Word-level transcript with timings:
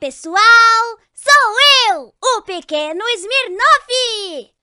pessoal! 0.00 0.98
Sou 1.12 1.90
eu, 1.90 2.14
o 2.24 2.42
pequeno 2.42 3.04
Smirnoff! 3.16 4.54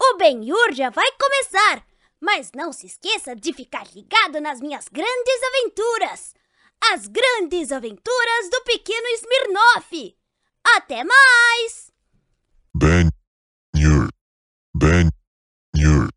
O 0.00 0.16
Ben-Hur 0.16 0.72
já 0.72 0.88
vai 0.88 1.10
começar, 1.20 1.84
mas 2.20 2.52
não 2.54 2.72
se 2.72 2.86
esqueça 2.86 3.34
de 3.34 3.52
ficar 3.52 3.84
ligado 3.92 4.40
nas 4.40 4.60
minhas 4.60 4.86
grandes 4.88 5.42
aventuras! 5.48 6.34
As 6.92 7.08
grandes 7.08 7.72
aventuras 7.72 8.50
do 8.50 8.62
pequeno 8.62 9.06
Smirnoff! 9.14 10.16
Até 10.76 11.02
mais! 11.02 11.92
Ben 12.72 13.10
Nur. 13.74 14.08
Ben 14.74 15.10
Nur. 15.74 16.08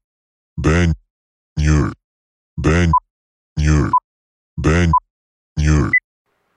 Ben 0.57 0.93
Nur. 1.57 1.91
Ben 2.57 2.91
Nur. 3.57 3.91
Ben 4.57 4.91
Nur. 5.57 5.91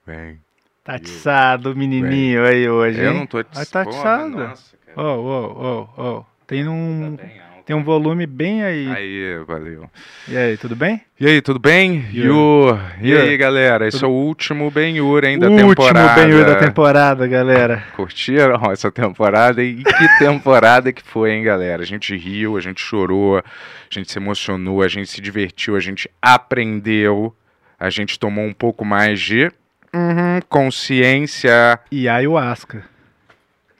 Bem, 0.06 0.42
Tá 0.90 0.96
atiçado 0.96 1.76
menininho 1.76 2.44
aí 2.44 2.68
hoje, 2.68 3.00
eu 3.00 3.12
hein? 3.12 3.18
não 3.18 3.26
tô 3.26 3.42
tá 3.44 3.60
atiçado. 3.60 4.36
Nossa, 4.36 4.76
cara. 4.94 5.08
Ô, 5.08 5.20
ô, 5.20 5.88
ô, 5.96 6.02
ô. 6.18 6.24
Tem 6.46 6.66
um, 6.66 7.16
Tá 7.16 7.22
bem 7.22 7.50
tem 7.70 7.76
um 7.76 7.84
volume 7.84 8.26
bem 8.26 8.64
aí. 8.64 8.90
Aí, 8.90 9.44
valeu. 9.46 9.88
E 10.26 10.36
aí, 10.36 10.56
tudo 10.56 10.74
bem? 10.74 11.00
E 11.20 11.24
aí, 11.24 11.40
tudo 11.40 11.60
bem? 11.60 12.04
E 12.12 12.22
Yu. 12.22 12.76
E 13.00 13.16
aí? 13.16 13.36
galera? 13.36 13.86
Esse 13.86 14.00
Tudo- 14.00 14.06
é 14.06 14.08
o 14.08 14.12
último 14.12 14.68
Ben-Hur, 14.72 15.22
hein, 15.24 15.38
da 15.38 15.48
o 15.48 15.56
temporada. 15.56 16.00
último 16.00 16.14
Ben-Hur 16.16 16.46
da 16.46 16.56
temporada, 16.56 17.28
galera. 17.28 17.84
Curtiram 17.94 18.60
essa 18.72 18.90
temporada? 18.90 19.62
E 19.62 19.84
que 19.84 20.18
temporada 20.18 20.92
que 20.92 21.00
foi, 21.00 21.30
hein, 21.30 21.44
galera? 21.44 21.84
A 21.84 21.86
gente 21.86 22.16
riu, 22.16 22.56
a 22.56 22.60
gente 22.60 22.80
chorou, 22.82 23.38
a 23.38 23.44
gente 23.88 24.10
se 24.10 24.18
emocionou, 24.18 24.82
a 24.82 24.88
gente 24.88 25.08
se 25.08 25.20
divertiu, 25.20 25.76
a 25.76 25.80
gente 25.80 26.10
aprendeu, 26.20 27.32
a 27.78 27.88
gente 27.88 28.18
tomou 28.18 28.44
um 28.44 28.52
pouco 28.52 28.84
mais 28.84 29.20
de 29.20 29.48
uhum, 29.94 30.40
consciência. 30.48 31.78
E 31.90 32.08
ayahuasca. 32.08 32.84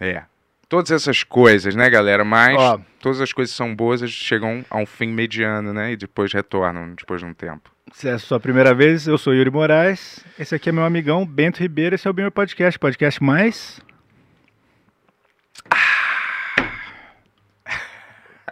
É. 0.01 0.23
Todas 0.69 0.91
essas 0.93 1.23
coisas, 1.25 1.75
né, 1.75 1.91
galera? 1.91 2.25
Mas 2.25 2.57
Ó. 2.57 2.81
todas 3.01 3.21
as 3.21 3.33
coisas 3.33 3.55
são 3.55 3.75
boas, 3.75 4.03
elas 4.03 4.13
chegam 4.13 4.65
a 4.71 4.79
um 4.79 4.87
fim 4.87 5.09
mediano, 5.09 5.73
né? 5.73 5.93
E 5.93 5.97
depois 5.97 6.33
retornam 6.33 6.95
depois 6.95 7.21
de 7.21 7.27
um 7.27 7.35
tempo. 7.35 7.71
Se 7.93 8.09
é 8.09 8.13
a 8.13 8.19
sua 8.21 8.39
primeira 8.39 8.73
vez, 8.73 9.09
eu 9.09 9.19
sou 9.19 9.35
Yuri 9.35 9.51
Moraes. 9.51 10.25
Esse 10.39 10.55
aqui 10.55 10.69
é 10.69 10.73
meu 10.73 10.85
amigão 10.85 11.27
Bento 11.27 11.59
Ribeiro. 11.59 11.97
Esse 11.97 12.07
é 12.07 12.11
o 12.11 12.15
Ben-Hur 12.15 12.31
Podcast. 12.31 12.79
Podcast 12.79 13.21
mais... 13.23 13.81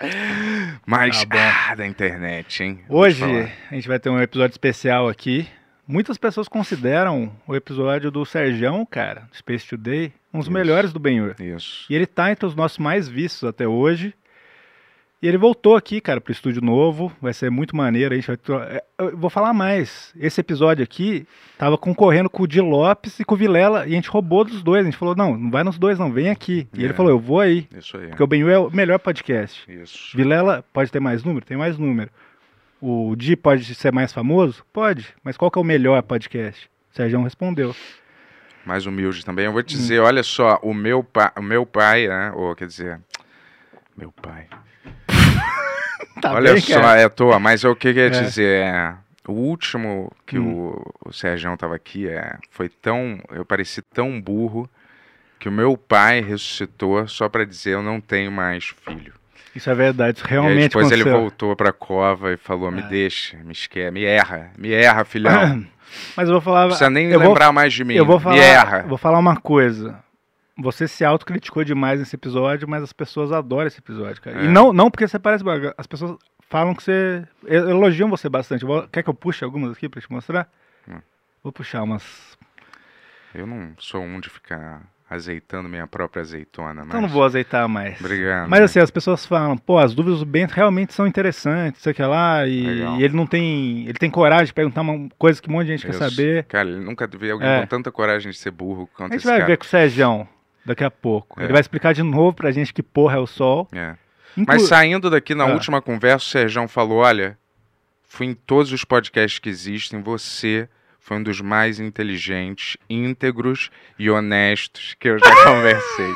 Mas 0.87 1.25
Tá 1.25 1.27
bom. 1.27 1.39
ah, 1.71 1.75
da 1.75 1.87
internet, 1.87 2.63
hein? 2.63 2.81
Hoje 2.89 3.25
a 3.71 3.75
gente 3.75 3.89
vai 3.89 3.99
ter 3.99 4.09
um 4.11 4.21
episódio 4.21 4.55
especial 4.55 5.09
aqui. 5.09 5.49
Muitas 5.89 6.19
pessoas 6.19 6.49
consideram 6.49 7.33
o 7.47 7.57
episódio 7.57 8.11
do 8.11 8.23
Serjão, 8.27 8.85
cara, 8.85 9.27
Space 9.35 9.67
Today, 9.67 10.13
um 10.35 10.39
dos 10.39 10.47
Isso. 10.47 10.53
melhores 10.53 10.93
do 10.93 11.01
Ben-Hur. 11.01 11.35
Isso. 11.41 11.87
E 11.89 11.95
ele 11.95 12.05
tá 12.05 12.31
entre 12.31 12.45
os 12.45 12.55
nossos 12.55 12.77
mais 12.77 13.09
vistos 13.09 13.49
até 13.49 13.67
hoje. 13.67 14.13
E 15.21 15.27
ele 15.27 15.39
voltou 15.39 15.75
aqui, 15.75 16.01
cara, 16.01 16.21
pro 16.21 16.31
estúdio 16.31 16.63
novo. 16.63 17.11
Vai 17.21 17.33
ser 17.33 17.51
muito 17.51 17.75
maneiro. 17.75 18.13
A 18.15 18.17
gente 18.17 18.27
vai 18.29 18.39
é, 18.69 18.85
Eu 18.99 19.17
vou 19.17 19.29
falar 19.31 19.53
mais. 19.53 20.13
Esse 20.17 20.41
episódio 20.43 20.85
aqui 20.85 21.27
tava 21.57 21.77
concorrendo 21.77 22.31
com 22.31 22.45
o 22.45 22.47
Di 22.47 22.61
Lopes 22.61 23.19
e 23.19 23.25
com 23.25 23.35
o 23.35 23.39
Vilela. 23.39 23.81
E 23.87 23.93
a 23.93 23.95
gente 23.95 24.11
roubou 24.11 24.45
dos 24.45 24.63
dois. 24.63 24.83
A 24.83 24.85
gente 24.85 24.97
falou: 24.97 25.17
não, 25.17 25.37
não 25.37 25.51
vai 25.51 25.65
nos 25.65 25.77
dois, 25.77 25.99
não, 25.99 26.13
vem 26.13 26.29
aqui. 26.29 26.69
E 26.73 26.83
É. 26.83 26.85
ele 26.85 26.93
falou: 26.93 27.11
eu 27.11 27.19
vou 27.19 27.41
aí. 27.41 27.67
Isso 27.77 27.97
aí. 27.97 28.09
Porque 28.09 28.23
o 28.23 28.27
Ben-Hur 28.29 28.51
é 28.51 28.59
o 28.59 28.71
melhor 28.71 28.99
podcast. 29.01 29.65
Isso. 29.69 30.17
Vilela 30.17 30.65
pode 30.73 30.93
ter 30.93 31.01
mais 31.01 31.25
número? 31.25 31.45
Tem 31.45 31.57
mais 31.57 31.77
número. 31.79 32.11
O 32.81 33.15
Di 33.17 33.35
pode 33.37 33.75
ser 33.75 33.93
mais 33.93 34.13
famoso? 34.13 34.65
Pode. 34.73 35.07
Mas 35.23 35.37
qual 35.37 35.51
que 35.51 35.59
é 35.59 35.63
o 35.63 35.65
melhor 35.65 36.01
podcast? 36.03 36.71
O 36.93 36.97
Sérgio 36.97 37.23
respondeu. 37.23 37.75
Mais 38.65 38.87
humilde 38.87 39.25
também. 39.25 39.47
Eu 39.47 39.53
vou 39.53 39.61
Hum. 39.61 39.65
te 39.65 39.77
dizer, 39.77 39.99
olha 40.01 40.23
só, 40.23 40.59
o 40.63 40.73
meu, 40.75 41.03
pa... 41.03 41.33
o 41.37 41.43
meu 41.43 41.65
pai, 41.67 42.07
né? 42.07 42.33
Ou 42.35 42.55
quer 42.55 42.67
dizer, 42.67 43.01
meu 43.97 44.13
pai. 44.13 44.47
Tá 46.21 46.33
olha 46.35 46.53
bem, 46.53 46.61
só, 46.61 46.81
cara? 46.81 47.01
é 47.01 47.09
toa, 47.09 47.39
mas 47.39 47.63
o 47.63 47.69
que 47.77 47.89
eu 47.89 47.93
queria 47.95 48.07
É. 48.07 48.11
dizer 48.11 48.65
é. 48.65 48.95
O 49.27 49.33
último 49.33 50.11
que 50.27 50.39
Hum. 50.39 50.73
o, 51.05 51.09
o 51.11 51.13
Sérgio 51.13 51.57
tava 51.57 51.77
aqui 51.77 52.09
é, 52.09 52.37
foi 52.51 52.69
tão. 52.69 53.21
Eu 53.31 53.45
pareci 53.45 53.83
tão 53.83 54.21
burro 54.21 54.69
que 55.39 55.49
o 55.49 55.53
meu 55.53 55.77
pai 55.77 56.21
ressuscitou 56.21 57.07
só 57.07 57.29
pra 57.29 57.45
dizer 57.45 57.75
eu 57.75 57.83
não 57.83 58.01
tenho 58.01 58.33
mais 58.33 58.65
filho. 58.85 59.15
Isso 59.59 59.71
é 59.71 59.75
verdade. 59.75 60.19
Isso 60.19 60.27
e 60.27 60.31
realmente 60.31 60.69
depois 60.71 60.91
ele 60.91 61.03
aconteceu. 61.03 61.21
voltou 61.21 61.57
pra 61.57 61.73
cova 61.73 62.33
e 62.33 62.37
falou: 62.37 62.71
me 62.71 62.81
É. 62.81 62.87
deixa, 62.89 63.37
me 63.39 63.53
esquece, 63.53 63.91
me 63.91 64.05
erra, 64.05 64.51
me 64.57 64.73
erra, 64.73 65.05
filhão. 65.05 65.57
Não 65.57 65.67
Mas 66.17 66.29
eu 66.29 66.35
vou 66.35 66.41
falar. 66.41 66.67
precisa 66.67 66.91
nem 66.91 67.07
eu 67.11 67.19
vou- 67.19 67.29
lembrar 67.29 67.51
mais 67.53 67.73
de 67.73 67.83
mim. 67.85 67.95
Eu 67.95 68.05
vou 68.07 68.17
me 68.19 68.23
falar, 68.23 68.37
erra. 68.37 68.83
vou 68.87 68.99
falar 68.99 69.19
uma 69.19 69.37
coisa. 69.37 69.99
Você 70.61 70.89
se 70.89 71.05
autocriticou 71.05 71.63
demais 71.65 72.01
nesse 72.01 72.17
episódio, 72.17 72.69
mas 72.69 72.83
as 72.83 72.93
pessoas 72.93 73.31
adoram 73.33 73.67
esse 73.69 73.79
episódio, 73.79 74.21
cara. 74.21 74.41
É. 74.41 74.45
E 74.45 74.49
não, 74.49 74.73
não 74.73 74.91
porque 74.91 75.07
você 75.07 75.19
parece 75.19 75.43
baga- 75.45 75.73
As 75.79 75.87
pessoas 75.87 76.17
falam 76.51 76.75
que 76.75 76.83
você. 76.83 77.25
e- 77.47 77.55
elogiam 77.55 78.09
você 78.11 78.29
bastante. 78.29 78.65
Quer 78.93 79.03
que 79.03 79.09
eu 79.11 79.15
puxe 79.15 79.45
algumas 79.45 79.73
aqui 79.73 79.89
pra 79.89 80.01
te 80.01 80.11
mostrar? 80.13 80.49
Hum. 80.89 80.99
Vou 81.43 81.53
puxar 81.53 81.83
umas. 81.83 82.37
Eu 83.35 83.47
não 83.47 83.73
sou 83.79 84.03
um 84.03 84.19
de 84.21 84.29
ficar 84.29 84.83
azeitando 85.11 85.69
minha 85.69 85.87
própria 85.87 86.21
azeitona, 86.21 86.81
mas... 86.81 86.89
Então 86.89 87.01
não 87.01 87.09
vou 87.09 87.25
azeitar 87.25 87.67
mais. 87.69 87.99
Obrigado. 88.01 88.49
Mas 88.49 88.61
assim, 88.63 88.79
as 88.79 88.91
pessoas 88.91 89.25
falam, 89.25 89.57
pô, 89.57 89.79
as 89.79 89.95
dúvidas 89.95 90.21
do 90.21 90.27
Bento 90.27 90.53
realmente 90.53 90.93
são 90.93 91.07
interessantes, 91.07 91.81
sei 91.83 91.95
que 91.95 92.03
lá, 92.03 92.47
e, 92.47 92.65
e 92.99 93.03
ele 93.03 93.17
não 93.17 93.27
tem. 93.27 93.85
Ele 93.85 93.95
tem 93.99 94.11
coragem 94.11 94.47
de 94.47 94.53
perguntar 94.55 94.83
uma 94.83 95.09
coisa 95.19 95.41
que 95.41 95.49
um 95.49 95.53
monte 95.53 95.67
de 95.67 95.73
gente 95.73 95.87
quer 95.87 95.95
Isso. 95.95 96.11
saber. 96.11 96.45
Cara, 96.45 96.69
ele 96.69 96.81
nunca 96.85 97.07
vi 97.07 97.31
alguém 97.31 97.49
É. 97.49 97.61
com 97.61 97.67
tanta 97.67 97.91
coragem 97.91 98.31
de 98.31 98.37
ser 98.39 98.51
burro 98.51 98.89
quanto 98.95 99.13
A 99.13 99.17
gente 99.17 99.25
vai 99.27 99.37
cara. 99.39 99.47
ver 99.47 99.57
com 99.57 99.65
o 99.65 99.69
Sérgio 99.69 100.29
daqui 100.67 100.85
a 100.85 100.91
pouco. 100.91 101.41
É. 101.41 101.45
Ele 101.45 101.53
vai 101.53 101.61
explicar 101.61 101.95
de 101.95 102.03
novo 102.03 102.35
pra 102.35 102.51
gente 102.51 102.75
que 102.75 102.83
porra 102.83 103.17
é 103.17 103.19
o 103.21 103.27
sol. 103.27 103.67
É. 103.73 103.95
Inclu- 104.37 104.55
Mas 104.55 104.63
saindo 104.69 105.09
daqui 105.11 105.35
na 105.35 105.45
Ah. 105.45 105.53
última 105.53 105.81
conversa, 105.81 106.27
o 106.27 106.29
Sérgio 106.29 106.69
falou: 106.69 106.99
olha, 106.99 107.37
fui 108.07 108.27
em 108.27 108.35
todos 108.35 108.73
os 108.73 108.85
podcasts 108.85 109.39
que 109.39 109.49
existem, 109.49 110.03
você 110.03 110.69
foi 111.09 111.17
um 111.17 111.23
dos 111.23 111.41
mais 111.41 111.81
inteligentes, 111.81 112.77
íntegros 112.89 113.71
e 113.99 114.11
honestos 114.11 114.95
que 115.01 115.09
eu 115.09 115.19
já 115.19 115.35
conversei. 115.43 116.13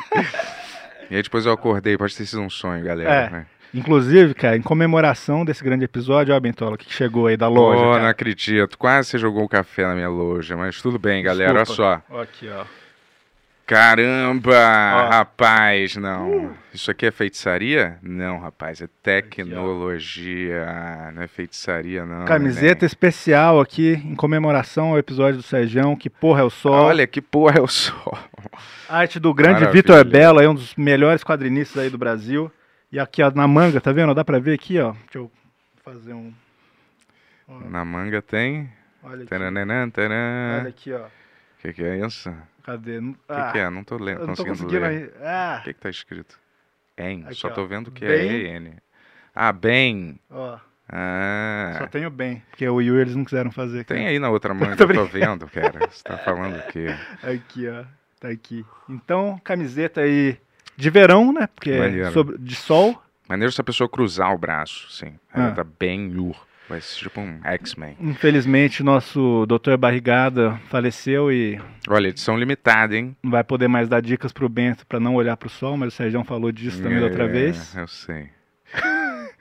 e 1.09 1.15
aí 1.15 1.23
depois 1.23 1.47
eu 1.47 1.51
acordei, 1.51 1.97
pode 1.97 2.15
ter 2.15 2.27
sido 2.27 2.43
um 2.43 2.49
sonho, 2.49 2.85
galera. 2.85 3.11
É. 3.11 3.29
né? 3.31 3.45
Inclusive, 3.73 4.35
cara, 4.35 4.55
em 4.55 4.61
comemoração 4.61 5.43
desse 5.43 5.63
grande 5.63 5.83
episódio, 5.83 6.35
ó, 6.35 6.39
Bentola, 6.39 6.75
o 6.75 6.77
que 6.77 6.93
chegou 6.93 7.25
aí 7.25 7.35
da 7.35 7.47
loja. 7.47 7.81
Pô, 7.81 7.89
cara. 7.89 8.03
não 8.03 8.09
acredito. 8.09 8.77
Quase 8.77 9.09
você 9.09 9.17
jogou 9.17 9.43
o 9.43 9.49
café 9.49 9.81
na 9.87 9.95
minha 9.95 10.09
loja, 10.09 10.55
mas 10.55 10.79
tudo 10.79 10.99
bem, 10.99 11.23
galera. 11.23 11.53
Olha 11.53 11.63
Desculpa. 11.63 12.03
só. 12.07 12.15
Ó, 12.15 12.21
Aqui, 12.21 12.47
ó. 12.49 12.63
Caramba, 13.65 14.51
Ó. 14.51 15.09
rapaz, 15.09 15.95
não. 15.95 16.51
Isso 16.73 16.91
aqui 16.91 17.05
é 17.05 17.11
feitiçaria? 17.11 17.97
Não, 18.01 18.37
rapaz, 18.39 18.81
é 18.81 18.87
tecnologia. 19.01 20.65
não 21.15 21.21
é 21.21 21.27
feitiçaria, 21.27 22.05
não. 22.05 22.25
Camiseta 22.25 22.85
especial 22.85 23.61
aqui 23.61 23.93
em 24.05 24.15
comemoração 24.15 24.89
ao 24.89 24.97
episódio 24.99 25.37
do 25.37 25.43
Sérgio, 25.43 25.95
que 25.95 26.09
porra 26.09 26.41
é 26.41 26.43
o 26.43 26.49
sol. 26.49 26.73
Olha 26.87 27.07
que 27.07 27.21
porra 27.21 27.59
é 27.59 27.61
o 27.61 27.67
sol. 27.67 28.17
Arte 28.89 29.17
do 29.19 29.33
grande. 29.33 29.65
Vitor 29.67 30.03
Belo, 30.03 30.39
aí 30.39 30.47
um 30.47 30.55
dos 30.55 30.75
melhores 30.75 31.23
quadrinistas 31.23 31.83
aí 31.83 31.89
do 31.89 31.97
Brasil. 31.97 32.51
E 32.91 32.99
aqui, 32.99 33.23
ó, 33.23 33.31
na 33.33 33.47
manga, 33.47 33.79
tá 33.79 33.91
vendo? 33.91 34.13
Dá 34.13 34.25
pra 34.25 34.39
ver 34.39 34.53
aqui, 34.53 34.77
ó. 34.79 34.91
Deixa 34.91 35.17
eu 35.19 35.31
fazer 35.83 36.13
um. 36.13 36.33
ó, 37.47 37.59
Na 37.69 37.83
manga 37.85 38.21
tem. 38.21 38.69
olha 39.01 39.21
aqui. 39.21 39.25
Taranana, 39.27 39.89
Olha 40.59 40.69
aqui, 40.69 40.91
ó. 40.93 41.05
O 41.63 41.67
que, 41.67 41.73
que 41.73 41.83
é 41.83 42.05
isso? 42.05 42.33
Cadê? 42.63 42.97
O 42.99 43.13
que, 43.13 43.51
que 43.53 43.57
é? 43.57 43.69
Não 43.69 43.83
tô 43.85 43.95
lendo, 43.97 44.25
conseguindo 44.25 44.57
conseguindo 44.57 44.85
ler. 44.85 45.13
Ah, 45.21 45.59
O 45.61 45.63
que, 45.63 45.73
que 45.73 45.79
tá 45.79 45.89
escrito? 45.89 46.37
En. 46.97 47.23
Aqui, 47.25 47.35
Só 47.35 47.47
ó. 47.47 47.51
tô 47.51 47.65
vendo 47.65 47.89
que 47.89 48.05
Bem. 48.05 48.29
é 48.29 48.55
EN. 48.57 48.73
Ah, 49.33 49.53
bem. 49.53 50.19
ó. 50.29 50.57
Ah. 50.89 51.75
Só 51.79 51.87
tenho 51.87 52.09
bem. 52.09 52.43
Porque 52.49 52.67
o 52.67 52.81
Yuri 52.81 53.01
eles 53.01 53.15
não 53.15 53.23
quiseram 53.23 53.49
fazer. 53.49 53.85
Tem 53.85 53.97
cara. 53.99 54.09
aí 54.09 54.19
na 54.19 54.29
outra 54.29 54.53
manga, 54.53 54.75
Tô 54.75 54.83
eu 54.83 54.93
tô 54.93 55.05
vendo, 55.05 55.47
cara. 55.47 55.87
Você 55.89 56.03
tá 56.03 56.17
falando 56.17 56.57
o 56.57 56.67
quê? 56.67 56.87
Aqui, 57.23 57.67
ó. 57.69 57.85
Tá 58.19 58.27
aqui. 58.27 58.65
Então, 58.89 59.39
camiseta 59.43 60.01
aí 60.01 60.37
de 60.75 60.89
verão, 60.89 61.31
né? 61.31 61.47
Porque 61.55 61.71
é 61.71 62.11
sobre, 62.11 62.37
de 62.37 62.55
sol. 62.55 63.01
Maneiro 63.27 63.51
se 63.53 63.61
a 63.61 63.63
pessoa 63.63 63.87
cruzar 63.89 64.33
o 64.33 64.37
braço, 64.37 64.91
sim. 64.91 65.17
Ah. 65.33 65.43
Ela 65.45 65.51
tá 65.53 65.63
bem 65.63 66.13
Ur. 66.17 66.35
Vai 66.69 66.79
ser 66.81 66.99
tipo 66.99 67.19
um 67.19 67.39
X-Men. 67.43 67.97
Infelizmente, 67.99 68.81
nosso 68.83 69.45
doutor 69.45 69.77
Barrigada 69.77 70.59
faleceu 70.69 71.31
e 71.31 71.59
Olha, 71.89 72.07
edição 72.07 72.37
limitada, 72.37 72.95
hein? 72.95 73.15
não 73.21 73.31
vai 73.31 73.43
poder 73.43 73.67
mais 73.67 73.89
dar 73.89 74.01
dicas 74.01 74.31
pro 74.31 74.47
Bento 74.47 74.85
pra 74.87 74.99
não 74.99 75.15
olhar 75.15 75.35
pro 75.35 75.49
sol, 75.49 75.75
mas 75.75 75.93
o 75.93 75.95
Sérgio 75.97 76.23
falou 76.23 76.51
disso 76.51 76.81
também 76.81 76.99
da 76.99 77.05
outra 77.07 77.25
É, 77.25 77.27
vez. 77.27 77.75
Eu 77.75 77.87
sei. 77.87 78.29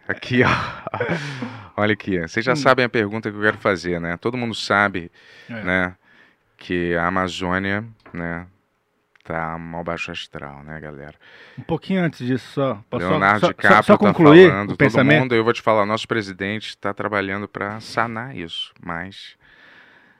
Aqui, 0.08 0.42
ó. 0.42 0.48
Olha 1.76 1.92
aqui. 1.92 2.18
Vocês 2.20 2.44
já 2.44 2.52
Hum. 2.52 2.56
sabem 2.56 2.84
a 2.84 2.88
pergunta 2.88 3.30
que 3.30 3.36
eu 3.36 3.40
quero 3.42 3.58
fazer, 3.58 4.00
né? 4.00 4.16
Todo 4.16 4.36
mundo 4.36 4.54
sabe, 4.54 5.10
É. 5.48 5.62
né? 5.62 5.94
Que 6.58 6.94
a 6.96 7.06
Amazônia, 7.06 7.84
né? 8.12 8.46
Tá 9.24 9.56
mal 9.56 9.84
baixo 9.84 10.10
astral, 10.10 10.64
né, 10.64 10.80
galera? 10.80 11.14
Um 11.56 11.62
pouquinho 11.62 12.02
antes 12.02 12.26
disso, 12.26 12.44
só. 12.54 12.82
Só- 12.90 12.96
Leonardo 12.98 13.40
só, 13.40 13.46
só, 13.46 13.52
DiCaprio 13.52 13.82
só 13.84 13.92
tá 13.96 13.98
concluir 13.98 14.50
falando, 14.50 14.64
o 14.64 14.76
todo 14.76 14.78
pensamento? 14.78 15.20
mundo, 15.20 15.34
eu 15.36 15.44
vou 15.44 15.52
te 15.52 15.62
falar, 15.62 15.86
nosso 15.86 16.08
presidente 16.08 16.70
está 16.70 16.92
trabalhando 16.92 17.46
para 17.46 17.78
sanar 17.78 18.36
isso, 18.36 18.72
mas 18.82 19.36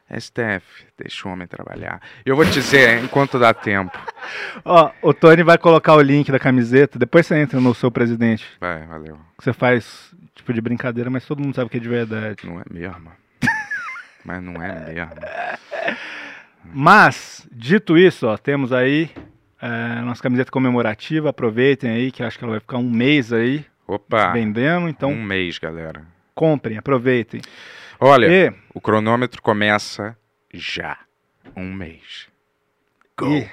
STF, 0.08 0.86
deixa 0.96 1.26
o 1.28 1.32
homem 1.32 1.48
trabalhar. 1.48 2.00
Eu 2.24 2.36
vou 2.36 2.44
te 2.44 2.52
dizer, 2.52 3.02
enquanto 3.02 3.40
dá 3.40 3.52
tempo. 3.52 3.98
Ó, 4.64 4.92
o 5.02 5.12
Tony 5.12 5.42
vai 5.42 5.58
colocar 5.58 5.94
o 5.96 6.00
link 6.00 6.30
da 6.30 6.38
camiseta, 6.38 6.96
depois 6.96 7.26
você 7.26 7.36
entra 7.40 7.60
no 7.60 7.74
seu 7.74 7.90
presidente. 7.90 8.46
Vai, 8.60 8.86
valeu. 8.86 9.18
Você 9.40 9.52
faz 9.52 10.14
tipo 10.34 10.52
de 10.52 10.60
brincadeira, 10.60 11.10
mas 11.10 11.24
todo 11.26 11.42
mundo 11.42 11.56
sabe 11.56 11.70
que 11.70 11.76
é 11.78 11.80
de 11.80 11.88
verdade. 11.88 12.46
Não 12.46 12.60
é 12.60 12.64
mesmo. 12.70 13.10
Mas 14.24 14.40
não 14.40 14.62
é 14.62 14.92
mesmo. 14.92 15.10
Mas, 16.64 17.46
dito 17.52 17.96
isso, 17.98 18.26
ó, 18.26 18.36
temos 18.36 18.72
aí 18.72 19.10
é, 19.60 20.00
nossa 20.02 20.22
camiseta 20.22 20.50
comemorativa. 20.50 21.30
Aproveitem 21.30 21.90
aí, 21.90 22.10
que 22.10 22.22
acho 22.22 22.38
que 22.38 22.44
ela 22.44 22.52
vai 22.52 22.60
ficar 22.60 22.78
um 22.78 22.90
mês 22.90 23.32
aí 23.32 23.64
Opa, 23.86 24.32
vendendo. 24.32 24.88
Então, 24.88 25.10
um 25.10 25.22
mês, 25.22 25.58
galera. 25.58 26.02
comprem, 26.34 26.78
aproveitem. 26.78 27.40
Olha, 28.00 28.26
E, 28.26 28.52
o 28.74 28.80
cronômetro 28.80 29.40
começa 29.42 30.16
já. 30.52 30.98
Um 31.56 31.72
mês. 31.72 32.26
e 33.22 33.46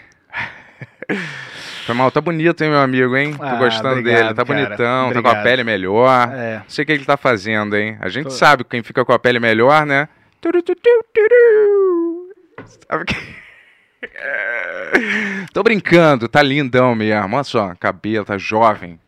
Foi 1.86 1.96
mal, 1.96 2.12
tá 2.12 2.22
bonito, 2.22 2.64
hein, 2.64 2.70
meu 2.70 2.80
amigo, 2.80 3.18
hein? 3.18 3.34
Tô 3.36 3.44
Ah, 3.44 3.56
gostando 3.56 3.98
obrigado, 4.00 4.22
dele. 4.22 4.34
Tá 4.36 4.46
cara. 4.46 4.46
bonitão, 4.46 4.78
tá 4.78 5.14
com 5.14 5.20
Obrigado. 5.20 5.38
a 5.38 5.44
pele 5.44 5.64
melhor. 5.64 6.30
é, 6.32 6.58
Não 6.60 6.64
sei 6.70 6.84
o 6.84 6.86
que 6.86 6.92
ele 6.92 7.04
tá 7.06 7.18
fazendo, 7.18 7.76
hein? 7.76 7.98
A 8.00 8.08
gente 8.10 8.26
Tô- 8.26 8.30
sabe 8.32 8.64
quem 8.64 8.84
fica 8.84 9.04
com 9.04 9.12
a 9.12 9.18
pele 9.20 9.40
melhor, 9.40 9.86
né? 9.88 10.08
Turu, 10.40 10.62
tu, 10.62 10.76
tu, 10.76 11.06
turu. 11.14 12.19
Tô 15.54 15.64
brincando, 15.64 16.28
tá 16.28 16.42
lindão 16.42 16.96
mesmo. 16.96 17.36
Olha 17.36 17.44
só, 17.44 17.76
cabelo, 17.76 18.26
tá 18.26 18.38
jovem. 18.38 19.00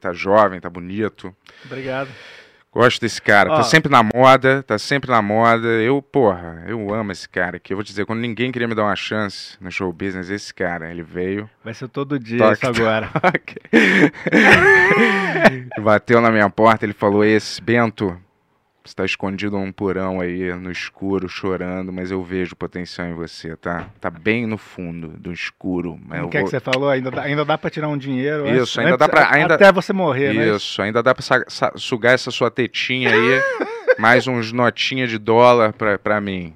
Tá 0.00 0.12
jovem, 0.12 0.60
tá 0.60 0.68
bonito. 0.68 1.34
obrigado. 1.64 2.10
Gosto 2.72 3.00
desse 3.00 3.20
cara. 3.20 3.50
Ó. 3.50 3.56
Tá 3.56 3.64
sempre 3.64 3.90
na 3.90 4.00
moda, 4.02 4.62
tá 4.62 4.78
sempre 4.78 5.10
na 5.10 5.20
moda. 5.20 5.66
Eu, 5.66 6.00
porra, 6.00 6.64
eu 6.68 6.94
amo 6.94 7.10
esse 7.10 7.28
cara 7.28 7.56
aqui. 7.56 7.72
Eu 7.72 7.76
vou 7.76 7.82
te 7.82 7.88
dizer, 7.88 8.06
quando 8.06 8.20
ninguém 8.20 8.52
queria 8.52 8.68
me 8.68 8.76
dar 8.76 8.84
uma 8.84 8.94
chance 8.94 9.56
no 9.60 9.72
show 9.72 9.92
business, 9.92 10.30
esse 10.30 10.54
cara, 10.54 10.88
ele 10.90 11.02
veio. 11.02 11.50
Vai 11.64 11.74
ser 11.74 11.88
todo 11.88 12.16
dia 12.18 12.38
Toque, 12.38 12.54
isso 12.54 12.66
agora. 12.66 13.10
Bateu 15.82 16.20
na 16.20 16.30
minha 16.30 16.48
porta, 16.48 16.86
ele 16.86 16.92
falou: 16.92 17.24
Esse, 17.24 17.60
Bento, 17.60 18.16
você 18.84 18.94
tá 18.94 19.04
escondido 19.04 19.58
num 19.58 19.70
porão 19.70 20.20
aí, 20.20 20.52
no 20.54 20.70
escuro, 20.70 21.28
chorando, 21.28 21.92
mas 21.92 22.10
eu 22.10 22.22
vejo 22.22 22.56
potencial 22.56 23.06
em 23.08 23.14
você, 23.14 23.54
tá? 23.56 23.88
Tá 24.00 24.10
bem 24.10 24.46
no 24.46 24.56
fundo 24.56 25.08
do 25.08 25.32
escuro. 25.32 25.92
O 25.94 25.98
que 26.08 26.16
é 26.16 26.20
que 26.28 26.38
vou- 26.40 26.46
você 26.48 26.60
falou? 26.60 26.88
Ainda 26.88 27.10
dá, 27.10 27.22
ainda 27.22 27.44
dá 27.44 27.58
pra 27.58 27.68
tirar 27.70 27.88
um 27.88 27.98
dinheiro? 27.98 28.46
Isso, 28.48 28.60
antes- 28.62 28.78
ainda 28.78 28.96
dá 28.96 29.08
pra- 29.08 29.32
ainda- 29.32 29.54
Até 29.54 29.70
você 29.70 29.92
morrer, 29.92 30.32
né? 30.34 30.48
Isso, 30.48 30.80
ainda 30.80 31.02
dá 31.02 31.14
pra 31.14 31.22
sa- 31.22 31.72
sugar 31.76 32.14
essa 32.14 32.30
sua 32.30 32.50
tetinha 32.50 33.10
aí, 33.10 33.40
mais 33.98 34.26
uns 34.26 34.50
notinhas 34.52 35.10
de 35.10 35.18
dólar 35.18 35.72
pra, 35.74 35.98
pra 35.98 36.20
mim. 36.20 36.54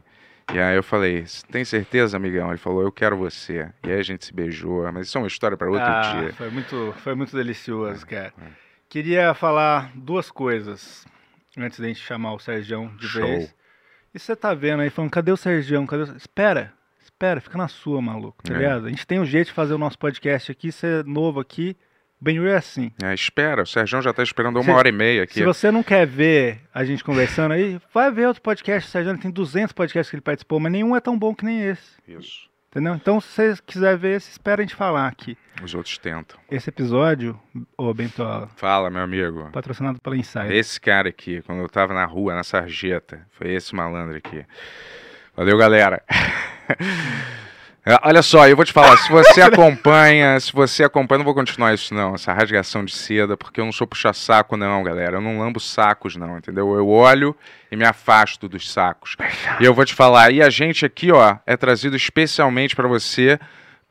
E 0.52 0.58
aí 0.58 0.76
eu 0.76 0.82
falei, 0.82 1.24
"Cê 1.26 1.42
tem 1.50 1.64
certeza, 1.64 2.16
amigão? 2.16 2.48
Ele 2.48 2.58
falou, 2.58 2.82
eu 2.82 2.92
quero 2.92 3.16
você. 3.16 3.68
E 3.82 3.90
aí 3.90 3.98
a 3.98 4.02
gente 4.02 4.26
se 4.26 4.32
beijou, 4.32 4.90
mas 4.92 5.06
isso 5.08 5.16
é 5.16 5.20
uma 5.20 5.26
história 5.26 5.56
pra 5.56 5.68
outro 5.70 5.86
Ah, 5.86 6.16
dia. 6.20 6.32
Foi 6.34 6.50
muito, 6.50 6.94
foi 6.98 7.14
muito 7.14 7.34
delicioso, 7.36 8.06
cara. 8.06 8.32
Queria 8.88 9.32
falar 9.34 9.90
duas 9.94 10.30
coisas 10.30 11.04
antes 11.58 11.78
da 11.80 11.86
gente 11.86 12.00
chamar 12.00 12.34
o 12.34 12.38
Sergião 12.38 12.94
de 12.96 13.06
Show. 13.08 13.22
vez. 13.26 13.54
E 14.14 14.18
você 14.18 14.34
tá 14.36 14.54
vendo 14.54 14.80
aí, 14.80 14.90
falando, 14.90 15.10
cadê 15.10 15.32
o 15.32 15.36
Sergião? 15.36 15.86
Cadê 15.86 16.04
o... 16.04 16.16
Espera, 16.16 16.72
espera, 17.02 17.40
fica 17.40 17.58
na 17.58 17.68
sua, 17.68 18.00
maluco, 18.00 18.42
tá 18.42 18.54
É. 18.54 18.56
ligado? 18.56 18.86
A 18.86 18.90
gente 18.90 19.06
tem 19.06 19.18
um 19.18 19.24
jeito 19.26 19.48
de 19.48 19.52
fazer 19.52 19.74
o 19.74 19.78
nosso 19.78 19.98
podcast 19.98 20.50
aqui, 20.52 20.70
você 20.70 21.00
é 21.00 21.02
novo 21.02 21.40
aqui, 21.40 21.76
bem 22.20 22.38
é 22.46 22.54
assim. 22.54 22.92
É, 23.02 23.12
espera, 23.12 23.62
o 23.62 23.66
Sérgio 23.66 24.00
já 24.00 24.12
tá 24.12 24.22
esperando 24.22 24.56
uma 24.56 24.64
Se- 24.64 24.70
hora 24.70 24.88
e 24.88 24.92
meia 24.92 25.24
aqui. 25.24 25.34
Se 25.34 25.44
você 25.44 25.70
não 25.70 25.82
quer 25.82 26.06
ver 26.06 26.60
a 26.72 26.84
gente 26.84 27.02
conversando 27.02 27.52
aí, 27.52 27.80
vai 27.92 28.10
ver 28.10 28.26
outro 28.28 28.40
podcast. 28.42 28.88
O 28.88 28.92
Sergião 28.92 29.16
tem 29.16 29.30
200 29.30 29.72
podcasts 29.72 30.08
que 30.10 30.16
ele 30.16 30.22
participou, 30.22 30.60
mas 30.60 30.70
nenhum 30.72 30.94
é 30.94 31.00
tão 31.00 31.18
bom 31.18 31.34
que 31.34 31.44
nem 31.44 31.60
esse. 31.62 31.96
Isso. 32.06 32.48
Entendeu? 32.74 32.96
Então, 32.96 33.20
se 33.20 33.28
você 33.28 33.62
quiser 33.64 33.96
ver 33.96 34.16
esse, 34.16 34.32
espera 34.32 34.60
a 34.60 34.64
gente 34.64 34.74
falar 34.74 35.06
aqui. 35.06 35.38
Os 35.62 35.74
outros 35.76 35.96
tentam. 35.96 36.36
Esse 36.50 36.70
episódio, 36.70 37.40
ô 37.78 37.94
Bentola, 37.94 38.48
Fala, 38.56 38.90
meu 38.90 39.02
amigo. 39.02 39.48
patrocinado 39.52 40.00
pela 40.00 40.16
Insider. 40.16 40.50
Esse 40.50 40.80
cara 40.80 41.08
aqui, 41.08 41.40
quando 41.42 41.60
eu 41.60 41.68
tava 41.68 41.94
na 41.94 42.04
rua, 42.04 42.34
na 42.34 42.42
sarjeta, 42.42 43.24
foi 43.30 43.52
esse 43.52 43.72
malandro 43.76 44.16
aqui. 44.16 44.44
Valeu, 45.36 45.56
galera. 45.56 46.02
É, 47.86 47.98
Olha 48.02 48.22
só, 48.22 48.48
eu 48.48 48.56
vou 48.56 48.64
te 48.64 48.72
falar, 48.72 48.96
se 48.96 49.10
você 49.10 49.42
acompanha, 49.42 50.40
se 50.40 50.50
você 50.52 50.84
acompanha, 50.84 51.18
não 51.18 51.24
vou 51.24 51.34
continuar 51.34 51.74
isso 51.74 51.92
não, 51.92 52.14
essa 52.14 52.32
rasgação 52.32 52.82
de 52.82 52.94
seda, 52.94 53.36
porque 53.36 53.60
eu 53.60 53.64
não 53.66 53.72
sou 53.72 53.86
puxa-saco 53.86 54.56
não, 54.56 54.82
galera, 54.82 55.18
eu 55.18 55.20
não 55.20 55.38
lambo 55.38 55.60
sacos 55.60 56.16
não, 56.16 56.38
entendeu? 56.38 56.74
Eu 56.74 56.88
olho 56.88 57.36
e 57.70 57.76
me 57.76 57.84
afasto 57.84 58.48
dos 58.48 58.72
sacos. 58.72 59.16
E 59.60 59.64
eu 59.64 59.74
vou 59.74 59.84
te 59.84 59.94
falar, 59.94 60.32
e 60.32 60.40
a 60.40 60.48
gente 60.48 60.86
aqui, 60.86 61.12
ó, 61.12 61.36
é 61.46 61.58
trazido 61.58 61.94
especialmente 61.94 62.74
pra 62.74 62.88
você, 62.88 63.38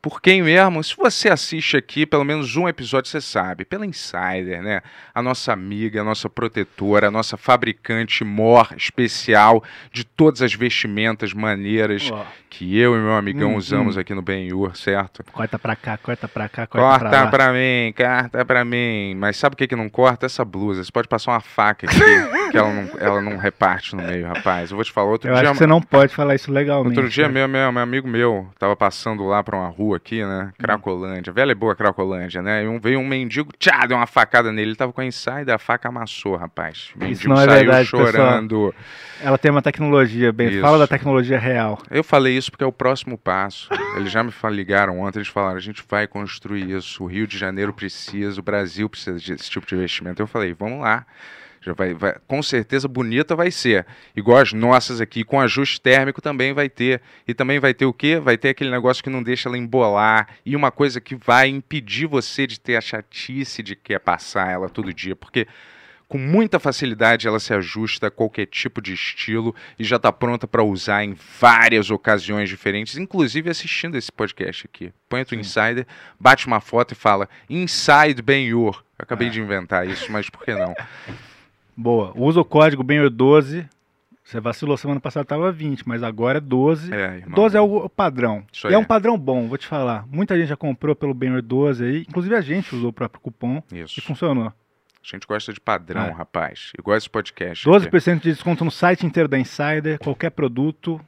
por 0.04 0.20
quem 0.20 0.42
mesmo? 0.42 0.84
Se 0.84 0.94
você 0.94 1.30
assiste 1.30 1.78
aqui 1.78 2.04
pelo 2.04 2.24
menos 2.24 2.56
um 2.56 2.68
episódio, 2.68 3.10
você 3.10 3.22
sabe, 3.22 3.64
pela 3.64 3.86
Insider, 3.86 4.62
né? 4.62 4.82
A 5.14 5.22
nossa 5.22 5.50
amiga, 5.50 6.02
a 6.02 6.04
nossa 6.04 6.28
protetora, 6.28 7.08
a 7.08 7.10
nossa 7.10 7.38
fabricante 7.38 8.22
mor 8.22 8.68
especial 8.76 9.64
de 9.90 10.04
todas 10.04 10.42
as 10.42 10.52
vestimentas 10.52 11.32
maneiras 11.32 12.10
que 12.50 12.78
eu 12.78 12.94
e 12.94 12.98
meu 12.98 13.14
amigão 13.14 13.54
Hum, 13.54 13.56
usamos 13.56 13.96
hum. 13.96 14.00
aqui 14.00 14.12
no 14.14 14.20
Benhur, 14.20 14.76
certo? 14.76 15.24
corta 15.32 15.58
pra 15.58 15.74
cá, 15.74 15.96
corta 15.96 16.28
pra 16.28 16.48
cá, 16.50 16.66
corta, 16.66 16.86
Corta 16.86 17.08
pra 17.08 17.24
lá. 17.24 17.30
pra 17.30 17.52
mim, 17.52 17.92
corta 17.96 18.44
pra 18.44 18.64
mim. 18.64 19.14
Mas 19.16 19.38
sabe 19.38 19.54
o 19.54 19.56
que 19.56 19.66
que 19.66 19.74
não 19.74 19.88
corta? 19.88 20.26
Essa 20.26 20.44
blusa. 20.44 20.84
Você 20.84 20.92
pode 20.92 21.08
passar 21.08 21.32
uma 21.32 21.40
faca 21.40 21.86
aqui, 21.86 21.96
que 22.52 22.58
ela 22.58 22.72
não, 22.72 22.90
ela 23.00 23.20
não 23.22 23.38
reparte 23.38 23.96
no 23.96 24.02
meio, 24.02 24.26
rapaz. 24.26 24.70
Eu 24.70 24.76
vou 24.76 24.84
te 24.84 24.92
falar, 24.92 25.10
outro 25.10 25.30
Eu 25.30 25.34
dia... 25.34 25.42
acho 25.44 25.52
que 25.52 25.58
você 25.58 25.66
não 25.66 25.80
pode 25.80 26.14
falar 26.14 26.34
isso 26.34 26.52
legalmente. 26.52 26.94
Outro 26.96 27.08
dia, 27.10 27.24
cara. 27.24 27.32
meu, 27.32 27.48
meu, 27.48 27.72
meu 27.72 27.82
amigo 27.82 28.06
meu 28.06 28.48
tava 28.58 28.76
passando 28.76 29.24
lá 29.24 29.42
pra 29.42 29.56
uma 29.56 29.68
rua 29.68 29.93
aqui, 29.94 30.24
né? 30.24 30.52
Cracolândia, 30.58 31.32
velha 31.32 31.52
e 31.52 31.54
boa 31.54 31.74
Cracolândia, 31.74 32.42
né? 32.42 32.64
E 32.64 32.68
um, 32.68 32.78
veio 32.80 32.98
um 32.98 33.06
mendigo, 33.06 33.50
tchá, 33.58 33.86
deu 33.86 33.96
uma 33.96 34.06
facada 34.06 34.52
nele. 34.52 34.70
Ele 34.70 34.76
tava 34.76 34.92
com 34.92 35.00
a 35.00 35.04
insider, 35.04 35.54
a 35.54 35.58
faca 35.58 35.88
amassou, 35.88 36.36
rapaz. 36.36 36.92
O 36.96 37.04
mendigo 37.04 37.28
não 37.28 37.40
é 37.40 37.44
saiu 37.44 37.58
verdade, 37.58 37.90
pessoal. 37.90 38.06
chorando. 38.06 38.74
Ela 39.22 39.38
tem 39.38 39.50
uma 39.50 39.62
tecnologia, 39.62 40.32
bem. 40.32 40.48
Isso. 40.48 40.60
Fala 40.60 40.78
da 40.78 40.86
tecnologia 40.86 41.38
real. 41.38 41.78
Eu 41.90 42.02
falei 42.04 42.36
isso 42.36 42.50
porque 42.50 42.64
é 42.64 42.66
o 42.66 42.72
próximo 42.72 43.16
passo. 43.16 43.68
Eles 43.96 44.10
já 44.10 44.22
me 44.22 44.32
ligaram 44.50 45.00
ontem, 45.00 45.18
eles 45.18 45.28
falaram: 45.28 45.56
a 45.56 45.60
gente 45.60 45.84
vai 45.88 46.06
construir 46.06 46.70
isso. 46.70 47.04
O 47.04 47.06
Rio 47.06 47.26
de 47.26 47.38
Janeiro 47.38 47.72
precisa, 47.72 48.40
o 48.40 48.42
Brasil 48.42 48.88
precisa 48.88 49.16
desse 49.18 49.50
tipo 49.50 49.66
de 49.66 49.74
investimento. 49.74 50.20
Eu 50.20 50.26
falei: 50.26 50.52
vamos 50.52 50.80
lá. 50.80 51.06
Já 51.64 51.72
vai, 51.72 51.94
vai- 51.94 52.16
com 52.28 52.42
certeza 52.42 52.86
bonita 52.86 53.34
vai 53.34 53.50
ser. 53.50 53.86
Igual 54.14 54.38
as 54.38 54.52
nossas 54.52 55.00
aqui, 55.00 55.24
com 55.24 55.40
ajuste 55.40 55.80
térmico 55.80 56.20
também 56.20 56.52
vai 56.52 56.68
ter. 56.68 57.00
E 57.26 57.32
também 57.32 57.58
vai 57.58 57.72
ter 57.72 57.86
o 57.86 57.92
quê? 57.92 58.18
Vai 58.20 58.36
ter 58.36 58.50
aquele 58.50 58.70
negócio 58.70 59.02
que 59.02 59.08
não 59.08 59.22
deixa 59.22 59.48
ela 59.48 59.56
embolar. 59.56 60.28
E 60.44 60.54
uma 60.54 60.70
coisa 60.70 61.00
que 61.00 61.14
vai 61.14 61.48
impedir 61.48 62.06
você 62.06 62.46
de 62.46 62.60
ter 62.60 62.76
a 62.76 62.80
chatice 62.82 63.62
de 63.62 63.74
querer 63.74 64.00
passar 64.00 64.50
ela 64.50 64.68
todo 64.68 64.92
dia. 64.92 65.16
Porque 65.16 65.46
com 66.06 66.18
muita 66.18 66.60
facilidade 66.60 67.26
ela 67.26 67.40
se 67.40 67.54
ajusta 67.54 68.08
a 68.08 68.10
qualquer 68.10 68.44
tipo 68.44 68.82
de 68.82 68.92
estilo 68.92 69.54
e 69.78 69.82
já 69.84 69.96
está 69.96 70.12
pronta 70.12 70.46
para 70.46 70.62
usar 70.62 71.02
em 71.02 71.16
várias 71.40 71.90
ocasiões 71.90 72.48
diferentes, 72.50 72.98
inclusive 72.98 73.48
assistindo 73.48 73.96
esse 73.96 74.12
podcast 74.12 74.66
aqui. 74.66 74.92
Põe 75.08 75.22
o 75.22 75.34
Insider, 75.34 75.86
bate 76.20 76.46
uma 76.46 76.60
foto 76.60 76.92
e 76.92 76.94
fala 76.94 77.26
Inside 77.48 78.20
Ben-Hur. 78.20 78.84
Eu 78.98 79.02
acabei 79.02 79.28
Ah. 79.28 79.30
de 79.30 79.40
inventar 79.40 79.88
isso, 79.88 80.12
mas 80.12 80.28
por 80.28 80.44
que 80.44 80.54
não? 80.54 80.74
Boa. 81.76 82.12
Usa 82.16 82.40
o 82.40 82.44
código 82.44 82.82
BENHUR12. 82.84 83.68
Você 84.22 84.40
vacilou 84.40 84.76
semana 84.78 85.00
passada, 85.00 85.24
tava 85.26 85.52
20, 85.52 85.86
mas 85.86 86.02
agora 86.02 86.38
é 86.38 86.40
12. 86.40 86.94
É, 86.94 87.16
irmão. 87.18 87.34
12 87.34 87.56
é 87.56 87.60
o 87.60 87.88
padrão. 87.90 88.42
Isso 88.50 88.66
E 88.68 88.72
é 88.72 88.76
aí. 88.76 88.80
um 88.80 88.84
padrão 88.84 89.18
bom, 89.18 89.46
vou 89.48 89.58
te 89.58 89.66
falar. 89.66 90.06
Muita 90.08 90.34
gente 90.38 90.48
já 90.48 90.56
comprou 90.56 90.96
pelo 90.96 91.12
Benhur 91.12 91.42
12 91.42 91.84
aí. 91.84 92.00
Inclusive 92.08 92.34
a 92.34 92.40
gente 92.40 92.74
usou 92.74 92.88
o 92.88 92.92
próprio 92.92 93.20
cupom 93.20 93.62
Isso. 93.70 93.98
e 93.98 94.02
funcionou. 94.02 94.46
A 94.46 94.52
gente 95.06 95.26
gosta 95.26 95.52
de 95.52 95.60
padrão, 95.60 96.06
É. 96.06 96.10
rapaz. 96.10 96.72
Igual 96.78 96.96
esse 96.96 97.10
podcast. 97.10 97.68
aqui. 97.68 97.78
12% 97.90 98.22
de 98.22 98.32
desconto 98.32 98.64
no 98.64 98.70
site 98.70 99.04
inteiro 99.04 99.28
da 99.28 99.38
Insider, 99.38 99.98
qualquer 99.98 100.30
produto. 100.30 100.98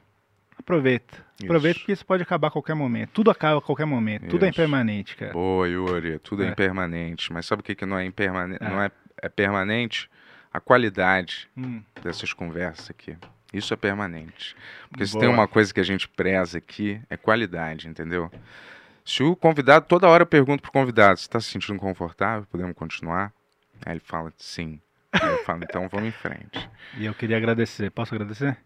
Aproveita. 0.59 1.17
Aproveita 1.43 1.77
Isso. 1.77 1.79
porque 1.79 1.91
isso 1.93 2.05
pode 2.05 2.21
acabar 2.21 2.49
a 2.49 2.51
qualquer 2.51 2.75
momento. 2.75 3.09
Tudo 3.13 3.31
acaba 3.31 3.57
a 3.57 3.61
qualquer 3.61 3.85
momento. 3.85 4.27
Tudo 4.27 4.45
é 4.45 4.49
Isso. 4.49 4.59
impermanente, 4.59 5.15
cara. 5.15 5.33
Boa, 5.33 5.67
Yuri. 5.67 6.19
Tudo 6.19 6.43
é, 6.43 6.47
É. 6.47 6.49
impermanente. 6.51 7.31
Mas 7.33 7.45
sabe 7.47 7.61
o 7.61 7.63
que, 7.63 7.73
que 7.73 7.85
não 7.85 7.97
é 7.97 8.05
impermanente? 8.05 8.63
É. 8.63 8.69
Não 8.69 8.81
é, 8.81 8.91
é 9.23 9.29
permanente? 9.29 10.07
A 10.53 10.59
qualidade 10.59 11.47
Hum, 11.57 11.81
dessas 12.01 12.33
conversas 12.33 12.89
aqui. 12.89 13.15
Isso 13.53 13.73
é 13.73 13.77
permanente. 13.77 14.55
Porque 14.89 15.05
se 15.05 15.13
Boa. 15.13 15.25
tem 15.25 15.33
uma 15.33 15.47
coisa 15.47 15.73
que 15.73 15.79
a 15.79 15.83
gente 15.83 16.07
preza 16.07 16.57
aqui, 16.57 16.99
é 17.09 17.15
qualidade, 17.15 17.87
entendeu? 17.87 18.29
Se 19.05 19.23
o 19.23 19.35
convidado, 19.35 19.85
toda 19.87 20.07
hora 20.07 20.23
eu 20.23 20.27
pergunto 20.27 20.61
pro 20.61 20.71
convidado, 20.71 21.17
você 21.19 21.25
está 21.25 21.39
se 21.39 21.47
sentindo 21.49 21.79
confortável? 21.79 22.45
Podemos 22.51 22.75
continuar? 22.75 23.31
Aí 23.85 23.93
ele 23.93 24.01
fala, 24.01 24.33
sim. 24.37 24.81
Aí 25.13 25.29
eu 25.29 25.43
falo, 25.45 25.63
então 25.63 25.87
vamos 25.87 26.09
em 26.09 26.11
frente. 26.11 26.69
E 26.97 27.05
eu 27.05 27.13
queria 27.13 27.37
agradecer. 27.37 27.89
Posso 27.89 28.13
agradecer? 28.13 28.57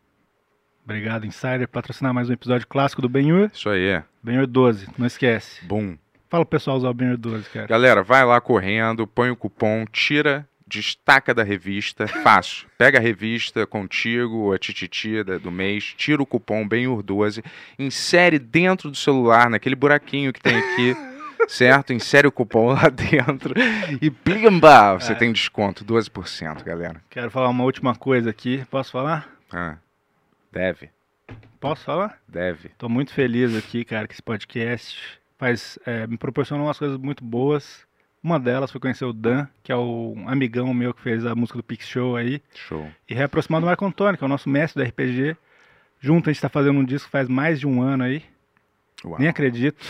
Obrigado, 0.83 1.27
Insider, 1.27 1.67
patrocinar 1.67 2.11
mais 2.13 2.27
um 2.29 2.33
episódio 2.33 2.67
clássico 2.67 3.03
do 3.03 3.07
Benhur. 3.09 3.51
Isso 3.53 3.69
aí 3.69 3.85
é. 3.87 4.03
Benhur 4.23 4.47
12, 4.47 4.87
não 4.97 5.05
esquece. 5.05 5.63
Bum. 5.65 5.95
Fala 6.27 6.43
pro 6.43 6.57
pessoal 6.57 6.77
usar 6.77 6.89
o 6.89 6.93
Benhur 6.93 7.17
12, 7.17 7.49
cara. 7.49 7.67
Galera, 7.67 8.01
vai 8.01 8.25
lá 8.25 8.41
correndo, 8.41 9.05
põe 9.05 9.29
o 9.29 9.35
cupom, 9.35 9.85
tira 9.91 10.47
destaca 10.71 11.33
da 11.33 11.43
revista, 11.43 12.07
fácil. 12.07 12.67
Pega 12.77 12.97
a 12.97 13.01
revista 13.01 13.67
contigo, 13.67 14.53
a 14.53 14.57
tititi 14.57 15.23
da- 15.23 15.37
do 15.37 15.51
mês, 15.51 15.93
tira 15.97 16.21
o 16.21 16.25
cupom 16.25 16.67
BENHUR12, 16.67 17.43
insere 17.77 18.39
dentro 18.39 18.89
do 18.89 18.95
celular, 18.97 19.49
naquele 19.49 19.75
buraquinho 19.75 20.31
que 20.31 20.39
tem 20.41 20.55
aqui, 20.57 20.95
certo? 21.47 21.91
Insere 21.93 22.27
o 22.27 22.31
cupom 22.31 22.67
lá 22.67 22.87
dentro 22.89 23.53
e 24.01 24.09
plimba! 24.09 24.93
Você 24.93 25.11
É. 25.11 25.15
tem 25.15 25.31
desconto, 25.33 25.83
12%, 25.83 26.63
galera. 26.63 27.01
Quero 27.09 27.29
falar 27.29 27.49
uma 27.49 27.63
última 27.63 27.93
coisa 27.95 28.29
aqui. 28.29 28.65
Posso 28.71 28.91
falar? 28.91 29.29
Ah, 29.51 29.77
deve, 30.51 30.89
Posso 31.59 31.83
falar? 31.83 32.17
deve. 32.27 32.69
Tô 32.77 32.87
muito 32.89 33.13
feliz 33.13 33.55
aqui, 33.55 33.83
cara, 33.85 34.07
que 34.07 34.13
esse 34.13 34.23
podcast 34.23 34.97
faz, 35.37 35.77
é, 35.85 36.07
me 36.07 36.17
proporcionou 36.17 36.65
umas 36.67 36.77
coisas 36.79 36.97
muito 36.97 37.23
boas. 37.23 37.85
Uma 38.23 38.39
delas 38.39 38.71
foi 38.71 38.79
conhecer 38.79 39.05
o 39.05 39.13
Dan, 39.13 39.47
que 39.63 39.71
é 39.71 39.75
o 39.75 40.15
amigão 40.27 40.71
meu 40.73 40.93
que 40.93 41.01
fez 41.01 41.25
a 41.25 41.33
música 41.33 41.57
do 41.57 41.63
Pix 41.63 41.87
Show 41.87 42.15
aí. 42.15 42.41
Show. 42.53 42.87
E 43.09 43.13
reaproximar 43.15 43.59
do 43.61 43.65
Marco 43.65 43.83
Antônio, 43.85 44.17
que 44.17 44.23
é 44.23 44.27
o 44.27 44.29
nosso 44.29 44.47
mestre 44.47 44.83
do 44.83 44.87
RPG. 44.87 45.35
Junto 45.99 46.29
a 46.29 46.33
gente 46.33 46.41
tá 46.41 46.49
fazendo 46.49 46.79
um 46.79 46.83
disco 46.85 47.09
faz 47.09 47.27
mais 47.27 47.59
de 47.59 47.67
um 47.67 47.81
ano 47.81 48.03
aí. 48.03 48.23
Uau. 49.03 49.17
Nem 49.19 49.27
acredito. 49.27 49.83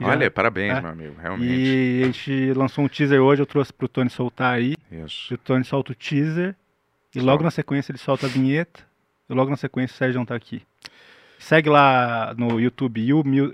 já- 0.00 0.06
Olha, 0.08 0.30
parabéns, 0.30 0.76
É. 0.76 0.80
meu 0.80 0.90
amigo, 0.90 1.16
realmente. 1.20 1.52
E 1.52 2.02
a 2.02 2.06
gente 2.06 2.52
lançou 2.54 2.84
um 2.84 2.88
teaser 2.88 3.20
hoje, 3.20 3.42
eu 3.42 3.46
trouxe 3.46 3.72
pro 3.72 3.88
Tony 3.88 4.08
soltar 4.10 4.54
aí. 4.54 4.76
Isso. 4.90 5.32
E 5.32 5.34
o 5.34 5.38
Tony 5.38 5.64
solta 5.64 5.92
o 5.92 5.94
teaser. 5.94 6.54
E 7.14 7.20
Só. 7.20 7.26
logo 7.26 7.42
na 7.42 7.50
sequência 7.50 7.90
ele 7.92 7.98
solta 7.98 8.26
a 8.26 8.28
vinheta. 8.28 8.80
E 9.28 9.34
logo 9.34 9.50
na 9.50 9.56
sequência 9.56 9.94
o 9.94 9.98
Sérgio 9.98 10.24
tá 10.26 10.34
aqui. 10.34 10.62
Segue 11.38 11.68
lá 11.70 12.34
no 12.36 12.60
YouTube, 12.60 13.00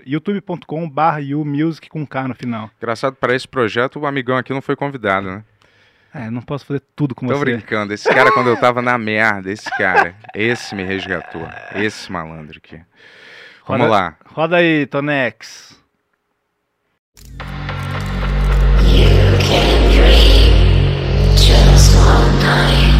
youtube.com.br 0.05 1.19
youmusic 1.21 1.87
com 1.87 2.05
K 2.05 2.27
no 2.27 2.35
final. 2.35 2.69
Engraçado, 2.77 3.15
para 3.15 3.35
esse 3.35 3.47
projeto, 3.47 3.99
o 3.99 4.05
amigão 4.07 4.37
aqui 4.37 4.51
não 4.53 4.61
foi 4.61 4.75
convidado, 4.75 5.27
né? 5.27 5.43
É, 6.13 6.29
não 6.29 6.41
posso 6.41 6.65
fazer 6.65 6.81
tudo 6.95 7.13
com 7.13 7.27
Tô 7.27 7.33
você. 7.35 7.43
brincando. 7.45 7.93
Esse 7.93 8.07
cara, 8.09 8.31
quando 8.31 8.49
eu 8.49 8.57
tava 8.57 8.81
na 8.81 8.97
merda, 8.97 9.51
esse 9.51 9.69
cara, 9.77 10.15
esse 10.33 10.73
me 10.73 10.83
resgatou. 10.83 11.45
Esse 11.75 12.11
malandro 12.11 12.57
aqui. 12.57 12.79
Vamos 13.67 13.87
Roda- 13.87 13.91
lá. 13.99 14.15
Roda 14.25 14.55
aí, 14.57 14.85
Tonex. 14.87 15.77
Just 21.35 21.93
one 21.95 22.39
night, 22.39 22.94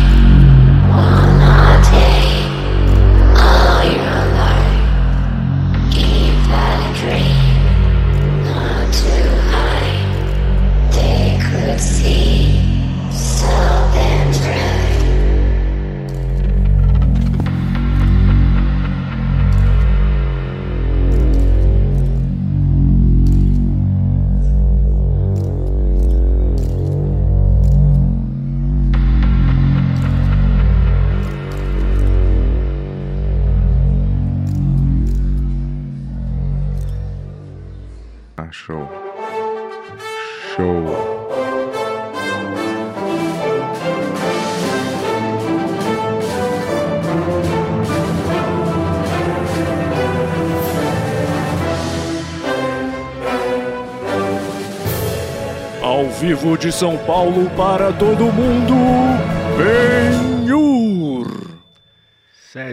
show. 38.65 38.89
Show. 40.55 40.85
Ao 55.83 56.09
vivo 56.09 56.57
de 56.57 56.71
São 56.71 56.97
Paulo 56.97 57.49
para 57.55 57.93
todo 57.93 58.33
mundo, 58.33 58.73
Benhur! 59.57 60.34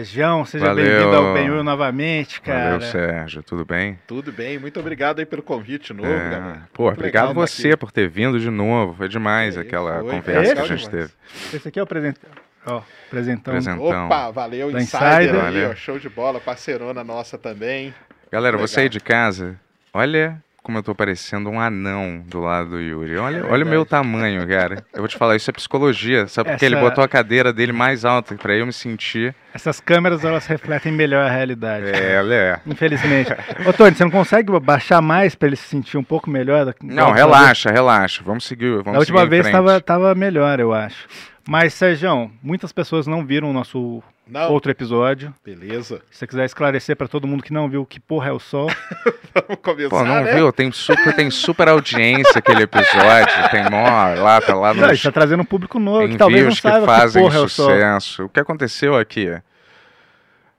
Sérgio, 0.05 0.45
seja 0.45 0.73
bem-vindo 0.75 1.15
ao 1.15 1.33
Benhur 1.33 1.63
novamente, 1.63 2.41
cara. 2.41 2.71
Valeu, 2.77 2.81
Sérgio. 2.81 3.41
Tudo 3.43 3.63
bem? 3.63 3.97
Tudo 4.05 4.31
bem, 4.31 4.59
muito 4.59 4.79
obrigado 4.79 5.19
aí 5.19 5.25
pelo 5.25 5.41
convite 5.41 5.93
novo, 5.93 6.09
É. 6.09 6.29
galera. 6.29 6.61
Pô, 6.73 6.83
Muito 6.85 6.97
obrigado 6.97 7.33
você 7.33 7.77
por 7.77 7.91
ter 7.91 8.09
vindo 8.09 8.39
de 8.39 8.49
novo. 8.49 8.93
Foi 8.95 9.07
demais 9.07 9.55
É, 9.55 9.61
aquela 9.61 10.01
foi, 10.01 10.11
conversa 10.11 10.45
foi 10.45 10.55
que 10.55 10.61
a 10.61 10.75
gente 10.77 10.89
demais. 10.89 11.11
teve. 11.11 11.57
Esse 11.57 11.67
aqui 11.67 11.79
é 11.79 11.81
o 11.81 11.83
apresentão. 11.83 12.29
Ó, 12.65 12.81
apresentão. 13.07 13.53
Apresentão. 13.53 13.85
Então, 13.87 14.05
Opa, 14.05 14.31
valeu, 14.31 14.71
Da 14.71 14.81
Insider, 14.81 15.07
Insider. 15.21 15.35
aí, 15.35 15.41
Valeu. 15.41 15.69
ó, 15.71 15.75
show 15.75 15.97
de 15.99 16.09
bola, 16.09 16.39
parceirona 16.39 17.03
nossa 17.03 17.37
também. 17.37 17.93
Galera, 18.31 18.55
Legal. 18.57 18.67
você 18.67 18.81
aí 18.81 18.89
de 18.89 18.99
casa, 18.99 19.59
olha 19.93 20.41
como 20.63 20.77
eu 20.77 20.83
tô 20.83 20.95
parecendo 20.95 21.49
um 21.49 21.59
anão 21.59 22.23
do 22.25 22.39
lado 22.39 22.69
do 22.69 22.79
Yuri. 22.81 23.17
Olha, 23.17 23.37
É 23.39 23.43
olha 23.43 23.65
o 23.65 23.67
meu 23.67 23.85
tamanho, 23.85 24.47
cara. 24.47 24.83
Eu 24.93 24.99
vou 24.99 25.07
te 25.09 25.17
falar, 25.17 25.35
isso 25.35 25.49
é 25.49 25.53
psicologia. 25.53 26.25
Sabe 26.27 26.51
porque 26.51 26.63
ele 26.65 26.75
Essa- 26.75 26.83
botou 26.83 27.03
a 27.03 27.07
cadeira 27.07 27.51
dele 27.51 27.73
mais 27.73 28.05
alta 28.05 28.33
pra 28.35 28.55
eu 28.55 28.65
me 28.65 28.71
sentir. 28.73 29.35
Essas 29.53 29.79
câmeras, 29.81 30.23
elas 30.23 30.47
refletem 30.47 30.91
melhor 30.91 31.25
a 31.25 31.29
realidade. 31.29 31.85
É, 31.87 32.13
ela 32.13 32.33
é. 32.33 32.59
Infelizmente. 32.65 33.29
Ô, 33.67 33.73
Tony, 33.73 33.93
você 33.95 34.03
não 34.05 34.09
consegue 34.11 34.57
baixar 34.59 35.01
mais 35.01 35.35
pra 35.35 35.47
ele 35.47 35.55
se 35.57 35.67
sentir 35.67 35.97
um 35.97 36.03
pouco 36.03 36.29
melhor? 36.29 36.73
Não, 36.81 37.11
relaxa, 37.11 37.69
relaxa. 37.69 38.23
Vamos 38.25 38.45
seguir. 38.45 38.69
Vamos 38.77 38.93
Da 38.93 38.99
última 38.99 39.19
seguir 39.19 39.29
vez 39.29 39.49
tava, 39.51 39.81
tava 39.81 40.15
melhor, 40.15 40.59
eu 40.61 40.73
acho. 40.73 41.07
Mas, 41.45 41.73
Sérgio, 41.73 42.31
muitas 42.41 42.71
pessoas 42.71 43.05
não 43.05 43.25
viram 43.25 43.49
o 43.49 43.53
nosso 43.53 44.01
Não, 44.25 44.51
outro 44.51 44.71
episódio. 44.71 45.33
beleza. 45.43 46.01
Se 46.09 46.19
você 46.19 46.27
quiser 46.27 46.45
esclarecer 46.45 46.95
pra 46.95 47.07
todo 47.07 47.27
mundo 47.27 47.43
que 47.43 47.51
não 47.51 47.69
viu 47.69 47.85
que 47.85 47.99
porra 47.99 48.29
é 48.29 48.31
o 48.31 48.39
sol. 48.39 48.69
Vamos 49.35 49.61
começar, 49.61 49.89
Pô, 49.89 50.03
não 50.03 50.23
né? 50.23 50.33
viu? 50.35 50.51
Tem 50.53 50.71
super, 50.71 51.13
tem 51.15 51.29
super 51.29 51.67
audiência 51.67 52.37
aquele 52.39 52.63
episódio. 52.63 53.49
Tem 53.51 53.69
mó 53.69 54.13
lá, 54.21 54.39
tá 54.39 54.55
lá 54.55 54.73
Não, 54.73 54.91
isso 54.91 55.03
tá 55.03 55.11
trazendo 55.11 55.41
um 55.41 55.45
público 55.45 55.79
novo 55.79 56.07
que 56.07 56.17
talvez 56.17 56.45
não 56.45 56.51
que 56.53 56.61
saiba 56.61 56.79
que, 56.81 56.85
fazem 56.85 57.21
porra 57.23 57.37
é 57.37 57.41
o 57.41 57.49
sol. 57.49 57.69
sucesso. 57.69 58.25
O 58.25 58.29
que 58.29 58.39
aconteceu 58.39 58.95
aqui? 58.95 59.29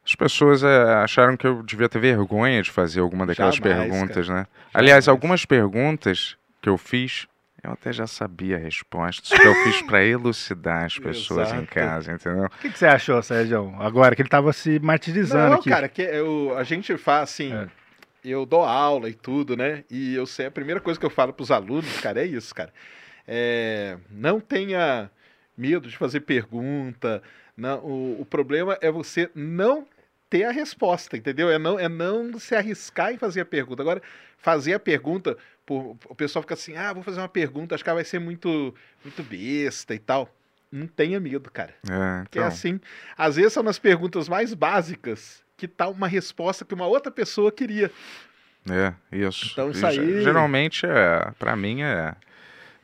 As 0.06 0.14
pessoas 0.14 0.62
é, 0.62 0.82
acharam 1.02 1.36
que 1.36 1.46
eu 1.46 1.62
devia 1.62 1.88
ter 1.88 1.98
vergonha 1.98 2.62
de 2.62 2.70
fazer 2.70 3.00
alguma 3.00 3.24
daquelas 3.24 3.56
Jamais, 3.56 3.78
perguntas, 3.78 4.28
né? 4.28 4.34
Jamais. 4.34 4.48
Aliás, 4.74 5.08
algumas 5.08 5.46
perguntas 5.46 6.36
que 6.60 6.68
eu 6.68 6.76
fiz, 6.76 7.26
eu 7.64 7.72
até 7.72 7.92
já 7.92 8.06
sabia 8.06 8.56
a 8.56 8.58
resposta, 8.58 9.26
só 9.26 9.36
que 9.38 9.46
eu 9.46 9.54
fiz 9.64 9.82
pra 9.82 10.04
elucidar 10.04 10.84
as 10.84 10.96
pessoas 11.00 11.48
em 11.50 11.56
Exato. 11.56 11.66
casa, 11.72 12.12
entendeu? 12.12 12.44
O 12.44 12.50
que, 12.60 12.70
que 12.70 12.78
você 12.78 12.86
achou, 12.86 13.22
Sérgio? 13.22 13.74
Agora 13.80 14.14
que 14.14 14.22
ele 14.22 14.28
tava 14.28 14.52
se 14.52 14.78
martirizando 14.78 15.50
Não, 15.50 15.54
aqui. 15.54 15.70
cara, 15.70 15.88
que 15.88 16.02
eu, 16.02 16.54
a 16.56 16.62
gente 16.62 16.96
faz 16.96 17.22
assim, 17.30 17.52
É. 17.52 17.66
eu 18.24 18.44
dou 18.46 18.62
aula 18.62 19.08
e 19.08 19.14
tudo, 19.14 19.56
né? 19.56 19.82
E 19.90 20.14
eu 20.14 20.26
sei, 20.26 20.46
a 20.46 20.50
primeira 20.50 20.80
coisa 20.80 21.00
que 21.00 21.06
eu 21.06 21.10
falo 21.10 21.32
pros 21.32 21.50
alunos, 21.50 22.00
cara, 22.00 22.20
é 22.22 22.26
isso, 22.26 22.54
cara. 22.54 22.72
É, 23.26 23.96
não 24.10 24.38
tenha 24.40 25.10
medo 25.56 25.88
de 25.88 25.96
fazer 25.96 26.20
pergunta. 26.20 27.22
Não, 27.56 27.78
o, 27.78 28.20
o 28.20 28.24
problema 28.26 28.76
é 28.80 28.90
você 28.90 29.30
não 29.34 29.86
ter 30.34 30.42
a 30.44 30.50
resposta, 30.50 31.16
entendeu? 31.16 31.48
É 31.48 31.58
não, 31.60 31.78
é 31.78 31.88
não 31.88 32.36
se 32.40 32.56
arriscar 32.56 33.12
em 33.12 33.16
fazer 33.18 33.42
a 33.42 33.44
pergunta. 33.44 33.80
Agora, 33.82 34.02
fazer 34.36 34.74
a 34.74 34.80
pergunta, 34.80 35.36
pô, 35.64 35.96
o 36.08 36.14
pessoal 36.16 36.42
fica 36.42 36.54
assim, 36.54 36.76
ah, 36.76 36.92
vou 36.92 37.04
fazer 37.04 37.20
uma 37.20 37.28
pergunta, 37.28 37.72
acho 37.76 37.84
que 37.84 37.88
ela 37.90 37.98
vai 37.98 38.04
ser 38.04 38.18
muito, 38.18 38.74
muito 39.04 39.22
besta 39.22 39.94
e 39.94 39.98
tal. 40.00 40.28
Não 40.72 40.88
tenha 40.88 41.20
medo, 41.20 41.48
cara. 41.52 41.72
É, 41.84 42.26
Que 42.30 42.38
é 42.38 42.42
então, 42.42 42.46
assim, 42.48 42.80
às 43.16 43.36
vezes 43.36 43.52
são 43.52 43.62
nas 43.62 43.78
perguntas 43.78 44.28
mais 44.28 44.52
básicas 44.54 45.44
que 45.56 45.68
tá 45.68 45.86
uma 45.88 46.08
resposta 46.08 46.64
que 46.64 46.74
uma 46.74 46.86
outra 46.86 47.12
pessoa 47.12 47.52
queria. 47.52 47.92
é, 48.68 48.92
isso. 49.16 49.50
Então, 49.52 49.70
isso 49.70 49.86
aí- 49.86 49.94
ge- 49.94 50.22
Geralmente, 50.24 50.84
é, 50.84 51.30
pra 51.38 51.54
mim, 51.54 51.82
é... 51.82 52.06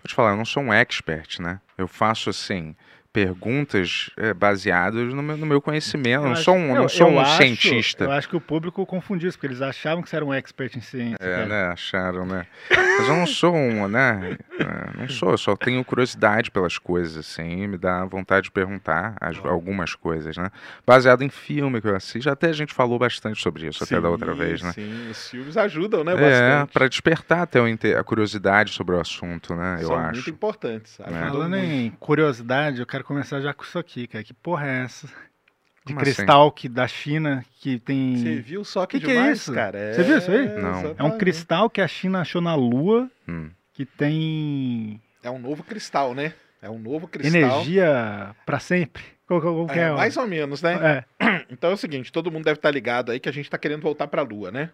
Vou 0.02 0.06
te 0.08 0.14
falar, 0.14 0.30
eu 0.30 0.36
não 0.36 0.44
sou 0.44 0.62
um 0.62 0.72
expert, 0.72 1.40
né? 1.40 1.60
Eu 1.76 1.88
faço, 1.88 2.30
assim, 2.30 2.76
perguntas 3.12 4.10
é, 4.16 4.32
baseadas 4.32 5.12
no 5.12 5.22
meu, 5.22 5.36
no 5.36 5.46
meu 5.46 5.60
conhecimento. 5.60 6.20
Eu 6.22 6.24
não 6.26 6.32
acho- 6.32 6.44
sou 6.44 6.54
um, 6.54 6.68
eu- 6.74 6.82
não 6.82 6.88
sou 6.88 7.08
eu 7.08 7.14
um 7.14 7.20
acho- 7.20 7.36
cientista. 7.36 8.04
Eu 8.04 8.12
acho 8.12 8.28
que 8.28 8.36
o 8.36 8.40
público 8.40 8.84
confundiu 8.86 9.28
isso, 9.28 9.36
porque 9.38 9.48
eles 9.48 9.60
achavam 9.62 10.02
que 10.02 10.08
você 10.08 10.16
era 10.16 10.24
um 10.24 10.32
expert 10.32 10.76
em 10.76 10.80
ciência. 10.80 11.16
É, 11.20 11.34
cara. 11.34 11.46
né? 11.46 11.64
Acharam, 11.72 12.24
né? 12.26 12.46
Mas 12.70 13.08
eu 13.08 13.16
não 13.16 13.26
sou 13.26 13.54
um, 13.54 13.88
né? 13.88 14.36
é, 14.58 14.98
Não 15.00 15.08
sou, 15.08 15.30
eu 15.30 15.38
só 15.38 15.56
tenho 15.56 15.82
curiosidade 15.84 16.50
pelas 16.50 16.78
coisas, 16.78 17.16
assim, 17.16 17.66
me 17.66 17.78
dá 17.78 18.04
vontade 18.04 18.44
de 18.44 18.50
perguntar 18.50 19.16
as- 19.20 19.38
algumas 19.44 19.94
coisas, 19.94 20.36
né? 20.36 20.50
Baseado 20.86 21.22
em 21.22 21.28
filme 21.30 21.80
que 21.80 21.88
eu 21.88 21.96
assisto, 21.96 22.28
até 22.30 22.48
a 22.48 22.52
gente 22.52 22.72
falou 22.74 22.98
bastante 22.98 23.40
sobre 23.42 23.66
isso 23.66 23.82
até 23.82 24.00
da 24.00 24.08
outra 24.10 24.32
Sim, 24.32 24.38
vez, 24.38 24.62
né? 24.62 24.72
Sim, 24.72 25.10
os 25.10 25.30
filmes 25.30 25.56
ajudam, 25.56 26.04
né? 26.04 26.12
É, 26.12 26.16
Bastante. 26.16 26.72
pra 26.72 26.88
despertar 26.88 27.42
até 27.42 27.58
a 27.98 28.04
curiosidade 28.04 28.72
sobre 28.72 28.94
o 28.94 29.00
assunto, 29.00 29.54
né? 29.54 29.78
Eu 29.80 29.86
São 29.88 29.96
acho. 29.98 30.12
muito 30.14 30.30
importantes. 30.30 30.96
Falando 30.96 31.56
muito. 31.56 31.64
em 31.64 31.90
curiosidade, 31.98 32.80
eu 32.80 32.86
quero 32.86 32.99
começar 33.02 33.40
já 33.40 33.52
com 33.54 33.62
isso 33.64 33.78
aqui, 33.78 34.06
cara. 34.06 34.24
Que 34.24 34.34
porra 34.34 34.66
é 34.66 34.84
essa? 34.84 35.06
De 35.06 35.94
Como 35.94 36.00
assim? 36.00 36.14
cristal 36.14 36.52
que, 36.52 36.68
da 36.68 36.86
China 36.86 37.44
que 37.60 37.78
tem. 37.78 38.16
Você 38.16 38.36
viu 38.40 38.64
só 38.64 38.84
que, 38.86 38.98
Que 39.00 39.06
que 39.06 39.10
é 39.12 39.14
demais, 39.14 39.38
isso? 39.38 39.52
cara? 39.52 39.94
Você 39.94 40.02
viu 40.02 40.18
isso 40.18 40.30
aí? 40.30 40.48
Não. 40.60 40.94
É 40.98 41.02
um 41.02 41.16
cristal 41.18 41.70
que 41.70 41.80
a 41.80 41.88
China 41.88 42.20
achou 42.20 42.40
na 42.42 42.54
Lua 42.54 43.10
Hum. 43.28 43.50
que 43.72 43.84
tem. 43.86 45.00
É 45.22 45.30
um 45.30 45.38
novo 45.38 45.62
cristal, 45.64 46.14
né? 46.14 46.34
É 46.62 46.68
um 46.68 46.78
novo 46.78 47.08
cristal. 47.08 47.40
Energia 47.40 48.34
pra 48.44 48.58
sempre? 48.60 49.02
Qual, 49.26 49.40
qual- 49.40 49.54
qual 49.54 49.66
que 49.68 49.78
É, 49.78 49.82
é? 49.84 49.92
mais 49.92 50.16
ou 50.16 50.26
menos, 50.26 50.60
né? 50.60 51.04
É. 51.18 51.26
Então 51.50 51.70
é 51.70 51.74
o 51.74 51.76
seguinte, 51.76 52.12
todo 52.12 52.30
mundo 52.30 52.44
deve 52.44 52.58
estar 52.58 52.70
ligado 52.70 53.10
aí 53.10 53.18
que 53.18 53.28
a 53.28 53.32
gente 53.32 53.48
tá 53.50 53.56
querendo 53.58 53.80
voltar 53.82 54.06
pra 54.06 54.22
Lua, 54.22 54.50
né? 54.50 54.70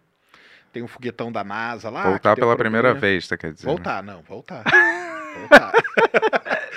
Tem 0.73 0.83
um 0.83 0.89
foguetão 0.89 1.31
da 1.33 1.43
NASA 1.45 1.89
lá. 1.89 2.03
Voltar 2.11 2.35
pela 2.37 2.57
primeira 2.57 2.89
problema. 2.91 3.13
vez, 3.13 3.27
você 3.27 3.37
quer 3.37 3.53
dizer? 3.53 3.67
né? 3.67 3.73
Voltar, 3.73 4.03
não, 4.03 4.21
voltar. 4.23 4.63
voltar. 5.49 5.73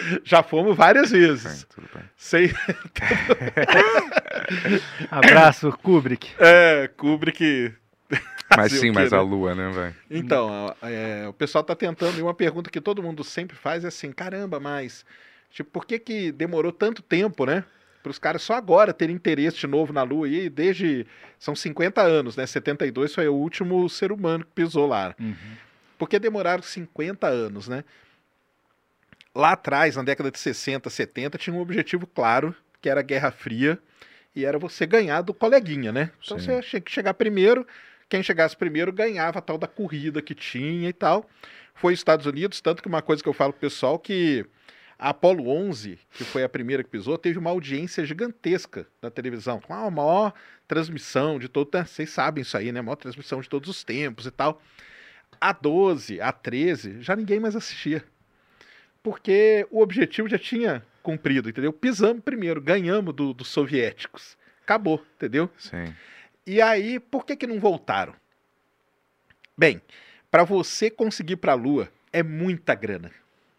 Já 0.23 0.43
fomos 0.43 0.75
várias 0.75 1.11
vezes. 1.11 1.65
tudo 1.73 1.87
bem. 1.93 2.03
Sei, 2.17 2.53
Abraço, 5.09 5.71
Kubrick. 5.83 6.31
é, 6.39 6.89
Kubrick. 6.95 7.73
Mas 8.57 8.71
sim, 8.71 8.91
mas 8.91 9.11
né? 9.11 9.17
a 9.17 9.21
lua, 9.21 9.53
né, 9.53 9.69
velho? 9.69 9.95
Então, 10.09 10.75
é, 10.81 11.27
o 11.27 11.33
pessoal 11.33 11.63
tá 11.63 11.75
tentando, 11.75 12.17
e 12.17 12.21
uma 12.21 12.33
pergunta 12.33 12.69
que 12.69 12.81
todo 12.81 13.03
mundo 13.03 13.23
sempre 13.23 13.55
faz 13.55 13.85
é 13.85 13.89
assim, 13.89 14.11
caramba, 14.11 14.59
mas, 14.59 15.05
tipo, 15.51 15.69
por 15.69 15.85
que 15.85 15.99
que 15.99 16.31
demorou 16.31 16.71
tanto 16.71 17.03
tempo, 17.03 17.45
né? 17.45 17.63
Para 18.01 18.09
os 18.09 18.17
caras 18.17 18.41
só 18.41 18.53
agora 18.53 18.93
terem 18.93 19.15
interesse 19.15 19.57
de 19.57 19.67
novo 19.67 19.93
na 19.93 20.01
Lua, 20.01 20.27
e 20.27 20.49
desde, 20.49 21.05
são 21.37 21.55
50 21.55 22.01
anos, 22.01 22.35
né? 22.35 22.47
72 22.47 23.13
foi 23.13 23.27
o 23.27 23.35
último 23.35 23.87
ser 23.87 24.11
humano 24.11 24.43
que 24.43 24.51
pisou 24.51 24.87
lá. 24.87 25.13
Uhum. 25.19 25.35
Por 25.97 26.09
que 26.09 26.17
demoraram 26.17 26.63
50 26.63 27.27
anos, 27.27 27.67
né? 27.67 27.83
Lá 29.35 29.51
atrás, 29.51 29.95
na 29.95 30.03
década 30.03 30.31
de 30.31 30.39
60, 30.39 30.89
70, 30.89 31.37
tinha 31.37 31.55
um 31.55 31.61
objetivo 31.61 32.07
claro, 32.07 32.55
que 32.81 32.89
era 32.89 32.99
a 32.99 33.03
Guerra 33.03 33.31
Fria, 33.31 33.79
e 34.35 34.45
era 34.45 34.57
você 34.57 34.85
ganhar 34.85 35.21
do 35.21 35.33
coleguinha, 35.33 35.91
né? 35.91 36.11
Então 36.23 36.39
Sim. 36.39 36.45
você 36.45 36.61
tinha 36.61 36.81
que 36.81 36.91
chegar 36.91 37.13
primeiro, 37.13 37.65
quem 38.07 38.23
chegasse 38.23 38.57
primeiro 38.57 38.91
ganhava 38.91 39.39
a 39.39 39.41
tal 39.41 39.57
da 39.57 39.67
corrida 39.67 40.21
que 40.21 40.33
tinha 40.33 40.89
e 40.89 40.93
tal. 40.93 41.29
Foi 41.75 41.93
os 41.93 41.99
Estados 41.99 42.25
Unidos, 42.25 42.59
tanto 42.59 42.81
que 42.81 42.89
uma 42.89 43.01
coisa 43.01 43.21
que 43.21 43.29
eu 43.29 43.33
falo 43.33 43.53
pro 43.53 43.61
pessoal 43.61 43.99
que 43.99 44.45
a 44.97 45.09
Apollo 45.09 45.47
11, 45.47 45.97
que 46.11 46.25
foi 46.25 46.43
a 46.43 46.49
primeira 46.49 46.83
que 46.83 46.89
pisou, 46.89 47.17
teve 47.17 47.39
uma 47.39 47.51
audiência 47.51 48.03
gigantesca 48.05 48.85
na 49.01 49.09
televisão, 49.09 49.61
com 49.61 49.73
a 49.73 49.89
maior 49.89 50.33
transmissão 50.67 51.39
de 51.39 51.47
todo, 51.47 51.69
né? 51.73 51.85
vocês 51.85 52.09
sabem 52.09 52.41
isso 52.41 52.57
aí, 52.57 52.71
né? 52.71 52.81
A 52.81 52.83
maior 52.83 52.97
transmissão 52.97 53.39
de 53.39 53.47
todos 53.47 53.69
os 53.69 53.83
tempos 53.83 54.25
e 54.25 54.31
tal. 54.31 54.61
A 55.39 55.53
12, 55.53 56.19
a 56.19 56.33
13, 56.33 57.01
já 57.01 57.15
ninguém 57.15 57.39
mais 57.39 57.55
assistia. 57.55 58.03
Porque 59.01 59.65
o 59.71 59.81
objetivo 59.81 60.27
já 60.27 60.37
tinha 60.37 60.85
cumprido, 61.01 61.49
entendeu? 61.49 61.71
Pisamos 61.71 62.23
primeiro, 62.23 62.61
ganhamos 62.61 63.13
do- 63.15 63.33
dos 63.33 63.47
soviéticos. 63.47 64.37
Acabou, 64.63 65.03
entendeu? 65.15 65.49
Sim. 65.57 65.93
E 66.45 66.61
aí, 66.61 66.99
por 66.99 67.25
que 67.25 67.35
que 67.35 67.47
não 67.47 67.59
voltaram? 67.59 68.13
Bem, 69.57 69.81
para 70.31 70.43
você 70.43 70.89
conseguir 70.89 71.37
para 71.37 71.51
a 71.53 71.55
Lua 71.55 71.89
é 72.13 72.23
muita 72.23 72.73
grana, 72.75 73.11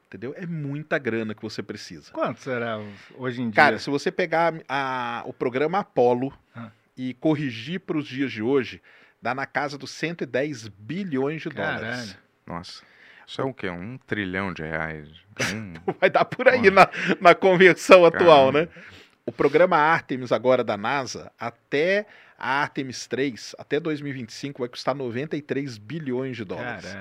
entendeu? 0.06 0.34
É 0.36 0.46
muita 0.46 0.98
grana 0.98 1.34
que 1.34 1.42
você 1.42 1.62
precisa. 1.62 2.12
Quanto 2.12 2.40
será 2.40 2.80
hoje 3.16 3.40
em 3.42 3.46
dia? 3.50 3.54
Cara, 3.54 3.78
se 3.78 3.90
você 3.90 4.10
pegar 4.10 4.54
a- 4.68 5.22
o 5.26 5.32
programa 5.32 5.80
Apollo 5.80 6.32
Ah. 6.54 6.70
e 6.96 7.14
corrigir 7.14 7.80
para 7.80 7.96
os 7.98 8.06
dias 8.06 8.32
de 8.32 8.42
hoje, 8.42 8.80
dá 9.20 9.34
na 9.34 9.46
casa 9.46 9.76
dos 9.76 9.90
110 9.90 10.68
bilhões 10.68 11.42
de 11.42 11.48
dólares. 11.50 11.80
Caralho. 11.80 12.16
Nossa. 12.46 12.82
Isso 13.30 13.40
é 13.40 13.44
o 13.44 13.54
quê? 13.54 13.70
Um 13.70 13.96
trilhão 13.96 14.52
de 14.52 14.62
reais. 14.62 15.08
Um... 15.54 15.74
Vai 16.00 16.10
dar 16.10 16.24
por 16.24 16.48
aí 16.48 16.68
na, 16.68 16.90
na 17.20 17.32
conversão 17.32 18.04
atual, 18.04 18.52
Caramba. 18.52 18.62
né? 18.62 18.82
O 19.24 19.30
programa 19.30 19.76
Artemis 19.76 20.32
agora 20.32 20.64
da 20.64 20.76
NASA, 20.76 21.30
até 21.38 22.06
a 22.36 22.60
Artemis 22.60 23.06
3, 23.06 23.54
até 23.56 23.78
2025, 23.78 24.62
vai 24.62 24.68
custar 24.68 24.94
93 24.96 25.78
bilhões 25.78 26.36
de 26.36 26.44
dólares. 26.44 26.96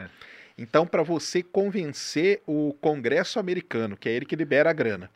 Então, 0.55 0.85
para 0.85 1.01
você 1.01 1.41
convencer 1.41 2.43
o 2.45 2.75
Congresso 2.79 3.39
americano, 3.39 3.97
que 3.97 4.07
é 4.07 4.11
ele 4.11 4.25
que 4.25 4.35
libera 4.35 4.69
a 4.69 4.73
grana, 4.73 5.09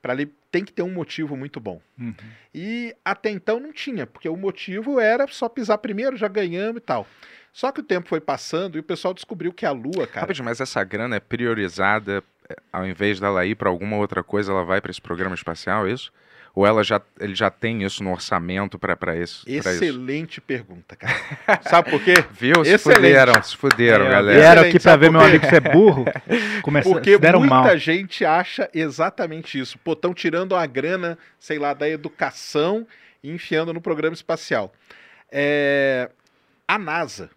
para 0.00 0.12
ele 0.12 0.32
tem 0.52 0.64
que 0.64 0.72
ter 0.72 0.82
um 0.82 0.92
motivo 0.92 1.36
muito 1.36 1.58
bom. 1.58 1.80
Uhum. 1.98 2.14
E 2.54 2.94
até 3.04 3.30
então 3.30 3.58
não 3.58 3.72
tinha, 3.72 4.06
porque 4.06 4.28
o 4.28 4.36
motivo 4.36 5.00
era 5.00 5.26
só 5.26 5.48
pisar 5.48 5.78
primeiro, 5.78 6.16
já 6.16 6.28
ganhamos 6.28 6.76
e 6.76 6.84
tal. 6.84 7.06
Só 7.52 7.70
que 7.70 7.80
o 7.80 7.84
tempo 7.84 8.08
foi 8.08 8.20
passando 8.20 8.76
e 8.76 8.80
o 8.80 8.82
pessoal 8.82 9.12
descobriu 9.12 9.52
que 9.52 9.66
a 9.66 9.70
Lua, 9.72 10.06
cara, 10.06 10.22
Rapidinho, 10.22 10.44
mas 10.46 10.60
essa 10.60 10.82
grana 10.84 11.16
é 11.16 11.20
priorizada, 11.20 12.22
é, 12.48 12.56
ao 12.72 12.86
invés 12.86 13.20
dela 13.20 13.44
ir 13.44 13.54
para 13.56 13.68
alguma 13.68 13.96
outra 13.96 14.22
coisa, 14.22 14.52
ela 14.52 14.64
vai 14.64 14.80
para 14.80 14.90
esse 14.90 15.00
programa 15.02 15.34
espacial, 15.34 15.86
é 15.86 15.92
isso? 15.92 16.10
Ou 16.54 16.66
ela 16.66 16.84
já, 16.84 17.00
ele 17.18 17.34
já 17.34 17.50
tem 17.50 17.82
isso 17.82 18.04
no 18.04 18.12
orçamento 18.12 18.78
para 18.78 18.94
isso? 19.16 19.42
pra 19.44 19.52
isso? 19.54 19.68
excelente 19.70 20.38
pergunta, 20.38 20.94
cara. 20.96 21.14
Sabe 21.64 21.90
por 21.90 22.02
quê? 22.02 22.12
Viu? 22.30 22.62
Se 22.62 22.72
Excelente. 22.72 22.96
fuderam, 23.00 23.42
se 23.42 23.56
fuderam, 23.56 24.06
É, 24.06 24.10
galera. 24.10 24.38
Vieram 24.38 24.52
Excelente, 24.52 24.68
aqui 24.76 24.82
pra 24.82 24.90
sabe 24.92 25.04
ver 25.06 25.12
meu 25.12 25.20
amigo 25.22 25.46
ser 25.46 25.60
burro. 25.60 26.04
Começa, 26.62 26.90
Porque 26.90 27.12
muita 27.12 27.38
mal. 27.46 27.78
gente 27.78 28.22
acha 28.26 28.68
exatamente 28.74 29.58
isso. 29.58 29.78
Pô, 29.78 29.94
estão 29.94 30.12
tirando 30.12 30.54
a 30.54 30.66
grana, 30.66 31.16
sei 31.38 31.58
lá, 31.58 31.72
da 31.72 31.88
educação 31.88 32.86
e 33.22 33.30
enfiando 33.30 33.72
no 33.72 33.80
programa 33.80 34.12
espacial. 34.14 34.74
É, 35.30 36.10
A 36.68 36.78
NASA, 36.78 37.30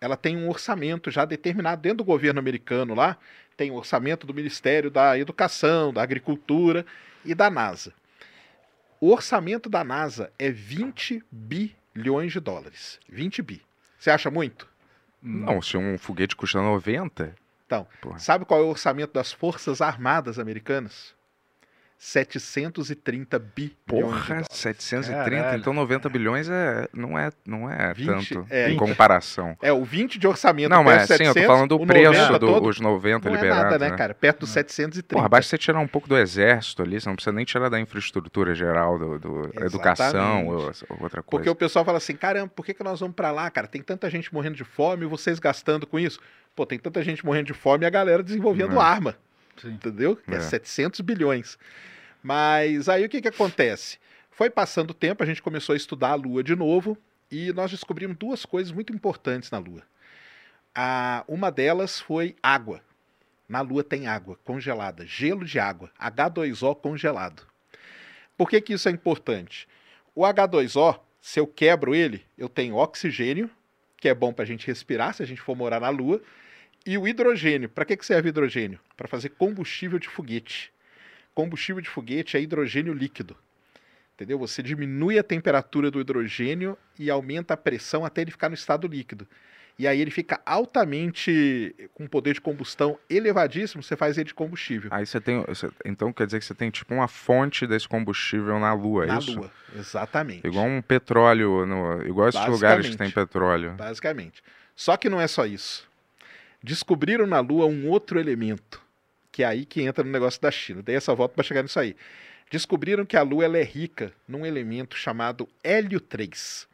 ela 0.00 0.16
tem 0.16 0.36
um 0.36 0.48
orçamento 0.48 1.10
já 1.10 1.24
determinado 1.24 1.82
dentro 1.82 1.98
do 1.98 2.04
governo 2.04 2.40
americano 2.40 2.94
lá, 2.94 3.16
tem 3.56 3.70
o 3.70 3.74
orçamento 3.74 4.26
do 4.26 4.32
Ministério 4.32 4.90
da 4.90 5.18
Educação, 5.18 5.92
da 5.92 6.02
Agricultura 6.02 6.86
e 7.24 7.34
da 7.34 7.50
NASA. 7.50 7.92
O 8.98 9.10
orçamento 9.12 9.68
da 9.68 9.84
NASA 9.84 10.32
é 10.38 10.50
20 10.50 11.22
bilhões 11.30 12.32
de 12.32 12.40
dólares. 12.40 12.98
20 13.08 13.42
bi. 13.42 13.62
Você 13.98 14.10
acha 14.10 14.30
muito? 14.30 14.66
Não, 15.22 15.60
se 15.60 15.76
um 15.76 15.98
foguete 15.98 16.34
custa 16.34 16.60
90, 16.62 17.34
Então, 17.66 17.86
Porra. 18.00 18.18
sabe 18.18 18.46
qual 18.46 18.60
é 18.60 18.62
o 18.62 18.68
orçamento 18.68 19.12
das 19.12 19.30
Forças 19.30 19.82
Armadas 19.82 20.38
Americanas? 20.38 21.14
730 22.02 23.38
bilhões 23.38 23.76
de 23.76 23.76
porra, 23.86 24.26
dólares. 24.26 24.46
730, 24.50 25.42
Caralho. 25.42 25.60
então 25.60 25.74
90 25.74 26.08
bilhões 26.08 26.48
é, 26.48 26.88
não 26.94 27.18
é, 27.18 27.30
não 27.46 27.70
é 27.70 27.92
20, 27.92 28.06
tanto 28.06 28.46
é, 28.48 28.70
em 28.70 28.76
comparação. 28.78 29.54
É, 29.60 29.70
o 29.70 29.84
20 29.84 30.18
de 30.18 30.26
orçamento 30.26 30.70
Não, 30.70 30.82
mas 30.82 31.06
de 31.06 31.08
sim, 31.08 31.24
eu 31.24 31.34
tô 31.34 31.40
700, 31.40 31.46
falando 31.46 31.68
do 31.68 31.82
o 31.82 31.86
preço 31.86 32.10
90 32.10 32.38
todo, 32.38 32.60
dos 32.62 32.80
90 32.80 33.28
não 33.28 33.36
é 33.36 33.38
liberados, 33.38 33.72
nada, 33.72 33.90
né, 33.90 33.96
cara? 33.98 34.14
Perto 34.14 34.40
dos 34.40 34.48
730. 34.48 35.14
Porra, 35.14 35.28
basta 35.28 35.50
você 35.50 35.58
tirar 35.58 35.78
um 35.78 35.86
pouco 35.86 36.08
do 36.08 36.16
exército 36.16 36.82
ali, 36.82 36.98
você 36.98 37.06
não 37.06 37.16
precisa 37.16 37.36
nem 37.36 37.44
tirar 37.44 37.68
da 37.68 37.78
infraestrutura 37.78 38.54
geral, 38.54 38.98
do, 38.98 39.18
do 39.18 39.50
educação 39.62 40.46
ou, 40.46 40.72
ou 40.88 41.02
outra 41.02 41.22
coisa. 41.22 41.22
Porque 41.22 41.50
o 41.50 41.54
pessoal 41.54 41.84
fala 41.84 41.98
assim, 41.98 42.16
caramba, 42.16 42.48
por 42.48 42.64
que, 42.64 42.72
que 42.72 42.82
nós 42.82 43.00
vamos 43.00 43.14
pra 43.14 43.30
lá, 43.30 43.50
cara? 43.50 43.66
Tem 43.66 43.82
tanta 43.82 44.08
gente 44.08 44.32
morrendo 44.32 44.56
de 44.56 44.64
fome 44.64 45.04
e 45.04 45.06
vocês 45.06 45.38
gastando 45.38 45.86
com 45.86 45.98
isso. 45.98 46.18
Pô, 46.56 46.64
tem 46.64 46.78
tanta 46.78 47.02
gente 47.02 47.26
morrendo 47.26 47.48
de 47.48 47.54
fome 47.54 47.84
e 47.84 47.86
a 47.86 47.90
galera 47.90 48.22
desenvolvendo 48.22 48.80
É. 48.80 48.82
arma. 48.82 49.16
Sim. 49.60 49.70
Entendeu? 49.70 50.18
É. 50.28 50.36
É. 50.36 50.40
700 50.40 51.00
bilhões. 51.00 51.58
Mas 52.22 52.88
aí 52.88 53.04
o 53.04 53.08
que, 53.08 53.20
que 53.20 53.28
acontece? 53.28 53.98
Foi 54.30 54.48
passando 54.50 54.90
o 54.90 54.94
tempo, 54.94 55.22
a 55.22 55.26
gente 55.26 55.42
começou 55.42 55.72
a 55.72 55.76
estudar 55.76 56.10
a 56.10 56.14
Lua 56.14 56.42
de 56.42 56.54
novo 56.54 56.96
e 57.30 57.52
nós 57.52 57.70
descobrimos 57.70 58.16
duas 58.16 58.44
coisas 58.44 58.72
muito 58.72 58.92
importantes 58.92 59.50
na 59.50 59.58
Lua. 59.58 59.82
A, 60.74 61.24
uma 61.28 61.50
delas 61.50 62.00
foi 62.00 62.36
água. 62.42 62.80
Na 63.48 63.60
Lua 63.60 63.82
tem 63.82 64.06
água 64.06 64.38
congelada, 64.44 65.04
gelo 65.04 65.44
de 65.44 65.58
água, 65.58 65.90
H2O 66.00 66.76
congelado. 66.76 67.46
Por 68.36 68.48
que, 68.48 68.60
que 68.60 68.72
isso 68.72 68.88
é 68.88 68.92
importante? 68.92 69.68
O 70.14 70.22
H2O, 70.22 71.00
se 71.20 71.40
eu 71.40 71.46
quebro 71.46 71.94
ele, 71.94 72.24
eu 72.38 72.48
tenho 72.48 72.76
oxigênio, 72.76 73.50
que 73.96 74.08
é 74.08 74.14
bom 74.14 74.32
para 74.32 74.44
a 74.44 74.46
gente 74.46 74.66
respirar 74.66 75.14
se 75.14 75.22
a 75.22 75.26
gente 75.26 75.40
for 75.40 75.54
morar 75.54 75.80
na 75.80 75.90
Lua, 75.90 76.22
e 76.86 76.96
o 76.98 77.06
hidrogênio. 77.06 77.68
Para 77.68 77.84
que, 77.84 77.96
que 77.96 78.06
serve 78.06 78.28
o 78.28 78.30
hidrogênio? 78.30 78.78
Para 78.96 79.06
fazer 79.08 79.30
combustível 79.30 79.98
de 79.98 80.08
foguete. 80.08 80.72
Combustível 81.34 81.80
de 81.80 81.88
foguete 81.88 82.36
é 82.36 82.40
hidrogênio 82.40 82.92
líquido. 82.92 83.36
Entendeu? 84.14 84.38
Você 84.38 84.62
diminui 84.62 85.18
a 85.18 85.22
temperatura 85.22 85.90
do 85.90 86.00
hidrogênio 86.00 86.76
e 86.98 87.08
aumenta 87.10 87.54
a 87.54 87.56
pressão 87.56 88.04
até 88.04 88.20
ele 88.22 88.30
ficar 88.30 88.48
no 88.48 88.54
estado 88.54 88.86
líquido. 88.86 89.26
E 89.78 89.86
aí 89.88 89.98
ele 89.98 90.10
fica 90.10 90.38
altamente 90.44 91.74
com 91.94 92.06
poder 92.06 92.34
de 92.34 92.40
combustão 92.40 92.98
elevadíssimo, 93.08 93.82
você 93.82 93.96
faz 93.96 94.18
ele 94.18 94.26
de 94.26 94.34
combustível. 94.34 94.90
Aí 94.92 95.06
você 95.06 95.18
tem. 95.20 95.42
você- 95.48 95.70
então 95.86 96.12
quer 96.12 96.26
dizer 96.26 96.38
que 96.38 96.44
você 96.44 96.54
tem 96.54 96.70
tipo 96.70 96.92
uma 96.92 97.08
fonte 97.08 97.66
desse 97.66 97.88
combustível 97.88 98.58
na 98.58 98.74
Lua, 98.74 99.04
é 99.04 99.06
na 99.06 99.18
isso? 99.18 99.34
Lua. 99.38 99.50
Exatamente. 99.74 100.46
Igual 100.46 100.66
um 100.66 100.82
petróleo, 100.82 101.64
no, 101.64 102.06
igual 102.06 102.28
esses 102.28 102.44
lugares 102.46 102.90
que 102.90 102.96
tem 102.98 103.10
petróleo. 103.10 103.72
Basicamente. 103.72 104.42
Só 104.76 104.98
que 104.98 105.08
não 105.08 105.18
é 105.20 105.26
só 105.26 105.46
isso. 105.46 105.88
Descobriram 106.62 107.26
na 107.26 107.40
Lua 107.40 107.66
um 107.66 107.88
outro 107.88 108.20
elemento, 108.20 108.82
que 109.32 109.42
é 109.42 109.46
aí 109.46 109.64
que 109.64 109.82
entra 109.82 110.04
no 110.04 110.10
negócio 110.10 110.40
da 110.40 110.50
China. 110.50 110.82
Dei 110.82 110.96
essa 110.96 111.14
volta 111.14 111.34
para 111.34 111.44
chegar 111.44 111.62
nisso 111.62 111.80
aí. 111.80 111.96
Descobriram 112.50 113.06
que 113.06 113.16
a 113.16 113.22
Lua 113.22 113.44
ela 113.44 113.58
é 113.58 113.62
rica 113.62 114.12
num 114.28 114.44
elemento 114.44 114.96
chamado 114.96 115.48
hélio 115.62 116.00
3. 116.00 116.68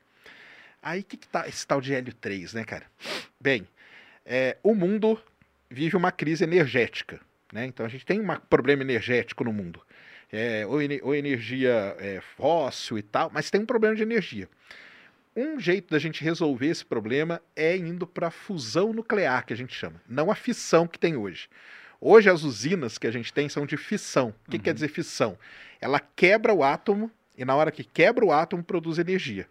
Aí 0.83 1.03
que, 1.03 1.17
que 1.17 1.29
tá 1.29 1.47
esse 1.47 1.67
tal 1.67 1.81
de 1.81 1.95
hélio 1.95 2.15
3, 2.15 2.55
né, 2.55 2.65
cara? 2.65 2.87
Bem, 3.41 3.67
é, 4.25 4.57
o 4.63 4.75
mundo 4.75 5.21
vive 5.71 5.97
uma 5.97 6.11
crise 6.11 6.45
energética, 6.45 7.21
né? 7.53 7.67
Então 7.67 7.85
a 7.85 7.89
gente 7.89 8.05
tem 8.05 8.21
um 8.21 8.37
problema 8.49 8.83
energético 8.83 9.45
no 9.45 9.53
mundo. 9.53 9.81
É, 10.33 10.67
ou, 10.67 10.79
ou 11.03 11.15
energia 11.15 11.97
é, 11.99 12.21
fóssil 12.37 12.99
e 12.99 13.03
tal, 13.03 13.31
mas 13.33 13.51
tem 13.51 13.61
um 13.61 13.67
problema 13.67 13.95
de 13.95 14.03
energia. 14.03 14.49
Um 15.37 15.61
jeito 15.61 15.91
da 15.91 15.99
gente 15.99 16.25
resolver 16.25 16.67
esse 16.69 16.85
problema 16.85 17.43
é 17.55 17.77
indo 17.77 18.07
para 18.07 18.29
a 18.29 18.31
fusão 18.31 18.93
nuclear, 18.95 19.45
que 19.45 19.53
a 19.53 19.57
gente 19.57 19.75
chama, 19.75 20.01
não 20.09 20.31
a 20.31 20.35
fissão 20.35 20.87
que 20.87 20.99
tem 20.99 21.15
hoje. 21.15 21.47
Hoje 22.01 22.31
as 22.31 22.43
usinas 22.43 22.97
que 22.97 23.07
a 23.07 23.11
gente 23.11 23.33
tem 23.33 23.47
são 23.49 23.67
de 23.67 23.77
fissão. 23.77 24.35
O 24.47 24.51
que 24.51 24.57
Uhum. 24.57 24.63
quer 24.63 24.73
dizer 24.75 24.89
fissão? 24.89 25.39
Ela 25.81 26.01
quebra 26.01 26.55
o 26.55 26.63
átomo 26.65 27.11
e 27.37 27.45
na 27.45 27.55
hora 27.55 27.71
que 27.71 27.85
quebra 27.85 28.25
o 28.25 28.33
átomo 28.33 28.63
produz 28.63 28.99
energia. 28.99 29.47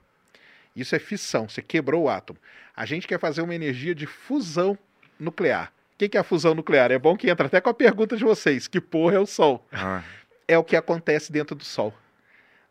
Isso 0.75 0.95
é 0.95 0.99
fissão, 0.99 1.47
você 1.47 1.61
quebrou 1.61 2.03
o 2.03 2.09
átomo. 2.09 2.39
A 2.75 2.85
gente 2.85 3.07
quer 3.07 3.19
fazer 3.19 3.41
uma 3.41 3.55
energia 3.55 3.93
de 3.95 4.05
fusão 4.07 4.77
nuclear. 5.19 5.71
O 5.93 5.97
que 5.97 6.09
que 6.09 6.17
é 6.17 6.19
a 6.19 6.23
fusão 6.23 6.53
nuclear? 6.55 6.91
É 6.91 6.99
bom 6.99 7.15
que 7.15 7.29
entra 7.29 7.45
até 7.47 7.61
com 7.61 7.69
a 7.69 7.73
pergunta 7.73 8.17
de 8.17 8.23
vocês: 8.23 8.67
que 8.67 8.81
porra 8.81 9.15
é 9.15 9.19
o 9.19 9.25
Sol? 9.25 9.65
Ah, 9.71 10.03
é 10.47 10.57
o 10.57 10.63
que 10.63 10.75
acontece 10.75 11.31
dentro 11.31 11.55
do 11.55 11.63
Sol. 11.63 11.93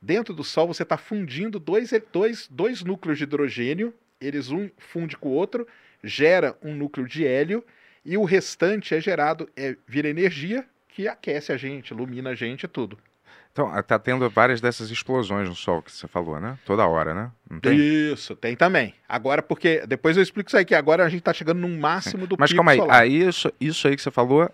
Dentro 0.05 0.35
do 0.35 0.45
Sol, 0.45 0.67
você 0.67 0.83
está 0.83 0.99
fundindo 0.99 1.59
dois, 1.59 1.91
dois, 2.13 2.47
dois 2.51 2.85
núcleos 2.85 3.17
de 3.17 3.25
hidrogênio, 3.25 3.95
eles 4.21 4.51
um 4.51 4.69
funde 4.77 5.17
com 5.17 5.31
o 5.31 5.33
outro, 5.33 5.67
gera 6.03 6.55
um 6.63 6.75
núcleo 6.75 7.09
de 7.09 7.27
hélio, 7.27 7.65
e 8.05 8.19
o 8.19 8.25
restante 8.25 8.95
é 8.95 9.01
gerado, 9.01 9.49
é, 9.57 9.75
vira 9.89 10.07
energia 10.07 10.63
que 10.89 11.09
aquece 11.09 11.53
a 11.53 11.57
gente, 11.57 11.93
ilumina 11.93 12.31
a 12.31 12.35
gente 12.35 12.65
e 12.65 12.69
tudo. 12.69 12.99
Então, 13.51 13.67
ah, 13.73 13.83
tá 13.83 13.99
tendo 13.99 14.29
várias 14.29 14.61
dessas 14.61 14.91
explosões 14.91 15.49
no 15.49 15.55
Sol 15.55 15.81
que 15.81 15.91
você 15.91 16.07
falou, 16.07 16.39
né? 16.39 16.59
Toda 16.67 16.87
hora, 16.87 17.15
né? 17.15 17.31
Tem? 17.63 17.75
Isso, 17.75 18.37
tem 18.37 18.55
também. 18.55 18.95
Agora, 19.09 19.41
porque. 19.41 19.87
Depois 19.87 20.19
eu 20.19 20.23
explico 20.23 20.51
isso 20.51 20.57
aí, 20.59 20.67
que 20.67 20.75
agora 20.75 21.03
a 21.05 21.09
gente 21.09 21.21
está 21.21 21.33
chegando 21.33 21.61
no 21.61 21.69
máximo 21.69 22.27
do 22.27 22.37
Mas 22.39 22.53
calma 22.53 22.73
aí, 22.73 22.79
solar. 22.79 23.03
aí 23.03 23.23
isso, 23.23 23.51
isso 23.59 23.89
aí 23.89 23.97
que 23.97 24.03
você 24.03 24.11
falou, 24.11 24.51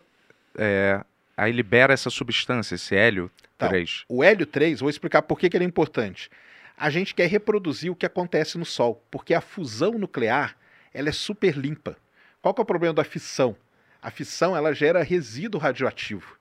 é, 0.56 1.02
aí 1.42 1.53
libera 1.53 1.92
essa 1.92 2.11
substância, 2.11 2.74
esse 2.74 2.94
hélio 2.94 3.31
Tá. 3.61 3.68
3. 3.68 4.05
O 4.09 4.24
hélio 4.24 4.46
3, 4.46 4.81
vou 4.81 4.88
explicar 4.88 5.20
por 5.20 5.38
que, 5.38 5.50
que 5.50 5.57
ele 5.57 5.64
é 5.64 5.68
importante. 5.68 6.31
A 6.79 6.88
gente 6.88 7.14
quer 7.14 7.29
reproduzir 7.29 7.92
o 7.92 7.94
que 7.94 8.07
acontece 8.07 8.57
no 8.57 8.64
Sol, 8.64 9.05
porque 9.11 9.35
a 9.35 9.40
fusão 9.42 9.98
nuclear 9.98 10.57
ela 10.94 11.11
é 11.11 11.12
super 11.12 11.55
limpa. 11.55 11.94
Qual 12.40 12.55
que 12.55 12.61
é 12.61 12.64
o 12.64 12.66
problema 12.66 12.94
da 12.94 13.05
fissão? 13.05 13.55
A 14.00 14.11
fissão 14.11 14.57
ela 14.57 14.72
gera 14.72 15.03
resíduo 15.03 15.61
radioativo. 15.61 16.38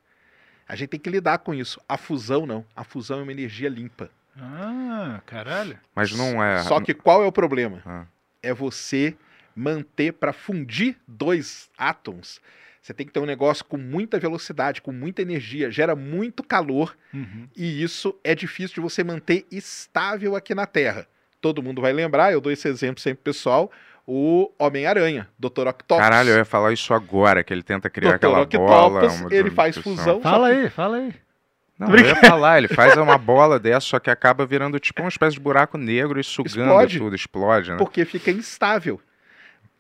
A 0.66 0.78
gente 0.78 0.90
tem 0.92 1.00
que 1.00 1.10
lidar 1.10 1.40
com 1.40 1.54
isso. 1.54 1.82
A 1.90 1.98
fusão 1.98 2.46
não. 2.46 2.66
A 2.74 2.86
fusão 2.86 3.20
é 3.20 3.24
uma 3.24 3.32
energia 3.34 3.68
limpa. 3.68 4.10
Ah, 4.38 5.20
caralho. 5.26 5.78
Mas 5.94 6.14
não 6.14 6.42
é. 6.42 6.64
Só 6.64 6.80
que 6.80 6.94
qual 6.94 7.22
é 7.22 7.28
o 7.28 7.34
problema? 7.34 7.82
Ah. 7.86 8.06
É 8.42 8.54
você 8.54 9.18
manter 9.54 10.14
para 10.14 10.32
fundir 10.32 10.96
dois 11.06 11.70
átomos. 11.78 12.40
Você 12.82 12.94
tem 12.94 13.06
que 13.06 13.12
ter 13.12 13.20
um 13.20 13.26
negócio 13.26 13.64
com 13.66 13.78
muita 13.78 14.18
velocidade, 14.20 14.82
com 14.82 14.92
muita 14.92 15.22
energia, 15.22 15.70
gera 15.70 15.96
muito 15.96 16.42
calor 16.44 16.96
Uhum. 17.14 17.48
e 17.56 17.84
isso 17.84 18.16
é 18.24 18.34
difícil 18.34 18.76
de 18.76 18.82
você 18.82 19.04
manter 19.04 19.46
estável 19.52 20.36
aqui 20.36 20.56
na 20.56 20.66
Terra. 20.66 21.06
Todo 21.42 21.62
mundo 21.64 21.82
vai 21.82 21.92
lembrar, 21.94 22.32
eu 22.34 22.42
dou 22.42 22.52
esse 22.52 22.68
exemplo 22.68 23.02
sempre 23.02 23.24
pro 23.24 23.34
pessoal, 23.34 23.72
o 24.08 24.52
Homem-Aranha, 24.58 25.28
Dr. 25.38 25.68
Octopus. 25.68 25.98
Caralho, 26.04 26.30
eu 26.32 26.38
ia 26.38 26.46
falar 26.46 26.74
isso 26.74 26.94
agora, 26.94 27.44
que 27.44 27.54
ele 27.54 27.62
tenta 27.64 27.90
criar 27.90 28.12
Dr. 28.12 28.16
aquela 28.16 28.42
Octopus, 28.42 28.68
bola. 28.70 29.08
uma 29.12 29.34
ele 29.34 29.52
faz 29.52 29.78
fusão. 29.78 30.20
Fala 30.22 30.50
que- 30.50 30.56
aí, 30.56 30.70
fala 30.70 30.98
aí. 30.98 31.14
Não, 31.78 31.96
eu 31.96 32.06
ia 32.06 32.16
falar, 32.18 32.58
ele 32.58 32.68
faz 32.68 32.98
uma 32.98 33.18
bola 33.18 33.58
dessa, 33.58 33.86
só 33.88 34.00
que 34.00 34.10
acaba 34.10 34.46
virando 34.46 34.78
tipo 34.80 35.02
uma 35.02 35.08
espécie 35.08 35.36
de 35.36 35.40
buraco 35.40 35.78
negro 35.78 36.20
e 36.20 36.24
sugando 36.24 36.50
Explode. 36.64 36.98
tudo, 36.98 37.16
explode, 37.16 37.72
né? 37.72 37.78
Porque 37.78 38.04
fica 38.04 38.32
instável. 38.32 39.00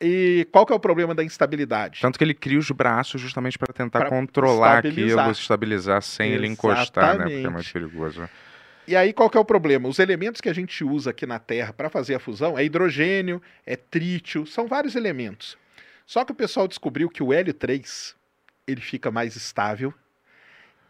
E 0.01 0.47
qual 0.51 0.65
que 0.65 0.71
é 0.71 0.75
o 0.75 0.79
problema 0.79 1.13
da 1.13 1.23
instabilidade? 1.23 1.99
Tanto 2.01 2.17
que 2.17 2.23
ele 2.23 2.33
cria 2.33 2.57
os 2.57 2.71
braços 2.71 3.19
justamente 3.19 3.57
para 3.57 3.73
tentar 3.73 3.99
Pra 3.99 4.09
controlar 4.09 4.85
estabilizar. 4.85 5.19
aquilo, 5.19 5.31
estabilizar 5.33 6.01
sem 6.01 6.31
ele 6.31 6.47
encostar, 6.47 7.17
né? 7.17 7.23
Porque 7.23 7.33
é 7.33 7.39
Exatamente. 7.39 7.53
muito 7.53 7.73
perigoso. 7.73 8.29
E 8.87 8.95
aí 8.95 9.11
qual 9.13 9.29
que 9.29 9.37
é 9.37 9.39
o 9.39 9.45
problema? 9.45 9.87
Os 9.89 9.99
elementos 9.99 10.39
que 10.41 10.49
a 10.49 10.53
gente 10.53 10.83
usa 10.83 11.09
aqui 11.11 11.25
na 11.25 11.37
Terra 11.37 11.73
para 11.73 11.89
fazer 11.89 12.15
a 12.15 12.19
fusão 12.19 12.57
é 12.57 12.63
hidrogênio, 12.63 13.41
é 13.65 13.75
trítio, 13.75 14.45
são 14.47 14.67
vários 14.67 14.95
elementos. 14.95 15.57
Só 16.05 16.23
que 16.25 16.31
o 16.31 16.35
pessoal 16.35 16.67
descobriu 16.67 17.09
que 17.09 17.21
o 17.21 17.31
hélio 17.33 17.53
3 17.53 18.15
ele 18.65 18.81
fica 18.81 19.11
mais 19.11 19.35
estável 19.35 19.93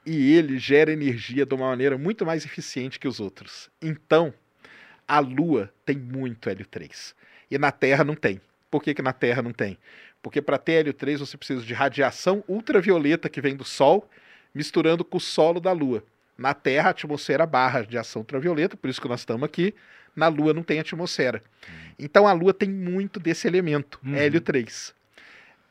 e 0.05 0.33
ele 0.33 0.57
gera 0.57 0.93
energia 0.93 1.45
de 1.45 1.53
uma 1.55 1.67
maneira 1.67 1.97
muito 1.97 2.25
mais 2.25 2.45
eficiente 2.45 2.99
que 2.99 3.07
os 3.07 3.19
outros. 3.19 3.69
Então, 3.81 4.33
a 5.07 5.19
Lua 5.19 5.73
tem 5.85 5.97
muito 5.97 6.49
hélio 6.49 6.65
3 6.65 7.15
e 7.51 7.57
na 7.57 7.71
Terra 7.71 8.03
não 8.03 8.15
tem. 8.15 8.39
Por 8.69 8.81
que, 8.83 8.93
que 8.93 9.01
na 9.01 9.13
Terra 9.13 9.41
não 9.41 9.51
tem? 9.51 9.77
Porque 10.21 10.41
para 10.41 10.57
ter 10.57 10.73
hélio 10.73 10.93
3 10.93 11.19
você 11.21 11.37
precisa 11.37 11.61
de 11.65 11.73
radiação 11.73 12.43
ultravioleta 12.47 13.29
que 13.29 13.41
vem 13.41 13.55
do 13.55 13.63
Sol 13.63 14.09
misturando 14.53 15.03
com 15.05 15.17
o 15.17 15.21
solo 15.21 15.59
da 15.59 15.71
Lua. 15.71 16.03
Na 16.37 16.53
Terra, 16.53 16.87
a 16.87 16.91
atmosfera 16.91 17.45
barra 17.45 17.79
radiação 17.79 18.21
ultravioleta, 18.21 18.75
por 18.77 18.89
isso 18.89 19.01
que 19.01 19.07
nós 19.07 19.21
estamos 19.21 19.43
aqui. 19.43 19.73
Na 20.15 20.27
Lua 20.27 20.53
não 20.53 20.63
tem 20.63 20.79
atmosfera. 20.79 21.41
Então 21.97 22.27
a 22.27 22.33
Lua 22.33 22.53
tem 22.53 22.69
muito 22.69 23.19
desse 23.19 23.47
elemento, 23.47 23.99
Uhum. 24.03 24.15
hélio 24.15 24.41
3. 24.41 24.93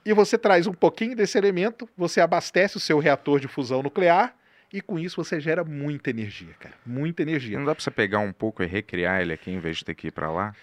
E 0.04 0.12
você 0.12 0.38
traz 0.38 0.66
um 0.66 0.72
pouquinho 0.72 1.14
desse 1.16 1.36
elemento, 1.36 1.88
você 1.96 2.20
abastece 2.20 2.76
o 2.76 2.80
seu 2.80 2.98
reator 2.98 3.40
de 3.40 3.48
fusão 3.48 3.82
nuclear 3.82 4.34
e 4.72 4.80
com 4.80 4.98
isso 4.98 5.22
você 5.22 5.40
gera 5.40 5.64
muita 5.64 6.10
energia, 6.10 6.54
cara. 6.58 6.74
Muita 6.86 7.22
energia. 7.22 7.58
Não 7.58 7.66
dá 7.66 7.74
pra 7.74 7.82
você 7.82 7.90
pegar 7.90 8.20
um 8.20 8.32
pouco 8.32 8.62
e 8.62 8.66
recriar 8.66 9.20
ele 9.20 9.32
aqui 9.32 9.50
em 9.50 9.58
vez 9.58 9.78
de 9.78 9.84
ter 9.84 9.94
que 9.94 10.06
ir 10.08 10.10
pra 10.12 10.30
lá? 10.30 10.54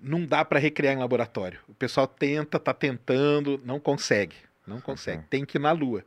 Não 0.00 0.24
dá 0.24 0.44
para 0.44 0.58
recriar 0.58 0.94
em 0.94 0.98
laboratório. 0.98 1.58
O 1.68 1.74
pessoal 1.74 2.06
tenta, 2.06 2.58
tá 2.58 2.72
tentando, 2.72 3.60
não 3.64 3.80
consegue. 3.80 4.36
Não 4.66 4.80
consegue. 4.80 5.18
Uhum. 5.18 5.28
Tem 5.28 5.44
que 5.44 5.58
ir 5.58 5.60
na 5.60 5.72
Lua. 5.72 6.04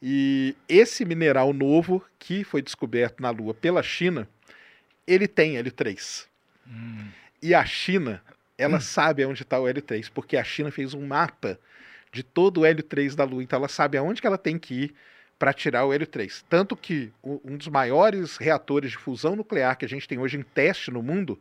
E 0.00 0.56
esse 0.68 1.04
mineral 1.04 1.52
novo 1.52 2.04
que 2.18 2.44
foi 2.44 2.60
descoberto 2.60 3.20
na 3.20 3.30
Lua 3.30 3.54
pela 3.54 3.82
China, 3.82 4.28
ele 5.06 5.26
tem 5.26 5.54
L3. 5.54 6.26
Hum. 6.66 7.08
E 7.40 7.54
a 7.54 7.64
China, 7.64 8.22
ela 8.56 8.80
sabe 8.80 9.22
aonde 9.22 9.42
está 9.42 9.58
o 9.58 9.64
L3, 9.64 10.10
porque 10.12 10.36
a 10.36 10.44
China 10.44 10.70
fez 10.70 10.94
um 10.94 11.06
mapa 11.06 11.58
de 12.12 12.22
todo 12.22 12.60
o 12.60 12.64
L3 12.64 13.14
da 13.14 13.24
Lua. 13.24 13.42
Então 13.42 13.58
ela 13.58 13.68
sabe 13.68 13.96
aonde 13.96 14.20
que 14.20 14.26
ela 14.26 14.38
tem 14.38 14.58
que 14.58 14.74
ir 14.74 14.94
para 15.38 15.52
tirar 15.52 15.84
o 15.84 15.90
L3. 15.90 16.44
Tanto 16.48 16.76
que 16.76 17.12
um 17.24 17.56
dos 17.56 17.66
maiores 17.66 18.36
reatores 18.36 18.92
de 18.92 18.98
fusão 18.98 19.34
nuclear 19.34 19.76
que 19.76 19.84
a 19.84 19.88
gente 19.88 20.06
tem 20.06 20.18
hoje 20.18 20.36
em 20.36 20.42
teste 20.42 20.90
no 20.90 21.02
mundo 21.02 21.40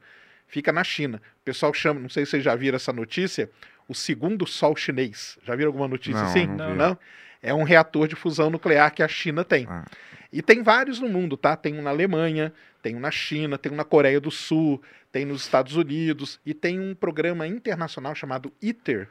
fica 0.52 0.72
na 0.72 0.84
China. 0.84 1.22
O 1.42 1.46
pessoal 1.46 1.74
chama, 1.74 2.00
não 2.00 2.10
sei 2.10 2.26
se 2.26 2.32
vocês 2.32 2.44
já 2.44 2.54
viram 2.56 2.76
essa 2.76 2.92
notícia, 2.92 3.50
o 3.88 3.96
segundo 3.96 4.46
sol 4.46 4.76
chinês. 4.76 5.40
Já 5.44 5.56
viram 5.56 5.70
alguma 5.70 5.88
notícia 5.88 6.22
Não, 6.22 6.28
assim? 6.28 6.46
não 6.46 6.76
não? 6.76 6.98
É 7.42 7.54
um 7.54 7.64
reator 7.64 8.08
de 8.08 8.16
fusão 8.16 8.50
nuclear 8.50 8.94
que 8.94 9.02
a 9.02 9.08
China 9.08 9.44
tem. 9.44 9.66
Ah. 9.68 9.86
E 10.32 10.42
tem 10.42 10.62
vários 10.62 11.00
no 11.00 11.10
mundo, 11.10 11.36
tá? 11.36 11.56
Tem 11.56 11.74
um 11.74 11.82
na 11.82 11.90
Alemanha, 11.90 12.54
tem 12.84 12.96
um 12.96 13.00
na 13.00 13.12
China, 13.12 13.58
tem 13.58 13.72
um 13.72 13.76
na 13.76 13.84
Coreia 13.84 14.20
do 14.20 14.30
Sul, 14.30 14.82
tem 15.12 15.26
nos 15.26 15.42
Estados 15.42 15.76
Unidos 15.76 16.40
e 16.46 16.54
tem 16.54 16.80
um 16.80 16.94
programa 16.94 17.48
internacional 17.48 18.14
chamado 18.14 18.54
ITER, 18.62 19.08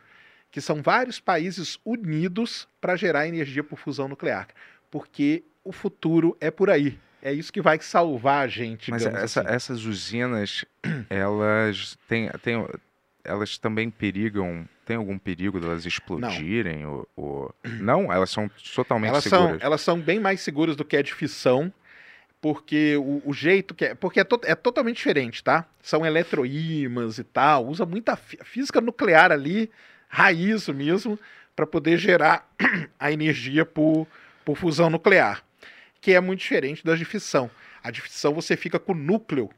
que 0.50 0.60
são 0.60 0.82
vários 0.82 1.18
países 1.18 1.78
unidos 1.84 2.68
para 2.80 2.96
gerar 2.96 3.26
energia 3.26 3.64
por 3.64 3.78
fusão 3.78 4.08
nuclear, 4.08 4.48
porque 4.90 5.42
o 5.64 5.72
futuro 5.72 6.36
é 6.40 6.50
por 6.50 6.70
aí. 6.70 6.98
É 7.22 7.32
isso 7.32 7.52
que 7.52 7.60
vai 7.60 7.78
salvar 7.80 8.44
a 8.44 8.48
gente. 8.48 8.90
Mas 8.90 9.04
essa- 9.04 9.40
assim. 9.42 9.50
essas 9.52 9.84
usinas, 9.84 10.64
elas 11.10 11.98
têm, 12.08 12.28
têm, 12.42 12.66
elas 13.24 13.58
também 13.58 13.90
perigam, 13.90 14.66
tem 14.86 14.96
algum 14.96 15.18
perigo 15.18 15.60
delas 15.60 15.84
explodirem? 15.86 16.86
Ou, 16.86 17.08
ou- 17.16 17.54
Não, 17.80 18.12
elas 18.12 18.30
são 18.30 18.50
totalmente 18.74 19.10
elas 19.10 19.24
são, 19.24 19.42
seguras. 19.42 19.62
elas 19.62 19.80
são 19.80 20.00
bem 20.00 20.18
mais 20.20 20.40
seguras 20.40 20.76
do 20.76 20.84
que 20.84 20.96
a 20.96 21.02
de 21.02 21.12
fissão, 21.14 21.72
porque 22.40 22.96
o, 22.96 23.22
o 23.26 23.32
jeito 23.34 23.74
que 23.74 23.84
é. 23.86 23.94
Porque 23.94 24.20
é, 24.20 24.24
to- 24.24 24.40
é 24.44 24.54
totalmente 24.54 24.96
diferente, 24.96 25.44
tá? 25.44 25.66
São 25.82 26.04
eletroímãs 26.06 27.18
e 27.18 27.24
tal, 27.24 27.66
usa 27.66 27.84
muita 27.84 28.16
fí- 28.16 28.38
física 28.44 28.80
nuclear 28.80 29.30
ali, 29.30 29.70
raiz 30.08 30.68
mesmo, 30.68 31.18
para 31.54 31.66
poder 31.66 31.98
gerar 31.98 32.48
a 32.98 33.12
energia 33.12 33.66
por, 33.66 34.06
por 34.44 34.56
fusão 34.56 34.88
nuclear, 34.88 35.42
que 36.00 36.12
é 36.12 36.20
muito 36.20 36.40
diferente 36.40 36.84
das 36.84 36.98
de 36.98 37.04
fissão. 37.04 37.50
A 37.82 37.90
de 37.90 38.00
fissão 38.00 38.32
você 38.34 38.56
fica 38.56 38.78
com 38.78 38.92
o 38.92 38.94
núcleo 38.94 39.50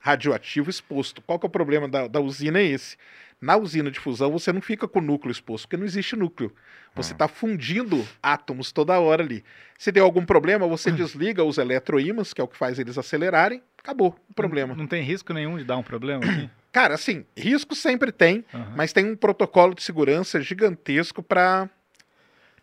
radioativo 0.00 0.70
exposto. 0.70 1.20
Qual 1.22 1.38
que 1.38 1.46
é 1.46 1.48
o 1.48 1.50
problema 1.50 1.88
da, 1.88 2.06
da 2.06 2.20
usina? 2.20 2.58
É 2.58 2.64
esse. 2.64 2.96
Na 3.40 3.56
usina 3.56 3.90
de 3.90 3.98
fusão 3.98 4.30
você 4.30 4.52
não 4.52 4.60
fica 4.60 4.86
com 4.86 4.98
o 4.98 5.02
núcleo 5.02 5.32
exposto, 5.32 5.64
porque 5.64 5.76
não 5.76 5.86
existe 5.86 6.14
núcleo. 6.14 6.54
Você 6.94 7.12
está 7.12 7.26
fundindo 7.28 8.06
átomos 8.22 8.70
toda 8.72 8.98
hora 8.98 9.22
ali. 9.22 9.42
Se 9.78 9.90
der 9.92 10.00
algum 10.00 10.24
problema, 10.26 10.66
você 10.66 10.90
desliga 10.90 11.42
os 11.44 11.56
eletroímãs, 11.56 12.34
que 12.34 12.40
é 12.40 12.44
o 12.44 12.48
que 12.48 12.56
faz 12.56 12.78
eles 12.78 12.98
acelerarem, 12.98 13.62
acabou 13.78 14.14
o 14.28 14.34
problema. 14.34 14.74
Não 14.74 14.86
tem 14.86 15.02
risco 15.02 15.32
nenhum 15.32 15.56
de 15.56 15.64
dar 15.64 15.76
um 15.78 15.82
problema 15.82 16.22
aqui? 16.24 16.50
Cara, 16.72 16.94
assim, 16.94 17.24
risco 17.36 17.74
sempre 17.74 18.12
tem, 18.12 18.44
Aham. 18.52 18.74
mas 18.76 18.92
tem 18.92 19.06
um 19.06 19.16
protocolo 19.16 19.74
de 19.74 19.82
segurança 19.82 20.40
gigantesco 20.40 21.22
para. 21.22 21.68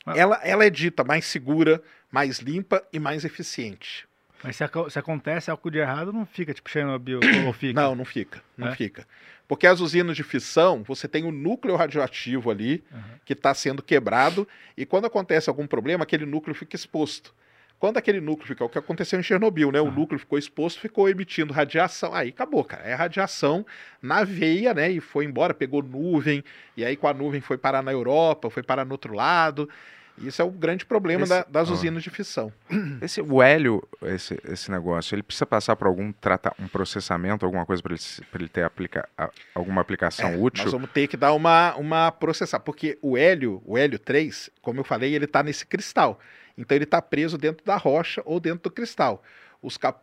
Mas- 0.06 0.18
Ela, 0.18 0.40
ela 0.44 0.66
é 0.66 0.70
dita 0.70 1.04
mais 1.04 1.26
segura, 1.26 1.82
mais 2.12 2.40
limpa 2.40 2.84
e 2.92 3.00
mais 3.00 3.26
eficiente. 3.26 4.08
Mas 4.44 4.56
se, 4.56 4.64
se 4.90 5.00
acontece 5.00 5.50
algo 5.50 5.70
de 5.72 5.80
errado, 5.80 6.14
não 6.14 6.26
fica 6.26 6.54
tipo 6.54 6.70
Chernobyl 6.70 7.22
ou 7.46 7.54
fica? 7.54 7.82
Não, 7.82 7.96
não 7.96 8.06
fica. 8.06 8.42
Não 8.58 8.68
É? 8.68 8.76
fica. 8.76 9.08
Porque 9.48 9.66
as 9.66 9.80
usinas 9.80 10.16
de 10.16 10.24
fissão, 10.24 10.84
você 10.84 11.08
tem 11.08 11.24
o 11.24 11.32
núcleo 11.32 11.76
radioativo 11.76 12.52
ali, 12.52 12.84
Aham. 12.94 13.20
que 13.26 13.34
está 13.34 13.54
sendo 13.54 13.82
quebrado, 13.82 14.48
e 14.76 14.86
quando 14.86 15.06
acontece 15.06 15.50
algum 15.50 15.66
problema, 15.66 16.04
aquele 16.04 16.26
núcleo 16.26 16.56
fica 16.56 16.76
exposto. 16.76 17.34
Quando 17.80 17.98
aquele 17.98 18.20
núcleo 18.20 18.48
fica, 18.48 18.66
o 18.66 18.70
que 18.70 18.78
aconteceu 18.80 19.20
em 19.20 19.24
Chernobyl, 19.24 19.72
né? 19.72 19.80
O 19.80 19.88
Ah. 19.88 19.92
núcleo 19.92 20.20
ficou 20.20 20.38
exposto, 20.40 20.80
ficou 20.80 21.08
emitindo 21.08 21.54
radiação. 21.54 22.14
Aí 22.14 22.30
acabou, 22.30 22.64
cara. 22.64 22.84
É 22.84 22.94
radiação 22.96 23.66
na 24.02 24.24
veia, 24.24 24.74
né? 24.74 24.92
E 24.92 25.00
foi 25.00 25.26
embora, 25.26 25.54
pegou 25.54 25.84
nuvem, 25.84 26.44
e 26.76 26.84
aí 26.84 26.96
com 26.96 27.08
a 27.08 27.14
nuvem 27.14 27.40
foi 27.40 27.58
parar 27.58 27.84
na 27.84 27.92
Europa, 27.92 28.50
foi 28.50 28.64
parar 28.64 28.84
no 28.84 28.94
outro 28.94 29.14
lado. 29.14 29.70
Isso 30.18 30.42
é 30.42 30.46
o 30.46 30.50
grande 30.50 30.86
problema 30.86 31.24
Esse- 31.24 31.30
da- 31.30 31.46
das 31.50 31.70
ah. 31.70 31.74
usinas 31.74 32.02
de 32.04 32.10
fissão. 32.10 32.52
Esse, 33.02 33.22
o 33.22 33.42
hélio, 33.42 33.88
esse, 34.04 34.40
esse 34.46 34.72
negócio, 34.72 35.14
ele 35.16 35.22
precisa 35.24 35.46
passar 35.46 35.76
por 35.76 35.88
algum 35.88 36.12
trata, 36.12 36.54
um 36.60 36.68
processamento, 36.68 37.46
alguma 37.46 37.66
coisa 37.66 37.82
para 37.84 37.94
ele, 37.94 38.02
pra 38.32 38.42
ele 38.42 38.50
ter 38.50 38.64
aplica, 38.64 39.08
alguma 39.54 39.82
aplicação 39.82 40.30
É, 40.30 40.38
útil? 40.38 40.64
Nós 40.64 40.74
vamos 40.74 40.90
ter 40.92 41.08
que 41.08 41.16
dar 41.18 41.34
uma, 41.34 41.76
uma 41.76 42.12
processar, 42.12 42.60
porque 42.60 42.98
o 43.02 43.18
hélio, 43.18 43.62
o 43.66 43.78
hélio 43.78 44.00
3, 44.00 44.50
como 44.62 44.80
eu 44.80 44.84
falei, 44.84 45.14
ele 45.14 45.26
está 45.26 45.44
nesse 45.44 45.66
cristal. 45.66 46.20
Então 46.58 46.76
ele 46.76 46.86
está 46.86 47.02
preso 47.02 47.38
dentro 47.38 47.64
da 47.64 47.76
rocha 47.78 48.22
ou 48.26 48.40
dentro 48.40 48.64
do 48.64 48.72
cristal. 48.72 49.22
Os 49.62 49.78
cap... 49.78 50.00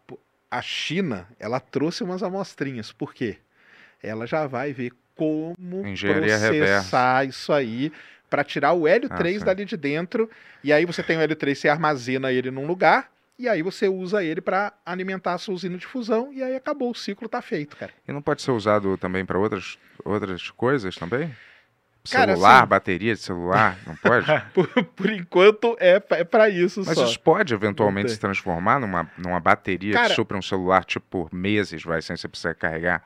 A 0.51 0.63
China, 0.63 1.27
ela 1.41 1.59
trouxe 1.59 2.05
umas 2.05 2.23
amostrinhas. 2.23 2.93
Por 2.93 3.13
quê? 3.13 3.39
Ela 4.01 4.25
já 4.25 4.47
vai 4.47 4.73
ver 4.73 4.93
como 5.17 5.57
Engenharia 5.85 6.39
processar 6.39 7.27
isso 7.27 7.53
aí 7.53 7.91
para 8.35 8.43
tirar 8.43 8.73
o 8.73 8.89
hélio 8.89 9.09
Ah, 9.13 9.17
3 9.17 9.39
sim. 9.39 9.45
dali 9.45 9.65
de 9.65 9.77
dentro. 9.77 10.29
E 10.65 10.73
aí 10.73 10.85
você 10.85 11.05
tem 11.05 11.17
o 11.17 11.21
hélio 11.21 11.37
3, 11.37 11.57
você 11.57 11.69
armazena 11.69 12.33
ele 12.33 12.51
num 12.51 12.67
lugar. 12.67 13.09
E 13.39 13.49
aí 13.49 13.63
você 13.63 13.87
usa 13.89 14.25
ele 14.25 14.41
para 14.41 14.73
alimentar 14.85 15.35
a 15.35 15.39
sua 15.39 15.55
usina 15.55 15.79
de 15.79 15.87
fusão. 15.87 16.33
E 16.33 16.43
aí 16.43 16.57
acabou, 16.57 16.91
o 16.91 16.95
ciclo 16.97 17.29
tá 17.29 17.41
feito, 17.41 17.77
cara. 17.77 17.93
E 18.09 18.13
não 18.13 18.21
pode 18.21 18.43
ser 18.43 18.51
usado 18.51 18.97
também 18.99 19.25
para 19.25 19.39
outras, 19.39 19.79
outras 20.05 20.51
coisas 20.51 20.97
também? 20.97 21.33
Cara, 22.11 22.33
Celular, 22.33 22.59
assim- 22.59 22.69
bateria 22.69 23.15
de 23.15 23.21
celular, 23.21 23.79
não 23.87 23.95
pode? 23.97 24.27
Por, 24.53 24.67
por 24.85 25.11
enquanto 25.11 25.77
é, 25.81 26.03
é 26.11 26.25
para 26.25 26.49
isso 26.51 26.83
Mas 26.85 26.97
só. 26.99 27.05
isso 27.05 27.19
pode 27.21 27.55
eventualmente 27.55 28.11
se 28.11 28.19
transformar 28.19 28.79
numa, 28.81 29.09
numa 29.17 29.39
bateria 29.41 29.95
Cara- 29.95 30.09
que 30.09 30.15
supra 30.15 30.37
um 30.37 30.43
celular, 30.43 30.85
tipo, 30.85 31.07
por 31.09 31.33
meses, 31.33 31.83
vai, 31.85 32.03
sem 32.03 32.17
você 32.17 32.27
precisar 32.29 32.55
carregar. 32.55 33.03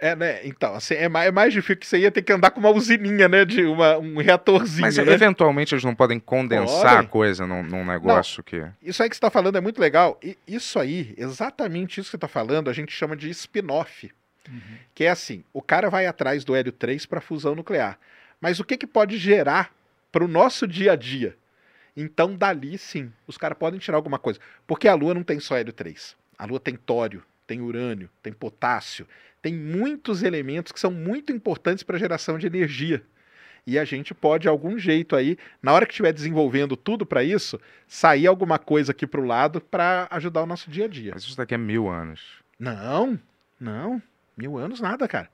É, 0.00 0.14
né? 0.14 0.40
Então, 0.44 0.74
assim, 0.74 0.94
é 0.94 1.08
mais, 1.08 1.28
é 1.28 1.30
mais 1.30 1.52
difícil 1.52 1.76
que 1.76 1.86
você 1.86 1.98
ia 1.98 2.10
ter 2.10 2.22
que 2.22 2.32
andar 2.32 2.50
com 2.50 2.60
uma 2.60 2.70
usininha, 2.70 3.28
né? 3.28 3.44
De 3.44 3.64
uma, 3.64 3.96
um 3.98 4.18
reatorzinho, 4.18 4.82
Mas 4.82 4.96
né? 4.96 5.12
eventualmente 5.12 5.74
eles 5.74 5.84
não 5.84 5.94
podem 5.94 6.18
condensar 6.18 6.82
Podem. 6.82 6.98
a 6.98 7.04
coisa 7.04 7.46
num, 7.46 7.62
num 7.62 7.84
negócio 7.84 8.42
que. 8.42 8.64
Isso 8.82 9.02
aí 9.02 9.08
que 9.08 9.14
você 9.14 9.18
está 9.18 9.30
falando 9.30 9.56
é 9.56 9.60
muito 9.60 9.80
legal. 9.80 10.18
E 10.22 10.36
isso 10.46 10.78
aí, 10.78 11.14
exatamente 11.16 12.00
isso 12.00 12.08
que 12.08 12.10
você 12.12 12.16
está 12.16 12.28
falando, 12.28 12.68
a 12.68 12.72
gente 12.72 12.92
chama 12.92 13.16
de 13.16 13.30
spin-off. 13.30 14.10
Que 14.94 15.04
é 15.04 15.10
assim, 15.10 15.42
o 15.52 15.62
cara 15.62 15.88
vai 15.88 16.06
atrás 16.06 16.44
do 16.44 16.54
hélio 16.54 16.72
3 16.72 17.06
para 17.06 17.20
fusão 17.20 17.54
nuclear. 17.54 17.98
Mas 18.40 18.60
o 18.60 18.64
que, 18.64 18.76
que 18.76 18.86
pode 18.86 19.16
gerar 19.16 19.72
para 20.12 20.22
o 20.22 20.28
nosso 20.28 20.66
dia 20.66 20.92
a 20.92 20.96
dia? 20.96 21.34
Então, 21.96 22.34
dali 22.36 22.76
sim, 22.76 23.10
os 23.26 23.38
caras 23.38 23.56
podem 23.56 23.80
tirar 23.80 23.96
alguma 23.96 24.18
coisa. 24.18 24.38
Porque 24.66 24.88
a 24.88 24.94
Lua 24.94 25.14
não 25.14 25.22
tem 25.22 25.40
só 25.40 25.56
hélio 25.56 25.72
3. 25.72 26.16
A 26.38 26.44
Lua 26.44 26.60
tem 26.60 26.76
tório, 26.76 27.22
tem 27.46 27.60
urânio, 27.60 28.10
tem 28.22 28.32
potássio, 28.32 29.06
tem 29.44 29.52
muitos 29.52 30.22
elementos 30.22 30.72
que 30.72 30.80
são 30.80 30.90
muito 30.90 31.30
importantes 31.30 31.84
para 31.84 31.96
a 31.96 31.98
geração 31.98 32.38
de 32.38 32.46
energia. 32.46 33.04
E 33.66 33.78
a 33.78 33.84
gente 33.84 34.14
pode, 34.14 34.44
de 34.44 34.48
algum 34.48 34.78
jeito 34.78 35.14
aí, 35.14 35.36
na 35.62 35.70
hora 35.70 35.84
que 35.84 35.92
estiver 35.92 36.14
desenvolvendo 36.14 36.78
tudo 36.78 37.04
para 37.04 37.22
isso, 37.22 37.60
sair 37.86 38.26
alguma 38.26 38.58
coisa 38.58 38.92
aqui 38.92 39.06
para 39.06 39.20
o 39.20 39.26
lado 39.26 39.60
para 39.60 40.08
ajudar 40.12 40.44
o 40.44 40.46
nosso 40.46 40.70
dia 40.70 40.86
a 40.86 40.88
dia. 40.88 41.10
Mas 41.12 41.24
isso 41.24 41.36
daqui 41.36 41.52
é 41.52 41.58
mil 41.58 41.90
anos. 41.90 42.22
Não, 42.58 43.20
não. 43.60 44.02
Mil 44.34 44.56
anos 44.56 44.80
nada, 44.80 45.06
cara. 45.06 45.28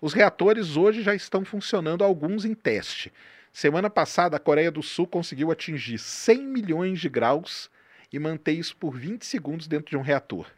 Os 0.00 0.12
reatores 0.12 0.76
hoje 0.76 1.00
já 1.00 1.14
estão 1.14 1.44
funcionando, 1.44 2.02
alguns 2.02 2.44
em 2.44 2.54
teste. 2.54 3.12
Semana 3.52 3.88
passada, 3.88 4.36
a 4.36 4.40
Coreia 4.40 4.72
do 4.72 4.82
Sul 4.82 5.06
conseguiu 5.06 5.52
atingir 5.52 5.98
100 5.98 6.46
milhões 6.48 6.98
de 6.98 7.08
graus 7.08 7.70
e 8.12 8.18
manter 8.18 8.54
isso 8.54 8.76
por 8.76 8.96
20 8.96 9.24
segundos 9.24 9.68
dentro 9.68 9.90
de 9.90 9.96
um 9.96 10.02
reator. 10.02 10.50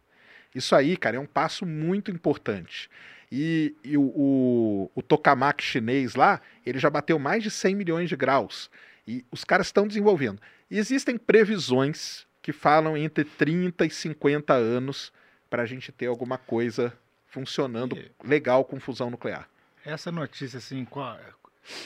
Isso 0.54 0.74
aí, 0.74 0.96
cara, 0.96 1.16
é 1.16 1.20
um 1.20 1.26
passo 1.26 1.66
muito 1.66 2.10
importante. 2.10 2.88
E, 3.30 3.74
e 3.82 3.96
o, 3.96 4.02
o, 4.02 4.90
o 4.94 5.02
tokamak 5.02 5.62
chinês 5.62 6.14
lá, 6.14 6.40
ele 6.64 6.78
já 6.78 6.88
bateu 6.88 7.18
mais 7.18 7.42
de 7.42 7.50
100 7.50 7.74
milhões 7.74 8.08
de 8.08 8.16
graus. 8.16 8.70
E 9.06 9.24
os 9.30 9.44
caras 9.44 9.66
estão 9.66 9.88
desenvolvendo. 9.88 10.40
E 10.70 10.78
existem 10.78 11.18
previsões 11.18 12.26
que 12.40 12.52
falam 12.52 12.96
entre 12.96 13.24
30 13.24 13.86
e 13.86 13.90
50 13.90 14.52
anos 14.52 15.12
para 15.50 15.62
a 15.62 15.66
gente 15.66 15.90
ter 15.90 16.06
alguma 16.06 16.38
coisa 16.38 16.92
funcionando 17.26 17.98
legal 18.22 18.64
com 18.64 18.78
fusão 18.78 19.10
nuclear. 19.10 19.48
Essa 19.84 20.12
notícia, 20.12 20.58
assim, 20.58 20.84
qual... 20.84 21.18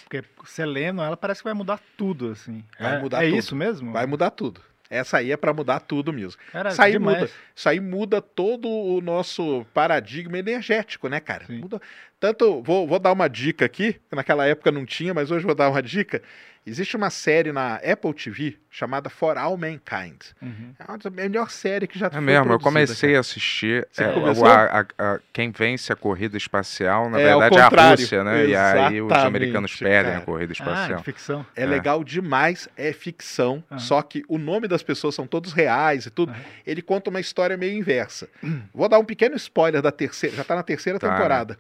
porque 0.03 0.23
você 0.45 0.67
lendo 0.67 1.01
ela 1.01 1.17
parece 1.17 1.41
que 1.41 1.45
vai 1.45 1.55
mudar 1.55 1.81
tudo, 1.97 2.31
assim. 2.31 2.65
Vai 2.79 2.97
é, 2.97 2.99
mudar 3.01 3.25
é 3.25 3.29
tudo. 3.29 3.39
isso 3.39 3.57
mesmo? 3.57 3.93
Vai 3.93 4.07
mudar 4.07 4.31
tudo. 4.31 4.61
Essa 4.91 5.19
aí 5.19 5.31
é 5.33 5.37
para 5.37 5.53
mudar 5.53 5.81
tudo 5.81 6.13
mesmo. 6.13 6.41
Cara, 6.51 6.71
Isso 6.71 6.81
aí 6.81 6.93
demais. 6.93 7.19
muda. 7.21 7.31
Isso 7.55 7.69
aí 7.69 7.81
muda 7.81 8.23
todo 8.23 8.69
o 8.69 9.01
nosso 9.01 9.67
paradigma 9.75 10.39
energético, 10.39 11.09
né, 11.09 11.21
cara? 11.21 11.45
Muda. 11.49 11.81
Tanto, 12.21 12.61
vou, 12.63 12.87
vou 12.87 12.99
dar 12.99 13.13
uma 13.13 13.29
dica 13.29 13.65
aqui, 13.65 13.93
que 13.93 14.17
naquela 14.17 14.45
época 14.45 14.73
não 14.73 14.85
tinha, 14.85 15.15
mas 15.15 15.31
hoje 15.31 15.47
vou 15.47 15.55
dar 15.55 15.71
uma 15.71 15.81
dica. 15.83 16.21
Existe 16.67 16.97
uma 16.97 17.09
série 17.11 17.51
na 17.53 17.77
Apple 17.77 18.13
TV 18.13 18.57
chamada 18.69 19.09
For 19.09 19.39
All 19.39 19.57
Mankind. 19.57 20.21
Uhum. 20.43 20.75
É 20.79 20.85
uma 20.87 20.99
das 20.99 21.11
melhor 21.13 21.49
série 21.49 21.87
que 21.87 21.97
já 21.99 22.09
É 22.09 22.11
foi 22.11 22.21
mesmo, 22.21 22.53
eu 22.53 22.59
comecei 22.61 23.11
cara. 23.11 23.19
a 23.19 23.21
assistir. 23.21 23.87
Você 23.91 24.03
é, 24.05 24.13
começou? 24.13 24.45
o- 24.45 24.49
a- 24.49 24.81
a- 24.81 24.87
a- 25.15 25.21
quem 25.33 25.51
vence 25.51 25.91
a 25.93 25.97
corrida 25.97 26.37
espacial, 26.37 27.09
na 27.09 27.21
É, 27.21 27.25
verdade, 27.25 27.57
é 27.57 27.61
a. 27.63 27.91
Rússia, 27.93 28.25
né? 28.25 28.47
E 28.47 28.55
aí 28.57 29.01
os 29.01 29.07
Exatamente, 29.07 29.27
americanos 29.27 29.77
perdem 29.77 30.13
cara. 30.13 30.23
a 30.23 30.27
corrida 30.27 30.53
Ah, 30.53 30.59
espacial. 30.59 30.99
de 30.99 31.05
ficção. 31.05 31.47
É 31.57 31.63
É. 31.63 31.67
legal 31.67 32.03
demais, 32.05 32.69
é 32.77 32.93
ficção, 32.93 33.65
Aham. 33.71 33.79
só 33.79 34.03
que 34.03 34.25
o 34.29 34.37
nome 34.37 34.67
das 34.69 34.83
pessoas 34.83 35.15
são 35.15 35.27
todos 35.27 35.53
reais 35.53 36.05
e 36.05 36.11
tudo. 36.11 36.33
Aham. 36.33 36.41
Ele 36.67 36.83
conta 36.83 37.09
uma 37.09 37.21
história 37.21 37.57
meio 37.57 37.79
inversa. 37.79 38.29
Vou 38.75 38.89
dar 38.91 38.99
um 38.99 39.05
pequeno 39.05 39.37
spoiler 39.37 39.81
da 39.81 39.93
terceira, 39.93 40.35
já 40.37 40.45
tá 40.45 40.57
na 40.57 40.65
terceira 40.65 40.99
Tá, 40.99 41.09
temporada. 41.09 41.57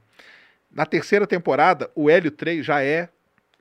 Na 0.71 0.87
terceira 0.87 1.27
temporada, 1.27 1.91
o 1.95 2.09
Hélio 2.11 2.31
3 2.31 2.65
já 2.65 2.83
é 2.83 3.09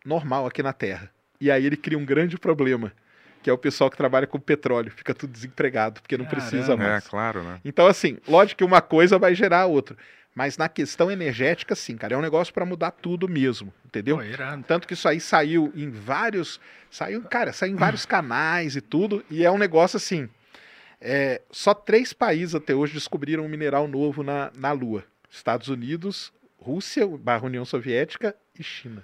normal 0.06 0.46
aqui 0.46 0.62
na 0.62 0.74
Terra. 0.74 1.10
E 1.39 1.50
aí 1.52 1.65
ele 1.65 1.78
cria 1.78 1.98
um 1.98 2.06
grande 2.06 2.38
problema, 2.38 2.91
que 3.43 3.50
é 3.50 3.54
o 3.54 3.58
pessoal 3.58 3.89
que 3.89 3.98
trabalha 3.98 4.28
com 4.28 4.39
petróleo, 4.39 4.91
fica 4.91 5.13
tudo 5.13 5.32
desempregado, 5.32 6.02
porque 6.02 6.17
não 6.17 6.26
precisa 6.26 6.67
Caramba. 6.67 6.84
É, 6.84 6.88
mais. 6.89 7.08
claro, 7.08 7.43
né? 7.43 7.60
Então, 7.63 7.88
assim, 7.88 8.17
lógico 8.28 8.58
que 8.60 8.63
uma 8.63 8.82
coisa 8.82 9.17
vai 9.20 9.36
gerar 9.36 9.62
a 9.62 9.65
outra. 9.65 9.96
Mas 10.36 10.56
na 10.56 10.70
questão 10.70 11.10
energética, 11.10 11.74
sim, 11.74 11.98
cara, 11.98 12.13
é 12.13 12.17
um 12.17 12.22
negócio 12.22 12.54
para 12.54 12.63
mudar 12.65 12.91
tudo 12.91 13.28
mesmo, 13.28 13.74
entendeu? 13.84 14.17
Pô. 14.17 14.24
Tanto 14.67 14.88
que 14.88 14.93
isso 14.93 15.08
aí 15.08 15.20
saiu 15.20 15.72
em 15.76 15.89
vários. 15.89 16.60
Saiu, 16.91 17.24
cara, 17.24 17.52
saiu 17.52 17.74
em 17.74 17.76
vários 17.76 18.06
canais 18.08 18.76
e 18.76 18.82
tudo. 18.82 19.26
E 19.32 19.43
é 19.43 19.50
um 19.50 19.58
negócio 19.58 19.98
assim. 19.98 20.30
é, 21.02 21.41
só 21.50 21.74
três 21.74 22.13
países 22.13 22.54
até 22.54 22.76
hoje 22.76 22.93
descobriram 22.93 23.46
um 23.46 23.50
mineral 23.50 23.88
novo 23.88 24.22
na, 24.22 24.52
na 24.56 24.72
Lua: 24.72 25.04
Estados 25.28 25.70
Unidos, 25.70 26.32
Rússia, 26.60 27.08
barra 27.08 27.46
União 27.46 27.63
Soviética 27.65 28.36
e 28.58 28.63
China. 28.63 29.04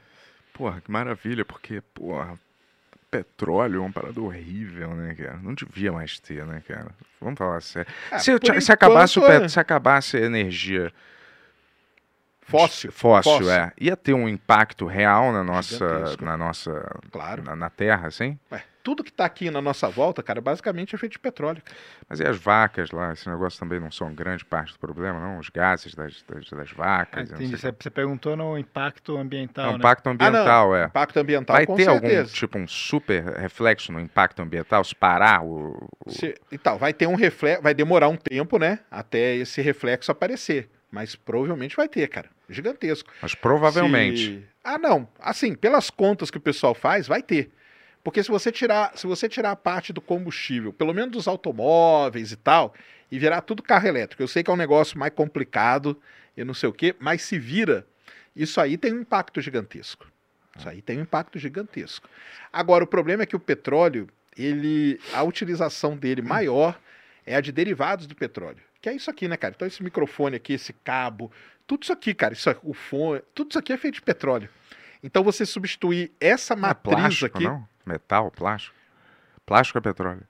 Porra, 0.54 0.82
que 0.82 0.92
maravilha, 0.92 1.44
porque, 1.46 1.82
porra, 1.94 2.38
petróleo 3.10 3.78
é 3.78 3.80
uma 3.80 3.92
parada 3.92 4.20
horrível, 4.22 4.94
né, 4.96 5.13
cara? 5.16 5.38
Não 5.38 5.54
devia 5.54 5.92
mais 5.92 6.20
ter, 6.20 6.46
né, 6.46 6.62
cara? 6.68 6.92
Vamos 7.22 7.38
falar 7.38 7.62
sério. 7.62 7.92
Ah, 8.12 8.20
se, 8.20 8.32
se 8.62 8.72
acabasse 8.72 9.20
o 9.20 9.24
enquanto, 9.24 9.39
pet- 9.42 9.52
se 9.52 9.60
acabasse 9.60 10.18
a 10.18 10.22
energia 10.22 10.92
Fóssil. 12.45 12.91
fóssil, 12.91 13.32
Fóssil. 13.32 13.51
é, 13.51 13.71
ia 13.79 13.95
ter 13.95 14.13
um 14.13 14.27
impacto 14.27 14.86
real 14.86 15.32
na 15.32 15.43
nossa, 15.43 15.77
Gigantesco. 15.77 16.25
na 16.25 16.38
nossa, 16.38 16.99
Claro. 17.12 17.43
na, 17.43 17.56
na 17.56 17.69
Terra, 17.69 18.08
assim? 18.08 18.38
Ué, 18.51 18.63
tudo 18.84 19.01
que 19.01 19.13
tá 19.13 19.23
aqui 19.23 19.49
na 19.49 19.62
nossa 19.62 19.88
volta, 19.88 20.21
cara, 20.21 20.41
basicamente 20.41 20.93
é 20.93 20.97
feito 20.97 21.13
de 21.13 21.19
petróleo. 21.19 21.62
cara. 21.63 21.77
Mas 22.10 22.19
e 22.19 22.25
as 22.27 22.38
vacas 22.38 22.91
lá? 22.91 23.13
Esse 23.13 23.29
negócio 23.29 23.58
também 23.58 23.79
não 23.79 23.89
são 23.89 24.13
grande 24.13 24.43
parte 24.43 24.73
do 24.73 24.79
problema, 24.79 25.19
não? 25.21 25.39
Os 25.39 25.47
gases 25.49 25.95
das, 25.95 26.21
das, 26.27 26.49
das 26.49 26.69
Ah, 26.71 26.75
vacas. 26.75 27.29
e 27.29 27.32
não 27.32 27.38
entendi. 27.39 27.58
sei 27.58 27.71
Você, 27.71 27.75
você 27.79 27.89
perguntou 27.89 28.36
no 28.36 28.58
impacto 28.58 29.13
o 29.15 29.17
ambiental, 29.17 29.63
quê. 29.63 29.69
É 29.69 29.71
né? 29.73 29.77
impacto 29.77 30.08
ambiental, 30.08 30.75
é. 30.75 30.86
Impacto 30.86 31.17
ambiental, 31.17 31.56
Vai 31.56 31.65
com 31.65 31.75
ter 31.75 31.86
certeza. 31.86 32.19
algum 32.21 32.29
tipo 32.34 32.58
um 32.58 32.67
super 32.67 33.23
reflexo 33.38 33.89
no 33.93 34.01
impacto 34.01 34.41
ambiental? 34.41 34.84
Se 34.84 34.93
parar 34.93 35.41
o. 35.45 35.88
o- 36.06 36.12
Se- 36.12 36.36
então, 36.51 36.77
vai 36.77 36.91
ter 36.93 37.08
um 37.08 37.15
reflexo, 37.15 37.63
vai 37.63 37.73
demorar 37.73 38.10
um 38.10 38.17
tempo, 38.17 38.60
né, 38.60 38.79
até 38.91 39.34
esse 39.36 39.62
reflexo 39.62 40.12
aparecer. 40.12 40.69
Mas 40.91 41.15
provavelmente 41.15 41.75
vai 41.75 41.88
ter, 41.88 42.08
cara. 42.08 42.29
Gigantesco. 42.49 43.12
Mas 43.21 43.34
provavelmente. 43.36 44.25
Se- 44.39 44.43
Ah, 44.63 44.77
não. 44.77 45.08
Assim, 45.19 45.56
pelas 45.56 45.89
contas 45.89 46.29
que 46.32 46.38
o 46.38 46.41
pessoal 46.41 46.73
faz, 46.73 47.08
vai 47.08 47.21
ter. 47.21 47.51
Porque 48.03 48.21
se 48.23 48.29
você 48.29 48.51
tirar, 48.51 48.97
se 48.97 49.08
você 49.08 49.29
tirar 49.29 49.51
a 49.51 49.56
parte 49.56 49.93
do 49.93 50.01
combustível, 50.01 50.73
pelo 50.73 50.93
menos 50.93 51.12
dos 51.12 51.27
automóveis 51.27 52.32
e 52.32 52.36
tal, 52.36 52.73
e 53.12 53.17
virar 53.17 53.41
tudo 53.41 53.63
carro 53.63 53.88
elétrico, 53.88 54.21
eu 54.21 54.27
sei 54.27 54.43
que 54.43 54.49
é 54.49 54.53
um 54.53 54.58
negócio 54.58 54.97
mais 54.99 55.13
complicado 55.13 55.99
e 56.36 56.43
não 56.43 56.53
sei 56.53 56.67
o 56.69 56.73
quê, 56.73 56.95
mas 56.99 57.21
se 57.21 57.38
vira, 57.39 57.86
isso 58.36 58.60
aí 58.60 58.77
tem 58.77 58.93
um 58.93 59.01
impacto 59.01 59.39
gigantesco. 59.39 60.06
Isso 60.58 60.67
aí 60.67 60.82
tem 60.82 60.99
um 60.99 61.01
impacto 61.03 61.39
gigantesco. 61.39 62.08
Agora, 62.51 62.84
o 62.84 62.88
problema 62.88 63.23
é 63.23 63.25
que 63.25 63.36
o 63.36 63.39
petróleo, 63.39 64.08
ele, 64.38 64.99
a 65.13 65.23
utilização 65.23 65.95
dele 65.95 66.21
maior 66.21 66.77
é 67.25 67.36
a 67.36 67.41
de 67.41 67.51
derivados 67.51 68.06
do 68.06 68.15
petróleo. 68.15 68.62
Que 68.82 68.89
é 68.89 68.93
isso 68.93 69.10
aqui, 69.10 69.27
né, 69.29 69.38
cara? 69.38 69.53
Então, 69.56 69.67
esse 69.67 69.82
microfone 69.82 70.36
aqui, 70.36 70.53
esse 70.53 70.73
cabo, 70.73 71.32
tudo 71.67 71.84
isso 71.84 71.93
aqui, 71.93 72.13
cara, 72.13 72.34
isso, 72.34 72.49
aqui, 72.49 72.62
o 72.63 72.73
fone, 72.73 73.21
tudo 73.34 73.49
isso 73.52 73.60
aqui 73.60 73.71
é 73.73 73.78
feito 73.78 73.95
de 73.95 74.02
petróleo. 74.02 74.49
Então, 75.04 75.23
você 75.23 75.45
substituir 75.45 76.12
essa 76.19 76.54
é 76.54 76.58
matriz 76.58 76.95
plástico, 76.95 77.38
aqui. 77.38 77.45
não? 77.45 77.67
Metal, 77.86 78.32
plástico? 78.32 78.76
Plástico 79.45 79.78
é 79.78 79.82
petróleo. 79.82 80.21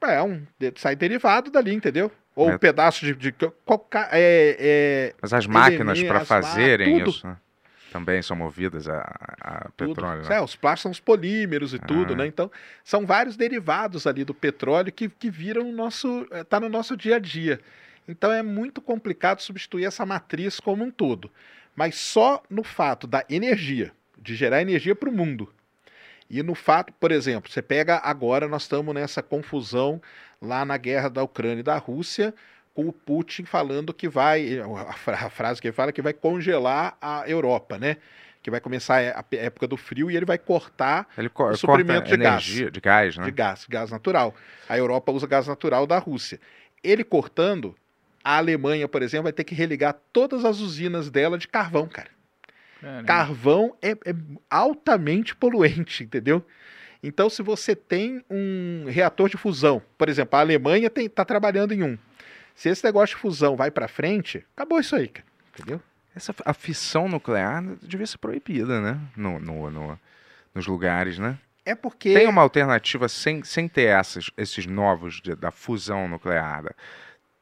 É, 0.00 0.22
um, 0.22 0.44
de- 0.58 0.72
sai 0.76 0.94
derivado 0.96 1.50
dali, 1.50 1.72
entendeu? 1.74 2.10
Ou 2.34 2.46
um 2.46 2.50
Met- 2.50 2.60
pedaço 2.60 3.04
de. 3.04 3.14
de 3.14 3.32
qualquer, 3.64 4.08
é, 4.12 4.56
é, 4.58 5.14
Mas 5.20 5.32
as 5.32 5.46
máquinas 5.46 6.02
para 6.02 6.24
fazerem 6.24 6.98
tudo. 6.98 7.10
isso, 7.10 7.26
né? 7.26 7.36
também 7.90 8.20
são 8.20 8.36
movidas 8.36 8.86
a, 8.88 9.00
a 9.40 9.68
tudo. 9.76 9.94
petróleo. 9.94 10.22
né? 10.28 10.36
É, 10.36 10.40
os 10.42 10.54
plásticos 10.54 10.82
são 10.82 10.90
os 10.90 11.00
polímeros 11.00 11.72
e 11.72 11.78
tudo, 11.78 12.12
Ah. 12.12 12.16
né? 12.16 12.26
Então, 12.26 12.50
são 12.84 13.06
vários 13.06 13.36
derivados 13.36 14.06
ali 14.06 14.24
do 14.24 14.34
petróleo 14.34 14.92
que, 14.92 15.08
que 15.08 15.30
viram 15.30 15.68
o 15.68 15.72
nosso. 15.72 16.26
eh, 16.30 16.44
tá 16.44 16.60
no 16.60 16.68
nosso 16.68 16.96
dia 16.96 17.16
a 17.16 17.18
dia. 17.18 17.60
Então 18.08 18.32
é 18.32 18.42
muito 18.42 18.80
complicado 18.80 19.40
substituir 19.40 19.84
essa 19.84 20.06
matriz 20.06 20.58
como 20.58 20.82
um 20.82 20.90
todo. 20.90 21.30
Mas 21.76 21.96
só 21.96 22.42
no 22.48 22.64
fato 22.64 23.06
da 23.06 23.24
energia, 23.28 23.92
de 24.16 24.34
gerar 24.34 24.62
energia 24.62 24.96
para 24.96 25.08
o 25.08 25.12
mundo. 25.12 25.52
E 26.30 26.42
no 26.42 26.54
fato, 26.54 26.92
por 26.94 27.12
exemplo, 27.12 27.50
você 27.50 27.62
pega 27.62 27.98
agora, 28.02 28.48
nós 28.48 28.62
estamos 28.62 28.94
nessa 28.94 29.22
confusão 29.22 30.00
lá 30.40 30.64
na 30.64 30.76
guerra 30.76 31.08
da 31.08 31.22
Ucrânia 31.22 31.60
e 31.60 31.62
da 31.62 31.76
Rússia, 31.78 32.34
com 32.74 32.86
o 32.86 32.92
Putin 32.92 33.44
falando 33.44 33.92
que 33.94 34.08
vai, 34.08 34.58
a 34.60 34.92
fra- 34.92 35.26
a 35.26 35.30
frase 35.30 35.60
que 35.60 35.68
ele 35.68 35.74
fala 35.74 35.90
é 35.90 35.92
que 35.92 36.02
vai 36.02 36.12
congelar 36.12 36.96
a 37.00 37.28
Europa, 37.28 37.78
né? 37.78 37.96
Que 38.42 38.50
vai 38.50 38.60
começar 38.60 38.98
a 38.98 39.24
época 39.36 39.66
do 39.66 39.76
frio 39.76 40.10
e 40.10 40.16
ele 40.16 40.26
vai 40.26 40.38
cortar 40.38 41.08
Ele 41.16 41.28
co- 41.28 41.48
o 41.50 41.56
suprimento 41.56 42.10
de 42.10 42.16
gás. 42.16 42.46
energia, 42.46 42.70
de 42.70 42.80
gás, 42.80 43.16
né? 43.16 43.24
de 43.24 43.30
gás, 43.30 43.66
gás 43.68 43.90
natural. 43.90 44.34
A 44.68 44.76
Europa 44.78 45.10
usa 45.12 45.26
gás 45.26 45.46
natural 45.46 45.86
da 45.86 45.98
Rússia. 45.98 46.38
Ele 46.84 47.02
cortando, 47.02 47.74
a 48.22 48.36
Alemanha, 48.38 48.86
por 48.88 49.02
exemplo, 49.02 49.24
vai 49.24 49.32
ter 49.32 49.44
que 49.44 49.54
religar 49.54 49.96
todas 50.12 50.44
as 50.44 50.60
usinas 50.60 51.10
dela 51.10 51.38
de 51.38 51.48
carvão, 51.48 51.86
cara. 51.88 52.08
Caramba. 52.80 53.04
Carvão 53.06 53.76
é, 53.82 53.90
é 53.90 54.14
altamente 54.50 55.34
poluente, 55.34 56.04
entendeu? 56.04 56.44
Então, 57.02 57.30
se 57.30 57.42
você 57.42 57.74
tem 57.76 58.24
um 58.28 58.84
reator 58.88 59.28
de 59.28 59.36
fusão, 59.36 59.80
por 59.96 60.08
exemplo, 60.08 60.36
a 60.36 60.40
Alemanha 60.40 60.90
está 60.96 61.24
trabalhando 61.24 61.72
em 61.72 61.82
um. 61.82 61.98
Se 62.54 62.68
esse 62.68 62.84
negócio 62.84 63.14
de 63.16 63.22
fusão 63.22 63.56
vai 63.56 63.70
para 63.70 63.86
frente, 63.86 64.44
acabou 64.56 64.80
isso 64.80 64.96
aí, 64.96 65.06
cara. 65.08 65.26
Entendeu? 65.54 65.80
Essa, 66.14 66.34
a 66.44 66.52
fissão 66.52 67.08
nuclear 67.08 67.62
devia 67.82 68.06
ser 68.06 68.18
proibida, 68.18 68.80
né? 68.80 68.98
No, 69.16 69.38
no- 69.38 69.70
no- 69.70 70.00
nos 70.54 70.66
lugares, 70.66 71.18
né? 71.18 71.38
É 71.64 71.74
porque. 71.76 72.14
Tem 72.14 72.26
uma 72.26 72.42
alternativa 72.42 73.08
sem, 73.08 73.44
sem 73.44 73.68
ter 73.68 73.82
essas, 73.88 74.30
esses 74.36 74.66
novos 74.66 75.20
de- 75.20 75.36
da 75.36 75.52
fusão 75.52 76.08
nuclear. 76.08 76.64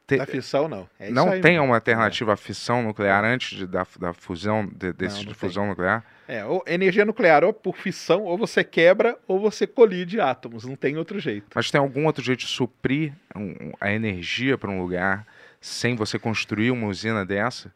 Te- 0.06 0.18
Da 0.18 0.26
fissão, 0.26 0.68
não. 0.68 0.88
É 1.00 1.10
não 1.10 1.32
aí 1.32 1.40
tem 1.40 1.52
mesmo. 1.52 1.66
uma 1.66 1.74
alternativa 1.74 2.32
à 2.34 2.36
fissão 2.36 2.82
nuclear 2.82 3.24
antes 3.24 3.58
de- 3.58 3.66
da, 3.66 3.84
da 3.98 4.12
fusão, 4.12 4.66
de, 4.66 4.92
desses 4.92 5.18
não 5.18 5.32
de 5.32 5.34
tem. 5.38 5.48
fusão 5.48 5.66
nuclear? 5.66 6.04
É, 6.28 6.44
ou 6.44 6.62
energia 6.66 7.04
nuclear, 7.04 7.42
ou 7.44 7.52
por 7.52 7.76
fissão, 7.76 8.22
ou 8.22 8.36
você 8.38 8.62
quebra, 8.62 9.18
ou 9.26 9.40
você 9.40 9.66
colide 9.66 10.20
átomos. 10.20 10.64
Não 10.64 10.76
tem 10.76 10.96
outro 10.96 11.18
jeito. 11.18 11.46
Mas 11.54 11.70
tem 11.70 11.80
algum 11.80 12.06
outro 12.06 12.22
jeito 12.22 12.40
de 12.40 12.46
suprir 12.46 13.12
um- 13.34 13.72
a 13.80 13.90
energia 13.92 14.56
para 14.56 14.70
um 14.70 14.80
lugar 14.80 15.26
sem 15.60 15.96
você 15.96 16.18
construir 16.18 16.70
uma 16.70 16.86
usina 16.86 17.24
dessa? 17.24 17.72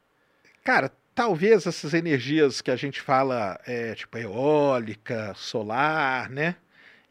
Cara, 0.63 0.93
talvez 1.15 1.67
essas 1.67 1.95
energias 1.95 2.61
que 2.61 2.71
a 2.71 2.77
gente 2.77 3.01
fala, 3.01 3.59
é, 3.67 3.95
tipo 3.95 4.17
eólica, 4.19 5.33
solar, 5.35 6.29
né? 6.31 6.55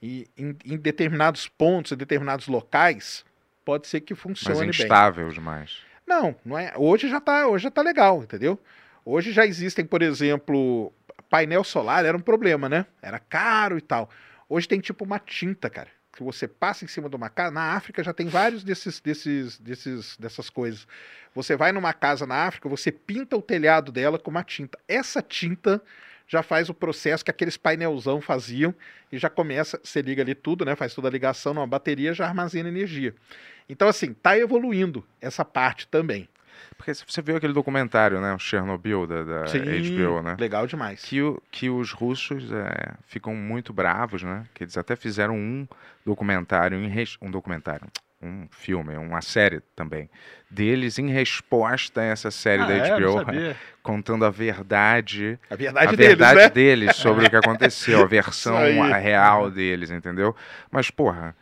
E 0.02 0.28
em, 0.38 0.56
em 0.66 0.78
determinados 0.78 1.48
pontos, 1.48 1.92
em 1.92 1.98
determinados 1.98 2.48
locais, 2.48 3.26
pode 3.70 3.88
ser 3.88 4.02
que 4.02 4.16
Mas 4.16 4.22
funcione 4.22 4.58
é 4.58 4.62
bem. 4.62 4.70
instável 4.70 5.30
demais. 5.30 5.78
Não, 6.08 6.36
não 6.44 6.58
é. 6.58 6.74
Hoje 6.76 7.08
já 7.08 7.22
tá, 7.22 7.46
hoje 7.48 7.66
já 7.66 7.70
tá 7.70 7.84
legal, 7.84 8.24
entendeu? 8.24 8.60
Hoje 9.06 9.32
já 9.32 9.46
existem, 9.46 9.86
por 9.86 10.02
exemplo, 10.02 10.92
painel 11.30 11.64
solar 11.64 12.04
era 12.04 12.18
um 12.18 12.22
problema, 12.22 12.68
né? 12.68 12.88
Era 13.00 13.20
caro 13.20 13.78
e 13.78 13.82
tal. 13.82 14.10
Hoje 14.50 14.68
tem 14.68 14.80
tipo 14.80 15.06
uma 15.06 15.20
tinta, 15.20 15.70
cara, 15.70 15.90
que 16.12 16.24
você 16.24 16.48
passa 16.48 16.84
em 16.84 16.88
cima 16.88 17.08
de 17.08 17.16
uma 17.16 17.30
casa. 17.30 17.52
Na 17.52 17.76
África 17.76 18.04
já 18.04 18.12
tem 18.12 18.28
vários 18.28 18.64
desses, 18.64 19.00
desses, 19.00 19.60
desses, 19.60 20.18
dessas 20.18 20.50
coisas. 20.50 20.88
Você 21.36 21.56
vai 21.56 21.72
numa 21.72 21.94
casa 21.94 22.26
na 22.26 22.48
África, 22.48 22.68
você 22.68 22.92
pinta 22.92 23.38
o 23.38 23.42
telhado 23.42 23.92
dela 23.92 24.18
com 24.18 24.32
uma 24.32 24.44
tinta. 24.44 24.80
Essa 24.88 25.22
tinta 25.22 25.80
já 26.28 26.42
faz 26.42 26.70
o 26.70 26.74
processo 26.74 27.24
que 27.24 27.32
aqueles 27.32 27.56
painelzão 27.56 28.20
faziam 28.20 28.74
e 29.12 29.18
já 29.20 29.30
começa, 29.30 29.80
você 29.84 30.02
liga 30.02 30.24
ali 30.24 30.34
tudo, 30.34 30.66
né? 30.66 30.76
Faz 30.76 30.96
toda 30.96 31.08
a 31.08 31.12
ligação 31.12 31.54
numa 31.54 31.68
bateria, 31.68 32.16
já 32.16 32.26
armazena 32.26 32.70
energia. 32.70 33.16
Então, 33.70 33.88
assim, 33.88 34.14
tá 34.14 34.38
evoluindo 34.38 35.06
essa 35.22 35.46
parte 35.46 35.88
também. 35.88 36.28
Porque 36.78 36.94
se 36.94 37.04
você 37.08 37.22
viu 37.22 37.36
aquele 37.36 37.54
documentário, 37.54 38.20
né? 38.22 38.34
O 38.34 38.40
Chernobyl 38.40 39.06
da, 39.06 39.24
da 39.24 39.42
HBO, 39.44 40.22
né? 40.22 40.36
Legal 40.40 40.66
demais. 40.66 41.04
Que, 41.04 41.22
o- 41.22 41.42
que 41.52 41.70
os 41.70 41.92
russos 41.92 42.52
é, 42.52 42.94
ficam 43.06 43.36
muito 43.36 43.72
bravos, 43.74 44.24
né? 44.24 44.46
Que 44.54 44.64
eles 44.64 44.78
até 44.78 44.96
fizeram 44.96 45.36
um 45.36 45.68
documentário, 46.06 46.78
um 47.22 47.32
documentário, 47.32 47.88
um 48.22 48.48
filme, 48.50 48.96
uma 48.98 49.22
série 49.22 49.62
também, 49.76 50.10
deles 50.50 50.98
em 51.00 51.10
resposta 51.10 52.02
a 52.02 52.06
essa 52.06 52.32
série 52.32 52.64
Ah, 52.64 52.68
da 52.68 52.74
é? 52.74 52.92
HBO, 52.96 53.14
sabia. 53.14 53.58
contando 53.84 54.26
a 54.26 54.30
verdade, 54.30 55.40
A 55.50 55.56
verdade 55.56 55.88
a 55.88 55.92
deles, 55.92 56.18
verdade 56.18 56.42
né? 56.44 56.50
deles 56.50 56.96
sobre 56.96 57.26
o 57.26 57.30
que 57.30 57.36
aconteceu, 57.36 58.02
a 58.02 58.06
versão 58.08 58.56
real 59.00 59.50
deles, 59.52 59.92
entendeu? 59.92 60.36
Mas, 60.72 60.90
porra, 60.90 61.36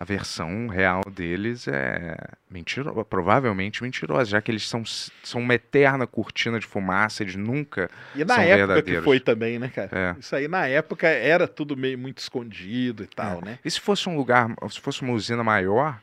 a 0.00 0.04
versão 0.04 0.66
real 0.66 1.02
deles 1.12 1.68
é 1.68 2.16
mentirosa, 2.50 3.04
provavelmente 3.04 3.82
mentirosa, 3.82 4.30
já 4.30 4.40
que 4.40 4.50
eles 4.50 4.66
são, 4.66 4.82
são 5.22 5.42
uma 5.42 5.52
eterna 5.54 6.06
cortina 6.06 6.58
de 6.58 6.66
fumaça, 6.66 7.22
eles 7.22 7.36
nunca 7.36 7.90
E 8.16 8.24
na 8.24 8.36
são 8.36 8.42
época 8.44 8.56
que 8.56 8.66
verdadeiros. 8.66 9.04
foi 9.04 9.20
também, 9.20 9.58
né, 9.58 9.68
cara? 9.68 9.90
É. 9.92 10.18
Isso 10.18 10.34
aí 10.34 10.48
na 10.48 10.66
época 10.66 11.06
era 11.06 11.46
tudo 11.46 11.76
meio 11.76 11.98
muito 11.98 12.16
escondido 12.16 13.02
e 13.02 13.06
tal, 13.08 13.44
né? 13.44 13.58
E 13.62 13.70
se 13.70 13.78
fosse 13.78 14.08
um 14.08 14.16
lugar, 14.16 14.48
se 14.70 14.80
fosse 14.80 15.02
uma 15.02 15.12
usina 15.12 15.44
maior, 15.44 16.00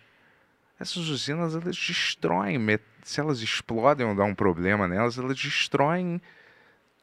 essas 0.79 1.09
usinas 1.09 1.55
elas 1.55 1.75
destroem, 1.75 2.59
se 3.01 3.19
elas 3.19 3.41
explodem 3.41 4.05
ou 4.05 4.13
dá 4.13 4.23
um 4.25 4.35
problema 4.35 4.87
nelas, 4.87 5.17
elas 5.17 5.35
destroem 5.35 6.21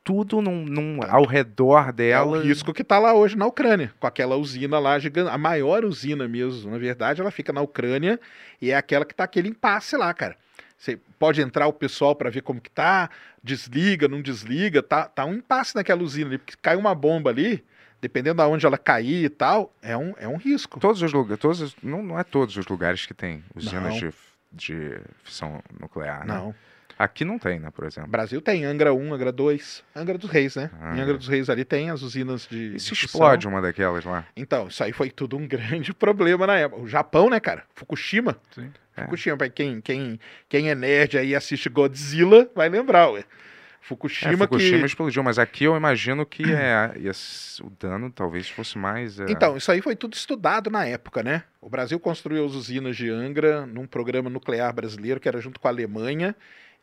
tudo 0.04 0.42
num, 0.42 0.64
num- 0.66 1.00
ao 1.08 1.24
redor 1.24 1.92
É 1.98 2.20
o 2.20 2.38
risco 2.38 2.72
que 2.74 2.84
tá 2.84 2.98
lá 2.98 3.14
hoje 3.14 3.36
na 3.36 3.46
Ucrânia, 3.46 3.92
com 3.98 4.06
aquela 4.06 4.36
usina 4.36 4.78
lá 4.78 4.98
gigante, 4.98 5.30
a 5.30 5.38
maior 5.38 5.84
usina 5.84 6.28
mesmo, 6.28 6.70
na 6.70 6.76
verdade, 6.78 7.22
ela 7.22 7.30
fica 7.30 7.52
na 7.52 7.62
Ucrânia 7.62 8.20
e 8.60 8.70
é 8.70 8.76
aquela 8.76 9.04
que 9.06 9.14
tá 9.14 9.24
aquele 9.24 9.48
impasse 9.48 9.96
lá, 9.96 10.12
cara. 10.12 10.36
Você 10.76 10.98
pode 11.18 11.40
entrar 11.40 11.66
o 11.66 11.72
pessoal 11.72 12.14
para 12.14 12.28
ver 12.28 12.42
como 12.42 12.60
que 12.60 12.70
tá, 12.70 13.08
desliga, 13.42 14.06
não 14.06 14.20
desliga, 14.20 14.82
tá, 14.82 15.06
tá 15.06 15.24
um 15.24 15.34
impasse 15.34 15.74
naquela 15.74 16.02
usina 16.02 16.28
ali, 16.30 16.38
porque 16.38 16.54
cai 16.60 16.76
uma 16.76 16.94
bomba 16.94 17.30
ali, 17.30 17.64
dependendo 18.02 18.42
de 18.42 18.48
onde 18.48 18.66
ela 18.66 18.76
cair 18.76 19.24
e 19.24 19.28
tal, 19.30 19.72
é 19.80 19.96
um, 19.96 20.12
é 20.18 20.28
um 20.28 20.36
risco. 20.36 20.78
Todos 20.80 21.00
os 21.00 21.10
lugares, 21.12 21.40
todos, 21.40 21.60
os- 21.62 21.76
não, 21.82 22.02
não 22.02 22.18
é 22.18 22.24
todos 22.24 22.54
os 22.58 22.66
lugares 22.66 23.06
que 23.06 23.14
tem 23.14 23.42
usinas 23.54 23.82
Não. 23.94 23.98
de, 23.98 24.12
de 24.52 24.98
fissão 25.22 25.62
nuclear, 25.80 26.26
né? 26.26 26.34
Não. 26.34 26.54
Aqui 26.98 27.24
não 27.24 27.38
tem, 27.38 27.58
né, 27.58 27.70
por 27.70 27.84
exemplo. 27.84 28.10
Brasil 28.10 28.40
tem 28.40 28.64
Angra 28.64 28.94
1, 28.94 29.14
Angra 29.14 29.32
2, 29.32 29.84
Angra 29.96 30.16
dos 30.16 30.30
Reis, 30.30 30.54
né? 30.56 30.70
Em 30.94 31.00
Angra. 31.00 31.18
Dos 31.18 31.28
Reis 31.28 31.50
ali 31.50 31.64
tem 31.64 31.90
as 31.90 32.02
usinas 32.02 32.46
de. 32.48 32.76
E 32.76 32.80
se 32.80 32.90
de 32.90 33.00
fissão. 33.00 33.20
explode 33.20 33.48
uma 33.48 33.60
daquelas 33.60 34.04
lá? 34.04 34.24
Então, 34.36 34.68
isso 34.68 34.82
aí 34.84 34.92
foi 34.92 35.10
tudo 35.10 35.36
um 35.36 35.46
grande 35.48 35.92
problema 35.92 36.46
na 36.46 36.56
época. 36.56 36.82
O 36.82 36.86
Japão, 36.88 37.28
né, 37.28 37.40
cara? 37.40 37.64
Fukushima. 37.74 38.36
Sim. 38.54 38.70
É. 38.96 39.02
Fukushima, 39.04 39.36
pra 39.36 39.48
quem, 39.48 39.80
quem, 39.80 40.20
quem 40.48 40.70
é 40.70 40.74
nerd 40.74 41.18
aí 41.18 41.30
e 41.30 41.34
assiste 41.34 41.68
Godzilla, 41.68 42.48
vai 42.54 42.68
lembrar, 42.68 43.10
ué. 43.10 43.20
É, 43.20 43.24
Fukushima, 43.86 44.38
Fukushima 44.46 44.78
que. 44.78 44.86
explodiu, 44.86 45.22
mas 45.22 45.38
aqui 45.38 45.64
eu 45.64 45.76
imagino 45.76 46.24
que 46.24 46.42
é, 46.50 46.90
o 47.62 47.70
dano 47.70 48.10
talvez 48.10 48.48
fosse 48.48 48.78
mais. 48.78 49.20
é, 49.20 49.26
Então, 49.28 49.56
isso 49.58 49.70
aí 49.70 49.82
foi 49.82 49.94
tudo 49.94 50.14
estudado 50.14 50.70
na 50.70 50.86
época, 50.86 51.22
né? 51.22 51.42
O 51.60 51.68
Brasil 51.68 51.98
construiu 52.00 52.46
as 52.46 52.52
usinas 52.54 52.96
de 52.96 53.10
Angra 53.10 53.66
num 53.66 53.86
programa 53.86 54.30
nuclear 54.30 54.72
brasileiro 54.72 55.20
que 55.20 55.28
era 55.28 55.40
junto 55.40 55.60
com 55.60 55.68
a 55.68 55.70
Alemanha. 55.70 56.34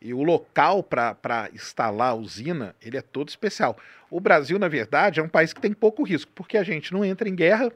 E 0.02 0.14
o 0.14 0.24
local 0.24 0.82
para 0.82 1.50
instalar 1.54 2.10
a 2.10 2.16
usina, 2.16 2.76
ele 2.82 2.98
é 2.98 3.02
todo 3.02 3.30
especial. 3.30 3.78
O 4.10 4.20
Brasil, 4.20 4.58
na 4.58 4.68
verdade, 4.68 5.20
é 5.20 5.24
um 5.24 5.30
país 5.30 5.54
que 5.54 5.62
tem 5.62 5.74
pouco 5.74 6.04
risco, 6.04 6.32
porque 6.34 6.58
a 6.58 6.64
gente 6.64 6.92
não 6.92 7.06
entra 7.06 7.30
em 7.30 7.36
guerra, 7.36 7.72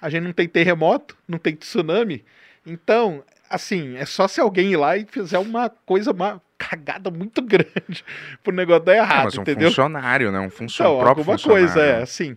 a 0.00 0.10
gente 0.10 0.24
não 0.24 0.32
tem 0.32 0.48
terremoto, 0.48 1.16
não 1.26 1.38
tem 1.38 1.54
tsunami. 1.54 2.24
Então, 2.66 3.22
assim, 3.48 3.96
é 3.96 4.04
só 4.04 4.26
se 4.26 4.40
alguém 4.40 4.72
ir 4.72 4.76
lá 4.76 4.96
e 4.96 5.06
fizer 5.06 5.38
uma 5.38 5.70
coisa, 5.70 6.10
uma 6.10 6.42
cagada 6.58 7.10
muito 7.10 7.40
grande 7.42 8.04
pro 8.42 8.52
negócio 8.52 8.84
dar 8.84 8.94
é, 8.94 8.98
errado, 8.98 9.24
mas 9.26 9.38
um 9.38 9.42
entendeu? 9.42 9.68
funcionário, 9.68 10.32
né? 10.32 10.40
Um 10.40 10.50
funcionário. 10.50 10.96
Então, 10.96 11.04
próprio 11.04 11.22
alguma 11.22 11.38
funcionário. 11.38 11.72
coisa, 11.72 11.80
é, 11.80 12.02
assim. 12.02 12.36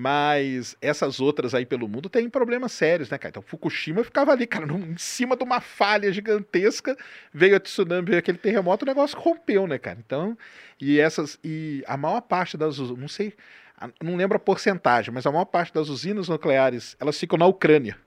Mas 0.00 0.76
essas 0.80 1.18
outras 1.18 1.56
aí 1.56 1.66
pelo 1.66 1.88
mundo 1.88 2.08
têm 2.08 2.30
problemas 2.30 2.70
sérios, 2.70 3.10
né, 3.10 3.18
cara? 3.18 3.30
Então, 3.30 3.42
Fukushima 3.42 4.04
ficava 4.04 4.30
ali, 4.30 4.46
cara, 4.46 4.64
num- 4.64 4.92
em 4.92 4.96
cima 4.96 5.36
de 5.36 5.42
uma 5.42 5.60
falha 5.60 6.12
gigantesca, 6.12 6.96
veio 7.34 7.56
a 7.56 7.58
tsunami, 7.58 8.06
veio 8.06 8.20
aquele 8.20 8.38
terremoto, 8.38 8.84
o 8.84 8.86
negócio 8.86 9.18
rompeu, 9.18 9.66
né, 9.66 9.76
cara? 9.76 9.98
Então, 9.98 10.38
e 10.80 11.00
essas, 11.00 11.36
e 11.42 11.82
a 11.84 11.96
maior 11.96 12.20
parte 12.20 12.56
das, 12.56 12.78
não 12.78 13.08
sei, 13.08 13.34
não 14.00 14.14
lembro 14.14 14.36
a 14.36 14.38
porcentagem, 14.38 15.12
mas 15.12 15.26
a 15.26 15.32
maior 15.32 15.46
parte 15.46 15.74
das 15.74 15.88
usinas 15.88 16.28
nucleares, 16.28 16.96
elas 17.00 17.18
ficam 17.18 17.36
na 17.36 17.46
Ucrânia. 17.46 17.98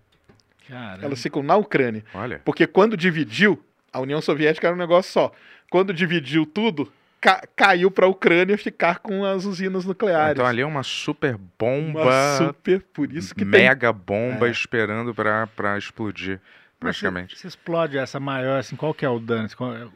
Caramba. 0.70 1.06
Elas 1.08 1.22
ficam 1.22 1.44
na 1.44 1.58
Ucrânia. 1.58 2.06
Olha. 2.14 2.42
Porque 2.46 2.66
quando 2.66 2.96
dividiu, 2.96 3.62
a 3.92 4.00
União 4.00 4.22
Soviética 4.22 4.66
era 4.68 4.74
um 4.74 4.80
negócio 4.80 5.12
só. 5.12 5.34
Quando 5.70 5.94
dividiu 5.94 6.46
tudo, 6.46 6.90
ca- 7.22 7.44
caiu 7.56 7.90
para 7.92 8.06
a 8.06 8.10
Ucrânia 8.10 8.58
ficar 8.58 9.00
com 9.00 9.24
as 9.24 9.46
usinas 9.46 9.86
nucleares. 9.86 10.34
Então 10.34 10.46
ali 10.46 10.62
é 10.62 10.66
uma 10.66 10.84
super 10.84 11.38
bomba. 11.58 12.02
Uma 12.02 12.38
super, 12.38 12.82
por 12.94 13.12
isso 13.14 13.34
que 13.34 13.46
tem. 13.46 13.62
mega 13.62 13.94
bomba 13.94 14.48
É. 14.48 14.52
esperando 14.52 15.14
pra, 15.14 15.48
pra 15.48 15.78
explodir, 15.78 16.40
Mas 16.80 16.96
se- 16.98 17.02
praticamente. 17.04 17.38
Se, 17.38 17.48
explode 17.48 17.98
essa 17.98 18.20
maior, 18.20 18.60
assim, 18.60 18.76
qual 18.76 18.94
que 18.94 19.06
é 19.06 19.10
o 19.10 19.20
dano? 19.20 19.48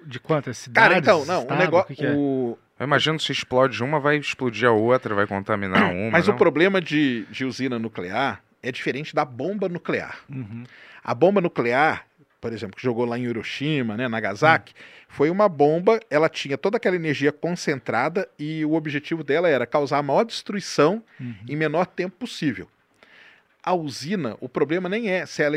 De 0.06 0.20
quantas 0.20 0.58
cidades? 0.60 0.88
Cara, 0.90 1.00
então, 1.00 1.26
não, 1.26 1.40
o 1.40 1.42
estado? 1.44 1.58
negócio. 1.60 1.88
que 1.88 1.96
que 1.96 2.06
é? 2.06 2.12
o- 2.14 2.58
Eu 2.80 2.86
imagino 2.86 3.20
se 3.20 3.32
explode 3.32 3.82
uma, 3.82 4.00
vai 4.00 4.18
explodir 4.18 4.68
a 4.68 4.72
outra, 4.72 5.16
vai 5.16 5.26
contaminar 5.26 5.84
uma. 5.92 6.12
Mas 6.12 6.28
não? 6.28 6.36
o 6.36 6.38
problema 6.38 6.80
de, 6.82 7.26
de 7.32 7.44
usina 7.46 7.80
nuclear 7.80 8.42
é 8.62 8.72
diferente 8.72 9.16
da 9.16 9.24
bomba 9.26 9.68
nuclear. 9.70 10.18
Uhum. 10.30 10.64
A 11.04 11.14
bomba 11.16 11.40
nuclear, 11.40 12.06
por 12.42 12.52
exemplo, 12.52 12.76
que 12.76 12.82
jogou 12.84 13.06
lá 13.06 13.18
em 13.18 13.24
Hiroshima, 13.24 13.96
né, 13.96 14.08
Nagasaki, 14.08 14.74
foi 15.16 15.30
uma 15.30 15.48
bomba, 15.48 15.98
ela 16.10 16.28
tinha 16.28 16.58
toda 16.58 16.76
aquela 16.76 16.98
energia 16.98 17.32
concentrada 17.32 18.28
e 18.38 18.66
o 18.66 18.74
objetivo 18.74 19.24
dela 19.24 19.48
era 19.48 19.66
causar 19.66 20.00
a 20.00 20.04
maior 20.04 20.26
destruição 20.26 21.02
Uhum. 21.18 21.34
em 21.48 21.56
menor 21.56 21.86
tempo 21.86 22.18
possível. 22.18 22.68
A 23.64 23.74
usina, 23.74 24.36
o 24.42 24.50
problema 24.50 24.90
nem 24.90 25.10
é 25.10 25.26
se 25.26 25.42
ela, 25.42 25.56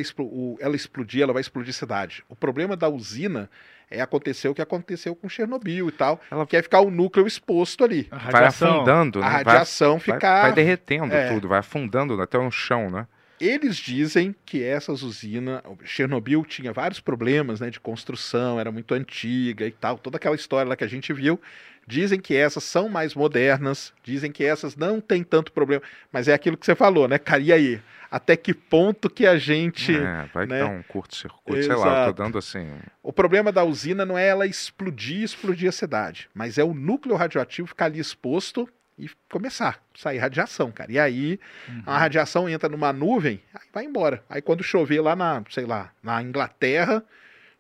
ela 0.61 0.77
explodir, 0.77 1.23
ela 1.23 1.33
vai 1.33 1.41
explodir 1.41 1.75
cidade. 1.75 2.23
O 2.29 2.37
problema 2.37 2.77
da 2.77 2.89
usina 2.89 3.51
é 3.91 4.01
acontecer 4.01 4.49
o 4.49 4.55
que 4.55 4.63
aconteceu 4.63 5.17
com 5.17 5.29
Chernobyl 5.29 5.89
e 5.89 5.93
tal, 5.93 6.21
Ela- 6.31 6.47
que 6.47 6.57
é 6.57 6.63
ficar 6.63 6.81
o 6.81 6.91
núcleo 6.91 7.27
exposto 7.27 7.83
ali. 7.83 8.07
A 8.13 8.17
Vai 8.17 8.33
radiação. 8.35 8.77
afundando, 8.77 9.19
A 9.19 9.23
né? 9.23 9.29
Vai- 9.29 9.45
radiação 9.45 9.91
vai, 9.99 10.01
ficar. 10.01 10.43
vai 10.43 10.53
derretendo 10.53 11.13
é. 11.13 11.33
tudo, 11.35 11.49
vai 11.49 11.59
afundando 11.59 12.21
até 12.23 12.39
no 12.39 12.51
chão, 12.53 12.89
né? 12.91 13.07
Eles 13.41 13.77
dizem 13.77 14.35
que 14.45 14.63
essas 14.63 15.03
usinas, 15.03 15.63
Chernobyl 15.85 16.45
tinha 16.45 16.73
vários 16.73 17.01
problemas 17.01 17.61
né, 17.61 17.71
de 17.71 17.81
construção, 17.81 18.59
era 18.59 18.73
muito 18.73 18.95
antiga 18.95 19.67
e 19.67 19.71
tal, 19.71 19.99
toda 19.99 20.17
aquela 20.17 20.35
história 20.35 20.69
lá 20.69 20.77
que 20.77 20.85
a 20.85 20.89
gente 20.89 21.13
viu. 21.13 21.41
Dizem 21.87 22.21
que 22.21 22.37
essas 22.37 22.65
são 22.65 22.89
mais 22.89 23.15
modernas, 23.15 23.95
dizem 24.03 24.31
que 24.31 24.45
essas 24.45 24.77
não 24.77 25.01
tem 25.01 25.25
tanto 25.25 25.53
problema, 25.53 25.83
mas 26.13 26.29
é 26.29 26.35
aquilo 26.35 26.57
que 26.57 26.67
você 26.67 26.75
falou, 26.75 27.09
né, 27.09 27.19
cara? 27.19 27.41
E 27.41 27.51
aí? 27.51 27.81
Até 28.11 28.37
que 28.37 28.53
ponto 28.53 29.09
que 29.09 29.27
a 29.27 29.39
gente. 29.39 29.95
É, 29.95 30.29
vai 30.33 30.47
né? 30.47 30.61
dar 30.61 30.67
um 30.67 30.83
curto-circuito, 30.83 31.63
sei 31.63 31.75
lá, 31.75 32.07
eu 32.07 32.15
tô 32.15 32.23
dando 32.23 32.39
assim. 32.39 32.67
O 33.03 33.13
problema 33.13 33.51
da 33.51 33.65
usina 33.65 34.05
não 34.05 34.19
é 34.19 34.29
ela 34.29 34.47
explodir, 34.47 35.23
explodir 35.23 35.69
a 35.69 35.73
cidade, 35.73 36.29
mas 36.35 36.59
é 36.59 36.65
o 36.65 36.75
núcleo 36.75 37.17
radioativo 37.17 37.69
ficar 37.69 37.87
ali 37.87 37.99
exposto 37.99 38.69
e 38.99 39.09
começar 39.31 39.81
a 39.95 39.99
sair 39.99 40.19
radiação, 40.19 40.71
cara. 40.73 40.91
E 40.91 40.99
aí 40.99 41.39
Uhum. 41.69 41.83
a 41.87 41.99
radiação 41.99 42.49
entra 42.49 42.69
numa 42.69 42.93
nuvem, 42.93 43.41
aí 43.55 43.69
vai 43.73 43.85
embora. 43.85 44.23
Aí 44.29 44.43
quando 44.43 44.63
chover 44.63 45.01
lá 45.01 45.15
na, 45.15 45.43
sei 45.51 45.65
lá, 45.67 45.91
na 46.03 46.21
Inglaterra, 46.23 47.03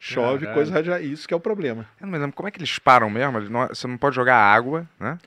chove 0.01 0.41
Caralho. 0.47 0.55
coisa 0.55 0.73
radiativa. 0.73 1.13
Isso 1.13 1.27
que 1.29 1.35
é 1.35 1.37
o 1.37 1.41
problema. 1.41 1.87
Eu 2.01 2.07
não 2.07 2.13
me 2.13 2.19
lembro 2.19 2.35
como 2.37 2.49
é 2.49 2.51
que 2.51 2.59
eles 2.59 2.79
param 2.79 3.09
mesmo. 3.11 3.39
Eles 3.39 3.49
não- 3.51 3.69
você 3.69 3.87
não 3.87 3.97
pode 3.97 4.17
jogar 4.17 4.37
água, 4.37 4.89
né? 4.99 5.19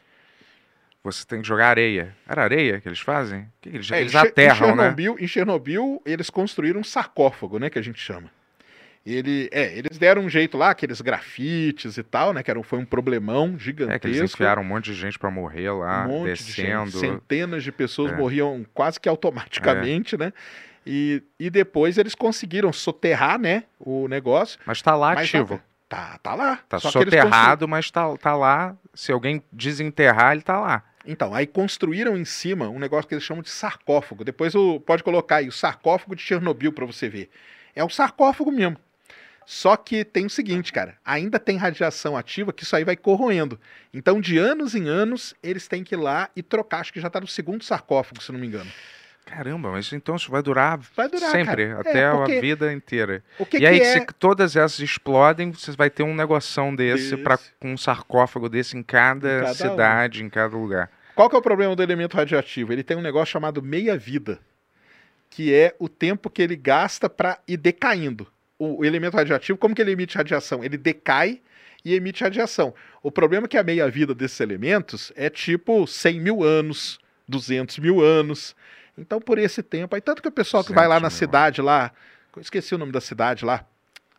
Você 1.04 1.26
tem 1.26 1.42
que 1.42 1.48
jogar 1.48 1.68
areia. 1.70 2.16
Era 2.28 2.44
areia 2.44 2.80
que 2.80 2.88
eles 2.88 3.00
fazem? 3.00 3.48
Que 3.60 3.70
eles, 3.70 3.90
É, 3.92 4.02
eles 4.02 4.16
aterram, 4.16 4.68
em 4.68 4.76
né? 4.76 4.84
Chernobyl, 4.84 5.16
Em 5.20 5.28
Chernobyl, 5.28 6.02
eles 6.06 6.30
construíram 6.30 6.80
um 6.82 6.84
sarcófago, 6.84 7.58
né, 7.58 7.70
que 7.72 7.80
a 7.80 7.82
gente 7.82 8.00
chama. 8.00 8.30
Ele, 9.04 9.50
é, 9.52 9.76
eles 9.76 9.98
deram 9.98 10.22
um 10.22 10.30
jeito 10.30 10.58
lá, 10.58 10.70
aqueles 10.70 11.02
grafites 11.02 11.98
e 11.98 12.04
tal, 12.04 12.34
né, 12.34 12.44
que 12.44 12.52
era, 12.52 12.62
foi 12.62 12.78
um 12.78 12.86
problemão 12.86 13.46
É, 13.46 13.48
que 13.48 13.54
eles 13.54 13.64
gigantesco. 13.64 14.24
enfiaram 14.26 14.62
um 14.62 14.66
monte 14.66 14.86
de 14.86 14.94
gente 14.94 15.18
pra 15.18 15.32
morrer 15.32 15.72
lá, 15.72 16.06
um 16.06 16.10
monte 16.10 16.38
de 16.38 16.46
descendo. 16.46 16.86
gente, 16.92 17.00
centenas 17.00 17.64
de 17.64 17.72
pessoas 17.72 18.12
É. 18.12 18.16
morriam 18.16 18.64
quase 18.76 19.00
que 19.00 19.10
automaticamente, 19.10 20.16
né? 20.16 20.32
E, 20.86 21.24
e 21.40 21.50
depois 21.50 21.98
eles 21.98 22.14
conseguiram 22.14 22.72
soterrar, 22.72 23.40
né, 23.40 23.64
o 23.80 24.08
negócio. 24.08 24.60
Mas 24.66 24.82
tá 24.84 24.96
lá 24.96 25.16
mas 25.16 25.28
ativo. 25.28 25.60
Tá, 25.90 26.20
tá 26.22 26.36
lá. 26.36 26.60
Tá 26.70 26.80
Só 26.80 26.92
soterrado, 26.92 27.68
mas 27.68 27.90
tá, 27.92 28.16
tá 28.18 28.36
lá. 28.36 28.76
Se 28.94 29.12
alguém 29.12 29.44
desenterrar, 29.52 30.32
ele 30.34 30.42
tá 30.42 30.60
lá. 30.60 30.84
Então, 31.06 31.34
aí 31.34 31.48
construíram 31.48 32.16
em 32.16 32.24
cima 32.24 32.70
um 32.70 32.78
negócio 32.80 33.08
que 33.08 33.16
eles 33.16 33.24
chamam 33.24 33.42
de 33.42 33.50
sarcófago. 33.50 34.24
Depois 34.24 34.54
o, 34.56 34.80
pode 34.80 35.04
colocar 35.04 35.38
aí 35.38 35.48
o 35.48 35.52
sarcófago 35.52 36.16
de 36.16 36.22
Chernobyl 36.22 36.72
para 36.72 36.86
você 36.86 37.10
ver. 37.10 37.30
É 37.76 37.84
um 37.84 37.90
sarcófago 37.90 38.52
mesmo. 38.52 38.78
Só 39.46 39.76
que 39.76 40.06
tem 40.06 40.26
o 40.26 40.30
seguinte, 40.30 40.72
cara, 40.72 40.98
ainda 41.04 41.40
tem 41.40 41.58
radiação 41.58 42.16
ativa 42.16 42.54
que 42.54 42.64
isso 42.64 42.76
aí 42.76 42.84
vai 42.84 42.96
corroendo. 42.96 43.60
Então, 43.94 44.22
de 44.22 44.38
anos 44.38 44.76
em 44.76 44.88
anos, 44.88 45.34
eles 45.42 45.68
têm 45.68 45.84
que 45.84 45.96
ir 45.96 45.98
lá 45.98 46.30
e 46.36 46.44
trocar. 46.44 46.80
Acho 46.80 46.94
que 46.94 47.02
já 47.02 47.10
tá 47.10 47.20
no 47.20 47.28
segundo 47.28 47.64
sarcófago, 47.64 48.22
se 48.22 48.32
não 48.32 48.40
me 48.40 48.48
engano. 48.48 48.72
Caramba, 49.26 49.72
mas 49.72 49.92
então 49.94 50.16
isso 50.16 50.32
vai 50.32 50.42
durar, 50.42 50.80
Vai 50.96 51.08
durar, 51.08 51.32
sempre, 51.32 51.68
cara. 51.68 51.80
até 51.82 52.00
É, 52.00 52.12
porque 52.12 52.38
a 52.38 52.42
vida 52.42 52.74
inteira. 52.74 53.24
O 53.40 53.46
que, 53.46 53.60
e 53.60 53.66
aí, 53.66 53.80
que 53.80 53.86
se 53.86 53.98
é... 54.00 54.06
todas 54.18 54.56
essas 54.56 54.80
explodem, 54.80 55.52
você 55.52 55.72
vai 55.72 55.90
ter 55.90 56.04
um 56.04 56.14
negoção 56.14 56.76
desse, 56.76 57.16
pra, 57.18 57.36
Desse. 57.36 57.52
com 57.60 57.72
um 57.72 57.78
sarcófago 57.78 58.50
desse 58.50 58.78
em 58.78 58.84
cada, 58.84 59.28
Em 59.30 59.40
cada 59.40 59.52
um. 59.52 59.54
cidade, 59.54 60.24
em 60.24 60.30
cada 60.30 60.56
lugar. 60.56 60.90
Qual 61.16 61.30
que 61.30 61.36
é 61.36 61.40
o 61.40 61.42
problema 61.42 61.76
do 61.76 61.84
elemento 61.84 62.18
radioativo? 62.18 62.74
Ele 62.74 62.84
tem 62.84 62.98
um 62.98 63.02
negócio 63.02 63.32
chamado 63.32 63.62
meia-vida, 63.62 64.40
que 65.30 65.54
é 65.54 65.76
o 65.80 65.88
tempo 65.88 66.30
que 66.30 66.42
ele 66.42 66.56
gasta 66.56 67.10
para 67.10 67.40
ir 67.48 67.58
decaindo. 67.58 68.28
O, 68.64 68.86
elemento 68.86 69.16
radioativo, 69.18 69.58
como 69.58 69.74
que 69.74 69.82
ele 69.82 69.92
emite 69.92 70.16
radiação? 70.18 70.64
Ele 70.64 70.78
decai 70.78 71.42
e 71.84 71.96
emite 71.96 72.24
radiação. 72.24 72.74
O 73.02 73.12
problema 73.12 73.46
é 73.46 73.48
que 73.48 73.58
a 73.58 73.64
meia-vida 73.64 74.14
desses 74.14 74.40
elementos 74.40 75.12
é 75.16 75.30
tipo 75.30 75.88
100 75.88 76.20
mil 76.20 76.44
anos, 76.44 77.00
200 77.28 77.80
mil 77.80 78.02
anos. 78.02 78.56
Então, 78.98 79.20
por 79.20 79.40
esse 79.40 79.64
tempo, 79.64 79.96
aí 79.96 80.02
tanto 80.02 80.22
que 80.22 80.28
o 80.28 80.32
pessoal 80.32 80.64
que 80.64 80.74
vai 80.74 80.88
lá 80.88 80.96
200 81.00 81.04
na 81.04 81.10
cidade 81.10 81.62
lá, 81.62 81.92
esqueci 82.40 82.76
o 82.76 82.78
nome 82.78 82.92
da 82.92 83.02
cidade 83.02 83.44
lá, 83.44 83.66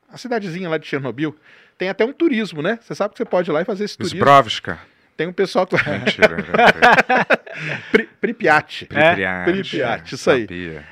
a 0.08 0.18
cidadezinha 0.18 0.68
lá 0.68 0.76
de 0.76 0.86
Chernobyl, 0.86 1.36
tem 1.78 1.88
até 1.88 2.04
um 2.04 2.12
turismo, 2.12 2.62
né? 2.62 2.78
Você 2.82 2.94
sabe 2.94 3.12
que 3.14 3.18
você 3.18 3.24
pode 3.24 3.48
ir 3.50 3.52
lá 3.52 3.62
e 3.62 3.64
fazer 3.64 3.84
esse 3.84 3.96
turismo. 3.96 4.18
Zbrovska. 4.18 4.78
Tem 5.16 5.26
um 5.26 5.32
pessoal 5.32 5.66
que. 5.66 5.76
Mentira. 5.88 6.36
Pri- 7.92 8.08
Pripyat. 8.20 8.86
Pripyat. 8.86 9.44
Pripyat, 9.44 10.14
isso 10.14 10.30
aí. 10.30 10.46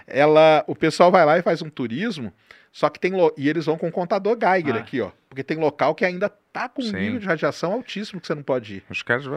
Ela, 0.07 0.62
o 0.66 0.76
pessoal 0.76 1.11
vai 1.11 1.24
lá 1.24 1.38
e 1.38 1.42
faz 1.42 1.62
um 1.62 1.70
turismo, 1.70 2.32
só 2.72 2.88
que 2.88 3.00
tem 3.00 3.12
lo- 3.12 3.34
e 3.36 3.48
eles 3.48 3.66
vão 3.66 3.76
com 3.76 3.88
o 3.88 3.92
contador 3.92 4.36
Geiger 4.40 4.74
Ah. 4.76 4.78
aqui, 4.78 5.00
ó, 5.00 5.10
porque 5.28 5.42
tem 5.42 5.56
local 5.58 5.94
que 5.94 6.04
ainda 6.04 6.28
tá 6.52 6.68
com 6.68 6.82
um 6.82 6.84
Sim. 6.86 6.96
nível 6.96 7.18
de 7.20 7.26
radiação 7.26 7.72
altíssimo 7.72 8.20
que 8.20 8.26
você 8.26 8.34
não 8.34 8.42
pode 8.42 8.76
ir. 8.76 8.82
Os 8.90 9.02
caras, 9.02 9.24
o, 9.26 9.32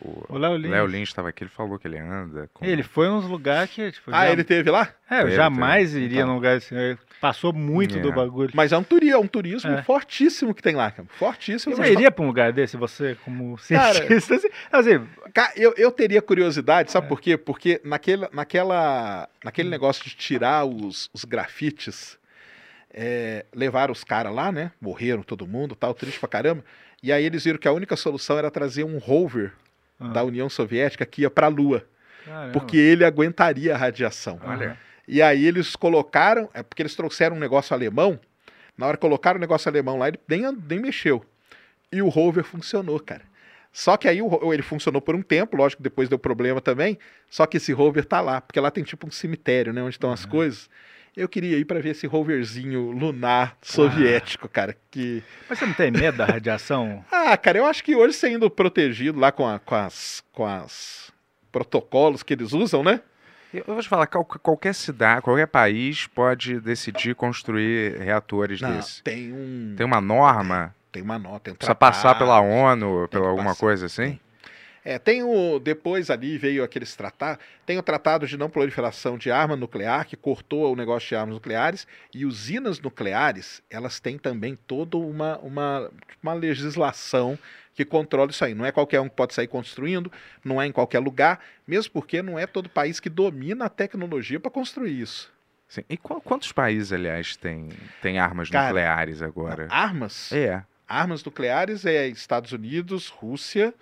o, 0.00 0.24
O 0.28 0.38
Léo 0.38 0.56
Lins. 0.56 0.70
Léo 0.70 0.86
Lins 0.86 1.08
estava 1.08 1.28
aqui, 1.28 1.44
ele 1.44 1.50
falou 1.50 1.78
que 1.78 1.86
ele 1.86 1.98
anda. 1.98 2.48
Com... 2.52 2.64
Ele 2.64 2.82
foi 2.82 3.08
nos 3.08 3.24
lugares 3.26 3.70
que, 3.72 3.92
tipo, 3.92 4.10
Ah, 4.12 4.26
já- 4.26 4.32
ele 4.32 4.42
teve 4.44 4.70
lá? 4.70 4.88
É, 5.08 5.18
eu 5.20 5.24
Teve, 5.24 5.36
jamais 5.36 5.92
teve. 5.92 6.04
iria 6.04 6.18
Então. 6.18 6.28
num 6.28 6.34
lugar 6.34 6.56
assim. 6.56 6.74
ele 6.76 6.98
Passou 7.20 7.50
muito 7.50 7.96
É. 7.96 8.00
do 8.00 8.12
bagulho. 8.12 8.50
Mas 8.52 8.72
é 8.72 8.76
um 8.76 8.82
turismo, 8.82 9.14
é 9.16 9.18
um 9.18 9.26
turismo 9.26 9.70
É. 9.70 9.82
fortíssimo 9.82 10.54
que 10.54 10.62
tem 10.62 10.74
lá, 10.74 10.90
cara. 10.90 11.08
Fortíssimo. 11.16 11.74
Você 11.74 11.90
iria 11.92 12.10
pra 12.10 12.22
um 12.22 12.26
lugar 12.26 12.52
desse, 12.52 12.76
você, 12.76 13.16
como 13.24 13.56
Cara, 13.68 13.94
cientista? 13.94 14.34
assim, 14.34 14.48
assim, 14.70 15.06
Ca- 15.32 15.52
eu, 15.56 15.72
eu 15.78 15.90
teria 15.90 16.20
curiosidade, 16.20 16.90
É. 16.90 16.92
sabe 16.92 17.08
por 17.08 17.18
quê? 17.20 17.38
Porque 17.38 17.80
naquele, 17.84 18.28
naquela, 18.32 19.24
Hum. 19.32 19.38
naquele 19.44 19.70
negócio 19.70 20.04
de 20.04 20.14
tirar 20.14 20.66
os, 20.66 21.08
os 21.14 21.24
grafites, 21.24 22.18
é, 22.96 23.44
levaram 23.54 23.92
os 23.92 24.02
caras 24.02 24.34
lá, 24.34 24.50
né? 24.50 24.72
Morreram 24.80 25.22
todo 25.22 25.46
mundo, 25.46 25.76
tal, 25.76 25.92
triste 25.94 26.18
pra 26.18 26.28
caramba. 26.28 26.64
E 27.02 27.12
aí 27.12 27.24
eles 27.24 27.44
viram 27.44 27.58
que 27.58 27.68
a 27.68 27.72
única 27.72 27.94
solução 27.94 28.38
era 28.38 28.50
trazer 28.50 28.84
um 28.84 28.96
rover 28.98 29.52
Ah. 30.00 30.08
da 30.08 30.24
União 30.24 30.48
Soviética 30.48 31.06
que 31.06 31.22
ia 31.22 31.30
pra 31.30 31.48
Lua, 31.48 31.86
caramba. 32.24 32.52
porque 32.52 32.76
ele 32.76 33.04
aguentaria 33.04 33.74
a 33.74 33.78
radiação. 33.78 34.40
Olha. 34.42 34.76
E 35.06 35.22
aí 35.22 35.44
eles 35.46 35.76
colocaram, 35.76 36.50
é 36.52 36.62
porque 36.62 36.82
eles 36.82 36.94
trouxeram 36.96 37.36
um 37.36 37.38
negócio 37.38 37.72
alemão, 37.74 38.18
na 38.76 38.86
hora 38.86 38.96
que 38.96 39.00
colocaram 39.00 39.38
o 39.38 39.40
negócio 39.40 39.68
alemão 39.68 39.96
lá, 39.98 40.08
ele 40.08 40.18
nem, 40.28 40.42
nem 40.68 40.80
mexeu. 40.80 41.24
E 41.92 42.02
o 42.02 42.08
rover 42.08 42.44
funcionou, 42.44 42.98
cara. 43.00 43.22
Só 43.72 43.96
que 43.96 44.08
aí 44.08 44.20
o 44.22 44.52
ele 44.52 44.62
funcionou 44.62 45.00
por 45.02 45.14
um 45.14 45.22
tempo, 45.22 45.56
lógico 45.56 45.82
que 45.82 45.88
depois 45.88 46.08
deu 46.08 46.18
problema 46.18 46.60
também, 46.60 46.98
só 47.30 47.46
que 47.46 47.58
esse 47.58 47.72
rover 47.72 48.04
tá 48.06 48.20
lá, 48.20 48.40
porque 48.40 48.58
lá 48.58 48.70
tem 48.70 48.82
tipo 48.82 49.06
um 49.06 49.10
cemitério, 49.10 49.72
né, 49.72 49.82
onde 49.82 49.94
estão 49.96 50.10
as 50.10 50.24
coisas. 50.26 50.68
Eu 51.16 51.28
queria 51.28 51.56
ir 51.58 51.64
para 51.64 51.80
ver 51.80 51.90
esse 51.90 52.06
roverzinho 52.06 52.90
lunar 52.90 53.56
soviético, 53.62 54.48
cara, 54.48 54.76
que... 54.90 55.22
Mas 55.48 55.58
você 55.58 55.64
não 55.66 55.72
tem 55.72 55.90
medo 55.90 56.18
da 56.18 56.26
radiação? 56.26 57.02
Ah, 57.10 57.36
cara, 57.36 57.58
eu 57.58 57.64
acho 57.66 57.82
que 57.82 57.96
hoje 57.96 58.12
sendo 58.14 58.48
protegido 58.50 59.18
lá 59.18 59.32
com, 59.32 59.46
a- 59.46 59.58
com 59.58 59.74
as... 59.74 60.22
Com 60.32 60.46
as 60.46 61.10
protocolos 61.50 62.22
que 62.22 62.34
eles 62.34 62.52
usam, 62.52 62.84
né? 62.84 63.00
Eu 63.52 63.64
vou 63.66 63.80
te 63.80 63.88
falar, 63.88 64.06
qual- 64.06 64.24
qualquer 64.26 64.74
cidade, 64.74 65.22
qualquer 65.22 65.46
país 65.46 66.06
pode 66.06 66.60
decidir 66.60 67.14
construir 67.14 67.96
reatores 67.98 68.60
Não, 68.60 68.76
desses. 68.76 69.00
tem 69.00 69.32
um... 69.32 69.74
Tem 69.76 69.86
uma 69.86 70.00
norma? 70.02 70.74
Tem 70.92 71.02
uma 71.02 71.18
nota, 71.18 71.40
tem 71.44 71.54
um 71.54 71.56
Precisa 71.56 71.74
passar 71.74 72.14
tratado. 72.14 72.18
pela 72.18 72.40
ONU, 72.40 73.08
pela 73.08 73.28
alguma 73.28 73.46
passar, 73.50 73.60
coisa 73.60 73.86
assim? 73.86 74.20
É, 74.88 75.00
tem 75.00 75.24
o. 75.24 75.58
Depois 75.58 76.10
ali 76.10 76.38
veio 76.38 76.62
aqueles 76.62 76.94
tratados. 76.94 77.44
Tem 77.66 77.76
o 77.76 77.82
Tratado 77.82 78.24
de 78.24 78.36
Não 78.36 78.48
Proliferação 78.48 79.18
de 79.18 79.32
Arma 79.32 79.56
Nuclear, 79.56 80.06
que 80.06 80.14
cortou 80.14 80.72
o 80.72 80.76
negócio 80.76 81.08
de 81.08 81.16
armas 81.16 81.34
nucleares. 81.34 81.88
E 82.14 82.24
usinas 82.24 82.78
nucleares, 82.78 83.60
elas 83.68 83.98
têm 83.98 84.16
também 84.16 84.54
toda 84.54 84.96
uma, 84.96 85.38
uma, 85.38 85.90
uma 86.22 86.34
legislação 86.34 87.36
que 87.74 87.84
controla 87.84 88.30
isso 88.30 88.44
aí. 88.44 88.54
Não 88.54 88.64
é 88.64 88.70
qualquer 88.70 89.00
um 89.00 89.08
que 89.08 89.16
pode 89.16 89.34
sair 89.34 89.48
construindo, 89.48 90.10
não 90.44 90.62
é 90.62 90.66
em 90.66 90.72
qualquer 90.72 91.00
lugar, 91.00 91.40
mesmo 91.66 91.92
porque 91.92 92.22
não 92.22 92.38
é 92.38 92.46
todo 92.46 92.68
país 92.70 93.00
que 93.00 93.10
domina 93.10 93.64
a 93.64 93.68
tecnologia 93.68 94.38
para 94.38 94.52
construir 94.52 95.00
isso. 95.00 95.32
Sim. 95.68 95.82
E 95.90 95.96
qual- 95.96 96.20
quantos 96.20 96.52
países, 96.52 96.92
aliás, 96.92 97.34
têm 97.36 97.70
tem 98.00 98.20
armas 98.20 98.48
Cara, 98.48 98.68
nucleares 98.68 99.20
agora? 99.20 99.66
Armas. 99.68 100.30
É. 100.32 100.62
Armas 100.88 101.24
nucleares 101.24 101.84
é 101.84 102.06
Estados 102.06 102.52
Unidos, 102.52 103.08
Rússia, 103.08 103.74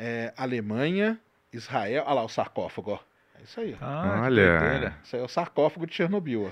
é, 0.00 0.32
Alemanha, 0.36 1.18
Israel. 1.52 2.04
Olha 2.06 2.14
lá 2.14 2.24
o 2.24 2.28
sarcófago, 2.28 2.92
ó. 2.92 2.98
É 3.38 3.42
isso 3.44 3.60
aí. 3.60 3.76
ó. 3.80 3.84
Ah, 3.84 4.22
Olha. 4.24 4.94
Isso 5.04 5.16
aí 5.16 5.22
é 5.22 5.24
o 5.24 5.28
sarcófago 5.28 5.86
de 5.86 5.94
Chernobyl. 5.94 6.46
ó. 6.46 6.50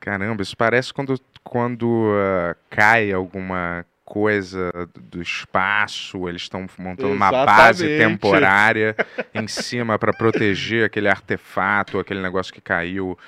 Caramba, 0.00 0.42
isso 0.42 0.56
parece 0.56 0.94
quando, 0.94 1.20
quando 1.42 2.12
ah, 2.14 2.54
cai 2.70 3.12
alguma 3.12 3.84
coisa 4.04 4.70
do 4.96 5.20
espaço, 5.20 6.28
eles 6.28 6.42
estão 6.42 6.66
montando 6.78 7.12
uma 7.12 7.30
base 7.30 7.84
Exatamente. 7.86 8.20
temporária 8.20 8.96
em 9.34 9.46
cima 9.46 9.98
para 9.98 10.12
proteger 10.14 10.86
aquele 10.86 11.08
artefato, 11.08 11.98
aquele 11.98 12.22
negócio 12.22 12.52
que 12.54 12.60
caiu 12.60 13.18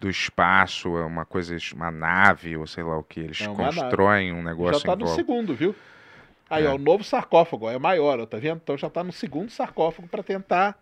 do 0.00 0.10
espaço, 0.10 0.96
é 0.98 1.04
uma 1.04 1.24
coisa, 1.24 1.56
uma 1.72 1.90
nave 1.90 2.56
ou 2.56 2.66
sei 2.66 2.82
lá 2.82 2.98
o 2.98 3.04
que. 3.04 3.20
Eles 3.20 3.40
É 3.42 3.48
uma 3.48 3.62
nave. 3.64 3.80
constroem 3.80 4.32
um 4.32 4.38
Já 4.38 4.42
negócio 4.42 4.82
tá 4.84 4.92
em 4.94 4.96
no 4.98 5.04
volta. 5.06 5.14
segundo, 5.14 5.54
viu? 5.54 5.74
Aí, 6.54 6.64
É. 6.64 6.68
ó, 6.68 6.74
o 6.74 6.78
novo 6.78 7.02
sarcófago, 7.04 7.66
ó, 7.66 7.70
é 7.70 7.78
maior, 7.78 8.18
ó, 8.20 8.26
tá 8.26 8.36
vendo? 8.38 8.60
Então 8.62 8.76
já 8.76 8.88
tá 8.90 9.02
no 9.04 9.12
segundo 9.12 9.50
sarcófago 9.50 10.08
pra 10.08 10.22
tentar 10.22 10.78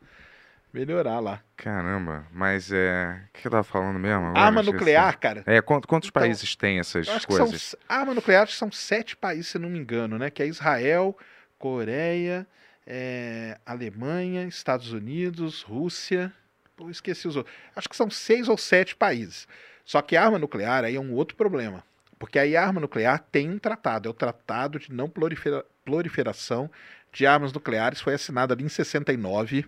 melhorar 0.72 1.20
lá. 1.20 1.40
Caramba, 1.56 2.26
mas 2.32 2.70
é. 2.72 3.22
O 3.28 3.38
que 3.40 3.46
eu 3.46 3.50
tava 3.50 3.62
falando 3.64 3.98
mesmo? 3.98 4.26
Agora 4.26 4.40
Arma 4.40 4.62
nuclear, 4.62 5.18
cara. 5.18 5.42
É, 5.46 5.60
quant- 5.60 5.84
quantos 5.86 6.08
Então, 6.08 6.22
países 6.22 6.56
têm 6.56 6.78
essas 6.78 7.06
que 7.08 7.32
são, 7.32 7.46
coisas? 7.46 7.76
arma 7.88 8.14
nuclear 8.14 8.42
acho 8.44 8.52
que 8.52 8.58
são 8.58 8.72
sete 8.72 9.16
países, 9.16 9.48
se 9.48 9.58
não 9.58 9.68
me 9.68 9.78
engano, 9.78 10.18
né? 10.18 10.30
Que 10.30 10.42
é 10.42 10.46
Israel, 10.46 11.16
Coreia, 11.58 12.46
é, 12.86 13.58
Alemanha, 13.66 14.44
Estados 14.46 14.92
Unidos, 14.92 15.62
Rússia. 15.62 16.32
Pô, 16.76 16.88
esqueci 16.90 17.28
os 17.28 17.36
outros. 17.36 17.54
Acho 17.76 17.88
que 17.88 17.94
são 17.96 18.10
seis 18.10 18.48
ou 18.48 18.56
sete 18.56 18.96
países. 18.96 19.46
Só 19.84 20.00
que 20.00 20.16
arma 20.16 20.38
nuclear 20.38 20.84
aí 20.84 20.96
é 20.96 21.00
um 21.00 21.12
outro 21.12 21.36
problema. 21.36 21.84
Porque 22.22 22.38
aí 22.38 22.56
a 22.56 22.64
arma 22.64 22.80
nuclear 22.80 23.18
tem 23.32 23.50
um 23.50 23.58
tratado, 23.58 24.08
é 24.08 24.10
o 24.10 24.14
Tratado 24.14 24.78
de 24.78 24.92
Não 24.92 25.10
Prolifera- 25.10 25.66
Proliferação 25.84 26.70
de 27.12 27.26
Armas 27.26 27.52
Nucleares, 27.52 28.00
foi 28.00 28.14
assinado 28.14 28.52
ali 28.52 28.62
em 28.62 28.68
69, 28.68 29.66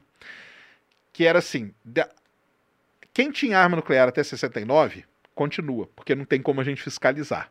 que 1.13 1.27
era 1.27 1.41
assim, 1.41 1.75
quem 3.13 3.33
tinha 3.33 3.59
arma 3.59 3.75
nuclear 3.75 4.09
até 4.09 4.23
69, 4.23 5.05
continua, 5.35 5.89
porque 5.97 6.15
não 6.15 6.25
tem 6.25 6.41
como 6.41 6.61
a 6.61 6.65
gente 6.65 6.81
fiscalizar. 6.81 7.51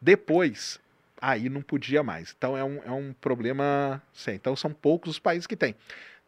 Depois, 0.00 0.80
aí 1.20 1.48
não 1.48 1.62
podia 1.62 2.02
mais. 2.02 2.34
Então 2.36 2.58
é 2.58 2.64
um, 2.64 2.82
é 2.84 2.90
um 2.90 3.12
problema. 3.12 4.02
Então 4.26 4.56
são 4.56 4.72
poucos 4.72 5.12
os 5.12 5.18
países 5.20 5.46
que 5.46 5.54
têm. 5.54 5.76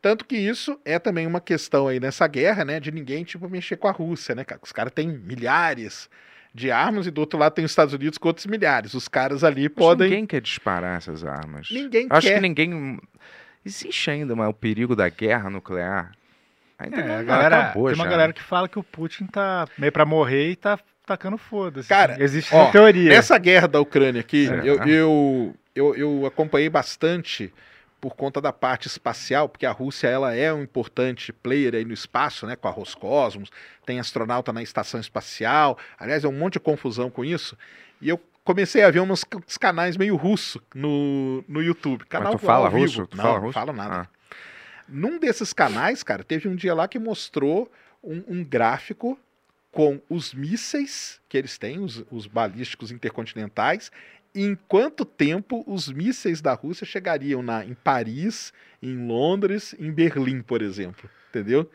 Tanto 0.01 0.25
que 0.25 0.37
isso 0.37 0.81
é 0.85 1.01
também 1.01 1.27
uma 1.27 1.41
questão 1.41 1.89
aí 1.89 1.99
nessa 1.99 2.29
guerra, 2.29 2.65
né? 2.65 2.79
De 2.79 2.93
ninguém, 2.93 3.25
tipo, 3.25 3.49
mexer 3.49 3.77
com 3.77 3.89
a 3.89 3.91
Rússia, 3.91 4.37
né? 4.37 4.47
Os 4.63 4.71
caras 4.71 4.93
têm 4.93 5.09
milhares 5.09 6.09
de 6.55 6.71
armas 6.71 7.07
e 7.07 7.11
do 7.11 7.21
outro 7.21 7.39
lado 7.39 7.53
tem 7.53 7.65
os 7.65 7.73
Estados 7.73 7.93
Unidos 7.93 8.17
com 8.17 8.29
outros 8.29 8.47
milhares. 8.47 8.95
Os 8.95 9.09
caras 9.09 9.43
ali 9.43 9.65
Mas 9.65 9.73
podem. 9.75 10.09
Ninguém 10.09 10.27
quer 10.27 10.41
disparar 10.41 10.99
essas 10.99 11.25
armas. 11.25 11.69
Ninguém 11.71 12.07
Acho 12.09 12.29
quer. 12.29 12.35
que 12.35 12.41
ninguém. 12.41 13.01
Existe 13.67 14.11
ainda 14.11 14.37
mas 14.37 14.49
o 14.49 14.53
perigo 14.53 14.95
da 14.95 15.09
guerra 15.09 15.51
nuclear. 15.51 16.13
Ainda 16.79 16.97
É, 17.01 17.07
não, 17.09 17.15
a 17.19 17.23
galera, 17.23 17.61
acabou 17.61 17.87
tem 17.87 17.95
uma 17.95 18.05
já. 18.05 18.11
galera 18.11 18.33
que 18.33 18.43
fala 18.43 18.69
que 18.69 18.79
o 18.79 18.83
Putin 18.83 19.27
tá 19.27 19.67
meio 19.79 19.91
pra 19.93 20.05
morrer 20.05 20.51
e 20.51 20.57
tá 20.57 20.79
tacando 21.07 21.37
foda-se. 21.39 21.89
Cara, 21.89 22.17
existe 22.23 22.55
ó, 22.55 22.63
essa 22.65 22.73
teoria. 22.73 23.09
Nessa 23.11 23.39
guerra 23.39 23.67
da 23.69 23.81
Ucrânia 23.81 24.21
aqui, 24.21 24.49
É. 24.49 24.61
eu, 24.69 24.83
eu, 24.85 25.55
eu, 25.75 25.95
eu 25.97 26.27
acompanhei 26.27 26.69
bastante 26.69 27.53
por 28.05 28.15
conta 28.15 28.39
da 28.39 28.53
parte 28.53 28.87
espacial, 28.87 29.49
porque 29.49 29.65
a 29.65 29.73
Rússia 29.73 30.09
ela 30.09 30.35
é 30.35 30.53
um 30.53 30.63
importante 30.63 31.33
player 31.33 31.75
aí 31.75 31.87
no 31.87 31.95
espaço, 31.95 32.47
né, 32.47 32.55
com 32.55 32.69
a 32.69 32.71
Roscosmos, 32.71 33.49
tem 33.87 33.99
astronauta 33.99 34.53
na 34.53 34.63
estação 34.63 35.01
espacial, 35.01 35.79
aliás, 35.99 36.23
é 36.23 36.29
um 36.29 36.39
monte 36.39 36.55
de 36.55 36.61
confusão 36.61 37.09
com 37.09 37.25
isso, 37.25 37.57
e 38.03 38.11
eu 38.11 38.21
comecei 38.45 38.85
a 38.85 38.91
ver 38.91 39.01
uns, 39.01 39.25
canais 39.59 39.97
meio 39.97 40.17
russo 40.17 40.61
no, 40.75 41.43
no 41.49 41.63
YouTube. 41.63 42.05
Canal 42.05 42.35
Mas 42.35 42.43
tu 42.43 42.47
fala 42.47 42.69
vivo. 42.69 42.83
russo? 42.83 43.07
Tu 43.07 43.17
não, 43.17 43.25
fala 43.25 43.37
não 43.37 43.43
russo? 43.47 43.55
falo 43.55 43.73
nada. 43.73 44.01
Ah. 44.03 44.35
Num 44.87 45.19
desses 45.19 45.55
canais, 45.55 46.03
cara, 46.03 46.23
teve 46.23 46.47
um 46.47 46.55
dia 46.55 46.75
lá 46.75 46.87
que 46.87 46.99
mostrou 46.99 47.73
um, 48.03 48.23
um 48.29 48.45
gráfico 48.45 49.19
com 49.73 49.99
os 50.11 50.35
mísseis 50.35 51.23
que 51.27 51.39
eles 51.39 51.57
têm, 51.57 51.81
os, 51.81 52.05
os 52.11 52.27
balísticos 52.27 52.93
intercontinentais, 52.93 53.91
em 54.35 54.57
quanto 54.69 55.05
tempo 55.05 55.63
os 55.67 55.89
mísseis 55.89 56.41
da 56.41 56.53
Rússia 56.55 56.85
chegariam 56.87 57.43
na, 57.43 57.65
em 57.65 57.75
Paris, 57.75 58.53
em 58.83 59.07
Londres, 59.07 59.75
em 59.79 59.91
Berlim, 59.93 60.43
por 60.43 60.61
exemplo. 60.63 61.09
Entendeu? 61.31 61.71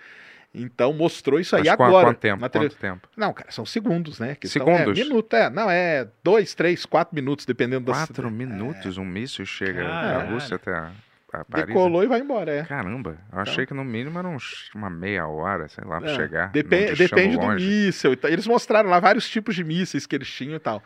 Então 0.54 0.92
mostrou 0.92 1.40
isso 1.40 1.56
aí 1.56 1.62
Mas 1.64 1.70
agora. 1.74 2.08
Quanto 2.08 2.18
tempo? 2.20 2.42
na 2.42 2.50
tele- 2.50 2.66
Quanto 2.70 2.78
tempo? 2.80 3.08
Não, 3.16 3.32
cara, 3.32 3.52
são 3.52 3.66
segundos, 3.66 4.20
né? 4.20 4.36
Que 4.36 4.48
são- 4.48 4.66
Segundos? 4.66 5.00
é, 5.00 5.04
minuto, 5.04 5.36
é. 5.36 5.50
Não, 5.50 5.70
é 5.70 6.08
dois, 6.24 6.56
três, 6.56 6.86
quatro 6.86 7.14
minutos, 7.16 7.46
dependendo 7.46 7.86
da 7.86 7.94
Quatro 7.94 8.32
minutos, 8.32 8.98
um 8.98 9.06
míssil 9.06 9.46
chega 9.46 9.84
da. 9.84 10.24
Rússia 10.26 10.56
até 10.56 10.72
a, 10.74 10.92
a 11.34 11.46
Paris. 11.46 11.68
Decolou 11.68 12.04
e 12.04 12.08
vai 12.08 12.20
embora, 12.20 12.52
é. 12.52 12.64
Caramba, 12.64 13.18
eu 13.32 13.40
achei 13.40 13.66
que 13.68 13.76
no 13.76 13.86
mínimo 13.86 14.18
era 14.18 14.28
uns, 14.28 14.72
uma 14.74 14.90
meia 14.90 15.28
hora, 15.28 15.68
sei 15.68 15.84
lá, 15.86 16.02
pra 16.02 16.10
É, 16.12 16.16
chegar. 16.16 16.52
depen- 16.52 16.80
num 16.82 16.86
destino 16.96 17.10
depende 17.10 17.38
do 17.38 17.46
longe. 17.46 17.66
míssil. 17.68 18.14
e 18.14 18.16
tal. 18.16 18.32
Eles 18.32 18.48
mostraram 18.48 18.90
lá 18.90 19.00
vários 19.00 19.30
tipos 19.30 19.56
de 19.56 19.64
mísseis 19.64 20.08
que 20.08 20.16
eles 20.16 20.28
tinham 20.32 20.56
e 20.56 20.60
tal. 20.60 20.84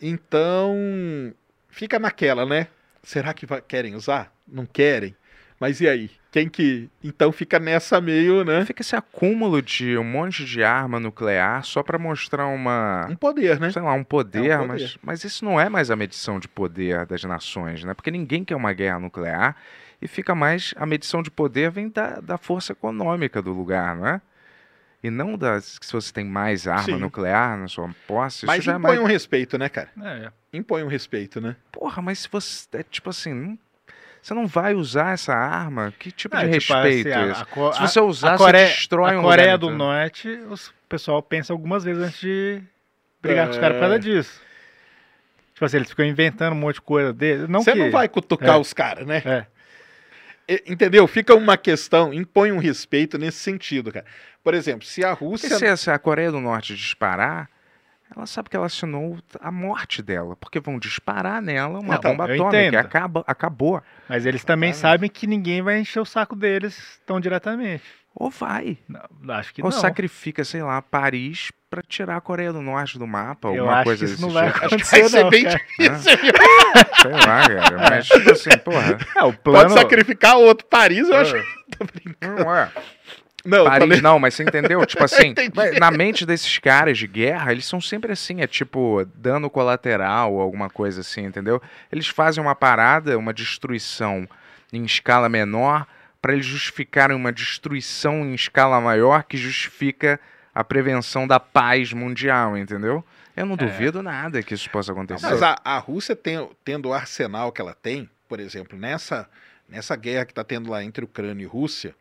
Então, 0.00 0.74
fica 1.68 1.98
naquela, 1.98 2.46
né? 2.46 2.66
Será 3.02 3.32
que 3.32 3.46
vai- 3.46 3.62
querem 3.62 3.94
usar? 3.94 4.32
Não 4.46 4.66
querem? 4.66 5.14
Mas 5.58 5.80
e 5.80 5.88
aí? 5.88 6.10
Quem 6.32 6.48
que. 6.48 6.88
Então 7.04 7.30
fica 7.32 7.58
nessa 7.58 8.00
meio, 8.00 8.44
né? 8.44 8.64
Fica 8.64 8.82
esse 8.82 8.96
acúmulo 8.96 9.60
de 9.60 9.98
um 9.98 10.04
monte 10.04 10.44
de 10.44 10.62
arma 10.62 10.98
nuclear 11.00 11.62
só 11.64 11.82
pra 11.82 11.98
mostrar 11.98 12.46
uma. 12.46 13.06
Um 13.10 13.16
poder, 13.16 13.60
né? 13.60 13.70
sei 13.70 13.82
lá, 13.82 13.92
um 13.92 14.04
poder, 14.04 14.50
É 14.50 14.58
um 14.58 14.68
poder. 14.68 14.82
Mas, 14.82 14.98
mas 15.02 15.24
isso 15.24 15.44
não 15.44 15.60
é 15.60 15.68
mais 15.68 15.90
a 15.90 15.96
medição 15.96 16.38
de 16.40 16.48
poder 16.48 17.04
das 17.04 17.22
nações, 17.24 17.84
né? 17.84 17.92
Porque 17.94 18.10
ninguém 18.10 18.44
quer 18.44 18.54
uma 18.56 18.72
guerra 18.72 19.00
nuclear 19.00 19.54
e 20.00 20.06
fica 20.08 20.34
mais. 20.34 20.72
A 20.76 20.86
medição 20.86 21.22
de 21.22 21.30
poder 21.30 21.70
vem 21.70 21.88
da, 21.90 22.20
da 22.20 22.38
força 22.38 22.72
econômica 22.72 23.42
do 23.42 23.52
lugar, 23.52 23.94
não 23.96 24.06
é? 24.06 24.20
E 25.02 25.08
não 25.10 25.36
das, 25.38 25.78
que 25.78 25.86
se 25.86 25.92
você 25.92 26.12
tem 26.12 26.24
mais 26.24 26.66
arma 26.66 26.82
Sim. 26.84 26.96
nuclear 26.98 27.56
na 27.56 27.68
sua 27.68 27.88
posse, 28.06 28.44
Mas 28.44 28.58
isso 28.58 28.66
já 28.66 28.72
é 28.74 28.76
impõe 28.76 28.90
mais. 28.90 29.00
um 29.00 29.04
respeito, 29.06 29.56
né, 29.56 29.68
cara? 29.68 29.88
É, 30.02 30.30
Impõe 30.52 30.82
um 30.82 30.88
respeito, 30.88 31.40
né? 31.40 31.56
Porra, 31.72 32.02
mas 32.02 32.18
se 32.20 32.28
você. 32.30 32.66
É 32.74 32.82
tipo 32.82 33.08
assim. 33.10 33.32
não- 33.32 33.58
Você 34.22 34.34
não 34.34 34.46
vai 34.46 34.74
usar 34.74 35.14
essa 35.14 35.32
arma? 35.34 35.94
Que 35.98 36.12
tipo 36.12 36.36
É, 36.36 36.40
de 36.46 36.58
tipo, 36.58 36.74
respeito 36.74 37.08
assim, 37.08 37.18
é 37.18 37.22
a- 37.22 37.26
esse? 37.32 37.42
a 37.42 37.72
Se 37.72 37.82
a- 37.82 37.86
você 37.86 38.00
usar, 38.00 38.34
a 38.34 38.36
Coreia, 38.36 38.66
você 38.66 38.72
destrói 38.74 39.14
a 39.14 39.18
um 39.18 39.22
Coreia 39.22 39.52
lugar 39.54 39.58
do 39.58 39.66
inteiro. 39.68 39.78
Norte, 39.78 40.28
os- 40.50 40.68
o 40.68 40.72
pessoal 40.90 41.22
pensa 41.22 41.52
algumas 41.54 41.84
vezes 41.84 42.02
antes 42.02 42.20
de 42.20 42.60
brigar 43.22 43.46
com 43.46 43.52
os 43.52 43.56
É. 43.56 43.60
caras 43.60 43.76
por 43.78 43.80
causa 43.80 43.98
disso. 43.98 44.38
Tipo 45.54 45.64
assim, 45.64 45.76
eles 45.78 45.88
ficam 45.88 46.04
inventando 46.04 46.52
um 46.52 46.56
monte 46.56 46.74
de 46.74 46.80
coisa 46.82 47.12
dele. 47.14 47.46
Não 47.48 47.62
Você 47.62 47.72
que... 47.72 47.78
não 47.78 47.90
vai 47.90 48.08
cutucar 48.08 48.56
É. 48.56 48.58
os 48.58 48.72
caras, 48.74 49.06
né? 49.06 49.22
É. 49.24 49.46
Entendeu? 50.66 51.06
Fica 51.06 51.34
uma 51.34 51.56
questão, 51.56 52.12
impõe 52.12 52.50
um 52.50 52.58
respeito 52.58 53.16
nesse 53.18 53.38
sentido, 53.38 53.92
cara. 53.92 54.04
Por 54.42 54.54
exemplo, 54.54 54.84
se 54.86 55.04
a 55.04 55.12
Rússia. 55.12 55.56
se, 55.56 55.76
se 55.76 55.90
a 55.90 55.98
Coreia 55.98 56.32
do 56.32 56.40
Norte 56.40 56.74
disparar, 56.74 57.48
ela 58.14 58.26
sabe 58.26 58.50
que 58.50 58.56
ela 58.56 58.66
assinou 58.66 59.18
a 59.38 59.52
morte 59.52 60.02
dela. 60.02 60.34
Porque 60.34 60.58
vão 60.58 60.78
disparar 60.78 61.40
nela 61.40 61.78
uma 61.78 61.94
Então, 61.94 62.10
bomba 62.10 62.24
atômica. 62.24 62.80
Acaba, 62.80 63.24
acabou. 63.26 63.80
Mas 64.08 64.26
eles 64.26 64.42
também 64.42 64.70
Exatamente. 64.70 64.92
sabem 64.98 65.10
que 65.10 65.26
ninguém 65.26 65.62
vai 65.62 65.78
encher 65.78 66.00
o 66.00 66.04
saco 66.04 66.34
deles 66.34 67.00
tão 67.06 67.20
diretamente. 67.20 67.84
Ou 68.14 68.28
vai. 68.30 68.76
Não, 68.88 69.34
acho 69.34 69.54
que 69.54 69.62
Ou 69.62 69.70
não. 69.70 69.78
sacrifica, 69.78 70.44
sei 70.44 70.62
lá, 70.62 70.82
Paris 70.82 71.50
pra 71.70 71.80
tirar 71.82 72.16
a 72.16 72.20
Coreia 72.20 72.52
do 72.52 72.60
Norte 72.60 72.98
do 72.98 73.06
mapa. 73.06 73.48
Eu 73.48 73.60
alguma 73.62 73.74
acho 73.76 73.84
coisa 73.84 74.04
que 74.04 74.12
isso 74.12 74.20
desse 74.20 74.26
não 74.26 74.32
vai 74.34 74.52
tipo. 74.52 74.58
Acho 74.58 74.68
que 74.68 74.74
acontecer, 74.74 75.00
vai 75.00 75.08
ser 75.08 75.22
não, 75.22 75.30
bem 75.30 75.44
cara. 75.44 75.58
difícil. 75.58 76.16
viu? 76.18 76.32
Sei 77.02 77.12
lá, 77.12 77.48
cara. 77.48 77.78
Mas, 77.90 78.06
tipo 78.08 78.30
assim, 78.32 78.50
porra. 78.58 78.98
É, 79.16 79.22
o 79.22 79.32
Pode 79.32 79.38
plano... 79.38 79.70
sacrificar 79.70 80.36
outro. 80.36 80.66
Paris, 80.66 81.08
eu 81.08 81.16
acho. 81.16 81.34
Não 82.20 82.54
é. 82.56 82.70
Não, 83.44 83.64
Paris 83.64 83.78
falei- 83.80 84.00
não, 84.02 84.18
mas 84.18 84.34
você 84.34 84.42
entendeu? 84.42 84.84
Tipo 84.84 85.02
assim, 85.04 85.34
na 85.78 85.90
mente 85.90 86.26
desses 86.26 86.58
caras 86.58 86.98
de 86.98 87.06
guerra, 87.06 87.52
eles 87.52 87.64
são 87.64 87.80
sempre 87.80 88.12
assim, 88.12 88.42
é 88.42 88.46
tipo 88.46 89.06
dano 89.14 89.48
colateral 89.48 90.34
ou 90.34 90.40
alguma 90.42 90.68
coisa 90.68 91.00
assim, 91.00 91.24
entendeu? 91.24 91.62
Eles 91.90 92.06
fazem 92.06 92.42
uma 92.42 92.54
parada, 92.54 93.16
uma 93.16 93.32
destruição 93.32 94.28
em 94.72 94.84
escala 94.84 95.28
menor, 95.28 95.86
para 96.20 96.32
eles 96.34 96.46
justificarem 96.46 97.16
uma 97.16 97.32
destruição 97.32 98.24
em 98.24 98.34
escala 98.34 98.80
maior 98.80 99.24
que 99.24 99.36
justifica 99.36 100.20
a 100.54 100.62
prevenção 100.62 101.26
da 101.26 101.40
paz 101.40 101.92
mundial, 101.92 102.56
entendeu? 102.58 103.04
Eu 103.36 103.46
não 103.46 103.56
duvido 103.56 104.02
nada 104.02 104.42
que 104.42 104.52
isso 104.52 104.68
possa 104.70 104.92
acontecer. 104.92 105.24
Mas 105.24 105.42
a, 105.42 105.58
a 105.64 105.78
Rússia 105.78 106.14
tem, 106.14 106.48
tendo 106.64 106.88
o 106.88 106.92
arsenal 106.92 107.52
que 107.52 107.60
ela 107.60 107.72
tem, 107.74 108.10
por 108.28 108.38
exemplo, 108.40 108.78
nessa, 108.78 109.28
nessa 109.68 109.96
guerra 109.96 110.26
que 110.26 110.32
está 110.32 110.44
tendo 110.44 110.70
lá 110.70 110.82
entre 110.84 111.04
Ucrânia 111.04 111.44
e 111.44 111.46
Rússia, 111.46 111.94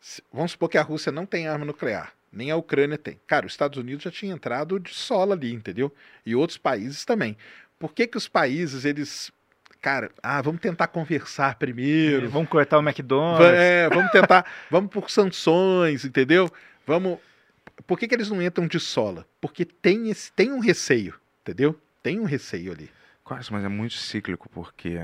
se- 0.00 0.22
vamos 0.32 0.52
supor 0.52 0.68
que 0.68 0.76
a 0.76 0.82
Rússia 0.82 1.10
não 1.12 1.24
tem 1.24 1.46
arma 1.48 1.64
nuclear, 1.64 2.12
nem 2.30 2.50
a 2.50 2.56
Ucrânia 2.56 2.98
tem. 2.98 3.18
Cara, 3.26 3.46
os 3.46 3.52
Estados 3.52 3.78
Unidos 3.78 4.02
já 4.04 4.10
tinha 4.10 4.34
entrado 4.34 4.78
de 4.78 4.92
sola 4.92 5.34
ali, 5.34 5.52
entendeu? 5.54 5.94
E 6.26 6.34
outros 6.34 6.58
países 6.58 7.04
também. 7.04 7.36
Por 7.78 7.94
que 7.94 8.06
que 8.06 8.18
os 8.18 8.28
países, 8.28 8.84
eles... 8.84 9.32
Cara, 9.82 10.12
ah, 10.22 10.40
vamos 10.40 10.60
tentar 10.60 10.86
conversar 10.86 11.56
primeiro. 11.56 12.30
Vamos 12.30 12.48
cortar 12.48 12.78
o 12.78 12.82
McDonald's. 12.82 13.52
É, 13.52 13.88
vamos 13.88 14.12
tentar, 14.12 14.46
vamos 14.70 14.88
por 14.92 15.10
sanções, 15.10 16.04
entendeu? 16.04 16.48
Vamos. 16.86 17.18
Por 17.84 17.98
que, 17.98 18.06
que 18.06 18.14
eles 18.14 18.30
não 18.30 18.40
entram 18.40 18.68
de 18.68 18.78
sola? 18.78 19.26
Porque 19.40 19.64
tem, 19.64 20.08
esse, 20.08 20.32
tem 20.32 20.52
um 20.52 20.60
receio, 20.60 21.14
entendeu? 21.40 21.76
Tem 22.00 22.20
um 22.20 22.24
receio 22.24 22.70
ali. 22.70 22.88
Quase, 23.24 23.52
mas 23.52 23.64
é 23.64 23.68
muito 23.68 23.94
cíclico, 23.94 24.48
porque 24.48 25.00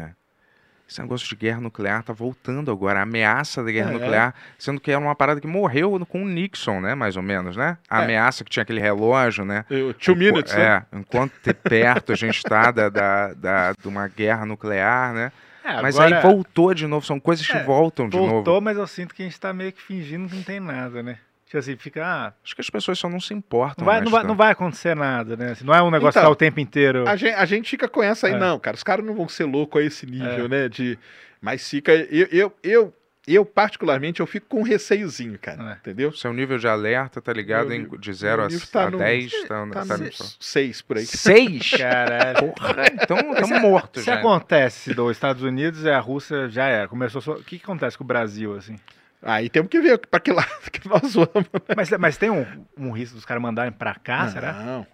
esse 0.88 1.00
negócio 1.02 1.28
de 1.28 1.36
guerra 1.36 1.60
nuclear 1.60 2.02
tá 2.02 2.12
voltando 2.12 2.70
agora, 2.70 3.00
a 3.00 3.02
ameaça 3.02 3.62
da 3.62 3.70
guerra 3.70 3.90
É. 3.90 3.92
nuclear, 3.92 4.34
sendo 4.58 4.80
que 4.80 4.90
era 4.90 4.98
uma 5.00 5.14
parada 5.14 5.40
que 5.40 5.46
morreu 5.46 5.98
com 6.06 6.22
o 6.22 6.26
Nixon, 6.28 6.80
né, 6.80 6.94
mais 6.94 7.16
ou 7.16 7.22
menos, 7.22 7.56
né? 7.56 7.76
A 7.90 8.00
É. 8.00 8.04
ameaça 8.04 8.42
que 8.42 8.50
tinha 8.50 8.62
aquele 8.62 8.80
relógio, 8.80 9.44
né? 9.44 9.64
Eu- 9.68 9.92
Two 9.92 10.16
minutes, 10.16 10.54
né? 10.54 10.84
É, 10.92 10.96
enquanto 10.98 11.32
te- 11.42 11.52
perto 11.52 12.12
a 12.12 12.16
gente 12.16 12.38
está 12.38 12.70
da, 12.70 12.88
da, 12.88 13.34
da- 13.34 13.72
de 13.80 13.86
uma 13.86 14.08
guerra 14.08 14.46
nuclear, 14.46 15.12
né? 15.12 15.30
É, 15.62 15.82
Mas 15.82 15.98
agora 15.98 16.16
aí 16.16 16.22
voltou 16.22 16.72
de 16.72 16.86
novo, 16.86 17.04
são 17.04 17.20
coisas 17.20 17.46
que 17.46 17.52
É, 17.58 17.62
voltam 17.62 18.08
de 18.08 18.16
voltou, 18.16 18.54
novo. 18.54 18.60
mas 18.64 18.78
eu 18.78 18.86
sinto 18.86 19.14
que 19.14 19.20
a 19.22 19.26
gente 19.26 19.38
tá 19.38 19.52
meio 19.52 19.70
que 19.70 19.82
fingindo 19.82 20.26
que 20.26 20.36
não 20.36 20.42
tem 20.42 20.58
nada, 20.58 21.02
né? 21.02 21.18
Tipo 21.48 21.58
assim, 21.58 21.76
fica, 21.78 22.04
ah, 22.04 22.32
Acho 22.44 22.54
que 22.54 22.60
as 22.60 22.68
pessoas 22.68 22.98
só 22.98 23.08
não 23.08 23.18
se 23.18 23.32
importam. 23.32 23.76
não 23.78 23.86
vai, 23.86 23.94
mais 23.96 24.04
não 24.04 24.10
vai, 24.12 24.20
tanto. 24.20 24.28
não 24.28 24.36
vai 24.36 24.52
acontecer 24.52 24.94
nada, 24.94 25.34
né? 25.34 25.52
Assim, 25.52 25.64
Não 25.64 25.74
é 25.74 25.82
um 25.82 25.90
negócio 25.90 26.18
Então, 26.18 26.22
que 26.22 26.26
tá 26.26 26.30
o 26.30 26.36
tempo 26.36 26.60
inteiro. 26.60 27.08
A 27.08 27.16
gente, 27.16 27.34
a 27.34 27.44
gente 27.46 27.70
fica 27.70 27.88
com 27.88 28.02
essa 28.02 28.26
aí, 28.26 28.34
É. 28.34 28.38
não, 28.38 28.58
cara. 28.58 28.76
Os 28.76 28.82
caras 28.82 29.04
não 29.04 29.14
vão 29.14 29.26
ser 29.28 29.44
loucos 29.44 29.80
a 29.80 29.84
esse 29.84 30.04
nível, 30.04 30.44
É. 30.44 30.48
né? 30.48 30.68
De, 30.68 30.98
mas 31.40 31.66
fica. 31.66 31.90
Eu, 31.92 32.26
eu, 32.30 32.52
eu, 32.62 32.94
eu, 33.26 33.46
particularmente, 33.46 34.20
eu 34.20 34.26
fico 34.26 34.46
com 34.46 34.60
um 34.60 34.62
receiozinho, 34.62 35.38
cara. 35.38 35.72
É. 35.72 35.72
Entendeu? 35.76 36.12
Seu 36.12 36.34
nível 36.34 36.58
de 36.58 36.68
alerta 36.68 37.18
tá 37.22 37.32
ligado 37.32 37.68
Meu 37.70 37.78
em, 37.78 37.98
de 37.98 38.12
0 38.12 38.36
meu 38.36 38.44
a, 38.44 38.48
nível 38.50 38.66
tá 38.70 38.82
a 38.84 38.90
no- 38.90 38.98
10. 38.98 39.32
Tá, 39.32 39.48
Tá 39.48 39.84
tá 39.86 39.96
no 39.96 40.04
no- 40.04 40.10
seis 40.38 40.82
por 40.82 40.98
aí. 40.98 41.06
Seis? 41.06 41.70
Caralho. 41.70 42.52
Porra, 42.52 42.74
então 42.92 43.16
estamos 43.32 43.60
mortos 43.62 44.02
Se 44.04 44.10
já. 44.10 44.16
acontece 44.18 44.92
dos 44.92 45.12
Estados 45.12 45.42
Unidos 45.42 45.82
e 45.84 45.90
a 45.90 45.98
Rússia 45.98 46.46
já 46.50 46.64
era. 46.66 46.86
Começou 46.88 47.22
só... 47.22 47.32
O 47.32 47.42
que, 47.42 47.58
que 47.58 47.64
acontece 47.64 47.96
com 47.96 48.04
o 48.04 48.06
Brasil, 48.06 48.54
assim? 48.54 48.76
Aí 49.22 49.48
temos 49.48 49.68
que 49.68 49.80
ver 49.80 49.98
pra 50.06 50.20
que 50.20 50.32
lado 50.32 50.48
que 50.72 50.88
nós 50.88 51.12
vamos. 51.14 51.48
Mas, 51.76 51.90
mas 51.98 52.16
tem 52.16 52.30
um, 52.30 52.46
um 52.76 52.90
risco 52.92 53.16
dos 53.16 53.24
caras 53.24 53.42
mandarem 53.42 53.72
pra 53.72 53.94
cá, 53.94 54.28
será? 54.28 54.52
Não. 54.52 54.86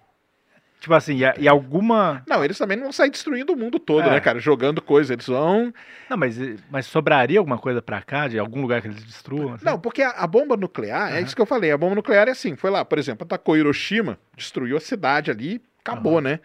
Tipo 0.81 0.93
assim, 0.95 1.17
e, 1.25 1.43
e 1.43 1.49
alguma. 1.49 2.23
Não, 2.29 2.45
eles 2.45 2.59
também 2.59 2.77
não 2.77 2.85
vão 2.85 2.93
sair 2.93 3.09
destruindo 3.11 3.55
o 3.55 3.57
mundo 3.57 3.79
todo, 3.79 4.07
É. 4.07 4.11
né, 4.11 4.21
cara? 4.21 4.39
Jogando 4.39 4.83
coisa. 4.83 5.15
Eles 5.15 5.27
vão. 5.27 5.73
Não, 6.11 6.17
mas, 6.17 6.39
mas 6.71 6.85
sobraria 6.87 7.39
alguma 7.39 7.57
coisa 7.57 7.81
pra 7.81 8.03
cá, 8.03 8.29
de 8.29 8.39
algum 8.39 8.61
lugar 8.61 8.83
que 8.83 8.89
eles 8.89 9.03
destruam? 9.03 9.55
assim? 9.55 9.65
Não, 9.65 9.79
porque 9.81 10.03
a, 10.03 10.11
a 10.11 10.27
bomba 10.27 10.57
nuclear, 10.59 11.09
é 11.11 11.17
Aham. 11.17 11.21
isso 11.25 11.35
que 11.35 11.41
eu 11.41 11.47
falei. 11.47 11.73
A 11.73 11.79
bomba 11.79 11.95
nuclear 11.95 12.29
é 12.29 12.33
assim: 12.33 12.55
foi 12.55 12.71
lá, 12.71 12.85
por 12.85 12.99
exemplo, 12.99 13.25
atacou 13.25 13.57
Hiroshima, 13.57 14.19
destruiu 14.37 14.77
a 14.77 14.81
cidade 14.81 15.31
ali, 15.31 15.63
acabou, 15.83 16.21
né? 16.21 16.41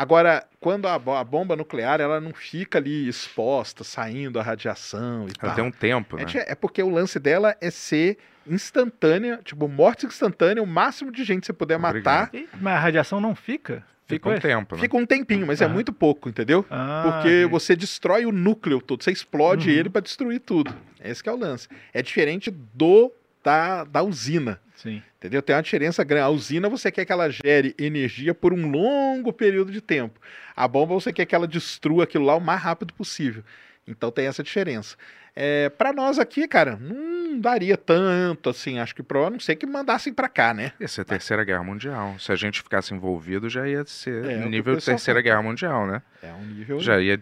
Agora, 0.00 0.46
quando 0.58 0.88
a, 0.88 0.94
a 0.94 1.24
bomba 1.24 1.54
nuclear, 1.54 2.00
ela 2.00 2.18
não 2.22 2.32
fica 2.32 2.78
ali 2.78 3.06
exposta, 3.06 3.84
saindo 3.84 4.40
a 4.40 4.42
radiação 4.42 5.26
e 5.28 5.32
Ela 5.38 5.48
tal. 5.48 5.54
tem 5.56 5.62
um 5.64 5.70
tempo, 5.70 6.16
né? 6.16 6.24
É, 6.36 6.52
é 6.52 6.54
porque 6.54 6.82
o 6.82 6.88
lance 6.88 7.18
dela 7.20 7.54
é 7.60 7.70
ser 7.70 8.16
instantânea, 8.46 9.40
tipo, 9.44 9.68
morte 9.68 10.06
instantânea, 10.06 10.62
o 10.62 10.66
máximo 10.66 11.12
de 11.12 11.22
gente 11.22 11.40
que 11.40 11.46
você 11.48 11.52
puder 11.52 11.78
matar. 11.78 12.28
Obrigado. 12.28 12.34
E- 12.34 12.48
Mas 12.62 12.74
a 12.76 12.78
radiação 12.78 13.20
não 13.20 13.34
fica? 13.34 13.84
Fica 14.06 14.28
um 14.30 14.38
tempo, 14.40 14.74
né? 14.74 14.80
Fica 14.80 14.96
um 14.96 15.04
tempinho, 15.04 15.46
mas 15.46 15.60
é 15.60 15.66
Aham. 15.66 15.74
muito 15.74 15.92
pouco, 15.92 16.30
entendeu? 16.30 16.64
Ah, 16.70 17.02
Porque 17.04 17.28
entendi. 17.28 17.46
você 17.50 17.76
destrói 17.76 18.24
o 18.24 18.32
núcleo 18.32 18.80
todo, 18.80 19.04
você 19.04 19.12
explode 19.12 19.68
Uhum. 19.68 19.76
ele 19.76 19.90
pra 19.90 20.00
destruir 20.00 20.40
tudo. 20.40 20.74
Esse 21.04 21.22
que 21.22 21.28
é 21.28 21.32
o 21.32 21.36
lance. 21.36 21.68
É 21.92 22.00
diferente 22.02 22.50
do 22.50 23.12
da, 23.44 23.84
da 23.84 24.02
usina. 24.02 24.58
Sim. 24.82 25.02
Entendeu? 25.18 25.42
Tem 25.42 25.54
uma 25.54 25.62
diferença 25.62 26.02
grande. 26.02 26.24
A 26.24 26.28
usina 26.30 26.68
você 26.68 26.90
quer 26.90 27.04
que 27.04 27.12
ela 27.12 27.28
gere 27.28 27.74
energia 27.78 28.34
por 28.34 28.54
um 28.54 28.70
longo 28.70 29.32
período 29.32 29.70
de 29.70 29.80
tempo. 29.80 30.18
A 30.56 30.66
bomba 30.66 30.94
você 30.94 31.12
quer 31.12 31.26
que 31.26 31.34
ela 31.34 31.46
destrua 31.46 32.04
aquilo 32.04 32.24
lá 32.24 32.34
o 32.34 32.40
mais 32.40 32.60
rápido 32.62 32.94
possível. 32.94 33.44
Então 33.86 34.10
tem 34.10 34.26
essa 34.26 34.42
diferença. 34.42 34.96
É, 35.36 35.68
para 35.68 35.92
nós 35.92 36.18
aqui, 36.18 36.48
cara, 36.48 36.76
não 36.80 37.38
daria 37.38 37.76
tanto 37.76 38.48
assim. 38.48 38.78
Acho 38.78 38.94
que 38.94 39.02
pro, 39.02 39.26
a 39.26 39.30
não 39.30 39.38
ser 39.38 39.56
que 39.56 39.66
mandassem 39.66 40.12
pra 40.12 40.28
cá, 40.28 40.54
né? 40.54 40.72
Ia 40.80 40.88
ser 40.88 41.02
a 41.02 41.04
Terceira 41.04 41.44
Guerra 41.44 41.62
Mundial. 41.62 42.18
Se 42.18 42.32
a 42.32 42.36
gente 42.36 42.62
ficasse 42.62 42.94
envolvido, 42.94 43.48
já 43.48 43.68
ia 43.68 43.84
ser 43.84 44.24
É, 44.24 44.46
nível 44.46 44.74
Terceira 44.74 44.98
fala. 44.98 45.22
Guerra 45.22 45.42
Mundial, 45.42 45.86
né? 45.86 46.02
É 46.22 46.32
um 46.32 46.44
nível. 46.46 46.80
Já 46.80 46.98
ia, 47.00 47.20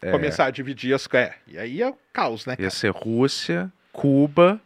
é, 0.00 0.10
Começar 0.10 0.46
a 0.46 0.50
dividir 0.50 0.94
as. 0.94 1.08
É, 1.12 1.34
e 1.46 1.58
aí 1.58 1.82
é 1.82 1.88
o 1.88 1.96
caos, 2.12 2.46
né? 2.46 2.52
ia 2.52 2.56
cara? 2.56 2.70
ser 2.70 2.90
Rússia, 2.90 3.72
Cuba 3.92 4.60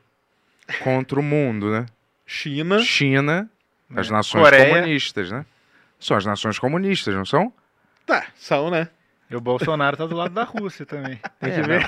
contra 0.82 1.18
o 1.18 1.22
mundo, 1.22 1.70
né? 1.70 1.86
China. 2.26 2.78
China, 2.80 3.48
as 3.94 4.08
É. 4.08 4.12
nações 4.12 4.42
Coreia. 4.44 4.68
comunistas, 4.74 5.30
né? 5.30 5.44
São 5.98 6.16
as 6.16 6.26
nações 6.26 6.58
comunistas, 6.58 7.14
não 7.14 7.24
são? 7.24 7.52
Tá, 8.04 8.24
são, 8.36 8.70
né? 8.70 8.88
E 9.30 9.34
o 9.34 9.40
Bolsonaro 9.40 9.96
tá 9.96 10.06
do 10.06 10.14
lado 10.14 10.32
da 10.34 10.44
Rússia 10.44 10.86
também. 10.86 11.18
Tem 11.40 11.50
que 11.54 11.60
É, 11.60 11.62
ver. 11.62 11.82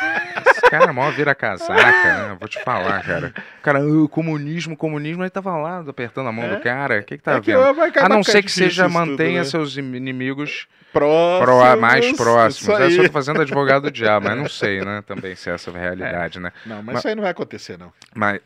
Esse 0.50 0.60
cara 0.70 0.92
mó 0.92 1.08
vira 1.10 1.34
casaca, 1.36 1.74
né? 1.74 2.36
Vou 2.40 2.48
te 2.48 2.60
falar, 2.64 3.00
cara. 3.04 3.32
O 3.58 3.62
cara, 3.62 3.78
"Ah, 3.78 4.08
comunismo, 4.10 4.76
comunismo, 4.76 5.22
ele 5.22 5.30
tava 5.30 5.56
lá 5.56 5.78
apertando 5.86 6.28
a 6.28 6.32
mão 6.32 6.44
É. 6.46 6.56
do 6.56 6.60
cara. 6.62 6.98
O 6.98 7.04
que 7.04 7.16
que 7.16 7.22
tá 7.22 7.34
É 7.36 7.40
que 7.40 7.52
vendo? 7.54 7.80
A 8.00 8.08
não 8.08 8.24
ser 8.24 8.42
que 8.42 8.50
seja 8.50 8.86
isso 8.86 8.92
tudo, 8.94 9.06
mantenha 9.06 9.38
né? 9.40 9.44
seus 9.44 9.76
inimigos 9.76 10.66
próximos, 10.92 11.44
pró- 11.44 11.76
mais 11.76 12.12
próximos. 12.16 12.62
Isso 12.62 12.72
Eu 12.72 12.76
aí. 12.76 12.96
só 12.96 13.02
tô 13.04 13.12
fazendo 13.12 13.40
advogado 13.42 13.82
do 13.84 13.90
diabo, 13.92 14.26
mas 14.26 14.36
não 14.36 14.48
sei, 14.48 14.80
né? 14.84 15.02
Também 15.06 15.36
se 15.36 15.48
essa 15.48 15.70
é 15.70 15.74
a 15.76 15.78
realidade, 15.78 16.40
né? 16.40 16.50
Não, 16.66 16.76
mas, 16.76 16.86
Mas- 16.86 16.98
isso 16.98 17.08
aí 17.08 17.14
não 17.14 17.22
vai 17.22 17.30
acontecer, 17.30 17.78
não. 17.78 17.92
Mas 18.14 18.40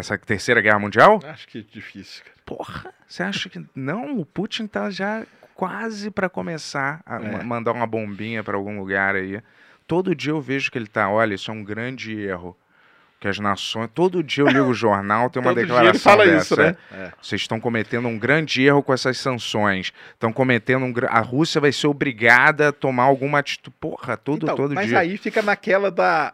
essa 0.00 0.16
terceira 0.18 0.60
guerra 0.60 0.78
mundial? 0.78 1.20
Acho 1.24 1.46
que 1.48 1.58
é 1.58 1.62
difícil. 1.62 2.22
cara. 2.24 2.36
Porra, 2.44 2.94
você 3.06 3.22
acha 3.22 3.48
que 3.48 3.62
não? 3.74 4.18
O 4.18 4.24
Putin 4.24 4.66
tá 4.66 4.90
já 4.90 5.24
quase 5.54 6.10
pra 6.10 6.28
começar 6.28 7.00
a 7.04 7.16
É. 7.16 7.30
ma- 7.32 7.42
mandar 7.44 7.72
uma 7.72 7.86
bombinha 7.86 8.42
pra 8.44 8.56
algum 8.56 8.78
lugar 8.78 9.14
aí. 9.16 9.40
Todo 9.86 10.14
dia 10.14 10.32
eu 10.32 10.40
vejo 10.40 10.70
que 10.70 10.78
ele 10.78 10.86
tá, 10.86 11.08
olha, 11.10 11.34
isso 11.34 11.50
é 11.50 11.54
um 11.54 11.64
grande 11.64 12.18
erro. 12.18 12.56
Que 13.20 13.26
as 13.26 13.40
nações. 13.40 13.90
Todo 13.92 14.22
dia 14.22 14.44
eu 14.44 14.48
ligo 14.48 14.66
o 14.66 14.74
jornal, 14.74 15.28
tem 15.28 15.42
uma 15.42 15.50
Todo 15.50 15.56
dia 15.56 15.66
declaração 15.66 15.90
ele 15.90 15.98
fala 15.98 16.24
dessa. 16.24 16.54
isso, 16.54 16.56
né? 16.62 16.76
é. 16.92 17.12
Vocês 17.20 17.40
estão 17.40 17.58
cometendo 17.58 18.06
um 18.06 18.16
grande 18.16 18.62
erro 18.62 18.80
com 18.80 18.92
essas 18.94 19.18
sanções. 19.18 19.92
Estão 20.12 20.32
cometendo 20.32 20.84
um. 20.84 20.92
A 21.08 21.18
Rússia 21.18 21.60
vai 21.60 21.72
ser 21.72 21.88
obrigada 21.88 22.68
a 22.68 22.72
tomar 22.72 23.02
alguma 23.02 23.40
atitude. 23.40 23.74
Porra, 23.80 24.16
todo, 24.16 24.44
Então, 24.44 24.54
todo 24.54 24.72
mas 24.72 24.86
dia. 24.86 25.00
aí 25.00 25.16
fica 25.16 25.42
naquela 25.42 25.90
da. 25.90 26.32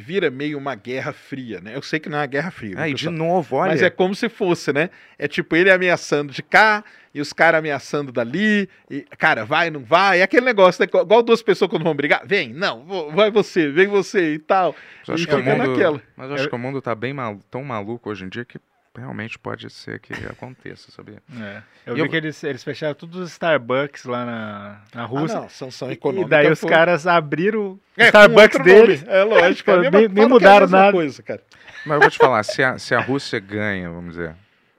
Vira 0.00 0.30
meio 0.30 0.56
uma 0.58 0.74
guerra 0.74 1.12
fria, 1.12 1.60
né? 1.60 1.74
Eu 1.74 1.82
sei 1.82 1.98
que 1.98 2.08
não 2.08 2.18
é 2.18 2.20
uma 2.20 2.26
guerra 2.26 2.50
fria. 2.50 2.74
Aí, 2.78 2.94
de 2.94 3.04
pessoal? 3.04 3.14
novo, 3.16 3.56
olha. 3.56 3.72
Mas 3.72 3.82
é 3.82 3.90
como 3.90 4.14
se 4.14 4.28
fosse, 4.28 4.72
né? 4.72 4.90
É 5.18 5.26
tipo 5.26 5.56
ele 5.56 5.70
ameaçando 5.70 6.32
de 6.32 6.42
cá 6.42 6.84
e 7.12 7.20
os 7.20 7.32
caras 7.32 7.58
ameaçando 7.58 8.12
dali. 8.12 8.68
E, 8.90 9.00
cara, 9.18 9.44
vai, 9.44 9.70
não 9.70 9.80
vai. 9.84 10.20
É 10.20 10.22
aquele 10.22 10.46
negócio, 10.46 10.80
né? 10.80 10.86
Igual 11.02 11.22
duas 11.22 11.42
pessoas 11.42 11.68
quando 11.70 11.82
vão 11.82 11.94
brigar. 11.94 12.22
Vem, 12.24 12.52
não, 12.52 12.84
vai 13.12 13.30
você, 13.30 13.68
vem 13.70 13.88
você 13.88 14.34
e 14.34 14.38
tal. 14.38 14.74
Mas 15.00 15.08
eu 15.08 15.14
acho 15.14 15.24
e 15.24 15.26
que 15.26 15.34
o 15.34 15.42
mundo, 15.42 15.66
naquela. 15.68 16.02
mas 16.16 16.30
acho 16.30 16.48
que 16.48 16.54
o 16.54 16.58
mundo 16.58 16.80
tá 16.80 16.94
bem 16.94 17.12
malu- 17.12 17.42
tão 17.50 17.64
maluco 17.64 18.08
hoje 18.10 18.24
em 18.24 18.28
dia 18.28 18.44
que 18.44 18.58
realmente 18.96 19.38
pode 19.38 19.68
ser 19.70 20.00
que 20.00 20.12
aconteça, 20.26 20.90
sabia? 20.90 21.22
É. 21.40 21.62
Eu 21.86 21.92
E 21.92 21.96
vi 21.96 22.00
eu- 22.02 22.08
que 22.10 22.16
eles, 22.16 22.42
eles 22.44 22.64
fecharam 22.64 22.94
todos 22.94 23.16
os 23.20 23.30
Starbucks 23.32 24.04
lá 24.04 24.24
na, 24.24 24.80
na 24.94 25.02
Ah, 25.02 25.06
Rússia. 25.06 25.40
não, 25.40 25.48
sanção 25.48 25.88
e 25.90 25.92
econômica. 25.94 26.30
daí 26.30 26.50
os 26.50 26.60
foi- 26.60 26.68
caras 26.70 27.06
abriram 27.06 27.60
o 27.72 27.80
É, 27.96 28.06
Starbucks 28.06 28.58
deles. 28.62 29.02
nome. 29.02 29.16
É 29.16 29.22
lógico. 29.24 29.70
é 29.70 29.76
mesma- 29.80 29.98
nem- 30.00 30.08
nem 30.08 30.22
é 30.22 30.26
a 30.26 30.28
mudaram 30.28 30.66
nada. 30.66 30.92
Coisa, 30.92 31.22
cara. 31.22 31.42
Mas 31.86 31.94
eu 31.94 32.00
vou 32.00 32.10
te 32.10 32.18
falar, 32.18 32.42
se 32.42 32.62
a, 32.62 32.78
se 32.78 32.94
a 32.94 33.00
Rússia 33.00 33.38
ganha, 33.38 33.88
vamos 33.90 34.12
dizer, 34.16 34.34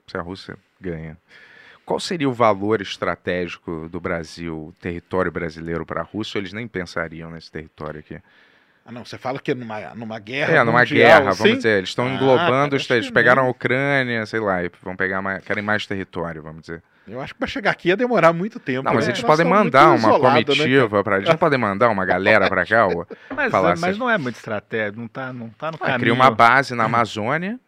se 0.06 0.16
a 0.16 0.20
Rússia 0.20 0.56
ganha, 0.80 1.16
qual 1.86 1.98
seria 1.98 2.28
o 2.28 2.32
valor 2.32 2.80
estratégico 2.82 3.88
do 3.90 3.98
Brasil, 4.00 4.74
território 4.80 5.32
brasileiro 5.32 5.84
para 5.86 6.00
a 6.02 6.04
Rússia? 6.04 6.38
Ou 6.38 6.42
eles 6.42 6.52
nem 6.52 6.68
pensariam 6.68 7.30
nesse 7.30 7.50
território 7.50 8.00
aqui? 8.00 8.20
Ah, 8.84 8.92
não, 8.92 9.04
você 9.04 9.18
fala 9.18 9.38
que 9.38 9.54
numa, 9.54 9.94
numa 9.94 10.18
guerra. 10.18 10.52
É, 10.52 10.64
numa 10.64 10.80
mundial, 10.80 11.20
guerra, 11.20 11.30
assim? 11.30 11.42
vamos 11.42 11.56
dizer, 11.58 11.78
eles 11.78 11.90
estão 11.90 12.06
Ah, 12.06 12.14
englobando, 12.14 12.76
os 12.76 12.90
eles 12.90 13.10
pegaram 13.10 13.44
a 13.44 13.48
Ucrânia, 13.48 14.24
sei 14.26 14.40
lá, 14.40 14.64
e 14.64 14.70
vão 14.82 14.96
pegar 14.96 15.22
mais, 15.22 15.44
querem 15.44 15.62
mais 15.62 15.86
território, 15.86 16.42
vamos 16.42 16.62
dizer. 16.62 16.82
Eu 17.06 17.20
acho 17.20 17.32
que 17.34 17.38
pra 17.38 17.48
chegar 17.48 17.70
aqui 17.72 17.88
ia 17.88 17.96
demorar 17.96 18.32
muito 18.32 18.60
tempo. 18.60 18.84
Não, 18.84 18.94
mas 18.94 19.06
né? 19.06 19.12
eles 19.12 19.22
Nós 19.22 19.30
podem 19.30 19.46
mandar 19.50 19.88
uma 19.88 19.96
isolados, 19.96 20.24
né, 20.34 20.44
comitiva 20.44 21.02
para 21.04 21.16
eles 21.16 21.28
não 21.28 21.36
podem 21.36 21.58
mandar 21.58 21.88
uma 21.88 22.04
galera 22.04 22.48
para 22.48 22.64
cá, 22.64 22.86
ó, 22.86 23.04
Mas, 23.34 23.50
falar 23.50 23.70
mas 23.70 23.84
assim. 23.84 23.98
não 23.98 24.08
é 24.08 24.16
muito 24.16 24.36
estratégia, 24.36 24.92
não 24.96 25.08
tá, 25.08 25.32
não 25.32 25.48
tá 25.50 25.70
no 25.70 25.76
Ah, 25.76 25.78
caminho. 25.78 25.98
cria 26.00 26.12
uma 26.14 26.30
base 26.30 26.74
na 26.74 26.84
Amazônia, 26.84 27.58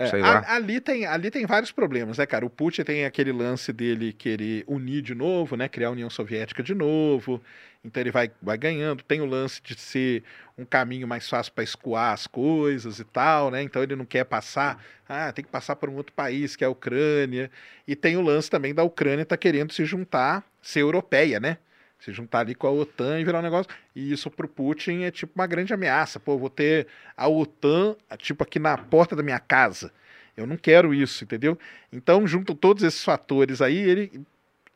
É, 0.00 0.08
a- 0.22 0.54
ali, 0.54 0.80
tem, 0.80 1.04
ali 1.06 1.30
tem 1.30 1.44
vários 1.46 1.70
problemas, 1.70 2.16
né, 2.18 2.24
cara? 2.26 2.44
O 2.46 2.50
Putin 2.50 2.82
tem 2.84 3.04
aquele 3.04 3.32
lance 3.32 3.72
dele 3.72 4.12
querer 4.12 4.64
unir 4.66 5.02
de 5.02 5.14
novo, 5.14 5.56
né? 5.56 5.68
Criar 5.68 5.88
a 5.88 5.90
União 5.92 6.08
Soviética 6.08 6.62
de 6.62 6.74
novo. 6.74 7.42
Então 7.84 8.00
ele 8.02 8.10
vai, 8.10 8.30
vai 8.42 8.56
ganhando. 8.58 9.02
Tem 9.02 9.20
o 9.20 9.26
lance 9.26 9.60
de 9.62 9.74
ser 9.78 10.22
um 10.56 10.64
caminho 10.64 11.06
mais 11.08 11.28
fácil 11.28 11.52
para 11.52 11.64
escoar 11.64 12.12
as 12.12 12.26
coisas 12.26 12.98
e 12.98 13.04
tal, 13.04 13.50
né? 13.50 13.62
Então 13.62 13.82
ele 13.82 13.94
não 13.96 14.04
quer 14.04 14.24
passar. 14.24 14.82
Ah, 15.08 15.32
tem 15.32 15.44
que 15.44 15.50
passar 15.50 15.76
por 15.76 15.88
um 15.88 15.96
outro 15.96 16.12
país, 16.14 16.56
que 16.56 16.64
é 16.64 16.66
a 16.66 16.70
Ucrânia. 16.70 17.50
E 17.86 17.94
tem 17.96 18.16
o 18.16 18.22
lance 18.22 18.50
também 18.50 18.74
da 18.74 18.82
Ucrânia 18.82 19.24
tá 19.26 19.36
querendo 19.36 19.72
se 19.72 19.84
juntar, 19.84 20.44
ser 20.62 20.80
europeia, 20.80 21.38
né? 21.40 21.58
Se 22.00 22.12
juntar 22.12 22.40
ali 22.40 22.54
com 22.54 22.66
a 22.66 22.70
OTAN 22.70 23.20
e 23.20 23.24
virar 23.24 23.40
um 23.40 23.42
negócio. 23.42 23.70
E 23.94 24.12
isso 24.12 24.30
pro 24.30 24.48
Putin 24.48 25.02
é 25.02 25.10
tipo 25.10 25.32
uma 25.34 25.46
grande 25.46 25.72
ameaça. 25.74 26.18
Pô, 26.18 26.38
vou 26.38 26.50
ter 26.50 26.86
a 27.16 27.28
OTAN, 27.28 27.94
tipo, 28.18 28.42
aqui 28.42 28.58
na 28.58 28.76
porta 28.76 29.14
da 29.14 29.22
minha 29.22 29.38
casa. 29.38 29.92
Eu 30.36 30.46
não 30.46 30.56
quero 30.56 30.94
isso, 30.94 31.24
entendeu? 31.24 31.58
Então, 31.92 32.26
junto 32.26 32.54
todos 32.54 32.82
esses 32.82 33.04
fatores 33.04 33.60
aí, 33.60 33.76
ele 33.76 34.22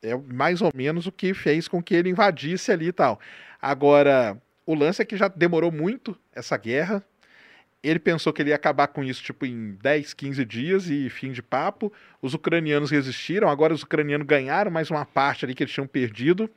é 0.02 0.14
mais 0.16 0.60
ou 0.60 0.70
menos 0.74 1.06
o 1.06 1.12
que 1.12 1.32
fez 1.32 1.66
com 1.66 1.82
que 1.82 1.94
ele 1.94 2.10
invadisse 2.10 2.70
ali 2.70 2.88
e 2.88 2.92
tal. 2.92 3.18
Agora, 3.60 4.36
o 4.66 4.74
lance 4.74 5.00
é 5.00 5.04
que 5.04 5.16
já 5.16 5.28
demorou 5.28 5.72
muito 5.72 6.16
essa 6.34 6.56
guerra. 6.56 7.02
Ele 7.82 7.98
pensou 7.98 8.32
que 8.32 8.40
ele 8.40 8.50
ia 8.50 8.56
acabar 8.56 8.86
com 8.88 9.04
isso 9.04 9.22
tipo 9.22 9.44
em 9.44 9.72
10, 9.82 10.14
15 10.14 10.44
dias 10.44 10.88
e 10.88 11.08
fim 11.10 11.32
de 11.32 11.42
papo. 11.42 11.92
Os 12.20 12.34
ucranianos 12.34 12.90
resistiram, 12.90 13.48
agora 13.48 13.74
os 13.74 13.82
ucranianos 13.82 14.26
ganharam 14.26 14.70
mais 14.70 14.90
uma 14.90 15.04
parte 15.04 15.44
ali 15.44 15.54
que 15.54 15.62
eles 15.62 15.72
tinham 15.72 15.86
perdido, 15.86 16.48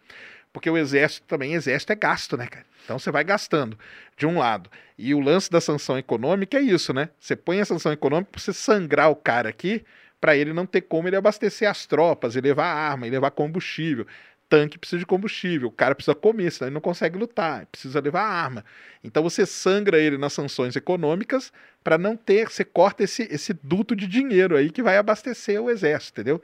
porque 0.57 0.71
o 0.71 0.77
exército 0.77 1.27
também, 1.27 1.53
exército 1.53 1.93
é 1.93 1.95
gasto, 1.95 2.35
né, 2.35 2.47
cara? 2.47 2.65
Então 2.83 2.97
você 2.97 3.11
vai 3.11 3.23
gastando 3.23 3.77
de 4.17 4.25
um 4.25 4.39
lado. 4.39 4.71
E 4.97 5.13
o 5.13 5.19
lance 5.19 5.51
da 5.51 5.61
sanção 5.61 5.99
econômica 5.99 6.57
é 6.57 6.61
isso, 6.61 6.91
né? 6.91 7.09
Você 7.19 7.35
põe 7.35 7.61
a 7.61 7.65
sanção 7.65 7.91
econômica 7.91 8.31
pra 8.31 8.41
você 8.41 8.51
sangrar 8.51 9.11
o 9.11 9.15
cara 9.15 9.49
aqui, 9.49 9.85
para 10.19 10.35
ele 10.35 10.53
não 10.53 10.65
ter 10.65 10.81
como 10.81 11.07
ele 11.07 11.15
abastecer 11.15 11.69
as 11.69 11.85
tropas, 11.85 12.35
e 12.35 12.41
levar 12.41 12.65
arma, 12.65 13.05
e 13.05 13.11
levar 13.11 13.29
combustível. 13.29 14.07
Tanque 14.49 14.79
precisa 14.79 14.97
de 14.97 15.05
combustível, 15.05 15.67
o 15.67 15.71
cara 15.71 15.93
precisa 15.93 16.15
comer, 16.15 16.51
senão 16.51 16.69
ele 16.69 16.73
não 16.73 16.81
consegue 16.81 17.19
lutar, 17.19 17.67
precisa 17.67 17.99
levar 17.99 18.23
arma. 18.23 18.65
Então 19.03 19.21
você 19.21 19.45
sangra 19.45 19.99
ele 19.99 20.17
nas 20.17 20.33
sanções 20.33 20.75
econômicas 20.75 21.53
para 21.83 21.99
não 21.99 22.17
ter, 22.17 22.49
você 22.49 22.65
corta 22.65 23.03
esse, 23.03 23.27
esse 23.29 23.53
duto 23.53 23.95
de 23.95 24.07
dinheiro 24.07 24.57
aí 24.57 24.71
que 24.71 24.81
vai 24.81 24.97
abastecer 24.97 25.61
o 25.61 25.69
exército, 25.69 26.19
entendeu? 26.19 26.41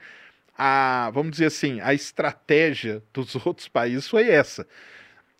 A, 0.58 1.10
vamos 1.14 1.32
dizer 1.34 1.48
assim, 1.48 1.80
a 1.82 1.94
estratégia 1.94 3.04
dos 3.14 3.36
outros 3.46 3.68
países 3.68 4.08
foi 4.08 4.30
essa. 4.30 4.68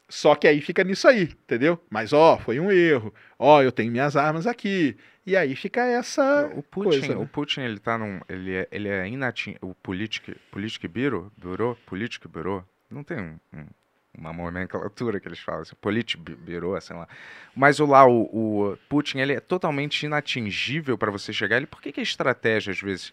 Só 0.10 0.36
que 0.36 0.48
aí 0.48 0.62
fica 0.62 0.84
nisso 0.84 1.08
aí, 1.08 1.24
entendeu? 1.24 1.80
Mas 1.90 2.14
ó, 2.14 2.38
foi 2.38 2.60
um 2.60 2.72
erro. 2.72 3.14
Ó, 3.40 3.62
eu 3.62 3.72
tenho 3.72 3.92
minhas 3.92 4.16
armas 4.16 4.46
aqui. 4.46 4.96
E 5.26 5.36
aí 5.38 5.56
fica 5.56 5.82
essa 5.86 6.52
O 6.56 6.62
Putin, 6.62 6.90
coisa, 6.90 7.16
né? 7.16 7.16
o 7.16 7.26
Putin, 7.28 7.62
ele 7.62 7.80
tá 7.80 7.98
num. 7.98 8.20
Ele 8.28 8.54
é, 8.56 8.68
ele 8.72 8.90
é 8.90 9.08
inatin... 9.08 9.56
O 9.62 9.74
Politic, 9.74 10.36
Politic 10.52 10.88
Bureau? 10.88 11.32
Bureau? 11.38 11.76
Politic 11.86 12.28
Bureau? 12.28 12.64
Não 12.92 13.04
tem 13.04 13.18
um, 13.20 13.40
um- 13.54 13.68
uma 14.16 14.32
nomenclatura 14.34 15.20
que 15.20 15.28
eles 15.28 15.40
falam, 15.40 15.62
assim, 15.62 15.76
Politic 15.82 16.20
Bu- 16.20 16.36
Bureau, 16.36 16.80
sei 16.82 16.96
lá. 16.96 17.08
Mas 17.56 17.80
o 17.80 17.86
lá, 17.86 18.06
o, 18.06 18.74
o 18.74 18.78
Putin, 18.90 19.20
ele 19.20 19.34
é 19.34 19.40
totalmente 19.40 20.04
inatingível 20.06 20.98
para 20.98 21.10
você 21.10 21.34
chegar. 21.34 21.58
Ele, 21.58 21.66
por 21.66 21.82
que, 21.82 21.92
que 21.92 22.00
a 22.00 22.04
estratégia, 22.04 22.72
às 22.72 22.80
vezes, 22.82 23.12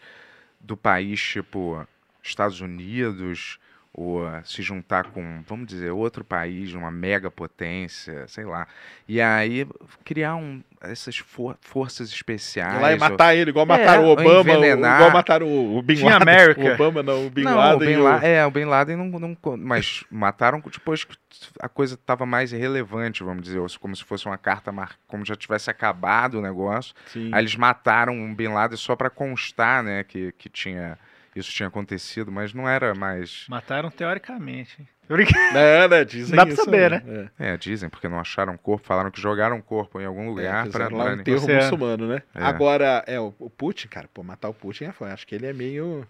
do 0.60 0.76
país, 0.76 1.20
tipo, 1.20 1.86
Estados 2.22 2.60
Unidos, 2.60 3.58
ou 4.02 4.26
ah, 4.26 4.42
se 4.44 4.62
juntar 4.62 5.10
com, 5.10 5.42
vamos 5.46 5.66
dizer, 5.66 5.90
outro 5.90 6.24
país, 6.24 6.72
uma 6.72 6.90
mega 6.90 7.30
potência, 7.30 8.26
sei 8.28 8.44
lá. 8.46 8.66
E 9.06 9.20
aí 9.20 9.66
criar 10.04 10.36
um, 10.36 10.62
essas 10.80 11.18
for- 11.18 11.58
forças 11.60 12.08
especiais. 12.08 12.74
Ir 12.74 12.80
lá 12.80 12.90
e 12.92 12.94
ou- 12.94 13.00
matar 13.00 13.34
ele, 13.34 13.50
igual 13.50 13.64
É, 13.64 13.68
mataram 13.68 14.02
o 14.04 14.06
ou 14.06 14.12
Obama, 14.12 14.58
o- 14.58 14.64
igual 14.64 15.10
mataram 15.10 15.46
o, 15.46 15.76
o 15.76 15.82
Bin 15.82 15.96
Tinha 15.96 16.12
Laden. 16.18 16.22
América. 16.34 16.60
O 16.62 16.72
Obama 16.72 17.02
não, 17.02 17.26
o 17.26 17.30
Bin 17.30 17.42
não, 17.42 17.56
Laden. 17.56 17.76
o 17.76 17.78
Bin 17.78 17.92
e 17.92 17.96
o- 17.98 18.02
La- 18.04 18.24
é, 18.24 18.46
o 18.46 18.50
Bin 18.50 18.64
Laden 18.64 18.96
não, 18.96 19.06
não 19.20 19.36
mas 19.58 20.02
mataram 20.10 20.60
depois 20.60 21.04
que 21.04 21.14
a 21.60 21.68
coisa 21.68 21.94
estava 21.94 22.24
mais 22.24 22.52
irrelevante, 22.54 23.22
vamos 23.22 23.42
dizer, 23.42 23.58
ou 23.58 23.66
como 23.78 23.94
se 23.94 24.02
fosse 24.02 24.24
uma 24.24 24.38
carta, 24.38 24.72
mar... 24.72 24.92
como 25.06 25.26
já 25.26 25.36
tivesse 25.36 25.70
acabado 25.70 26.38
o 26.38 26.42
negócio. 26.42 26.94
Sim. 27.06 27.28
Aí 27.32 27.42
eles 27.42 27.54
mataram 27.54 28.18
o 28.18 28.34
Bin 28.34 28.48
Laden 28.48 28.78
só 28.78 28.96
para 28.96 29.10
constar, 29.10 29.82
né, 29.82 30.04
que, 30.04 30.32
que 30.38 30.48
tinha 30.48 30.98
isso 31.34 31.50
tinha 31.52 31.68
acontecido, 31.68 32.30
mas 32.32 32.52
não 32.52 32.68
era 32.68 32.94
mais. 32.94 33.44
Mataram 33.48 33.90
teoricamente. 33.90 34.86
brincando. 35.08 35.38
É, 35.58 35.88
né? 35.88 36.04
Dizem 36.04 36.36
Dá 36.36 36.44
pra 36.44 36.52
isso, 36.54 36.64
saber, 36.64 36.90
né? 36.90 37.30
É. 37.38 37.52
É, 37.52 37.56
dizem, 37.56 37.88
porque 37.88 38.08
não 38.08 38.18
acharam 38.20 38.56
corpo, 38.56 38.86
falaram 38.86 39.10
que 39.10 39.20
jogaram 39.20 39.58
o 39.58 39.62
corpo 39.62 40.00
em 40.00 40.04
algum 40.04 40.28
lugar 40.30 40.66
É, 40.66 40.70
para 40.70 40.88
lá 40.88 41.04
um 41.06 41.12
enterro 41.14 41.38
Você 41.40 41.52
é- 41.52 41.62
muçulmano, 41.62 42.06
né? 42.08 42.22
É. 42.34 42.42
Agora, 42.42 43.02
é, 43.06 43.18
o, 43.20 43.34
o 43.38 43.50
Putin, 43.50 43.88
cara, 43.88 44.08
pô, 44.12 44.22
matar 44.22 44.48
o 44.48 44.54
Putin 44.54 44.84
é 44.84 44.92
foda. 44.92 45.12
Acho 45.12 45.26
que 45.26 45.34
ele 45.34 45.46
é 45.46 45.52
meio. 45.52 46.06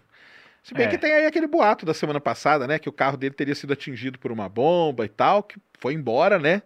Se 0.63 0.73
bem 0.75 0.85
É. 0.85 0.89
que 0.89 0.97
tem 0.97 1.11
aí 1.11 1.25
aquele 1.25 1.47
boato 1.47 1.85
da 1.85 1.93
semana 1.93 2.21
passada, 2.21 2.67
né? 2.67 2.77
Que 2.77 2.87
o 2.87 2.93
carro 2.93 3.17
dele 3.17 3.33
teria 3.33 3.55
sido 3.55 3.73
atingido 3.73 4.19
por 4.19 4.31
uma 4.31 4.47
bomba 4.47 5.03
e 5.05 5.09
tal, 5.09 5.41
que 5.41 5.59
foi 5.79 5.93
embora, 5.95 6.37
né? 6.37 6.61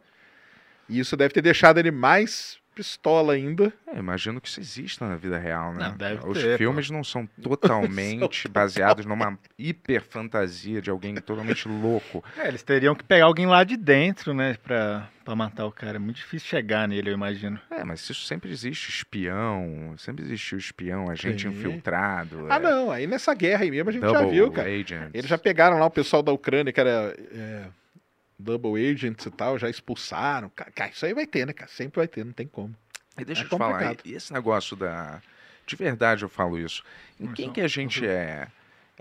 E 0.90 1.00
isso 1.00 1.16
deve 1.16 1.34
ter 1.34 1.42
deixado 1.42 1.78
ele 1.80 1.92
mais 1.92 2.58
pistola 2.76 3.34
ainda. 3.34 3.72
É, 3.88 3.98
imagino 3.98 4.42
que 4.42 4.48
isso 4.50 4.60
exista 4.60 5.08
na 5.08 5.16
vida 5.16 5.38
real, 5.38 5.74
né? 5.74 5.90
Não, 5.90 5.98
deve 5.98 6.28
Os 6.28 6.38
ter, 6.38 6.58
filmes 6.58 6.90
não 6.90 7.04
são 7.04 7.26
totalmente 7.42 8.48
baseados 8.50 9.06
numa 9.06 9.40
hiper 9.58 10.04
fantasia 10.04 10.82
de 10.82 10.90
alguém 10.90 11.16
totalmente 11.16 11.68
louco. 11.68 12.24
É, 12.38 12.48
eles 12.50 12.62
teriam 12.62 12.94
que 12.94 13.04
pegar 13.04 13.26
alguém 13.26 13.46
lá 13.46 13.64
de 13.64 13.78
dentro, 13.78 14.34
né, 14.34 14.58
pra, 14.62 15.10
pra 15.24 15.36
matar 15.36 15.66
o 15.66 15.72
cara. 15.72 15.96
É 15.96 16.00
muito 16.00 16.18
difícil 16.18 16.50
chegar 16.50 16.88
nele, 16.88 17.10
eu 17.10 17.14
imagino. 17.14 17.60
É, 17.72 17.84
mas 17.84 18.02
isso 18.02 18.26
sempre 18.26 18.52
existe 18.52 18.90
espião, 18.90 19.96
sempre 19.98 20.26
existiu 20.26 20.58
espião, 20.58 21.10
agente 21.10 21.44
Sim. 21.44 21.50
infiltrado. 21.50 22.46
Ah, 22.50 22.58
é, 22.58 22.60
não. 22.60 22.92
Aí 22.92 23.08
nessa 23.08 23.34
guerra 23.34 23.64
aí 23.64 23.72
mesmo 23.72 23.90
a 23.90 23.94
gente 23.94 24.02
já 24.02 24.12
double 24.12 24.32
viu, 24.32 24.52
cara. 24.52 24.70
agents. 24.70 25.12
Eles 25.14 25.30
já 25.30 25.38
pegaram 25.38 25.80
lá 25.80 25.86
o 25.86 25.92
pessoal 25.92 26.22
da 26.22 26.32
Ucrânia, 26.32 26.74
que 26.74 26.80
era 26.80 27.16
é, 27.32 27.66
Double 28.38 28.74
Agents 28.92 29.26
e 29.26 29.32
tal, 29.32 29.58
já 29.58 29.70
expulsaram. 29.70 30.50
Ca- 30.50 30.70
Cara, 30.72 30.92
isso 30.92 31.06
aí 31.06 31.14
vai 31.14 31.26
ter, 31.26 31.46
né, 31.48 31.54
cara? 31.54 31.70
Sempre 31.72 31.98
vai 31.98 32.08
ter, 32.08 32.26
não 32.26 32.34
tem 32.34 32.48
como. 32.48 32.76
E 33.18 33.24
deixa 33.24 33.42
É 33.42 33.46
eu 33.46 33.50
te 33.50 33.58
falar, 33.58 33.96
e 34.04 34.14
esse 34.14 34.34
negócio 34.34 34.76
da. 34.76 35.22
De 35.66 35.76
verdade 35.76 36.24
eu 36.24 36.30
falo 36.30 36.60
isso. 36.60 36.84
Em 37.20 37.32
quem 37.34 37.52
que 37.52 37.62
a 37.62 37.68
gente 37.68 38.06
é. 38.06 38.48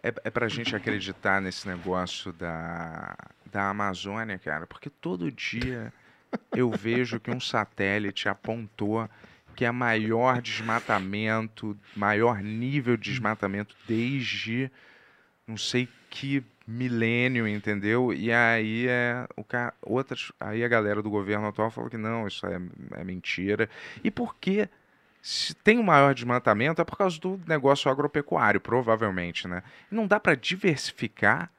É, 0.02 0.08
é 0.24 0.30
pra 0.30 0.48
gente 0.48 0.74
acreditar 0.76 1.40
nesse 1.40 1.66
negócio 1.66 2.32
da, 2.32 3.16
da 3.50 3.70
Amazônia, 3.70 4.38
cara? 4.38 4.66
Porque 4.66 4.90
todo 4.90 5.30
dia 5.32 5.92
eu 6.52 6.70
vejo 6.70 7.18
que 7.18 7.30
um 7.30 7.40
satélite 7.40 8.28
apontou 8.28 9.08
que 9.56 9.64
é 9.64 9.70
maior 9.70 10.42
desmatamento, 10.42 11.78
maior 11.96 12.42
nível 12.42 12.96
de 12.96 13.10
desmatamento 13.10 13.74
desde 13.86 14.70
não 15.46 15.56
sei 15.56 15.88
que 16.10 16.42
milênio, 16.66 17.46
entendeu? 17.46 18.12
E 18.12 18.32
aí 18.32 18.86
é 18.88 19.26
o 19.36 19.44
cara, 19.44 19.74
outras, 19.82 20.32
aí 20.40 20.64
a 20.64 20.68
galera 20.68 21.02
do 21.02 21.10
governo 21.10 21.46
atual 21.46 21.70
falou 21.70 21.90
que 21.90 21.96
não, 21.96 22.26
isso 22.26 22.46
é, 22.46 22.60
é 22.92 23.04
mentira. 23.04 23.68
E 24.02 24.10
por 24.10 24.34
que 24.36 24.68
se 25.20 25.54
tem 25.54 25.78
um 25.78 25.82
maior 25.82 26.14
desmatamento 26.14 26.80
é 26.82 26.84
por 26.84 26.98
causa 26.98 27.18
do 27.18 27.40
negócio 27.46 27.90
agropecuário, 27.90 28.60
provavelmente, 28.60 29.48
né? 29.48 29.62
Não 29.90 30.06
dá 30.06 30.20
para 30.20 30.34
diversificar 30.34 31.50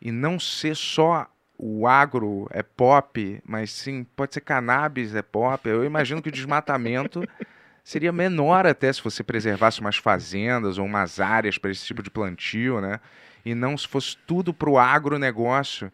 e 0.00 0.12
não 0.12 0.38
ser 0.38 0.76
só 0.76 1.26
o 1.58 1.86
agro 1.86 2.46
é 2.50 2.62
pop, 2.62 3.40
mas 3.44 3.70
sim, 3.72 4.04
pode 4.14 4.34
ser 4.34 4.42
cannabis 4.42 5.14
é 5.14 5.22
pop. 5.22 5.66
Eu 5.66 5.84
imagino 5.84 6.20
que 6.20 6.28
o 6.28 6.32
desmatamento 6.32 7.26
seria 7.82 8.12
menor 8.12 8.66
até 8.66 8.92
se 8.92 9.02
você 9.02 9.22
preservasse 9.22 9.80
umas 9.80 9.96
fazendas 9.96 10.76
ou 10.76 10.84
umas 10.84 11.18
áreas 11.18 11.56
para 11.56 11.70
esse 11.70 11.86
tipo 11.86 12.02
de 12.02 12.10
plantio, 12.10 12.80
né? 12.80 13.00
E 13.46 13.54
não 13.54 13.78
se 13.78 13.86
fosse 13.86 14.16
tudo 14.26 14.52
para 14.52 14.68
o 14.68 14.76
agronegócio, 14.76 15.92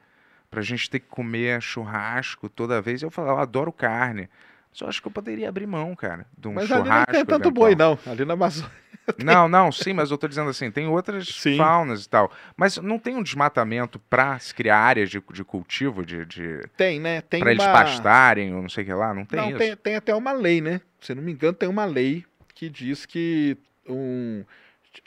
para 0.50 0.60
a 0.60 0.62
gente 0.62 0.88
ter 0.88 1.00
que 1.00 1.06
comer 1.06 1.60
churrasco 1.60 2.48
toda 2.48 2.80
vez. 2.80 3.02
Eu 3.02 3.10
falo, 3.10 3.28
eu 3.28 3.38
adoro 3.38 3.70
carne. 3.70 4.26
Só 4.72 4.88
acho 4.88 5.02
que 5.02 5.08
eu 5.08 5.12
poderia 5.12 5.50
abrir 5.50 5.66
mão, 5.66 5.94
cara, 5.94 6.24
de 6.36 6.48
um 6.48 6.54
Mas 6.54 6.72
ali 6.72 6.82
churrasco. 6.82 7.10
não 7.10 7.14
tem 7.14 7.24
tanto 7.26 7.48
eventual. 7.48 7.52
boi, 7.52 7.74
não. 7.74 7.98
Ali 8.10 8.24
na 8.24 8.32
Amazônia. 8.32 8.72
Não, 9.18 9.48
não, 9.48 9.72
sim, 9.72 9.92
mas 9.92 10.12
eu 10.12 10.16
tô 10.16 10.28
dizendo 10.28 10.48
assim, 10.48 10.70
tem 10.70 10.86
outras 10.86 11.26
Sim. 11.26 11.56
faunas 11.56 12.04
e 12.04 12.08
tal. 12.08 12.30
Mas 12.56 12.76
não 12.76 13.00
tem 13.00 13.16
um 13.16 13.22
desmatamento 13.22 13.98
para 13.98 14.38
se 14.38 14.54
criar 14.54 14.78
áreas 14.78 15.10
de, 15.10 15.20
de 15.32 15.42
cultivo, 15.42 16.06
de, 16.06 16.24
de 16.24 16.60
Tem, 16.76 17.00
né? 17.00 17.20
Tem 17.20 17.40
para 17.40 17.50
eles 17.50 17.64
uma... 17.64 17.72
pastarem 17.72 18.54
ou 18.54 18.62
não 18.62 18.68
sei 18.68 18.84
o 18.84 18.86
que 18.86 18.92
lá? 18.92 19.12
Não 19.12 19.24
tem 19.24 19.40
não, 19.40 19.48
isso. 19.48 19.58
tem, 19.58 19.76
tem 19.76 19.96
até 19.96 20.14
uma 20.14 20.30
lei, 20.30 20.60
né? 20.60 20.80
Se 21.00 21.16
não 21.16 21.22
me 21.22 21.32
engano, 21.32 21.52
tem 21.52 21.68
uma 21.68 21.84
lei 21.84 22.24
que 22.54 22.70
diz 22.70 23.04
que 23.04 23.58
um. 23.88 24.44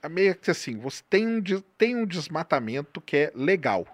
Meio 0.10 0.36
que 0.36 0.52
assim, 0.52 0.78
você 0.78 1.04
tem 1.10 1.28
um, 1.28 1.42
tem 1.78 1.96
um 1.96 2.06
desmatamento 2.06 3.02
que 3.02 3.18
é 3.18 3.32
legal. 3.36 3.86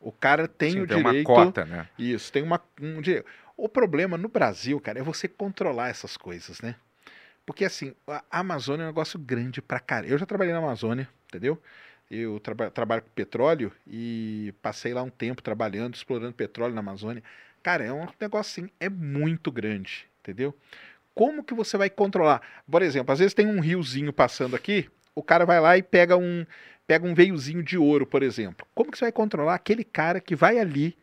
O 0.00 0.12
cara 0.12 0.46
tem 0.46 0.72
Sim, 0.72 0.80
o 0.80 0.86
tem 0.86 0.96
direito. 0.96 1.28
uma 1.28 1.44
cota, 1.44 1.64
né? 1.64 1.88
Isso, 1.98 2.32
tem 2.32 2.42
uma, 2.42 2.60
um 2.80 3.00
direito. 3.00 3.26
O 3.56 3.68
problema 3.68 4.16
no 4.18 4.28
Brasil, 4.28 4.80
cara, 4.80 4.98
é 4.98 5.02
você 5.02 5.28
controlar 5.28 5.88
essas 5.88 6.16
coisas, 6.16 6.60
né? 6.60 6.76
Porque 7.46 7.64
assim, 7.64 7.94
a 8.06 8.22
Amazônia 8.30 8.82
é 8.82 8.86
um 8.86 8.88
negócio 8.88 9.18
grande 9.18 9.60
pra 9.60 9.78
caralho. 9.78 10.12
Eu 10.12 10.18
já 10.18 10.26
trabalhei 10.26 10.52
na 10.52 10.58
Amazônia, 10.60 11.08
entendeu? 11.28 11.60
Eu 12.10 12.38
traba- 12.40 12.70
trabalho 12.70 13.02
com 13.02 13.10
petróleo 13.10 13.72
e 13.86 14.54
passei 14.62 14.92
lá 14.94 15.02
um 15.02 15.10
tempo 15.10 15.42
trabalhando, 15.42 15.94
explorando 15.94 16.32
petróleo 16.32 16.74
na 16.74 16.80
Amazônia. 16.80 17.22
Cara, 17.62 17.84
é 17.84 17.92
um 17.92 18.06
negócio 18.20 18.62
assim, 18.62 18.70
é 18.78 18.88
muito 18.88 19.50
grande, 19.50 20.06
entendeu? 20.20 20.54
Como 21.14 21.44
que 21.44 21.54
você 21.54 21.76
vai 21.76 21.88
controlar? 21.88 22.42
Por 22.70 22.82
exemplo, 22.82 23.12
às 23.12 23.18
vezes 23.18 23.34
tem 23.34 23.46
um 23.46 23.60
riozinho 23.60 24.12
passando 24.12 24.56
aqui, 24.56 24.90
o 25.14 25.22
cara 25.22 25.44
vai 25.44 25.60
lá 25.60 25.76
e 25.78 25.82
pega 25.82 26.16
um 26.16 26.44
pega 26.86 27.06
um 27.06 27.14
veiozinho 27.14 27.62
de 27.62 27.78
ouro, 27.78 28.06
por 28.06 28.22
exemplo. 28.22 28.66
Como 28.74 28.90
que 28.92 28.98
você 28.98 29.06
vai 29.06 29.12
controlar 29.12 29.54
aquele 29.54 29.84
cara 29.84 30.20
que 30.20 30.36
vai 30.36 30.58
ali? 30.58 30.96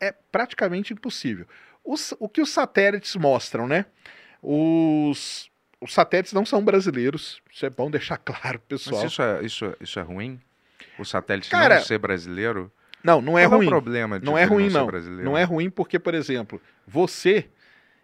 É 0.00 0.12
praticamente 0.32 0.92
impossível. 0.92 1.46
Os- 1.84 2.14
o 2.18 2.28
que 2.28 2.40
os 2.40 2.50
satélites 2.50 3.14
mostram, 3.14 3.68
né? 3.68 3.86
Os, 4.42 5.50
os 5.80 5.92
satélites 5.94 6.32
não 6.32 6.44
são 6.44 6.64
brasileiros. 6.64 7.40
Isso 7.52 7.64
é 7.64 7.70
bom 7.70 7.90
deixar 7.90 8.18
claro, 8.24 8.58
pessoal. 8.60 9.02
Mas 9.02 9.12
isso 9.12 9.22
é, 9.22 9.42
isso, 9.44 9.76
isso 9.80 9.98
é 9.98 10.02
ruim? 10.02 10.40
O 10.98 11.04
satélite 11.04 11.50
Cara, 11.50 11.76
não 11.76 11.82
ser 11.82 11.98
brasileiro? 11.98 12.70
Não, 13.02 13.20
não 13.20 13.38
é 13.38 13.46
Qual 13.46 13.58
ruim. 13.58 13.66
o 13.66 13.70
problema 13.70 14.18
de 14.18 14.24
Não 14.24 14.36
é 14.38 14.44
ruim, 14.44 14.70
não. 14.70 14.86
brasileiro? 14.86 15.24
Não 15.24 15.36
é 15.36 15.42
ruim 15.44 15.68
porque, 15.70 15.98
por 15.98 16.14
exemplo, 16.14 16.60
você, 16.86 17.48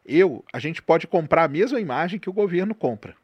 eu, 0.05 0.45
a 0.53 0.59
gente 0.59 0.83
pode 0.83 1.07
comprar 1.07 1.45
a 1.45 1.49
mesma 1.49 1.81
imagem 1.81 2.19
que 2.19 2.29
o 2.29 2.33
governo 2.33 2.75
compra. 2.75 3.15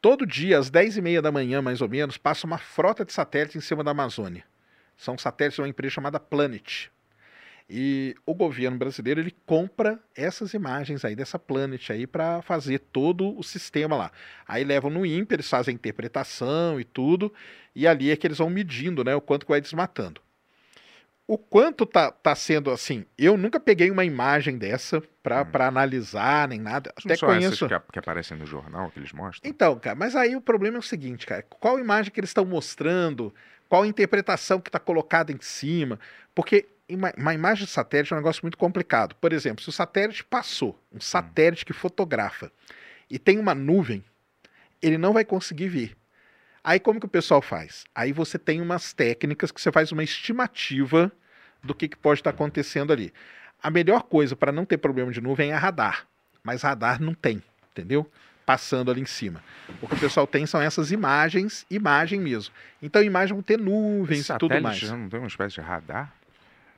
Todo 0.00 0.26
dia, 0.26 0.58
às 0.58 0.70
10h30 0.70 1.20
da 1.20 1.30
manhã, 1.30 1.60
mais 1.60 1.82
ou 1.82 1.88
menos, 1.88 2.16
passa 2.16 2.46
uma 2.46 2.56
frota 2.56 3.04
de 3.04 3.12
satélites 3.12 3.56
em 3.56 3.60
cima 3.60 3.84
da 3.84 3.90
Amazônia. 3.90 4.44
São 4.96 5.18
satélites 5.18 5.56
de 5.56 5.60
uma 5.60 5.68
empresa 5.68 5.94
chamada 5.94 6.18
Planet. 6.18 6.90
E 7.68 8.16
o 8.24 8.34
governo 8.34 8.78
brasileiro 8.78 9.20
ele 9.20 9.34
compra 9.44 10.00
essas 10.16 10.54
imagens 10.54 11.04
aí 11.04 11.14
dessa 11.14 11.38
Planet 11.38 11.90
aí 11.90 12.06
para 12.06 12.40
fazer 12.42 12.78
todo 12.78 13.38
o 13.38 13.42
sistema 13.42 13.94
lá. 13.94 14.10
Aí 14.48 14.64
levam 14.64 14.90
no 14.90 15.04
INPE, 15.04 15.34
eles 15.34 15.48
fazem 15.48 15.72
a 15.72 15.74
interpretação 15.74 16.80
e 16.80 16.84
tudo, 16.84 17.32
e 17.76 17.86
ali 17.86 18.10
é 18.10 18.16
que 18.16 18.26
eles 18.26 18.38
vão 18.38 18.50
medindo, 18.50 19.04
né, 19.04 19.14
o 19.14 19.20
quanto 19.20 19.44
que 19.44 19.52
vai 19.52 19.60
desmatando. 19.60 20.20
O 21.32 21.38
quanto 21.38 21.86
tá, 21.86 22.10
tá 22.10 22.34
sendo 22.34 22.70
assim. 22.72 23.04
Eu 23.16 23.36
nunca 23.36 23.60
peguei 23.60 23.90
uma 23.90 24.04
imagem 24.04 24.58
dessa 24.58 25.00
pra, 25.22 25.42
Hum. 25.42 25.44
pra 25.46 25.68
analisar, 25.68 26.48
nem 26.48 26.58
nada. 26.60 26.92
Não 26.96 27.02
Até 27.04 27.14
essas 27.14 27.20
conheço. 27.26 27.68
que, 27.68 27.92
que 27.92 27.98
aparecem 28.00 28.36
no 28.36 28.44
jornal 28.46 28.90
que 28.90 28.98
eles 28.98 29.12
mostram? 29.12 29.48
Então, 29.48 29.78
cara, 29.78 29.94
mas 29.94 30.16
aí 30.16 30.34
o 30.34 30.40
problema 30.40 30.76
é 30.78 30.80
o 30.80 30.82
seguinte, 30.82 31.26
cara. 31.26 31.42
Qual 31.48 31.78
imagem 31.78 32.10
que 32.12 32.18
eles 32.18 32.30
estão 32.30 32.44
mostrando? 32.44 33.32
Qual 33.68 33.82
a 33.82 33.86
interpretação 33.86 34.60
que 34.60 34.68
está 34.68 34.80
colocada 34.80 35.30
em 35.30 35.38
cima? 35.40 36.00
Porque 36.34 36.66
ima- 36.88 37.12
uma 37.16 37.32
imagem 37.32 37.64
de 37.64 37.70
satélite 37.70 38.12
é 38.12 38.16
um 38.16 38.18
negócio 38.18 38.42
muito 38.42 38.58
complicado. 38.58 39.14
Por 39.14 39.32
exemplo, 39.32 39.62
se 39.62 39.68
o 39.68 39.72
satélite 39.72 40.24
passou, 40.24 40.76
um 40.92 41.00
satélite 41.00 41.64
que 41.64 41.72
fotografa, 41.72 42.50
e 43.08 43.18
tem 43.20 43.38
uma 43.38 43.54
nuvem, 43.54 44.02
ele 44.82 44.98
não 44.98 45.12
vai 45.12 45.24
conseguir 45.24 45.68
ver. 45.68 45.96
Aí 46.70 46.78
como 46.78 47.00
que 47.00 47.06
o 47.06 47.08
pessoal 47.08 47.42
faz? 47.42 47.82
Aí 47.92 48.12
você 48.12 48.38
tem 48.38 48.60
umas 48.60 48.92
técnicas 48.92 49.50
que 49.50 49.60
você 49.60 49.72
faz 49.72 49.90
uma 49.90 50.04
estimativa 50.04 51.10
do 51.64 51.74
que, 51.74 51.88
que 51.88 51.96
pode 51.96 52.20
estar 52.20 52.30
acontecendo 52.30 52.92
ali. 52.92 53.12
A 53.60 53.68
melhor 53.70 54.04
coisa 54.04 54.36
para 54.36 54.52
não 54.52 54.64
ter 54.64 54.78
problema 54.78 55.10
de 55.10 55.20
nuvem 55.20 55.50
é 55.50 55.56
radar, 55.56 56.06
mas 56.44 56.62
radar 56.62 57.02
não 57.02 57.12
tem, 57.12 57.42
entendeu? 57.72 58.08
Passando 58.46 58.88
ali 58.88 59.00
em 59.00 59.04
cima. 59.04 59.42
O 59.82 59.88
que 59.88 59.94
o 59.94 59.98
pessoal 59.98 60.28
tem 60.28 60.46
são 60.46 60.62
essas 60.62 60.92
imagens, 60.92 61.66
imagem 61.68 62.20
mesmo. 62.20 62.54
Então, 62.80 63.02
imagem 63.02 63.34
vão 63.34 63.42
ter 63.42 63.58
nuvens 63.58 64.28
e 64.28 64.38
tudo 64.38 64.60
mais. 64.60 64.80
não 64.80 65.08
tem 65.08 65.18
uma 65.18 65.26
espécie 65.26 65.56
de 65.56 65.62
radar? 65.62 66.14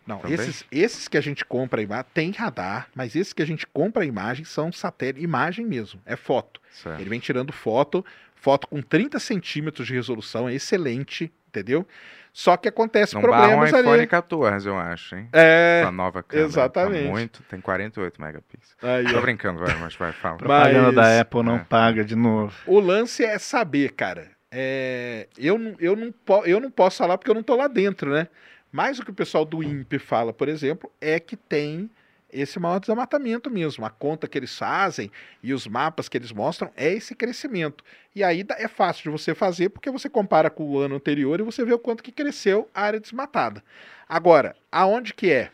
Não, 0.06 0.20
Também? 0.20 0.34
esses, 0.34 0.64
esses 0.72 1.06
que 1.06 1.18
a 1.18 1.20
gente 1.20 1.44
compra 1.44 1.82
imagem 1.82 2.06
tem 2.14 2.30
radar, 2.30 2.88
mas 2.94 3.14
esses 3.14 3.34
que 3.34 3.42
a 3.42 3.46
gente 3.46 3.66
compra 3.66 4.04
a 4.04 4.06
imagem 4.06 4.46
são 4.46 4.72
satélite, 4.72 5.22
imagem 5.22 5.66
mesmo, 5.66 6.00
é 6.06 6.16
foto. 6.16 6.62
Certo. 6.70 6.98
Ele 6.98 7.10
vem 7.10 7.20
tirando 7.20 7.52
foto, 7.52 8.04
foto 8.42 8.66
com 8.66 8.82
30 8.82 9.20
centímetros 9.20 9.86
de 9.86 9.94
resolução, 9.94 10.48
é 10.48 10.54
excelente, 10.54 11.32
entendeu? 11.48 11.86
Só 12.32 12.56
que 12.56 12.66
acontece 12.68 13.14
Não 13.14 13.22
barra 13.22 13.42
um 13.46 13.50
problemas 13.60 13.68
iPhone 13.70 13.88
ali. 14.00 14.06
14, 14.08 14.66
eu 14.68 14.76
acho, 14.78 15.14
hein? 15.14 15.28
É, 15.32 15.80
Com 15.82 15.88
a 15.88 15.92
nova 15.92 16.22
câmera. 16.22 16.48
exatamente. 16.48 17.04
Tá 17.04 17.10
muito, 17.10 17.42
tem 17.44 17.60
48 17.60 18.20
megapixels. 18.20 18.76
aí, 18.82 19.04
Tô 19.12 19.18
ó. 19.18 19.20
brincando, 19.20 19.60
vai, 19.60 19.74
mas 19.78 19.94
vai, 19.94 20.12
fala. 20.12 20.38
Propaganda 20.38 20.86
Mas- 20.86 20.94
da 20.94 21.20
Apple 21.20 21.42
não 21.42 21.56
é. 21.56 21.58
paga 21.68 22.04
de 22.04 22.16
novo. 22.16 22.54
O 22.66 22.80
lance 22.80 23.22
é 23.24 23.38
saber, 23.38 23.92
cara. 23.92 24.28
É, 24.50 25.28
eu, 25.38 25.56
não- 25.58 25.76
eu, 25.78 25.94
não 25.94 26.12
eu 26.44 26.58
não 26.58 26.70
posso 26.70 26.98
falar 26.98 27.16
porque 27.18 27.30
eu 27.30 27.34
não 27.34 27.42
tô 27.42 27.54
lá 27.54 27.68
dentro, 27.68 28.10
né? 28.10 28.26
Mas 28.72 28.98
o 28.98 29.04
que 29.04 29.10
o 29.10 29.14
pessoal 29.14 29.44
do 29.44 29.62
INPE 29.62 29.98
fala, 29.98 30.32
por 30.32 30.48
exemplo, 30.48 30.90
é 31.00 31.20
que 31.20 31.36
tem 31.36 31.88
esse 32.32 32.58
maior 32.58 32.78
desmatamento 32.78 33.50
mesmo. 33.50 33.84
A 33.84 33.90
conta 33.90 34.26
que 34.26 34.38
eles 34.38 34.56
fazem 34.56 35.10
e 35.42 35.52
os 35.52 35.66
mapas 35.66 36.08
que 36.08 36.16
eles 36.16 36.32
mostram 36.32 36.70
é 36.76 36.90
esse 36.92 37.14
crescimento. 37.14 37.84
E 38.14 38.24
aí 38.24 38.44
é 38.56 38.68
fácil 38.68 39.04
de 39.04 39.10
você 39.10 39.34
fazer 39.34 39.68
porque 39.68 39.90
você 39.90 40.08
compara 40.08 40.48
com 40.50 40.64
o 40.64 40.78
ano 40.78 40.96
anterior 40.96 41.38
e 41.38 41.42
você 41.42 41.64
vê 41.64 41.72
o 41.72 41.78
quanto 41.78 42.02
que 42.02 42.10
cresceu 42.10 42.68
a 42.74 42.82
área 42.82 43.00
desmatada. 43.00 43.62
Agora, 44.08 44.56
aonde 44.70 45.14
que 45.14 45.30
é? 45.30 45.50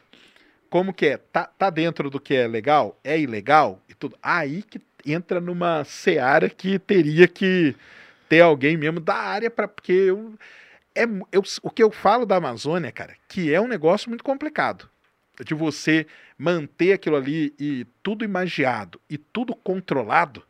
Como 0.71 0.93
que 0.93 1.07
é? 1.07 1.17
Tá, 1.17 1.47
tá 1.47 1.71
dentro 1.71 2.11
do 2.11 2.21
que 2.21 2.35
é 2.35 2.47
legal? 2.47 2.99
É 3.03 3.19
ilegal? 3.19 3.83
E 3.89 3.95
tudo. 3.95 4.17
Aí 4.23 4.63
que 4.63 4.81
entra 5.07 5.41
numa 5.41 5.85
seara 5.85 6.49
que 6.51 6.79
teria 6.79 7.27
que 7.27 7.75
ter 8.29 8.41
alguém 8.41 8.77
mesmo 8.77 9.01
da 9.01 9.15
área 9.15 9.51
para 9.51 9.67
porque 9.67 9.93
eu, 9.93 10.35
é, 10.95 11.05
eu- 11.33 11.43
o 11.63 11.71
que 11.71 11.83
eu 11.83 11.91
falo 11.91 12.27
da 12.27 12.37
Amazônia, 12.37 12.93
cara, 12.93 13.15
que 13.29 13.53
é 13.53 13.61
um 13.61 13.69
negócio 13.69 14.11
muito 14.11 14.23
complicado 14.23 14.89
de 15.45 15.55
você 15.55 16.07
manter 16.37 16.93
aquilo 16.93 17.17
ali 17.17 17.55
e 17.59 17.87
tudo 18.03 18.25
imagiado 18.25 19.01
e 19.09 19.17
tudo 19.19 19.55
controlado, 19.55 20.43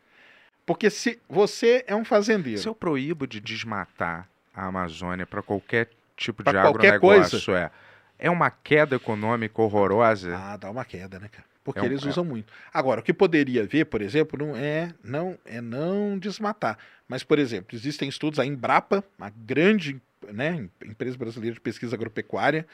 porque 0.66 0.90
se 0.90 1.18
você 1.28 1.84
é 1.86 1.94
um 1.94 2.04
fazendeiro, 2.04 2.60
Se 2.60 2.68
eu 2.68 2.74
proíbo 2.74 3.26
de 3.26 3.40
desmatar 3.40 4.28
a 4.54 4.66
Amazônia 4.66 5.26
para 5.26 5.42
qualquer 5.42 5.88
tipo 6.16 6.42
Pra 6.42 6.52
de 6.52 6.58
qualquer 6.58 6.94
agronegócio, 6.94 7.54
é, 7.54 7.70
é 8.18 8.30
uma 8.30 8.50
queda 8.50 8.96
econômica 8.96 9.60
horrorosa? 9.62 10.36
Ah, 10.36 10.56
dá 10.56 10.70
uma 10.70 10.84
queda, 10.84 11.18
né, 11.18 11.28
cara? 11.28 11.46
Porque 11.64 11.80
É 11.80 11.82
um- 11.82 11.86
eles 11.86 12.04
é- 12.04 12.08
usam 12.08 12.24
muito. 12.24 12.50
Agora, 12.72 13.00
o 13.00 13.04
que 13.04 13.12
poderia 13.12 13.66
ver, 13.66 13.84
por 13.86 14.00
exemplo, 14.00 14.38
não 14.46 14.56
é 14.56 14.92
não 15.04 15.38
é 15.44 15.60
não 15.60 16.18
desmatar. 16.18 16.78
Mas, 17.06 17.22
por 17.22 17.38
exemplo, 17.38 17.76
existem 17.76 18.08
estudos, 18.08 18.38
a 18.38 18.44
Embrapa, 18.46 19.04
uma 19.18 19.30
grande 19.30 20.00
né, 20.32 20.68
empresa 20.84 21.16
brasileira 21.16 21.54
de 21.54 21.60
pesquisa 21.60 21.94
agropecuária, 21.94 22.66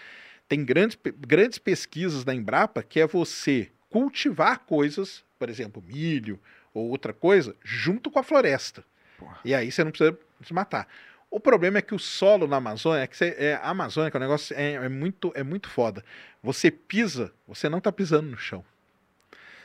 tem 0.48 0.64
grandes, 0.64 0.98
grandes 1.18 1.58
pesquisas 1.58 2.24
da 2.24 2.34
Embrapa 2.34 2.82
que 2.82 3.00
é 3.00 3.06
você 3.06 3.70
cultivar 3.88 4.60
coisas, 4.60 5.24
por 5.38 5.48
exemplo, 5.48 5.82
milho 5.86 6.40
ou 6.72 6.88
outra 6.88 7.12
coisa, 7.12 7.54
junto 7.62 8.10
com 8.10 8.18
a 8.18 8.22
floresta. 8.22 8.84
Porra. 9.18 9.38
E 9.44 9.54
aí 9.54 9.70
você 9.70 9.84
não 9.84 9.90
precisa 9.90 10.18
desmatar. 10.40 10.88
O 11.30 11.40
problema 11.40 11.78
é 11.78 11.82
que 11.82 11.94
o 11.94 11.98
solo 11.98 12.46
na 12.46 12.56
Amazônia, 12.56 13.02
é 13.02 13.06
que 13.06 13.16
você, 13.16 13.34
é, 13.38 13.54
a 13.54 13.70
Amazônia, 13.70 14.10
que 14.10 14.16
é 14.16 14.20
um 14.20 14.22
negócio 14.22 14.56
é, 14.56 14.72
é 14.74 14.88
muito, 14.88 15.32
é 15.34 15.42
muito 15.42 15.68
foda. 15.68 16.04
Você 16.42 16.70
pisa, 16.70 17.32
você 17.46 17.68
não 17.68 17.78
está 17.78 17.90
pisando 17.90 18.30
no 18.30 18.36
chão. 18.36 18.64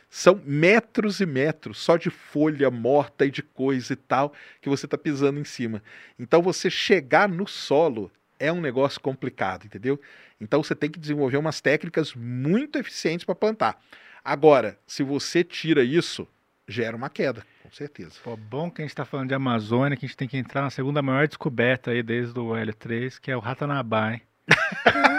São 0.10 0.42
metros 0.44 1.20
e 1.20 1.26
metros 1.26 1.78
só 1.78 1.96
de 1.96 2.10
folha 2.10 2.72
morta 2.72 3.26
e 3.26 3.30
de 3.30 3.44
coisa 3.44 3.94
e 3.94 3.96
tal 3.96 4.34
que 4.60 4.68
você 4.68 4.88
está 4.88 4.98
pisando 4.98 5.40
em 5.40 5.44
cima. 5.44 5.84
Então 6.18 6.42
você 6.42 6.70
chegar 6.70 7.30
no 7.30 7.48
solo 7.48 8.12
é 8.40 8.52
um 8.52 8.62
negócio 8.62 9.00
complicado, 9.02 9.66
entendeu? 9.66 10.00
Então 10.40 10.64
você 10.64 10.74
tem 10.74 10.90
que 10.90 11.00
desenvolver 11.00 11.38
umas 11.38 11.60
técnicas 11.60 12.14
muito 12.16 12.80
eficientes 12.80 13.26
para 13.26 13.36
plantar. 13.36 13.80
Agora, 14.24 14.80
se 14.88 15.04
você 15.04 15.44
tira 15.44 15.84
isso, 15.84 16.28
gera 16.68 16.96
uma 16.96 17.10
queda, 17.10 17.46
com 17.62 17.72
certeza. 17.72 18.14
Pô, 18.24 18.36
bom 18.38 18.72
que 18.72 18.82
a 18.82 18.86
gente 18.86 18.96
tá 18.96 19.06
falando 19.06 19.28
de 19.28 19.36
Amazônia, 19.36 19.98
que 19.98 20.06
a 20.06 20.08
gente 20.08 20.18
tem 20.18 20.28
que 20.28 20.38
entrar 20.38 20.62
na 20.62 20.70
segunda 20.70 21.02
maior 21.02 21.28
descoberta 21.28 21.92
aí 21.92 22.02
desde 22.02 22.40
o 22.40 22.52
L3, 22.52 23.20
que 23.20 23.30
é 23.30 23.38
o 23.38 23.40
Ratanabá, 23.40 24.14
hein? 24.14 24.22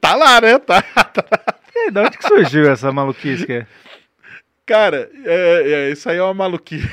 Tá 0.00 0.14
lá, 0.14 0.40
né? 0.40 0.58
Tá. 0.60 0.82
E 1.74 1.90
de 1.90 1.98
onde 1.98 2.16
que 2.16 2.26
surgiu 2.26 2.70
essa 2.70 2.92
maluquice 2.92 3.44
que 3.44 3.52
é? 3.52 3.66
Cara, 4.64 5.10
é, 5.24 5.72
é, 5.72 5.90
isso 5.90 6.08
aí 6.08 6.18
é 6.18 6.22
uma 6.22 6.34
maluquice. 6.34 6.88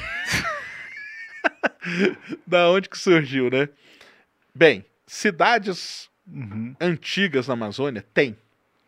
da 2.47 2.69
onde 2.69 2.89
que 2.89 2.97
surgiu, 2.97 3.49
né? 3.49 3.69
Bem, 4.55 4.85
cidades 5.07 6.09
Uhum. 6.27 6.75
antigas 6.79 7.47
na 7.47 7.53
Amazônia 7.53 8.03
tem. 8.13 8.37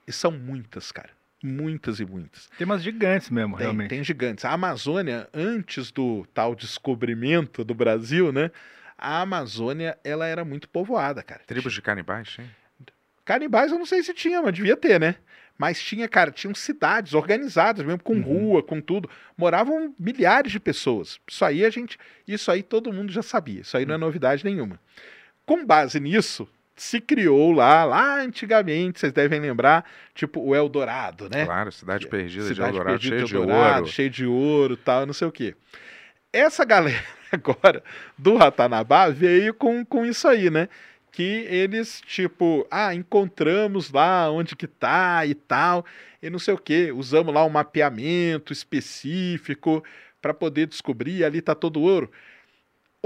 E 0.08 0.12
são 0.12 0.32
muitas, 0.32 0.92
cara. 0.92 1.10
Muitas 1.44 2.00
e 2.00 2.06
muitas. 2.06 2.48
Tem 2.58 2.66
umas 2.66 2.82
gigantes 2.82 3.30
mesmo, 3.30 3.56
Tem, 3.58 3.66
realmente. 3.66 3.90
tem 3.90 4.04
gigantes. 4.04 4.46
A 4.46 4.52
Amazônia, 4.52 5.28
antes 5.34 5.92
do 5.92 6.26
tal 6.34 6.56
descobrimento 6.56 7.64
do 7.64 7.74
Brasil, 7.74 8.32
né? 8.32 8.52
A 8.98 9.22
Amazônia, 9.22 9.98
ela 10.04 10.26
era 10.26 10.46
muito 10.46 10.70
povoada, 10.70 11.22
cara. 11.22 11.42
Tribos 11.46 11.74
de 11.74 11.82
canibais, 11.82 12.38
hein? 12.40 12.50
Canibais 13.26 13.72
eu 13.72 13.78
não 13.80 13.86
sei 13.86 14.02
se 14.04 14.14
tinha, 14.14 14.42
mas 14.42 14.54
devia 14.54 14.78
ter, 14.78 15.00
né? 15.00 15.16
Mas 15.58 15.82
tinha, 15.82 16.08
cara, 16.08 16.32
tinham 16.32 16.54
cidades 16.54 17.14
organizadas 17.14 17.86
mesmo, 17.86 18.02
com 18.02 18.14
Uhum. 18.16 18.22
rua, 18.22 18.64
com 18.64 18.80
tudo. 18.82 19.10
Moravam 19.38 19.94
milhares 20.00 20.52
de 20.52 20.60
pessoas. 20.60 21.20
Isso 21.28 21.44
aí 21.44 21.66
a 21.66 21.70
gente. 21.70 21.98
Isso 22.28 22.52
aí 22.52 22.62
todo 22.62 22.94
mundo 22.94 23.12
já 23.12 23.22
sabia. 23.24 23.62
Isso 23.62 23.76
aí 23.76 23.86
não 23.86 23.96
é 23.96 23.98
novidade 23.98 24.44
nenhuma. 24.44 24.80
Com 25.46 25.66
base 25.66 26.00
nisso, 26.00 26.48
se 26.76 27.00
criou 27.00 27.52
lá, 27.52 27.86
lá 27.86 28.22
antigamente, 28.22 29.00
vocês 29.00 29.14
devem 29.14 29.40
lembrar, 29.40 29.86
tipo 30.14 30.42
o 30.42 30.56
Eldorado, 30.56 31.30
né? 31.30 31.46
Claro, 31.46 31.72
cidade 31.72 32.08
perdida 32.08 32.44
de 32.44 32.50
Cidade 32.50 32.72
Eldorado, 32.76 33.00
Perdida 33.00 33.16
cheia 33.16 33.24
de 33.24 33.30
de 33.30 33.36
Eldorado, 33.36 33.80
ouro. 33.80 33.88
cheio 33.88 34.10
de 34.10 34.26
ouro 34.26 34.78
tal, 34.78 35.06
não 35.06 35.14
sei 35.14 35.28
o 35.28 35.32
quê. 35.32 35.56
Essa 36.34 36.66
galera 36.66 37.04
agora 37.32 37.84
do 38.18 38.36
Ratanabá 38.36 39.10
veio 39.10 39.54
com, 39.54 39.86
com 39.86 40.06
isso 40.06 40.28
aí, 40.28 40.50
né? 40.50 40.68
Que 41.12 41.46
eles, 41.50 42.02
tipo, 42.02 42.68
ah, 42.70 42.94
encontramos 42.94 43.90
lá 43.92 44.30
onde 44.30 44.54
que 44.56 44.68
tá 44.68 45.26
e 45.26 45.34
tal, 45.34 45.86
e 46.22 46.30
não 46.30 46.40
sei 46.40 46.54
o 46.54 46.58
quê. 46.58 46.92
Usamos 46.92 47.34
lá 47.34 47.46
um 47.46 47.50
mapeamento 47.50 48.52
específico 48.52 49.82
para 50.22 50.34
poder 50.34 50.68
descobrir, 50.68 51.24
ali 51.24 51.42
tá 51.42 51.56
todo 51.56 51.82
ouro. 51.82 52.12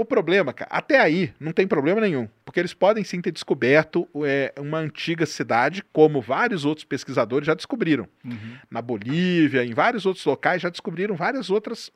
O 0.00 0.04
problema, 0.06 0.50
cara, 0.54 0.70
até 0.72 0.98
aí 0.98 1.30
não 1.38 1.52
tem 1.52 1.66
problema 1.68 2.00
nenhum, 2.00 2.26
porque 2.42 2.58
eles 2.58 2.72
podem 2.72 3.04
sim 3.04 3.20
ter 3.20 3.30
descoberto 3.30 4.08
é, 4.24 4.50
uma 4.58 4.78
antiga 4.78 5.26
cidade, 5.26 5.84
como 5.92 6.22
vários 6.22 6.64
outros 6.64 6.86
pesquisadores 6.86 7.46
já 7.46 7.52
descobriram 7.52 8.08
Uhum. 8.24 8.56
na 8.70 8.80
Bolívia, 8.80 9.62
em 9.62 9.74
vários 9.74 10.06
outros 10.06 10.24
locais, 10.24 10.62
já 10.62 10.70
descobriram 10.70 11.14
várias 11.16 11.50
outras 11.50 11.92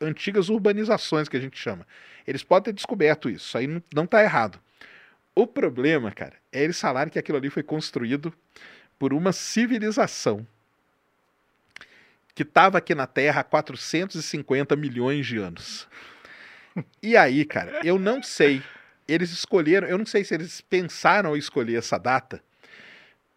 antigas 0.00 0.48
urbanizações 0.48 1.28
que 1.28 1.36
a 1.36 1.40
gente 1.40 1.56
chama. 1.56 1.86
Eles 2.26 2.42
podem 2.42 2.64
ter 2.64 2.72
descoberto 2.72 3.30
isso, 3.30 3.46
isso 3.46 3.58
aí 3.58 3.68
não, 3.68 3.80
não 3.94 4.06
tá 4.08 4.24
errado. 4.24 4.58
O 5.32 5.46
problema, 5.46 6.10
cara, 6.10 6.32
é 6.50 6.64
eles 6.64 6.80
falarem 6.80 7.12
que 7.12 7.18
aquilo 7.18 7.38
ali 7.38 7.48
foi 7.48 7.62
construído 7.62 8.34
por 8.98 9.12
uma 9.12 9.32
civilização 9.32 10.44
que 12.34 12.42
estava 12.42 12.78
aqui 12.78 12.92
na 12.92 13.06
Terra 13.06 13.42
há 13.42 13.44
450 13.44 14.74
milhões 14.74 15.24
de 15.28 15.38
anos. 15.38 15.86
E 17.02 17.16
aí, 17.16 17.44
cara, 17.44 17.80
eu 17.84 17.98
não 17.98 18.22
sei. 18.22 18.62
Eles 19.08 19.30
escolheram, 19.30 19.86
eu 19.86 19.96
não 19.98 20.06
sei 20.06 20.24
se 20.24 20.34
eles 20.34 20.60
pensaram 20.60 21.36
em 21.36 21.38
escolher 21.38 21.76
essa 21.76 21.98
data, 21.98 22.42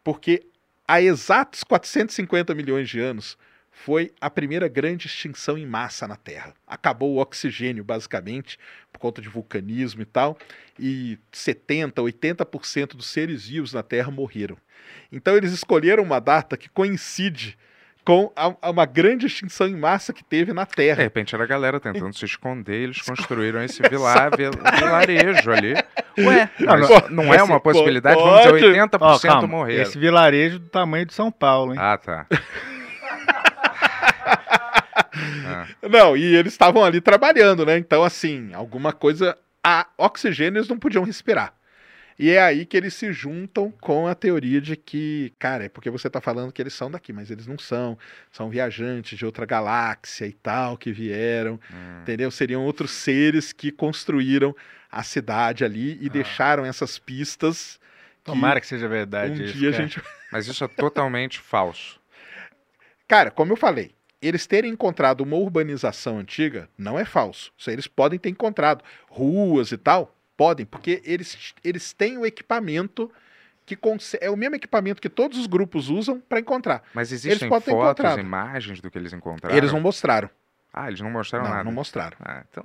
porque 0.03 0.45
há 0.87 1.01
exatos 1.01 1.63
450 1.63 2.55
milhões 2.55 2.89
de 2.89 2.99
anos 2.99 3.37
foi 3.71 4.11
a 4.19 4.29
primeira 4.29 4.67
grande 4.67 5.07
extinção 5.07 5.57
em 5.57 5.65
massa 5.65 6.07
na 6.07 6.15
Terra. 6.15 6.53
Acabou 6.67 7.15
o 7.15 7.21
oxigênio, 7.21 7.83
basicamente, 7.83 8.57
por 8.91 8.99
conta 8.99 9.21
de 9.21 9.29
vulcanismo 9.29 10.01
e 10.01 10.05
tal, 10.05 10.37
e 10.77 11.17
70, 11.31 12.01
80% 12.01 12.95
dos 12.95 13.07
seres 13.07 13.47
vivos 13.47 13.71
na 13.71 13.83
Terra 13.83 14.11
morreram. 14.11 14.57
Então 15.11 15.37
eles 15.37 15.53
escolheram 15.53 16.03
uma 16.03 16.19
data 16.19 16.57
que 16.57 16.67
coincide 16.67 17.57
com 18.09 18.31
a- 18.35 18.55
a 18.61 18.71
uma 18.71 18.85
grande 18.85 19.27
extinção 19.27 19.67
em 19.67 19.75
massa 19.75 20.11
que 20.11 20.23
teve 20.23 20.51
na 20.51 20.63
De 20.63 20.71
Terra. 20.71 21.03
repente 21.03 21.35
era 21.35 21.43
a 21.43 21.47
galera 21.47 21.79
tentando 21.79 22.11
se 22.17 22.25
esconder, 22.25 22.73
eles 22.81 22.99
construíram 23.01 23.61
esse 23.63 23.81
vila- 23.87 24.29
vil- 24.35 24.51
vilarejo 24.79 25.51
ali. 25.51 25.73
Ué, 26.17 26.49
não- 26.59 27.23
não 27.25 27.33
é 27.33 27.43
uma 27.43 27.59
possibilidade? 27.59 28.15
Vamos 28.19 28.37
dizer, 28.39 28.49
pode. 28.51 28.65
80% 28.65 28.97
Ó, 29.01 29.19
calma, 29.19 29.47
morreram. 29.47 29.81
Esse 29.83 29.99
vilarejo 29.99 30.57
do 30.59 30.69
tamanho 30.69 31.05
de 31.05 31.13
São 31.13 31.31
Paulo, 31.31 31.73
hein? 31.73 31.79
Ah, 31.79 31.97
tá. 31.97 32.25
Não, 35.89 36.15
e 36.15 36.35
eles 36.35 36.53
estavam 36.53 36.83
ali 36.83 37.01
trabalhando, 37.01 37.65
né? 37.65 37.77
Então, 37.77 38.03
assim, 38.03 38.51
alguma 38.53 38.91
coisa. 38.93 39.37
A 39.63 39.85
oxigênio 39.97 40.57
eles 40.59 40.69
não 40.69 40.77
podiam 40.79 41.03
respirar. 41.03 41.53
E 42.21 42.31
é 42.31 42.41
aí 42.41 42.65
que 42.65 42.75
eles 42.75 42.93
se 42.93 43.13
juntam 43.13 43.71
com 43.71 44.05
a 44.05 44.13
teoria 44.13 44.59
de 44.59 44.75
que, 44.75 45.31
cara, 45.39 45.63
é 45.63 45.69
porque 45.69 45.89
você 45.89 46.09
tá 46.09 46.19
falando 46.19 46.51
que 46.51 46.61
eles 46.61 46.73
são 46.73 46.91
daqui, 46.91 47.13
mas 47.13 47.31
eles 47.31 47.47
não 47.47 47.57
são. 47.57 47.97
São 48.29 48.49
viajantes 48.49 49.17
de 49.17 49.25
outra 49.25 49.45
galáxia 49.45 50.25
e 50.27 50.33
tal, 50.33 50.77
que 50.77 50.91
vieram, 50.91 51.53
Hum. 51.71 52.01
entendeu? 52.01 52.29
Seriam 52.29 52.65
outros 52.65 52.91
seres 52.91 53.53
que 53.53 53.71
construíram 53.71 54.53
a 54.91 55.01
cidade 55.01 55.63
ali 55.63 55.97
e 56.01 56.07
Ah. 56.07 56.11
deixaram 56.11 56.65
essas 56.65 56.99
pistas. 56.99 57.79
que 58.21 58.25
Tomara 58.33 58.59
que 58.59 58.67
seja 58.67 58.87
verdade. 58.89 59.41
um 59.41 59.45
isso, 59.45 59.53
dia 59.57 59.69
a 59.69 59.71
cara. 59.71 59.83
gente 59.87 60.01
Mas 60.31 60.45
isso 60.47 60.61
é 60.63 60.67
totalmente 60.67 61.39
falso. 61.39 61.99
Cara, 63.07 63.31
como 63.31 63.53
eu 63.53 63.57
falei, 63.57 63.95
eles 64.21 64.45
terem 64.45 64.69
encontrado 64.71 65.21
uma 65.21 65.37
urbanização 65.37 66.19
antiga 66.19 66.67
não 66.77 66.99
é 66.99 67.05
falso. 67.05 67.51
Isso 67.57 67.71
eles 67.71 67.87
podem 67.87 68.19
ter 68.19 68.29
encontrado. 68.29 68.83
Ruas 69.07 69.71
e 69.71 69.77
tal, 69.77 70.13
podem, 70.39 70.65
porque 70.65 71.01
eles, 71.03 71.53
eles 71.63 71.91
têm 71.91 72.17
o 72.17 72.25
equipamento 72.25 73.11
que 73.65 73.77
é 74.21 74.29
o 74.31 74.35
mesmo 74.37 74.55
equipamento 74.55 74.99
que 74.99 75.09
todos 75.09 75.37
os 75.37 75.45
grupos 75.45 75.89
usam 75.89 76.19
para 76.19 76.39
encontrar. 76.39 76.81
Mas 76.93 77.11
existem 77.11 77.47
podem 77.47 77.65
ter 77.65 77.71
fotos, 77.71 77.99
encontrado. 78.03 78.19
imagens 78.19 78.81
do 78.81 78.89
que 78.89 78.97
eles 78.97 79.13
encontraram? 79.13 79.55
Eles 79.55 79.71
não 79.71 79.79
mostraram. 79.79 80.27
Ah, 80.73 80.87
eles 80.87 80.99
não 81.01 81.11
mostraram 81.11 81.45
Não, 81.45 81.51
nada. 81.51 81.63
não 81.65 81.71
mostraram. 81.71 82.17
Ah, 82.19 82.43
então. 82.49 82.63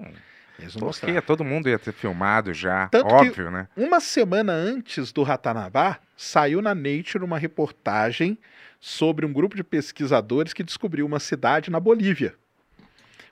Eles 0.58 0.74
não 0.74 0.80
Porque 0.80 0.84
mostraram. 1.06 1.20
todo 1.22 1.44
mundo 1.44 1.68
ia 1.68 1.78
ter 1.78 1.92
filmado 1.92 2.54
já. 2.54 2.86
Tanto 2.88 3.12
óbvio, 3.12 3.50
né? 3.50 3.68
Uma 3.76 4.00
semana 4.00 4.52
antes 4.52 5.12
do 5.12 5.22
Ratanabá, 5.22 5.98
saiu 6.16 6.62
na 6.62 6.74
Nature 6.74 7.22
uma 7.22 7.38
reportagem 7.38 8.38
sobre 8.80 9.26
um 9.26 9.32
grupo 9.32 9.56
de 9.56 9.64
pesquisadores 9.64 10.54
que 10.54 10.62
descobriu 10.62 11.04
uma 11.04 11.20
cidade 11.20 11.70
na 11.70 11.80
Bolívia. 11.80 12.34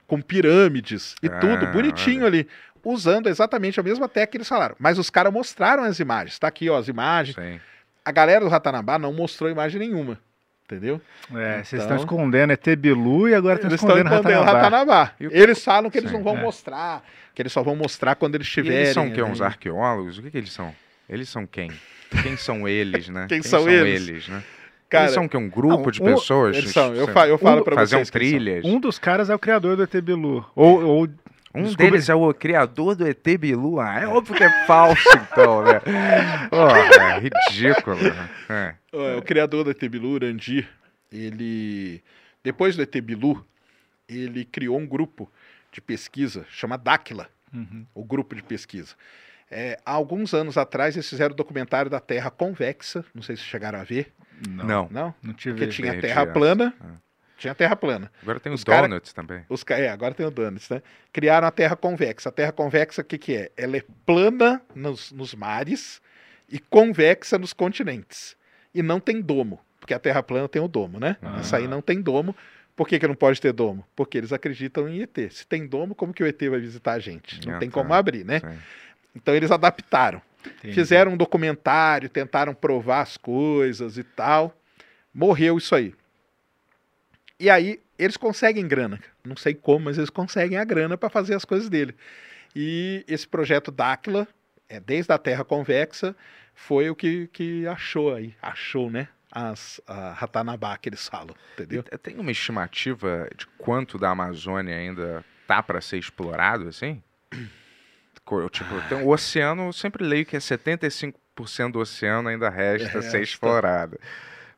Com 0.05 0.21
pirâmides 0.21 1.15
e 1.23 1.27
Ah, 1.27 1.39
tudo, 1.39 1.65
bonitinho 1.71 2.25
ali. 2.25 2.47
Usando 2.83 3.27
exatamente 3.27 3.79
a 3.79 3.83
mesma 3.83 4.09
técnica 4.09 4.31
que 4.31 4.37
eles 4.37 4.47
falaram. 4.49 4.75
Mas 4.79 4.97
os 4.99 5.09
caras 5.09 5.31
mostraram 5.31 5.83
as 5.83 5.99
imagens. 5.99 6.37
Tá 6.37 6.47
aqui, 6.47 6.69
ó, 6.69 6.77
as 6.77 6.87
imagens. 6.87 7.35
Sim. 7.35 7.59
A 8.03 8.11
galera 8.11 8.41
do 8.43 8.49
Ratanabá 8.49 8.99
não 8.99 9.13
mostrou 9.13 9.49
imagem 9.49 9.79
nenhuma. 9.79 10.19
Entendeu? 10.65 10.99
É, 11.35 11.63
vocês 11.63 11.73
Então- 11.81 11.95
estão 11.95 11.97
escondendo 11.97 12.51
ET 12.51 12.75
Bilu 12.75 13.29
e 13.29 13.35
agora 13.35 13.55
estão 13.55 13.69
Eles 13.69 13.79
estão 13.81 13.95
escondendo 13.97 14.13
escondendo 14.15 14.39
o 14.41 14.43
Ratanabá. 14.43 14.63
Ratanabá. 15.03 15.11
E 15.19 15.27
o- 15.27 15.31
Eles 15.33 15.63
falam 15.63 15.89
que 15.91 15.97
eles 15.97 16.09
Sim, 16.09 16.17
não 16.17 16.23
vão 16.23 16.37
é. 16.37 16.41
mostrar. 16.41 17.03
Que 17.35 17.41
eles 17.41 17.51
só 17.51 17.61
vão 17.63 17.75
mostrar 17.75 18.15
quando 18.15 18.35
eles 18.35 18.47
E 18.47 18.49
estiverem. 18.49 18.79
eles 18.79 18.93
são 18.93 19.07
o 19.07 19.13
quê? 19.13 19.21
ali. 19.21 19.31
Uns 19.31 19.41
arqueólogos? 19.41 20.17
O 20.17 20.21
que, 20.23 20.31
que 20.31 20.37
eles 20.37 20.51
são? 20.51 20.73
Eles 21.09 21.29
são 21.29 21.45
quem? 21.45 21.71
Quem 22.23 22.35
são 22.37 22.67
eles, 22.67 23.07
né? 23.09 23.25
Quem 23.29 23.41
são 23.43 23.67
eles? 23.69 24.27
né? 24.27 24.43
Cara, 24.89 25.05
eles 25.05 25.13
são 25.15 25.25
o 25.25 25.29
quê? 25.29 25.35
Um 25.37 25.49
grupo 25.49 25.83
não, 25.85 25.91
de 25.91 26.01
um- 26.01 26.05
pessoas? 26.05 26.55
Eles 26.57 26.71
são, 26.71 26.93
eu, 26.95 27.07
fa 27.07 27.27
eu 27.27 27.37
falo 27.37 27.61
Um- 27.61 27.63
pra 27.63 27.75
Faziam 27.75 27.99
vocês. 27.99 28.09
que 28.09 28.17
eles 28.17 28.29
são. 28.29 28.37
trilhas. 28.39 28.65
Um 28.65 28.79
dos 28.79 28.99
caras 28.99 29.29
é 29.29 29.35
o 29.35 29.39
criador 29.39 29.75
do 29.75 29.83
ET 29.83 30.01
Bilu. 30.01 30.45
Ou, 30.55 30.83
ou 30.83 31.09
Um 31.55 31.63
Descobri- 31.63 31.91
deles 31.91 32.09
é 32.09 32.15
o 32.15 32.33
criador 32.33 32.95
do 32.95 33.07
ET 33.07 33.23
Bilu. 33.37 33.79
Ah, 33.79 33.99
é 33.99 34.07
óbvio 34.07 34.35
que 34.35 34.43
é 34.43 34.65
falso, 34.65 35.03
então, 35.31 35.63
né? 35.63 35.79
Pô, 36.49 36.67
é 36.67 37.19
ridículo. 37.19 37.95
né? 38.01 38.29
É. 38.49 38.75
Ó, 38.91 39.17
O 39.19 39.21
criador 39.21 39.63
do 39.63 39.69
ET 39.71 39.87
Bilu, 39.87 40.09
Urandir, 40.13 40.67
ele, 41.11 42.01
depois 42.43 42.75
do 42.75 42.81
ET 42.81 42.95
Bilu, 43.01 43.45
ele 44.09 44.45
criou 44.45 44.79
um 44.79 44.85
grupo 44.87 45.31
de 45.71 45.79
pesquisa, 45.79 46.45
chama 46.49 46.77
Dáquila, 46.77 47.29
Uhum. 47.53 47.85
o 47.93 48.03
grupo 48.03 48.33
de 48.35 48.41
pesquisa. 48.41 48.95
É, 49.51 49.79
há 49.85 49.91
alguns 49.91 50.33
anos 50.33 50.57
atrás, 50.57 50.95
eles 50.95 51.07
fizeram 51.07 51.33
o 51.33 51.37
documentário 51.37 51.89
da 51.91 51.99
Terra 51.99 52.31
convexa, 52.31 53.05
não 53.13 53.21
sei 53.21 53.35
se 53.35 53.43
chegaram 53.43 53.79
a 53.79 53.83
ver, 53.83 54.11
Não, 54.49 54.65
Não. 54.65 54.89
não? 55.21 55.33
tive. 55.35 55.59
Porque 55.59 55.67
tinha 55.71 55.91
perdi 55.91 56.07
Terra 56.07 56.25
plana, 56.25 56.73
Ah. 56.81 56.95
Tinha 57.43 57.53
Terra 57.55 57.75
plana. 57.75 58.11
Agora 58.21 58.39
tem 58.39 58.51
os, 58.53 58.61
Os 58.61 58.63
cara- 58.63 58.87
donuts 58.87 59.11
também. 59.13 59.43
Os, 59.49 59.63
é, 59.69 59.89
agora 59.89 60.13
tem 60.13 60.25
o 60.25 60.31
Donuts, 60.31 60.69
né? 60.69 60.81
Criaram 61.11 61.47
a 61.47 61.51
Terra 61.51 61.75
convexa. 61.75 62.29
A 62.29 62.31
Terra 62.31 62.51
convexa, 62.51 63.01
o 63.01 63.05
que, 63.05 63.17
que 63.17 63.35
é? 63.35 63.51
Ela 63.57 63.77
é 63.77 63.83
plana 64.05 64.61
nos, 64.73 65.11
nos 65.11 65.35
mares 65.35 66.01
e 66.49 66.57
convexa 66.59 67.37
nos 67.37 67.51
continentes. 67.53 68.35
E 68.73 68.81
não 68.81 68.99
tem 68.99 69.21
domo, 69.21 69.59
porque 69.79 69.93
a 69.93 69.99
Terra 69.99 70.23
plana 70.23 70.47
tem 70.47 70.61
o 70.61 70.67
domo, 70.67 70.99
né? 70.99 71.17
Ah. 71.21 71.37
Essa 71.39 71.57
aí 71.57 71.67
não 71.67 71.81
tem 71.81 72.01
domo. 72.01 72.35
Por 72.75 72.87
que, 72.87 72.97
que 72.97 73.07
não 73.07 73.13
pode 73.15 73.39
ter 73.39 73.51
domo? 73.53 73.85
Porque 73.95 74.17
eles 74.17 74.33
acreditam 74.33 74.89
em 74.89 75.01
ET. 75.01 75.15
Se 75.31 75.45
tem 75.45 75.67
domo, 75.67 75.93
como 75.93 76.11
que 76.13 76.23
o 76.23 76.25
ET 76.27 76.41
vai 76.49 76.59
visitar 76.59 76.93
a 76.93 76.99
gente? 76.99 77.45
Não 77.45 77.55
Ah, 77.55 77.59
tem 77.59 77.69
tá. 77.69 77.73
como 77.73 77.93
abrir, 77.93 78.23
né? 78.25 78.39
Sim. 78.39 78.57
Então 79.15 79.35
eles 79.35 79.51
adaptaram. 79.51 80.19
Entendi. 80.43 80.73
Fizeram 80.73 81.11
um 81.13 81.17
documentário, 81.17 82.09
tentaram 82.09 82.53
provar 82.53 83.01
as 83.01 83.15
coisas 83.15 83.97
e 83.97 84.03
tal. 84.03 84.55
Morreu 85.13 85.57
isso 85.57 85.75
aí. 85.75 85.93
E 87.39 87.49
aí 87.49 87.79
eles 87.97 88.17
conseguem 88.17 88.67
grana. 88.67 88.99
Não 89.23 89.35
sei 89.35 89.53
como, 89.53 89.85
mas 89.85 89.97
eles 89.97 90.09
conseguem 90.09 90.57
a 90.57 90.63
grana 90.63 90.97
para 90.97 91.09
fazer 91.09 91.35
as 91.35 91.45
coisas 91.45 91.69
dele. 91.69 91.95
E 92.55 93.03
esse 93.07 93.27
projeto 93.27 93.71
Dáquila, 93.71 94.27
é, 94.69 94.79
desde 94.79 95.11
a 95.11 95.17
Terra 95.17 95.43
Convexa, 95.43 96.15
foi 96.53 96.89
o 96.89 96.95
que, 96.95 97.27
que 97.27 97.65
achou 97.67 98.13
aí. 98.13 98.35
Achou, 98.41 98.89
né? 98.89 99.07
As 99.31 99.81
a 99.87 100.11
Ratanabá 100.13 100.77
que 100.77 100.89
eles 100.89 101.07
falam, 101.07 101.35
entendeu? 101.53 101.83
E 101.91 101.97
Tem 101.97 102.19
uma 102.19 102.29
estimativa 102.29 103.27
de 103.35 103.47
quanto 103.57 103.97
da 103.97 104.11
Amazônia 104.11 104.75
ainda 104.75 105.25
tá 105.47 105.63
para 105.63 105.81
ser 105.81 105.97
explorado, 105.97 106.67
assim? 106.67 107.01
Tipo, 108.51 108.75
o 109.03 109.09
oceano, 109.09 109.63
eu 109.67 109.73
sempre 109.73 110.01
leio 110.05 110.25
que 110.25 110.37
é 110.37 110.39
75% 110.39 111.13
do 111.73 111.79
oceano 111.79 112.29
ainda 112.29 112.49
resta 112.49 113.01
ser 113.01 113.17
Resta. 113.17 113.19
explorado. 113.19 113.99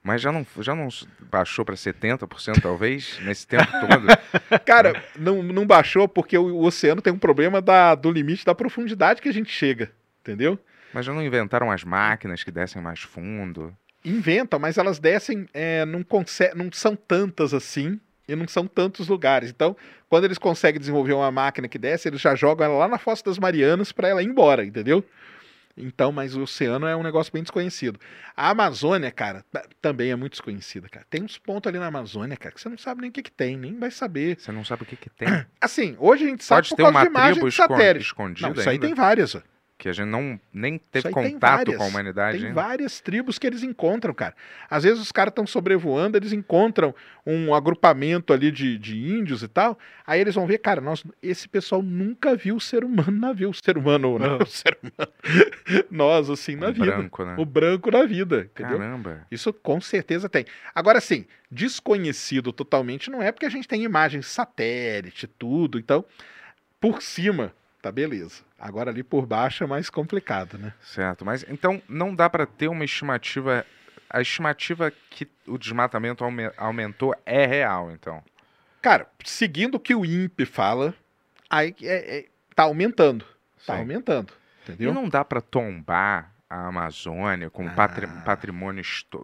Mas 0.05 0.21
já 0.21 0.31
não, 0.31 0.45
já 0.59 0.75
não 0.75 0.87
baixou 1.31 1.65
para 1.65 1.75
70%, 1.75 2.61
talvez, 2.61 3.19
nesse 3.23 3.47
tempo 3.47 3.65
todo? 3.71 4.05
Cara, 4.63 5.03
não, 5.17 5.41
não 5.41 5.65
baixou 5.65 6.07
porque 6.07 6.37
o, 6.37 6.43
o 6.43 6.63
oceano 6.63 7.01
tem 7.01 7.11
um 7.11 7.17
problema 7.17 7.59
da, 7.61 7.95
do 7.95 8.11
limite 8.11 8.45
da 8.45 8.53
profundidade 8.53 9.21
que 9.21 9.27
a 9.27 9.33
gente 9.33 9.51
chega, 9.51 9.91
entendeu? 10.21 10.59
Mas 10.93 11.05
já 11.05 11.13
não 11.13 11.23
inventaram 11.23 11.71
as 11.71 11.83
máquinas 11.83 12.43
que 12.43 12.51
descem 12.51 12.81
mais 12.81 13.01
fundo? 13.01 13.75
inventam, 14.05 14.59
mas 14.59 14.77
elas 14.77 14.99
descem, 14.99 15.47
é, 15.53 15.83
não, 15.83 16.05
não 16.55 16.71
são 16.71 16.95
tantas 16.95 17.53
assim 17.53 17.99
e 18.27 18.35
não 18.35 18.47
são 18.47 18.67
tantos 18.67 19.07
lugares. 19.07 19.49
Então, 19.49 19.75
quando 20.07 20.25
eles 20.25 20.37
conseguem 20.37 20.79
desenvolver 20.79 21.13
uma 21.13 21.31
máquina 21.31 21.67
que 21.67 21.77
desce, 21.77 22.07
eles 22.07 22.21
já 22.21 22.35
jogam 22.35 22.65
ela 22.65 22.77
lá 22.77 22.87
na 22.87 22.97
Fossa 22.97 23.23
das 23.25 23.39
Marianas 23.39 23.91
para 23.91 24.07
ela 24.07 24.21
ir 24.21 24.27
embora, 24.27 24.63
entendeu? 24.63 25.03
Então, 25.77 26.11
mas 26.11 26.35
o 26.35 26.41
oceano 26.43 26.87
é 26.87 26.95
um 26.95 27.03
negócio 27.03 27.33
bem 27.33 27.43
desconhecido. 27.43 27.99
A 28.35 28.49
Amazônia, 28.49 29.11
cara, 29.11 29.43
ta- 29.51 29.65
também 29.81 30.09
é 30.09 30.15
muito 30.15 30.31
desconhecida, 30.33 30.87
cara. 30.87 31.05
Tem 31.09 31.21
uns 31.23 31.37
pontos 31.37 31.67
ali 31.69 31.77
na 31.77 31.87
Amazônia, 31.87 32.37
cara, 32.37 32.53
que 32.55 32.61
você 32.61 32.69
não 32.69 32.77
sabe 32.77 33.01
nem 33.01 33.09
o 33.09 33.13
que, 33.13 33.21
que 33.21 33.31
tem, 33.31 33.57
nem 33.57 33.77
vai 33.77 33.91
saber. 33.91 34.39
Você 34.39 34.51
não 34.53 34.63
sabe 34.63 34.83
o 34.83 34.85
que, 34.85 34.95
que 34.95 35.09
tem. 35.09 35.27
Assim, 35.59 35.95
hoje 35.99 36.23
a 36.25 36.27
gente 36.29 36.43
sabe 36.45 36.59
Pode 36.61 36.69
por 36.69 36.75
ter 36.77 36.83
causa 36.83 36.97
uma 36.97 37.01
de 37.03 37.07
imagem 37.09 37.33
tribo 37.33 37.49
de 37.49 37.55
satélite. 37.55 38.05
escondida 38.05 38.47
Não, 38.47 38.53
isso 38.55 38.69
aí 38.69 38.75
ainda, 38.75 38.85
tem 38.87 38.95
várias, 38.95 39.35
ó. 39.35 39.41
Que 39.77 39.89
a 39.89 39.93
gente 39.93 40.07
não 40.07 40.39
nem 40.53 40.77
teve 40.77 41.09
contato 41.09 41.39
várias. 41.65 41.77
com 41.77 41.83
a 41.83 41.87
humanidade 41.87 42.37
Tem 42.37 42.47
ainda. 42.47 42.61
várias 42.61 43.01
tribos 43.01 43.37
que 43.37 43.45
eles 43.45 43.61
encontram, 43.61 44.13
cara. 44.13 44.33
Às 44.69 44.83
vezes 44.83 45.01
os 45.01 45.11
caras 45.11 45.31
estão 45.33 45.45
sobrevoando, 45.45 46.17
eles 46.17 46.31
encontram 46.31 46.95
um 47.25 47.53
agrupamento 47.53 48.31
ali 48.31 48.51
de, 48.51 48.77
de 48.77 48.97
índios 48.97 49.43
e 49.43 49.49
tal. 49.49 49.77
Aí 50.07 50.21
eles 50.21 50.33
vão 50.33 50.47
ver, 50.47 50.59
cara, 50.59 50.79
nós, 50.79 51.03
esse 51.21 51.47
pessoal 51.49 51.81
nunca 51.81 52.35
viu 52.35 52.55
o 52.55 52.59
ser 52.61 52.85
humano 52.85 53.11
na 53.19 53.33
vida. 53.33 53.49
O 53.49 53.53
ser 53.53 53.77
humano, 53.77 54.17
não, 54.17 54.37
o 54.41 54.45
ser 54.45 54.77
humano. 54.81 55.11
nós, 55.91 56.29
assim, 56.29 56.55
na 56.55 56.69
Um 56.69 56.73
vida. 56.73 56.85
branco, 56.85 57.25
né? 57.25 57.35
O 57.37 57.45
branco 57.45 57.91
na 57.91 58.05
vida, 58.05 58.49
entendeu? 58.53 58.77
Caramba. 58.77 59.27
Isso 59.29 59.51
com 59.51 59.81
certeza 59.81 60.29
tem. 60.29 60.45
Agora, 60.73 61.01
sim, 61.01 61.25
desconhecido 61.51 62.53
totalmente 62.53 63.11
não 63.11 63.21
é 63.21 63.29
porque 63.31 63.45
a 63.45 63.49
gente 63.49 63.67
tem 63.67 63.83
imagens 63.83 64.25
satélite, 64.27 65.27
tudo. 65.27 65.77
Então, 65.77 66.05
por 66.79 67.01
cima, 67.01 67.53
tá 67.85 67.91
beleza. 67.91 68.41
Agora 68.59 68.89
ali 68.89 69.03
por 69.03 69.25
baixo 69.25 69.63
é 69.63 69.67
mais 69.67 69.89
complicado, 69.89 70.57
né? 70.57 70.73
Certo, 70.81 71.23
mas 71.25 71.45
então 71.47 71.81
não 71.87 72.15
dá 72.15 72.29
para 72.29 72.45
ter 72.45 72.67
uma 72.67 72.83
estimativa. 72.83 73.65
A 74.09 74.21
estimativa 74.21 74.91
que 75.09 75.27
o 75.47 75.57
desmatamento 75.57 76.23
aume- 76.23 76.51
aumentou 76.57 77.13
é 77.25 77.45
real, 77.45 77.91
então. 77.91 78.23
Cara, 78.81 79.07
seguindo 79.23 79.75
o 79.75 79.79
que 79.79 79.93
o 79.95 80.05
INPE 80.05 80.45
fala, 80.45 80.93
aí 81.49 81.75
é, 81.81 82.17
é- 82.19 82.25
tá 82.55 82.63
aumentando. 82.63 83.25
Tá 83.65 83.73
Sim. 83.73 83.79
aumentando. 83.81 84.31
E 84.67 84.71
Entendeu? 84.71 84.93
não 84.93 85.09
dá 85.09 85.23
para 85.25 85.41
tombar 85.41 86.31
a 86.49 86.67
Amazônia 86.67 87.49
como 87.49 87.69
Ah. 87.69 87.73
patri- 87.73 88.07
patrimônio, 88.23 88.83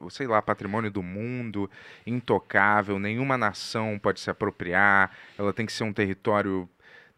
sei 0.09 0.25
lá, 0.27 0.41
patrimônio 0.41 0.89
do 0.91 1.03
mundo, 1.03 1.69
intocável, 2.05 2.99
nenhuma 2.99 3.37
nação 3.37 3.97
pode 3.99 4.19
se 4.19 4.29
apropriar, 4.29 5.11
ela 5.37 5.53
tem 5.53 5.65
que 5.65 5.71
ser 5.71 5.83
um 5.83 5.93
território 5.93 6.67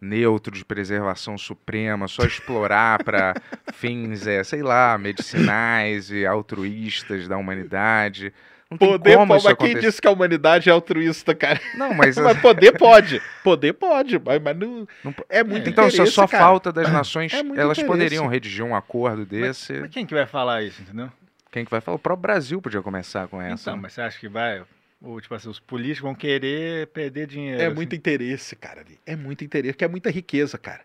neutro 0.03 0.53
de 0.53 0.65
preservação 0.65 1.37
suprema, 1.37 2.07
só 2.07 2.23
explorar 2.23 3.03
para 3.03 3.33
fins, 3.73 4.27
é, 4.27 4.43
sei 4.43 4.61
lá, 4.61 4.97
medicinais 4.97 6.11
e 6.11 6.25
altruístas 6.25 7.27
da 7.27 7.37
humanidade. 7.37 8.33
Não 8.69 8.77
tem 8.77 8.87
Poder 8.89 9.17
como 9.17 9.33
pode, 9.33 9.43
mas 9.43 9.53
quem 9.55 9.77
disse 9.79 10.01
que 10.01 10.07
a 10.07 10.11
humanidade 10.11 10.67
é 10.67 10.73
altruísta, 10.73 11.35
cara? 11.35 11.59
Não, 11.75 11.93
mas, 11.93 12.17
Mas 12.17 12.39
poder 12.41 12.71
pode. 12.77 13.21
Poder 13.43 13.73
pode, 13.73 14.19
mas, 14.19 14.41
mas 14.41 14.57
não, 14.57 14.87
Não 15.03 15.13
é 15.29 15.43
muito 15.43 15.69
então 15.69 15.87
se 15.89 15.95
interesse, 15.97 16.13
só 16.15 16.27
cara. 16.27 16.43
falta 16.43 16.71
das 16.71 16.91
nações, 16.91 17.31
É 17.33 17.37
elas 17.37 17.53
interesse. 17.77 17.85
poderiam 17.85 18.27
redigir 18.27 18.65
um 18.65 18.75
acordo 18.75 19.25
desse. 19.25 19.73
Mas 19.73 19.91
quem 19.91 20.05
que 20.07 20.13
vai 20.15 20.25
falar 20.25 20.63
isso, 20.63 20.81
entendeu? 20.81 21.09
Quem 21.51 21.63
que 21.63 21.69
vai 21.69 21.81
falar? 21.81 21.97
O 21.97 21.99
próprio 21.99 22.21
Brasil 22.23 22.59
podia 22.59 22.81
começar 22.81 23.27
com 23.27 23.39
essa. 23.39 23.69
Então, 23.69 23.77
mas 23.79 23.93
você 23.93 24.01
acha 24.01 24.19
que 24.19 24.27
vai... 24.27 24.63
Ou, 25.03 25.19
tipo 25.19 25.35
assim, 25.35 25.49
os 25.49 25.59
políticos 25.59 26.01
vão 26.03 26.15
querer 26.15 26.87
perder 26.87 27.27
dinheiro. 27.27 27.61
É 27.61 27.65
assim? 27.65 27.75
muito 27.75 27.93
interesse, 27.95 28.55
cara. 28.55 28.79
ali. 28.81 28.97
É 29.05 29.15
muito 29.17 29.43
interesse, 29.43 29.73
porque 29.73 29.83
é 29.85 29.87
muita 29.89 30.09
riqueza, 30.09 30.57
cara. 30.57 30.81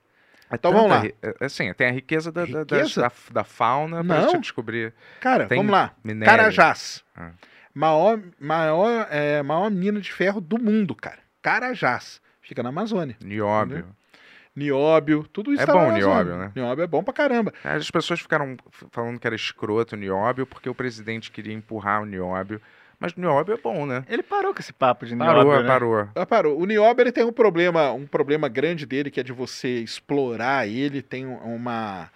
É 0.51 0.57
Então 0.57 0.73
vamos 0.73 0.91
lá. 0.91 1.01
ri- 1.01 1.15
é- 1.23 1.45
Assim, 1.45 1.73
tem 1.75 1.87
a 1.89 1.93
riqueza 1.93 2.33
da, 2.33 2.45
da- 2.45 2.61
Riqueza? 2.61 3.01
das- 3.03 3.15
da, 3.29 3.33
da 3.33 3.45
fauna 3.45 4.03
pra 4.05 4.21
Não. 4.23 4.31
você 4.31 4.39
descobrir. 4.39 4.93
Cara, 5.21 5.47
Tem 5.47 5.59
vamos 5.59 5.71
lá. 5.73 5.95
minério. 6.03 6.31
Carajás. 6.35 7.05
Ah. 7.17 7.31
Maior, 7.73 8.21
maior, 8.41 9.07
é, 9.09 9.41
maior 9.43 9.71
mina 9.71 10.01
de 10.01 10.13
ferro 10.13 10.41
do 10.41 10.59
mundo, 10.61 10.95
cara. 10.97 11.19
Carajás. 11.41 12.21
Fica 12.41 12.61
na 12.63 12.71
Amazônia. 12.71 13.17
Nióbio. 13.23 13.87
Nióbio, 14.57 15.23
tudo 15.33 15.53
isso 15.53 15.63
É 15.63 15.67
tá 15.67 15.73
bom 15.73 15.93
nióbio, 15.93 16.37
né? 16.37 16.51
Nióbio 16.57 16.83
é 16.83 16.87
bom 16.87 17.03
pra 17.05 17.15
caramba. 17.15 17.53
As 17.63 17.89
pessoas 17.91 18.19
ficaram 18.21 18.57
falando 18.91 19.21
que 19.21 19.27
era 19.27 19.37
escroto 19.37 19.95
o 19.95 19.99
nióbio 19.99 20.45
porque 20.47 20.69
o 20.69 20.75
presidente 20.75 21.31
queria 21.31 21.55
empurrar 21.55 22.03
o 22.03 22.05
nióbio. 22.05 22.61
Mas 22.99 23.13
o 23.13 23.21
nióbio 23.21 23.55
é 23.55 23.57
bom, 23.57 23.87
né? 23.87 24.05
Ele 24.09 24.23
parou 24.23 24.53
com 24.53 24.61
esse 24.61 24.73
papo 24.73 25.07
de 25.07 25.15
Parou, 25.15 25.45
nióbio, 25.45 25.63
né? 25.63 25.69
parou. 25.69 26.09
Ah, 26.15 26.27
parou. 26.27 26.59
O 26.61 26.67
nióbio 26.67 27.03
ele 27.03 27.13
tem 27.13 27.25
um 27.25 27.33
problema, 27.33 27.93
um 27.93 28.07
problema 28.07 28.49
grande 28.49 28.85
dele 28.87 29.11
que 29.11 29.21
é 29.21 29.23
de 29.23 29.33
você 29.33 29.79
explorar 29.81 30.67
ele, 30.67 31.01
tem 31.03 31.27
um- 31.27 31.37
uma 31.55 32.11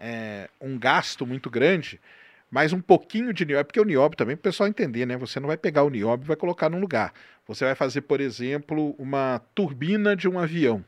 é, 0.00 0.48
um 0.60 0.78
gasto 0.78 1.26
muito 1.26 1.50
grande, 1.50 2.00
mas 2.48 2.72
um 2.72 2.80
pouquinho 2.80 3.32
de 3.32 3.44
nióbio, 3.44 3.64
porque 3.66 3.80
o 3.80 3.84
nióbio 3.84 4.16
também, 4.16 4.36
para 4.36 4.42
o 4.42 4.44
pessoal 4.52 4.68
entender, 4.68 5.04
né? 5.04 5.16
Você 5.16 5.40
não 5.40 5.48
vai 5.48 5.56
pegar 5.56 5.82
o 5.82 5.90
nióbio 5.90 6.24
e 6.24 6.28
vai 6.28 6.36
colocar 6.36 6.68
num 6.70 6.78
lugar. 6.78 7.12
Você 7.48 7.64
vai 7.64 7.74
fazer, 7.74 8.02
por 8.02 8.20
exemplo, 8.20 8.94
uma 8.96 9.40
turbina 9.56 10.14
de 10.14 10.28
um 10.28 10.38
avião. 10.38 10.84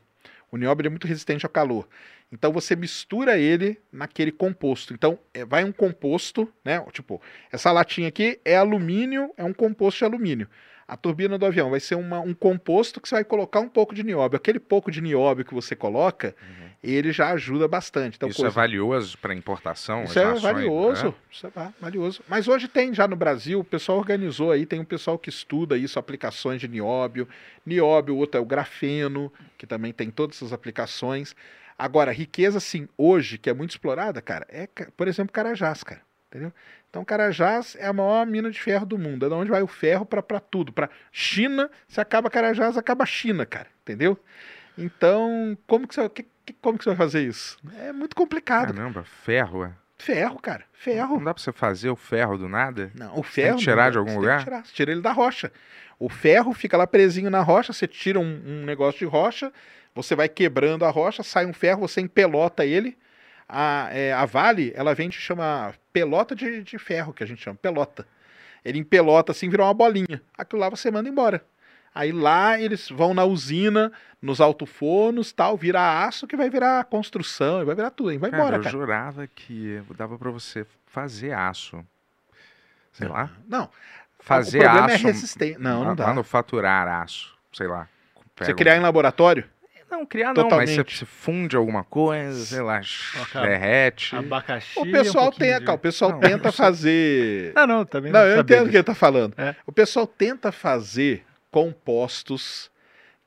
O 0.49 0.55
nióbio 0.57 0.87
é 0.87 0.89
muito 0.89 1.07
resistente 1.07 1.45
ao 1.45 1.49
calor. 1.51 1.87
Então 2.31 2.51
você 2.51 2.75
mistura 2.75 3.37
ele 3.37 3.77
naquele 3.91 4.31
composto. 4.31 4.93
Então 4.93 5.19
é, 5.33 5.43
vai 5.45 5.63
um 5.63 5.71
composto, 5.71 6.47
né? 6.63 6.79
Tipo, 6.91 7.21
essa 7.51 7.71
latinha 7.71 8.07
aqui 8.07 8.39
é 8.45 8.55
alumínio, 8.55 9.31
é 9.35 9.43
um 9.43 9.53
composto 9.53 9.99
de 9.99 10.05
alumínio. 10.05 10.47
A 10.87 10.97
turbina 10.97 11.37
do 11.37 11.45
avião 11.45 11.69
vai 11.69 11.79
ser 11.79 11.95
uma- 11.95 12.19
um 12.19 12.33
composto 12.33 12.99
que 12.99 13.07
você 13.07 13.15
vai 13.15 13.23
colocar 13.23 13.61
um 13.61 13.69
pouco 13.69 13.95
de 13.95 14.03
nióbio. 14.03 14.35
Aquele 14.35 14.59
pouco 14.59 14.91
de 14.91 14.99
nióbio 15.01 15.45
que 15.45 15.53
você 15.53 15.73
coloca, 15.73 16.35
ele 16.83 17.13
já 17.13 17.31
ajuda 17.31 17.65
bastante. 17.65 18.15
Então, 18.17 18.27
Uhum. 18.27 18.31
Isso 18.31 18.41
é 18.41 18.43
coisa- 18.43 18.55
valioso 18.55 19.17
para 19.17 19.33
importação? 19.33 20.03
isso 20.03 20.19
é 20.19 20.23
nações, 20.25 20.41
valioso, 20.41 21.05
né? 21.07 21.13
isso 21.31 21.47
é 21.47 21.49
va- 21.49 21.73
valioso. 21.79 22.21
Mas 22.27 22.47
hoje 22.49 22.67
tem 22.67 22.93
já 22.93 23.07
no 23.07 23.15
Brasil, 23.15 23.59
o 23.61 23.63
pessoal 23.63 23.99
organizou 23.99 24.51
aí, 24.51 24.65
tem 24.65 24.81
um 24.81 24.85
pessoal 24.85 25.17
que 25.17 25.29
estuda 25.29 25.77
isso, 25.77 25.97
aplicações 25.97 26.59
de 26.59 26.67
nióbio. 26.67 27.25
Nióbio, 27.65 28.15
o 28.15 28.17
outro 28.17 28.37
é 28.37 28.41
o 28.41 28.45
grafeno, 28.45 29.31
que 29.57 29.65
também 29.65 29.93
tem 29.93 30.09
todas 30.09 30.37
essas 30.37 30.51
aplicações. 30.51 31.35
Agora, 31.83 32.11
riqueza, 32.11 32.59
sim, 32.59 32.87
hoje, 32.97 33.37
que 33.37 33.49
é 33.49 33.53
muito 33.53 33.71
explorada, 33.71 34.21
cara, 34.21 34.45
é, 34.49 34.67
por 34.95 35.07
exemplo, 35.07 35.33
Carajás, 35.33 35.83
cara. 35.83 36.01
Entendeu? 36.29 36.53
Então, 36.89 37.03
Carajás 37.03 37.75
é 37.79 37.85
a 37.87 37.91
maior 37.93 38.25
mina 38.25 38.49
de 38.51 38.61
ferro 38.61 38.85
do 38.85 38.97
mundo. 38.97 39.25
É 39.25 39.29
de 39.29 39.35
onde 39.35 39.49
vai 39.51 39.61
o 39.61 39.67
ferro 39.67 40.05
para 40.05 40.39
tudo. 40.39 40.71
Para 40.71 40.89
China, 41.11 41.69
se 41.87 41.99
acaba 41.99 42.29
Carajás, 42.29 42.77
acaba 42.77 43.03
a 43.03 43.07
China, 43.07 43.45
cara. 43.45 43.67
Entendeu? 43.81 44.17
Então, 44.77 45.57
como 45.67 45.87
que 45.87 45.95
você, 45.95 46.07
que- 46.09 46.25
como 46.61 46.77
que 46.77 46.83
você 46.83 46.91
vai 46.91 46.97
fazer 46.97 47.21
isso? 47.27 47.57
É 47.79 47.91
muito 47.91 48.15
complicado. 48.15 48.73
Caramba, 48.73 49.03
ferro. 49.03 49.65
é? 49.65 49.71
Ferro, 49.97 50.39
cara. 50.39 50.63
Ferro. 50.73 51.17
Não 51.17 51.23
dá 51.25 51.33
pra 51.33 51.43
você 51.43 51.51
fazer 51.51 51.89
o 51.89 51.95
ferro 51.95 52.37
do 52.37 52.47
nada? 52.49 52.91
Não, 52.95 53.11
o 53.11 53.21
tem 53.21 53.23
ferro. 53.23 53.57
que 53.57 53.63
tirar 53.63 53.85
não, 53.85 53.91
de 53.91 53.97
algum 53.97 54.09
você 54.11 54.15
tem 54.15 54.21
lugar? 54.21 54.43
tirar. 54.43 54.65
Você 54.65 54.73
tira 54.73 54.91
ele 54.91 55.01
da 55.01 55.11
rocha. 55.11 55.51
O 55.99 56.09
ferro 56.09 56.53
fica 56.53 56.75
lá 56.77 56.87
presinho 56.87 57.29
na 57.29 57.41
rocha, 57.41 57.73
você 57.73 57.87
tira 57.87 58.19
um, 58.19 58.41
um 58.45 58.65
negócio 58.65 58.97
de 58.99 59.05
rocha, 59.05 59.51
você 59.93 60.15
vai 60.15 60.29
quebrando 60.29 60.85
a 60.85 60.89
rocha, 60.89 61.23
sai 61.23 61.45
um 61.45 61.53
ferro, 61.53 61.81
você 61.81 62.01
empelota 62.01 62.65
ele. 62.65 62.97
A, 63.47 63.89
é, 63.91 64.13
a 64.13 64.25
Vale, 64.25 64.71
ela 64.75 64.95
vem, 64.95 65.11
chama 65.11 65.73
pelota 65.91 66.35
de, 66.35 66.63
de 66.63 66.77
ferro, 66.79 67.13
que 67.13 67.23
a 67.23 67.27
gente 67.27 67.41
chama, 67.41 67.57
pelota. 67.61 68.07
Ele 68.63 68.79
empelota 68.79 69.31
assim, 69.31 69.49
vira 69.49 69.63
uma 69.63 69.73
bolinha. 69.73 70.21
Aquilo 70.37 70.61
lá 70.61 70.69
você 70.69 70.89
manda 70.89 71.09
embora. 71.09 71.43
Aí 71.93 72.13
lá 72.13 72.57
eles 72.59 72.87
vão 72.89 73.13
na 73.13 73.25
usina, 73.25 73.91
nos 74.21 74.39
alto-fornos, 74.39 75.33
tal, 75.33 75.57
vira 75.57 76.05
aço 76.05 76.25
que 76.25 76.37
vai 76.37 76.49
virar 76.49 76.85
construção, 76.85 77.65
vai 77.65 77.75
virar 77.75 77.89
tudo, 77.89 78.13
e 78.13 78.17
vai 78.17 78.31
Cara, 78.31 78.41
embora, 78.43 78.57
eu 78.57 78.61
cara. 78.63 78.71
jurava 78.71 79.27
que 79.27 79.81
dava 79.97 80.17
pra 80.17 80.31
você 80.31 80.65
fazer 80.87 81.33
aço. 81.33 81.83
Sei 82.93 83.07
lá. 83.07 83.29
Não, 83.47 83.69
Fazer 84.19 84.59
o 84.59 84.61
problema 84.61 84.85
aço. 84.85 84.95
é 84.95 84.97
resistente. 85.11 85.59
Não, 85.59 85.83
não 85.83 85.95
dá. 85.95 86.07
Manufaturar 86.07 86.87
aço. 86.87 87.35
Sei 87.51 87.67
lá. 87.67 87.87
Você 88.39 88.53
criar 88.53 88.77
em 88.77 88.79
laboratório? 88.79 89.43
Não, 89.91 90.05
criar 90.05 90.33
não, 90.33 90.49
mas 90.49 90.69
você, 90.69 90.77
Totalmente. 90.77 91.05
funde 91.05 91.55
alguma 91.57 91.83
coisa, 91.83 92.45
sei 92.45 92.61
lá, 92.61 92.79
derrete. 93.33 94.15
Abacaxi. 94.15 94.79
O 94.79 94.89
pessoal 94.89 95.27
um 95.27 95.31
tem, 95.31 95.59
de- 95.59 95.69
o 95.69 95.77
pessoal 95.77 96.11
Não, 96.11 96.19
tenta 96.21 96.45
não 96.45 96.51
fazer. 96.53 97.51
Não, 97.53 97.67
não, 97.67 97.85
também 97.85 98.09
Não, 98.11 98.21
não 98.21 98.25
eu 98.27 98.39
entendo 98.39 98.67
o 98.67 98.69
que 98.69 98.77
ele 98.77 98.83
tá 98.83 98.95
falando. 98.95 99.33
É. 99.37 99.53
O 99.65 99.71
pessoal 99.71 100.07
tenta 100.07 100.49
fazer 100.51 101.25
compostos 101.51 102.71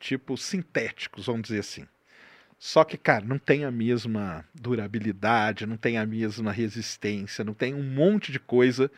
tipo 0.01 0.37
sintéticos, 0.37 1.27
vamos 1.27 1.43
dizer 1.43 1.61
assim. 1.61 1.87
Só 2.59 2.83
que, 2.83 2.97
cara, 2.97 3.25
não 3.27 3.39
tem 3.39 3.65
a 3.67 3.71
mesma 3.71 4.43
durabilidade, 4.55 5.67
não 5.67 5.77
tem 5.77 5.99
a 5.99 6.07
mesma 6.07 6.51
resistência, 6.51 7.45
não 7.45 7.53
tem 7.53 7.75
um 7.75 7.83
monte 7.83 8.33
de 8.33 8.39
coisa 8.39 8.91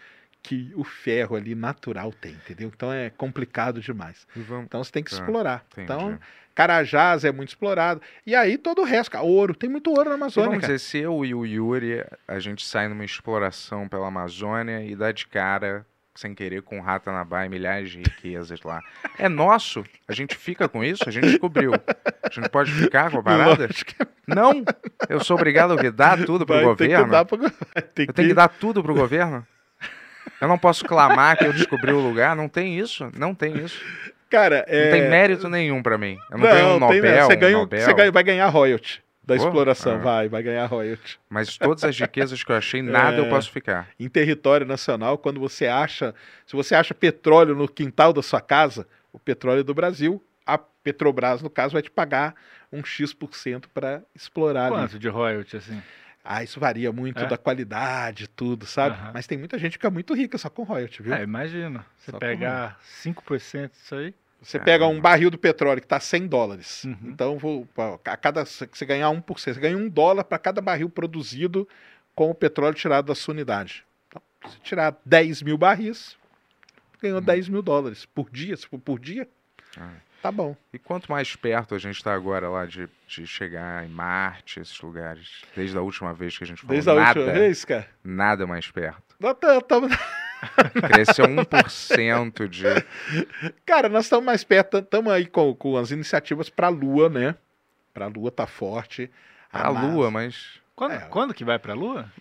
que 0.48 0.72
o 0.76 0.84
ferro 0.84 1.34
ali 1.36 1.54
natural 1.56 2.12
tem, 2.12 2.32
entendeu? 2.32 2.70
Então 2.74 2.92
é 2.92 3.10
complicado 3.10 3.80
demais. 3.80 4.26
Vamos- 4.36 4.66
Então 4.66 4.82
você 4.84 4.92
tem 4.92 5.02
que 5.02 5.10
Tá, 5.10 5.16
explorar. 5.16 5.64
entendi. 5.72 5.84
Então, 5.92 6.18
Carajás 6.54 7.24
é 7.24 7.32
muito 7.32 7.48
explorado. 7.48 8.00
E 8.24 8.34
aí 8.34 8.56
todo 8.56 8.80
o 8.80 8.84
resto, 8.84 9.10
cara, 9.10 9.24
ouro, 9.24 9.54
tem 9.54 9.68
muito 9.68 9.90
ouro 9.90 10.04
na 10.04 10.14
E 10.14 10.14
Amazônia, 10.14 10.50
vamos 10.50 10.62
dizer, 10.64 10.78
se 10.78 10.98
eu 10.98 11.24
e 11.24 11.34
o 11.34 11.44
Yuri, 11.44 12.04
a 12.28 12.38
gente 12.38 12.64
sai 12.64 12.88
numa 12.88 13.04
exploração 13.04 13.88
pela 13.88 14.06
Amazônia 14.08 14.82
e 14.84 14.94
dá 14.94 15.10
de 15.12 15.26
cara, 15.26 15.84
sem 16.14 16.32
querer, 16.34 16.62
com 16.62 16.80
Ratanabá 16.80 17.44
e 17.44 17.48
milhares 17.48 17.90
de 17.90 17.98
riquezas 17.98 18.62
lá. 18.62 18.80
É 19.18 19.28
nosso? 19.28 19.84
A 20.08 20.12
gente 20.14 20.34
fica 20.36 20.66
com 20.68 20.82
isso? 20.84 21.02
A 21.06 21.10
gente 21.12 21.26
descobriu. 21.26 21.72
A 21.74 22.30
gente 22.30 22.48
pode 22.48 22.70
ficar 22.72 23.10
com 23.10 23.18
a 23.18 23.22
parada? 23.22 23.68
Que 23.68 23.94
Não! 24.26 24.64
Eu 25.10 25.22
sou 25.22 25.36
obrigado 25.36 25.72
a 25.78 25.90
dar 25.90 26.24
tudo 26.24 26.46
pro 26.46 26.54
vai 26.54 26.64
governo? 26.64 27.04
que 27.04 27.10
dar 27.10 27.24
pro 27.26 27.38
ter 27.92 28.08
Eu 28.08 28.12
tenho 28.14 28.28
que 28.28 28.34
dar 28.34 28.48
tudo 28.48 28.82
pro 28.82 28.94
governo? 28.94 29.46
Eu 30.40 30.48
não 30.48 30.58
posso 30.58 30.84
clamar 30.84 31.36
que 31.38 31.44
eu 31.44 31.52
descobri 31.52 31.92
o 31.92 32.00
lugar? 32.00 32.34
Não 32.36 32.48
tem 32.48 32.78
isso. 32.78 33.10
Não 33.16 33.34
tem 33.34 33.56
isso. 33.64 33.80
Cara, 34.28 34.64
é... 34.68 34.84
Não 34.86 34.90
tem 34.98 35.08
mérito 35.08 35.48
nenhum 35.48 35.82
pra 35.82 35.96
mim. 35.96 36.18
Eu 36.30 36.38
não, 36.38 36.46
ganho 36.46 36.66
um 36.66 36.70
tem? 36.88 37.00
Nobel, 37.00 37.26
Você, 37.26 37.34
um 37.34 37.38
ganha, 37.38 37.56
um- 37.56 37.60
Nobel. 37.60 37.80
você 37.80 37.94
ganha- 37.94 38.12
vai 38.12 38.22
ganhar 38.24 38.48
royalty 38.48 39.02
da 39.24 39.36
Pô, 39.36 39.42
exploração. 39.44 39.94
ah. 39.94 39.98
Vai, 39.98 40.28
vai 40.28 40.42
ganhar 40.42 40.66
royalty. 40.66 41.18
Mas 41.30 41.56
todas 41.56 41.84
as 41.84 41.98
riquezas 41.98 42.42
que 42.44 42.50
eu 42.52 42.56
achei, 42.56 42.82
nada 42.82 43.16
eu 43.18 43.24
É. 43.26 43.28
posso 43.28 43.50
ficar. 43.50 43.88
Em 43.98 44.08
território 44.08 44.66
nacional, 44.66 45.16
quando 45.16 45.40
você 45.40 45.66
acha... 45.66 46.14
Se 46.46 46.54
você 46.54 46.74
acha 46.74 46.92
petróleo 46.94 47.54
no 47.54 47.68
quintal 47.68 48.12
da 48.12 48.22
sua 48.22 48.40
casa, 48.40 48.86
o 49.12 49.18
petróleo 49.18 49.60
é 49.60 49.64
do 49.64 49.74
Brasil, 49.74 50.22
a 50.44 50.58
Petrobras, 50.58 51.40
no 51.42 51.50
caso, 51.50 51.72
vai 51.72 51.82
te 51.82 51.90
pagar 51.90 52.34
um 52.72 52.84
X% 52.84 53.68
para 53.72 54.02
explorar 54.14 54.66
ali. 54.66 54.74
Quanto 54.76 54.98
de 54.98 55.08
royalty, 55.08 55.56
assim? 55.56 55.82
Ah, 56.28 56.42
isso 56.42 56.58
varia 56.58 56.92
muito 56.92 57.22
É? 57.22 57.26
da 57.26 57.38
qualidade, 57.38 58.26
tudo, 58.28 58.66
sabe? 58.66 58.96
Aham. 58.96 59.10
Mas 59.14 59.26
tem 59.26 59.38
muita 59.38 59.56
gente 59.58 59.72
que 59.72 59.78
fica 59.78 59.90
muito 59.90 60.12
rica 60.14 60.36
só 60.36 60.50
com 60.50 60.64
royalty, 60.64 61.02
viu? 61.02 61.14
É, 61.14 61.22
imagina. 61.22 61.86
Você 61.96 62.10
Só 62.10 62.18
pegar 62.18 62.78
5% 63.04 63.70
disso 63.70 63.94
aí. 63.94 64.14
Você 64.42 64.58
pega 64.58 64.84
um 64.84 64.88
Caramba. 64.88 65.02
barril 65.02 65.30
do 65.30 65.38
petróleo 65.38 65.80
que 65.80 65.86
está 65.86 65.98
100 65.98 66.26
dólares. 66.26 66.84
Uhum. 66.84 66.96
Então, 67.04 67.38
vou, 67.38 67.66
a 68.04 68.16
cada, 68.16 68.44
se 68.44 68.68
você 68.70 68.84
ganhar 68.84 69.08
1%, 69.10 69.22
você 69.54 69.60
ganha 69.60 69.76
um 69.78 69.88
dólar 69.88 70.24
para 70.24 70.38
cada 70.38 70.60
barril 70.60 70.90
produzido 70.90 71.66
com 72.14 72.30
o 72.30 72.34
petróleo 72.34 72.74
tirado 72.74 73.06
da 73.06 73.14
sua 73.14 73.32
unidade. 73.32 73.84
Então, 74.08 74.22
se 74.50 74.58
tirar 74.60 74.96
10 75.04 75.42
mil 75.42 75.56
barris, 75.56 76.16
ganhou 77.00 77.20
10 77.20 77.48
mil 77.48 77.62
dólares 77.62 78.04
por 78.04 78.30
dia. 78.30 78.56
Se 78.56 78.66
for 78.66 78.78
por 78.78 78.98
dia, 79.00 79.28
Ah. 79.78 79.90
Tá 80.26 80.32
bom. 80.32 80.56
E 80.72 80.78
quanto 80.78 81.10
mais 81.10 81.36
perto 81.36 81.74
a 81.74 81.78
gente 81.78 82.02
tá 82.02 82.12
agora 82.12 82.48
lá 82.48 82.66
de, 82.66 82.88
de 83.06 83.26
chegar 83.26 83.84
em 83.84 83.88
Marte, 83.88 84.58
esses 84.60 84.80
lugares, 84.80 85.42
desde 85.54 85.76
a 85.78 85.80
última 85.82 86.12
vez 86.12 86.36
que 86.36 86.44
a 86.44 86.46
gente 86.46 86.60
falou, 86.62 86.74
Desde 86.74 86.90
a 86.90 86.94
nada, 86.94 87.20
última 87.20 87.32
vez, 87.38 87.64
cara. 87.64 87.86
nada 88.02 88.46
mais 88.46 88.70
perto. 88.70 89.14
Nós 89.20 89.36
tá- 89.38 89.60
tamo- 89.60 89.88
Cresceu 90.92 91.26
1% 91.26 92.48
de... 92.48 92.64
cara, 93.64 93.88
nós 93.88 94.04
estamos 94.06 94.24
mais 94.24 94.42
perto, 94.44 94.78
estamos 94.78 95.12
aí 95.12 95.26
com, 95.26 95.54
com 95.54 95.76
as 95.76 95.90
iniciativas 95.90 96.48
para 96.50 96.66
a 96.66 96.70
Lua, 96.70 97.08
né? 97.08 97.34
Para 97.94 98.06
a 98.06 98.08
Lua 98.08 98.30
tá 98.30 98.46
forte. 98.46 99.10
A 99.52 99.72
NASA- 99.72 99.86
Lua, 99.86 100.10
mas... 100.10 100.60
Quando, 100.74 100.92
É. 100.92 100.98
quando 101.08 101.32
que 101.32 101.44
vai 101.44 101.58
pra 101.58 101.72
Lua? 101.72 102.12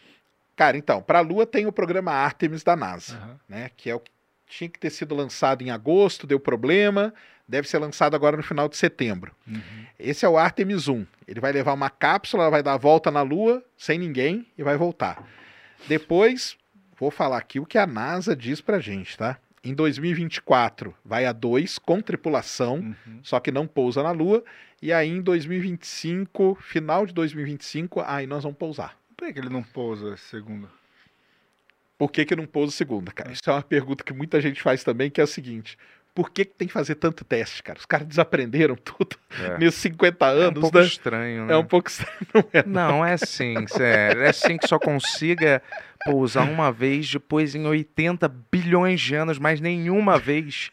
Cara, 0.56 0.78
então, 0.78 1.02
para 1.02 1.20
a 1.20 1.22
Lua 1.22 1.46
tem 1.46 1.66
o 1.66 1.72
programa 1.72 2.12
Artemis 2.14 2.64
da 2.64 2.76
NASA, 2.78 3.18
Aham. 3.18 3.40
né? 3.50 3.70
Que 3.76 3.90
é 3.90 3.96
o 3.96 4.00
que 4.00 4.10
tinha 4.48 4.70
que 4.70 4.80
ter 4.80 4.90
sido 4.90 5.16
lançado 5.16 5.62
em 5.64 5.72
agosto, 5.72 6.28
deu 6.28 6.40
problema, 6.40 7.14
deve 7.48 7.68
ser 7.68 7.78
lançado 7.80 8.16
agora 8.16 8.38
no 8.38 8.44
final 8.44 8.68
de 8.70 8.78
setembro. 8.78 9.32
Uhum. 9.48 9.86
Esse 10.00 10.26
é 10.26 10.30
o 10.30 10.38
Artemis 10.38 10.88
1. 10.88 11.06
Ele 11.28 11.40
vai 11.40 11.52
levar 11.52 11.74
uma 11.74 11.90
cápsula, 11.90 12.50
vai 12.50 12.62
dar 12.64 12.74
a 12.74 12.78
volta 12.78 13.10
na 13.12 13.22
Lua, 13.22 13.64
sem 13.78 13.98
ninguém, 14.00 14.46
e 14.58 14.64
vai 14.64 14.78
voltar. 14.78 15.24
Depois, 15.88 16.58
vou 17.00 17.12
falar 17.12 17.38
aqui 17.38 17.60
o 17.60 17.66
que 17.66 17.78
a 17.78 17.86
NASA 17.88 18.36
diz 18.36 18.62
pra 18.62 18.80
gente, 18.80 19.18
tá? 19.18 19.38
Em 19.64 19.74
2024, 19.74 20.94
vai 21.04 21.26
a 21.26 21.32
2 21.32 21.80
com 21.80 22.00
tripulação, 22.02 22.76
Uhum. 22.78 23.20
só 23.24 23.40
que 23.40 23.52
não 23.52 23.66
pousa 23.66 24.04
na 24.04 24.12
Lua. 24.12 24.44
E 24.82 24.94
aí 24.94 25.10
em 25.10 25.22
2025, 25.22 26.56
final 26.62 27.06
de 27.06 27.14
2025, 27.14 28.02
aí 28.06 28.28
nós 28.28 28.44
vamos 28.44 28.58
pousar. 28.58 28.96
Por 29.18 29.32
que 29.34 29.40
ele 29.40 29.50
não 29.50 29.64
pousa 29.64 30.16
segunda? 30.18 30.68
Por 31.98 32.12
que, 32.12 32.26
que 32.26 32.36
não 32.36 32.46
pousa 32.46 32.72
segunda, 32.72 33.12
cara? 33.12 33.32
Isso 33.32 33.42
é 33.48 33.54
uma 33.54 33.62
pergunta 33.62 34.04
que 34.04 34.14
muita 34.14 34.42
gente 34.42 34.62
faz 34.62 34.84
também, 34.84 35.10
que 35.10 35.22
é 35.22 35.24
a 35.24 35.28
seguinte. 35.28 35.78
Por 36.14 36.30
que, 36.30 36.46
que 36.46 36.54
tem 36.54 36.68
que 36.68 36.74
fazer 36.74 36.96
tanto 36.96 37.26
teste, 37.26 37.62
cara? 37.62 37.78
Os 37.78 37.86
caras 37.86 38.08
desaprenderam 38.08 38.76
tudo 38.82 39.18
É. 39.42 39.58
nesses 39.58 39.82
50 39.82 40.26
É 40.26 40.30
um 40.30 40.42
anos, 40.48 40.62
pouco 40.62 40.78
né? 40.80 40.86
estranho, 40.86 41.46
né? 41.46 41.54
É 41.54 41.58
um 41.58 41.66
pouco 41.66 41.88
estranho, 41.92 42.18
não 42.34 42.46
é? 42.54 42.64
Não, 42.66 43.06
é 43.06 43.14
assim, 43.14 43.68
sério. 43.68 44.22
É 44.22 44.30
assim 44.30 44.58
que 44.58 44.68
só 44.68 44.80
consiga 44.80 45.62
pousar 46.06 46.50
uma 46.50 46.72
vez, 46.72 47.10
depois 47.12 47.56
em 47.56 47.66
80 47.66 48.28
bilhões 48.52 49.02
de 49.02 49.16
anos, 49.16 49.38
mas 49.40 49.60
nenhuma 49.60 50.18
vez, 50.20 50.72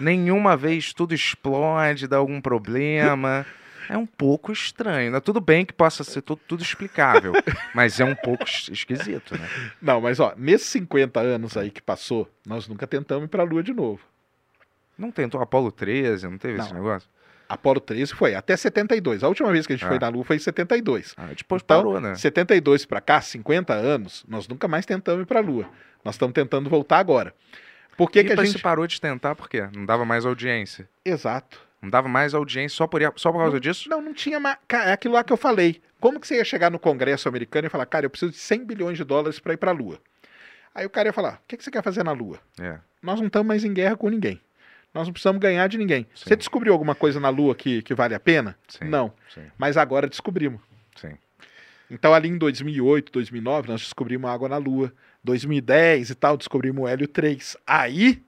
nenhuma 0.00 0.56
vez 0.56 0.92
tudo 0.92 1.14
explode, 1.14 2.06
dá 2.08 2.16
algum 2.16 2.40
problema. 2.40 3.46
É 3.88 3.96
um 3.96 4.06
pouco 4.06 4.52
estranho. 4.52 5.10
Né? 5.12 5.20
Tudo 5.20 5.40
bem 5.40 5.64
que 5.64 5.72
possa 5.72 6.04
ser 6.04 6.22
tudo, 6.22 6.40
tudo 6.46 6.62
explicável, 6.62 7.32
mas 7.74 7.98
é 8.00 8.04
um 8.04 8.14
pouco 8.14 8.44
es- 8.44 8.68
esquisito, 8.70 9.36
né? 9.38 9.48
Não, 9.80 10.00
mas 10.00 10.20
ó, 10.20 10.34
nesses 10.36 10.68
50 10.68 11.20
anos 11.20 11.56
aí 11.56 11.70
que 11.70 11.82
passou, 11.82 12.28
nós 12.46 12.68
nunca 12.68 12.86
tentamos 12.86 13.24
ir 13.24 13.28
pra 13.28 13.42
Lua 13.42 13.62
de 13.62 13.72
novo. 13.72 14.00
Não 14.96 15.10
tentou 15.10 15.40
Apolo 15.40 15.72
13, 15.72 16.28
não 16.28 16.38
teve 16.38 16.58
esse 16.60 16.68
Não. 16.72 16.76
negócio? 16.82 17.08
Apolo 17.48 17.80
13 17.80 18.14
foi 18.14 18.34
até 18.34 18.56
72. 18.56 19.22
A 19.22 19.28
última 19.28 19.50
vez 19.52 19.66
que 19.66 19.72
a 19.72 19.76
gente 19.76 19.84
Ah. 19.84 19.88
foi 19.88 19.98
na 19.98 20.08
Lua 20.08 20.24
foi 20.24 20.36
em 20.36 20.38
72. 20.38 21.14
Ah, 21.16 21.26
depois 21.36 21.60
Então, 21.62 21.78
parou, 21.82 22.00
né? 22.00 22.14
72 22.14 22.86
pra 22.86 23.00
cá, 23.00 23.20
50 23.20 23.74
anos, 23.74 24.24
nós 24.28 24.48
nunca 24.48 24.66
mais 24.68 24.86
tentamos 24.86 25.22
ir 25.22 25.26
pra 25.26 25.40
Lua. 25.40 25.68
Nós 26.04 26.14
estamos 26.14 26.32
tentando 26.32 26.70
voltar 26.70 26.98
agora. 26.98 27.34
Por 27.96 28.10
que, 28.10 28.20
e 28.20 28.24
que 28.24 28.32
a 28.32 28.44
gente. 28.44 28.58
parou 28.62 28.86
de 28.86 28.98
tentar, 28.98 29.34
por 29.34 29.50
quê? 29.50 29.68
Não 29.74 29.84
dava 29.84 30.04
mais 30.04 30.24
audiência. 30.24 30.88
Exato. 31.04 31.60
Não 31.82 31.90
dava 31.90 32.08
mais 32.08 32.32
audiência 32.32 32.76
só 32.76 32.86
por, 32.86 33.00
só 33.16 33.32
por 33.32 33.38
causa 33.38 33.58
disso? 33.58 33.88
Não, 33.90 34.00
não 34.00 34.14
tinha 34.14 34.38
mais. 34.38 34.56
É 34.72 34.92
aquilo 34.92 35.14
lá 35.14 35.24
que 35.24 35.32
eu 35.32 35.36
falei. 35.36 35.82
Como 36.00 36.20
que 36.20 36.26
você 36.26 36.36
ia 36.36 36.44
chegar 36.44 36.70
no 36.70 36.78
Congresso 36.78 37.28
americano 37.28 37.66
e 37.66 37.70
falar, 37.70 37.86
cara, 37.86 38.06
eu 38.06 38.10
preciso 38.10 38.30
de 38.32 38.38
100 38.38 38.64
bilhões 38.64 38.96
de 38.96 39.04
dólares 39.04 39.40
pra 39.40 39.52
ir 39.52 39.56
pra 39.56 39.72
Lua? 39.72 39.98
Aí 40.74 40.86
o 40.86 40.90
cara 40.90 41.08
ia 41.08 41.12
falar, 41.12 41.34
o 41.34 41.46
que, 41.46 41.56
que 41.56 41.64
você 41.64 41.70
quer 41.70 41.82
fazer 41.82 42.02
na 42.04 42.12
Lua? 42.12 42.38
É. 42.60 42.78
Nós 43.02 43.18
não 43.20 43.26
estamos 43.26 43.46
mais 43.46 43.64
em 43.64 43.72
guerra 43.74 43.96
com 43.96 44.08
ninguém. 44.08 44.40
Nós 44.94 45.06
não 45.08 45.12
precisamos 45.12 45.40
ganhar 45.40 45.66
de 45.68 45.76
ninguém. 45.76 46.06
Sim. 46.14 46.24
Você 46.28 46.36
descobriu 46.36 46.72
alguma 46.72 46.94
coisa 46.94 47.18
na 47.18 47.28
Lua 47.28 47.54
que, 47.54 47.82
que 47.82 47.94
vale 47.94 48.14
a 48.14 48.20
pena? 48.20 48.56
Sim. 48.68 48.84
Não. 48.84 49.12
Sim, 49.34 49.42
Mas 49.58 49.76
agora 49.76 50.06
descobrimos. 50.06 50.60
sim. 50.96 51.16
Então, 51.90 52.14
ali 52.14 52.28
em 52.28 52.38
2008, 52.38 53.12
2009, 53.12 53.68
nós 53.68 53.82
descobrimos 53.82 54.30
água 54.30 54.48
na 54.48 54.56
Lua. 54.56 54.90
2010 55.22 56.08
e 56.10 56.14
tal, 56.14 56.38
descobrimos 56.38 56.82
o 56.84 56.88
hélio 56.88 57.06
3. 57.06 57.56
Aí 57.66 58.22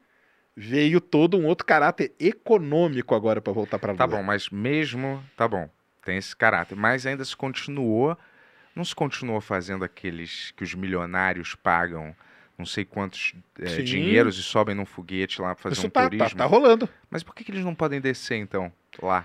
veio 0.56 1.00
todo 1.00 1.36
um 1.38 1.46
outro 1.46 1.66
caráter 1.66 2.12
econômico 2.18 3.14
agora 3.14 3.40
para 3.40 3.52
voltar 3.52 3.78
para 3.78 3.90
a 3.90 3.92
Lua. 3.92 3.98
Tá 3.98 4.06
bom, 4.06 4.22
mas 4.22 4.48
mesmo. 4.50 5.22
Tá 5.36 5.48
bom, 5.48 5.68
tem 6.04 6.16
esse 6.16 6.34
caráter. 6.36 6.76
Mas 6.76 7.06
ainda 7.06 7.24
se 7.24 7.36
continuou. 7.36 8.16
Não 8.74 8.84
se 8.84 8.94
continuou 8.94 9.40
fazendo 9.40 9.84
aqueles 9.84 10.52
que 10.56 10.64
os 10.64 10.74
milionários 10.74 11.54
pagam 11.54 12.14
não 12.56 12.64
sei 12.66 12.84
quantos 12.84 13.34
é, 13.60 13.82
dinheiros 13.82 14.38
e 14.38 14.42
sobem 14.42 14.76
num 14.76 14.84
foguete 14.86 15.40
lá 15.42 15.54
pra 15.56 15.62
fazer 15.64 15.72
Isso 15.76 15.86
um 15.88 15.90
tá, 15.90 16.02
tá, 16.02 16.08
turismo. 16.08 16.38
tá 16.38 16.44
rolando. 16.44 16.88
Mas 17.10 17.22
por 17.24 17.34
que, 17.34 17.42
que 17.42 17.50
eles 17.50 17.64
não 17.64 17.74
podem 17.74 18.00
descer 18.00 18.36
então 18.36 18.72
lá? 19.02 19.24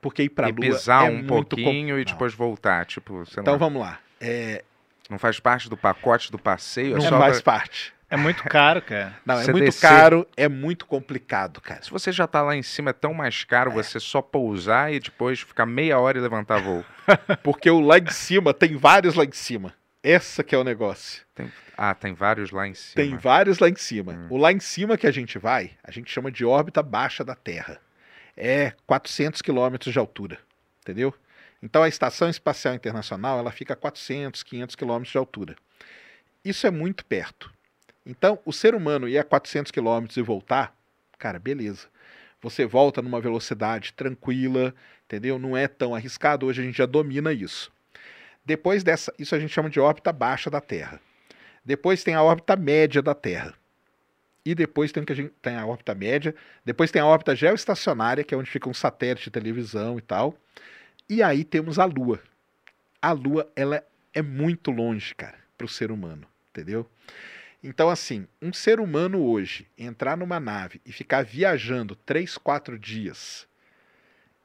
Porque 0.00 0.24
ir 0.24 0.28
para 0.28 0.46
a 0.46 0.50
Lua 0.50 0.60
pisar 0.60 1.06
é 1.06 1.10
um 1.10 1.16
muito 1.22 1.56
com- 1.56 1.62
pouquinho 1.62 1.98
e 1.98 2.04
depois 2.04 2.34
voltar? 2.34 2.84
Tipo, 2.84 3.22
Então 3.30 3.52
lá, 3.54 3.58
vamos 3.58 3.80
lá. 3.80 4.00
É, 4.20 4.64
não 5.08 5.18
faz 5.18 5.38
parte 5.40 5.68
do 5.70 5.76
pacote 5.76 6.30
do 6.32 6.38
passeio? 6.38 6.92
É 6.92 6.98
não 6.98 7.02
só 7.02 7.18
faz 7.18 7.40
pra- 7.40 7.52
parte. 7.54 7.94
É 8.10 8.16
muito 8.16 8.42
caro, 8.42 8.82
cara. 8.82 9.16
Não, 9.24 9.36
é 9.36 9.44
Você 9.44 9.52
muito 9.52 9.64
descer- 9.66 9.88
caro, 9.88 10.26
é 10.36 10.48
muito 10.48 10.84
complicado, 10.84 11.60
cara. 11.60 11.80
Se 11.82 11.90
você 11.90 12.10
já 12.10 12.26
tá 12.26 12.42
lá 12.42 12.56
em 12.56 12.62
cima, 12.62 12.90
é 12.90 12.92
tão 12.92 13.14
mais 13.14 13.44
caro 13.44 13.70
você 13.70 14.00
só 14.00 14.20
pousar 14.20 14.92
e 14.92 14.98
depois 14.98 15.40
ficar 15.40 15.64
meia 15.64 15.98
hora 15.98 16.18
e 16.18 16.20
levantar 16.20 16.60
voo. 16.60 16.84
Porque 17.44 17.70
o 17.70 17.78
lá 17.78 17.98
em 17.98 18.10
cima, 18.10 18.52
tem 18.52 18.76
vários 18.76 19.14
lá 19.14 19.24
em 19.24 19.30
cima. 19.32 19.72
Essa 20.02 20.42
que 20.42 20.54
é 20.54 20.58
o 20.58 20.64
negócio. 20.64 21.22
Ah, 21.76 21.94
tem 21.94 22.12
vários 22.12 22.50
lá 22.50 22.66
em 22.66 22.74
cima. 22.74 22.96
Tem 22.96 23.16
vários 23.16 23.58
lá 23.58 23.68
em 23.68 23.76
cima. 23.76 24.12
Hum. 24.12 24.26
O 24.30 24.36
lá 24.36 24.50
em 24.52 24.60
cima 24.60 24.98
que 24.98 25.06
a 25.06 25.10
gente 25.12 25.38
vai, 25.38 25.70
a 25.84 25.90
gente 25.90 26.10
chama 26.10 26.30
de 26.32 26.44
órbita 26.44 26.82
baixa 26.82 27.22
da 27.22 27.34
Terra. 27.34 27.78
É 28.36 28.72
400 28.86 29.40
quilômetros 29.40 29.92
de 29.92 29.98
altura, 29.98 30.38
entendeu? 30.82 31.14
Então 31.62 31.82
a 31.82 31.88
Estação 31.88 32.28
Espacial 32.28 32.74
Internacional, 32.74 33.38
ela 33.38 33.52
fica 33.52 33.74
a 33.74 33.76
400, 33.76 34.42
500 34.42 34.74
quilômetros 34.74 35.12
de 35.12 35.18
altura. 35.18 35.54
Isso 36.44 36.66
é 36.66 36.70
muito 36.70 37.04
perto. 37.04 37.52
Então, 38.04 38.38
o 38.44 38.52
ser 38.52 38.74
humano 38.74 39.08
ir 39.08 39.18
a 39.18 39.24
400 39.24 39.70
quilômetros 39.70 40.16
e 40.16 40.22
voltar, 40.22 40.74
cara, 41.18 41.38
beleza. 41.38 41.86
Você 42.42 42.64
volta 42.64 43.02
numa 43.02 43.20
velocidade 43.20 43.92
tranquila, 43.92 44.74
entendeu? 45.04 45.38
Não 45.38 45.56
é 45.56 45.68
tão 45.68 45.94
arriscado, 45.94 46.46
hoje 46.46 46.62
a 46.62 46.64
gente 46.64 46.78
já 46.78 46.86
domina 46.86 47.32
isso. 47.32 47.70
Depois 48.44 48.82
dessa, 48.82 49.12
isso 49.18 49.34
a 49.34 49.38
gente 49.38 49.52
chama 49.52 49.68
de 49.68 49.78
órbita 49.78 50.12
baixa 50.12 50.48
da 50.50 50.60
Terra. 50.60 51.00
Depois 51.64 52.02
tem 52.02 52.14
a 52.14 52.22
órbita 52.22 52.56
média 52.56 53.02
da 53.02 53.14
Terra. 53.14 53.54
E 54.44 54.54
depois 54.54 54.90
tem, 54.90 55.04
que 55.04 55.12
a 55.12 55.16
gente, 55.16 55.32
tem 55.42 55.56
a 55.56 55.66
órbita 55.66 55.94
média. 55.94 56.34
Depois 56.64 56.90
tem 56.90 57.02
a 57.02 57.06
órbita 57.06 57.36
geoestacionária, 57.36 58.24
que 58.24 58.34
é 58.34 58.38
onde 58.38 58.50
fica 58.50 58.68
um 58.68 58.74
satélite 58.74 59.24
de 59.24 59.30
televisão 59.30 59.98
e 59.98 60.00
tal. 60.00 60.34
E 61.08 61.22
aí 61.22 61.44
temos 61.44 61.78
a 61.78 61.84
Lua. 61.84 62.20
A 63.02 63.12
Lua, 63.12 63.50
ela 63.54 63.84
é 64.14 64.22
muito 64.22 64.70
longe, 64.70 65.14
cara, 65.14 65.38
para 65.58 65.66
o 65.66 65.68
ser 65.68 65.90
humano, 65.90 66.26
entendeu? 66.50 66.88
Então, 67.62 67.90
assim, 67.90 68.26
um 68.40 68.52
ser 68.52 68.80
humano 68.80 69.22
hoje 69.22 69.66
entrar 69.76 70.16
numa 70.16 70.40
nave 70.40 70.80
e 70.84 70.92
ficar 70.92 71.22
viajando 71.22 71.94
três, 71.94 72.38
quatro 72.38 72.78
dias 72.78 73.46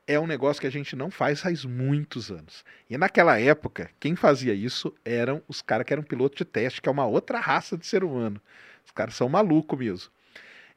é 0.07 0.19
um 0.19 0.27
negócio 0.27 0.61
que 0.61 0.67
a 0.67 0.71
gente 0.71 0.95
não 0.95 1.09
faz 1.09 1.41
faz 1.41 1.65
muitos 1.65 2.29
anos. 2.29 2.63
E 2.89 2.97
naquela 2.97 3.39
época, 3.39 3.89
quem 3.99 4.15
fazia 4.15 4.53
isso 4.53 4.93
eram 5.03 5.41
os 5.47 5.61
caras 5.61 5.85
que 5.85 5.93
eram 5.93 6.03
pilotos 6.03 6.37
de 6.37 6.45
teste, 6.45 6.81
que 6.81 6.87
é 6.87 6.91
uma 6.91 7.05
outra 7.05 7.39
raça 7.39 7.77
de 7.77 7.85
ser 7.87 8.03
humano. 8.03 8.39
Os 8.85 8.91
caras 8.91 9.15
são 9.15 9.27
malucos 9.27 9.77
mesmo. 9.77 10.11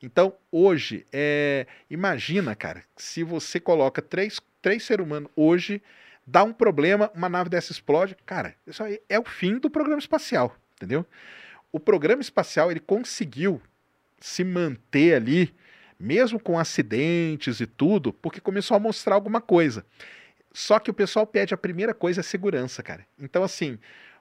Então, 0.02 0.34
hoje, 0.50 1.04
é... 1.12 1.66
imagina, 1.90 2.54
cara, 2.54 2.84
se 2.96 3.22
você 3.22 3.58
coloca 3.58 4.00
três, 4.00 4.40
três 4.62 4.84
seres 4.84 5.04
humanos 5.04 5.30
hoje, 5.34 5.82
dá 6.26 6.44
um 6.44 6.52
problema, 6.52 7.10
uma 7.14 7.28
nave 7.28 7.50
dessa 7.50 7.72
explode, 7.72 8.16
cara, 8.24 8.54
isso 8.66 8.82
aí 8.82 9.00
é 9.08 9.18
o 9.18 9.24
fim 9.24 9.58
do 9.58 9.68
programa 9.68 9.98
espacial, 9.98 10.56
entendeu? 10.76 11.04
O 11.70 11.78
programa 11.78 12.22
espacial, 12.22 12.70
ele 12.70 12.80
conseguiu 12.80 13.60
se 14.20 14.42
manter 14.42 15.14
ali, 15.14 15.54
mesmo 15.98 16.40
com 16.40 16.58
acidentes 16.58 17.60
e 17.60 17.66
tudo, 17.66 18.12
porque 18.12 18.40
começou 18.40 18.76
a 18.76 18.80
mostrar 18.80 19.14
alguma 19.14 19.40
coisa. 19.40 19.84
Só 20.52 20.78
que 20.78 20.90
o 20.90 20.94
pessoal 20.94 21.26
pede 21.26 21.54
a 21.54 21.58
primeira 21.58 21.94
coisa 21.94 22.20
é 22.20 22.22
segurança, 22.22 22.82
cara. 22.82 23.06
Então, 23.18 23.42
assim, 23.42 23.78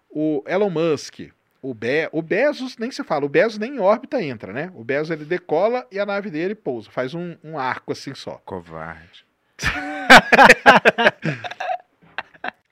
o 0.09 0.43
Elon 0.45 0.69
Musk, 0.69 1.31
o, 1.61 1.73
Be 1.73 2.09
o 2.11 2.21
Bezos, 2.21 2.77
nem 2.77 2.91
se 2.91 3.03
fala, 3.03 3.25
o 3.25 3.29
Bezos 3.29 3.57
nem 3.57 3.75
em 3.75 3.79
órbita 3.79 4.21
entra, 4.21 4.53
né? 4.53 4.71
O 4.75 4.83
Bezos 4.83 5.11
ele 5.11 5.25
decola 5.25 5.87
e 5.91 5.99
a 5.99 6.05
nave 6.05 6.29
dele 6.29 6.53
pousa, 6.53 6.91
faz 6.91 7.13
um, 7.13 7.35
um 7.43 7.57
arco 7.57 7.91
assim 7.91 8.13
só. 8.13 8.41
Covarde. 8.45 9.25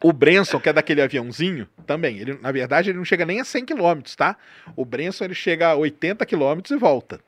O 0.03 0.11
Branson, 0.11 0.59
que 0.59 0.69
é 0.69 0.73
daquele 0.73 1.01
aviãozinho, 1.01 1.67
também, 1.87 2.17
ele, 2.19 2.37
na 2.41 2.51
verdade, 2.51 2.89
ele 2.89 2.97
não 2.97 3.05
chega 3.05 3.25
nem 3.25 3.39
a 3.39 3.45
100 3.45 3.65
km, 3.65 4.01
tá? 4.15 4.37
O 4.75 4.83
Branson, 4.83 5.23
ele 5.23 5.33
chega 5.33 5.69
a 5.69 5.75
80 5.75 6.25
km 6.25 6.59
e 6.69 6.75
volta. 6.75 7.19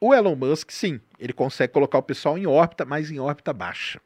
O 0.00 0.12
Elon 0.12 0.34
Musk, 0.34 0.70
sim, 0.70 1.00
ele 1.18 1.32
consegue 1.32 1.72
colocar 1.72 1.98
o 1.98 2.02
pessoal 2.02 2.36
em 2.36 2.46
órbita, 2.46 2.84
mas 2.84 3.10
em 3.10 3.18
órbita 3.18 3.52
baixa. 3.52 4.00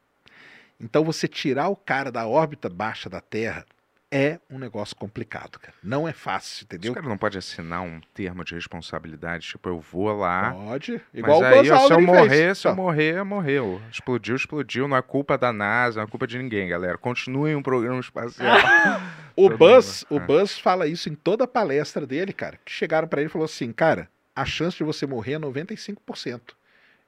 Então, 0.78 1.04
você 1.04 1.26
tirar 1.26 1.68
o 1.68 1.76
cara 1.76 2.12
da 2.12 2.26
órbita 2.26 2.68
baixa 2.68 3.08
da 3.08 3.20
Terra 3.20 3.66
é 4.10 4.40
um 4.50 4.58
negócio 4.58 4.96
complicado, 4.96 5.58
cara. 5.58 5.74
Não 5.82 6.08
é 6.08 6.12
fácil, 6.12 6.56
Os 6.56 6.62
entendeu? 6.62 6.92
caras 6.92 7.08
não 7.08 7.16
pode 7.16 7.38
assinar 7.38 7.82
um 7.82 8.00
termo 8.12 8.44
de 8.44 8.54
responsabilidade, 8.54 9.46
tipo, 9.46 9.68
eu 9.68 9.78
vou 9.78 10.12
lá. 10.12 10.52
Pode. 10.52 11.00
Igual 11.14 11.40
mas 11.40 11.52
o 11.52 11.60
aí, 11.60 11.70
ó, 11.70 11.86
se 11.86 11.92
eu 11.92 12.00
morrer, 12.00 12.28
fez. 12.28 12.58
se 12.58 12.68
eu 12.68 12.74
morrer, 12.74 13.24
morreu. 13.24 13.80
Explodiu, 13.90 14.34
explodiu. 14.34 14.88
Não 14.88 14.96
é 14.96 15.02
culpa 15.02 15.38
da 15.38 15.52
NASA, 15.52 16.00
não 16.00 16.06
é 16.06 16.10
culpa 16.10 16.26
de 16.26 16.38
ninguém, 16.38 16.68
galera. 16.68 16.98
Continue 16.98 17.54
um 17.54 17.62
programa 17.62 18.00
espacial. 18.00 18.56
O 19.36 19.48
Buzz, 19.48 20.04
o 20.10 20.16
é. 20.16 20.20
Buzz 20.20 20.58
fala 20.58 20.86
isso 20.86 21.08
em 21.08 21.14
toda 21.14 21.44
a 21.44 21.46
palestra 21.46 22.04
dele, 22.06 22.30
cara. 22.30 22.58
Que 22.62 22.70
chegaram 22.70 23.08
pra 23.08 23.20
ele 23.22 23.30
e 23.30 23.32
falou 23.32 23.46
assim, 23.46 23.72
cara, 23.72 24.06
a 24.36 24.44
chance 24.44 24.76
de 24.76 24.84
você 24.84 25.06
morrer 25.06 25.34
é 25.34 25.38
95%. 25.38 26.40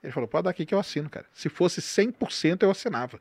Ele 0.02 0.12
falou, 0.12 0.28
pode 0.28 0.44
dar 0.44 0.50
aqui 0.50 0.66
que 0.66 0.74
eu 0.74 0.80
assino, 0.80 1.08
cara. 1.08 1.26
Se 1.32 1.48
fosse 1.48 1.80
100% 1.80 2.62
eu 2.64 2.70
assinava. 2.70 3.20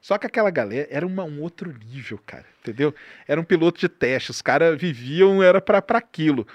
Só 0.00 0.18
que 0.18 0.26
aquela 0.26 0.50
galera 0.50 0.88
era 0.90 1.06
uma- 1.06 1.22
um 1.24 1.40
outro 1.40 1.72
nível, 1.72 2.18
cara, 2.26 2.44
entendeu? 2.60 2.92
Era 3.28 3.40
um 3.40 3.44
piloto 3.44 3.78
de 3.78 3.88
teste, 3.88 4.30
os 4.32 4.42
caras 4.42 4.76
viviam, 4.80 5.40
era 5.42 5.60
pra 5.60 5.80
pra 5.80 5.98
aquilo. 5.98 6.46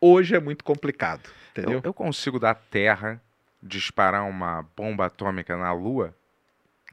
Hoje 0.00 0.34
é 0.34 0.40
muito 0.40 0.64
complicado, 0.64 1.30
entendeu? 1.52 1.74
Eu, 1.74 1.82
eu 1.84 1.94
consigo 1.94 2.40
da 2.40 2.52
Terra 2.54 3.22
disparar 3.62 4.24
uma 4.28 4.66
bomba 4.76 5.06
atômica 5.06 5.56
na 5.56 5.72
Lua 5.72 6.12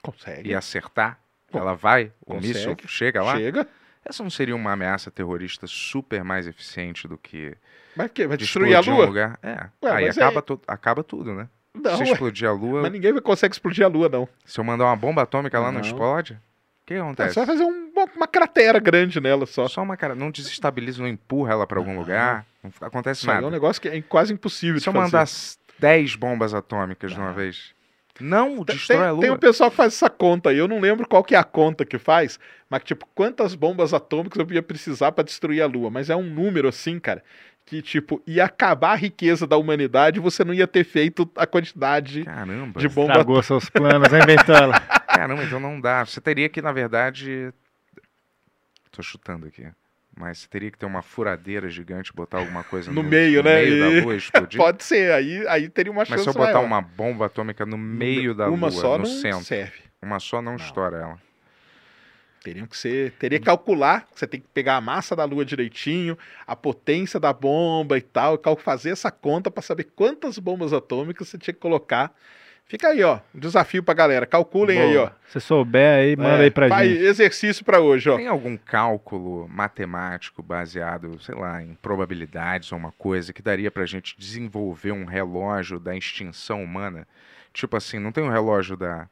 Consegue. 0.04 0.50
e 0.52 0.56
acertar? 0.56 1.20
Bom, 1.52 1.60
Ela 1.60 1.74
vai? 1.74 2.12
O 2.22 2.36
consegue. 2.36 2.48
míssil 2.54 2.78
chega 2.88 3.24
lá? 3.24 3.36
Chega. 3.38 3.68
Essa 4.06 4.22
não 4.24 4.30
seria 4.30 4.56
uma 4.56 4.72
ameaça 4.72 5.10
terrorista 5.12 5.66
super 5.68 6.24
mais 6.24 6.46
eficiente 6.48 7.08
do 7.08 7.18
que 7.18 7.56
Vai, 7.96 8.08
que, 8.08 8.28
vai 8.28 8.38
de 8.38 8.44
destruir 8.44 8.76
a 8.76 8.80
explodir 8.80 8.94
um 8.94 8.98
Lua? 8.98 9.06
lugar? 9.08 9.40
É. 9.42 9.68
Ué, 9.84 9.92
aí 9.92 10.06
mas 10.06 10.18
acaba, 10.18 10.42
tu- 10.44 10.62
acaba 10.68 11.04
tudo, 11.04 11.34
né? 11.34 11.50
Não, 11.74 11.98
se 11.98 12.04
ué, 12.04 12.12
explodir 12.12 12.48
a 12.48 12.52
Lua, 12.52 12.82
mas 12.84 12.92
ninguém 12.92 13.14
consegue 13.22 13.54
explodir 13.54 13.86
a 13.86 13.88
Lua, 13.88 14.10
não. 14.10 14.28
se 14.46 14.60
eu 14.60 14.64
mandar 14.64 14.86
uma 14.86 14.96
bomba 14.96 15.22
atômica 15.22 15.60
lá 15.60 15.68
não, 15.72 15.80
Não. 15.80 15.82
explode? 15.82 16.34
O 16.34 16.86
que 16.90 16.94
É 16.96 17.00
acontece? 17.00 17.34
só 17.36 17.46
fazer 17.46 17.64
um- 17.64 17.92
uma, 17.96 18.06
uma 18.16 18.28
cratera 18.28 18.80
grande 18.80 19.20
nela 19.22 19.46
só. 19.46 19.68
Só 19.68 19.84
uma 19.84 19.96
cara, 19.96 20.16
não 20.16 20.32
desestabiliza, 20.32 21.02
não 21.02 21.08
empurra 21.08 21.52
ela 21.54 21.68
pra 21.68 21.78
algum 21.78 21.94
Não. 21.94 22.00
lugar, 22.00 22.46
não 22.64 22.72
acontece 22.82 23.22
Isso 23.22 23.30
aí 23.30 23.36
é 23.38 23.40
um 23.40 23.44
nada. 23.44 23.54
negócio 23.54 23.80
que 23.82 23.88
é 23.88 24.02
quase 24.02 24.34
impossível 24.34 24.80
Se 24.82 24.90
eu 24.90 24.94
fazer. 24.94 25.06
mandar 25.06 25.22
s- 25.24 25.58
10 25.78 26.16
bombas 26.16 26.54
atômicas 26.54 27.12
de 27.12 27.18
uma 27.20 27.28
Não. 27.28 27.34
vez, 27.36 27.74
não 28.20 28.64
Tem- 28.66 28.76
destrói 28.76 28.98
a 29.00 29.02
tem, 29.04 29.12
Lua. 29.12 29.22
tem 29.22 29.32
um 29.32 29.38
pessoal 29.38 29.70
que 29.70 29.78
faz 29.78 29.94
essa 29.94 30.10
conta 30.10 30.50
aí, 30.50 30.58
eu 30.58 30.68
não 30.68 30.80
lembro 30.80 31.08
qual 31.08 31.24
que 31.24 31.36
é 31.36 31.38
a 31.38 31.44
conta 31.44 31.86
que 31.86 32.00
faz, 32.00 32.40
mas 32.70 32.84
tipo, 32.84 33.06
quantas 33.14 33.54
bombas 33.54 33.94
atômicas 33.94 34.40
eu 34.40 34.56
ia 34.56 34.64
precisar 34.64 35.12
pra 35.12 35.24
destruir 35.24 35.62
a 35.62 35.68
Lua, 35.68 35.90
mas 35.92 36.10
é 36.10 36.16
um 36.16 36.24
número 36.24 36.68
assim, 36.68 37.00
cara, 37.00 37.24
que 37.70 37.82
tipo, 37.84 38.20
ia 38.26 38.46
acabar 38.46 38.94
a 38.94 38.96
riqueza 38.96 39.46
da 39.46 39.56
humanidade 39.56 40.20
você 40.20 40.44
não 40.44 40.54
ia 40.54 40.66
ter 40.66 40.84
feito 40.84 41.30
a 41.36 41.46
quantidade 41.46 42.24
Caramba. 42.24 42.80
de 42.80 42.88
bomba 42.90 43.12
Estragou 43.12 43.44
seus 43.44 43.70
planos, 43.70 44.12
hein, 44.12 44.22
Bentola? 44.26 44.80
Caramba, 45.08 45.44
então 45.44 45.60
não 45.60 45.80
dá. 45.80 46.04
Você 46.04 46.20
teria 46.20 46.50
que, 46.50 46.62
na 46.64 46.72
verdade. 46.72 47.54
Tô 48.92 49.04
chutando 49.04 49.46
aqui. 49.48 49.68
Mas 50.18 50.40
você 50.40 50.48
teria 50.50 50.72
que 50.72 50.78
ter 50.78 50.86
uma 50.88 51.02
furadeira 51.04 51.70
gigante, 51.70 52.12
botar 52.12 52.40
alguma 52.40 52.64
coisa 52.64 52.92
No 52.92 53.04
no, 53.04 53.10
meio, 53.10 53.42
no 53.44 53.50
né? 53.50 53.62
meio 53.62 53.76
E- 53.76 53.80
da 54.00 54.04
lua 54.06 54.14
e 54.16 54.18
explodir. 54.18 54.58
Pode 54.60 54.84
ser, 54.84 55.12
aí, 55.14 55.48
aí 55.48 55.70
teria 55.70 55.92
uma 55.92 56.00
Mas 56.02 56.08
chance 56.10 56.24
se 56.24 56.30
eu 56.30 56.34
botar 56.34 56.54
maior. 56.54 56.66
uma 56.66 56.82
bomba 56.82 57.28
atômica 57.28 57.66
no 57.66 57.78
meio 57.78 58.34
da 58.34 58.50
uma 58.50 58.68
lua, 58.68 58.72
só 58.72 58.98
no 58.98 59.04
não 59.04 59.06
centro, 59.06 59.44
serve. 59.46 59.74
uma 60.02 60.20
só 60.20 60.42
não, 60.42 60.54
Não. 60.54 60.60
estoura 60.66 60.98
ela. 60.98 61.29
Teriam 62.44 62.66
que 62.66 62.78
ser, 62.78 63.12
teria 63.20 63.38
que 63.38 63.46
calcular, 63.46 64.08
você 64.16 64.26
tem 64.26 64.40
que 64.40 64.48
pegar 64.54 64.78
a 64.78 64.82
massa 64.82 65.16
da 65.16 65.26
Lua 65.26 65.44
direitinho, 65.44 66.18
a 66.48 66.56
potência 66.56 67.20
da 67.20 67.34
bomba 67.34 67.98
e 67.98 68.02
tal, 68.02 68.36
e 68.42 68.62
fazer 68.62 68.92
essa 68.92 69.12
conta 69.12 69.52
para 69.52 69.62
saber 69.62 69.90
quantas 69.96 70.40
bombas 70.40 70.72
atômicas 70.72 71.28
você 71.28 71.38
tinha 71.38 71.54
que 71.54 71.60
colocar. 71.60 72.14
Fica 72.66 72.90
aí, 72.90 73.04
ó, 73.04 73.20
um 73.34 73.40
desafio 73.40 73.82
pra 73.82 73.96
galera. 73.96 74.28
Calculem 74.28 74.80
aí, 74.80 74.96
ó. 74.96 75.08
Boa. 75.08 75.16
Se 75.28 75.40
souber 75.42 75.98
aí, 76.00 76.16
manda 76.16 76.38
É, 76.38 76.44
aí 76.44 76.52
pra 76.52 76.70
faz 76.70 76.88
gente. 76.88 77.02
exercício 77.04 77.66
pra 77.66 77.80
hoje, 77.80 78.10
ó. 78.12 78.16
Tem 78.16 78.28
algum 78.28 78.56
cálculo 78.56 79.48
matemático 79.50 80.44
baseado, 80.44 81.20
sei 81.20 81.34
lá, 81.34 81.64
em 81.64 81.74
probabilidades 81.82 82.72
ou 82.72 82.78
uma 82.78 82.92
coisa 82.92 83.34
que 83.34 83.42
daria 83.42 83.72
pra 83.72 83.88
gente 83.88 84.16
desenvolver 84.20 84.92
um 84.92 85.04
relógio 85.04 85.80
da 85.80 85.96
extinção 85.96 86.64
humana? 86.64 87.08
Tipo 87.52 87.76
assim, 87.76 87.98
não 87.98 88.12
tem 88.12 88.24
um 88.24 88.30
relógio 88.30 88.78
da, 88.78 89.10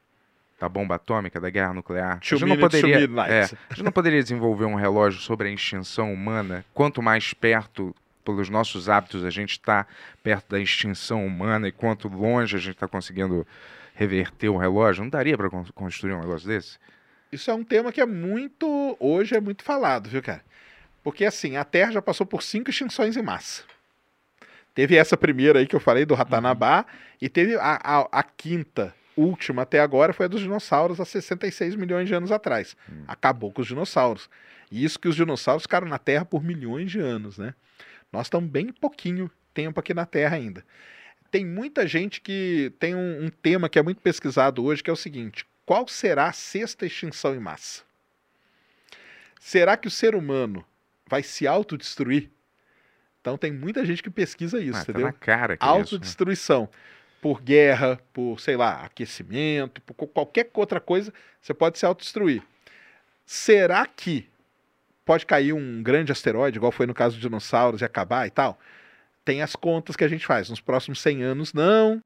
da 0.59 0.67
bomba 0.67 0.95
atômica, 0.95 1.39
da 1.39 1.49
guerra 1.49 1.73
nuclear? 1.73 2.19
Two 2.19 2.35
a 2.35 2.39
gente 2.39 2.49
não 2.49 2.57
poderia, 2.57 2.97
é, 3.27 3.43
a 3.43 3.73
gente 3.73 3.83
não 3.83 3.91
poderia 3.91 4.21
desenvolver 4.21 4.65
um 4.65 4.75
relógio 4.75 5.19
sobre 5.19 5.49
a 5.49 5.51
extinção 5.51 6.13
humana? 6.13 6.65
Quanto 6.73 7.01
mais 7.01 7.33
perto, 7.33 7.95
pelos 8.25 8.49
nossos 8.49 8.89
hábitos, 8.89 9.23
a 9.23 9.29
gente 9.29 9.51
está 9.51 9.85
perto 10.23 10.49
da 10.49 10.59
extinção 10.59 11.25
humana 11.25 11.67
e 11.67 11.71
quanto 11.71 12.07
longe 12.07 12.55
a 12.55 12.59
gente 12.59 12.73
está 12.73 12.87
conseguindo 12.87 13.45
reverter 13.93 14.49
o 14.49 14.57
relógio, 14.57 15.03
não 15.03 15.09
daria 15.09 15.37
para 15.37 15.49
construir 15.73 16.13
um 16.13 16.19
negócio 16.19 16.47
desse? 16.47 16.77
Isso 17.31 17.49
é 17.51 17.53
um 17.53 17.63
tema 17.63 17.91
que 17.91 17.99
é 17.99 18.05
muito, 18.05 18.97
hoje 18.99 19.35
é 19.35 19.41
muito 19.41 19.63
falado, 19.63 20.09
viu, 20.09 20.21
cara? 20.21 20.41
Porque 21.03 21.25
assim, 21.25 21.55
a 21.55 21.63
Terra 21.63 21.93
já 21.93 22.01
passou 22.01 22.25
por 22.25 22.43
cinco 22.43 22.69
extinções 22.69 23.15
em 23.15 23.21
massa. 23.21 23.63
Teve 24.73 24.95
essa 24.95 25.17
primeira 25.17 25.59
aí 25.59 25.65
que 25.65 25.75
eu 25.75 25.79
falei, 25.79 26.05
do 26.05 26.13
Ratanabá, 26.13 26.85
e 27.21 27.27
teve 27.27 27.55
a, 27.55 27.79
a, 27.83 28.07
a 28.11 28.23
quinta, 28.23 28.93
última 29.17 29.63
até 29.63 29.79
agora, 29.79 30.13
foi 30.13 30.25
a 30.27 30.29
dos 30.29 30.41
dinossauros 30.41 30.99
há 30.99 31.05
66 31.05 31.75
milhões 31.75 32.07
de 32.07 32.13
anos 32.13 32.31
atrás. 32.31 32.77
Acabou 33.07 33.51
com 33.51 33.61
os 33.61 33.67
dinossauros. 33.67 34.29
E 34.71 34.83
isso 34.83 34.99
que 34.99 35.07
os 35.07 35.15
dinossauros 35.15 35.63
ficaram 35.63 35.87
na 35.87 35.97
Terra 35.97 36.23
por 36.23 36.43
milhões 36.43 36.91
de 36.91 36.99
anos, 36.99 37.37
né? 37.37 37.53
Nós 38.11 38.27
estamos 38.27 38.49
bem 38.49 38.71
pouquinho 38.71 39.29
tempo 39.53 39.79
aqui 39.79 39.93
na 39.93 40.05
Terra 40.05 40.35
ainda. 40.37 40.63
Tem 41.31 41.45
muita 41.45 41.85
gente 41.87 42.21
que 42.21 42.71
tem 42.79 42.95
um, 42.95 43.25
um 43.25 43.29
tema 43.29 43.67
que 43.67 43.77
é 43.77 43.83
muito 43.83 43.99
pesquisado 44.01 44.63
hoje, 44.63 44.81
que 44.83 44.89
é 44.89 44.93
o 44.93 44.97
seguinte: 44.97 45.45
qual 45.65 45.87
será 45.87 46.27
a 46.27 46.31
sexta 46.33 46.85
extinção 46.85 47.35
em 47.35 47.39
massa? 47.39 47.81
Será 49.39 49.77
que 49.77 49.87
o 49.87 49.91
ser 49.91 50.15
humano 50.15 50.65
vai 51.07 51.23
se 51.23 51.47
autodestruir? 51.47 52.29
Então 53.21 53.37
tem 53.37 53.51
muita 53.51 53.85
gente 53.85 54.01
que 54.01 54.09
pesquisa 54.09 54.59
isso, 54.59 54.77
Ah, 54.79 54.85
tá 54.85 54.91
entendeu? 54.91 55.07
na 55.07 55.13
cara 55.13 55.57
que 55.57 55.65
é 55.65 55.67
isso, 55.81 55.95
né? 55.99 56.05
Por 57.21 57.41
guerra, 57.41 57.99
por, 58.13 58.39
sei 58.39 58.55
lá, 58.55 58.83
aquecimento, 58.85 59.81
por 59.81 60.07
qualquer 60.07 60.49
outra 60.53 60.79
coisa, 60.79 61.13
você 61.41 61.53
pode 61.53 61.79
se 61.79 61.85
autodestruir. 61.85 62.43
Será 63.25 63.85
que 63.85 64.29
pode 65.03 65.25
cair 65.25 65.53
um 65.53 65.81
grande 65.81 66.11
asteroide, 66.11 66.57
igual 66.57 66.71
foi 66.71 66.85
no 66.85 66.93
caso 66.93 67.15
dos 67.15 67.21
dinossauros, 67.21 67.81
e 67.81 67.85
acabar 67.85 68.27
e 68.27 68.29
tal? 68.29 68.59
Tem 69.25 69.41
as 69.41 69.55
contas 69.55 69.95
que 69.95 70.03
a 70.03 70.07
gente 70.07 70.25
faz. 70.25 70.49
Nos 70.49 70.61
próximos 70.61 71.01
100 71.01 71.23
anos, 71.23 71.53
não. 71.53 72.01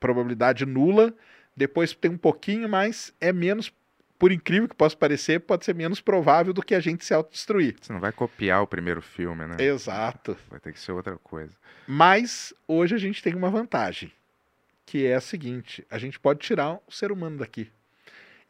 Probabilidade 0.00 0.64
nula. 0.66 1.14
Depois 1.56 1.92
tem 1.92 2.10
um 2.10 2.18
pouquinho, 2.18 2.68
mas 2.68 3.12
é 3.20 3.32
menos, 3.32 3.72
por 4.18 4.32
incrível 4.32 4.68
que 4.68 4.74
possa 4.74 4.96
parecer, 4.96 5.40
pode 5.40 5.64
ser 5.64 5.74
menos 5.74 6.00
provável 6.00 6.52
do 6.52 6.62
que 6.62 6.74
a 6.74 6.80
gente 6.80 7.04
se 7.04 7.12
autodestruir. 7.12 7.76
Você 7.80 7.92
não 7.92 8.00
vai 8.00 8.12
copiar 8.12 8.62
o 8.62 8.66
primeiro 8.66 9.02
filme, 9.02 9.46
né? 9.46 9.56
Exato. 9.58 10.36
Vai 10.50 10.58
ter 10.58 10.72
que 10.72 10.80
ser 10.80 10.92
outra 10.92 11.16
coisa. 11.18 11.52
Mas 11.86 12.52
hoje 12.66 12.94
a 12.94 12.98
gente 12.98 13.22
tem 13.22 13.34
uma 13.34 13.50
vantagem, 13.50 14.12
que 14.88 15.06
é 15.06 15.14
a 15.14 15.20
seguinte: 15.20 15.86
a 15.90 15.98
gente 15.98 16.18
pode 16.18 16.40
tirar 16.40 16.78
o 16.86 16.90
ser 16.90 17.12
humano 17.12 17.38
daqui 17.38 17.70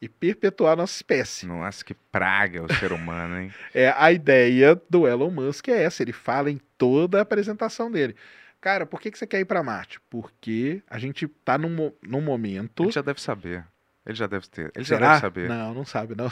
e 0.01 0.07
perpetuar 0.07 0.73
a 0.73 0.75
nossa 0.77 0.95
espécie. 0.95 1.45
Nossa, 1.45 1.83
que 1.83 1.93
praga 1.93 2.63
o 2.63 2.73
ser 2.75 2.93
humano, 2.93 3.37
hein? 3.37 3.53
É 3.75 3.93
a 3.97 4.11
ideia 4.13 4.81
do 4.89 5.05
Elon 5.05 5.29
Musk 5.29 5.67
é 5.67 5.83
essa. 5.83 6.01
Ele 6.01 6.13
fala 6.13 6.49
em 6.49 6.59
toda 6.77 7.19
a 7.19 7.21
apresentação 7.21 7.91
dele. 7.91 8.15
Cara, 8.61 8.85
por 8.85 9.01
que, 9.01 9.11
que 9.11 9.19
você 9.19 9.27
quer 9.27 9.41
ir 9.41 9.45
para 9.45 9.61
Marte? 9.61 9.99
Porque 10.09 10.81
a 10.89 10.97
gente 10.97 11.27
tá 11.27 11.57
num, 11.57 11.91
num 12.01 12.21
momento. 12.21 12.83
Ele 12.83 12.91
já 12.91 13.01
deve 13.01 13.21
saber. 13.21 13.65
Ele 14.05 14.15
já 14.15 14.27
deve 14.27 14.47
ter. 14.47 14.71
Ele 14.73 14.85
já 14.85 14.95
Será? 14.95 15.09
deve 15.09 15.21
saber. 15.21 15.49
Não, 15.49 15.73
não 15.73 15.85
sabe 15.85 16.15
não. 16.15 16.31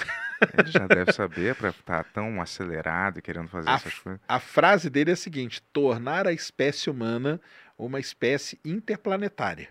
Ele 0.58 0.72
já 0.72 0.88
deve 0.88 1.12
saber 1.12 1.54
pra 1.56 1.70
estar 1.70 2.06
tão 2.06 2.42
acelerado 2.42 3.20
e 3.20 3.22
querendo 3.22 3.50
fazer 3.50 3.70
A 3.70 3.74
essas 3.74 3.94
coisas. 4.00 4.22
A 4.26 4.40
frase 4.40 4.90
dele 4.90 5.10
é 5.10 5.14
a 5.14 5.18
seguinte: 5.18 5.62
tornar 5.74 6.26
a 6.26 6.32
espécie 6.32 6.90
humana 6.90 7.40
uma 7.78 8.00
espécie 8.00 8.60
interplanetária. 8.66 9.70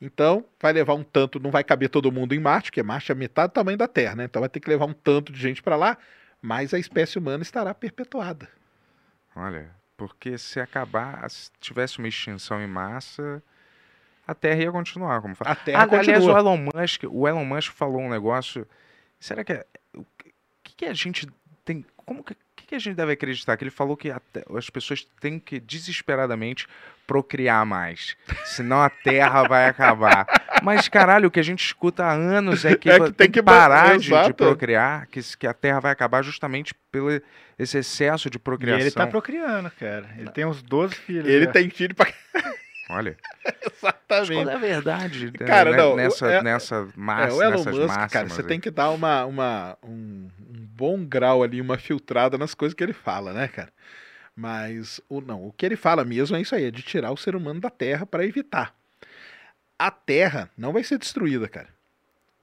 Então, 0.00 0.44
vai 0.60 0.72
levar 0.72 0.94
um 0.94 1.02
tanto, 1.02 1.40
não 1.40 1.50
vai 1.50 1.64
caber 1.64 1.88
todo 1.88 2.12
mundo 2.12 2.34
em 2.34 2.38
Marte, 2.38 2.70
porque 2.70 2.82
Marte 2.82 3.10
é 3.10 3.14
metade 3.14 3.50
do 3.50 3.54
tamanho 3.54 3.76
da 3.76 3.88
Terra, 3.88 4.14
né? 4.14 4.24
Então 4.24 4.40
vai 4.40 4.48
ter 4.48 4.60
que 4.60 4.70
levar 4.70 4.86
um 4.86 4.92
tanto 4.92 5.32
de 5.32 5.40
gente 5.40 5.60
para 5.62 5.74
lá, 5.74 5.98
mas 6.40 6.72
a 6.72 6.78
espécie 6.78 7.18
humana 7.18 7.42
estará 7.42 7.74
perpetuada. 7.74 8.48
Olha, 9.34 9.70
porque 9.96 10.38
se 10.38 10.60
acabar, 10.60 11.28
se 11.28 11.50
tivesse 11.60 11.98
uma 11.98 12.06
extinção 12.06 12.62
em 12.62 12.66
massa, 12.68 13.42
a 14.26 14.34
Terra 14.34 14.62
ia 14.62 14.70
continuar, 14.72 15.20
como 15.20 15.34
fala. 15.34 15.50
A 15.50 15.56
Terra 15.56 15.78
Ah, 15.80 15.82
aliás, 15.82 16.06
o 16.06 16.12
continua. 16.12 16.38
Elon 16.38 16.56
Musk, 16.72 17.02
o 17.10 17.26
Elon 17.28 17.44
Musk 17.44 17.72
falou 17.72 18.00
um 18.00 18.08
negócio. 18.08 18.66
Será 19.18 19.42
que 19.42 19.52
é, 19.52 19.66
o 19.94 20.04
que, 20.62 20.76
que 20.76 20.84
a 20.84 20.94
gente 20.94 21.26
tem? 21.64 21.84
Como 21.96 22.22
que, 22.22 22.36
que 22.68 22.74
que 22.74 22.74
a 22.74 22.78
gente 22.78 22.96
deve 22.96 23.12
acreditar? 23.12 23.56
Que 23.56 23.64
ele 23.64 23.70
falou 23.70 23.96
que 23.96 24.12
as 24.56 24.68
pessoas 24.70 25.06
têm 25.20 25.38
que 25.38 25.58
desesperadamente 25.58 26.66
procriar 27.06 27.64
mais, 27.64 28.14
senão 28.44 28.82
a 28.82 28.90
Terra 28.90 29.42
vai 29.48 29.66
acabar. 29.66 30.26
Mas 30.62 30.86
caralho, 30.88 31.28
o 31.28 31.30
que 31.30 31.40
a 31.40 31.42
gente 31.42 31.64
escuta 31.64 32.04
há 32.04 32.12
anos 32.12 32.66
é 32.66 32.76
que, 32.76 32.90
É 32.90 32.94
que 32.98 33.04
tem, 33.06 33.12
tem 33.12 33.26
que 33.28 33.38
que 33.38 33.42
parar 33.42 33.96
de, 33.96 34.04
de 34.08 34.12
Exato. 34.12 34.34
procriar, 34.34 35.06
que, 35.06 35.20
que 35.38 35.46
a 35.46 35.54
Terra 35.54 35.80
vai 35.80 35.92
acabar 35.92 36.22
justamente 36.22 36.74
pelo 36.92 37.08
esse 37.58 37.78
excesso 37.78 38.28
de 38.28 38.36
E 38.36 38.40
procriação. 38.40 38.80
ele 38.80 38.90
tá 38.90 39.06
procriando, 39.06 39.70
cara. 39.80 40.06
Ele 40.18 40.30
tem 40.30 40.44
uns 40.44 40.62
12 40.62 40.94
filhos. 40.94 41.26
Ele 41.26 41.46
já. 41.46 41.52
tem 41.52 41.70
filho 41.70 41.94
pra. 41.94 42.06
Olha, 42.90 43.16
Exatamente. 43.66 44.32
qual 44.44 44.48
é 44.48 44.54
a 44.54 44.58
verdade 44.58 45.26
né, 45.26 45.46
Cara, 45.46 45.70
né, 45.72 45.76
não, 45.76 45.92
o- 45.92 45.96
nessa, 45.96 46.26
é- 46.26 46.42
nessa 46.42 46.76
É, 46.76 46.86
massa, 46.96 47.34
o 47.34 47.42
Elon 47.42 47.50
nessas 47.52 47.66
Musk, 47.74 47.86
máximas 47.88 48.12
cara, 48.12 48.28
você 48.28 48.40
aí? 48.40 48.46
tem 48.46 48.60
que 48.60 48.70
dar 48.70 48.90
uma, 48.90 49.24
uma, 49.26 49.78
um, 49.82 50.28
um 50.37 50.37
bom 50.78 51.04
grau 51.04 51.42
ali, 51.42 51.60
uma 51.60 51.76
filtrada 51.76 52.38
nas 52.38 52.54
coisas 52.54 52.72
que 52.74 52.82
ele 52.84 52.92
fala, 52.92 53.32
né, 53.32 53.48
cara? 53.48 53.72
Mas 54.36 55.00
o 55.08 55.20
não, 55.20 55.44
o 55.48 55.52
que 55.52 55.66
ele 55.66 55.74
fala 55.74 56.04
mesmo 56.04 56.36
é 56.36 56.40
isso 56.40 56.54
aí, 56.54 56.64
é 56.66 56.70
de 56.70 56.82
tirar 56.82 57.10
o 57.10 57.16
ser 57.16 57.34
humano 57.34 57.60
da 57.60 57.68
Terra 57.68 58.06
para 58.06 58.24
evitar. 58.24 58.72
A 59.76 59.90
Terra 59.90 60.48
não 60.56 60.72
vai 60.72 60.84
ser 60.84 60.96
destruída, 60.98 61.48
cara. 61.48 61.68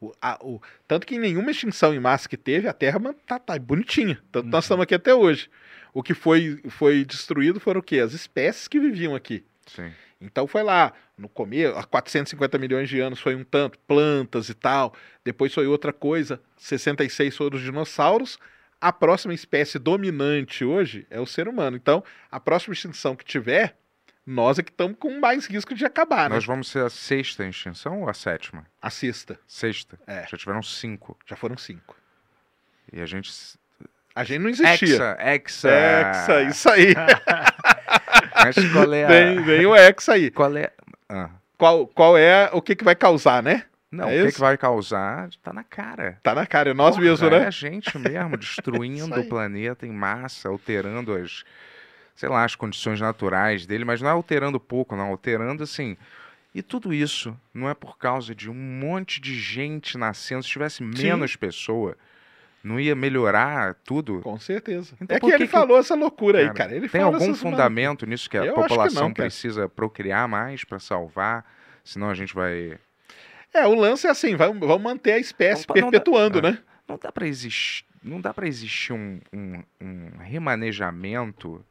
O, 0.01 0.11
a- 0.21 0.37
o- 0.41 0.61
tanto 0.85 1.07
que 1.07 1.15
em 1.15 1.19
nenhuma 1.19 1.51
extinção 1.51 1.93
em 1.93 1.99
massa 1.99 2.27
que 2.27 2.35
teve, 2.35 2.67
a 2.67 2.73
Terra 2.73 2.99
tá, 3.25 3.39
tá 3.39 3.57
bonitinha. 3.57 4.21
Tanto 4.31 4.49
nós 4.49 4.65
estamos 4.65 4.83
aqui 4.83 4.93
até 4.93 5.13
hoje. 5.15 5.49
O 5.93 6.03
que 6.03 6.13
foi, 6.13 6.61
foi 6.69 7.05
destruído 7.05 7.59
foram 7.61 7.79
o 7.79 7.83
quê? 7.83 7.99
As 7.99 8.11
espécies 8.13 8.67
que 8.67 8.77
viviam 8.79 9.15
aqui. 9.15 9.45
Sim. 9.65 9.91
Então 10.19 10.47
foi 10.47 10.63
lá, 10.63 10.93
no 11.17 11.27
começo, 11.27 11.77
há 11.77 11.83
450 11.83 12.57
milhões 12.57 12.89
de 12.89 12.99
anos 12.99 13.19
foi 13.19 13.35
um 13.35 13.43
tanto, 13.43 13.77
plantas 13.79 14.49
e 14.49 14.53
tal. 14.53 14.93
Depois 15.23 15.53
foi 15.53 15.67
outra 15.67 15.91
coisa, 15.93 16.41
66 16.57 17.35
foram 17.35 17.57
os 17.57 17.63
dinossauros. 17.63 18.37
A 18.79 18.91
próxima 18.93 19.33
espécie 19.33 19.79
dominante 19.79 20.63
hoje 20.63 21.05
é 21.09 21.19
o 21.19 21.25
ser 21.25 21.47
humano. 21.47 21.75
Então, 21.75 22.03
a 22.31 22.39
próxima 22.39 22.73
extinção 22.73 23.15
que 23.15 23.25
tiver, 23.25 23.75
nós 24.25 24.59
é 24.59 24.63
que 24.63 24.71
estamos 24.71 24.97
com 24.99 25.19
mais 25.19 25.45
risco 25.45 25.73
de 25.73 25.85
acabar, 25.85 26.29
né? 26.29 26.35
Nós 26.35 26.45
vamos 26.45 26.67
ser 26.69 26.83
a 26.83 26.89
sexta 26.89 27.45
extinção 27.45 28.01
ou 28.01 28.09
a 28.09 28.13
sétima? 28.13 28.65
A 28.81 28.89
sexta, 28.89 29.39
Sexta. 29.47 29.99
É. 30.07 30.25
Já 30.27 30.37
tiveram 30.37 30.61
cinco. 30.61 31.17
já 31.25 31.35
foram 31.35 31.57
cinco. 31.57 31.95
E 32.91 33.01
a 33.01 33.05
gente. 33.05 33.31
A 34.13 34.23
gente 34.23 34.39
não 34.39 34.49
existia. 34.49 34.95
Hexa, 34.95 35.17
hexa. 35.19 35.69
Hexa, 35.69 36.41
isso 36.43 36.69
aí. 36.69 36.93
Mas 38.43 38.55
qual 38.71 38.93
é 38.93 39.05
a. 39.05 39.07
Vem, 39.07 39.41
vem 39.43 39.65
o 39.65 39.75
Hexa 39.75 40.13
aí. 40.13 40.31
Qual 40.31 40.55
é. 40.55 40.71
Ah. 41.09 41.29
Qual, 41.57 41.87
qual 41.87 42.17
é 42.17 42.49
o 42.51 42.61
que, 42.61 42.75
que 42.75 42.83
vai 42.83 42.95
causar, 42.95 43.41
né? 43.41 43.63
Não, 43.91 44.09
É 44.09 44.23
o 44.23 44.25
que, 44.25 44.33
que 44.33 44.39
vai 44.39 44.57
causar 44.57 45.29
tá 45.41 45.53
na 45.53 45.63
cara. 45.63 46.19
Tá 46.21 46.35
na 46.35 46.45
cara, 46.45 46.71
é 46.71 46.73
nós 46.73 46.95
Porra, 46.95 47.07
mesmos, 47.07 47.21
É 47.21 47.39
né? 47.39 47.47
a 47.47 47.49
gente 47.49 47.97
mesmo, 47.97 48.35
destruindo 48.35 49.15
o 49.19 49.29
planeta 49.29 49.87
em 49.87 49.91
massa, 49.91 50.49
alterando 50.49 51.13
as, 51.13 51.45
sei 52.15 52.27
lá, 52.27 52.43
as 52.43 52.55
condições 52.55 52.99
naturais 52.99 53.65
dele, 53.65 53.85
mas 53.85 54.01
não 54.01 54.09
é 54.09 54.11
alterando 54.11 54.59
pouco, 54.59 54.95
não, 54.95 55.07
alterando 55.07 55.63
assim. 55.63 55.95
E 56.53 56.61
tudo 56.61 56.93
isso 56.93 57.37
não 57.53 57.69
é 57.69 57.73
por 57.73 57.97
causa 57.97 58.33
de 58.33 58.49
um 58.49 58.53
monte 58.53 59.21
de 59.21 59.37
gente 59.39 59.97
nascendo. 59.97 60.43
Se 60.43 60.49
tivesse 60.49 60.83
menos 60.83 61.35
pessoa, 61.35 61.97
não 62.65 62.79
ia 62.79 62.95
melhorar 62.95 63.75
tudo? 63.85 64.21
Com 64.21 64.39
certeza. 64.39 64.95
Então 64.99 65.15
é 65.15 65.19
que 65.19 65.27
que 65.27 65.31
ele 65.31 65.45
que 65.45 65.51
falou 65.51 65.77
essa 65.77 65.93
loucura 65.93 66.39
aí, 66.39 66.45
Cara, 66.45 66.55
cara. 66.55 66.75
Ele 66.75 66.89
Tem 66.89 67.01
algum 67.01 67.35
fundamento 67.35 68.07
nisso 68.07 68.27
que 68.27 68.37
a 68.37 68.43
Eu 68.43 68.53
acho 68.53 68.63
que 68.63 68.67
população 68.69 69.03
não, 69.03 69.13
cara. 69.13 69.27
precisa 69.29 69.69
procriar 69.69 70.27
mais 70.27 70.63
para 70.63 70.79
salvar? 70.79 71.45
Senão 71.83 72.09
a 72.09 72.15
gente 72.15 72.33
vai. 72.33 72.79
É, 73.53 73.67
o 73.67 73.75
lance 73.75 74.07
é 74.07 74.09
assim, 74.09 74.35
vamos, 74.35 74.59
vamos 74.67 74.81
manter 74.81 75.13
a 75.13 75.19
espécie 75.19 75.63
Não, 75.69 75.75
não 75.75 75.81
dá- 75.83 75.91
perpetuando, 75.91 76.39
é. 76.39 76.41
né? 76.41 76.59
Não 76.87 76.97
dá 76.97 77.11
para 77.11 77.27
existir, 77.27 77.85
não 78.03 78.19
dá 78.19 78.33
para 78.33 78.47
existir 78.47 78.93
um, 78.93 79.19
um, 79.31 79.63
um 79.79 80.09
remanejamento 80.19 81.63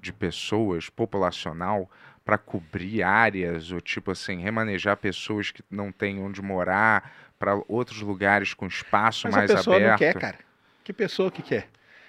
de 0.00 0.12
pessoas 0.12 0.90
populacional 0.90 1.88
para 2.24 2.38
cobrir 2.38 3.02
áreas 3.02 3.70
ou 3.70 3.80
tipo 3.80 4.10
assim 4.10 4.40
remanejar 4.40 4.96
pessoas 4.96 5.50
que 5.50 5.62
não 5.70 5.92
têm 5.92 6.20
onde 6.20 6.40
morar 6.40 7.12
para 7.38 7.60
outros 7.68 8.00
lugares 8.00 8.54
com 8.54 8.66
espaço 8.66 9.26
Mas 9.26 9.36
mais 9.36 9.50
a 9.50 9.56
pessoa 9.56 9.76
aberto. 9.76 9.90
não 9.90 9.98
quer, 9.98 10.14
cara. 10.18 10.38
Que 10.82 10.92
pessoa 10.92 11.30
que 11.30 11.42
quer? 11.42 11.68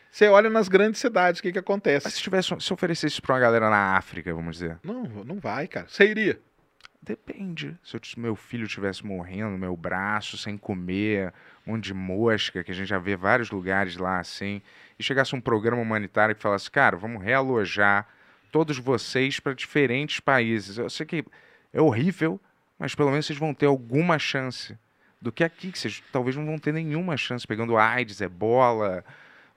Você 0.09 0.29
olha 0.29 0.49
nas 0.49 0.69
grandes 0.69 1.01
cidades, 1.01 1.39
o 1.39 1.43
que 1.43 1.51
que 1.51 1.59
acontece? 1.59 2.05
Mas 2.05 2.13
se 2.13 2.21
tivesse, 2.21 2.55
se 2.57 2.73
oferecesse 2.73 3.21
para 3.21 3.33
uma 3.33 3.39
galera 3.41 3.69
na 3.69 3.97
África, 3.97 4.33
vamos 4.33 4.57
dizer, 4.59 4.77
Não, 4.81 5.03
não 5.03 5.39
vai, 5.39 5.67
cara. 5.67 5.87
Você 5.89 6.05
iria. 6.05 6.39
depende. 7.01 7.77
Se 7.83 7.97
eu 7.97 8.01
meu 8.17 8.33
filho 8.33 8.65
tivesse 8.65 9.05
morrendo, 9.05 9.57
meu 9.57 9.75
braço 9.75 10.37
sem 10.37 10.57
comer, 10.57 11.33
um 11.67 11.73
monte 11.73 11.85
de 11.85 11.93
mosca, 11.93 12.63
que 12.63 12.71
a 12.71 12.73
gente 12.73 12.87
já 12.87 12.97
vê 12.97 13.17
vários 13.17 13.51
lugares 13.51 13.97
lá 13.97 14.19
assim, 14.19 14.61
e 14.97 15.03
chegasse 15.03 15.35
um 15.35 15.41
programa 15.41 15.81
humanitário 15.81 16.33
que 16.33 16.41
falasse, 16.41 16.71
cara, 16.71 16.95
vamos 16.95 17.21
realojar 17.21 18.07
todos 18.55 18.77
vocês 18.77 19.37
para 19.37 19.51
diferentes 19.53 20.21
países. 20.21 20.77
Eu 20.77 20.89
sei 20.89 21.05
que 21.05 21.25
é 21.73 21.81
horrível, 21.81 22.39
mas 22.79 22.95
pelo 22.95 23.09
menos 23.11 23.25
vocês 23.25 23.37
vão 23.37 23.53
ter 23.53 23.65
alguma 23.65 24.17
chance. 24.17 24.77
Do 25.21 25.29
que 25.29 25.43
aqui, 25.43 25.73
que 25.73 25.77
vocês 25.77 26.01
talvez 26.09 26.37
não 26.37 26.45
vão 26.45 26.57
ter 26.57 26.71
nenhuma 26.71 27.17
chance, 27.17 27.45
pegando 27.45 27.75
AIDS, 27.75 28.21
ebola, 28.21 29.03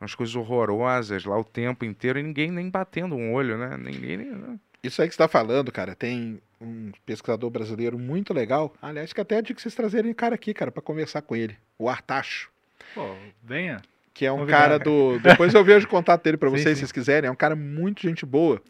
umas 0.00 0.16
coisas 0.16 0.34
horrorosas 0.34 1.24
lá 1.24 1.38
o 1.38 1.44
tempo 1.44 1.84
inteiro, 1.84 2.18
e 2.18 2.24
ninguém 2.24 2.50
nem 2.50 2.68
batendo 2.68 3.14
um 3.14 3.32
olho, 3.32 3.56
né? 3.56 3.76
Ninguém. 3.76 4.16
nem- 4.16 4.60
Isso 4.82 5.00
aí 5.00 5.06
que 5.08 5.14
você 5.14 5.22
está 5.22 5.28
falando, 5.28 5.70
cara, 5.70 5.94
tem 5.94 6.40
um 6.60 6.90
pesquisador 7.06 7.50
brasileiro 7.50 7.96
muito 8.00 8.34
legal. 8.34 8.74
Aliás, 8.82 9.12
que 9.12 9.20
até 9.20 9.36
é 9.36 9.42
dica 9.42 9.54
que 9.54 9.62
vocês 9.62 9.76
trazerem 9.76 10.10
o 10.10 10.14
cara 10.14 10.34
aqui, 10.34 10.52
cara, 10.52 10.72
para 10.72 10.82
conversar 10.82 11.22
com 11.22 11.36
ele. 11.36 11.56
O 11.78 11.88
Artacho. 11.88 12.50
Pô, 12.96 13.14
venha. 13.44 13.80
Que 14.18 14.26
é 14.26 14.32
um 14.32 14.38
Convidado. 14.38 14.62
cara 14.62 14.78
do. 14.80 15.20
Depois 15.20 15.54
eu 15.54 15.62
vejo 15.62 15.86
o 15.86 15.88
contato 15.88 16.24
dele 16.24 16.36
para 16.36 16.50
vocês, 16.50 16.70
sim. 16.70 16.74
se 16.74 16.80
vocês 16.80 16.90
quiserem. 16.90 17.28
É 17.28 17.30
um 17.30 17.36
cara 17.36 17.54
muito 17.54 18.02
gente 18.02 18.26
boa. 18.26 18.60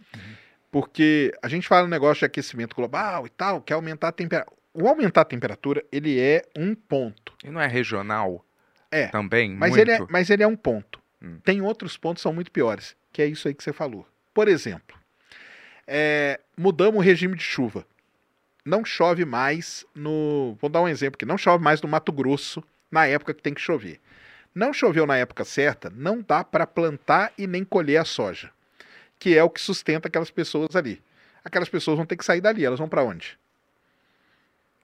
Porque 0.71 1.33
a 1.43 1.49
gente 1.49 1.67
fala 1.67 1.85
no 1.85 1.89
negócio 1.89 2.19
de 2.19 2.27
aquecimento 2.27 2.77
global 2.77 3.25
e 3.27 3.31
tal, 3.31 3.63
que 3.63 3.73
é 3.73 3.75
aumentar 3.75 4.09
a 4.09 4.13
temperatura. 4.13 4.55
O 4.75 4.87
aumentar 4.87 5.23
a 5.23 5.25
temperatura, 5.25 5.83
ele 5.91 6.21
é 6.21 6.43
um 6.55 6.75
ponto. 6.75 7.33
E 7.43 7.49
não 7.49 7.63
é 7.63 7.67
regional? 7.67 8.45
É, 8.91 9.07
Também? 9.07 9.55
Mas 9.55 9.71
muito? 9.71 9.81
ele, 9.81 9.93
é, 9.93 10.07
mas 10.11 10.29
ele 10.29 10.43
é 10.43 10.47
um 10.47 10.55
ponto. 10.55 11.01
Hum. 11.23 11.39
Tem 11.43 11.63
outros 11.63 11.97
pontos 11.97 12.21
que 12.21 12.25
são 12.25 12.35
muito 12.35 12.53
piores, 12.53 12.95
que 13.11 13.23
é 13.23 13.27
isso 13.27 13.49
aí 13.49 13.55
que 13.55 13.65
você 13.65 13.73
falou. 13.73 14.07
Por 14.35 14.49
exemplo, 14.49 14.99
é, 15.87 16.39
mudamos 16.59 16.97
o 16.97 17.03
regime 17.03 17.35
de 17.35 17.43
chuva. 17.43 17.87
Não 18.67 18.85
chove 18.85 19.25
mais 19.25 19.87
no. 19.95 20.59
Vou 20.61 20.69
dar 20.69 20.83
um 20.83 20.89
exemplo 20.89 21.17
aqui. 21.17 21.25
Não 21.25 21.39
chove 21.39 21.65
mais 21.65 21.81
no 21.81 21.89
Mato 21.89 22.13
Grosso 22.13 22.63
na 22.91 23.07
época 23.07 23.33
que 23.33 23.41
tem 23.41 23.55
que 23.55 23.63
chover. 23.63 23.99
Não 24.55 24.73
choveu 24.73 25.07
na 25.07 25.17
época 25.17 25.45
certa, 25.45 25.91
não 25.95 26.21
dá 26.27 26.43
para 26.43 26.67
plantar 26.67 27.33
e 27.39 27.47
nem 27.47 27.65
colher 27.65 27.99
a 27.99 28.05
soja, 28.05 28.51
que 29.19 29.37
é 29.37 29.43
o 29.45 29.51
que 29.51 29.61
sustenta 29.61 30.09
aquelas 30.09 30.31
pessoas 30.31 30.75
ali. 30.75 31.03
Aquelas 31.45 31.69
pessoas 31.69 31.97
vão 31.97 32.05
ter 32.07 32.17
que 32.17 32.25
sair 32.25 32.41
dali. 32.41 32.65
Elas 32.65 32.79
vão 32.79 32.89
para 32.89 33.03
onde? 33.03 33.39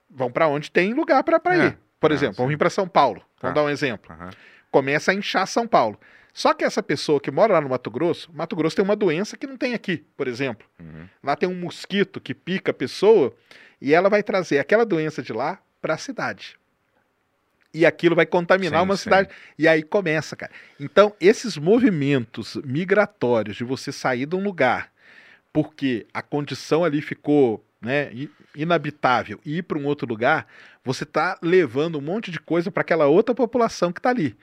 Vão 0.09 0.31
para 0.31 0.47
onde 0.47 0.71
tem 0.71 0.93
lugar 0.93 1.23
para 1.23 1.39
É. 1.55 1.67
ir. 1.67 1.77
Por 1.99 2.11
Ah, 2.11 2.13
exemplo, 2.13 2.35
vão 2.37 2.45
sim. 2.45 2.49
vir 2.51 2.57
para 2.57 2.69
São 2.69 2.87
Paulo. 2.87 3.19
Tá. 3.39 3.49
Vamos 3.49 3.55
dar 3.55 3.63
um 3.63 3.69
exemplo 3.69 4.11
Aham. 4.13 4.29
começa 4.71 5.11
a 5.11 5.13
inchar 5.13 5.47
São 5.47 5.67
Paulo. 5.67 5.99
Só 6.33 6.53
que 6.53 6.65
essa 6.65 6.83
pessoa 6.83 7.19
que 7.19 7.31
mora 7.31 7.53
lá 7.53 7.61
no 7.61 7.69
Mato 7.69 7.89
Grosso, 7.89 8.29
Mato 8.33 8.55
Grosso 8.55 8.75
tem 8.75 8.83
uma 8.83 8.95
doença 8.95 9.37
que 9.37 9.47
não 9.47 9.55
tem 9.55 9.73
aqui, 9.73 10.05
por 10.17 10.27
exemplo. 10.27 10.67
Uhum. 10.79 11.07
Lá 11.23 11.35
tem 11.35 11.47
um 11.47 11.55
mosquito 11.55 12.19
que 12.19 12.33
pica 12.33 12.71
a 12.71 12.73
pessoa 12.73 13.33
e 13.79 13.93
ela 13.93 14.09
vai 14.09 14.21
trazer 14.21 14.59
aquela 14.59 14.85
doença 14.85 15.21
de 15.23 15.31
lá 15.31 15.59
para 15.81 15.93
a 15.93 15.97
cidade. 15.97 16.57
E 17.75 17.85
aquilo 17.85 18.15
vai 18.15 18.25
contaminar 18.25 18.79
Sim, 18.79 18.85
uma 18.85 18.95
sim. 18.95 19.03
cidade. 19.03 19.29
E 19.57 19.67
aí 19.67 19.83
começa, 19.83 20.35
cara. 20.35 20.51
Então, 20.79 21.13
esses 21.19 21.57
movimentos 21.57 22.55
migratórios 22.63 23.57
de 23.57 23.63
você 23.63 23.91
sair 23.91 24.25
de 24.25 24.35
um 24.35 24.43
lugar 24.43 24.91
porque 25.55 26.05
a 26.13 26.21
condição 26.21 26.83
ali 26.83 27.01
ficou 27.01 27.65
né, 27.81 28.11
inabitável 28.53 29.39
e 29.45 29.59
ir 29.59 29.63
para 29.63 29.77
um 29.77 29.85
outro 29.85 30.05
lugar, 30.05 30.45
você 30.83 31.05
está 31.05 31.39
levando 31.41 31.97
um 31.97 32.01
monte 32.01 32.29
de 32.29 32.41
coisa 32.41 32.69
para 32.69 32.81
aquela 32.81 33.07
outra 33.07 33.33
população 33.33 33.93
que 33.93 33.99
está 33.99 34.09
ali. 34.09 34.35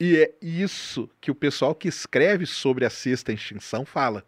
E 0.00 0.16
é 0.16 0.32
isso 0.40 1.10
que 1.20 1.30
o 1.30 1.34
pessoal 1.34 1.74
que 1.74 1.88
escreve 1.88 2.46
sobre 2.46 2.86
a 2.86 2.90
sexta 2.90 3.34
extinção 3.34 3.84
fala. 3.84 4.24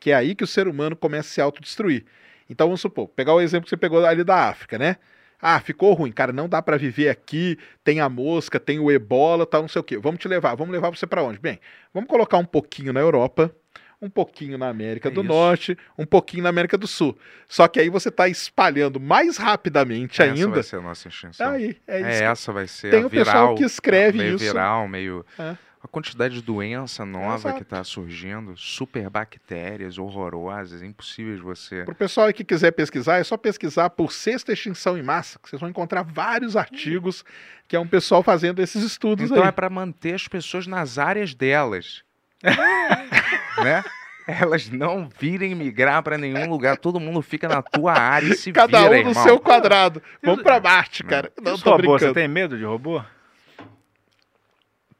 Que 0.00 0.12
é 0.12 0.14
aí 0.14 0.34
que 0.34 0.44
o 0.44 0.46
ser 0.46 0.66
humano 0.66 0.96
começa 0.96 1.28
a 1.28 1.32
se 1.32 1.40
autodestruir. 1.42 2.06
Então 2.48 2.68
vamos 2.68 2.80
supor, 2.80 3.08
pegar 3.08 3.34
o 3.34 3.40
exemplo 3.42 3.64
que 3.64 3.70
você 3.70 3.76
pegou 3.76 4.02
ali 4.02 4.24
da 4.24 4.48
África, 4.48 4.78
né? 4.78 4.96
Ah, 5.40 5.60
ficou 5.60 5.92
ruim, 5.94 6.10
cara, 6.12 6.32
não 6.32 6.48
dá 6.48 6.62
para 6.62 6.76
viver 6.76 7.08
aqui, 7.08 7.58
tem 7.84 8.00
a 8.00 8.08
mosca, 8.08 8.58
tem 8.58 8.78
o 8.78 8.90
ebola, 8.90 9.46
tal, 9.46 9.62
não 9.62 9.68
sei 9.68 9.80
o 9.80 9.84
quê. 9.84 9.98
Vamos 9.98 10.20
te 10.20 10.28
levar, 10.28 10.54
vamos 10.54 10.72
levar 10.72 10.90
você 10.90 11.06
para 11.06 11.22
onde? 11.22 11.38
Bem, 11.38 11.60
vamos 11.92 12.08
colocar 12.08 12.38
um 12.38 12.44
pouquinho 12.44 12.92
na 12.92 13.00
Europa, 13.00 13.54
um 14.00 14.10
pouquinho 14.10 14.58
na 14.58 14.68
América 14.68 15.08
É 15.08 15.10
do 15.10 15.20
isso. 15.22 15.28
Norte, 15.28 15.78
um 15.98 16.04
pouquinho 16.04 16.42
na 16.42 16.48
América 16.50 16.76
do 16.76 16.86
Sul. 16.86 17.16
Só 17.48 17.66
que 17.68 17.80
aí 17.80 17.88
você 17.88 18.08
está 18.10 18.28
espalhando 18.28 18.98
mais 19.00 19.36
rapidamente 19.36 20.20
Essa 20.22 20.32
ainda. 20.32 20.48
vai 20.48 20.62
ser 20.62 20.76
a 20.76 20.80
nossa 20.82 21.08
extinção. 21.08 21.50
Aí, 21.50 21.76
é 21.86 22.00
isso. 22.00 22.08
É, 22.08 22.24
essa 22.24 22.52
vai 22.52 22.66
ser 22.66 22.90
Tem 22.90 23.02
a 23.02 23.06
o 23.06 23.10
pessoal 23.10 23.54
que 23.54 23.64
escreve 23.64 24.18
meio 24.18 24.36
isso. 24.36 24.44
viral, 24.44 24.86
meio... 24.88 25.24
É. 25.38 25.56
A 25.86 25.88
quantidade 25.88 26.34
de 26.34 26.42
doença 26.42 27.06
nova 27.06 27.42
que 27.52 27.58
Exato. 27.58 27.62
está 27.62 27.84
surgindo, 27.84 28.56
super 28.56 29.08
bactérias 29.08 29.98
horrorosas, 29.98 30.82
impossíveis 30.82 31.36
de 31.36 31.42
você... 31.44 31.84
Para 31.84 31.92
o 31.92 31.96
pessoal 31.96 32.26
aí 32.26 32.32
que 32.32 32.42
quiser 32.42 32.72
pesquisar, 32.72 33.18
é 33.18 33.22
só 33.24 33.36
pesquisar 33.36 33.88
por 33.90 34.10
sexta 34.10 34.52
extinção 34.52 34.98
em 34.98 35.02
massa, 35.02 35.38
que 35.38 35.48
vocês 35.48 35.60
vão 35.60 35.70
encontrar 35.70 36.02
vários 36.02 36.56
artigos 36.56 37.24
que 37.68 37.76
é 37.76 37.78
um 37.78 37.86
pessoal 37.86 38.20
fazendo 38.20 38.60
esses 38.60 38.82
estudos 38.82 39.30
Então 39.30 39.44
aí. 39.44 39.48
é 39.48 39.52
para 39.52 39.70
manter 39.70 40.14
as 40.14 40.26
pessoas 40.26 40.66
nas 40.66 40.98
áreas 40.98 41.34
delas. 41.34 42.02
né? 43.62 43.84
Elas 44.26 44.68
não 44.68 45.08
virem 45.20 45.54
migrar 45.54 46.02
para 46.02 46.18
nenhum 46.18 46.50
lugar, 46.50 46.76
todo 46.78 46.98
mundo 46.98 47.22
fica 47.22 47.46
na 47.48 47.62
tua 47.62 47.92
área 47.92 48.26
e 48.26 48.34
se 48.36 48.50
Cada 48.50 48.78
vira, 48.80 48.90
um 48.90 49.04
no 49.04 49.10
irmão. 49.10 49.22
seu 49.22 49.38
quadrado. 49.38 50.02
Vamos 50.20 50.42
para 50.42 50.58
Marte, 50.58 51.04
cara. 51.04 51.30
Não 51.40 51.54
os 51.54 51.62
tô 51.62 51.70
robôs, 51.70 51.86
brincando. 52.00 52.12
você 52.12 52.20
tem 52.20 52.26
medo 52.26 52.58
de 52.58 52.64
robô? 52.64 53.00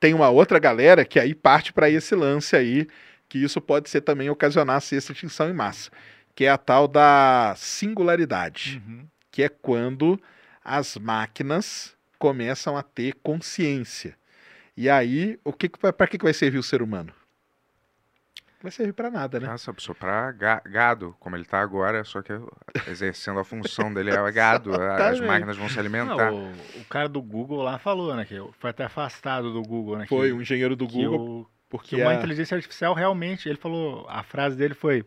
Tem 0.07 0.15
uma 0.15 0.31
outra 0.31 0.61
galera 0.61 1.05
que 1.05 1.19
aí 1.19 1.35
parte 1.35 1.73
para 1.73 1.91
esse 1.91 2.15
lance 2.15 2.55
aí, 2.55 2.87
que 3.29 3.39
isso 3.43 3.61
pode 3.61 3.91
ser 3.91 4.03
também 4.03 4.31
ocasionar 4.31 4.81
sexta 4.81 5.11
extinção 5.11 5.51
em 5.51 5.53
massa, 5.53 5.91
que 6.33 6.45
é 6.45 6.49
a 6.49 6.57
tal 6.57 6.87
da 6.87 7.55
singularidade, 7.57 8.81
que 9.33 9.43
é 9.43 9.49
quando 9.49 10.17
as 10.65 10.97
máquinas 10.97 11.97
começam 12.21 12.77
a 12.77 12.85
ter 12.85 13.15
consciência. 13.21 14.17
E 14.77 14.89
aí, 14.89 15.41
o 15.43 15.53
que 15.53 15.69
para 15.69 16.07
que 16.07 16.19
que 16.19 16.25
vai 16.25 16.33
servir 16.33 16.59
o 16.59 16.63
ser 16.63 16.83
humano? 16.83 17.13
Vai 18.63 18.73
servir 18.73 18.93
para 18.95 19.11
nada, 19.11 19.39
né? 19.39 19.47
Nossa, 19.49 19.73
só 19.79 19.93
pra 19.95 20.33
ga- 20.33 20.63
gado, 20.65 21.15
como 21.21 21.37
ele 21.37 21.45
tá 21.45 21.61
agora, 21.61 22.03
só 22.05 22.23
que 22.23 22.33
exercendo 22.89 23.39
a 23.39 23.45
função 23.45 23.93
dele 23.93 24.11
é 24.11 24.33
gado. 24.33 24.71
As 24.97 25.21
máquinas 25.21 25.57
vão 25.57 25.69
se 25.69 25.79
alimentar. 25.79 26.31
Não, 26.31 26.35
o, 26.35 26.81
o 26.81 26.85
cara 26.89 27.09
do 27.09 27.21
Google 27.23 27.63
lá 27.63 27.79
falou, 27.79 28.15
né? 28.17 28.25
Que 28.25 28.43
foi 28.59 28.71
até 28.71 28.85
afastado 28.85 29.53
do 29.53 29.63
Google, 29.63 29.99
né? 29.99 30.07
Foi 30.09 30.29
que, 30.29 30.33
um 30.35 30.41
engenheiro 30.41 30.75
do 30.75 30.87
que 30.87 31.07
Google, 31.07 31.43
o- 31.43 31.47
porque 31.69 31.97
que 31.97 32.03
uma 32.03 32.13
a- 32.13 32.15
inteligência 32.15 32.55
artificial 32.57 32.95
realmente, 32.95 33.49
ele 33.49 33.59
falou, 33.59 34.07
a 34.09 34.23
frase 34.23 34.57
dele 34.57 34.75
foi, 34.75 35.05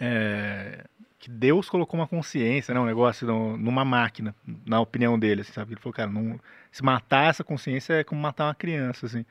é, 0.00 0.84
que 1.18 1.30
Deus 1.30 1.68
colocou 1.68 1.98
uma 1.98 2.06
consciência, 2.06 2.72
né, 2.72 2.80
um 2.80 2.86
negócio 2.86 3.26
no- 3.26 3.56
numa 3.56 3.84
máquina, 3.84 4.34
na 4.66 4.80
opinião 4.80 5.18
dele, 5.18 5.40
assim, 5.42 5.52
sabe? 5.52 5.72
Ele 5.74 5.80
falou, 5.80 5.92
cara, 5.94 6.10
não, 6.10 6.38
se 6.70 6.82
matar 6.82 7.28
essa 7.28 7.42
consciência 7.44 7.94
é 7.94 8.04
como 8.04 8.20
matar 8.20 8.44
uma 8.46 8.54
criança, 8.54 9.06
assim. 9.06 9.24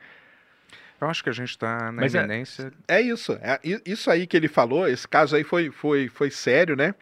Eu 1.00 1.08
acho 1.08 1.22
que 1.22 1.30
a 1.30 1.32
gente 1.32 1.56
tá 1.56 1.92
na 1.92 2.02
Mas 2.02 2.14
é- 2.14 2.18
iminência. 2.18 2.72
É 2.86 3.00
isso. 3.00 3.32
É, 3.40 3.60
isso 3.86 4.10
aí 4.10 4.26
que 4.26 4.36
ele 4.36 4.48
falou, 4.48 4.88
esse 4.88 5.06
caso 5.06 5.36
aí 5.36 5.44
foi, 5.44 5.70
foi, 5.70 6.08
foi 6.08 6.30
sério, 6.30 6.74
né? 6.76 6.94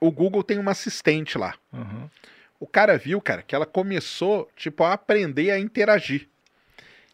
O 0.00 0.10
Google 0.10 0.42
tem 0.42 0.58
uma 0.58 0.72
assistente 0.72 1.38
lá. 1.38 1.54
Uhum. 1.72 2.08
O 2.60 2.66
cara 2.66 2.98
viu, 2.98 3.20
cara, 3.20 3.42
que 3.42 3.54
ela 3.54 3.66
começou, 3.66 4.50
tipo, 4.56 4.84
a 4.84 4.92
aprender 4.92 5.50
a 5.50 5.58
interagir. 5.58 6.28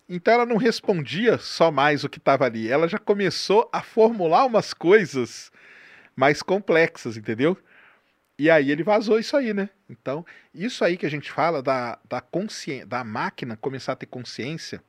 Então 0.08 0.34
ela 0.34 0.46
não 0.46 0.56
respondia 0.56 1.38
só 1.38 1.70
mais 1.70 2.04
o 2.04 2.08
que 2.08 2.18
estava 2.18 2.44
ali. 2.44 2.68
Ela 2.68 2.88
já 2.88 2.98
começou 2.98 3.68
a 3.72 3.82
formular 3.82 4.44
umas 4.44 4.74
coisas 4.74 5.50
mais 6.14 6.42
complexas, 6.42 7.16
entendeu? 7.16 7.56
E 8.38 8.50
aí 8.50 8.70
ele 8.70 8.82
vazou 8.82 9.18
isso 9.18 9.36
aí, 9.36 9.54
né? 9.54 9.70
Então, 9.88 10.26
isso 10.52 10.84
aí 10.84 10.96
que 10.96 11.06
a 11.06 11.10
gente 11.10 11.30
fala 11.30 11.62
da, 11.62 11.98
da 12.08 12.20
consciência, 12.20 12.86
da 12.86 13.04
máquina 13.04 13.56
começar 13.56 13.92
a 13.92 13.96
ter 13.96 14.06
consciência, 14.06 14.82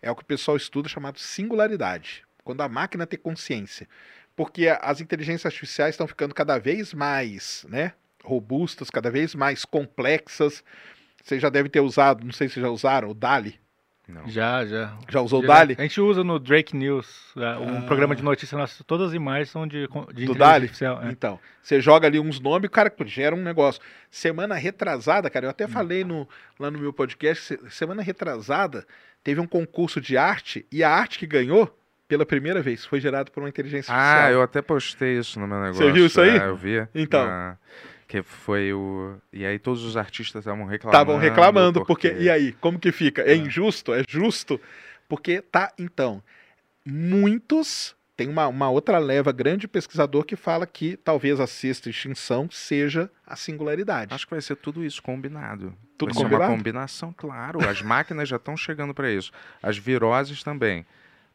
é 0.00 0.10
o 0.10 0.16
que 0.16 0.22
o 0.22 0.26
pessoal 0.26 0.56
estuda 0.56 0.88
chamado 0.88 1.18
singularidade. 1.18 2.24
Quando 2.44 2.60
a 2.60 2.68
máquina 2.68 3.06
tem 3.06 3.18
consciência. 3.18 3.88
Porque 4.36 4.68
as 4.80 5.00
inteligências 5.00 5.46
artificiais 5.46 5.94
estão 5.94 6.06
ficando 6.06 6.34
cada 6.34 6.58
vez 6.58 6.92
mais, 6.92 7.64
né? 7.68 7.92
Robustas, 8.22 8.90
cada 8.90 9.10
vez 9.10 9.34
mais 9.34 9.64
complexas. 9.64 10.62
Vocês 11.24 11.40
já 11.40 11.48
devem 11.48 11.70
ter 11.70 11.80
usado, 11.80 12.24
não 12.24 12.32
sei 12.32 12.48
se 12.48 12.60
já 12.60 12.68
usaram, 12.68 13.08
o 13.08 13.14
DALI. 13.14 13.58
Não. 14.08 14.28
Já, 14.28 14.64
já. 14.64 14.96
Já 15.08 15.20
usou 15.20 15.42
o 15.42 15.46
DALI? 15.46 15.74
A 15.78 15.82
gente 15.82 16.00
usa 16.00 16.22
no 16.22 16.38
Drake 16.38 16.76
News, 16.76 17.32
é, 17.36 17.56
um 17.58 17.78
Ah. 17.78 17.82
programa 17.82 18.14
de 18.14 18.22
notícias, 18.22 18.58
nossa, 18.58 18.84
todas 18.84 19.08
as 19.08 19.14
imagens 19.14 19.50
são 19.50 19.66
de, 19.66 19.80
de 19.80 19.84
inteligência 19.88 20.34
DALI? 20.36 20.62
artificial. 20.64 21.02
é. 21.02 21.10
Então, 21.10 21.40
você 21.60 21.80
joga 21.80 22.06
ali 22.06 22.20
uns 22.20 22.38
nomes 22.38 22.64
e 22.64 22.66
o 22.68 22.70
cara 22.70 22.92
gera 23.04 23.34
um 23.34 23.42
negócio. 23.42 23.82
Semana 24.10 24.54
retrasada, 24.54 25.28
cara, 25.28 25.46
eu 25.46 25.50
até 25.50 25.66
falei 25.66 26.04
no, 26.04 26.28
lá 26.58 26.70
no 26.70 26.78
meu 26.78 26.92
podcast, 26.92 27.42
se- 27.44 27.60
semana 27.70 28.00
retrasada 28.00 28.86
teve 29.24 29.40
um 29.40 29.46
concurso 29.46 30.00
de 30.00 30.16
arte 30.16 30.64
e 30.70 30.84
a 30.84 30.90
arte 30.90 31.18
que 31.18 31.26
ganhou, 31.26 31.76
pela 32.06 32.24
primeira 32.24 32.62
vez, 32.62 32.84
foi 32.84 33.00
gerada 33.00 33.28
por 33.32 33.42
uma 33.42 33.48
inteligência 33.48 33.92
artificial. 33.92 34.28
Ah, 34.28 34.30
eu 34.30 34.40
até 34.40 34.62
postei 34.62 35.18
isso 35.18 35.40
no 35.40 35.48
meu 35.48 35.60
negócio. 35.60 35.92
viu 35.92 36.06
isso 36.06 36.20
aí? 36.20 36.38
É, 36.38 36.46
eu 36.46 36.54
vi. 36.54 36.86
Então. 36.94 37.24
Ah, 37.28 37.56
que 38.06 38.22
foi 38.22 38.72
o. 38.72 39.16
E 39.32 39.44
aí 39.44 39.58
todos 39.58 39.82
os 39.84 39.96
artistas 39.96 40.40
estavam 40.40 40.64
reclamando. 40.64 41.02
Estavam 41.02 41.18
reclamando, 41.18 41.84
porque... 41.84 42.08
porque 42.10 42.22
E 42.22 42.30
aí, 42.30 42.52
como 42.52 42.78
que 42.78 42.92
fica? 42.92 43.22
É 43.22 43.34
injusto? 43.34 43.92
É 43.92 44.02
justo? 44.08 44.60
Porque 45.08 45.40
tá, 45.40 45.72
então, 45.78 46.22
muitos... 46.84 47.94
Tem 48.16 48.30
uma, 48.30 48.48
uma 48.48 48.70
outra 48.70 48.96
leva 48.96 49.30
grande 49.30 49.62
de 49.62 49.68
pesquisador 49.68 50.24
que 50.24 50.36
fala 50.36 50.66
que 50.66 50.96
talvez 50.96 51.38
a 51.38 51.46
sexta 51.46 51.90
extinção 51.90 52.48
seja 52.50 53.10
a 53.26 53.36
singularidade. 53.36 54.14
Acho 54.14 54.26
que 54.26 54.32
vai 54.32 54.40
ser 54.40 54.56
tudo 54.56 54.82
isso 54.82 55.02
combinado. 55.02 55.76
Tudo 55.98 56.14
vai 56.14 56.22
combinado? 56.22 56.50
uma 56.50 56.56
combinação, 56.56 57.14
claro. 57.14 57.68
As 57.68 57.82
máquinas 57.82 58.26
já 58.26 58.36
estão 58.36 58.56
chegando 58.56 58.94
para 58.94 59.12
isso. 59.12 59.30
As 59.62 59.76
viroses 59.76 60.42
também. 60.42 60.86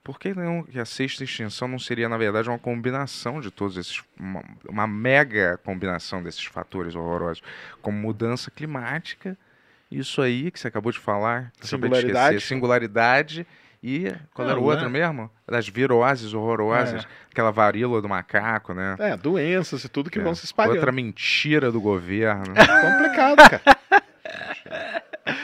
Por 0.03 0.19
que 0.19 0.33
não 0.33 0.63
que 0.63 0.79
a 0.79 0.85
sexta 0.85 1.23
extinção 1.23 1.67
não 1.67 1.77
seria, 1.77 2.09
na 2.09 2.17
verdade, 2.17 2.49
uma 2.49 2.57
combinação 2.57 3.39
de 3.39 3.51
todos 3.51 3.77
esses. 3.77 4.01
Uma, 4.19 4.43
uma 4.67 4.87
mega 4.87 5.59
combinação 5.63 6.23
desses 6.23 6.43
fatores 6.45 6.95
horrorosos, 6.95 7.43
como 7.83 7.97
mudança 7.99 8.49
climática, 8.49 9.37
isso 9.91 10.21
aí 10.21 10.49
que 10.49 10.59
você 10.59 10.67
acabou 10.67 10.91
de 10.91 10.97
falar, 10.99 11.51
que 11.59 11.63
eu 11.63 11.77
acabei 11.77 11.89
de 11.89 11.95
esquecer, 11.97 12.39
Singularidade. 12.41 12.41
singularidade 12.41 13.47
e. 13.83 14.11
Qual 14.33 14.47
era 14.47 14.55
Não, 14.57 14.63
o 14.63 14.65
outro 14.65 14.85
né? 14.89 14.99
mesmo? 14.99 15.29
Das 15.47 15.67
viroses 15.67 16.33
horrorosas, 16.33 17.05
aquela 17.29 17.51
varíola 17.51 18.01
do 18.01 18.09
macaco, 18.09 18.73
né? 18.73 18.95
É, 18.97 19.15
doenças 19.17 19.83
e 19.83 19.89
tudo 19.89 20.09
que 20.09 20.17
É. 20.17 20.23
vão 20.23 20.33
se 20.33 20.45
espalhando. 20.45 20.75
Outra 20.77 20.91
mentira 20.91 21.71
do 21.71 21.79
governo. 21.79 22.45
complicado, 22.55 23.37
cara. 23.37 23.77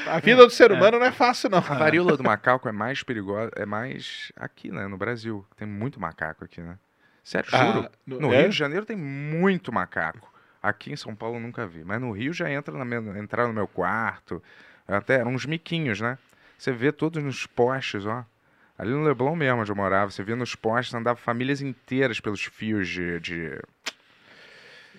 A 0.09 0.19
vida 0.19 0.43
do 0.45 0.49
ser 0.49 0.71
humano 0.71 0.99
não 0.99 1.05
é 1.05 1.11
fácil, 1.11 1.49
não. 1.49 1.57
A 1.59 1.61
varíola 1.61 2.15
do 2.17 2.23
macaco 2.23 2.67
é 2.67 2.71
mais 2.71 3.03
perigosa, 3.03 3.51
é 3.55 3.65
mais 3.65 4.31
aqui, 4.35 4.71
né, 4.71 4.87
no 4.87 4.97
Brasil. 4.97 5.45
Tem 5.55 5.67
muito 5.67 5.99
macaco 5.99 6.43
aqui, 6.45 6.61
né? 6.61 6.77
Sério, 7.23 7.49
Ah, 7.53 7.57
juro. 7.73 7.89
no- 8.05 8.19
No 8.21 8.33
é? 8.33 8.41
Rio 8.41 8.49
de 8.49 8.55
Janeiro 8.57 8.85
tem 8.85 8.95
muito 8.95 9.71
macaco. 9.71 10.31
Aqui 10.63 10.91
em 10.91 10.95
São 10.95 11.13
Paulo 11.15 11.35
eu 11.37 11.41
nunca 11.41 11.67
vi. 11.67 11.83
Mas 11.83 11.99
no 12.01 12.11
Rio 12.11 12.33
já 12.33 12.49
entra 12.49 12.75
na 12.77 12.83
minha, 12.85 13.19
entrar 13.19 13.47
no 13.47 13.53
meu 13.53 13.67
quarto. 13.67 14.41
Até 14.87 15.15
eram 15.15 15.33
uns 15.33 15.45
miquinhos, 15.45 15.99
né? 16.01 16.17
Você 16.57 16.71
vê 16.71 16.91
todos 16.91 17.21
nos 17.23 17.45
postes, 17.45 18.05
ó. 18.05 18.25
Ali 18.77 18.91
no 18.91 19.03
Leblon 19.03 19.35
mesmo, 19.35 19.61
onde 19.61 19.71
eu 19.71 19.75
morava, 19.75 20.09
você 20.11 20.23
via 20.23 20.35
nos 20.35 20.55
postes, 20.55 20.93
andava 20.93 21.17
famílias 21.17 21.61
inteiras 21.61 22.19
pelos 22.19 22.43
fios 22.43 22.87
de. 22.87 23.19
de 23.19 23.59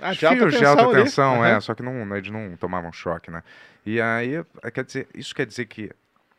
Ah, 0.01 0.13
de 0.13 0.27
alta 0.27 0.39
fios 0.39 0.53
de 0.53 0.59
tensão 0.61 0.79
alta 0.85 1.05
tensão, 1.05 1.45
é, 1.45 1.51
Aham. 1.53 1.61
só 1.61 1.75
que 1.75 1.83
não, 1.83 2.17
eles 2.17 2.31
não 2.31 2.57
tomavam 2.57 2.93
choque, 2.93 3.31
né? 3.31 3.43
E 3.85 4.01
aí, 4.01 4.45
é, 4.63 4.71
quer 4.71 4.85
dizer, 4.85 5.09
isso 5.15 5.35
quer 5.35 5.47
dizer 5.47 5.67
que 5.67 5.91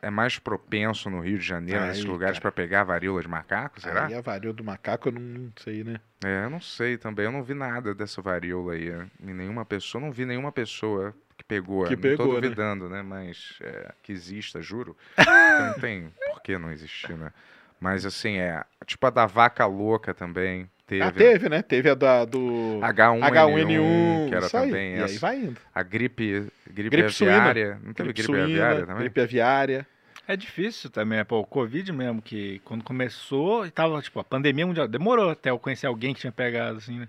é 0.01 0.09
mais 0.09 0.39
propenso 0.39 1.09
no 1.09 1.19
Rio 1.19 1.37
de 1.37 1.45
Janeiro, 1.45 1.85
nesses 1.85 2.03
Aí, 2.03 2.09
lugares, 2.09 2.37
cara. 2.39 2.41
para 2.41 2.51
pegar 2.51 2.83
varíola 2.83 3.21
de 3.21 3.27
macaco, 3.27 3.81
será? 3.81 4.05
Aí 4.05 4.13
a 4.13 4.21
varíola 4.21 4.55
do 4.55 4.63
macaco 4.63 5.09
eu 5.09 5.13
não, 5.13 5.21
não 5.21 5.51
sei, 5.57 5.83
né? 5.83 5.99
É, 6.23 6.45
eu 6.45 6.49
não 6.49 6.61
sei 6.61 6.97
também, 6.97 7.25
eu 7.25 7.31
não 7.31 7.43
vi 7.43 7.53
nada 7.53 7.93
dessa 7.93 8.21
varíola 8.21 8.73
aí, 8.73 8.89
né? 8.89 9.07
em 9.21 9.33
nenhuma 9.33 9.65
pessoa, 9.65 10.01
não 10.01 10.11
vi 10.11 10.25
nenhuma 10.25 10.51
pessoa 10.51 11.13
que 11.37 11.43
pegou, 11.43 11.85
Que 11.85 11.95
não 11.95 12.01
pegou, 12.01 12.17
tô 12.27 12.33
né? 12.35 12.41
duvidando, 12.41 12.89
né, 12.89 13.01
mas 13.01 13.57
é, 13.61 13.93
que 14.03 14.11
exista, 14.11 14.61
juro, 14.61 14.95
não 15.59 15.73
tem 15.73 16.13
por 16.25 16.41
que 16.41 16.57
não 16.57 16.71
existir, 16.71 17.17
né? 17.17 17.31
Mas 17.79 18.05
assim, 18.05 18.37
é, 18.37 18.63
tipo 18.85 19.05
a 19.07 19.09
da 19.09 19.25
vaca 19.25 19.65
louca 19.65 20.13
também, 20.13 20.69
teve, 20.89 21.03
Ah, 21.03 21.11
teve, 21.11 21.49
né? 21.49 21.61
Teve 21.61 21.89
a 21.89 21.93
da, 21.95 22.25
do 22.25 22.79
H1N1, 22.81 23.21
H1N1, 23.21 24.29
que 24.29 24.35
era 24.35 24.45
isso 24.47 24.57
aí. 24.57 24.65
também 24.69 24.91
E 24.95 24.95
aí 24.95 25.03
essa. 25.03 25.19
vai 25.19 25.37
indo. 25.37 25.61
a 25.73 25.83
gripe, 25.83 26.47
gripe, 26.67 26.89
Gripe 26.89 27.11
suína. 27.13 27.35
aviária, 27.35 27.79
não 27.83 27.93
teve 27.93 28.09
gripe, 28.09 28.23
suína, 28.23 28.43
aviária 28.45 28.85
também? 28.85 28.97
gripe 29.03 29.21
aviária. 29.21 29.87
É 30.27 30.35
difícil 30.35 30.89
também, 30.89 31.23
pô, 31.25 31.39
o 31.39 31.45
Covid 31.45 31.91
mesmo, 31.91 32.21
que 32.21 32.59
quando 32.63 32.83
começou, 32.83 33.65
e 33.65 33.71
tava, 33.71 33.99
tipo, 34.01 34.19
a 34.19 34.23
pandemia 34.23 34.65
mundial, 34.67 34.87
demorou 34.87 35.31
até 35.31 35.49
eu 35.49 35.57
conhecer 35.57 35.87
alguém 35.87 36.13
que 36.13 36.19
tinha 36.21 36.31
pegado, 36.31 36.77
assim, 36.77 36.99
né? 36.99 37.07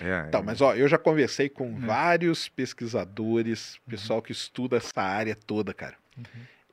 É, 0.00 0.24
Então, 0.28 0.42
mas 0.42 0.60
ó, 0.60 0.74
eu 0.74 0.86
já 0.88 0.98
conversei 0.98 1.48
com 1.48 1.66
Hum. 1.74 1.78
vários 1.86 2.48
pesquisadores, 2.48 3.74
Uhum. 3.86 3.90
pessoal 3.90 4.22
que 4.22 4.32
estuda 4.32 4.76
essa 4.78 5.00
área 5.02 5.34
toda, 5.36 5.72
cara. 5.72 5.94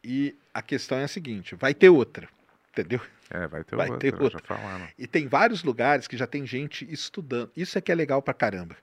E 0.04 0.36
a 0.54 0.62
questão 0.62 0.98
é 0.98 1.04
a 1.04 1.08
seguinte, 1.08 1.56
vai 1.56 1.74
ter 1.74 1.90
outra, 1.90 2.28
entendeu? 2.72 3.02
é, 3.30 3.48
vai 3.48 3.64
ter 3.64 3.76
vai 3.76 3.90
outra, 3.90 4.12
ter 4.40 4.48
falaram. 4.48 4.88
E 4.98 5.06
tem 5.06 5.28
vários 5.28 5.64
lugares 5.64 6.08
que 6.08 6.18
já 6.18 6.26
tem 6.26 6.46
gente 6.46 6.92
estudando. 6.92 7.52
Isso 7.56 7.78
é 7.78 7.82
que 7.82 7.92
é 7.92 7.96
legal 7.96 8.22
pra 8.22 8.34
caramba. 8.34 8.76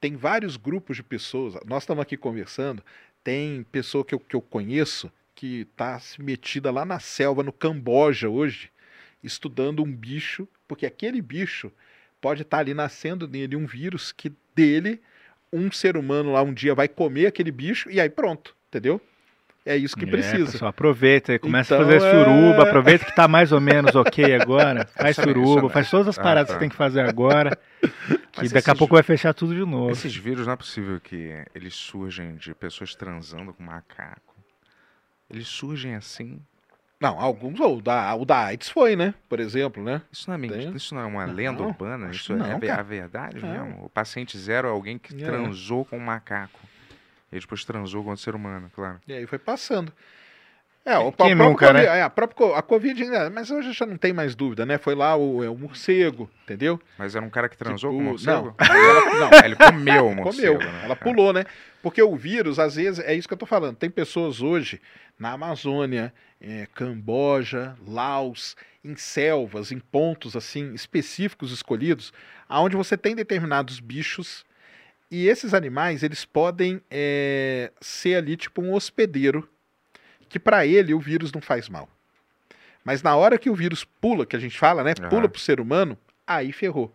Tem 0.00 0.16
vários 0.16 0.56
grupos 0.56 0.96
de 0.96 1.02
pessoas. 1.02 1.54
Nós 1.66 1.82
estamos 1.82 2.02
aqui 2.02 2.16
conversando. 2.16 2.82
Tem 3.22 3.64
pessoa 3.70 4.04
que 4.04 4.14
eu, 4.14 4.20
que 4.20 4.34
eu 4.34 4.40
conheço 4.40 5.12
que 5.34 5.66
está 5.70 5.98
se 6.00 6.20
metida 6.20 6.70
lá 6.70 6.84
na 6.84 6.98
selva, 6.98 7.42
no 7.42 7.52
Camboja 7.52 8.28
hoje, 8.28 8.70
estudando 9.22 9.84
um 9.84 9.92
bicho, 9.92 10.48
porque 10.66 10.84
aquele 10.84 11.22
bicho 11.22 11.70
pode 12.20 12.42
estar 12.42 12.58
ali 12.58 12.74
nascendo 12.74 13.28
nele 13.28 13.54
um 13.54 13.66
vírus 13.66 14.10
que 14.10 14.32
dele 14.54 15.00
um 15.52 15.70
ser 15.70 15.96
humano 15.96 16.32
lá 16.32 16.42
um 16.42 16.52
dia 16.52 16.74
vai 16.74 16.88
comer 16.88 17.26
aquele 17.26 17.52
bicho 17.52 17.88
e 17.88 18.00
aí 18.00 18.10
pronto, 18.10 18.56
entendeu? 18.68 19.00
É 19.68 19.76
isso 19.76 19.96
que 19.96 20.04
É, 20.04 20.08
precisa. 20.08 20.52
pessoal, 20.52 20.70
aproveita 20.70 21.34
e 21.34 21.38
começa 21.38 21.74
Então, 21.74 21.86
a 21.86 21.90
fazer 21.92 22.04
é- 22.06 22.10
suruba, 22.24 22.62
aproveita 22.62 23.04
que 23.04 23.14
tá 23.14 23.28
mais 23.28 23.52
ou 23.52 23.60
menos 23.60 23.94
ok 23.94 24.34
agora, 24.40 24.86
faz 24.86 25.18
aí, 25.18 25.24
suruba, 25.24 25.66
aí. 25.66 25.72
faz 25.72 25.90
todas 25.90 26.08
as 26.08 26.18
Ah, 26.18 26.22
paradas 26.22 26.48
tá. 26.48 26.54
que 26.54 26.58
você 26.58 26.60
tem 26.60 26.68
que 26.70 26.76
fazer 26.76 27.00
agora, 27.00 27.58
que 28.32 28.38
Mas 28.38 28.52
daqui 28.52 28.70
a 28.70 28.74
pouco 28.74 28.94
vai 28.94 29.02
fechar 29.02 29.34
tudo 29.34 29.54
de 29.54 29.60
novo. 29.64 29.90
Esses 29.90 30.14
vírus 30.16 30.46
não 30.46 30.54
é 30.54 30.56
possível 30.56 30.98
que 31.00 31.34
eles 31.54 31.74
surgem 31.74 32.36
de 32.36 32.54
pessoas 32.54 32.94
transando 32.94 33.52
com 33.52 33.62
macaco. 33.62 34.34
Eles 35.30 35.46
surgem 35.48 35.94
assim. 35.94 36.40
Não, 37.00 37.20
alguns, 37.20 37.60
ou 37.60 37.76
o 37.78 37.82
da, 37.82 38.12
o 38.16 38.24
da 38.24 38.46
AIDS 38.46 38.70
foi, 38.70 38.96
né? 38.96 39.14
Por 39.28 39.38
exemplo, 39.38 39.82
né? 39.84 40.02
Isso 40.10 40.28
não 40.28 40.34
é 40.34 40.38
mentira, 40.38 40.76
isso 40.76 40.94
não 40.94 41.02
é 41.02 41.04
uma 41.06 41.26
Não, 41.26 41.34
lenda 41.34 41.62
urbana, 41.62 42.10
isso 42.10 42.32
é 42.32 42.36
não, 42.36 42.58
ve- 42.58 42.66
cara. 42.66 42.80
a 42.80 42.84
verdade 42.84 43.38
Não. 43.40 43.48
mesmo. 43.66 43.84
O 43.84 43.88
paciente 43.88 44.36
zero 44.36 44.66
é 44.66 44.70
alguém 44.70 44.98
que 44.98 45.14
É. 45.14 45.24
transou 45.26 45.84
com 45.84 45.96
um 45.96 46.00
macaco. 46.00 46.58
E 47.32 47.38
depois 47.38 47.64
transou 47.64 48.02
com 48.02 48.10
outro 48.10 48.24
ser 48.24 48.34
humano, 48.34 48.70
claro. 48.74 49.00
E 49.06 49.12
aí 49.12 49.26
foi 49.26 49.38
passando. 49.38 49.92
É, 50.84 50.96
o, 50.96 51.12
Quem 51.12 51.34
nunca, 51.34 51.66
COVID, 51.66 51.86
né? 51.86 51.98
é, 51.98 52.02
a 52.02 52.08
própria 52.08 52.56
a 52.56 52.62
Covid 52.62 53.02
ainda, 53.02 53.28
mas 53.28 53.50
hoje 53.50 53.74
já 53.74 53.84
não 53.84 53.98
tem 53.98 54.10
mais 54.10 54.34
dúvida, 54.34 54.64
né? 54.64 54.78
Foi 54.78 54.94
lá 54.94 55.14
o, 55.16 55.44
é, 55.44 55.50
o 55.50 55.54
morcego, 55.54 56.30
entendeu? 56.44 56.80
Mas 56.96 57.14
era 57.14 57.22
um 57.22 57.28
cara 57.28 57.46
que 57.46 57.58
transou 57.58 57.90
com 57.90 57.98
Tipo, 57.98 58.08
um 58.08 58.10
morcego? 58.12 58.54
Não, 58.58 58.74
ela, 58.74 59.30
não, 59.30 59.30
Ele 59.44 59.56
comeu 59.56 60.06
o 60.08 60.14
morcego. 60.14 60.56
comeu. 60.58 60.72
né? 60.72 60.84
Ela 60.84 60.96
pulou, 60.96 61.32
né? 61.34 61.44
Porque 61.82 62.02
o 62.02 62.16
vírus, 62.16 62.58
às 62.58 62.76
vezes, 62.76 63.04
é 63.04 63.14
isso 63.14 63.28
que 63.28 63.34
eu 63.34 63.38
tô 63.38 63.44
falando. 63.44 63.76
Tem 63.76 63.90
pessoas 63.90 64.40
hoje 64.40 64.80
na 65.18 65.32
Amazônia, 65.32 66.10
é, 66.40 66.66
Camboja, 66.74 67.76
Laos, 67.86 68.56
em 68.82 68.96
selvas, 68.96 69.70
em 69.70 69.78
pontos 69.80 70.34
assim 70.36 70.72
específicos 70.72 71.52
escolhidos, 71.52 72.14
aonde 72.48 72.76
você 72.76 72.96
tem 72.96 73.14
determinados 73.14 73.78
bichos 73.78 74.46
e 75.10 75.26
esses 75.26 75.54
animais 75.54 76.02
eles 76.02 76.24
podem 76.24 76.80
é, 76.90 77.72
ser 77.80 78.16
ali 78.16 78.36
tipo 78.36 78.60
um 78.62 78.74
hospedeiro 78.74 79.48
que 80.28 80.38
para 80.38 80.66
ele 80.66 80.92
o 80.92 81.00
vírus 81.00 81.32
não 81.32 81.40
faz 81.40 81.68
mal. 81.68 81.88
Mas 82.84 83.02
na 83.02 83.16
hora 83.16 83.38
que 83.38 83.50
o 83.50 83.54
vírus 83.54 83.84
pula, 83.84 84.26
que 84.26 84.36
a 84.36 84.38
gente 84.38 84.58
fala, 84.58 84.84
né? 84.84 84.94
Pula 85.08 85.28
pro 85.28 85.40
ser 85.40 85.60
humano, 85.60 85.96
aí 86.26 86.52
ferrou. 86.52 86.94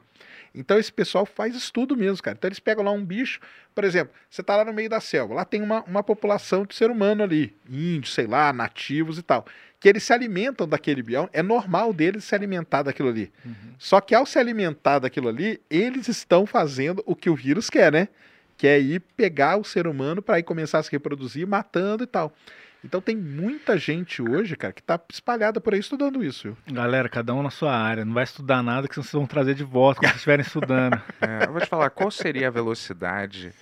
Então 0.56 0.78
esse 0.78 0.92
pessoal 0.92 1.26
faz 1.26 1.56
estudo 1.56 1.98
mesmo, 1.98 2.22
cara. 2.22 2.36
Então 2.38 2.48
eles 2.48 2.60
pegam 2.60 2.84
lá 2.84 2.92
um 2.92 3.04
bicho, 3.04 3.40
por 3.74 3.84
exemplo, 3.84 4.14
você 4.30 4.44
tá 4.44 4.56
lá 4.56 4.64
no 4.64 4.74
meio 4.74 4.90
da 4.90 5.00
selva, 5.00 5.34
lá 5.34 5.46
tem 5.46 5.62
uma, 5.62 5.82
uma 5.84 6.04
população 6.04 6.66
de 6.66 6.76
ser 6.76 6.92
humano 6.92 7.24
ali, 7.24 7.56
índios, 7.70 8.14
sei 8.14 8.28
lá, 8.28 8.54
nativos 8.54 9.18
e 9.18 9.24
tal, 9.24 9.46
que 9.80 9.90
eles 9.90 10.04
se 10.04 10.14
alimentam 10.14 10.68
daquele 10.68 11.02
bioma, 11.02 11.30
é 11.34 11.42
normal 11.42 11.92
deles 11.92 12.24
se 12.24 12.36
alimentar 12.36 12.84
daquilo 12.84 13.10
ali. 13.10 13.32
Só 13.80 14.00
que 14.00 14.14
ao 14.14 14.26
se 14.26 14.38
alimentar 14.38 15.00
daquilo 15.00 15.28
ali, 15.28 15.60
eles 15.70 16.08
estão 16.08 16.46
fazendo 16.46 17.04
o 17.06 17.16
que 17.16 17.30
o 17.30 17.36
vírus 17.36 17.70
quer, 17.70 17.92
né? 17.92 18.08
Que 18.56 18.68
é 18.68 18.80
ir 18.80 19.02
pegar 19.18 19.58
o 19.58 19.64
ser 19.64 19.88
humano 19.88 20.22
para 20.22 20.40
ir 20.40 20.44
começar 20.44 20.80
a 20.80 20.84
se 20.84 20.92
reproduzir, 20.92 21.48
matando 21.48 22.04
e 22.04 22.08
tal. 22.08 22.32
Então 22.84 23.00
tem 23.00 23.16
muita 23.16 23.78
gente 23.78 24.22
hoje, 24.22 24.56
cara, 24.58 24.74
que 24.74 24.84
tá 24.84 25.00
espalhada 25.10 25.62
por 25.62 25.74
aí 25.74 25.80
estudando 25.80 26.24
isso, 26.24 26.50
viu? 26.50 26.58
Galera, 26.76 27.08
cada 27.08 27.34
um 27.34 27.42
na 27.42 27.50
sua 27.50 27.74
área. 27.74 28.04
Não 28.04 28.14
vai 28.14 28.26
estudar 28.26 28.62
nada 28.62 28.88
que 28.88 28.96
vocês 28.96 29.12
vão 29.14 29.26
trazer 29.26 29.56
de 29.56 29.64
volta 29.64 30.02
quando 30.02 30.10
vocês 30.10 30.18
estiverem 30.18 30.46
estudando. 30.46 31.02
É, 31.22 31.46
eu 31.46 31.54
vou 31.54 31.62
te 31.62 31.68
falar, 31.68 31.90
qual 31.90 32.12
seria 32.12 32.50
a 32.50 32.52
velocidade 32.52 33.54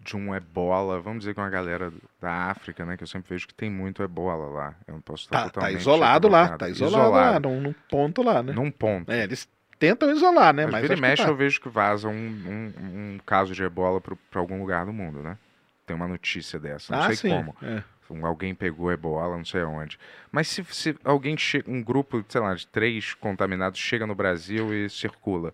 de 0.00 0.16
um 0.16 0.32
ebola? 0.34 1.00
Vamos 1.00 1.20
dizer 1.20 1.34
com 1.34 1.40
a 1.40 1.48
galera 1.50 1.92
da 2.20 2.30
África, 2.50 2.84
né? 2.84 2.96
Que 2.96 3.02
eu 3.02 3.08
sempre 3.08 3.30
vejo 3.30 3.48
que 3.48 3.54
tem 3.54 3.68
muito 3.68 4.02
ebola 4.02 4.46
lá. 4.46 4.74
Eu 4.86 4.94
não 4.94 5.00
posso 5.00 5.24
estar 5.24 5.38
Tá, 5.38 5.44
tá 5.46 5.50
totalmente 5.50 5.80
isolado 5.80 6.28
lá, 6.28 6.44
equivocado. 6.44 6.58
tá 6.58 6.68
isolado, 6.68 7.10
lá, 7.10 7.40
num, 7.40 7.60
num 7.60 7.74
ponto 7.90 8.22
lá, 8.22 8.42
né? 8.42 8.52
Num 8.52 8.70
ponto. 8.70 9.10
É, 9.10 9.24
eles 9.24 9.48
tentam 9.78 10.10
isolar, 10.12 10.54
né? 10.54 10.64
Mas, 10.64 10.72
Mas, 10.72 10.82
vira 10.82 10.94
e 10.94 10.96
que 10.96 11.02
mexe 11.02 11.22
tá. 11.24 11.28
eu 11.28 11.36
vejo 11.36 11.60
que 11.60 11.68
vaza 11.68 12.08
um, 12.08 12.12
um, 12.12 12.72
um 13.14 13.20
caso 13.26 13.52
de 13.52 13.62
ebola 13.64 14.00
para 14.00 14.40
algum 14.40 14.60
lugar 14.60 14.86
do 14.86 14.92
mundo, 14.92 15.20
né? 15.20 15.36
Tem 15.84 15.96
uma 15.96 16.06
notícia 16.08 16.58
dessa, 16.58 16.94
não 16.94 17.02
ah, 17.02 17.06
sei 17.06 17.16
sim. 17.16 17.30
como. 17.30 17.56
é. 17.62 17.82
Um- 18.10 18.26
Alguém 18.26 18.54
pegou 18.54 18.92
ebola, 18.92 19.36
não 19.36 19.44
sei 19.44 19.62
aonde. 19.62 19.98
Mas 20.30 20.48
se, 20.48 20.64
se 20.64 20.96
alguém 21.04 21.36
chega, 21.36 21.70
um 21.70 21.82
grupo, 21.82 22.24
sei 22.28 22.40
lá, 22.40 22.54
de 22.54 22.66
três 22.66 23.14
contaminados 23.14 23.78
chega 23.80 24.06
no 24.06 24.14
Brasil 24.14 24.72
e 24.74 24.88
circula, 24.90 25.52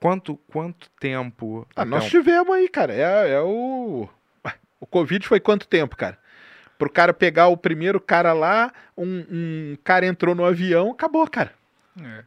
quanto, 0.00 0.36
quanto 0.50 0.88
tempo. 0.98 1.66
Ah, 1.76 1.84
nós 1.84 2.04
um- 2.04 2.08
tivemos 2.08 2.54
aí, 2.54 2.68
cara. 2.68 2.92
É, 2.94 3.30
é 3.32 3.40
o. 3.40 4.08
O 4.80 4.86
Covid 4.86 5.26
foi 5.26 5.38
quanto 5.40 5.68
tempo, 5.68 5.94
cara? 5.94 6.18
Pro 6.78 6.88
cara 6.90 7.12
pegar 7.12 7.48
o 7.48 7.56
primeiro 7.56 8.00
cara 8.00 8.32
lá, 8.32 8.72
um, 8.96 9.24
um 9.30 9.76
cara 9.84 10.06
entrou 10.06 10.34
no 10.34 10.42
avião, 10.44 10.90
acabou, 10.92 11.28
cara. 11.28 11.52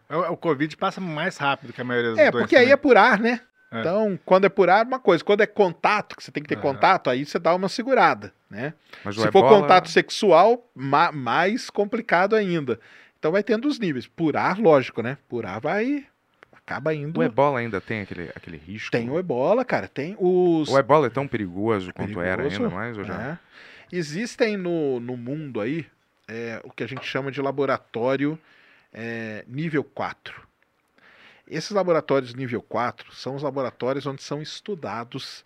É. 0.10 0.16
O, 0.16 0.34
o 0.34 0.38
Covid 0.38 0.78
passa 0.78 1.02
mais 1.02 1.38
rápido 1.38 1.74
que 1.74 1.82
a 1.82 1.84
maioria 1.84 2.12
dos 2.12 2.20
É, 2.20 2.30
porque 2.30 2.56
aí 2.56 2.72
é 2.72 2.78
por 2.78 2.96
ar, 2.96 3.20
né? 3.20 3.40
É. 3.74 3.80
Então, 3.80 4.20
quando 4.24 4.46
é 4.46 4.50
por 4.50 4.70
ar, 4.70 4.82
é 4.86 4.88
uma 4.88 5.00
coisa. 5.00 5.24
Quando 5.24 5.42
é 5.42 5.48
contato, 5.48 6.16
que 6.16 6.24
você 6.24 6.32
tem 6.32 6.44
que 6.44 6.50
ter 6.50 6.56
Aham. 6.56 6.62
contato, 6.62 7.10
aí 7.10 7.26
você 7.26 7.40
dá 7.40 7.56
uma 7.56 7.68
segurada, 7.68 8.32
né? 8.50 8.74
Mas 9.04 9.16
Se 9.16 9.32
for 9.32 9.48
contato 9.48 9.90
sexual, 9.90 10.70
ma- 10.76 11.12
mais 11.12 11.70
complicado 11.70 12.36
ainda. 12.36 12.80
Então 13.18 13.32
vai 13.32 13.42
tendo 13.42 13.68
os 13.68 13.80
níveis. 13.80 14.06
Por 14.06 14.38
ar, 14.38 14.60
lógico, 14.60 15.02
né? 15.02 15.18
Por 15.28 15.46
ar 15.46 15.60
vai. 15.60 16.06
Acaba 16.52 16.94
indo. 16.94 17.20
O 17.20 17.24
ebola 17.24 17.60
ainda 17.60 17.82
tem 17.82 18.02
aquele, 18.02 18.30
aquele 18.36 18.58
risco? 18.58 18.92
Tem 18.92 19.10
o 19.10 19.20
ebola, 19.20 19.66
cara. 19.66 19.88
Tem 19.88 20.16
os. 20.20 20.70
O 20.70 20.78
ebola 20.78 21.08
é 21.08 21.10
tão 21.10 21.28
perigoso 21.28 21.92
quanto 21.94 22.22
era 22.22 22.38
Perigoso, 22.44 22.64
ainda 22.64 22.76
mais? 22.76 22.98
Ou 22.98 23.04
já? 23.04 23.22
É. 23.22 23.38
Existem 23.92 24.56
no, 24.56 25.00
no 25.00 25.18
mundo 25.18 25.60
aí 25.60 25.86
é, 26.28 26.62
o 26.64 26.72
que 26.72 26.84
a 26.84 26.88
gente 26.88 27.06
chama 27.06 27.32
de 27.32 27.42
laboratório 27.42 28.40
é, 28.94 29.44
nível 29.48 29.84
4. 29.84 30.42
Esses 31.48 31.72
laboratórios 31.72 32.34
nível 32.34 32.62
4 32.62 33.14
são 33.14 33.36
os 33.36 33.44
laboratórios 33.44 34.06
onde 34.06 34.24
são 34.24 34.42
estudados 34.42 35.46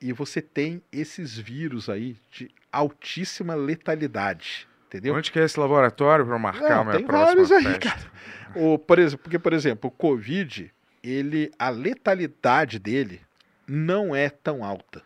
e 0.00 0.12
você 0.12 0.42
tem 0.42 0.82
esses 0.92 1.38
vírus 1.38 1.88
aí 1.88 2.16
de 2.30 2.50
altíssima 2.70 3.54
letalidade. 3.54 4.68
Entendeu? 4.86 5.14
Onde 5.14 5.32
que 5.32 5.38
é 5.38 5.44
esse 5.44 5.58
laboratório 5.58 6.24
para 6.26 6.38
marcar 6.38 6.70
Não, 6.70 6.80
a 6.80 6.84
minha 6.84 6.96
tem 6.98 7.06
próxima 7.06 7.44
vários 7.44 7.52
aí, 7.52 7.64
festa? 7.64 7.88
cara. 7.88 8.12
O, 8.54 8.78
por 8.78 8.98
exemplo, 8.98 9.24
porque, 9.24 9.38
por 9.38 9.52
exemplo, 9.52 9.88
o 9.88 9.90
Covid, 9.90 10.72
ele, 11.02 11.50
a 11.58 11.70
letalidade 11.70 12.78
dele 12.78 13.20
não 13.66 14.14
é 14.14 14.28
tão 14.28 14.62
alta, 14.62 15.02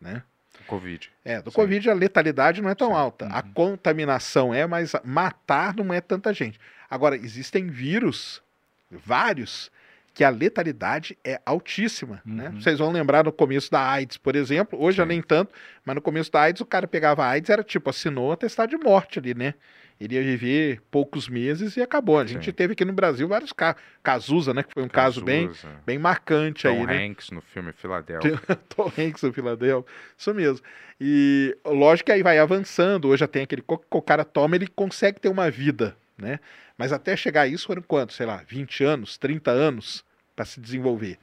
né? 0.00 0.22
Covid. 0.66 1.10
É, 1.24 1.42
do 1.42 1.50
Sim. 1.50 1.56
Covid 1.56 1.90
a 1.90 1.94
letalidade 1.94 2.60
não 2.62 2.70
é 2.70 2.74
tão 2.74 2.88
Sim. 2.88 2.94
alta. 2.94 3.26
A 3.26 3.42
contaminação 3.42 4.54
é, 4.54 4.66
mas 4.66 4.92
matar 5.04 5.74
não 5.74 5.92
é 5.92 6.00
tanta 6.00 6.32
gente. 6.32 6.60
Agora, 6.88 7.16
existem 7.16 7.68
vírus, 7.68 8.42
vários, 8.90 9.70
que 10.12 10.24
a 10.24 10.30
letalidade 10.30 11.16
é 11.24 11.40
altíssima. 11.46 12.20
Né? 12.24 12.48
Uhum. 12.48 12.60
Vocês 12.60 12.78
vão 12.78 12.90
lembrar 12.90 13.24
no 13.24 13.32
começo 13.32 13.70
da 13.70 13.80
AIDS, 13.80 14.16
por 14.16 14.34
exemplo. 14.34 14.80
Hoje 14.80 14.98
já 14.98 15.04
Sim. 15.04 15.08
nem 15.08 15.22
tanto, 15.22 15.52
mas 15.84 15.94
no 15.94 16.02
começo 16.02 16.30
da 16.30 16.42
AIDS 16.42 16.60
o 16.60 16.66
cara 16.66 16.86
pegava 16.86 17.24
a 17.24 17.28
AIDS, 17.28 17.50
era 17.50 17.62
tipo, 17.62 17.88
assinou 17.90 18.28
um 18.28 18.32
atestado 18.32 18.70
de 18.70 18.76
morte 18.76 19.18
ali, 19.18 19.34
né? 19.34 19.54
Ele 20.00 20.14
ia 20.14 20.22
viver 20.22 20.80
poucos 20.90 21.28
meses 21.28 21.76
e 21.76 21.82
acabou. 21.82 22.18
A 22.18 22.24
gente 22.24 22.46
Sim. 22.46 22.52
teve 22.52 22.72
aqui 22.72 22.86
no 22.86 22.92
Brasil 22.92 23.28
vários 23.28 23.52
casos. 23.52 23.82
Cazuza, 24.02 24.54
né? 24.54 24.62
Que 24.62 24.72
foi 24.72 24.82
um 24.82 24.88
caso 24.88 25.22
bem, 25.22 25.48
Cazuza, 25.48 25.68
bem 25.84 25.98
marcante 25.98 26.62
Tom 26.62 26.70
aí, 26.70 26.86
né? 26.86 27.06
Hanks 27.06 27.30
no 27.30 27.42
filme 27.42 27.70
Filadélfia. 27.72 28.40
Tom 28.74 28.90
Hanks, 28.98 29.22
o 29.24 29.32
Philadelphia. 29.32 29.92
Isso 30.16 30.32
mesmo. 30.32 30.64
E 30.98 31.54
lógico 31.66 32.06
que 32.06 32.12
aí 32.12 32.22
vai 32.22 32.38
avançando. 32.38 33.08
Hoje 33.08 33.20
já 33.20 33.28
tem 33.28 33.42
aquele 33.42 33.60
que 33.60 33.74
o 33.90 34.02
cara 34.02 34.24
toma, 34.24 34.56
ele 34.56 34.66
consegue 34.68 35.20
ter 35.20 35.28
uma 35.28 35.50
vida, 35.50 35.94
né? 36.22 36.40
Mas 36.76 36.92
até 36.92 37.16
chegar 37.16 37.42
a 37.42 37.46
isso 37.46 37.66
foram 37.66 37.82
quanto? 37.82 38.12
Sei 38.12 38.26
lá, 38.26 38.42
20 38.46 38.82
anos, 38.84 39.16
30 39.18 39.50
anos 39.50 40.04
para 40.36 40.44
se 40.44 40.60
desenvolver. 40.60 41.18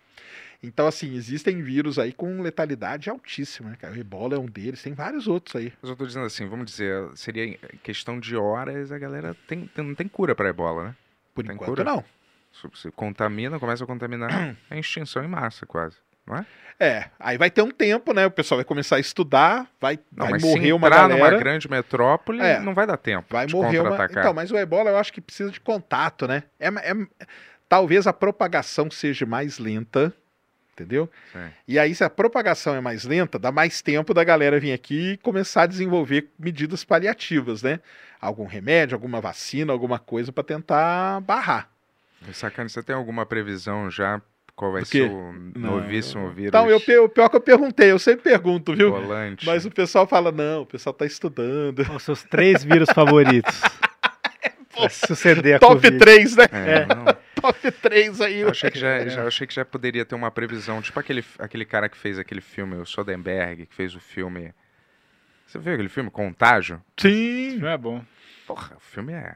Então, 0.62 0.88
assim, 0.88 1.14
existem 1.16 1.62
vírus 1.62 2.00
aí 2.00 2.12
com 2.12 2.42
letalidade 2.42 3.10
altíssima, 3.10 3.70
né, 3.70 3.76
cara? 3.80 3.94
O 3.94 3.98
ebola 4.00 4.36
é 4.36 4.40
um 4.40 4.48
deles, 4.48 4.82
tem 4.82 4.94
vários 4.94 5.28
outros 5.28 5.56
aí. 5.56 5.72
Mas 5.82 5.90
eu 5.92 5.96
tô 5.96 6.06
dizendo 6.06 6.26
assim, 6.26 6.48
vamos 6.48 6.66
dizer, 6.66 7.10
seria 7.16 7.58
questão 7.84 8.20
de 8.20 8.36
horas, 8.36 8.92
a 8.92 8.98
galera 8.98 9.36
tem, 9.48 9.68
tem- 9.68 9.86
não 9.86 9.94
tem 9.94 10.08
cura 10.08 10.34
para 10.34 10.50
ebola, 10.50 10.86
né? 10.86 10.96
Por 11.36 11.46
Tem 11.46 11.54
enquanto, 11.54 11.70
cura? 11.70 11.84
não. 11.84 12.04
Se 12.74 12.90
contamina, 12.92 13.60
começa 13.60 13.84
a 13.84 13.88
contaminar, 13.88 14.30
é 14.72 14.80
extinção 14.80 15.24
em 15.24 15.28
massa 15.28 15.64
quase, 15.68 15.98
não 16.28 16.38
é? 16.38 16.46
É, 16.80 17.06
aí 17.20 17.40
vai 17.40 17.50
ter 17.50 17.64
um 17.64 17.72
tempo, 17.72 18.14
né? 18.14 18.28
O 18.28 18.32
pessoal 18.32 18.58
vai 18.58 18.66
começar 18.66 18.98
a 18.98 19.00
estudar, 19.00 19.68
vai, 19.82 19.98
Não, 20.16 20.30
vai 20.30 20.40
morrer 20.40 20.62
se 20.68 20.72
uma 20.74 20.88
entrar 20.88 21.08
galera. 21.08 21.32
numa 21.32 21.40
grande 21.40 21.68
metrópole, 21.68 22.40
É. 22.40 22.60
não 22.60 22.76
vai 22.76 22.86
dar 22.86 22.98
tempo 22.98 23.26
Vai 23.32 23.48
morrer 23.48 23.80
uma. 23.80 24.06
Então, 24.06 24.32
mas 24.34 24.52
o 24.52 24.58
ebola 24.58 24.92
eu 24.92 24.98
acho 24.98 25.12
que 25.12 25.20
precisa 25.20 25.50
de 25.50 25.60
contato, 25.60 26.28
né? 26.28 26.44
É, 26.60 26.68
é- 26.68 27.08
talvez 27.68 28.06
a 28.06 28.14
propagação 28.14 28.92
seja 28.92 29.26
mais 29.26 29.58
lenta, 29.58 30.14
entendeu? 30.74 31.10
Sim. 31.34 31.50
E 31.68 31.80
aí, 31.80 31.96
se 31.96 32.04
a 32.04 32.12
propagação 32.12 32.76
é 32.76 32.80
mais 32.82 33.04
lenta, 33.06 33.40
dá 33.40 33.52
mais 33.52 33.82
tempo 33.82 34.14
da 34.14 34.24
galera 34.24 34.60
vir 34.60 34.72
aqui 34.72 35.14
e 35.14 35.18
começar 35.18 35.64
a 35.64 35.66
desenvolver 35.68 36.30
medidas 36.38 36.84
paliativas, 36.84 37.64
né? 37.64 37.80
Algum 38.22 38.46
remédio, 38.46 38.94
alguma 38.94 39.20
vacina, 39.20 39.74
alguma 39.74 39.98
coisa 39.98 40.32
para 40.32 40.44
tentar 40.44 41.22
barrar. 41.22 41.72
Sacane, 42.34 42.70
você 42.70 42.84
tem 42.84 42.96
alguma 42.96 43.26
previsão 43.26 43.90
já? 43.90 44.22
Qual 44.58 44.72
vai 44.72 44.84
ser 44.84 45.10
o 45.12 45.32
novíssimo 45.56 46.30
vírus 46.32 46.48
Então, 46.48 46.68
eu, 46.70 46.82
pe- 46.82 46.98
o 46.98 47.08
pior 47.08 47.30
que 47.30 47.36
eu 47.36 47.42
perguntei, 47.42 47.92
eu 47.92 48.00
sempre 48.00 48.24
pergunto, 48.24 48.74
viu? 48.76 48.90
volante? 48.92 49.46
Mas 49.46 49.66
o 49.66 49.72
pessoal 49.72 50.08
fala, 50.08 50.32
não, 50.32 50.64
o 50.64 50.66
pessoal 50.66 50.94
tá 50.96 51.06
estudando. 51.06 51.80
Os 51.96 52.02
seus 52.02 52.24
três 52.24 52.64
vírus 52.64 52.90
favoritos. 52.94 53.62
Pra 54.76 54.90
suceder 54.90 55.56
a 55.56 55.60
Top 55.60 55.76
Covid. 55.76 55.98
3, 55.98 56.36
né? 56.36 56.44
É, 56.52 56.86
não. 56.86 57.06
Top 57.42 57.72
3 57.72 58.22
aí. 58.22 58.40
Eu 58.42 58.50
achei 58.50 58.70
que 58.70 58.78
já, 58.80 59.08
já- 59.08 59.22
eu 59.22 59.28
achei 59.28 59.48
que 59.48 59.54
já 59.54 59.64
poderia 59.66 60.06
ter 60.06 60.14
uma 60.16 60.30
previsão, 60.30 60.82
tipo 60.82 61.00
aquele, 61.00 61.24
aquele 61.40 61.66
cara 61.66 61.88
que 61.90 61.98
fez 61.98 62.20
aquele 62.20 62.42
filme, 62.42 62.76
o 62.76 62.86
Soderbergh, 62.86 63.66
que 63.66 63.76
fez 63.76 63.96
o 63.96 64.00
filme. 64.00 64.54
Você 65.48 65.58
viu 65.58 65.74
aquele 65.74 65.90
filme 65.90 66.10
Contágio? 66.12 66.80
Sim, 67.00 67.58
Não 67.58 67.68
é 67.70 67.78
bom. 67.78 68.04
Porra, 68.46 68.76
o 68.76 68.80
filme 68.80 69.14
é. 69.14 69.36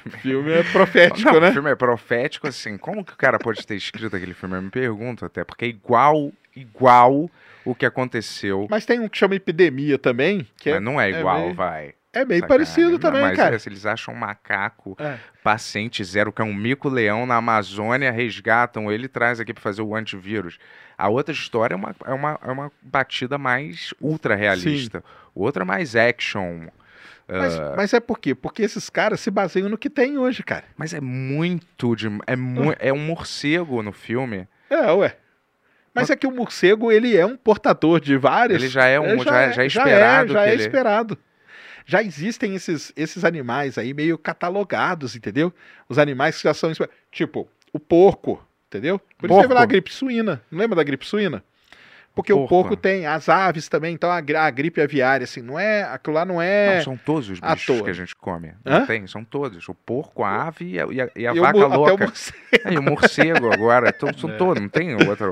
filme 0.22 0.50
é 0.52 0.62
profético, 0.62 1.32
Não, 1.32 1.40
né? 1.40 1.50
O 1.50 1.52
filme 1.52 1.70
é 1.70 1.74
profético, 1.74 2.46
assim. 2.48 2.76
Como 2.76 3.04
que 3.04 3.12
o 3.12 3.16
cara 3.16 3.38
pode 3.38 3.66
ter 3.66 3.74
escrito 3.76 4.14
aquele 4.16 4.34
filme? 4.34 4.56
Eu 4.56 4.62
me 4.62 4.70
pergunto 4.70 5.24
até, 5.24 5.44
porque 5.44 5.64
é 5.64 5.68
igual, 5.68 6.32
igual 6.56 7.30
o 7.64 7.74
que 7.74 7.86
aconteceu. 7.86 8.66
Mas 8.70 8.84
tem 8.86 8.98
um 9.00 9.08
que 9.08 9.16
chama 9.18 9.34
epidemia 9.34 9.98
também, 9.98 10.46
que 10.56 10.70
é, 10.70 10.74
mas 10.74 10.82
não 10.82 11.00
é 11.00 11.10
igual, 11.10 11.40
meio- 11.42 11.54
vai. 11.54 11.94
é 12.12 12.24
meio 12.24 12.40
Sacanagem. 12.40 12.48
parecido 12.48 12.98
também, 12.98 13.22
mas 13.22 13.36
cara. 13.36 13.54
é, 13.54 13.58
se 13.58 13.68
eles 13.68 13.86
acham 13.86 14.12
um 14.12 14.16
macaco, 14.16 14.96
É. 14.98 15.16
paciente 15.44 16.02
zero, 16.02 16.32
que 16.32 16.42
é 16.42 16.44
um 16.44 16.52
mico-leão 16.54 17.24
na 17.24 17.36
Amazônia, 17.36 18.10
resgatam 18.10 18.90
ele 18.90 19.04
e 19.04 19.08
traz 19.08 19.38
aqui 19.40 19.52
pra 19.54 19.62
fazer 19.62 19.82
o 19.82 19.94
antivírus. 19.94 20.58
A 20.98 21.08
outra 21.08 21.32
história 21.32 21.74
é 21.74 21.76
uma, 21.76 21.94
é 22.04 22.12
uma, 22.12 22.38
é 22.46 22.50
uma 22.50 22.72
batida 22.82 23.38
mais 23.38 23.94
ultra 24.00 24.34
realista. 24.34 25.02
O 25.34 25.42
outro 25.42 25.62
é 25.62 25.64
mais 25.64 25.96
action. 25.96 26.66
Mas, 27.38 27.58
ah, 27.58 27.74
mas 27.76 27.92
é 27.94 28.00
por 28.00 28.18
quê? 28.18 28.34
Porque 28.34 28.62
esses 28.62 28.88
caras 28.90 29.20
se 29.20 29.30
baseiam 29.30 29.68
no 29.68 29.78
que 29.78 29.88
tem 29.90 30.18
hoje, 30.18 30.42
cara. 30.42 30.64
mas 30.76 30.92
é 30.94 31.00
muito 31.00 31.94
de. 31.96 32.08
É, 32.26 32.36
mu 32.36 32.74
é 32.78 32.92
um 32.92 32.98
morcego 32.98 33.82
no 33.82 33.92
filme. 33.92 34.46
É, 34.70 34.90
ué. 34.92 35.16
Mas 35.94 36.08
é 36.08 36.16
que 36.16 36.26
o 36.26 36.30
morcego, 36.30 36.90
ele 36.90 37.14
é 37.16 37.26
um 37.26 37.36
portador 37.36 38.00
de 38.00 38.16
várias... 38.16 38.62
Ele 38.62 38.70
já 38.70 38.86
é 38.86 38.98
um- 38.98 39.04
É, 39.04 39.18
já 39.18 39.40
é- 39.42 39.52
já 39.52 39.64
é 39.64 39.68
já 39.68 39.82
esperado 39.82 40.32
já 40.32 40.42
que 40.44 40.48
é 40.48 40.52
ele- 40.54 40.62
esperado. 40.62 41.18
Já 41.84 42.02
existem 42.02 42.54
esses, 42.54 42.92
esses 42.96 43.24
animais 43.24 43.76
aí 43.76 43.92
meio 43.92 44.16
catalogados, 44.16 45.14
entendeu? 45.16 45.52
Os 45.88 45.98
animais 45.98 46.36
que 46.38 46.44
já 46.44 46.54
são... 46.54 46.72
Tipo, 47.10 47.46
o 47.72 47.78
porco, 47.78 48.42
entendeu? 48.68 48.98
Por 49.18 49.26
isso 49.26 49.28
Porco. 49.28 49.42
teve 49.42 49.52
lá 49.54 49.62
a 49.62 49.66
gripe 49.66 49.92
suína. 49.92 50.40
Não 50.50 50.58
lembra 50.60 50.76
da 50.76 50.82
gripe 50.82 51.04
suína? 51.06 51.44
Porque 52.14 52.32
o 52.32 52.46
Porco. 52.46 52.48
porco 52.48 52.76
tem, 52.76 53.06
as 53.06 53.28
aves 53.28 53.68
também, 53.68 53.94
então 53.94 54.10
a, 54.10 54.18
a 54.18 54.50
gripe 54.50 54.80
aviária, 54.80 55.24
assim, 55.24 55.40
não 55.40 55.58
é. 55.58 55.82
Aquilo 55.84 56.14
lá 56.16 56.24
não 56.24 56.42
é. 56.42 56.76
Não, 56.76 56.82
são 56.84 56.96
todos 56.96 57.30
os 57.30 57.40
bichos 57.40 57.80
que 57.80 57.90
a 57.90 57.92
gente 57.94 58.14
come. 58.14 58.48
Hã? 58.66 58.80
Não 58.80 58.86
tem, 58.86 59.06
são 59.06 59.24
todos. 59.24 59.66
O 59.68 59.74
porco, 59.74 60.22
a 60.22 60.48
ave 60.48 60.64
e 60.72 60.80
a, 60.80 60.86
e 60.90 61.00
a- 61.00 61.10
e 61.16 61.26
a 61.26 61.34
e 61.34 61.38
o 61.38 61.42
vaca 61.42 61.58
mo- 61.58 61.64
até 61.66 61.74
o 61.74 61.78
louca. 61.78 62.04
morcego. 62.04 62.38
É, 62.64 62.72
e 62.74 62.78
o 62.78 62.82
morcego 62.82 63.52
agora. 63.52 63.90
to- 63.94 64.18
São 64.18 64.30
É. 64.30 64.36
todos, 64.36 64.60
não 64.62 64.68
tem 64.68 64.94
outra, 64.94 65.26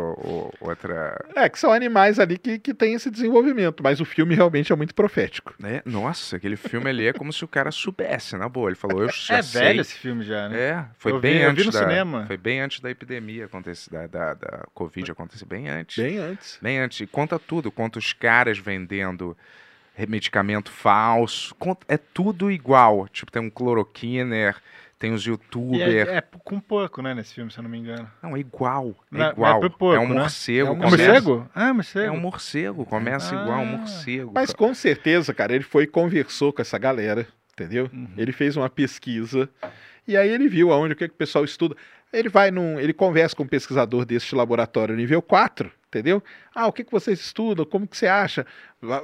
outra. 0.61 1.23
É, 1.37 1.49
que 1.49 1.59
são 1.59 1.73
animais 1.73 2.19
ali 2.19 2.39
que, 2.39 2.59
que 2.59 2.73
têm 2.75 2.95
esse 2.95 3.11
desenvolvimento, 3.11 3.83
mas 3.83 4.01
o 4.01 4.05
filme 4.05 4.35
realmente 4.35 4.73
é 4.73 4.77
muito 4.77 4.95
profético. 4.95 5.55
É, 5.63 5.83
nossa, 5.85 6.37
aquele 6.37 6.57
filme 6.57 6.89
ali 6.89 7.07
é 7.07 7.13
como 7.13 7.33
se 7.33 7.45
o 7.45 7.49
cara 7.49 7.71
soubesse, 7.71 8.37
na 8.37 8.49
boa. 8.49 8.69
Ele 8.71 8.77
falou, 8.77 9.03
eu 9.03 9.11
já 9.13 9.39
É 9.39 9.43
sei. 9.43 9.61
velho 9.61 9.81
esse 9.81 9.95
filme 9.95 10.25
já, 10.25 10.49
né? 10.49 10.59
É, 10.59 10.85
foi 10.99 11.13
Eu 11.13 11.21
bem 11.21 11.35
vi- 11.39 11.43
eu 11.45 11.51
antes 11.51 11.63
vi 11.65 11.67
no 11.67 11.73
da, 11.73 11.79
cinema. 11.81 12.27
Foi 12.27 12.37
bem 12.37 12.61
antes 12.61 12.81
da 12.81 12.91
epidemia 12.91 13.45
acontecer, 13.45 13.91
da, 13.91 14.07
da, 14.07 14.35
da 14.35 14.65
Covid 14.75 15.11
acontecer, 15.13 15.45
bem 15.45 15.69
antes. 15.69 16.03
Bem 16.03 16.19
antes. 16.19 16.59
Bem 16.63 16.70
conta 17.11 17.39
tudo, 17.39 17.71
conta 17.71 17.99
os 17.99 18.13
caras 18.13 18.59
vendendo 18.59 19.37
medicamento 20.09 20.71
falso, 20.71 21.55
conta- 21.57 21.85
é 21.89 21.97
tudo 21.99 22.51
igual. 22.51 23.07
Tipo, 23.09 23.31
tem 23.31 23.43
um 23.43 23.51
cloroquiner, 23.51 24.57
tem 24.99 25.13
os 25.13 25.27
E 25.27 25.31
youtubers. 25.31 26.09
é, 26.09 26.17
é 26.19 26.21
com 26.23 26.59
porco, 26.61 27.03
né, 27.03 27.15
nesse 27.15 27.35
filme, 27.35 27.51
se 27.51 27.59
eu 27.59 27.63
não 27.63 27.71
me 27.71 27.79
engano. 27.79 28.11
Não, 28.23 28.37
é 28.37 28.41
igual, 28.41 28.95
é 29.13 29.19
Não, 29.19 29.27
é 29.27 29.31
igual. 29.31 29.61
pro 29.61 29.71
porco, 29.71 30.03
é 30.03 30.07
um 30.07 30.09
né? 30.09 30.21
morcego. 30.21 30.69
É 30.69 30.71
um 30.71 30.75
É 30.75 30.87
um 30.87 30.91
morcego? 30.91 31.51
Ah, 31.55 31.75
morcego. 31.75 32.07
É 32.07 32.11
um 32.11 32.21
morcego, 32.21 32.87
começa 32.87 33.35
igual 33.35 33.59
um 33.61 33.75
Ah. 33.75 33.79
morcego. 33.79 34.33
Mas 34.35 34.53
com 34.53 34.73
certeza, 34.75 35.35
cara, 35.35 35.55
ele 35.55 35.65
foi 35.65 35.85
e 35.85 35.87
conversou 35.87 36.53
com 36.53 36.63
essa 36.63 36.79
galera, 36.79 37.27
entendeu? 37.53 37.91
Uhum. 37.93 38.09
Ele 38.17 38.33
fez 38.33 38.57
uma 38.57 38.71
pesquisa 38.71 39.49
e 40.09 40.17
aí 40.17 40.29
ele 40.31 40.49
viu 40.49 40.73
aonde 40.73 40.95
o 40.95 40.97
que, 40.97 41.09
que 41.09 41.15
o 41.15 41.19
pessoal 41.19 41.45
estuda. 41.45 41.77
Ele 42.13 42.29
vai 42.29 42.51
num. 42.51 42.79
Ele 42.79 42.93
conversa 42.93 43.35
com 43.37 43.43
um 43.45 43.49
pesquisador 43.49 44.05
deste 44.05 44.35
laboratório 44.35 44.97
nível 44.97 45.23
4, 45.23 45.71
entendeu? 45.89 46.23
Ah, 46.55 46.67
o 46.67 46.73
que, 46.73 46.83
que 46.83 46.91
vocês 46.91 47.21
estudam? 47.21 47.65
Como 47.65 47.87
que 47.87 47.97
você 47.97 48.07
acha? 48.09 48.45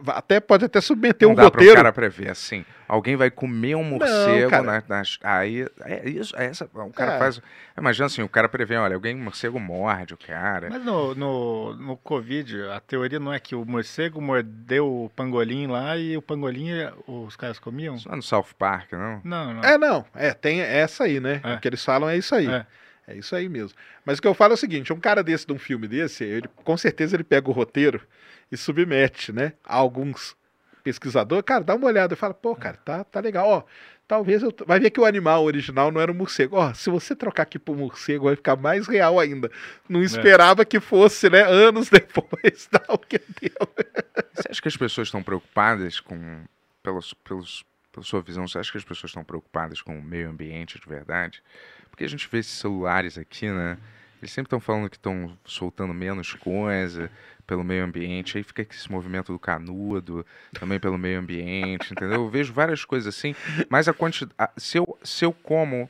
Até 0.09 0.41
pode 0.41 0.65
até 0.65 0.81
submeter 0.81 1.29
não 1.29 1.33
um 1.33 1.37
dá 1.37 1.43
para 1.51 1.59
o 1.59 1.61
roteiro. 1.61 1.77
cara 1.77 1.93
prever 1.93 2.31
assim. 2.31 2.65
Alguém 2.89 3.15
vai 3.15 3.31
comer 3.31 3.75
um 3.77 3.85
morcego 3.85 4.51
cara. 4.51 4.63
na- 4.63 4.83
nas, 4.89 5.19
aí 5.23 5.67
é 5.85 6.09
isso, 6.09 6.35
é 6.37 6.47
essa, 6.47 6.69
o 6.73 6.91
cara 6.93 7.13
É. 7.15 7.19
faz. 7.19 7.41
Imagina 7.79 8.07
assim, 8.07 8.23
o 8.23 8.29
cara 8.29 8.49
prevê, 8.49 8.77
olha, 8.77 8.95
alguém 8.95 9.15
um 9.15 9.23
morcego 9.23 9.61
morde 9.61 10.15
o 10.15 10.17
cara. 10.17 10.69
Mas 10.71 10.83
no, 10.85 11.15
no, 11.15 11.75
no 11.77 11.97
Covid, 11.99 12.63
a 12.75 12.81
teoria 12.81 13.21
não 13.21 13.33
é 13.33 13.39
que 13.39 13.55
o 13.55 13.65
morcego 13.65 14.21
mordeu 14.21 14.87
o 15.05 15.11
pangolim 15.15 15.67
lá 15.67 15.97
e 15.97 16.17
o 16.17 16.23
pangolim 16.23 16.71
os 17.07 17.37
caras 17.37 17.59
comiam? 17.59 17.95
Isso 17.97 18.09
não 18.09 18.15
é 18.15 18.17
no 18.17 18.23
South 18.23 18.47
Park, 18.59 18.93
não? 18.93 19.21
Não, 19.23 19.55
não. 19.55 19.63
É, 19.63 19.77
não. 19.79 20.05
É, 20.15 20.33
tem 20.33 20.61
essa 20.61 21.05
aí, 21.05 21.21
né? 21.21 21.41
É. 21.45 21.55
O 21.55 21.61
que 21.61 21.69
eles 21.69 21.85
falam 21.85 22.09
é 22.09 22.17
isso 22.17 22.35
aí. 22.35 22.49
É. 22.49 22.67
É. 23.07 23.17
isso 23.17 23.35
aí 23.37 23.49
mesmo. 23.49 23.77
Mas 24.05 24.19
o 24.19 24.23
que 24.23 24.29
eu 24.29 24.35
falo 24.35 24.53
é 24.53 24.55
o 24.55 24.59
seguinte: 24.59 24.93
um 24.93 25.01
cara 25.01 25.23
desse 25.23 25.47
de 25.47 25.53
um 25.53 25.59
filme 25.59 25.87
desse, 25.87 26.25
ele, 26.25 26.49
com 26.65 26.77
certeza 26.77 27.17
ele 27.17 27.25
pega 27.25 27.49
o 27.49 27.53
roteiro 27.53 28.01
e 28.51 28.57
submete, 28.57 29.33
né? 29.33 29.53
A 29.65 29.77
alguns 29.77 30.37
pesquisadores. 30.87 31.45
Cara, 31.45 31.65
dá 31.65 31.75
uma 31.75 31.87
olhada 31.89 32.15
e 32.15 32.17
fala, 32.17 32.33
pô, 32.33 32.55
cara, 32.55 32.77
tá, 32.77 33.03
tá 33.03 33.19
legal. 33.19 33.49
Ó, 33.49 33.63
talvez 34.07 34.43
eu. 34.43 34.55
Vai 34.65 34.79
ver 34.79 34.91
que 34.91 35.01
o 35.01 35.05
animal 35.05 35.45
original 35.45 35.91
não 35.91 36.01
era 36.01 36.13
um 36.13 36.15
morcego. 36.15 36.57
Ó, 36.57 36.73
se 36.73 36.89
você 36.89 37.17
trocar 37.17 37.43
aqui 37.43 37.59
pro 37.59 37.75
morcego, 37.75 38.27
vai 38.27 38.37
ficar 38.37 38.55
mais 38.57 38.87
real 38.87 39.19
ainda. 39.19 39.51
Não 39.89 40.03
esperava 40.03 40.65
que 40.65 40.79
fosse, 40.79 41.29
né? 41.29 41.43
Anos 41.43 41.89
depois, 41.91 42.69
dá 42.71 42.85
o 42.89 42.99
que 42.99 43.19
deu. 43.19 43.69
Você 44.35 44.49
acha 44.51 44.63
que 44.63 44.69
as 44.69 44.77
pessoas 44.77 45.09
estão 45.09 45.23
preocupadas 45.23 45.99
com. 45.99 46.45
Pelos, 46.83 47.13
pelos, 47.15 47.65
pela 47.91 48.05
sua 48.05 48.23
visão, 48.23 48.47
você 48.47 48.59
acha 48.59 48.71
que 48.71 48.79
as 48.79 48.85
pessoas 48.85 49.11
estão 49.11 49.25
preocupadas 49.25 49.83
com 49.83 49.99
o 49.99 50.03
meio 50.03 50.31
ambiente 50.31 50.79
de 50.79 50.89
verdade? 50.89 51.43
Porque 51.97 52.05
a 52.05 52.09
gente 52.09 52.29
vê 52.31 52.41
esses 52.41 52.53
celulares 52.53 53.17
aqui, 53.17 53.49
né? 53.49 53.79
Eles 54.21 54.31
sempre 54.31 54.49
estão 54.49 54.61
falando 54.61 54.91
que 54.91 54.99
estão 54.99 55.35
soltando 55.47 55.95
menos 55.95 56.35
coisa 56.35 57.11
pelo 57.47 57.65
meio 57.65 57.83
ambiente. 57.83 58.37
Aí 58.37 58.45
fica 58.45 58.61
esse 58.61 58.93
movimento 58.93 59.33
do 59.33 59.39
canudo 59.39 60.25
também 60.53 60.79
pelo 60.79 60.99
meio 60.99 61.19
ambiente, 61.19 61.93
entendeu? 61.93 62.25
Eu 62.25 62.29
vejo 62.29 62.53
várias 62.53 62.85
coisas 62.85 63.17
assim. 63.17 63.35
Mas 63.71 63.89
a 63.89 63.95
quantidade. 63.95 64.53
Se 64.59 64.77
eu, 64.77 64.99
se 65.03 65.25
eu 65.25 65.33
como 65.33 65.89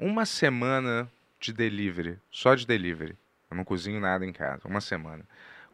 uma 0.00 0.26
semana 0.26 1.08
de 1.38 1.52
delivery, 1.52 2.18
só 2.28 2.56
de 2.56 2.66
delivery, 2.66 3.14
eu 3.48 3.56
não 3.56 3.62
cozinho 3.62 4.00
nada 4.00 4.26
em 4.26 4.32
casa, 4.32 4.66
uma 4.66 4.80
semana. 4.80 5.24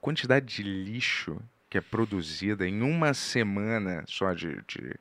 Quantidade 0.03 0.45
de 0.45 0.63
lixo 0.63 1.41
que 1.71 1.79
é 1.79 1.81
produzida 1.81 2.69
em 2.69 2.83
uma 2.83 3.15
semana 3.15 4.05
só 4.07 4.35
de, 4.35 4.61
de, 4.69 4.95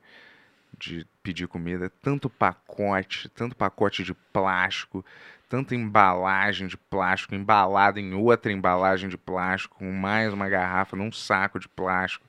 de 0.78 1.06
pedir 1.22 1.46
comida, 1.48 1.90
tanto 2.02 2.28
pacote, 2.28 3.28
tanto 3.30 3.54
pacote 3.56 4.02
de 4.02 4.14
plástico, 4.32 5.04
tanta 5.48 5.74
embalagem 5.74 6.66
de 6.66 6.76
plástico, 6.76 7.34
embalada 7.34 8.00
em 8.00 8.14
outra 8.14 8.50
embalagem 8.50 9.08
de 9.08 9.16
plástico, 9.16 9.76
com 9.78 9.92
mais 9.92 10.32
uma 10.32 10.48
garrafa 10.48 10.96
num 10.96 11.12
saco 11.12 11.58
de 11.60 11.68
plástico. 11.68 12.24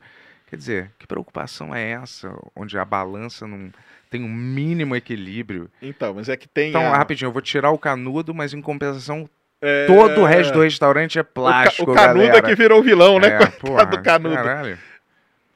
Quer 0.48 0.58
dizer, 0.58 0.92
que 1.00 1.08
preocupação 1.08 1.74
é 1.74 1.92
essa, 1.92 2.32
onde 2.56 2.78
a 2.78 2.86
balança 2.86 3.48
não 3.48 3.72
tem 4.10 4.24
um 4.24 4.30
mínimo 4.32 4.96
equilíbrio? 4.96 5.72
Então, 5.82 6.14
mas 6.14 6.30
é 6.30 6.38
que 6.38 6.48
tem. 6.48 6.70
Então, 6.70 6.94
a- 6.94 6.98
rapidinho, 6.98 7.30
eu 7.30 7.32
vou 7.34 7.42
tirar 7.42 7.72
o 7.72 7.78
canudo, 7.80 8.36
mas 8.36 8.54
em 8.54 8.62
compensação, 8.62 9.28
é, 9.60 9.88
todo 9.88 10.22
o 10.22 10.26
resto 10.26 10.54
do 10.54 10.62
restaurante 10.62 11.18
é 11.18 11.22
o 11.22 11.26
ca- 11.26 11.32
plástico. 11.34 11.92
O, 11.92 11.96
canudo 11.96 12.22
é 12.26 12.28
galera. 12.28 12.48
que 12.48 12.56
virou 12.56 12.84
vilão, 12.84 13.18
né? 13.20 13.30
É, 13.30 13.38
Coitado 13.40 13.58
porra, 13.62 13.86
do 13.86 14.02
canudo. 14.04 14.36
Caralho. 14.36 14.78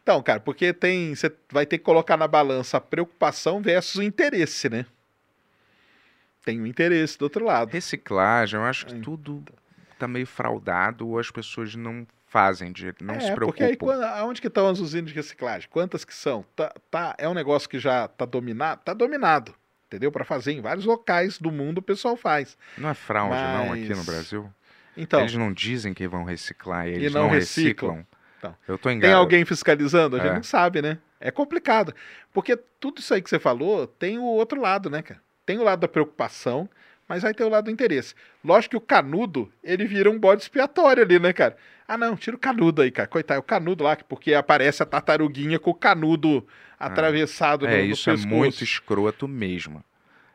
Então, 0.07 0.23
cara, 0.23 0.39
porque 0.39 0.71
tem. 0.71 1.13
Você 1.13 1.29
vai 1.51 1.65
ter 1.65 1.77
que 1.79 1.83
colocar 1.83 2.15
na 2.15 2.29
balança 2.29 2.77
a 2.77 2.79
preocupação 2.79 3.61
versus 3.61 3.95
o 3.95 4.01
interesse, 4.01 4.69
né? 4.69 4.85
Tem 6.45 6.61
o 6.61 6.65
interesse 6.65 7.17
do 7.17 7.23
outro 7.23 7.43
lado. 7.43 7.69
Reciclagem, 7.73 8.57
eu 8.57 8.65
acho 8.65 8.85
que 8.85 8.95
É. 8.95 8.99
tudo 9.01 9.43
tá 9.99 10.07
meio 10.07 10.25
fraudado 10.25 11.05
ou 11.09 11.19
as 11.19 11.29
pessoas 11.29 11.75
não 11.75 12.07
fazem 12.25 12.71
direito, 12.71 13.03
não 13.03 13.19
se 13.19 13.27
é, 13.31 13.35
porque 13.35 13.61
aí 13.61 13.75
preocupam. 13.75 13.99
quando, 13.99 14.03
aonde 14.17 14.39
que 14.39 14.47
estão 14.47 14.69
as 14.69 14.79
usinas 14.79 15.09
de 15.09 15.15
reciclagem? 15.15 15.67
Quantas 15.69 16.05
que 16.05 16.13
são? 16.15 16.45
Tá, 16.55 16.73
tá, 16.89 17.13
é 17.17 17.27
um 17.27 17.33
negócio 17.33 17.67
que 17.67 17.77
já 17.77 18.07
tá 18.07 18.23
dominado? 18.23 18.81
Tá 18.85 18.93
dominado. 18.93 19.53
Entendeu? 19.87 20.09
Para 20.09 20.23
fazer 20.23 20.53
em 20.53 20.61
vários 20.61 20.85
locais 20.85 21.37
do 21.37 21.51
mundo 21.51 21.79
o 21.79 21.81
pessoal 21.81 22.15
faz. 22.15 22.57
Não 22.77 22.87
é 22.89 22.93
fraude, 22.93 23.35
não, 23.35 23.73
aqui 23.73 23.89
no 23.89 23.97
Mas- 23.97 24.05
Brasil? 24.05 24.49
Então, 24.95 25.19
eles 25.19 25.33
não 25.35 25.51
dizem 25.51 25.93
que 25.93 26.07
vão 26.07 26.23
reciclar, 26.23 26.87
eles 26.87 27.11
não 27.13 27.23
não, 27.23 27.29
reciclam. 27.29 27.95
reciclam. 27.95 28.16
Então, 28.37 28.55
eu 28.67 28.77
tô 28.77 28.89
tem 28.89 29.11
alguém 29.13 29.43
fiscalizando? 29.45 30.15
A 30.15 30.19
gente 30.19 30.31
É. 30.31 30.35
não 30.35 30.43
sabe, 30.43 30.81
né? 30.81 30.99
É 31.19 31.31
complicado. 31.31 31.93
Porque 32.33 32.55
tudo 32.79 32.99
isso 32.99 33.13
aí 33.13 33.21
que 33.21 33.29
você 33.29 33.39
falou 33.39 33.87
tem 33.87 34.17
o 34.19 34.23
outro 34.23 34.61
lado, 34.61 34.89
né, 34.89 35.01
cara? 35.01 35.19
Tem 35.45 35.57
o 35.57 35.63
lado 35.63 35.79
da 35.79 35.87
preocupação, 35.87 36.69
mas 37.07 37.25
aí 37.25 37.33
tem 37.33 37.45
o 37.45 37.49
lado 37.49 37.65
do 37.65 37.71
interesse. 37.71 38.13
Lógico 38.43 38.71
que 38.71 38.77
o 38.77 38.81
canudo, 38.81 39.51
ele 39.63 39.85
vira 39.85 40.09
um 40.11 40.19
bode 40.19 40.43
expiatório 40.43 41.01
ali, 41.03 41.19
né, 41.19 41.33
cara? 41.33 41.57
Ah, 41.87 41.97
não, 41.97 42.15
tira 42.17 42.35
o 42.35 42.39
canudo 42.39 42.81
aí, 42.81 42.91
cara. 42.91 43.07
Coitado, 43.07 43.37
é 43.37 43.39
o 43.39 43.43
canudo 43.43 43.83
lá, 43.83 43.95
porque 43.95 44.33
aparece 44.33 44.83
a 44.83 44.85
tartaruguinha 44.85 45.57
com 45.57 45.71
o 45.71 45.73
canudo 45.73 46.45
atravessado 46.77 47.65
no, 47.65 47.71
É, 47.73 47.77
no 47.77 47.85
isso 47.85 48.09
é 48.09 48.13
pescoço, 48.13 48.35
muito 48.35 48.63
escroto 48.63 49.27
mesmo. 49.27 49.83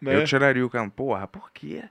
né? 0.00 0.16
Eu 0.16 0.24
tiraria 0.24 0.64
o 0.66 0.70
cano. 0.70 0.90
Porra, 0.90 1.26
por 1.28 1.52
quê? 1.52 1.84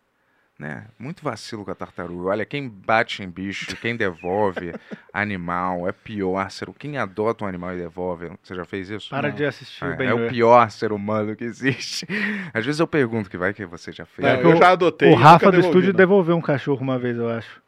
Né? 0.62 0.86
Muito 1.00 1.24
vacilo 1.24 1.66
com 1.66 1.72
a 1.72 1.74
tartaruga. 1.76 2.30
Olha, 2.30 2.46
quem 2.46 2.70
bate 2.70 3.24
em 3.24 3.28
bicho, 3.28 3.76
quem 3.78 3.96
devolve 3.96 4.72
animal, 5.12 5.88
é 5.90 5.92
pior. 5.92 6.52
Ser... 6.52 6.70
Quem 6.78 7.00
adota 7.00 7.44
um 7.44 7.48
animal 7.48 7.74
e 7.74 7.78
devolve, 7.80 8.30
você 8.44 8.54
já 8.54 8.64
fez 8.64 8.88
isso? 8.92 9.10
Para 9.10 9.30
Não. 9.30 9.36
de 9.36 9.44
assistir 9.44 9.84
o 9.84 9.88
É, 9.88 9.96
Ben 9.96 10.08
é 10.10 10.14
o 10.14 10.30
pior 10.30 10.70
ser 10.70 10.92
humano 10.92 11.36
que 11.36 11.44
existe. 11.44 12.06
Às 12.54 12.64
vezes 12.64 12.80
eu 12.80 12.86
pergunto 12.86 13.28
que 13.28 13.38
vai 13.38 13.56
que 13.56 13.66
você 13.66 13.92
já 13.92 14.06
fez. 14.06 14.28
É, 14.28 14.44
eu 14.44 14.52
o- 14.52 14.56
já 14.56 14.70
adotei. 14.70 15.12
O 15.12 15.16
Rafa 15.16 15.46
do 15.48 15.52
devolvi, 15.54 15.68
estúdio 15.70 15.94
não. 15.94 15.98
devolveu 15.98 16.38
um 16.38 16.42
cachorro 16.42 16.82
uma 16.82 17.00
vez, 17.00 17.18
eu 17.18 17.28
acho. 17.28 17.60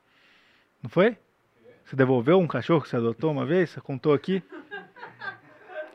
Não 0.83 0.87
foi? 0.89 1.17
Você 1.83 1.95
devolveu 1.95 2.39
um 2.39 2.45
cachorro 2.45 2.79
que 2.81 2.89
você 2.89 2.97
adotou 2.97 3.31
uma 3.31 3.43
vez? 3.43 3.71
Você 3.71 3.81
contou 3.81 4.13
aqui? 4.13 4.43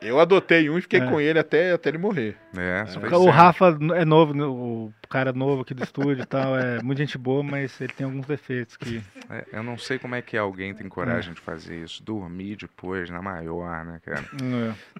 Eu 0.01 0.19
adotei 0.19 0.69
um 0.69 0.77
e 0.77 0.81
fiquei 0.81 1.01
É. 1.01 1.05
com 1.09 1.19
ele 1.19 1.37
até, 1.39 1.73
até 1.73 1.89
ele 1.89 1.97
morrer. 1.97 2.37
É, 2.55 2.85
fez 2.85 2.95
O 2.97 3.01
certo. 3.01 3.29
Rafa 3.29 3.77
é 3.95 4.05
novo, 4.05 4.33
né, 4.33 4.43
o 4.45 4.93
cara 5.09 5.33
novo 5.33 5.61
aqui 5.61 5.73
do 5.73 5.83
estúdio 5.83 6.23
e 6.23 6.25
tal, 6.25 6.57
é 6.57 6.81
muito 6.81 6.97
gente 6.97 7.17
boa, 7.17 7.43
mas 7.43 7.79
ele 7.81 7.91
tem 7.91 8.05
alguns 8.05 8.25
defeitos 8.25 8.77
que... 8.77 9.01
É, 9.29 9.45
eu 9.53 9.63
não 9.63 9.77
sei 9.77 9.99
como 9.99 10.15
é 10.15 10.21
que 10.21 10.37
alguém 10.37 10.73
tem 10.73 10.87
coragem 10.87 11.33
de 11.33 11.41
fazer 11.41 11.83
isso. 11.83 12.01
Dormir 12.03 12.55
depois, 12.55 13.09
na 13.09 13.21
maior, 13.21 13.83
né, 13.83 13.99
cara? 14.03 14.25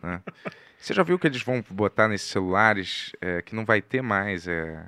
É. 0.04 0.20
Você 0.78 0.94
já 0.94 1.04
viu 1.04 1.18
que 1.18 1.28
eles 1.28 1.42
vão 1.42 1.64
botar 1.70 2.08
nesses 2.08 2.30
celulares 2.30 3.12
é, 3.22 3.42
que 3.42 3.56
não 3.56 3.66
vai 3.66 3.82
ter 3.82 4.02
mais 4.02 4.48
é, 4.48 4.86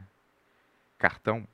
cartão? 0.98 1.48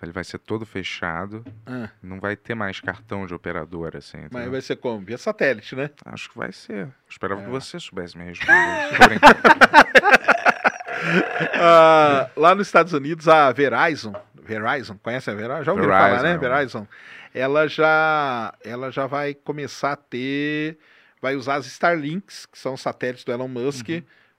Ele 0.00 0.12
vai 0.12 0.22
ser 0.22 0.38
todo 0.38 0.64
fechado, 0.64 1.44
Ah, 1.66 1.88
não 2.02 2.20
vai 2.20 2.36
ter 2.36 2.54
mais 2.54 2.80
cartão 2.80 3.26
de 3.26 3.34
operador, 3.34 3.96
assim. 3.96 4.16
mas 4.18 4.26
entendeu? 4.26 4.50
vai 4.52 4.60
ser 4.60 4.76
como? 4.76 5.04
Via 5.04 5.18
satélite, 5.18 5.74
né? 5.74 5.90
Acho 6.04 6.30
que 6.30 6.38
vai 6.38 6.52
ser. 6.52 6.84
Eu 6.86 6.92
esperava 7.10 7.40
É. 7.40 7.44
que 7.44 7.50
você 7.50 7.80
soubesse 7.80 8.16
me 8.16 8.24
responder. 8.30 9.18
Ah, 11.54 12.30
lá 12.36 12.54
nos 12.54 12.66
Estados 12.68 12.92
Unidos, 12.92 13.28
a 13.28 13.50
Verizon, 13.52 14.14
Verizon, 14.34 14.96
conhece 15.02 15.30
a 15.30 15.34
Verizon? 15.34 15.64
Já 15.64 15.72
ouviram 15.72 15.90
falar, 15.92 16.22
né? 16.22 16.36
Verizon. 16.38 16.40
Verizon. 16.54 16.88
Ela 17.34 17.68
já, 17.68 18.54
ela 18.64 18.90
já 18.90 19.06
vai 19.06 19.34
começar 19.34 19.92
a 19.92 19.96
ter, 19.96 20.78
vai 21.20 21.36
usar 21.36 21.56
as 21.56 21.66
Starlinks, 21.66 22.46
que 22.46 22.58
são 22.58 22.74
os 22.74 22.80
satélites 22.80 23.24
do 23.24 23.32
Elon 23.32 23.48
Musk, 23.48 23.88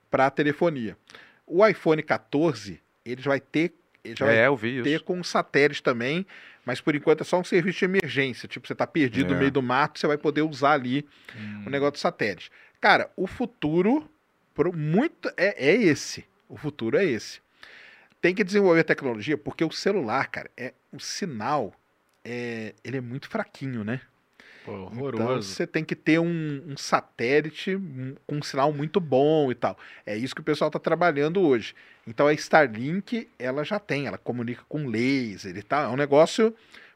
para 0.10 0.30
telefonia. 0.30 0.98
O 1.46 1.66
iPhone 1.66 2.02
14, 2.02 2.82
ele 3.06 3.22
vai 3.22 3.40
ter 3.40 3.76
ele 4.04 4.16
já 4.18 4.32
É, 4.32 4.48
eu 4.48 4.56
vi 4.56 4.82
ter 4.84 4.96
isso. 4.96 5.04
com 5.04 5.24
satélite 5.24 5.82
também, 5.84 6.26
mas 6.66 6.80
por 6.82 6.96
enquanto 6.96 7.22
é 7.22 7.24
só 7.24 7.40
um 7.40 7.44
serviço 7.44 7.80
de 7.80 7.86
emergência. 7.86 8.48
Tipo, 8.48 8.68
você 8.68 8.76
tá 8.76 8.86
perdido 8.88 9.32
É. 9.32 9.34
no 9.34 9.40
meio 9.40 9.52
do 9.52 9.62
mato, 9.62 10.00
você 10.00 10.08
vai 10.08 10.18
poder 10.18 10.42
usar 10.42 10.74
ali 10.74 11.06
Hum. 11.36 11.64
o 11.68 11.70
negócio 11.70 11.94
do 11.94 12.00
satélite. 12.00 12.52
Cara, 12.82 13.10
o 13.16 13.28
futuro 13.28 14.10
muito 14.76 15.30
é, 15.38 15.70
é 15.70 15.76
esse. 15.76 16.26
O 16.48 16.58
futuro 16.58 16.98
é 16.98 17.06
esse. 17.06 17.40
Tem 18.22 18.36
que 18.36 18.44
desenvolver 18.44 18.84
tecnologia 18.84 19.38
porque 19.38 19.64
o 19.64 19.72
celular, 19.72 20.28
cara, 20.28 20.50
é 20.58 20.74
o 20.92 21.00
sinal 21.00 21.74
é, 22.26 22.74
ele 22.84 22.98
é 22.98 23.02
muito 23.02 23.30
fraquinho, 23.30 23.84
né? 23.84 24.02
Pô, 24.66 24.72
Então 24.92 24.98
horroroso. 24.98 25.50
você 25.54 25.66
tem 25.66 25.84
que 25.84 25.96
ter 25.96 26.20
um, 26.20 26.64
um 26.68 26.78
satélite 26.78 27.76
um- 27.76 28.16
com 28.28 28.36
um 28.38 28.42
sinal 28.44 28.72
muito 28.74 29.00
bom 29.00 29.52
e 29.52 29.56
tal. 29.56 29.78
É 30.06 30.16
isso 30.16 30.36
que 30.36 30.42
o 30.42 30.44
pessoal 30.44 30.68
está 30.70 30.80
trabalhando 30.80 31.42
hoje. 31.42 31.74
Então 32.06 32.28
a 32.28 32.34
Starlink, 32.34 33.30
ela 33.40 33.64
já 33.64 33.80
tem, 33.80 34.08
ela 34.08 34.18
comunica 34.18 34.64
com 34.68 34.88
laser 34.88 35.56
e 35.56 35.64
tal. 35.64 35.84
É 35.86 35.88
um 35.88 35.96
negócio, 35.96 36.54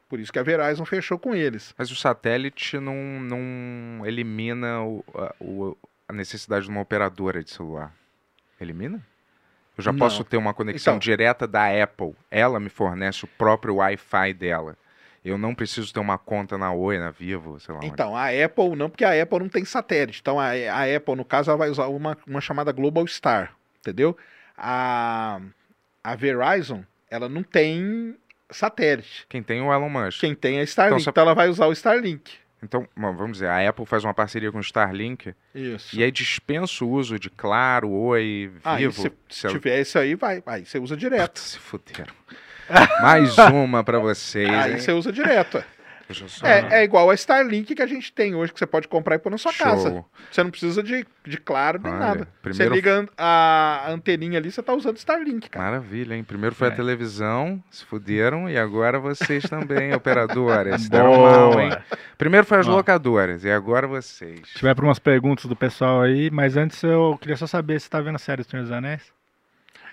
por 0.08 0.20
isso 0.20 0.32
que 0.32 0.38
a 0.38 0.42
Verizon 0.42 0.84
fechou 0.84 1.18
com 1.18 1.34
eles. 1.34 1.74
Mas 1.78 1.90
o 1.90 1.96
satélite 1.96 2.78
não, 2.78 2.94
não 3.20 4.06
elimina 4.06 4.82
o- 4.82 5.04
a, 5.14 5.34
o- 5.40 5.76
a 6.08 6.12
necessidade 6.12 6.66
de 6.66 6.70
uma 6.70 6.80
operadora 6.82 7.42
de 7.42 7.50
celular. 7.50 7.94
Elimina? 8.60 9.04
Eu 9.76 9.82
já 9.82 9.90
Não. 9.90 9.98
posso 9.98 10.22
ter 10.22 10.36
uma 10.36 10.54
conexão 10.54 10.94
Então- 10.94 10.98
direta 11.00 11.46
da 11.48 11.66
Apple. 11.82 12.14
Ela 12.30 12.60
me 12.60 12.68
fornece 12.68 13.24
o 13.24 13.28
próprio 13.28 13.76
Wi-Fi 13.76 14.32
dela. 14.34 14.76
Eu 15.24 15.38
não 15.38 15.54
preciso 15.54 15.90
ter 15.92 16.00
uma 16.00 16.18
conta 16.18 16.58
na 16.58 16.70
Oi, 16.72 16.98
na 16.98 17.10
Vivo, 17.10 17.58
sei 17.58 17.72
lá. 17.72 17.78
onde. 17.78 17.88
Então, 17.88 18.14
a 18.16 18.26
Apple 18.28 18.76
não, 18.76 18.90
porque 18.90 19.04
a 19.04 19.22
Apple 19.22 19.38
não 19.38 19.48
tem 19.48 19.64
satélite. 19.64 20.20
Então, 20.20 20.38
a, 20.38 20.48
a 20.50 20.96
Apple, 20.96 21.16
no 21.16 21.24
caso, 21.24 21.50
ela 21.50 21.56
vai 21.58 21.70
usar 21.70 21.86
uma, 21.86 22.16
uma 22.26 22.40
chamada 22.42 22.70
Global 22.72 23.06
Star, 23.06 23.54
entendeu? 23.80 24.16
A, 24.56 25.40
a 26.02 26.14
Verizon, 26.14 26.84
ela 27.10 27.28
não 27.28 27.42
tem 27.42 28.14
satélite. 28.50 29.24
Quem 29.28 29.42
tem 29.42 29.60
é 29.60 29.62
o 29.62 29.72
Elon 29.72 29.88
Musk. 29.88 30.20
Quem 30.20 30.34
tem 30.34 30.58
é 30.58 30.60
a 30.60 30.64
Starlink, 30.64 31.00
Então, 31.00 31.10
então, 31.10 31.22
ela 31.22 31.34
vai 31.34 31.48
usar 31.48 31.66
o 31.66 31.72
Starlink. 31.72 32.32
Então, 32.62 32.88
vamos 32.96 33.32
dizer, 33.32 33.48
a 33.48 33.68
Apple 33.68 33.84
faz 33.84 34.04
uma 34.04 34.14
parceria 34.14 34.50
com 34.50 34.56
o 34.58 34.62
Starlink 34.62 35.34
Isso. 35.54 35.94
e 35.98 36.02
aí 36.02 36.10
dispensa 36.10 36.82
o 36.84 36.88
uso 36.88 37.18
de 37.18 37.28
Claro, 37.28 37.90
Oi, 37.90 38.50
Aí, 38.64 38.82
Vivo. 38.84 38.92
se, 39.02 39.12
Se 39.28 39.40
se 39.40 39.46
ela- 39.46 39.54
tiver 39.58 39.80
isso 39.80 39.98
aí, 39.98 40.14
vai. 40.14 40.42
Aí 40.46 40.64
você 40.64 40.78
usa 40.78 40.96
direto. 40.96 41.38
Se 41.40 41.58
fuderam. 41.58 42.14
Mais 43.02 43.36
uma 43.38 43.82
pra 43.84 43.98
vocês, 43.98 44.48
Aí 44.48 44.72
hein? 44.72 44.78
você 44.78 44.92
usa 44.92 45.12
direto. 45.12 45.58
é. 45.58 45.64
É, 46.42 46.80
é 46.80 46.84
igual 46.84 47.08
a 47.08 47.14
Starlink 47.14 47.74
que 47.74 47.80
a 47.82 47.86
gente 47.86 48.12
tem 48.12 48.34
hoje, 48.34 48.52
que 48.52 48.58
você 48.58 48.66
pode 48.66 48.86
comprar 48.86 49.14
e 49.14 49.18
pôr 49.18 49.30
na 49.30 49.38
sua 49.38 49.52
Show. 49.52 49.66
casa. 49.66 50.04
Você 50.30 50.42
não 50.44 50.50
precisa 50.50 50.82
de, 50.82 51.06
de 51.26 51.38
claro 51.38 51.80
nem 51.82 51.90
Olha, 51.92 51.98
nada. 52.00 52.28
primeiro- 52.42 52.74
Você 52.74 52.76
liga 52.76 53.08
a, 53.16 53.86
anteninha 53.88 54.38
ali, 54.38 54.52
você 54.52 54.62
tá 54.62 54.74
usando 54.74 54.98
Starlink, 54.98 55.48
cara. 55.48 55.64
Maravilha, 55.64 56.14
hein? 56.14 56.22
Primeiro 56.22 56.54
foi 56.54 56.68
É. 56.68 56.70
a 56.70 56.74
televisão, 56.74 57.62
se 57.70 57.86
fuderam, 57.86 58.50
e 58.50 58.58
agora 58.58 58.98
vocês 58.98 59.44
também, 59.44 59.92
operadoras. 59.96 60.82
Se 60.82 60.90
deram 60.90 61.22
mal, 61.22 61.58
hein? 61.58 61.70
Primeiro 62.18 62.46
foi 62.46 62.58
as 62.58 62.68
Ó. 62.68 62.72
locadoras, 62.76 63.42
e 63.42 63.50
agora 63.50 63.86
vocês. 63.86 64.40
Se 64.46 64.58
tiver 64.58 64.74
para 64.74 64.84
umas 64.84 64.98
perguntas 64.98 65.46
do 65.46 65.56
pessoal 65.56 66.02
aí, 66.02 66.30
mas 66.30 66.54
antes 66.54 66.82
eu 66.82 67.16
queria 67.18 67.36
só 67.36 67.46
saber 67.46 67.80
se 67.80 67.88
tá 67.88 68.00
vendo 68.02 68.16
a 68.16 68.18
série 68.18 68.42
do 68.42 68.50
Senhor 68.50 68.62
dos 68.62 68.72
Anéis. 68.72 69.02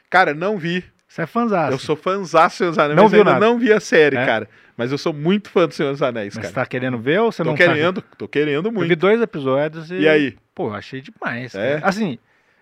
Cara, 0.09 0.33
não 0.33 0.57
vi. 0.57 0.83
Você 1.11 1.23
é 1.23 1.25
fãzaço. 1.25 1.73
Eu 1.73 1.77
sou 1.79 1.95
fãzaço 1.97 2.55
do 2.55 2.57
Senhor 2.57 2.69
dos 2.69 2.79
Anéis, 2.79 2.95
Não 2.95 3.03
mas 3.03 3.11
viu 3.11 3.19
ainda 3.21 3.33
nada? 3.33 3.45
não 3.45 3.59
vi 3.59 3.73
a 3.73 3.81
série, 3.81 4.15
É? 4.15 4.25
cara. 4.25 4.49
Mas 4.77 4.93
eu 4.93 4.97
sou 4.97 5.11
muito 5.11 5.49
fã 5.49 5.67
do 5.67 5.73
Senhor 5.73 5.91
dos 5.91 6.01
Anéis, 6.01 6.33
Mas 6.35 6.43
cara. 6.43 6.47
você 6.47 6.53
tá 6.55 6.65
querendo 6.65 6.97
ver 6.97 7.19
ou 7.19 7.31
você 7.33 7.43
tô 7.43 7.49
não 7.49 7.57
tá- 7.57 7.65
querendo, 7.65 8.01
tô 8.17 8.27
querendo 8.29 8.67
Eu 8.67 8.71
vi 8.71 8.77
muito. 8.77 8.95
dois 8.95 9.21
episódios 9.21 9.91
e... 9.91 9.95
E 9.95 10.07
aí? 10.07 10.37
Pô, 10.55 10.71
achei 10.73 11.01
demais. 11.01 11.53
É? 11.53 11.75
cara. 11.75 11.87
Assim, 11.89 12.17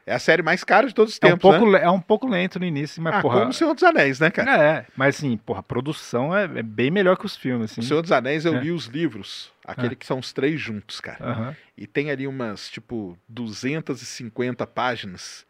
É 0.07 0.15
a 0.15 0.19
série 0.19 0.41
mais 0.41 0.63
cara 0.63 0.87
de 0.87 0.95
todos 0.95 1.13
os 1.13 1.19
é 1.21 1.27
um, 1.27 1.29
tempos, 1.29 1.41
pouco, 1.57 1.71
né? 1.71 1.83
é 1.83 1.89
um 1.91 2.01
pouco 2.01 2.27
lento 2.27 2.57
no 2.59 2.65
início, 2.65 2.99
mas 2.99 3.13
Ah, 3.17 3.21
porra... 3.21 3.39
como 3.41 3.51
o 3.51 3.53
Senhor 3.53 3.75
dos 3.75 3.83
Anéis, 3.83 4.19
né, 4.19 4.31
cara? 4.31 4.57
É, 4.59 4.85
mas 4.97 5.17
assim, 5.17 5.37
porra, 5.37 5.59
a 5.59 5.63
produção 5.63 6.35
é, 6.35 6.45
é 6.45 6.63
bem 6.63 6.89
melhor 6.89 7.15
que 7.15 7.27
os 7.27 7.35
filmes, 7.37 7.71
assim. 7.71 7.81
O 7.81 7.83
Senhor 7.83 8.01
dos 8.01 8.11
Anéis, 8.11 8.43
eu 8.43 8.55
É. 8.55 8.59
li 8.59 8.71
os 8.71 8.87
livros, 8.87 9.51
aquele 9.63 9.93
Ah. 9.93 9.95
que 9.95 10.07
são 10.07 10.17
os 10.17 10.33
três 10.33 10.59
juntos, 10.59 10.99
cara. 10.99 11.23
Aham. 11.23 11.55
E 11.77 11.85
tem 11.85 12.09
ali 12.09 12.25
umas, 12.25 12.67
tipo, 12.71 13.15
250 13.29 14.65
páginas 14.65 15.45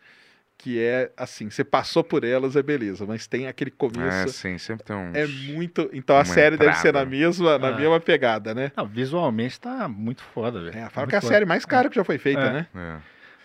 que 0.62 0.78
é 0.78 1.10
assim, 1.16 1.50
você 1.50 1.64
passou 1.64 2.04
por 2.04 2.26
elas, 2.26 2.56
é 2.58 2.62
beleza, 2.62 3.06
mas 3.08 3.26
tem 3.28 3.48
aquele 3.48 3.72
É, 3.72 3.74
começo. 3.78 4.34
sim, 4.34 4.58
sempre 4.58 4.86
tem 4.86 4.94
uns. 4.94 5.16
É, 5.16 5.26
muito. 5.26 5.90
Então 5.94 6.18
a 6.18 6.26
série 6.26 6.58
deve 6.58 6.76
ser 6.76 6.92
na 6.94 7.00
entrada. 7.00 7.10
mesma, 7.10 7.58
na 7.58 7.68
Ah. 7.70 7.78
mesma 7.78 8.00
pegada, 8.02 8.54
né? 8.54 8.70
Não, 8.76 8.86
visualmente 8.86 9.58
tá 9.58 9.88
muito 9.88 10.22
foda, 10.22 10.60
velho. 10.62 10.78
É, 10.78 10.90
fala 10.90 11.06
Muito 11.08 11.10
que 11.12 11.16
é 11.16 11.18
a 11.18 11.22
série 11.22 11.46
mais 11.46 11.64
cara 11.66 11.90
que 11.90 11.96
já 11.96 12.04
foi 12.04 12.18
feita, 12.18 12.42
É. 12.42 12.52
né? 12.52 12.68
É, 12.76 12.98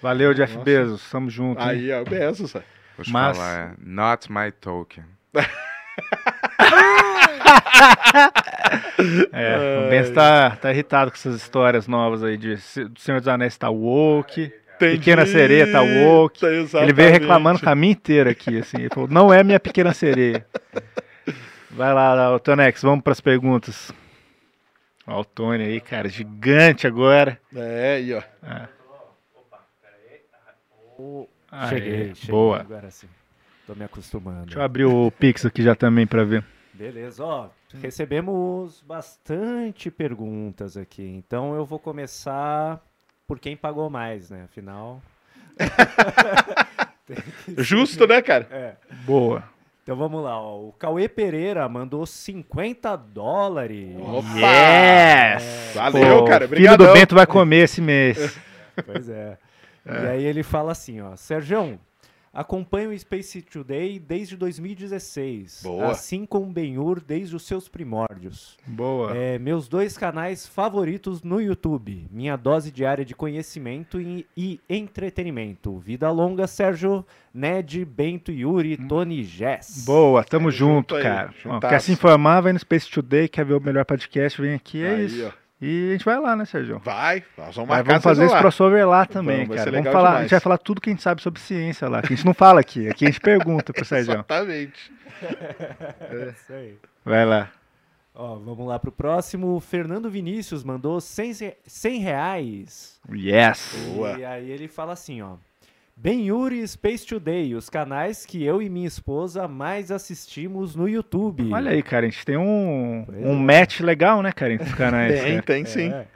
Valeu, 0.02 0.34
Jeff 0.34 0.52
Nossa. 0.54 0.64
Bezos, 0.64 1.08
tamo 1.10 1.30
junto. 1.30 1.62
Aí 1.62 1.88
é 1.90 2.00
o 2.00 2.04
Bezos, 2.04 2.52
vou 2.52 3.04
te 3.04 3.10
Mas- 3.12 3.36
falar, 3.36 3.70
é 3.70 3.74
not 3.78 4.30
my 4.30 4.50
token. 4.60 5.04
É, 9.32 9.84
o 9.86 9.90
Benz 9.90 10.10
tá, 10.10 10.50
tá 10.56 10.70
irritado 10.72 11.10
com 11.10 11.16
essas 11.16 11.36
histórias 11.36 11.86
novas 11.86 12.22
aí 12.22 12.36
de 12.36 12.54
do 12.56 13.00
Senhor 13.00 13.20
dos 13.20 13.28
Anéis 13.28 13.56
tá 13.56 13.68
woke, 13.70 14.52
Pequena 14.78 15.26
Sereia 15.26 15.70
tá 15.70 15.82
woke. 15.82 16.40
Tá, 16.40 16.82
ele 16.82 16.92
veio 16.92 17.10
reclamando 17.10 17.58
o 17.58 17.62
caminho 17.62 17.92
inteiro 17.92 18.30
aqui, 18.30 18.58
assim, 18.58 18.78
ele 18.78 18.88
falou, 18.88 19.08
não 19.08 19.32
é 19.32 19.42
minha 19.42 19.60
Pequena 19.60 19.92
Sereia. 19.92 20.46
Vai 21.70 21.92
lá, 21.92 22.14
lá, 22.14 22.38
Tonex, 22.38 22.82
vamos 22.82 23.02
pras 23.02 23.20
perguntas. 23.20 23.92
Ó, 25.06 25.20
o 25.20 25.24
Tony 25.24 25.64
aí, 25.64 25.80
cara, 25.80 26.08
gigante 26.08 26.86
agora. 26.86 27.38
É, 27.54 27.94
aí, 27.96 28.14
ó. 28.14 28.22
Aê, 31.50 31.68
cheguei, 31.68 32.14
cheguei, 32.14 32.30
boa. 32.30 32.60
agora 32.60 32.90
sim. 32.90 33.08
Tô 33.66 33.74
me 33.74 33.84
acostumando. 33.84 34.46
Deixa 34.46 34.58
eu 34.58 34.62
abrir 34.62 34.84
o 34.84 35.10
Pix 35.10 35.44
aqui 35.44 35.62
já 35.62 35.74
também 35.74 36.06
pra 36.06 36.24
ver. 36.24 36.44
Beleza, 36.72 37.24
ó. 37.24 37.50
Recebemos 37.80 38.82
bastante 38.82 39.90
perguntas 39.90 40.76
aqui. 40.76 41.02
Então 41.02 41.54
eu 41.54 41.64
vou 41.64 41.78
começar 41.78 42.82
por 43.26 43.38
quem 43.38 43.56
pagou 43.56 43.90
mais, 43.90 44.30
né? 44.30 44.44
Afinal. 44.44 45.02
Justo, 47.58 48.06
né, 48.06 48.22
cara? 48.22 48.46
É. 48.50 48.74
Boa. 49.04 49.42
Então 49.82 49.96
vamos 49.96 50.24
lá, 50.24 50.40
ó. 50.40 50.68
O 50.68 50.72
Cauê 50.72 51.08
Pereira 51.08 51.68
mandou 51.68 52.06
50 52.06 52.96
dólares. 52.96 53.94
Opa! 54.00 54.38
Yes! 54.38 55.72
Valeu, 55.74 56.20
Pô, 56.20 56.24
cara. 56.24 56.46
o 56.46 56.48
filho 56.48 56.78
do. 56.78 56.92
Bento 56.94 57.14
vai 57.14 57.26
comer 57.26 57.64
esse 57.64 57.80
mês. 57.80 58.38
Pois 58.84 59.08
é. 59.08 59.38
E 59.86 60.06
aí 60.08 60.24
ele 60.24 60.42
fala 60.42 60.72
assim, 60.72 61.00
ó. 61.00 61.14
Sérgio, 61.14 61.78
acompanho 62.34 62.90
o 62.90 62.98
Space 62.98 63.40
Today 63.42 63.98
desde 63.98 64.36
2016. 64.36 65.60
Boa. 65.62 65.90
Assim 65.92 66.26
como 66.26 66.46
o 66.46 66.52
Benhur 66.52 67.00
desde 67.00 67.36
os 67.36 67.44
seus 67.44 67.68
primórdios. 67.68 68.56
Boa. 68.66 69.16
É, 69.16 69.38
meus 69.38 69.68
dois 69.68 69.96
canais 69.96 70.46
favoritos 70.46 71.22
no 71.22 71.40
YouTube. 71.40 72.06
Minha 72.10 72.36
dose 72.36 72.70
diária 72.70 73.04
de 73.04 73.14
conhecimento 73.14 74.00
e, 74.00 74.26
e 74.36 74.60
entretenimento. 74.68 75.78
Vida 75.78 76.10
longa, 76.10 76.46
Sérgio, 76.46 77.04
Ned, 77.32 77.84
Bento, 77.84 78.32
Yuri, 78.32 78.76
Tony 78.76 79.22
Jess. 79.24 79.84
Boa, 79.84 80.24
tamo 80.24 80.48
É, 80.48 80.52
junto, 80.52 80.74
junto 80.74 80.94
aí, 80.96 81.02
cara. 81.02 81.34
Ó, 81.46 81.60
quer 81.60 81.80
se 81.80 81.92
informar, 81.92 82.40
vai 82.40 82.52
no 82.52 82.58
Space 82.58 82.90
Today, 82.90 83.28
quer 83.28 83.44
ver 83.44 83.54
o 83.54 83.60
melhor 83.60 83.84
podcast, 83.84 84.40
vem 84.40 84.54
aqui, 84.54 84.82
é 84.82 84.90
Aí, 84.94 85.06
isso. 85.06 85.26
ó. 85.26 85.43
E 85.60 85.88
a 85.90 85.92
gente 85.92 86.04
vai 86.04 86.18
lá, 86.20 86.36
né, 86.36 86.44
Sérgio? 86.44 86.78
Vai, 86.84 87.22
nós 87.38 87.54
vamos 87.54 87.68
Mas 87.70 87.78
marcar 87.78 87.84
vamos 87.92 88.02
fazer 88.04 88.24
esse 88.24 88.34
lá. 88.34 88.40
crossover 88.40 88.88
lá 88.88 89.06
também, 89.06 89.36
Vamos, 89.46 89.48
vai 89.48 89.56
cara. 89.58 89.64
ser 89.64 89.70
Vamos 89.70 89.86
legal 89.86 89.92
falar, 89.92 90.08
a 90.08 90.10
demais. 90.12 90.22
gente 90.24 90.30
vai 90.32 90.40
falar 90.40 90.58
tudo 90.58 90.80
que 90.80 90.90
a 90.90 90.92
gente 90.92 91.02
sabe 91.02 91.22
sobre 91.22 91.40
ciência 91.40 91.88
lá, 91.88 92.02
que 92.02 92.12
a 92.12 92.16
gente 92.16 92.26
não 92.26 92.34
fala 92.34 92.60
aqui, 92.60 92.88
aqui 92.88 93.04
a 93.06 93.08
gente 93.08 93.20
pergunta 93.20 93.72
pro 93.72 93.84
Sérgio. 93.84 94.12
Exatamente. 94.12 94.92
É 96.10 96.32
isso 96.36 96.52
aí. 96.52 96.76
Vai 97.04 97.24
lá. 97.24 97.50
Ó, 98.14 98.36
vamos 98.36 98.66
lá 98.66 98.78
pro 98.78 98.92
próximo. 98.92 99.58
Fernando 99.60 100.10
Vinícius 100.10 100.62
mandou 100.62 101.00
100, 101.00 101.32
re- 101.32 101.56
100 101.66 101.98
reais. 102.00 103.00
Yes. 103.12 103.74
Boa. 103.94 104.18
E 104.18 104.24
aí 104.24 104.50
ele 104.50 104.68
fala 104.68 104.92
assim, 104.92 105.20
ó. 105.22 105.34
Ben 105.96 106.26
Yuri 106.26 106.60
e 106.60 106.66
Space 106.68 107.06
Today, 107.06 107.54
os 107.54 107.70
canais 107.70 108.26
que 108.26 108.42
eu 108.42 108.60
e 108.60 108.68
minha 108.68 108.86
esposa 108.86 109.46
mais 109.46 109.92
assistimos 109.92 110.74
no 110.74 110.88
YouTube. 110.88 111.52
Olha 111.52 111.70
aí, 111.70 111.82
cara, 111.82 112.06
a 112.06 112.10
gente 112.10 112.24
tem 112.26 112.36
um, 112.36 113.04
Pois 113.06 113.24
um 113.24 113.32
é. 113.32 113.58
match 113.60 113.80
legal, 113.80 114.20
né, 114.20 114.32
cara, 114.32 114.54
entre 114.54 114.66
os 114.66 114.74
canais. 114.74 115.20
Tem, 115.20 115.32
cara. 115.34 115.42
tem 115.42 115.64
sim. 115.64 115.90
É. 115.90 116.06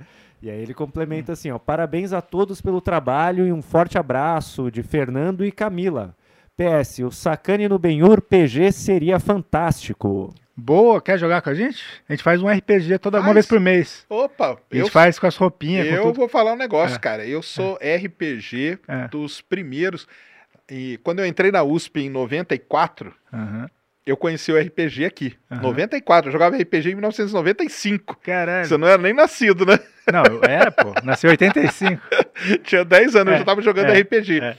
E 0.42 0.50
aí 0.50 0.60
ele 0.60 0.74
complementa 0.74 1.32
assim, 1.32 1.50
ó. 1.50 1.59
Parabéns 1.59 2.12
a 2.12 2.20
todos 2.20 2.60
pelo 2.60 2.80
trabalho 2.80 3.46
e 3.46 3.52
um 3.52 3.62
forte 3.62 3.96
abraço 3.96 4.70
de 4.70 4.82
Fernando 4.82 5.44
e 5.44 5.52
Camila. 5.52 6.14
PS, 6.56 6.98
o 7.00 7.10
Sacane 7.10 7.68
no 7.68 7.78
Benhur 7.78 8.20
PG 8.20 8.72
seria 8.72 9.20
fantástico. 9.20 10.34
Boa, 10.60 11.01
quer 11.01 11.16
jogar 11.20 11.40
com 11.40 11.51
a 11.51 11.55
gente? 11.55 11.85
A 12.09 12.12
gente 12.12 12.22
faz 12.24 12.43
um 12.43 12.48
RPG 12.48 12.98
toda 12.98 13.20
uma 13.20 13.32
vez 13.32 13.47
por 13.47 13.60
mês. 13.60 14.05
Opa, 14.10 14.59
A 14.70 14.74
gente 14.74 14.86
eu, 14.86 14.89
faz 14.89 15.16
com 15.16 15.26
as 15.28 15.36
roupinhas, 15.36 15.86
eu 15.86 16.12
vou 16.12 16.28
falar 16.28 16.52
um 16.52 16.56
negócio, 16.56 16.97
É. 16.97 16.98
cara. 16.98 17.24
Eu 17.24 17.43
sou 17.43 17.76
RPG 17.80 18.76
É. 18.89 19.06
dos 19.06 19.40
primeiros. 19.40 20.09
E 20.68 20.98
quando 21.05 21.20
eu 21.20 21.26
entrei 21.26 21.52
na 21.52 21.62
USP 21.62 22.01
em 22.01 22.10
94, 22.10 23.14
Aham. 23.32 23.70
eu 24.05 24.16
conheci 24.16 24.51
o 24.51 24.59
RPG 24.59 25.05
aqui. 25.05 25.36
Aham. 25.48 25.62
94, 25.62 26.28
eu 26.28 26.32
jogava 26.32 26.56
RPG 26.56 26.90
em 26.90 26.94
1995. 26.97 28.16
Caralho. 28.16 28.66
Você 28.66 28.76
não 28.76 28.89
era 28.89 29.01
nem 29.01 29.12
nascido, 29.14 29.64
né? 29.64 29.78
Não, 30.12 30.24
eu 30.24 30.40
era, 30.43 30.72
pô. 30.72 30.93
Nasci 31.05 31.28
em 31.28 31.30
85. 31.30 32.02
Tinha 32.64 32.85
10 32.85 33.14
anos, 33.14 33.28
eu 33.28 33.35
É, 33.36 33.39
já 33.39 33.44
tava 33.44 33.62
jogando 33.62 33.90
é, 33.93 34.01
RPG. 34.01 34.40
é. 34.43 34.56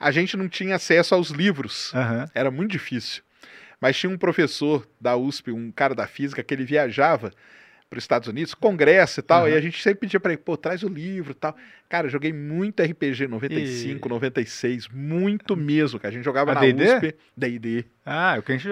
A 0.00 0.10
gente 0.10 0.34
não 0.34 0.48
tinha 0.48 0.76
acesso 0.76 1.14
aos 1.14 1.28
livros. 1.28 1.92
Aham. 1.94 2.24
Era 2.34 2.50
muito 2.50 2.70
difícil. 2.70 3.22
Mas 3.82 3.96
tinha 3.96 4.08
um 4.08 4.16
professor 4.16 4.86
da 5.00 5.16
USP, 5.16 5.50
um 5.50 5.72
cara 5.72 5.92
da 5.92 6.06
física, 6.06 6.40
que 6.40 6.54
ele 6.54 6.64
viajava 6.64 7.32
para 7.90 7.98
os 7.98 8.04
Estados 8.04 8.28
Unidos, 8.28 8.54
congresso 8.54 9.18
e 9.18 9.22
tal, 9.24 9.40
Aham. 9.40 9.50
e 9.50 9.54
a 9.56 9.60
gente 9.60 9.82
sempre 9.82 10.02
pedia 10.02 10.20
para 10.20 10.32
ele, 10.32 10.40
pô, 10.40 10.56
traz 10.56 10.84
o 10.84 10.88
livro 10.88 11.32
e 11.32 11.34
tal. 11.34 11.56
Cara, 11.92 12.08
joguei 12.08 12.32
muito 12.32 12.82
RPG 12.82 13.26
95, 13.28 14.08
96, 14.08 14.88
muito 14.88 15.54
mesmo, 15.54 16.00
cara. 16.00 16.08
A 16.10 16.16
gente 16.16 16.24
jogava 16.24 16.52
A 16.52 16.54
na 16.54 16.60
D&D? 16.62 16.84
USP, 16.86 17.14
D&D. 17.36 17.84
Ah, 18.06 18.36
o 18.38 18.42
que 18.42 18.52
a 18.52 18.56
gente. 18.56 18.68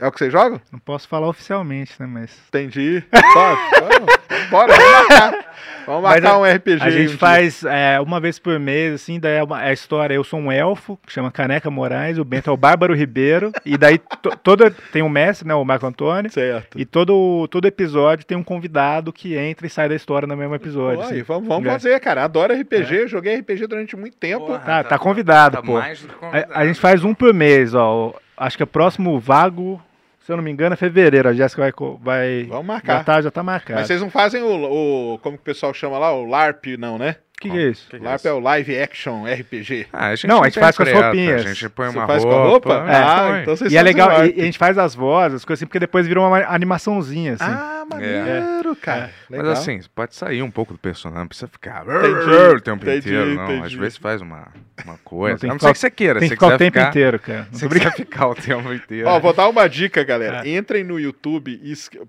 É 0.00 0.06
o 0.08 0.10
que 0.10 0.18
você 0.18 0.28
joga? 0.28 0.60
Não 0.72 0.80
posso 0.80 1.06
falar 1.06 1.28
oficialmente, 1.28 1.92
né? 2.00 2.06
Mas. 2.06 2.36
Entendi. 2.48 3.02
Pode, 3.12 3.60
vamos, 3.80 4.50
bora, 4.50 4.74
vamos 4.74 4.92
marcar. 5.08 5.54
Vamos 5.86 6.02
marcar 6.02 6.38
um 6.38 6.44
RPG. 6.44 6.82
A 6.82 6.86
um 6.86 6.90
gente 6.90 7.08
dia. 7.10 7.18
faz 7.18 7.62
é, 7.64 8.00
uma 8.00 8.18
vez 8.18 8.38
por 8.38 8.58
mês, 8.58 8.94
assim, 8.94 9.20
daí 9.20 9.36
é 9.36 9.42
uma, 9.42 9.62
é 9.62 9.68
a 9.68 9.72
história. 9.72 10.14
Eu 10.14 10.24
sou 10.24 10.40
um 10.40 10.50
elfo, 10.50 10.98
que 11.06 11.12
chama 11.12 11.30
Caneca 11.30 11.70
Moraes, 11.70 12.18
o 12.18 12.24
Bento 12.24 12.50
é 12.50 12.52
o 12.52 12.56
Bárbaro 12.56 12.94
Ribeiro, 12.94 13.52
e 13.64 13.76
daí 13.78 13.98
to, 13.98 14.36
todo, 14.42 14.70
tem 14.92 15.02
um 15.02 15.08
mestre, 15.08 15.46
né, 15.46 15.54
o 15.54 15.64
Marco 15.64 15.86
Antônio, 15.86 16.30
Certo. 16.32 16.78
e 16.78 16.84
todo, 16.84 17.46
todo 17.48 17.66
episódio 17.66 18.24
tem 18.26 18.36
um 18.36 18.42
convidado 18.42 19.12
que 19.12 19.36
entra 19.36 19.66
e 19.66 19.70
sai 19.70 19.88
da 19.88 19.94
história 19.94 20.26
no 20.26 20.36
mesmo 20.36 20.54
episódio. 20.54 20.98
Pô, 21.00 21.04
assim. 21.04 21.14
aí, 21.16 21.22
vamos 21.22 21.48
vamos 21.48 21.66
É. 21.68 21.72
fazer, 21.72 22.00
cara. 22.00 22.24
Adoro 22.24 22.52
RPG, 22.54 22.63
joguei 23.08 23.36
RPG 23.36 23.66
durante 23.66 23.96
muito 23.96 24.16
tempo. 24.16 24.46
Porra, 24.46 24.58
Tá, 24.60 24.84
tá 24.84 24.98
convidado, 24.98 25.56
tá 25.56 25.62
pô. 25.62 25.74
mais 25.74 26.00
do 26.00 26.08
que 26.08 26.14
A, 26.14 26.18
convidado. 26.18 26.52
a 26.54 26.66
gente 26.66 26.80
faz 26.80 27.04
um 27.04 27.14
por 27.14 27.32
mês, 27.34 27.74
ó. 27.74 28.08
o- 28.08 28.14
Acho 28.36 28.56
que 28.56 28.62
é 28.64 28.66
próximo 28.66 29.18
vago, 29.20 29.80
se 30.20 30.32
eu 30.32 30.36
não 30.36 30.42
me 30.42 30.50
engano, 30.50 30.72
é 30.72 30.76
fevereiro. 30.76 31.28
A 31.28 31.32
Jéssica 31.32 31.62
vai, 31.62 31.72
vai. 32.02 32.42
Vamos 32.48 32.66
Já 32.66 32.72
marcar. 32.72 33.04
tá, 33.04 33.20
já 33.22 33.30
tá 33.30 33.42
marcado. 33.42 33.78
Mas 33.78 33.86
vocês 33.86 34.00
não 34.00 34.10
fazem 34.10 34.42
o, 34.42 35.12
o- 35.14 35.18
Como 35.18 35.36
que 35.36 35.42
o 35.42 35.44
pessoal 35.44 35.72
chama 35.72 35.98
lá? 35.98 36.12
O 36.12 36.24
LARP, 36.26 36.76
não, 36.78 36.98
né? 36.98 37.16
O 37.48 37.50
que, 37.52 37.58
que 37.58 37.64
é 37.64 37.70
isso? 37.70 37.88
Que 37.88 37.98
que 37.98 38.04
LARP 38.04 38.18
isso? 38.20 38.28
é 38.28 38.32
o 38.32 38.40
Live 38.40 38.78
Action 38.78 39.24
RPG. 39.24 39.86
Ah, 39.92 40.06
a 40.08 40.14
gente 40.14 40.26
Não, 40.26 40.42
a 40.42 40.44
gente 40.46 40.58
faz 40.60 40.76
com 40.76 40.82
as 40.82 40.92
roupinhas. 40.92 41.44
A 41.44 41.48
gente 41.52 41.68
põe 41.68 41.88
Você 41.90 41.98
uma 41.98 42.06
faz 42.06 42.22
roupa. 42.24 42.36
com 42.36 42.42
a 42.42 42.48
roupa? 42.48 42.92
é, 42.92 42.96
ah, 42.96 43.38
então 43.42 43.56
vocês 43.56 43.72
E 43.72 43.76
é 43.76 43.82
legal, 43.82 44.24
e, 44.24 44.34
e 44.36 44.40
a 44.40 44.44
gente 44.44 44.58
faz 44.58 44.78
as 44.78 44.94
vozes, 44.94 45.36
as 45.36 45.44
coisas 45.44 45.60
assim, 45.60 45.66
porque 45.66 45.78
depois 45.78 46.06
vira 46.06 46.20
uma 46.20 46.38
animaçãozinha, 46.46 47.34
assim. 47.34 47.44
Ah, 47.44 47.84
maneiro, 47.88 48.74
cara. 48.76 49.10
Mas 49.28 49.46
assim, 49.46 49.80
você 49.80 49.88
pode 49.94 50.14
sair 50.14 50.42
um 50.42 50.50
pouco 50.50 50.72
do 50.72 50.78
personagem, 50.78 51.20
não 51.20 51.28
precisa 51.28 51.48
ficar 51.48 51.84
Entendi, 51.84 52.54
o 52.56 52.60
tempo 52.60 52.84
entendi, 52.84 53.08
inteiro, 53.08 53.34
não. 53.34 53.44
entendi. 53.44 53.66
Às 53.66 53.74
vezes 53.74 53.98
faz 53.98 54.20
uma, 54.20 54.48
uma 54.84 54.98
coisa. 55.04 55.46
Não, 55.46 55.54
a 55.54 55.58
que 55.58 55.64
não 55.64 55.68
ser 55.68 55.72
que 55.72 55.78
você 55.78 55.90
queira. 55.90 56.20
Tem 56.20 56.28
se 56.28 56.36
que 56.36 56.40
ficar 56.44 56.54
o 56.54 56.58
tempo 56.58 56.78
ficar, 56.78 56.88
inteiro, 56.90 57.18
cara. 57.18 57.48
Se 57.52 57.68
quiser 57.68 57.92
ficar 57.92 58.28
o 58.28 58.34
tempo 58.34 58.72
inteiro. 58.72 59.08
Ó, 59.08 59.20
vou 59.20 59.32
dar 59.32 59.48
uma 59.48 59.68
dica, 59.68 60.02
galera. 60.02 60.42
É. 60.46 60.56
Entrem 60.56 60.82
no 60.84 60.98
YouTube 60.98 61.60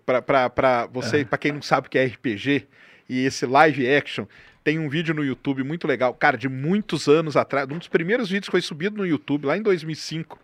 pra, 0.05 0.21
pra, 0.21 0.49
pra 0.49 0.85
você, 0.87 1.25
pra 1.25 1.37
quem 1.37 1.51
não 1.51 1.61
sabe 1.61 1.87
o 1.87 1.89
que 1.89 1.97
é 1.97 2.05
RPG 2.05 2.67
e 3.07 3.25
esse 3.25 3.45
live 3.45 3.93
action, 3.95 4.25
tem 4.65 4.79
um 4.79 4.89
vídeo 4.89 5.13
no 5.13 5.23
YouTube 5.23 5.63
muito 5.63 5.87
legal, 5.87 6.11
cara, 6.15 6.35
de 6.39 6.49
muitos 6.49 7.07
anos 7.07 7.37
atrás, 7.37 7.69
um 7.69 7.77
dos 7.77 7.87
primeiros 7.87 8.29
vídeos 8.29 8.47
que 8.47 8.51
foi 8.51 8.61
subido 8.61 8.97
no 8.97 9.05
YouTube, 9.05 9.45
lá 9.45 9.55
em 9.55 9.61
2005, 9.61 10.39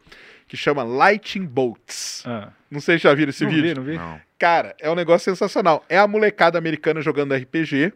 que 0.48 0.56
chama 0.56 0.84
Lighting 0.84 1.44
Bolts. 1.44 2.24
Ah, 2.24 2.50
Não 2.70 2.80
sei 2.80 3.00
se 3.00 3.06
já 3.06 3.14
viram 3.16 3.32
esse 3.32 3.44
não 3.44 3.50
vídeo. 3.50 3.64
vi, 3.70 3.74
não 3.74 3.84
vi. 3.84 3.98
Não. 3.98 4.22
Cara, 4.38 4.76
é 4.80 4.92
um 4.92 4.96
negócio 4.96 5.26
sensacional. 5.32 5.84
É 5.90 5.98
a 5.98 6.08
molecada 6.08 6.56
americana 6.60 7.02
jogando 7.02 7.34
RPG, 7.34 7.94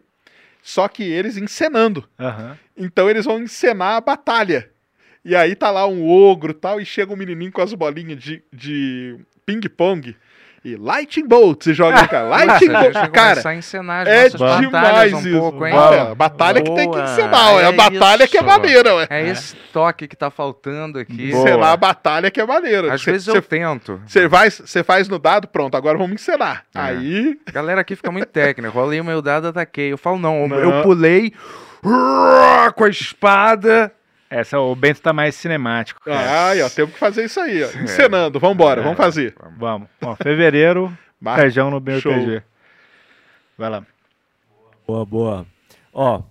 só 0.63 0.87
que 0.87 1.03
eles 1.03 1.37
encenando. 1.37 2.03
Aham. 2.19 2.57
Então 2.75 3.07
eles 3.07 3.25
vão 3.25 3.39
encenar 3.39 3.97
a 3.97 4.01
batalha. 4.01 4.67
E 5.23 5.35
aí 5.35 5.55
tá 5.55 5.69
lá 5.69 5.87
um 5.87 6.09
ogro 6.09 6.51
e 6.53 6.55
tal, 6.55 6.81
e 6.81 6.85
chega 6.85 7.13
um 7.13 7.15
menininho 7.15 7.51
com 7.51 7.61
as 7.61 7.71
bolinhas 7.75 8.17
de, 8.19 8.41
de 8.51 9.15
ping-pong. 9.45 10.15
E 10.65 10.75
Lightning 10.75 11.27
Bolts, 11.27 11.67
e 11.67 11.75
joga, 11.75 12.07
cara. 12.07 12.25
Lightning 12.27 12.73
eu 12.73 13.11
Cara, 13.11 13.49
a 13.49 13.53
encenar 13.53 14.07
é 14.07 14.29
demais 14.29 15.13
um 15.13 15.19
isso. 15.19 15.39
pouco? 15.39 15.63
É, 15.63 15.99
a 16.11 16.15
batalha 16.15 16.59
que 16.59 16.71
tem 16.71 16.89
que 16.89 16.97
Boa, 16.97 17.03
encenar. 17.03 17.47
A 17.49 17.61
é 17.61 17.71
batalha 17.71 18.27
que 18.27 18.35
é 18.35 18.39
isso. 18.41 18.49
maneira, 18.49 18.95
ué. 18.95 19.07
É 19.11 19.27
esse 19.27 19.55
toque 19.71 20.07
que 20.07 20.15
tá 20.15 20.31
faltando 20.31 20.97
aqui. 20.97 21.29
Boa. 21.31 21.43
Encenar 21.43 21.71
a 21.71 21.77
batalha 21.77 22.31
que 22.31 22.41
é 22.41 22.45
maneira. 22.47 22.91
Às 22.91 23.03
Cê- 23.03 23.11
vezes 23.11 23.25
cê- 23.31 23.37
eu 23.37 23.43
tento. 23.43 24.01
Você 24.07 24.83
faz, 24.83 25.07
no 25.07 25.19
dado, 25.19 25.47
pronto, 25.47 25.77
agora 25.77 25.99
vamos 25.99 26.13
encenar. 26.19 26.63
É. 26.73 26.79
Aí, 26.79 27.37
A 27.45 27.51
galera 27.51 27.81
aqui 27.81 27.95
fica 27.95 28.11
muito 28.11 28.25
técnica. 28.25 28.73
Rolei 28.73 28.99
o 28.99 29.05
meu 29.05 29.21
dado, 29.21 29.49
ataquei. 29.49 29.91
Eu 29.93 29.99
falo, 29.99 30.17
não, 30.17 30.47
Não. 30.47 30.57
eu 30.57 30.81
pulei 30.81 31.31
com 32.75 32.83
a 32.83 32.89
espada. 32.89 33.91
Essa, 34.35 34.59
o 34.59 34.75
Bento 34.75 35.01
tá 35.01 35.13
mais 35.13 35.33
cinemático. 35.35 36.01
cara. 36.03 36.49
aí, 36.49 36.61
ó, 36.61 36.69
temos 36.69 36.91
que 36.91 36.99
fazer 36.99 37.23
isso 37.23 37.39
aí, 37.39 37.63
ó. 37.63 37.67
Encenando, 37.81 38.37
vambora, 38.37 38.81
vamos 38.81 38.97
fazer. 38.97 39.33
Vamos. 39.57 39.87
Ó, 40.01 40.13
fevereiro, 40.17 40.91
feijão 41.37 41.71
no. 41.71 41.77
RPG. 41.77 42.43
Vai 43.57 43.69
lá. 43.69 43.85
Boa, 44.85 45.05
boa. 45.05 45.45
Ó, 45.93 46.21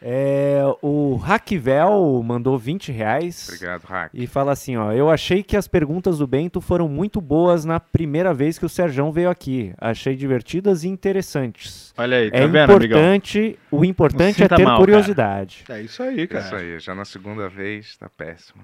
é, 0.00 0.60
o 0.82 1.16
Raquivel 1.16 2.22
mandou 2.24 2.58
20 2.58 2.92
reais. 2.92 3.48
Obrigado, 3.48 3.84
Hack. 3.84 4.10
E 4.12 4.26
fala 4.26 4.52
assim, 4.52 4.76
ó, 4.76 4.92
eu 4.92 5.10
achei 5.10 5.42
que 5.42 5.56
as 5.56 5.66
perguntas 5.66 6.18
do 6.18 6.26
Bento 6.26 6.60
foram 6.60 6.88
muito 6.88 7.20
boas 7.20 7.64
na 7.64 7.80
primeira 7.80 8.34
vez 8.34 8.58
que 8.58 8.66
o 8.66 8.68
Serjão 8.68 9.10
veio 9.10 9.30
aqui. 9.30 9.72
Achei 9.78 10.14
divertidas 10.14 10.84
e 10.84 10.88
interessantes. 10.88 11.94
Olha 11.96 12.18
aí, 12.18 12.30
tá 12.30 12.36
é 12.36 12.46
vendo, 12.46 12.72
amigão? 12.72 12.98
importante, 12.98 13.58
o 13.70 13.84
importante 13.84 14.42
é 14.42 14.48
ter 14.48 14.64
mal, 14.64 14.78
curiosidade. 14.78 15.64
É 15.68 15.80
isso 15.80 16.02
aí, 16.02 16.26
cara. 16.26 16.44
Isso 16.44 16.54
aí, 16.54 16.78
já 16.78 16.94
na 16.94 17.04
segunda 17.04 17.48
vez 17.48 17.96
tá 17.96 18.08
péssimo. 18.08 18.62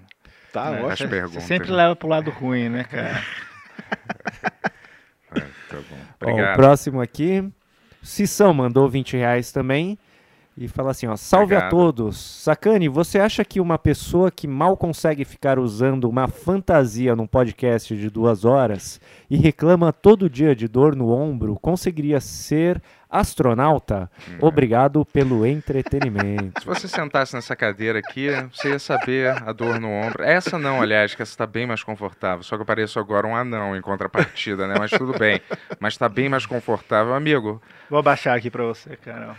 Tá 0.52 0.76
É, 0.76 0.82
ótimo. 0.82 1.14
As 1.14 1.30
Você 1.32 1.40
sempre 1.40 1.70
leva 1.72 1.96
pro 1.96 2.08
lado 2.08 2.30
ruim, 2.30 2.68
né, 2.68 2.84
cara? 2.84 3.22
É, 5.34 5.40
tá 5.40 5.76
bom. 5.76 5.96
Ó, 6.20 6.26
o 6.26 6.30
Obrigado. 6.32 6.56
próximo 6.56 7.00
aqui, 7.00 7.42
Cissão 8.02 8.52
mandou 8.52 8.86
20 8.86 9.16
reais 9.16 9.50
também. 9.50 9.98
E 10.56 10.68
fala 10.68 10.90
assim, 10.90 11.06
ó, 11.06 11.16
salve 11.16 11.54
a 11.54 11.58
Obrigado. 11.58 11.70
todos. 11.70 12.16
Sacane, 12.42 12.86
você 12.86 13.18
acha 13.18 13.42
que 13.42 13.58
uma 13.58 13.78
pessoa 13.78 14.30
que 14.30 14.46
mal 14.46 14.76
consegue 14.76 15.24
ficar 15.24 15.58
usando 15.58 16.04
uma 16.04 16.28
fantasia 16.28 17.16
num 17.16 17.26
podcast 17.26 17.96
de 17.96 18.10
duas 18.10 18.44
horas 18.44 19.00
e 19.30 19.36
reclama 19.36 19.94
todo 19.94 20.28
dia 20.28 20.54
de 20.54 20.68
dor 20.68 20.94
no 20.94 21.08
ombro, 21.08 21.58
conseguiria 21.58 22.20
ser 22.20 22.82
astronauta? 23.08 24.10
Hum. 24.28 24.38
Obrigado 24.42 25.06
pelo 25.06 25.46
entretenimento. 25.46 26.60
Se 26.60 26.66
você 26.66 26.86
sentasse 26.86 27.34
nessa 27.34 27.56
cadeira 27.56 27.98
aqui, 28.00 28.28
você 28.52 28.70
ia 28.70 28.78
saber 28.78 29.30
a 29.30 29.52
dor 29.52 29.80
no 29.80 29.88
ombro. 29.88 30.22
Essa 30.22 30.58
não, 30.58 30.82
aliás, 30.82 31.14
que 31.14 31.22
essa 31.22 31.34
tá 31.34 31.46
bem 31.46 31.66
mais 31.66 31.82
confortável. 31.82 32.42
Só 32.42 32.56
que 32.56 32.62
eu 32.62 32.66
pareço 32.66 32.98
agora 32.98 33.26
um 33.26 33.34
anão 33.34 33.74
em 33.74 33.80
contrapartida, 33.80 34.68
né? 34.68 34.74
Mas 34.78 34.90
tudo 34.90 35.18
bem. 35.18 35.40
Mas 35.80 35.96
tá 35.96 36.10
bem 36.10 36.28
mais 36.28 36.44
confortável. 36.44 37.14
Amigo, 37.14 37.60
Vou 37.88 37.98
abaixar 37.98 38.36
aqui 38.36 38.50
pra 38.50 38.64
você, 38.64 38.96
cara. 38.96 39.34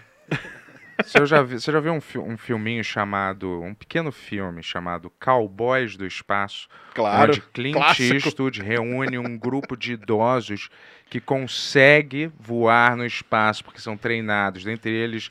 Você 1.02 1.26
já, 1.26 1.42
vi, 1.42 1.60
você 1.60 1.72
já 1.72 1.80
viu 1.80 1.94
um, 1.94 2.02
fi- 2.02 2.18
um 2.18 2.38
filminho 2.38 2.84
chamado. 2.84 3.62
Um 3.62 3.74
pequeno 3.74 4.12
filme 4.12 4.62
chamado 4.62 5.12
Cowboys 5.20 5.96
do 5.96 6.06
Espaço? 6.06 6.68
Claro. 6.94 7.32
onde 7.32 7.42
Clint 7.42 7.74
clássico. 7.76 8.14
Eastwood 8.14 8.62
reúne 8.62 9.18
um 9.18 9.38
grupo 9.38 9.76
de 9.76 9.94
idosos 9.94 10.70
que 11.10 11.20
consegue 11.20 12.32
voar 12.40 12.96
no 12.96 13.06
espaço 13.06 13.64
porque 13.64 13.80
são 13.80 13.96
treinados, 13.98 14.64
dentre 14.64 14.92
eles 14.92 15.30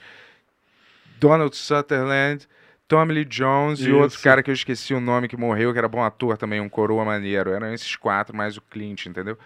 Donald 1.19 1.57
Sutherland, 1.57 2.47
Tommy 2.89 3.15
Lee 3.15 3.25
Jones 3.25 3.81
e 3.81 3.91
outro 3.93 4.17
Isso. 4.17 4.25
cara 4.25 4.43
que 4.43 4.51
eu 4.51 4.55
esqueci 4.55 4.93
o 4.93 5.01
nome 5.01 5.29
que 5.29 5.37
morreu, 5.37 5.73
que 5.73 5.79
era 5.79 5.89
bom 5.89 6.03
ator 6.03 6.37
também, 6.37 6.61
um 6.61 6.69
coroa 6.69 7.05
maneiro. 7.05 7.51
Eram 7.51 7.73
esses 7.73 7.97
quatro 7.97 8.37
mais 8.37 8.57
o 8.57 8.61
Clint, 8.61 9.07
entendeu? 9.07 9.39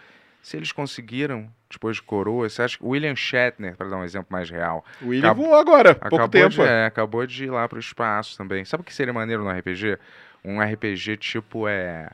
Se 0.47 0.57
eles 0.57 0.71
conseguiram, 0.71 1.51
depois 1.69 1.97
de 1.97 2.03
coroa, 2.03 2.49
você 2.49 2.63
acha 2.63 2.79
que 2.79 2.85
William 2.87 3.17
Shatner, 3.17 3.75
para 3.77 3.89
dar 3.89 3.97
um 3.97 4.05
exemplo 4.05 4.29
mais 4.31 4.49
real, 4.49 4.85
O 5.03 5.09
William 5.09 5.31
Acabou- 5.31 5.47
voou 5.47 5.57
agora, 5.59 5.93
pouco 5.97 6.07
acabou 6.15 6.29
tempo. 6.31 6.51
de, 6.51 6.61
é, 6.63 6.87
acabou 6.87 7.27
de 7.27 7.45
ir 7.47 7.51
lá 7.51 7.69
pro 7.69 7.81
espaço 7.81 8.39
também. 8.39 8.65
Sabe 8.65 8.83
o 8.83 8.85
que 8.85 8.95
seria 8.95 9.13
maneiro 9.13 9.43
no 9.43 9.51
RPG? 9.51 9.99
Um 10.45 10.61
RPG 10.61 11.17
tipo 11.17 11.67
é 11.67 12.09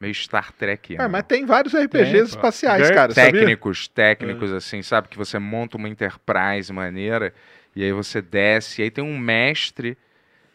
meio 0.00 0.14
Star 0.14 0.52
Trek. 0.52 0.94
É, 0.96 1.08
mas 1.08 1.24
tem 1.24 1.44
vários 1.44 1.74
RPGs 1.74 2.12
Tem, 2.12 2.22
espaciais, 2.22 2.88
cara, 2.92 3.12
sabia? 3.12 3.32
técnicos, 3.32 3.88
técnicos 3.88 4.52
assim, 4.52 4.80
sabe 4.80 5.08
que 5.08 5.18
você 5.18 5.40
monta 5.40 5.76
uma 5.76 5.88
enterprise 5.88 6.72
maneira 6.72 7.34
e 7.74 7.82
aí 7.82 7.90
você 7.90 8.22
desce, 8.22 8.82
e 8.82 8.84
aí 8.84 8.90
tem 8.92 9.02
um 9.02 9.18
mestre 9.18 9.98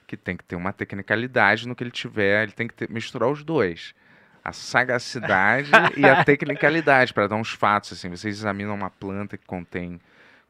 que 0.07 0.15
tem 0.15 0.37
que 0.37 0.43
ter 0.45 0.55
uma 0.55 0.71
tecnicalidade 0.71 1.67
no 1.67 1.75
que 1.75 1.83
ele 1.83 1.91
tiver, 1.91 2.43
ele 2.43 2.53
tem 2.53 2.65
que 2.65 2.73
ter- 2.73 2.89
misturar 2.89 3.27
os 3.29 3.43
dois. 3.43 3.93
A 4.44 4.52
sagacidade 4.53 5.70
e 5.98 6.06
a 6.06 6.24
tecnicalidade 6.26 7.14
para 7.14 7.28
dar 7.28 7.36
uns 7.36 7.52
fatos 7.52 7.94
assim. 7.94 8.10
Vocês 8.10 8.38
examinam 8.38 8.74
uma 8.74 8.90
planta 8.90 9.38
que 9.38 9.45
contém 9.45 9.99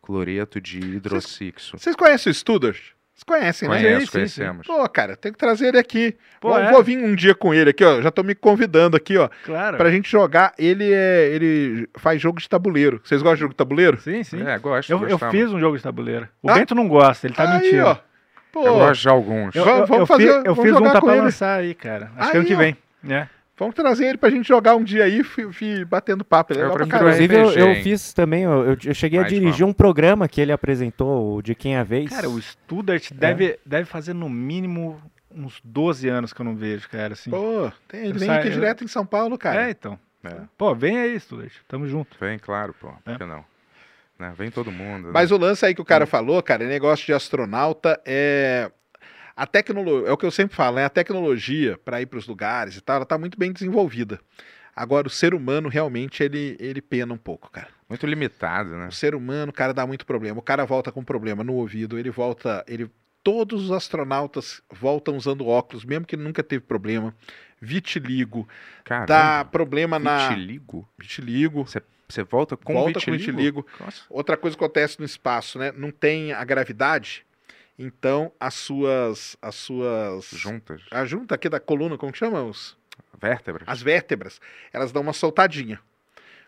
cloreto 0.01 0.59
de 0.61 0.79
hidroxixo. 0.79 1.77
Vocês 1.77 1.95
conhecem 1.95 2.31
o 2.31 2.33
Studart? 2.33 2.79
Vocês 3.13 3.23
conhecem, 3.25 3.67
né? 3.67 3.75
Conheço, 3.75 3.99
sim, 3.99 4.05
sim. 4.05 4.11
conhecemos. 4.13 4.67
Pô, 4.67 4.87
cara, 4.87 5.17
tem 5.17 5.31
que 5.33 5.37
trazer 5.37 5.67
ele 5.67 5.77
aqui. 5.77 6.15
Pô, 6.39 6.49
vou, 6.49 6.57
é. 6.59 6.71
vou 6.71 6.81
vir 6.81 6.97
um 7.03 7.13
dia 7.13 7.35
com 7.35 7.53
ele 7.53 7.71
aqui, 7.71 7.83
ó. 7.83 8.01
Já 8.01 8.09
tô 8.09 8.23
me 8.23 8.33
convidando 8.33 8.95
aqui, 8.95 9.17
ó, 9.17 9.29
Claro. 9.43 9.75
pra 9.77 9.91
gente 9.91 10.09
jogar. 10.09 10.53
Ele 10.57 10.89
é, 10.93 11.27
ele 11.33 11.89
faz 11.97 12.21
jogo 12.21 12.39
de 12.39 12.47
tabuleiro. 12.47 13.01
Vocês 13.03 13.21
gostam 13.21 13.35
de 13.35 13.39
jogo 13.41 13.53
de 13.53 13.57
tabuleiro? 13.57 13.99
Sim, 13.99 14.23
sim. 14.23 14.41
É, 14.47 14.57
gosto. 14.57 14.89
eu, 14.89 15.05
eu 15.07 15.19
fiz 15.19 15.51
um 15.51 15.59
jogo 15.59 15.75
de 15.75 15.83
tabuleiro. 15.83 16.29
O 16.41 16.49
Ah? 16.49 16.53
Bento 16.53 16.73
não 16.73 16.87
gosta, 16.87 17.27
ele 17.27 17.33
tá 17.33 17.43
Aí, 17.51 17.59
mentindo. 17.61 17.85
ó. 17.87 17.97
Pô, 18.53 18.65
Eu 18.65 18.73
gosto 18.75 19.01
de 19.01 19.09
alguns. 19.09 19.53
Eu, 19.55 19.65
eu- 19.65 19.85
vamos 19.85 19.99
eu 19.99 20.07
fazer- 20.07 20.33
fiz, 20.37 20.45
eu 20.45 20.55
fiz 20.55 20.73
um 20.75 20.81
tá 20.83 21.01
pra 21.01 21.13
ele. 21.13 21.21
lançar 21.23 21.59
aí, 21.59 21.75
cara. 21.75 22.11
Acho 22.17 22.31
que 22.31 22.37
ano 22.37 22.41
Aí, 22.43 22.47
que 22.47 22.55
ó. 22.55 22.57
vem. 22.57 22.77
Né? 23.59 23.71
vamos 23.71 23.75
trazer 23.75 24.05
ele 24.07 24.17
pra 24.17 24.29
gente 24.29 24.47
jogar 24.47 24.75
um 24.75 24.83
dia 24.83 25.03
aí, 25.03 25.23
fi, 25.23 25.51
fi- 25.51 25.85
batendo 25.85 26.23
papo. 26.23 26.53
Ele 26.53 26.61
é 26.61 26.63
legal 26.67 26.85
Inclusive, 26.87 27.35
eu, 27.35 27.51
eu 27.51 27.75
fiz 27.83 28.13
também, 28.13 28.43
eu, 28.43 28.77
eu- 28.83 28.93
cheguei 28.93 29.19
a 29.19 29.23
dirigir 29.23 29.65
um 29.65 29.73
programa 29.73 30.27
que 30.27 30.39
ele 30.41 30.51
apresentou, 30.51 31.35
o 31.37 31.41
De 31.41 31.53
Quem 31.55 31.75
é 31.75 31.79
a 31.79 31.83
Vez. 31.83 32.09
Cara, 32.09 32.29
o 32.29 32.41
Studart 32.41 33.11
deve, 33.13 33.59
deve 33.65 33.85
fazer 33.85 34.13
no 34.13 34.29
mínimo 34.29 35.01
uns 35.33 35.59
12 35.63 36.07
anos 36.09 36.33
que 36.33 36.41
eu 36.41 36.45
não 36.45 36.55
vejo, 36.55 36.89
cara. 36.89 37.13
Assim. 37.13 37.29
Pô, 37.29 37.71
tem- 37.87 38.01
ele 38.01 38.13
Eu 38.13 38.19
vem 38.19 38.29
aqui 38.29 38.47
eu- 38.47 38.51
direto 38.53 38.83
em 38.83 38.87
São 38.87 39.05
Paulo, 39.05 39.37
cara. 39.37 39.67
É, 39.67 39.71
então. 39.71 39.99
É. 40.23 40.33
Pô, 40.57 40.73
vem 40.75 40.97
aí, 40.97 41.19
Stuart. 41.19 41.51
Tamo 41.67 41.87
junto. 41.87 42.17
Vem, 42.19 42.37
claro, 42.39 42.73
pô. 42.79 42.89
Por 43.05 43.13
É. 43.13 43.17
que 43.17 43.25
não? 43.25 43.43
Né? 44.19 44.33
Vem 44.37 44.51
todo 44.51 44.69
mundo. 44.69 45.05
né? 45.07 45.11
Mas 45.13 45.31
o 45.31 45.37
lance 45.37 45.65
aí 45.65 45.73
que 45.73 45.81
o 45.81 45.85
cara 45.85 46.05
falou, 46.05 46.43
cara, 46.43 46.65
é 46.65 46.67
negócio 46.67 47.05
de 47.05 47.13
astronauta 47.13 47.97
é. 48.05 48.69
A 49.39 49.47
tecnologia, 49.47 50.09
é 50.09 50.11
o 50.11 50.17
que 50.17 50.25
eu 50.25 50.31
sempre 50.31 50.53
falo, 50.53 50.75
né? 50.75 50.83
A 50.83 50.89
tecnologia 50.89 51.79
para 51.85 52.01
ir 52.01 52.07
para 52.07 52.19
os 52.19 52.27
lugares 52.27 52.75
e 52.75 52.81
tal, 52.81 52.97
ela 52.97 53.05
tá 53.05 53.17
muito 53.17 53.39
bem 53.39 53.53
desenvolvida. 53.53 54.19
Agora, 54.75 55.07
o 55.07 55.09
ser 55.09 55.33
humano 55.33 55.69
realmente 55.69 56.21
ele, 56.21 56.57
ele 56.59 56.81
pena 56.81 57.13
um 57.13 57.17
pouco, 57.17 57.49
cara. 57.49 57.69
Muito 57.87 58.05
limitado, 58.05 58.71
né? 58.71 58.87
O 58.87 58.91
ser 58.91 59.15
humano, 59.15 59.53
cara, 59.53 59.73
dá 59.73 59.87
muito 59.87 60.05
problema. 60.05 60.39
O 60.39 60.41
cara 60.41 60.65
volta 60.65 60.91
com 60.91 61.01
problema 61.05 61.41
no 61.41 61.53
ouvido, 61.53 61.97
ele 61.97 62.09
volta. 62.09 62.65
ele 62.67 62.91
Todos 63.23 63.65
os 63.65 63.71
astronautas 63.71 64.61
voltam 64.69 65.15
usando 65.15 65.47
óculos, 65.47 65.85
mesmo 65.85 66.05
que 66.05 66.17
nunca 66.17 66.43
teve 66.43 66.65
problema. 66.65 67.15
Vitiligo, 67.61 68.45
Caramba. 68.83 69.05
dá 69.07 69.45
problema 69.45 69.97
na. 69.97 70.29
Vitiligo? 70.29 70.87
Vitiligo. 70.97 71.65
Você 72.09 72.23
volta 72.23 72.57
com 72.57 72.73
Volta 72.73 72.93
com 72.93 73.11
vitiligo? 73.11 73.61
vitiligo. 73.61 73.67
Nossa. 73.79 74.01
Outra 74.09 74.35
coisa 74.35 74.57
que 74.57 74.63
acontece 74.63 74.99
no 74.99 75.05
espaço, 75.05 75.57
né? 75.59 75.71
Não 75.71 75.91
tem 75.91 76.33
a 76.33 76.43
gravidade, 76.43 77.25
então 77.79 78.31
as 78.39 78.53
suas. 78.53 79.35
As 79.41 79.55
suas. 79.55 80.25
Juntas. 80.31 80.81
A 80.91 81.03
junta 81.05 81.33
aqui 81.35 81.47
da 81.49 81.59
coluna, 81.59 81.97
como 81.97 82.11
que 82.11 82.17
chama? 82.19 82.43
Os- 82.43 82.77
Vértebras. 83.21 83.67
as 83.67 83.81
vértebras, 83.81 84.39
elas 84.71 84.91
dão 84.91 85.01
uma 85.01 85.13
soltadinha. 85.13 85.79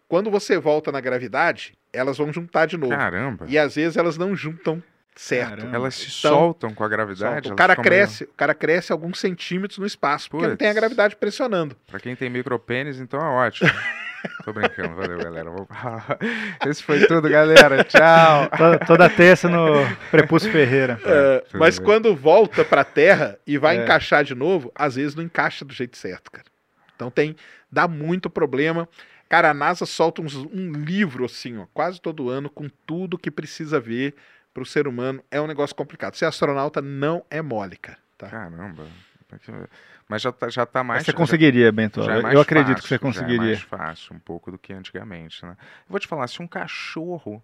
Quando 0.08 0.30
você 0.30 0.58
volta 0.60 0.92
na 0.92 1.00
gravidade, 1.02 1.74
elas 1.92 2.18
vão 2.18 2.32
juntar 2.32 2.66
de 2.66 2.78
novo. 2.78 2.96
Caramba. 2.96 3.46
E 3.50 3.58
às 3.58 3.76
vezes 3.76 3.98
elas 3.98 4.18
não 4.18 4.36
juntam 4.36 4.82
certo. 5.16 5.50
Caramba. 5.58 5.76
Elas 5.76 5.96
se 5.96 6.04
Então, 6.20 6.32
soltam 6.38 6.74
com 6.74 6.84
a 6.84 6.88
gravidade. 6.88 7.52
O 7.52 7.56
cara 7.56 7.76
meio- 7.76 7.84
cresce, 7.84 8.24
o 8.26 8.34
cara 8.34 8.54
cresce 8.54 8.92
alguns 8.92 9.20
centímetros 9.20 9.78
no 9.80 9.86
espaço, 9.86 10.30
porque 10.30 10.48
não 10.48 10.56
tem 10.56 10.68
a 10.68 10.72
Puts. 10.72 10.80
gravidade 10.82 11.16
pressionando. 11.18 11.76
Pra 11.88 12.00
quem 12.00 12.16
tem 12.16 12.30
micropênis, 12.30 13.00
então 13.00 13.20
é 13.20 13.24
ótimo. 13.48 13.70
Tô 14.46 14.54
brincando, 14.54 14.96
valeu, 14.96 15.18
galera. 15.18 15.50
Esse 16.68 16.84
foi 16.84 17.06
tudo, 17.08 17.30
galera. 17.30 17.84
Tchau. 17.84 18.50
Toda, 18.58 18.80
toda 18.80 19.10
terça 19.10 19.48
no 19.50 19.68
Prepúcio 20.10 20.52
Ferreira. 20.52 21.00
É, 21.04 21.40
tudo 21.40 21.60
mas 21.60 21.78
bem. 21.78 21.86
quando 21.86 22.16
volta 22.16 22.64
pra 22.64 22.84
Terra 22.84 23.38
e 23.46 23.58
vai 23.58 23.78
É. 23.78 23.84
encaixar 23.84 24.24
de 24.24 24.36
novo, 24.36 24.72
às 24.76 24.96
vezes 24.96 25.16
não 25.16 25.24
encaixa 25.24 25.64
do 25.66 25.74
jeito 25.74 25.98
certo, 25.98 26.32
cara. 26.32 26.46
Então 26.96 27.10
tem, 27.10 27.36
dá 27.72 27.88
muito 27.88 28.30
problema. 28.30 28.88
Cara, 29.28 29.50
a 29.52 29.54
NASA 29.54 29.86
solta 29.86 30.22
uns- 30.22 30.36
um 30.36 30.72
livro 30.74 31.26
assim, 31.26 31.58
ó, 31.58 31.66
quase 31.74 32.00
todo 32.02 32.30
ano, 32.30 32.50
com 32.50 32.68
tudo 32.86 33.18
que 33.18 33.32
precisa 33.32 33.80
ver 33.80 34.14
pro 34.54 34.66
ser 34.66 34.88
humano. 34.88 35.24
É 35.32 35.40
um 35.40 35.48
negócio 35.48 35.76
complicado. 35.76 36.16
Ser 36.16 36.26
astronauta 36.26 36.82
não 36.82 37.24
é 37.30 37.42
mole, 37.42 37.78
cara. 37.78 37.98
Tá? 38.18 38.28
Caramba. 38.28 38.84
Mas 40.12 40.22
já 40.24 40.32
tá, 40.34 40.50
já 40.50 40.66
tá 40.66 40.84
mais. 40.84 40.98
Mas 41.00 41.06
você 41.06 41.14
conseguiria, 41.14 41.72
Bento. 41.72 42.04
já 42.04 42.16
é 42.16 42.18
Eu- 42.18 42.22
mais 42.22 42.36
Eu 42.36 42.42
acredito 42.42 42.82
fácil, 42.82 42.84
que 42.84 42.88
você 42.90 42.96
Já 42.96 42.98
é 42.98 43.00
conseguiria. 43.00 43.48
mais 43.52 43.62
fácil 43.62 44.14
um 44.14 44.20
pouco 44.20 44.52
do 44.52 44.58
que 44.58 44.74
antigamente, 44.74 45.46
né? 45.46 45.56
Eu 45.62 45.86
vou 45.88 46.02
te 46.02 46.06
falar, 46.06 46.28
se 46.28 46.42
um 46.42 46.48
cachorro, 46.48 47.42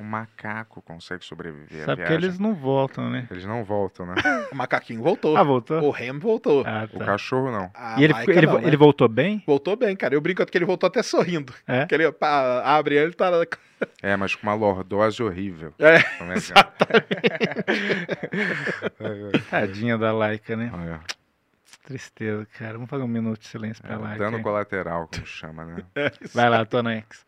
um 0.00 0.04
macaco 0.04 0.82
consegue 0.82 1.24
sobreviver 1.24 1.82
à 1.82 1.84
Sabe 1.86 2.02
que 2.02 2.08
viagem, 2.08 2.26
eles 2.28 2.40
não 2.40 2.54
voltam, 2.56 3.08
né? 3.08 3.28
eles 3.30 3.44
não 3.44 3.62
voltam, 3.62 4.04
né? 4.04 4.16
O 4.50 4.56
macaquinho 4.56 5.00
voltou. 5.00 5.36
Ah, 5.36 5.44
voltou? 5.44 5.80
O 5.80 5.92
Rem 5.92 6.18
voltou. 6.18 6.64
Ah, 6.66 6.88
O 6.92 6.98
tá. 6.98 7.04
cachorro 7.04 7.52
não. 7.52 7.70
A 7.72 8.00
E 8.00 8.04
ele, 8.04 8.14
ele, 8.26 8.46
não, 8.46 8.60
né? 8.60 8.66
ele 8.66 8.76
voltou 8.76 9.06
bem? 9.08 9.40
voltou 9.46 9.76
bem, 9.76 9.94
cara. 9.94 10.12
Eu 10.16 10.20
brinco 10.20 10.44
que 10.44 10.58
ele 10.58 10.64
voltou 10.64 10.88
até 10.88 11.04
sorrindo. 11.04 11.54
É? 11.68 11.86
Que 11.86 11.94
ele 11.94 12.10
pá, 12.10 12.62
abre 12.64 12.96
ele 12.96 13.12
tá. 13.12 13.30
É, 14.02 14.16
mas 14.16 14.34
com 14.34 14.46
uma 14.46 14.54
lordose 14.54 15.22
horrível. 15.22 15.72
É, 15.78 15.96
é 15.96 16.00
é? 16.00 16.04
Tadinha 19.50 19.98
da 19.98 20.12
Laika, 20.12 20.56
né? 20.56 20.70
Olha, 20.72 21.00
Tristeza, 21.84 22.46
cara. 22.58 22.72
Vamos 22.74 22.88
fazer 22.88 23.02
um 23.04 23.08
minuto 23.08 23.40
de 23.40 23.46
silêncio 23.46 23.82
pra 23.82 23.94
é, 23.94 23.98
Laika. 23.98 24.18
dano 24.24 24.42
colateral, 24.42 25.06
como 25.12 25.26
chama, 25.26 25.64
né? 25.66 25.76
Vai 26.34 26.48
lá, 26.48 26.64
Tonex. 26.64 27.26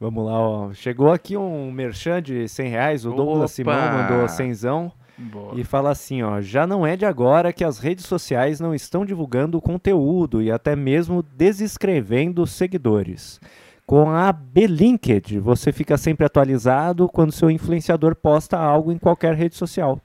Vamos 0.00 0.24
lá, 0.24 0.40
ó. 0.40 0.72
Chegou 0.72 1.12
aqui 1.12 1.36
um 1.36 1.70
merchan 1.70 2.22
de 2.22 2.48
100 2.48 2.68
reais. 2.68 3.04
O 3.04 3.12
Douglas 3.12 3.36
Opa! 3.36 3.48
Simão 3.48 3.92
mandou 3.92 4.28
cenzão 4.28 4.92
Boa. 5.18 5.60
e 5.60 5.64
fala 5.64 5.90
assim, 5.90 6.22
ó. 6.22 6.40
Já 6.40 6.66
não 6.66 6.86
é 6.86 6.96
de 6.96 7.04
agora 7.04 7.52
que 7.52 7.64
as 7.64 7.78
redes 7.78 8.06
sociais 8.06 8.58
não 8.58 8.74
estão 8.74 9.04
divulgando 9.04 9.60
conteúdo 9.60 10.40
e 10.40 10.50
até 10.50 10.74
mesmo 10.74 11.22
desescrevendo 11.22 12.46
seguidores. 12.46 13.38
Com 13.84 14.10
a 14.10 14.32
Belinked, 14.32 15.40
você 15.40 15.72
fica 15.72 15.98
sempre 15.98 16.24
atualizado 16.24 17.08
quando 17.08 17.32
seu 17.32 17.50
influenciador 17.50 18.14
posta 18.14 18.56
algo 18.56 18.92
em 18.92 18.98
qualquer 18.98 19.34
rede 19.34 19.56
social. 19.56 20.00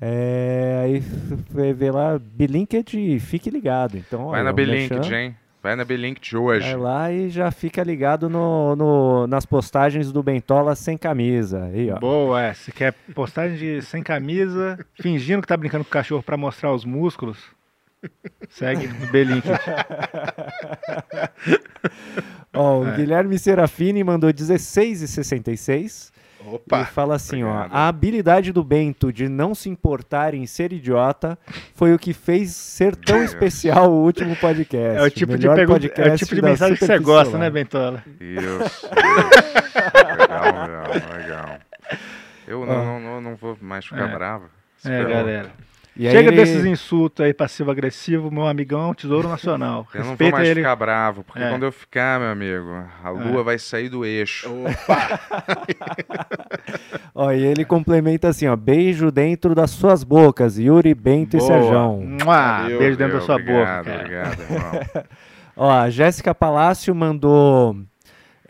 É, 0.00 0.82
aí 0.84 0.96
f- 0.96 1.72
vê 1.74 1.90
lá 1.90 2.18
Belinked 2.18 2.98
e 2.98 3.20
fique 3.20 3.50
ligado. 3.50 3.96
Então, 3.96 4.26
Vai 4.26 4.40
olha, 4.40 4.44
na 4.44 4.52
Belinked, 4.52 4.94
merchan. 4.94 5.16
hein? 5.20 5.36
Vai 5.62 5.76
na 5.76 5.84
Belinked 5.84 6.36
hoje. 6.36 6.66
Vai 6.72 6.76
lá 6.76 7.12
e 7.12 7.30
já 7.30 7.50
fica 7.52 7.84
ligado 7.84 8.28
no, 8.28 8.74
no- 8.74 9.26
nas 9.28 9.46
postagens 9.46 10.10
do 10.10 10.20
Bentola 10.22 10.74
sem 10.74 10.98
camisa. 10.98 11.64
Aí, 11.66 11.88
ó. 11.90 11.98
Boa, 12.00 12.42
é. 12.42 12.52
Se 12.54 12.72
quer 12.72 12.92
postagem 13.14 13.56
de 13.56 13.82
sem 13.82 14.02
camisa, 14.02 14.78
fingindo 15.00 15.40
que 15.42 15.46
tá 15.46 15.56
brincando 15.56 15.84
com 15.84 15.88
o 15.90 15.92
cachorro 15.92 16.22
pra 16.22 16.36
mostrar 16.36 16.72
os 16.74 16.84
músculos, 16.84 17.38
segue 18.50 18.86
o 19.06 19.12
Belinkit. 19.12 19.52
Ó, 22.54 22.84
É. 22.84 22.88
o 22.92 22.96
Guilherme 22.96 23.38
Serafini 23.38 24.02
mandou 24.04 24.30
16,66 24.32 26.11
e 26.44 26.54
Opa! 26.54 26.84
fala 26.84 27.14
assim, 27.14 27.42
ó, 27.44 27.66
a 27.70 27.88
habilidade 27.88 28.52
do 28.52 28.62
Bento 28.64 29.12
de 29.12 29.28
não 29.28 29.54
se 29.54 29.68
importar 29.68 30.34
em 30.34 30.46
ser 30.46 30.72
idiota 30.72 31.38
foi 31.74 31.94
o 31.94 31.98
que 31.98 32.12
fez 32.12 32.54
ser 32.54 32.96
tão 32.96 33.22
especial 33.22 33.90
o 33.90 34.02
último 34.04 34.34
podcast. 34.36 34.98
É 34.98 35.02
o 35.02 35.10
tipo 35.10 35.36
de, 35.36 35.46
melhor 35.48 35.56
pergunta, 35.56 35.86
é 36.02 36.12
o 36.12 36.16
tipo 36.16 36.34
de 36.34 36.42
mensagem 36.42 36.76
que 36.76 36.84
você 36.84 36.98
gosta, 36.98 37.38
né, 37.38 37.50
Bentola? 37.50 38.02
Isso, 38.20 38.64
isso. 38.64 38.88
legal, 40.18 40.44
legal, 40.44 41.16
legal. 41.16 41.58
Eu 42.46 42.66
não, 42.66 42.84
não, 42.84 43.00
não, 43.00 43.20
não 43.20 43.36
vou 43.36 43.56
mais 43.60 43.84
ficar 43.86 44.08
É. 44.08 44.14
bravo. 44.14 44.44
É, 44.84 45.04
galera. 45.04 45.50
E 45.94 46.10
Chega 46.10 46.28
ele- 46.30 46.36
desses 46.36 46.64
insultos 46.64 47.22
aí 47.22 47.34
passivo-agressivo, 47.34 48.30
meu 48.30 48.46
amigão, 48.46 48.80
é 48.82 48.86
um 48.86 48.94
tesouro 48.94 49.28
nacional. 49.28 49.86
Eu 49.92 49.98
não 49.98 50.04
vou 50.04 50.10
Respeita 50.12 50.36
mais 50.36 50.48
ele. 50.48 50.60
ficar 50.60 50.74
bravo, 50.76 51.22
porque 51.22 51.42
É. 51.42 51.50
quando 51.50 51.64
eu 51.64 51.72
ficar, 51.72 52.18
meu 52.18 52.30
amigo, 52.30 52.82
a 53.04 53.10
lua 53.10 53.42
vai 53.44 53.58
sair 53.58 53.90
do 53.90 54.02
eixo. 54.04 54.48
Opa! 54.50 55.20
Ó, 57.14 57.30
e 57.30 57.44
ele 57.44 57.64
complementa 57.64 58.28
assim, 58.28 58.46
ó, 58.48 58.56
beijo 58.56 59.10
dentro 59.10 59.54
das 59.54 59.70
suas 59.70 60.02
bocas, 60.02 60.58
Yuri, 60.58 60.94
Bento 60.94 61.36
e 61.36 61.38
Boa. 61.38 61.46
Serjão. 61.52 62.00
Mua, 62.00 62.24
Valeu, 62.24 62.78
beijo 62.78 62.96
dentro 62.96 63.18
da 63.18 63.20
sua 63.20 63.34
obrigado, 63.36 63.84
boca, 63.84 63.90
cara. 63.90 64.00
Obrigado, 64.00 64.40
irmão. 64.40 65.04
Ó, 65.54 65.70
a 65.70 65.90
Jéssica 65.90 66.34
Palácio 66.34 66.94
mandou 66.94 67.76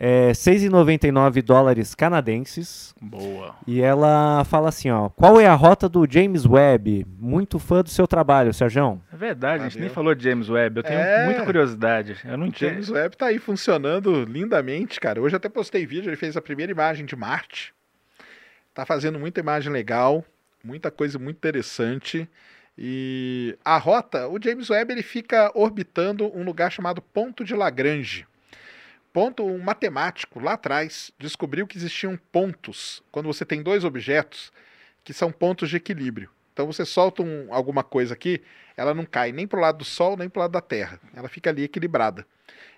é, 0.05 0.31
6,99 0.33 1.41
dólares 1.41 1.95
canadenses. 1.95 2.93
Boa. 3.01 3.55
E 3.65 3.81
ela 3.81 4.43
fala 4.43 4.67
assim, 4.67 4.89
ó, 4.91 5.07
qual 5.07 5.39
é 5.39 5.45
a 5.47 5.53
rota 5.53 5.87
do 5.87 6.05
James 6.09 6.45
Webb? 6.45 7.05
Muito 7.17 7.57
fã 7.57 7.81
do 7.81 7.89
seu 7.89 8.05
trabalho, 8.05 8.53
Serjão. 8.53 9.01
É 9.13 9.15
verdade, 9.15 9.61
a 9.61 9.63
gente 9.63 9.73
Valeu. 9.75 9.85
nem 9.87 9.93
falou 9.95 10.13
de 10.13 10.21
James 10.25 10.49
Webb. 10.49 10.77
Eu 10.79 10.83
tenho 10.83 10.99
É. 10.99 11.23
muita 11.25 11.45
curiosidade. 11.45 12.17
Eu 12.25 12.37
não 12.37 12.47
O 12.47 12.51
tinha. 12.51 12.71
James 12.71 12.89
Webb 12.89 13.15
tá 13.15 13.27
aí 13.27 13.39
funcionando 13.39 14.25
lindamente, 14.25 14.99
cara. 14.99 15.21
Hoje 15.21 15.35
eu 15.35 15.37
até 15.37 15.47
postei 15.47 15.85
vídeo, 15.85 16.09
ele 16.09 16.17
fez 16.17 16.35
a 16.35 16.41
primeira 16.41 16.71
imagem 16.73 17.05
de 17.05 17.15
Marte. 17.15 17.73
Tá 18.73 18.85
fazendo 18.85 19.17
muita 19.17 19.39
imagem 19.39 19.71
legal, 19.71 20.25
muita 20.61 20.91
coisa 20.91 21.17
muito 21.17 21.37
interessante. 21.37 22.27
E 22.77 23.57
a 23.63 23.77
rota, 23.77 24.27
o 24.27 24.37
James 24.43 24.69
Webb 24.69 24.91
ele 24.91 25.03
fica 25.03 25.49
orbitando 25.53 26.29
um 26.37 26.43
lugar 26.43 26.71
chamado 26.71 27.01
Ponto 27.01 27.45
de 27.45 27.53
Lagrange. 27.55 28.25
Ponto, 29.13 29.45
um 29.45 29.59
matemático 29.59 30.39
lá 30.39 30.53
atrás 30.53 31.11
descobriu 31.19 31.67
que 31.67 31.77
existiam 31.77 32.17
pontos 32.31 33.03
quando 33.11 33.27
você 33.27 33.45
tem 33.45 33.61
dois 33.61 33.83
objetos 33.83 34.51
que 35.03 35.13
são 35.13 35.31
pontos 35.31 35.69
de 35.69 35.77
equilíbrio. 35.77 36.31
Então 36.51 36.65
você 36.65 36.83
solta 36.83 37.21
um- 37.21 37.53
alguma 37.53 37.83
coisa 37.83 38.15
aqui, 38.15 38.41
ela 38.75 38.91
não 38.93 39.05
cai 39.05 39.31
nem 39.31 39.47
para 39.47 39.57
o 39.59 39.61
lado 39.61 39.77
do 39.77 39.85
Sol 39.85 40.17
nem 40.17 40.27
para 40.27 40.39
o 40.39 40.41
lado 40.41 40.51
da 40.51 40.61
Terra. 40.61 40.99
Ela 41.13 41.29
fica 41.29 41.51
ali 41.51 41.63
equilibrada. 41.63 42.25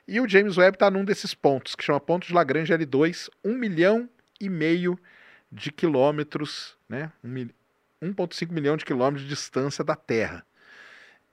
E 0.05 0.19
o 0.19 0.27
James 0.27 0.57
Webb 0.57 0.75
está 0.75 0.91
num 0.91 1.05
desses 1.05 1.33
pontos, 1.33 1.73
que 1.73 1.83
chama 1.83 1.99
ponto 2.01 2.27
de 2.27 2.33
Lagrange 2.33 2.73
L2, 2.73 3.29
um 3.43 3.55
milhão 3.57 4.09
e 4.39 4.49
meio 4.49 4.99
de 5.49 5.71
quilômetros, 5.71 6.75
né? 6.87 7.11
Um 7.23 7.29
mil- 7.29 7.49
1,5 8.01 8.53
milhão 8.53 8.75
de 8.75 8.83
quilômetros 8.83 9.23
de 9.23 9.29
distância 9.29 9.83
da 9.83 9.95
Terra. 9.95 10.45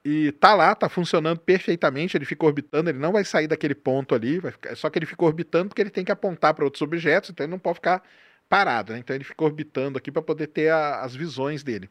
E 0.05 0.33
tá 0.33 0.53
lá, 0.53 0.75
tá 0.75 0.89
funcionando 0.89 1.39
perfeitamente, 1.39 2.17
ele 2.17 2.25
fica 2.25 2.45
orbitando, 2.45 2.89
ele 2.89 2.99
não 2.99 3.13
vai 3.13 3.23
sair 3.23 3.47
daquele 3.47 3.73
ponto 3.75 4.13
ali, 4.13 4.41
ficar- 4.41 4.75
só 4.75 4.89
que 4.89 4.99
ele 4.99 5.05
fica 5.05 5.23
orbitando 5.23 5.69
porque 5.69 5.81
ele 5.81 5.89
tem 5.89 6.03
que 6.03 6.11
apontar 6.11 6.53
para 6.53 6.65
outros 6.65 6.81
objetos, 6.81 7.29
então 7.29 7.45
ele 7.45 7.51
não 7.51 7.59
pode 7.59 7.75
ficar 7.75 8.03
parado, 8.49 8.91
né? 8.93 8.99
Então 8.99 9.15
ele 9.15 9.23
fica 9.23 9.43
orbitando 9.45 9.97
aqui 9.97 10.11
para 10.11 10.21
poder 10.21 10.47
ter 10.47 10.69
a- 10.71 11.01
as 11.01 11.15
visões 11.15 11.63
dele. 11.63 11.89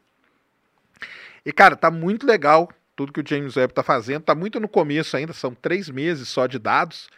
E 1.45 1.53
cara, 1.53 1.77
tá 1.77 1.91
muito 1.91 2.27
legal 2.27 2.69
tudo 2.95 3.13
que 3.13 3.21
o 3.21 3.25
James 3.27 3.57
Webb 3.57 3.73
tá 3.73 3.83
fazendo, 3.83 4.23
tá 4.23 4.35
muito 4.35 4.61
no 4.61 4.69
começo 4.69 5.17
ainda, 5.17 5.33
são 5.33 5.55
três 5.55 5.89
meses 5.89 6.29
só 6.29 6.47
de 6.47 6.59
dados, 6.59 7.09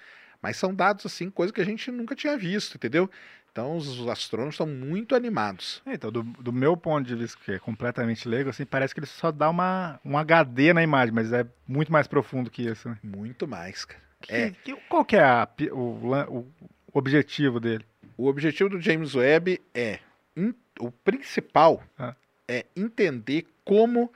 Mas 0.42 0.58
são 0.58 0.74
dados 0.76 1.06
assim, 1.06 1.30
coisa 1.30 1.52
que 1.52 1.60
a 1.62 1.66
gente 1.66 1.90
nunca 1.92 2.14
tinha 2.16 2.38
visto, 2.38 2.76
entendeu? 2.76 3.10
Então 3.54 3.76
os 3.76 4.08
astrônomos 4.08 4.54
estão 4.56 4.66
muito 4.66 5.14
animados. 5.14 5.80
É, 5.86 5.94
Então, 5.94 6.10
do, 6.10 6.24
do 6.24 6.52
meu 6.52 6.76
ponto 6.76 7.06
de 7.06 7.14
vista, 7.14 7.38
que 7.44 7.52
é 7.52 7.58
completamente 7.60 8.28
leigo, 8.28 8.50
assim, 8.50 8.64
parece 8.64 8.92
que 8.92 8.98
ele 8.98 9.06
só 9.06 9.30
dá 9.30 9.48
uma, 9.48 10.00
um 10.04 10.18
HD 10.18 10.72
na 10.72 10.82
imagem, 10.82 11.14
mas 11.14 11.32
é 11.32 11.46
muito 11.64 11.92
mais 11.92 12.08
profundo 12.08 12.50
que 12.50 12.62
isso. 12.68 12.88
Né? 12.88 12.98
Muito 13.00 13.46
mais, 13.46 13.84
cara. 13.84 14.02
Que- 14.20 14.32
É. 14.34 14.50
que- 14.50 14.74
qual 14.88 15.04
que 15.04 15.14
é 15.14 15.22
a 15.22 15.46
o, 15.70 16.26
o 16.28 16.46
objetivo 16.92 17.60
dele? 17.60 17.84
O 18.16 18.26
objetivo 18.26 18.70
do 18.70 18.80
James 18.80 19.14
Webb 19.14 19.60
é 19.72 20.00
in- 20.36 20.54
o 20.80 20.90
principal 20.90 21.80
Ah. 21.96 22.16
é 22.48 22.66
entender 22.74 23.46
como 23.64 24.12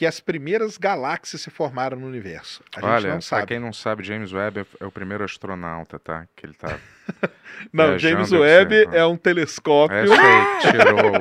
que 0.00 0.06
as 0.06 0.18
primeiras 0.18 0.78
galáxias 0.78 1.42
se 1.42 1.50
formaram 1.50 1.98
no 2.00 2.06
universo. 2.06 2.64
A 2.74 2.80
gente 2.80 2.88
Olha, 2.88 3.02
não 3.08 3.10
pra 3.16 3.20
sabe. 3.20 3.46
quem 3.48 3.58
não 3.58 3.70
sabe, 3.70 4.02
James 4.02 4.32
Webb 4.32 4.60
é- 4.60 4.66
é 4.80 4.86
o 4.86 4.90
primeiro 4.90 5.22
astronauta, 5.22 5.98
tá? 5.98 6.24
Que 6.34 6.46
ele 6.46 6.54
tá. 6.54 6.78
Não, 7.70 7.98
James 7.98 8.32
Webb 8.32 8.86
não. 8.86 8.94
é 8.94 9.04
um 9.04 9.14
telescópio. 9.18 9.94
É, 9.94 10.06
sei, 10.06 10.70
tirou, 10.70 11.12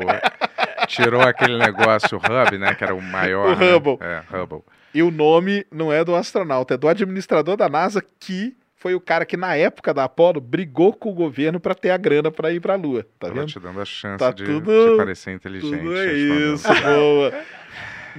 tirou 0.87 1.21
aquele 1.23 1.57
negócio 1.57 2.17
Hubble, 2.17 2.57
né? 2.57 2.73
Que 2.73 2.85
era 2.85 2.95
o 2.95 3.01
maior. 3.01 3.53
O 3.53 3.59
né? 3.59 3.73
Hubble. 3.75 3.97
É, 3.99 4.23
Hubble. 4.33 4.61
E 4.93 5.03
o 5.03 5.11
nome 5.11 5.65
não 5.69 5.91
é 5.91 6.01
do 6.05 6.15
astronauta, 6.15 6.75
é 6.75 6.77
do 6.77 6.87
administrador 6.87 7.57
da 7.57 7.67
NASA 7.67 8.01
que 8.17 8.55
foi 8.77 8.95
o 8.95 9.01
cara 9.01 9.25
que 9.25 9.35
na 9.35 9.57
época 9.57 9.93
da 9.93 10.05
Apollo 10.05 10.39
brigou 10.39 10.93
com 10.93 11.09
o 11.09 11.13
governo 11.13 11.59
para 11.59 11.75
ter 11.75 11.89
a 11.89 11.97
grana 11.97 12.31
para 12.31 12.53
ir 12.53 12.61
para 12.61 12.75
a 12.75 12.77
Lua, 12.77 13.03
tá 13.03 13.27
Tava 13.27 13.33
vendo? 13.41 13.47
te 13.47 13.59
dando 13.59 13.81
a 13.81 13.85
chance 13.85 14.19
Tá 14.19 14.31
de, 14.31 14.45
tudo- 14.45 14.91
de 14.91 14.95
parecer 14.97 15.33
inteligente. 15.33 15.79
Tudo 15.81 15.97
é 15.97 16.13
isso, 16.13 16.67
boa. 16.81 17.33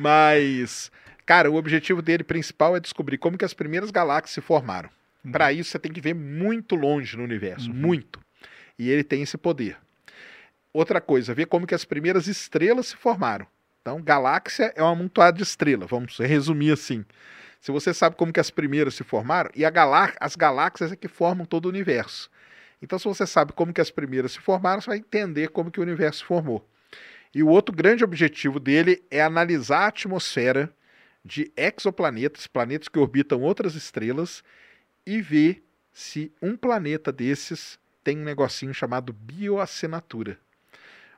Mas, 0.01 0.91
cara, 1.27 1.51
o 1.51 1.57
objetivo 1.57 2.01
dele 2.01 2.25
principal 2.25 2.77
é 2.77 2.81
descobrir 2.81 3.19
como 3.19 3.37
que 3.37 3.45
as 3.45 3.55
primeiras 3.55 3.91
galáxias 3.91 4.31
se 4.35 4.41
formaram. 4.41 4.89
Uhum. 5.25 5.33
Para 5.33 5.53
isso, 5.53 5.71
você 5.71 5.79
tem 5.79 5.93
que 5.93 6.01
ver 6.01 6.15
muito 6.15 6.75
longe 6.75 7.17
no 7.17 7.23
universo, 7.23 7.71
Uhum. 7.71 7.77
muito. 7.77 8.19
E 8.79 8.89
ele 8.89 9.05
tem 9.05 9.23
esse 9.23 9.37
poder. 9.37 9.77
Outra 10.73 11.01
coisa, 11.01 11.35
ver 11.35 11.47
como 11.47 11.67
que 11.67 11.75
as 11.75 11.85
primeiras 11.85 12.27
estrelas 12.27 12.87
se 12.89 12.97
formaram. 12.97 13.47
Então, 13.83 14.01
galáxia 14.01 14.73
é 14.77 14.83
um 14.83 14.87
amontoado 14.89 15.37
de 15.37 15.43
estrela, 15.43 15.87
vamos 15.87 16.19
resumir 16.19 16.73
assim. 16.73 17.05
Se 17.61 17.71
você 17.71 17.93
sabe 17.93 18.17
como 18.17 18.33
que 18.33 18.41
as 18.41 18.51
primeiras 18.51 18.95
se 18.95 19.05
formaram, 19.05 19.51
e 19.55 19.69
galá 19.71 20.15
as 20.21 20.37
galáxias 20.37 20.93
é 20.93 20.97
que 20.97 21.09
formam 21.09 21.45
todo 21.45 21.67
o 21.67 21.69
universo. 21.69 22.31
Então, 22.81 22.99
se 22.99 23.05
você 23.05 23.27
sabe 23.27 23.53
como 23.53 23.73
que 23.73 23.81
as 23.81 23.91
primeiras 23.91 24.33
se 24.33 24.41
formaram, 24.41 24.81
você 24.81 24.89
vai 24.89 24.99
entender 24.99 25.49
como 25.49 25.71
que 25.71 25.79
o 25.79 25.83
universo 25.83 26.21
se 26.21 26.25
formou. 26.25 26.67
E 27.35 27.43
o 27.43 27.49
outro 27.49 27.75
grande 27.75 28.03
objetivo 28.03 28.59
dele 28.59 29.03
é 29.11 29.23
analisar 29.23 29.85
a 29.85 29.87
atmosfera 29.89 30.75
de 31.25 31.53
exoplanetas, 31.57 32.47
planetas 32.47 32.89
que 32.89 32.99
orbitam 32.99 33.43
outras 33.43 33.75
estrelas, 33.75 34.43
e 35.07 35.21
ver 35.21 35.63
se 35.93 36.33
um 36.41 36.57
planeta 36.57 37.13
desses 37.13 37.79
tem 38.03 38.19
um 38.19 38.25
negocinho 38.25 38.75
chamado 38.75 39.13
bioassinatura. 39.13 40.39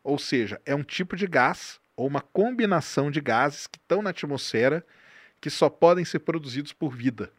Ou 0.03 0.19
seja, 0.19 0.61
é 0.67 0.75
um 0.75 0.83
tipo 0.83 1.17
de 1.17 1.27
gás 1.27 1.81
ou 1.97 2.07
uma 2.07 2.21
combinação 2.21 3.11
de 3.11 3.21
gases 3.21 3.67
que 3.67 3.79
estão 3.79 4.03
na 4.03 4.11
atmosfera 4.11 4.85
que 5.41 5.51
só 5.51 5.69
podem 5.69 6.05
ser 6.05 6.21
produzidos 6.21 6.73
por 6.73 6.95
vida. 6.95 7.33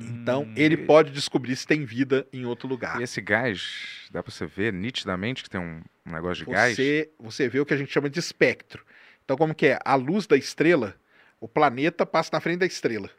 Então, 0.00 0.42
Hum. 0.42 0.52
ele 0.56 0.76
pode 0.76 1.10
descobrir 1.10 1.54
se 1.56 1.66
tem 1.66 1.84
vida 1.84 2.26
em 2.32 2.44
outro 2.44 2.68
lugar. 2.68 3.00
E 3.00 3.04
esse 3.04 3.20
gás, 3.20 4.06
dá 4.10 4.22
pra 4.22 4.30
você 4.32 4.46
ver 4.46 4.72
nitidamente 4.72 5.42
que 5.42 5.50
tem 5.50 5.60
um, 5.60 5.82
um 6.06 6.12
negócio 6.12 6.44
de 6.44 6.50
gás? 6.50 6.74
você, 6.74 7.10
você 7.18 7.48
vê 7.48 7.60
o 7.60 7.66
que 7.66 7.74
a 7.74 7.76
gente 7.76 7.92
chama 7.92 8.10
de 8.10 8.18
espectro. 8.18 8.84
Então, 9.24 9.36
como 9.36 9.54
que 9.54 9.66
é? 9.66 9.78
A 9.84 9.94
luz 9.94 10.26
da 10.26 10.36
estrela, 10.36 10.94
o 11.40 11.48
planeta 11.48 12.04
passa 12.04 12.30
na 12.32 12.40
frente 12.40 12.58
da 12.58 12.66
estrela. 12.66 13.10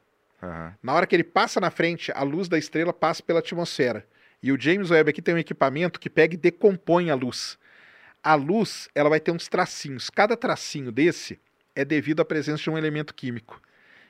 Aham. 0.41 0.73
Na 0.83 0.93
hora 0.93 1.07
que 1.07 1.15
ele 1.15 1.23
passa 1.23 1.59
na 1.59 1.71
frente, 1.71 2.11
a 2.13 2.21
luz 2.23 2.47
da 2.47 2.57
estrela 2.57 2.93
passa 2.93 3.23
pela 3.23 3.39
atmosfera. 3.39 4.05
E 4.41 4.51
o 4.51 4.59
James 4.59 4.91
Webb 4.91 5.09
aqui 5.09 5.21
tem 5.21 5.33
um 5.33 5.39
equipamento 5.39 5.99
que 5.99 6.09
pega 6.09 6.35
e 6.35 6.37
decompõe 6.37 7.09
a 7.09 7.15
luz. 7.15 7.57
A 8.23 8.35
luz, 8.35 8.89
ela 8.93 9.09
vai 9.09 9.19
ter 9.19 9.31
uns 9.31 9.47
tracinhos. 9.47 10.09
Cada 10.09 10.37
tracinho 10.37 10.91
desse 10.91 11.39
é 11.75 11.83
devido 11.83 12.19
à 12.21 12.25
presença 12.25 12.61
de 12.63 12.69
um 12.69 12.77
elemento 12.77 13.13
químico. 13.13 13.59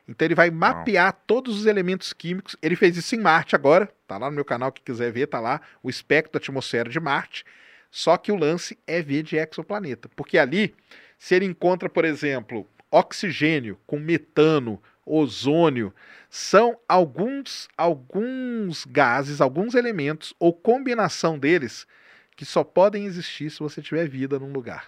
Então 0.08 0.26
ele 0.26 0.36
vai 0.36 0.52
mapear 0.52 1.14
todos 1.26 1.60
os 1.60 1.66
elementos 1.66 2.14
químicos. 2.14 2.56
Ele 2.62 2.76
fez 2.76 2.96
isso 2.96 3.16
em 3.16 3.20
Marte 3.20 3.56
agora, 3.56 3.90
tá 4.08 4.18
lá 4.18 4.30
no 4.30 4.36
meu 4.36 4.46
canal, 4.46 4.72
que 4.72 4.82
quiser 4.82 5.12
ver, 5.12 5.28
tá 5.28 5.40
lá 5.40 5.62
o 5.82 5.90
espectro 5.90 6.34
da 6.34 6.38
atmosfera 6.38 6.90
de 6.90 7.00
Marte. 7.00 7.44
Só 7.90 8.18
que 8.18 8.32
o 8.32 8.36
lance 8.36 8.78
é 8.86 9.02
ver 9.02 9.24
de 9.24 9.38
exoplaneta, 9.38 10.10
porque 10.16 10.38
ali, 10.38 10.76
se 11.18 11.34
ele 11.34 11.46
encontra, 11.46 11.90
por 11.90 12.04
exemplo, 12.06 12.68
oxigênio 12.92 13.80
com 13.88 13.98
metano, 13.98 14.82
ozônio, 15.06 15.94
são 16.30 16.78
alguns 16.88 17.68
alguns 17.78 18.86
gases, 18.86 19.40
alguns 19.40 19.76
elementos 19.76 20.34
ou 20.40 20.52
combinação 20.52 21.40
deles 21.40 21.88
que 22.36 22.44
só 22.44 22.64
podem 22.64 23.06
existir 23.06 23.50
se 23.50 23.60
você 23.60 23.82
tiver 23.82 24.08
vida 24.10 24.38
num 24.38 24.52
lugar. 24.52 24.88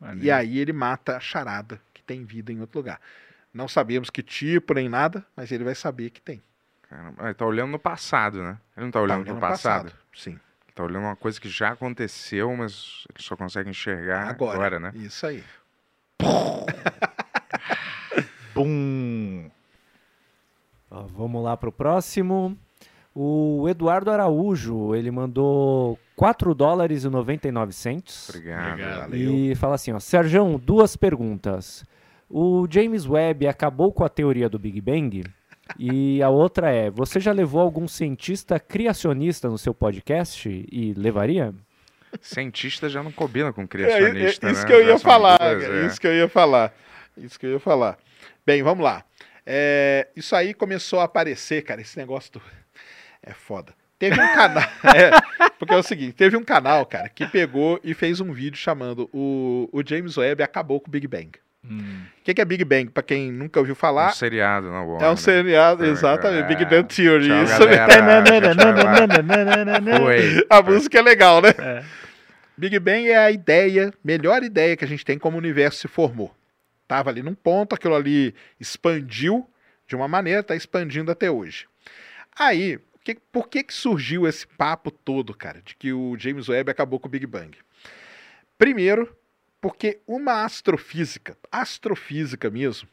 Maneiro. 0.00 0.24
E 0.24 0.30
aí 0.30 0.58
ele 0.58 0.72
mata 0.72 1.16
a 1.16 1.20
charada 1.20 1.80
que 1.92 2.02
tem 2.02 2.24
vida 2.24 2.52
em 2.52 2.60
outro 2.60 2.78
lugar. 2.78 3.00
Não 3.56 3.66
sabemos 3.66 4.10
que 4.10 4.22
tipo 4.22 4.74
nem 4.74 4.86
nada, 4.86 5.24
mas 5.34 5.50
ele 5.50 5.64
vai 5.64 5.74
saber 5.74 6.10
que 6.10 6.20
tem. 6.20 6.42
Caramba, 6.82 7.24
Ele 7.24 7.32
tá 7.34 7.46
olhando 7.46 7.70
no 7.70 7.78
passado, 7.78 8.42
né? 8.42 8.58
Ele 8.76 8.84
não 8.84 8.92
tá 8.92 8.98
Tá 8.98 9.02
olhando 9.02 9.22
olhando 9.22 9.38
pro 9.38 9.48
passado. 9.48 9.92
Sim. 10.14 10.32
Ele 10.32 10.74
tá 10.74 10.84
olhando 10.84 11.04
uma 11.04 11.16
coisa 11.16 11.40
que 11.40 11.48
já 11.48 11.70
aconteceu, 11.70 12.54
mas 12.54 13.04
ele 13.10 13.22
só 13.22 13.34
consegue 13.34 13.70
enxergar 13.70 14.28
Agora. 14.28 14.56
agora, 14.58 14.78
né? 14.78 14.92
Isso 14.94 15.26
aí. 15.26 15.42
Pum. 18.52 19.50
Ó, 20.90 21.02
vamos 21.04 21.42
lá 21.42 21.56
pro 21.56 21.72
próximo. 21.72 22.58
O 23.14 23.66
Eduardo 23.70 24.10
Araújo, 24.10 24.94
ele 24.94 25.10
mandou 25.10 25.98
4 26.14 26.54
dólares 26.54 27.04
e 27.04 27.08
99 27.08 27.72
centos. 27.72 28.28
Obrigado. 28.28 28.72
Obrigado. 28.72 29.00
Valeu. 29.00 29.34
E 29.34 29.54
fala 29.54 29.76
assim, 29.76 29.92
ó, 29.92 29.98
Sérgio, 29.98 30.58
duas 30.58 30.94
perguntas. 30.94 31.86
O 32.28 32.66
James 32.68 33.06
Webb 33.06 33.46
acabou 33.46 33.92
com 33.92 34.04
a 34.04 34.08
teoria 34.08 34.48
do 34.48 34.58
Big 34.58 34.80
Bang? 34.80 35.24
E 35.78 36.22
a 36.22 36.28
outra 36.28 36.70
é, 36.70 36.90
você 36.90 37.18
já 37.18 37.32
levou 37.32 37.60
algum 37.60 37.88
cientista 37.88 38.58
criacionista 38.58 39.48
no 39.48 39.58
seu 39.58 39.74
podcast 39.74 40.48
e 40.48 40.94
levaria? 40.94 41.52
Cientista 42.20 42.88
já 42.88 43.02
não 43.02 43.12
combina 43.12 43.52
com 43.52 43.62
É, 43.62 43.66
criacionista, 43.66 44.48
é, 44.48 44.52
isso 44.52 44.62
né? 44.62 44.66
que 44.66 44.72
eu 44.72 44.84
Já 44.84 44.90
ia 44.90 44.98
falar, 44.98 45.38
cara, 45.38 45.82
é. 45.82 45.86
isso 45.86 46.00
que 46.00 46.06
eu 46.06 46.14
ia 46.14 46.28
falar. 46.28 46.74
Isso 47.16 47.38
que 47.38 47.46
eu 47.46 47.52
ia 47.52 47.60
falar. 47.60 47.98
Bem, 48.44 48.62
vamos 48.62 48.84
lá. 48.84 49.04
É, 49.44 50.08
isso 50.16 50.34
aí 50.34 50.54
começou 50.54 51.00
a 51.00 51.04
aparecer, 51.04 51.62
cara, 51.62 51.80
esse 51.80 51.96
negócio 51.98 52.32
do... 52.32 52.42
É 53.22 53.32
foda. 53.32 53.74
Teve 53.98 54.20
um 54.20 54.34
canal. 54.34 54.62
é, 54.94 55.10
porque 55.58 55.74
é 55.74 55.76
o 55.76 55.82
seguinte: 55.82 56.12
teve 56.12 56.36
um 56.36 56.44
canal, 56.44 56.84
cara, 56.84 57.08
que 57.08 57.26
pegou 57.26 57.80
e 57.82 57.94
fez 57.94 58.20
um 58.20 58.32
vídeo 58.32 58.58
chamando 58.58 59.08
o, 59.12 59.68
o 59.72 59.82
James 59.84 60.16
Webb 60.16 60.42
acabou 60.42 60.80
com 60.80 60.88
o 60.88 60.90
Big 60.90 61.06
Bang. 61.08 61.30
Hum. 61.68 62.02
O 62.20 62.24
que, 62.26 62.34
que 62.34 62.40
é 62.40 62.44
Big 62.44 62.64
Bang? 62.64 62.90
Pra 62.90 63.02
quem 63.02 63.30
nunca 63.30 63.58
ouviu 63.60 63.72
Um 63.72 63.76
falar, 63.76 64.10
seriado, 64.14 64.68
não, 64.70 64.98
é 64.98 65.10
um 65.10 65.16
seriado, 65.16 65.84
É, 65.84 65.88
exatamente. 65.88 66.46
Big 66.48 66.62
é. 66.62 66.66
Bang 66.66 66.94
Theory. 66.94 67.28
Tchau, 67.28 67.42
isso 67.44 67.58
mesmo. 67.68 67.86
A 70.50 70.62
música 70.62 70.98
é 70.98 71.02
legal, 71.02 71.40
né? 71.40 71.50
É. 71.58 71.84
Big 72.56 72.78
Bang 72.78 73.08
é 73.08 73.16
a 73.18 73.30
ideia, 73.30 73.92
melhor 74.02 74.42
ideia 74.42 74.76
que 74.76 74.84
a 74.84 74.88
gente 74.88 75.04
tem 75.04 75.18
como 75.18 75.36
o 75.36 75.38
universo 75.38 75.80
se 75.80 75.88
formou. 75.88 76.34
Tava 76.88 77.10
ali 77.10 77.22
num 77.22 77.34
ponto, 77.34 77.74
aquilo 77.74 77.94
ali 77.94 78.34
expandiu 78.58 79.48
de 79.86 79.94
uma 79.94 80.08
maneira, 80.08 80.42
tá 80.42 80.56
expandindo 80.56 81.10
até 81.12 81.30
hoje. 81.30 81.66
Aí, 82.38 82.78
que- 83.04 83.18
por 83.30 83.48
que, 83.48 83.62
que 83.62 83.74
surgiu 83.74 84.26
esse 84.26 84.46
papo 84.46 84.90
todo, 84.90 85.34
cara, 85.34 85.60
de 85.64 85.76
que 85.76 85.92
o 85.92 86.16
James 86.18 86.48
Webb 86.48 86.70
acabou 86.70 86.98
com 86.98 87.08
o 87.08 87.10
Big 87.10 87.26
Bang? 87.26 87.56
Primeiro, 88.58 89.14
porque 89.66 89.98
uma 90.06 90.44
astrofísica, 90.44 91.36
astrofísica 91.50 92.48
mesmo, 92.48 92.88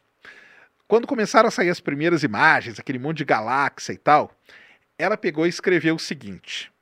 quando 0.88 1.06
começaram 1.06 1.46
a 1.46 1.50
sair 1.52 1.70
as 1.70 1.78
primeiras 1.78 2.24
imagens, 2.24 2.80
aquele 2.80 2.98
monte 2.98 3.18
de 3.18 3.24
galáxia 3.24 3.92
e 3.92 3.96
tal, 3.96 4.36
ela 4.98 5.16
pegou 5.16 5.46
e 5.46 5.48
escreveu 5.48 5.94
o 5.94 6.00
seguinte: 6.00 6.72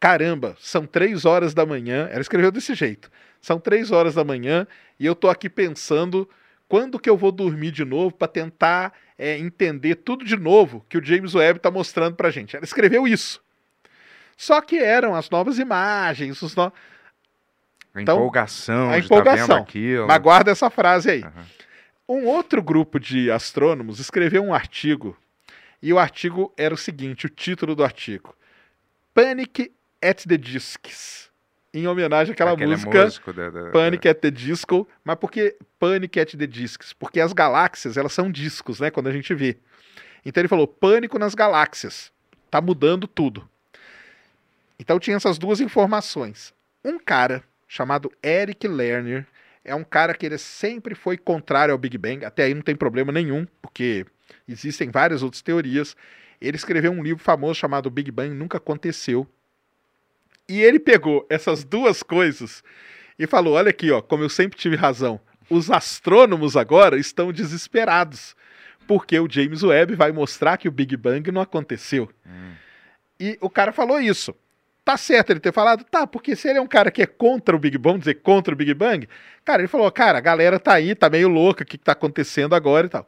Caramba, 0.00 0.56
são 0.58 0.84
três 0.84 1.24
horas 1.24 1.54
da 1.54 1.64
manhã. 1.64 2.08
Ela 2.10 2.20
escreveu 2.20 2.50
desse 2.50 2.74
jeito: 2.74 3.12
são 3.40 3.60
três 3.60 3.92
horas 3.92 4.16
da 4.16 4.24
manhã 4.24 4.66
e 4.98 5.06
eu 5.06 5.14
tô 5.14 5.28
aqui 5.28 5.48
pensando 5.48 6.28
quando 6.68 6.98
que 6.98 7.08
eu 7.08 7.16
vou 7.16 7.30
dormir 7.30 7.70
de 7.70 7.84
novo 7.84 8.12
para 8.16 8.26
tentar 8.26 8.92
é, 9.16 9.38
entender 9.38 9.94
tudo 9.94 10.24
de 10.24 10.36
novo 10.36 10.84
que 10.88 10.98
o 10.98 11.04
James 11.04 11.32
Webb 11.36 11.58
está 11.58 11.70
mostrando 11.70 12.16
pra 12.16 12.28
gente. 12.32 12.56
Ela 12.56 12.64
escreveu 12.64 13.06
isso. 13.06 13.40
Só 14.36 14.60
que 14.60 14.78
eram 14.78 15.14
as 15.14 15.30
novas 15.30 15.60
imagens, 15.60 16.42
os 16.42 16.56
no... 16.56 16.72
A 17.94 18.00
Então, 18.02 18.16
empolgação 18.16 18.88
a 18.88 18.92
tá 18.92 18.98
empolgação. 18.98 19.56
aquilo. 19.58 20.06
mas 20.06 20.18
guarda 20.22 20.50
essa 20.50 20.70
frase 20.70 21.10
aí. 21.10 21.22
Aham. 21.22 21.44
Um 22.08 22.26
outro 22.26 22.62
grupo 22.62 22.98
de 22.98 23.30
astrônomos 23.30 23.98
escreveu 24.00 24.42
um 24.42 24.52
artigo 24.52 25.16
e 25.80 25.92
o 25.92 25.98
artigo 25.98 26.52
era 26.56 26.74
o 26.74 26.76
seguinte: 26.76 27.26
o 27.26 27.28
título 27.28 27.74
do 27.74 27.84
artigo: 27.84 28.34
Panic 29.14 29.72
at 30.02 30.24
the 30.26 30.36
Discs. 30.36 31.30
Em 31.74 31.86
homenagem 31.86 32.32
àquela 32.34 32.54
música 32.54 33.06
da- 33.32 33.48
da- 33.48 33.70
Panic 33.70 34.06
at 34.06 34.18
the 34.20 34.30
Disco. 34.30 34.86
Mas 35.02 35.16
por 35.16 35.30
que 35.30 35.56
Panic 35.78 36.20
at 36.20 36.34
the 36.34 36.46
Discs? 36.46 36.92
Porque 36.92 37.18
as 37.18 37.32
galáxias, 37.32 37.96
elas 37.96 38.12
são 38.12 38.30
discos, 38.30 38.78
né? 38.80 38.90
Quando 38.90 39.06
a 39.06 39.12
gente 39.12 39.34
vê. 39.34 39.56
Então 40.24 40.40
ele 40.40 40.48
falou: 40.48 40.66
pânico 40.66 41.18
nas 41.18 41.34
galáxias. 41.34 42.10
tá 42.50 42.60
mudando 42.60 43.06
tudo. 43.06 43.48
Então 44.78 44.98
tinha 44.98 45.16
essas 45.16 45.38
duas 45.38 45.60
informações. 45.60 46.52
Um 46.84 46.98
cara 46.98 47.42
chamado 47.72 48.12
Eric 48.22 48.68
Lerner 48.68 49.26
é 49.64 49.74
um 49.74 49.82
cara 49.82 50.12
que 50.12 50.26
ele 50.26 50.36
sempre 50.36 50.94
foi 50.94 51.16
contrário 51.16 51.72
ao 51.72 51.78
Big 51.78 51.96
Bang, 51.96 52.22
até 52.22 52.44
aí 52.44 52.52
não 52.52 52.60
tem 52.60 52.76
problema 52.76 53.10
nenhum, 53.10 53.46
porque 53.62 54.04
existem 54.46 54.90
várias 54.90 55.22
outras 55.22 55.40
teorias. 55.40 55.96
Ele 56.38 56.54
escreveu 56.54 56.92
um 56.92 57.02
livro 57.02 57.24
famoso 57.24 57.54
chamado 57.54 57.88
Big 57.88 58.10
Bang 58.10 58.34
Nunca 58.34 58.58
Aconteceu. 58.58 59.26
E 60.46 60.60
ele 60.60 60.78
pegou 60.78 61.26
essas 61.30 61.64
duas 61.64 62.02
coisas 62.02 62.62
e 63.18 63.26
falou: 63.26 63.54
Olha 63.54 63.70
aqui, 63.70 63.90
ó, 63.90 64.02
como 64.02 64.22
eu 64.22 64.28
sempre 64.28 64.58
tive 64.58 64.76
razão. 64.76 65.18
Os 65.48 65.70
astrônomos 65.70 66.58
agora 66.58 66.98
estão 66.98 67.32
desesperados, 67.32 68.36
porque 68.86 69.18
o 69.18 69.30
James 69.30 69.62
Webb 69.62 69.94
vai 69.94 70.12
mostrar 70.12 70.58
que 70.58 70.68
o 70.68 70.72
Big 70.72 70.94
Bang 70.94 71.32
não 71.32 71.40
aconteceu. 71.40 72.10
E 73.18 73.38
o 73.40 73.48
cara 73.48 73.72
falou 73.72 73.98
isso. 73.98 74.34
Tá 74.84 74.96
certo 74.96 75.30
ele 75.30 75.40
ter 75.40 75.52
falado? 75.52 75.84
Tá, 75.84 76.06
porque 76.06 76.34
se 76.34 76.48
ele 76.48 76.58
é 76.58 76.62
um 76.62 76.66
cara 76.66 76.90
que 76.90 77.02
é 77.02 77.06
contra 77.06 77.54
o 77.54 77.58
Big 77.58 77.78
Bang, 77.78 77.98
dizer 77.98 78.14
contra 78.14 78.52
o 78.52 78.56
Big 78.56 78.74
Bang, 78.74 79.08
cara, 79.44 79.62
ele 79.62 79.68
falou, 79.68 79.90
cara, 79.92 80.18
a 80.18 80.20
galera 80.20 80.58
tá 80.58 80.74
aí, 80.74 80.94
tá 80.94 81.08
meio 81.08 81.28
louca, 81.28 81.62
o 81.62 81.66
que, 81.66 81.78
que 81.78 81.84
tá 81.84 81.92
acontecendo 81.92 82.54
agora 82.54 82.86
e 82.86 82.90
tal. 82.90 83.06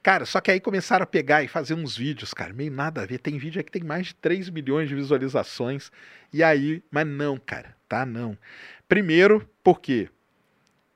Cara, 0.00 0.24
só 0.24 0.40
que 0.40 0.50
aí 0.50 0.60
começaram 0.60 1.04
a 1.04 1.06
pegar 1.06 1.42
e 1.42 1.48
fazer 1.48 1.74
uns 1.74 1.96
vídeos, 1.96 2.34
cara, 2.34 2.52
meio 2.52 2.72
nada 2.72 3.02
a 3.02 3.06
ver. 3.06 3.18
Tem 3.18 3.38
vídeo 3.38 3.60
aí 3.60 3.64
que 3.64 3.70
tem 3.70 3.84
mais 3.84 4.08
de 4.08 4.14
3 4.16 4.48
milhões 4.50 4.88
de 4.88 4.94
visualizações. 4.94 5.90
E 6.32 6.42
aí, 6.42 6.82
mas 6.90 7.06
não, 7.06 7.36
cara, 7.36 7.74
tá? 7.88 8.04
Não. 8.04 8.36
Primeiro, 8.88 9.48
porque 9.62 10.08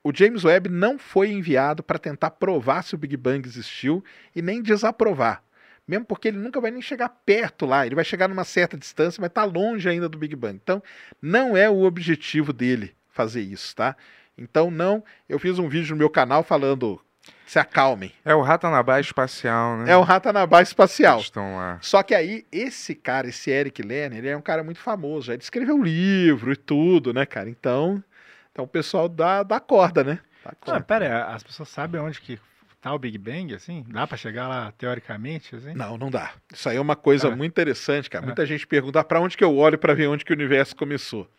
o 0.03 0.11
James 0.13 0.43
Webb 0.43 0.69
não 0.69 0.97
foi 0.97 1.31
enviado 1.31 1.83
para 1.83 1.99
tentar 1.99 2.31
provar 2.31 2.81
se 2.81 2.95
o 2.95 2.97
Big 2.97 3.15
Bang 3.15 3.47
existiu 3.47 4.03
e 4.35 4.41
nem 4.41 4.61
desaprovar. 4.61 5.43
Mesmo 5.87 6.05
porque 6.05 6.27
ele 6.27 6.37
nunca 6.37 6.59
vai 6.59 6.69
nem 6.69 6.81
chegar 6.81 7.07
perto 7.25 7.65
lá, 7.65 7.85
ele 7.85 7.95
vai 7.95 8.03
chegar 8.03 8.27
numa 8.27 8.43
certa 8.43 8.75
distância, 8.77 9.21
mas 9.21 9.31
tá 9.31 9.43
longe 9.45 9.87
ainda 9.87 10.09
do 10.09 10.17
Big 10.17 10.35
Bang. 10.35 10.59
Então, 10.61 10.83
não 11.21 11.55
é 11.55 11.69
o 11.69 11.83
objetivo 11.83 12.51
dele 12.51 12.93
fazer 13.09 13.41
isso, 13.41 13.75
tá? 13.75 13.95
Então, 14.37 14.69
não. 14.69 15.03
Eu 15.29 15.39
fiz 15.39 15.57
um 15.57 15.69
vídeo 15.69 15.91
no 15.91 15.99
meu 15.99 16.09
canal 16.09 16.43
falando. 16.43 17.01
Se 17.45 17.57
acalmem. 17.59 18.11
É 18.23 18.35
o 18.35 18.41
Ratanabá 18.41 18.99
espacial, 18.99 19.77
né? 19.77 19.91
É 19.91 19.97
um 19.97 20.01
Ratanabá 20.01 20.61
espacial. 20.61 21.15
Eles 21.15 21.25
Estão 21.25 21.55
lá. 21.55 21.77
Só 21.81 22.03
que 22.03 22.13
aí, 22.13 22.45
esse 22.51 22.93
cara, 22.93 23.27
esse 23.29 23.49
Eric 23.49 23.81
Lerner, 23.81 24.19
ele 24.19 24.29
é 24.29 24.37
um 24.37 24.41
cara 24.41 24.63
muito 24.63 24.79
famoso. 24.79 25.31
Ele 25.31 25.41
escreveu 25.41 25.75
um 25.75 25.83
livro 25.83 26.51
e 26.51 26.55
tudo, 26.57 27.13
né, 27.13 27.25
cara? 27.25 27.49
Então, 27.49 28.03
então 28.51 28.65
o 28.65 28.67
pessoal 28.67 29.07
dá, 29.09 29.43
dá 29.43 29.59
corda, 29.59 30.03
né? 30.03 30.19
Dá 30.43 30.51
Ah, 30.51 30.55
corda. 30.59 30.81
pera 30.81 31.05
aí, 31.29 31.35
as 31.35 31.43
pessoas 31.43 31.69
sabem 31.69 31.99
onde 32.01 32.19
que 32.21 32.37
tá 32.81 32.93
o 32.93 32.99
Big 32.99 33.17
Bang, 33.17 33.53
assim? 33.53 33.85
Dá 33.89 34.05
pra 34.07 34.17
chegar 34.17 34.47
lá 34.47 34.71
teoricamente, 34.71 35.55
assim? 35.55 35.73
Não, 35.73 35.97
não 35.97 36.09
dá. 36.09 36.33
Isso 36.53 36.69
aí 36.69 36.77
é 36.77 36.81
uma 36.81 36.95
coisa 36.95 37.27
É. 37.27 37.35
muito 37.35 37.51
interessante, 37.51 38.09
cara. 38.09 38.25
Muita 38.25 38.45
gente 38.45 38.65
pergunta 38.67 39.03
para 39.03 39.19
onde 39.19 39.35
que 39.37 39.43
eu 39.43 39.55
olho 39.55 39.77
para 39.77 39.93
ver 39.93 40.07
onde 40.07 40.23
que 40.23 40.31
o 40.31 40.35
universo 40.35 40.75
começou. 40.75 41.29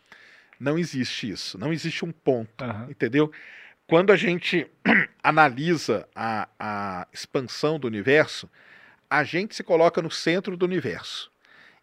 Não 0.59 0.77
existe 0.77 1.29
isso. 1.29 1.57
Não 1.57 1.71
existe 1.71 2.03
um 2.03 2.11
ponto, 2.11 2.65
entendeu? 2.89 3.31
Quando 3.87 4.11
a 4.11 4.15
gente 4.17 4.67
analisa 5.23 6.07
a, 6.15 6.47
a 6.59 7.07
expansão 7.13 7.79
do 7.79 7.87
universo, 7.87 8.49
a 9.09 9.23
gente 9.23 9.55
se 9.55 9.63
coloca 9.63 10.01
no 10.01 10.11
centro 10.11 10.55
do 10.55 10.65
universo. 10.65 11.31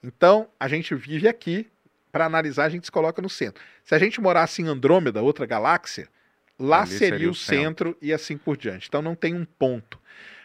Então, 0.03 0.49
a 0.61 0.69
gente 0.69 0.95
vive 0.95 1.27
aqui, 1.27 1.67
para 2.13 2.25
analisar, 2.27 2.65
a 2.65 2.69
gente 2.69 2.85
se 2.87 2.93
coloca 2.93 3.21
no 3.21 3.29
centro. 3.29 3.63
Se 3.85 3.95
a 3.95 3.99
gente 3.99 4.21
morasse 4.21 4.63
em 4.63 4.67
Andrômeda, 4.69 5.21
outra 5.23 5.45
galáxia, 5.47 6.09
lá 6.59 6.87
seria, 6.87 6.99
seria 6.99 7.31
o 7.31 7.35
centro. 7.35 7.91
centro 7.91 7.99
e 8.01 8.13
assim 8.13 8.37
por 8.37 8.57
diante. 8.57 8.89
Então, 8.89 9.03
não 9.03 9.15
tem 9.15 9.35
um 9.35 9.45
ponto. 9.45 9.99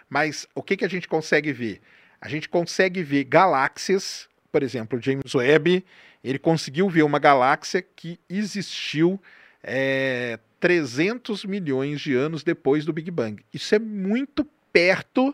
Mas 0.10 0.48
o 0.54 0.62
que, 0.62 0.78
que 0.78 0.86
a 0.86 0.90
gente 0.90 1.08
consegue 1.08 1.54
ver? 1.54 1.82
A 2.20 2.28
gente 2.28 2.50
consegue 2.50 3.02
ver 3.02 3.24
galáxias, 3.24 4.28
por 4.52 4.62
exemplo, 4.62 5.00
o 5.00 5.02
James 5.02 5.34
Webb, 5.34 5.86
ele 6.24 6.38
conseguiu 6.38 6.90
ver 6.90 7.04
uma 7.04 7.18
galáxia 7.18 7.82
que 7.82 8.20
existiu 8.30 9.20
é, 9.64 10.38
300 10.60 11.46
milhões 11.46 12.00
de 12.02 12.14
anos 12.14 12.44
depois 12.44 12.86
do 12.86 12.94
Big 12.94 13.10
Bang. 13.10 13.44
Isso 13.54 13.74
é 13.74 13.80
muito 13.80 14.46
perto 14.72 15.34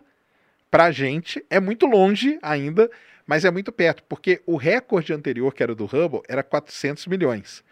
para 0.71 0.85
a 0.85 0.91
gente, 0.91 1.43
é 1.49 1.59
muito 1.59 1.85
longe 1.85 2.39
ainda, 2.41 2.89
mas 3.25 3.43
é 3.43 3.51
muito 3.51 3.71
perto, 3.71 4.03
porque 4.03 4.41
o 4.45 4.55
recorde 4.55 5.11
anterior, 5.11 5.53
que 5.53 5.61
era 5.61 5.75
do 5.75 5.85
Hubble, 5.85 6.21
era 6.27 6.43
400 6.43 7.07
milhões. 7.07 7.63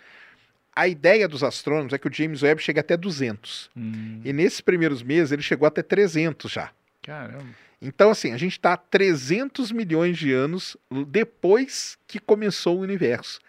A 0.76 0.88
ideia 0.88 1.28
dos 1.28 1.42
astrônomos 1.44 1.94
é 1.94 1.98
que 1.98 2.08
o 2.08 2.14
James 2.14 2.44
Webb 2.44 2.62
chegue 2.62 2.80
até 2.80 2.98
200. 2.98 3.70
Hum, 3.78 4.22
E 4.26 4.34
nesses 4.34 4.60
primeiros 4.62 5.02
meses 5.02 5.32
ele 5.32 5.42
chegou 5.42 5.68
até 5.68 5.82
300 5.82 6.52
já. 6.52 6.72
caramba. 7.02 7.46
Então, 7.82 8.10
assim, 8.10 8.32
a 8.32 8.38
gente 8.38 8.54
está 8.54 8.76
300 8.76 9.72
milhões 9.72 10.18
de 10.18 10.32
anos 10.34 10.76
depois 11.08 11.98
que 12.08 12.20
começou 12.20 12.78
o 12.78 12.82
universo. 12.82 13.40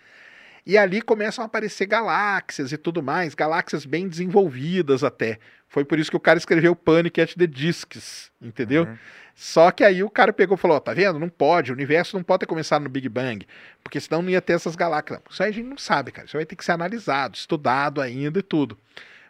E 0.67 0.77
ali 0.77 1.01
começam 1.01 1.43
a 1.43 1.47
aparecer 1.47 1.87
galáxias 1.87 2.73
e 2.73 2.77
tudo 2.77 3.03
mais, 3.03 3.35
galáxias 3.35 3.87
bem 3.87 4.09
desenvolvidas 4.09 5.05
até. 5.05 5.39
Foi 5.77 5.85
por 5.85 5.99
isso 5.99 6.11
que 6.11 6.17
o 6.17 6.21
cara 6.21 6.39
escreveu 6.39 6.75
Panic 6.75 7.21
at 7.21 7.35
the 7.35 7.47
Discs, 7.47 8.31
entendeu? 8.41 8.85
Uhum. 8.85 8.97
Só 9.35 9.71
que 9.71 9.85
aí 9.85 10.03
o 10.03 10.09
cara 10.09 10.33
pegou 10.33 10.57
e 10.57 10.59
falou: 10.59 10.79
ó, 10.79 10.81
tá 10.81 10.95
vendo? 10.95 11.19
Não 11.19 11.29
pode, 11.29 11.71
o 11.71 11.75
universo 11.75 12.17
não 12.17 12.25
pode 12.25 12.41
ter 12.41 12.47
começado 12.47 12.83
no 12.83 12.89
Big 12.89 13.07
Bang, 13.11 13.47
porque 13.85 14.01
senão 14.01 14.23
não 14.23 14.31
ia 14.31 14.41
ter 14.41 14.55
essas 14.55 14.75
galáxias. 14.75 15.21
Isso 15.31 15.43
aí 15.43 15.51
a 15.51 15.53
gente 15.53 15.67
não 15.67 15.77
sabe, 15.77 16.13
cara. 16.13 16.27
Isso 16.27 16.35
vai 16.35 16.47
ter 16.47 16.57
que 16.57 16.65
ser 16.65 16.73
analisado, 16.73 17.37
estudado 17.37 18.01
ainda 18.01 18.39
e 18.39 18.43
tudo. 18.43 18.79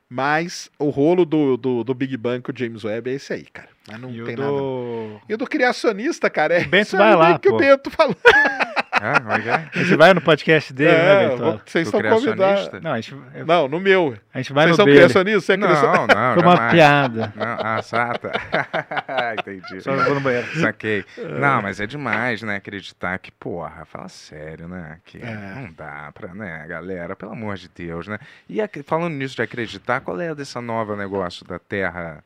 Mas 0.09 0.71
o 0.79 0.89
rolo 0.89 1.25
do, 1.25 1.57
do, 1.57 1.83
do 1.83 1.95
Big 1.95 2.17
Bang 2.17 2.41
com 2.41 2.53
o 2.53 2.57
James 2.57 2.85
Webb 2.85 3.11
é 3.11 3.15
esse 3.15 3.33
aí, 3.33 3.47
cara. 3.47 3.71
Mas 3.89 4.01
não 4.01 4.11
e 4.13 4.23
tem 4.23 4.37
o 4.37 4.39
nada. 4.39 4.53
do... 4.53 5.21
E 5.29 5.35
o 5.35 5.37
do 5.37 5.49
criacionista, 5.49 6.31
cara, 6.31 6.61
é. 6.61 6.65
O 6.65 6.69
Bento 6.69 6.97
vai 6.97 7.17
lá, 7.17 7.41
que 7.41 7.49
pô. 7.49 7.57
o 7.57 7.59
Bento 7.59 7.91
falou. 7.91 8.17
Ah, 9.01 9.21
como 9.21 9.33
é 9.33 9.41
que 9.43 9.49
é? 9.49 9.55
A 9.75 9.79
gente 9.85 9.97
vai 9.97 10.15
no 10.15 10.21
podcast 10.23 10.73
dele, 10.73 10.91
né, 10.93 11.25
É, 11.25 11.29
Bertola? 11.29 11.51
vou- 11.53 11.61
vocês 11.67 11.89
são 11.89 12.01
convidados. 12.03 12.81
Não, 12.83 12.93
a 12.93 13.01
gente, 13.01 13.15
eu- 13.35 13.47
Não, 13.47 13.69
no 13.69 13.79
meu. 13.79 14.17
a 14.33 14.39
gente 14.39 14.53
vai 14.53 14.65
Vocês 14.65 14.71
no 14.71 14.77
são 14.77 14.85
dele. 14.87 14.97
criacionistas? 14.99 15.45
Você 15.45 15.53
é 15.53 15.57
criacionista? 15.57 15.97
Não, 15.99 16.07
não, 16.07 16.35
Foi 16.35 16.43
uma 16.43 16.57
jamais. 16.57 16.73
piada. 16.73 17.33
Não, 17.37 17.57
ah, 17.61 17.83
sá, 17.83 18.15
tá. 18.15 18.33
Entendi. 19.39 19.81
Só 19.83 19.95
vou 19.95 20.15
no 20.15 20.21
banheiro. 20.21 20.47
Saquei. 20.61 21.05
Não, 21.39 21.63
mas 21.63 21.81
é 21.81 21.87
demais, 21.87 22.43
né? 22.43 22.57
Acreditar 22.57 23.19
que, 23.19 23.31
porra, 23.33 23.85
fala 23.85 24.09
sério, 24.09 24.67
né? 24.69 24.99
Que 25.05 25.19
É. 25.19 25.35
não 25.57 25.73
dá 25.73 26.11
pra, 26.15 26.35
né, 26.35 26.65
galera? 26.69 27.15
Pelo 27.15 27.33
amor 27.33 27.57
de 27.57 27.69
Deus, 27.69 28.07
né? 28.09 28.19
E 28.49 28.59
falando 28.85 29.13
nisso 29.15 29.37
de 29.37 29.43
acreditar, 29.43 30.01
qual 30.01 30.21
é 30.21 30.35
dessa 30.35 30.61
nova 30.61 30.97
negócio 30.97 31.45
da 31.47 31.59
Terra 31.59 32.23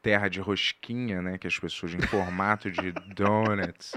terra 0.00 0.28
de 0.28 0.40
rosquinha, 0.40 1.20
né? 1.20 1.36
Que 1.38 1.46
as 1.46 1.58
pessoas 1.58 1.92
em 1.92 2.00
formato 2.00 2.70
de 2.70 2.92
donuts. 3.14 3.94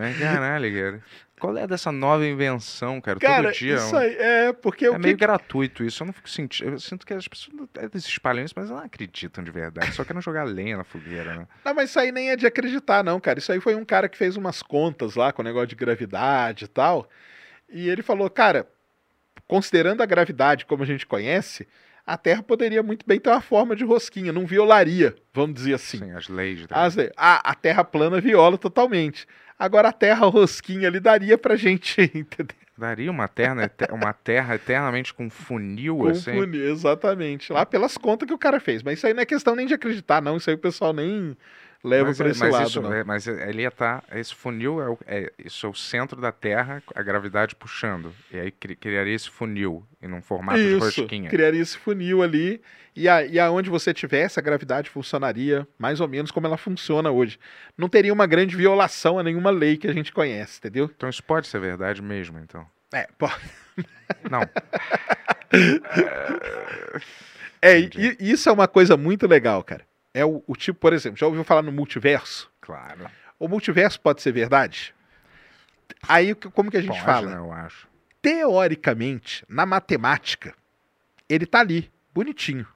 Né? 0.00 0.14
Caralho, 0.18 0.72
cara. 0.74 1.02
Qual 1.38 1.56
é 1.56 1.66
dessa 1.66 1.90
nova 1.90 2.26
invenção, 2.26 3.00
cara? 3.00 3.18
Cara, 3.18 3.44
Todo 3.44 3.54
dia. 3.54 3.76
isso 3.76 3.94
um- 3.94 3.98
aí 3.98 4.14
é 4.18 4.52
porque 4.52 4.84
é 4.84 4.90
o 4.90 4.98
meio 4.98 5.16
que. 5.16 5.20
gratuito 5.20 5.82
isso. 5.82 6.02
Eu 6.02 6.06
não 6.08 6.12
fico 6.12 6.28
sentindo. 6.28 6.72
Eu 6.72 6.78
sinto 6.78 7.06
que 7.06 7.14
as 7.14 7.26
pessoas 7.26 7.54
eles 7.78 8.04
espalham 8.06 8.44
isso, 8.44 8.52
mas 8.54 8.66
elas 8.68 8.80
não 8.80 8.86
acreditam 8.86 9.42
de 9.42 9.50
verdade. 9.50 9.92
Só 9.94 10.04
querem 10.04 10.20
jogar 10.20 10.44
lenha 10.44 10.76
na 10.76 10.84
fogueira, 10.84 11.34
né? 11.36 11.46
Não, 11.64 11.72
mas 11.74 11.88
isso 11.90 11.98
aí 11.98 12.12
nem 12.12 12.30
é 12.30 12.36
de 12.36 12.46
acreditar, 12.46 13.02
não, 13.02 13.18
cara. 13.18 13.38
Isso 13.38 13.50
aí 13.52 13.58
foi 13.60 13.74
um 13.74 13.84
cara 13.86 14.06
que 14.06 14.18
fez 14.18 14.36
umas 14.36 14.62
contas 14.62 15.14
lá 15.14 15.32
com 15.32 15.40
o 15.40 15.44
negócio 15.44 15.68
de 15.68 15.76
gravidade 15.76 16.66
e 16.66 16.68
tal. 16.68 17.08
E 17.70 17.88
ele 17.88 18.02
falou, 18.02 18.28
cara, 18.28 18.66
considerando 19.46 20.02
a 20.02 20.06
gravidade 20.06 20.66
como 20.66 20.82
a 20.82 20.86
gente 20.86 21.06
conhece, 21.06 21.66
a 22.06 22.16
Terra 22.16 22.42
poderia 22.42 22.82
muito 22.82 23.06
bem 23.06 23.18
ter 23.18 23.30
uma 23.30 23.40
forma 23.40 23.74
de 23.74 23.84
rosquinha, 23.84 24.32
não 24.32 24.44
violaria, 24.46 25.14
vamos 25.32 25.54
dizer 25.54 25.74
assim. 25.74 25.98
Sim, 25.98 26.10
as 26.12 26.28
leis. 26.28 26.66
da- 26.66 26.82
As 26.84 26.94
leis. 26.96 27.10
a, 27.16 27.50
a 27.50 27.54
Terra 27.54 27.84
plana 27.84 28.20
viola 28.20 28.58
totalmente. 28.58 29.26
Agora 29.60 29.90
a 29.90 29.92
Terra 29.92 30.24
rosquinha 30.24 30.88
ali 30.88 30.98
daria 30.98 31.36
pra 31.36 31.54
gente, 31.54 32.00
entendeu? 32.14 32.56
Daria 32.78 33.10
uma 33.10 33.28
terra, 33.28 33.70
uma 33.92 34.14
terra 34.14 34.54
eternamente 34.54 35.12
com 35.12 35.28
funil, 35.28 36.08
assim. 36.08 36.32
Confundir, 36.32 36.62
exatamente. 36.62 37.52
Lá 37.52 37.66
pelas 37.66 37.98
contas 37.98 38.26
que 38.26 38.32
o 38.32 38.38
cara 38.38 38.58
fez. 38.58 38.82
Mas 38.82 38.96
isso 38.96 39.06
aí 39.06 39.12
não 39.12 39.20
é 39.20 39.26
questão 39.26 39.54
nem 39.54 39.66
de 39.66 39.74
acreditar, 39.74 40.22
não. 40.22 40.38
Isso 40.38 40.48
aí 40.48 40.56
o 40.56 40.58
pessoal 40.58 40.94
nem 40.94 41.36
leva 41.82 42.08
mas, 42.08 42.16
pra 42.18 42.28
é- 42.28 42.30
esse 42.30 42.40
mas 42.40 42.52
lado, 42.52 42.68
isso, 42.68 42.80
não. 42.82 42.92
é- 42.92 43.04
mas 43.04 43.26
ele 43.26 43.62
ia 43.62 43.70
tá. 43.70 44.02
Esse 44.12 44.34
funil 44.34 44.80
é, 44.82 44.88
o, 44.88 44.98
é, 45.06 45.32
isso 45.44 45.66
é 45.66 45.68
o 45.68 45.74
centro 45.74 46.20
da 46.20 46.30
Terra, 46.32 46.82
a 46.94 47.02
gravidade 47.02 47.54
puxando. 47.54 48.14
E 48.30 48.38
aí 48.38 48.50
cri- 48.50 48.76
criaria 48.76 49.14
esse 49.14 49.30
funil 49.30 49.84
em 50.02 50.12
um 50.12 50.20
formato 50.22 50.58
de 50.58 50.76
Isso, 50.76 51.00
rosquinha. 51.00 51.30
criaria 51.30 51.60
esse 51.60 51.76
funil 51.78 52.22
ali. 52.22 52.60
E, 52.94 53.08
a, 53.08 53.24
e 53.24 53.38
aonde 53.38 53.70
você 53.70 53.94
tivesse, 53.94 54.38
a 54.38 54.42
gravidade 54.42 54.90
funcionaria 54.90 55.66
mais 55.78 56.00
ou 56.00 56.08
menos 56.08 56.30
como 56.32 56.46
ela 56.46 56.56
funciona 56.58 57.10
hoje. 57.10 57.38
Não 57.78 57.88
teria 57.88 58.12
uma 58.12 58.26
grande 58.26 58.56
violação 58.56 59.18
a 59.18 59.22
nenhuma 59.22 59.50
lei 59.50 59.76
que 59.76 59.86
a 59.86 59.92
gente 59.92 60.12
conhece, 60.12 60.58
entendeu? 60.58 60.90
Então 60.94 61.08
isso 61.08 61.22
pode 61.22 61.46
ser 61.46 61.60
verdade 61.60 62.02
mesmo, 62.02 62.38
então. 62.40 62.66
É, 62.92 63.06
pô. 63.16 63.30
Não. 64.28 64.40
É, 67.62 67.76
isso 68.18 68.48
é 68.48 68.52
uma 68.52 68.66
coisa 68.66 68.96
muito 68.96 69.26
legal, 69.26 69.62
cara. 69.62 69.84
É 70.12 70.24
o, 70.24 70.42
o 70.46 70.56
tipo, 70.56 70.78
por 70.78 70.92
exemplo, 70.92 71.18
já 71.18 71.26
ouviu 71.26 71.44
falar 71.44 71.62
no 71.62 71.72
multiverso? 71.72 72.50
Claro. 72.60 73.08
O 73.38 73.48
multiverso 73.48 74.00
pode 74.00 74.20
ser 74.22 74.32
verdade? 74.32 74.94
Aí, 76.08 76.34
como 76.34 76.70
que 76.70 76.76
a 76.76 76.80
gente 76.80 76.92
Pode, 76.92 77.04
fala? 77.04 77.30
né, 77.30 77.36
eu 77.38 77.52
acho. 77.52 77.88
Teoricamente, 78.22 79.44
na 79.48 79.64
matemática, 79.64 80.54
ele 81.28 81.46
tá 81.46 81.60
ali, 81.60 81.90
bonitinho. 82.14 82.66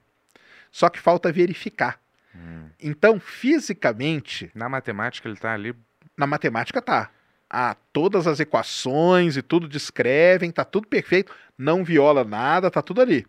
Só 0.71 0.89
que 0.89 0.99
falta 1.01 1.33
verificar. 1.33 1.99
Hum. 2.35 2.69
Então, 2.81 3.19
fisicamente, 3.21 4.51
Na 4.55 4.69
matemática 4.69 5.29
ele 5.29 5.37
tá 5.37 5.53
ali. 5.55 5.75
na 6.17 6.27
matemática 6.27 6.81
tá. 6.83 7.11
a 7.49 7.77
todas 7.93 8.27
as 8.27 8.41
equações 8.41 9.37
e 9.37 9.43
tudo 9.43 9.69
descrevem, 9.69 10.51
tá 10.51 10.65
tudo 10.65 10.89
perfeito, 10.89 11.33
não 11.57 11.85
viola 11.85 12.25
nada, 12.25 12.71
tá 12.71 12.83
tudo 12.83 13.01
ali. 13.01 13.27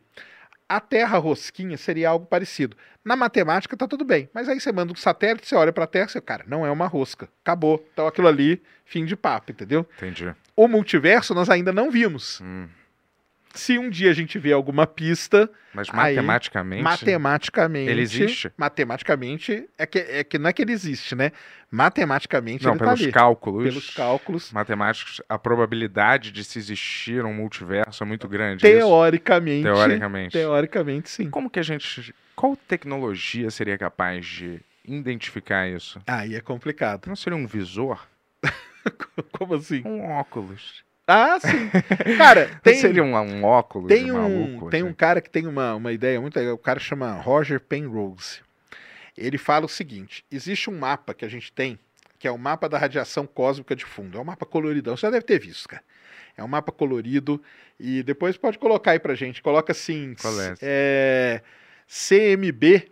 A 0.68 0.80
Terra 0.80 1.18
rosquinha 1.20 1.78
seria 1.78 2.10
algo 2.10 2.26
parecido. 2.26 2.76
Na 3.04 3.16
matemática 3.16 3.78
tá 3.78 3.88
tudo 3.88 4.04
bem, 4.04 4.28
mas 4.34 4.50
aí 4.50 4.60
você 4.60 4.72
manda 4.72 4.92
um 4.92 4.96
satélite, 4.96 5.48
você 5.48 5.56
olha 5.56 5.72
para 5.72 5.84
a 5.84 5.88
Terra, 5.88 6.08
você, 6.08 6.20
cara, 6.20 6.44
não 6.48 6.66
é 6.66 6.72
uma 6.72 6.88
rosca. 6.88 7.30
Acabou. 7.44 7.88
Então 7.94 8.08
aquilo 8.08 8.28
ali, 8.28 8.62
fim 8.84 9.06
de 9.06 9.16
papo, 9.16 9.52
entendeu? 9.52 9.88
Entendi. 9.98 10.34
O 10.56 10.68
multiverso 10.68 11.36
nós 11.36 11.50
ainda 11.50 11.72
não 11.72 11.92
vimos. 11.92 12.42
Hum. 12.42 12.68
Se 13.56 13.78
um 13.80 13.90
dia 13.90 14.12
a 14.12 14.14
gente 14.14 14.38
vê 14.38 14.52
alguma 14.52 14.86
pista, 14.86 15.50
Mas 15.74 15.90
Aí, 15.92 16.16
matematicamente. 16.16 16.84
matematicamente. 16.84 17.90
Ele 17.90 18.02
existe? 18.02 18.52
Matematicamente, 18.58 19.68
é 19.78 19.86
que, 19.86 20.00
é 20.00 20.24
que 20.24 20.38
não 20.38 20.50
é 20.50 20.54
que 20.54 20.62
ele 20.62 20.72
existe, 20.72 21.16
né? 21.16 21.32
Matematicamente 21.70 22.64
Não, 22.64 22.72
ele 22.72 22.80
tá 22.80 22.86
pelos 22.86 23.02
ali. 23.02 23.12
cálculos. 23.12 23.64
Pelos 23.64 23.90
cálculos. 23.90 24.52
matemáticos, 24.52 25.22
a 25.28 25.38
probabilidade 25.38 26.32
de 26.32 26.44
se 26.44 26.58
existir 26.60 27.26
um 27.26 27.34
multiverso 27.34 28.04
é 28.04 28.08
muito 28.08 28.28
grande. 28.28 28.66
isso? 28.66 28.78
Teoricamente. 28.78 29.64
Teoricamente. 29.64 30.32
Teoricamente, 30.32 31.10
sim. 31.10 31.30
Como 31.30 31.50
que 31.50 31.60
a 31.60 31.64
gente. 31.64 32.14
Qual 32.36 32.56
tecnologia 32.56 33.50
seria 33.50 33.78
capaz 33.78 34.26
de 34.26 34.62
identificar 34.86 35.68
isso? 35.68 36.00
Aí 36.08 36.36
é 36.36 36.42
complicado. 36.42 37.08
Não 37.08 37.16
seria 37.16 37.38
um 37.38 37.48
visor? 37.48 38.06
Como 39.32 39.56
assim? 39.56 39.82
Um 39.86 40.12
óculos. 40.12 40.85
Ah, 41.08 41.40
sim. 41.40 41.70
Cara, 42.18 42.50
tem, 42.64 42.76
seria 42.76 43.04
um, 43.04 43.16
um 43.16 43.44
óculos 43.44 43.88
tem 43.88 44.12
um, 44.12 44.16
maluco? 44.16 44.70
tem 44.70 44.82
um 44.82 44.88
assim? 44.88 44.96
cara 44.96 45.22
que 45.22 45.30
tem 45.30 45.46
uma, 45.46 45.76
uma 45.76 45.92
ideia 45.92 46.20
muito 46.20 46.36
legal. 46.38 46.56
O 46.56 46.58
cara 46.58 46.80
chama 46.80 47.12
Roger 47.14 47.60
Penrose. 47.60 48.42
Ele 49.18 49.38
fala 49.38 49.66
o 49.66 49.70
seguinte: 49.70 50.26
existe 50.32 50.70
um 50.70 50.78
mapa 50.78 51.14
que 51.14 51.24
a 51.24 51.28
gente 51.28 51.52
tem, 51.52 51.80
que 52.18 52.28
é 52.28 52.32
o 52.32 52.38
mapa 52.38 52.68
da 52.68 52.78
radiação 52.78 53.28
cósmica 53.28 53.76
de 53.76 53.86
fundo. 53.86 54.18
É 54.18 54.22
um 54.22 54.26
mapa 54.26 54.46
coloridão. 54.46 54.98
Você 54.98 55.06
já 55.06 55.12
deve 55.12 55.26
ter 55.26 55.40
visto, 55.40 55.70
cara. 55.70 55.84
É 56.38 56.44
um 56.44 56.48
mapa 56.48 56.72
colorido. 56.72 57.42
E 57.80 58.04
depois 58.04 58.38
pode 58.38 58.58
colocar 58.58 58.92
aí 58.92 59.00
pra 59.00 59.16
gente. 59.16 59.42
Coloca 59.42 59.72
assim: 59.72 60.16
Qual 60.20 60.42
é? 60.42 60.56
é, 60.62 61.42
CMB, 61.88 62.90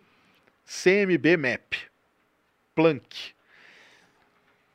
CMB 0.65 1.37
Map. 1.37 1.73
Planck. 2.75 3.33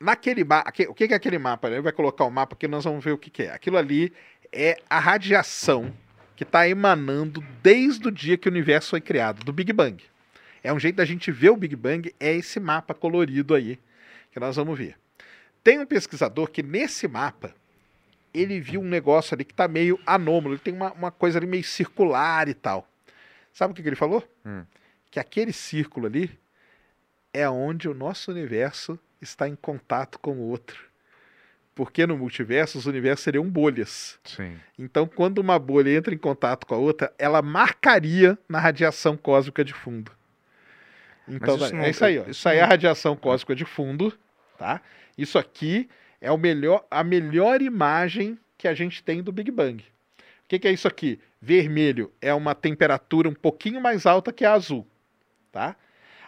Naquele 0.00 0.44
mapa, 0.44 0.72
o 0.88 0.94
que 0.94 1.04
é 1.04 1.14
aquele 1.14 1.38
mapa? 1.38 1.68
Ele 1.68 1.80
vai 1.80 1.92
colocar 1.92 2.24
o 2.24 2.30
mapa 2.30 2.54
aqui, 2.54 2.68
nós 2.68 2.84
vamos 2.84 3.04
ver 3.04 3.12
o 3.12 3.18
que, 3.18 3.30
que 3.30 3.42
é. 3.44 3.52
Aquilo 3.52 3.76
ali 3.76 4.12
é 4.52 4.76
a 4.88 4.98
radiação 5.00 5.92
que 6.36 6.44
está 6.44 6.68
emanando 6.68 7.44
desde 7.62 8.06
o 8.06 8.12
dia 8.12 8.38
que 8.38 8.48
o 8.48 8.50
universo 8.50 8.90
foi 8.90 9.00
criado, 9.00 9.42
do 9.44 9.52
Big 9.52 9.72
Bang. 9.72 10.02
É 10.62 10.72
um 10.72 10.78
jeito 10.78 10.96
da 10.96 11.04
gente 11.04 11.32
ver 11.32 11.50
o 11.50 11.56
Big 11.56 11.74
Bang, 11.74 12.14
é 12.20 12.32
esse 12.32 12.60
mapa 12.60 12.94
colorido 12.94 13.54
aí 13.54 13.78
que 14.30 14.38
nós 14.38 14.54
vamos 14.54 14.78
ver. 14.78 14.96
Tem 15.64 15.80
um 15.80 15.86
pesquisador 15.86 16.48
que 16.48 16.62
nesse 16.62 17.08
mapa 17.08 17.52
ele 18.32 18.60
viu 18.60 18.80
um 18.80 18.88
negócio 18.88 19.34
ali 19.34 19.44
que 19.44 19.52
está 19.52 19.66
meio 19.66 19.98
anômalo, 20.06 20.54
ele 20.54 20.60
tem 20.60 20.74
uma, 20.74 20.92
uma 20.92 21.10
coisa 21.10 21.38
ali 21.38 21.46
meio 21.46 21.64
circular 21.64 22.48
e 22.48 22.54
tal. 22.54 22.88
Sabe 23.52 23.72
o 23.72 23.74
que, 23.74 23.82
que 23.82 23.88
ele 23.88 23.96
falou? 23.96 24.22
Hum. 24.46 24.64
Que 25.10 25.18
aquele 25.18 25.52
círculo 25.52 26.06
ali 26.06 26.30
é 27.32 27.48
onde 27.48 27.88
o 27.88 27.94
nosso 27.94 28.30
universo 28.30 28.98
está 29.20 29.48
em 29.48 29.54
contato 29.56 30.18
com 30.18 30.32
o 30.32 30.48
outro. 30.48 30.86
Porque 31.74 32.06
no 32.06 32.18
multiverso 32.18 32.76
os 32.76 32.86
universos 32.86 33.22
seriam 33.22 33.48
bolhas. 33.48 34.18
Sim. 34.24 34.58
Então, 34.78 35.06
quando 35.06 35.38
uma 35.38 35.58
bolha 35.58 35.90
entra 35.96 36.12
em 36.12 36.18
contato 36.18 36.66
com 36.66 36.74
a 36.74 36.78
outra, 36.78 37.12
ela 37.18 37.40
marcaria 37.40 38.36
na 38.48 38.58
radiação 38.58 39.16
cósmica 39.16 39.64
de 39.64 39.72
fundo. 39.72 40.10
Então, 41.28 41.56
isso 41.56 41.74
não- 41.74 41.82
é 41.84 41.90
isso 41.90 42.04
aí, 42.04 42.18
ó. 42.18 42.24
Isso 42.24 42.48
aí 42.48 42.58
é 42.58 42.62
a 42.62 42.66
radiação 42.66 43.14
cósmica 43.14 43.54
de 43.54 43.64
fundo, 43.64 44.12
tá? 44.58 44.80
Isso 45.16 45.38
aqui 45.38 45.88
é 46.20 46.32
o 46.32 46.38
melhor, 46.38 46.84
a 46.90 47.04
melhor 47.04 47.60
imagem 47.62 48.38
que 48.56 48.66
a 48.66 48.74
gente 48.74 49.02
tem 49.02 49.22
do 49.22 49.30
Big 49.30 49.50
Bang. 49.50 49.84
O 49.84 50.48
que, 50.48 50.58
que 50.58 50.66
é 50.66 50.72
isso 50.72 50.88
aqui? 50.88 51.20
Vermelho 51.40 52.12
é 52.20 52.32
uma 52.34 52.54
temperatura 52.54 53.28
um 53.28 53.34
pouquinho 53.34 53.80
mais 53.80 54.06
alta 54.06 54.32
que 54.32 54.44
a 54.44 54.52
azul, 54.54 54.86
tá? 55.52 55.76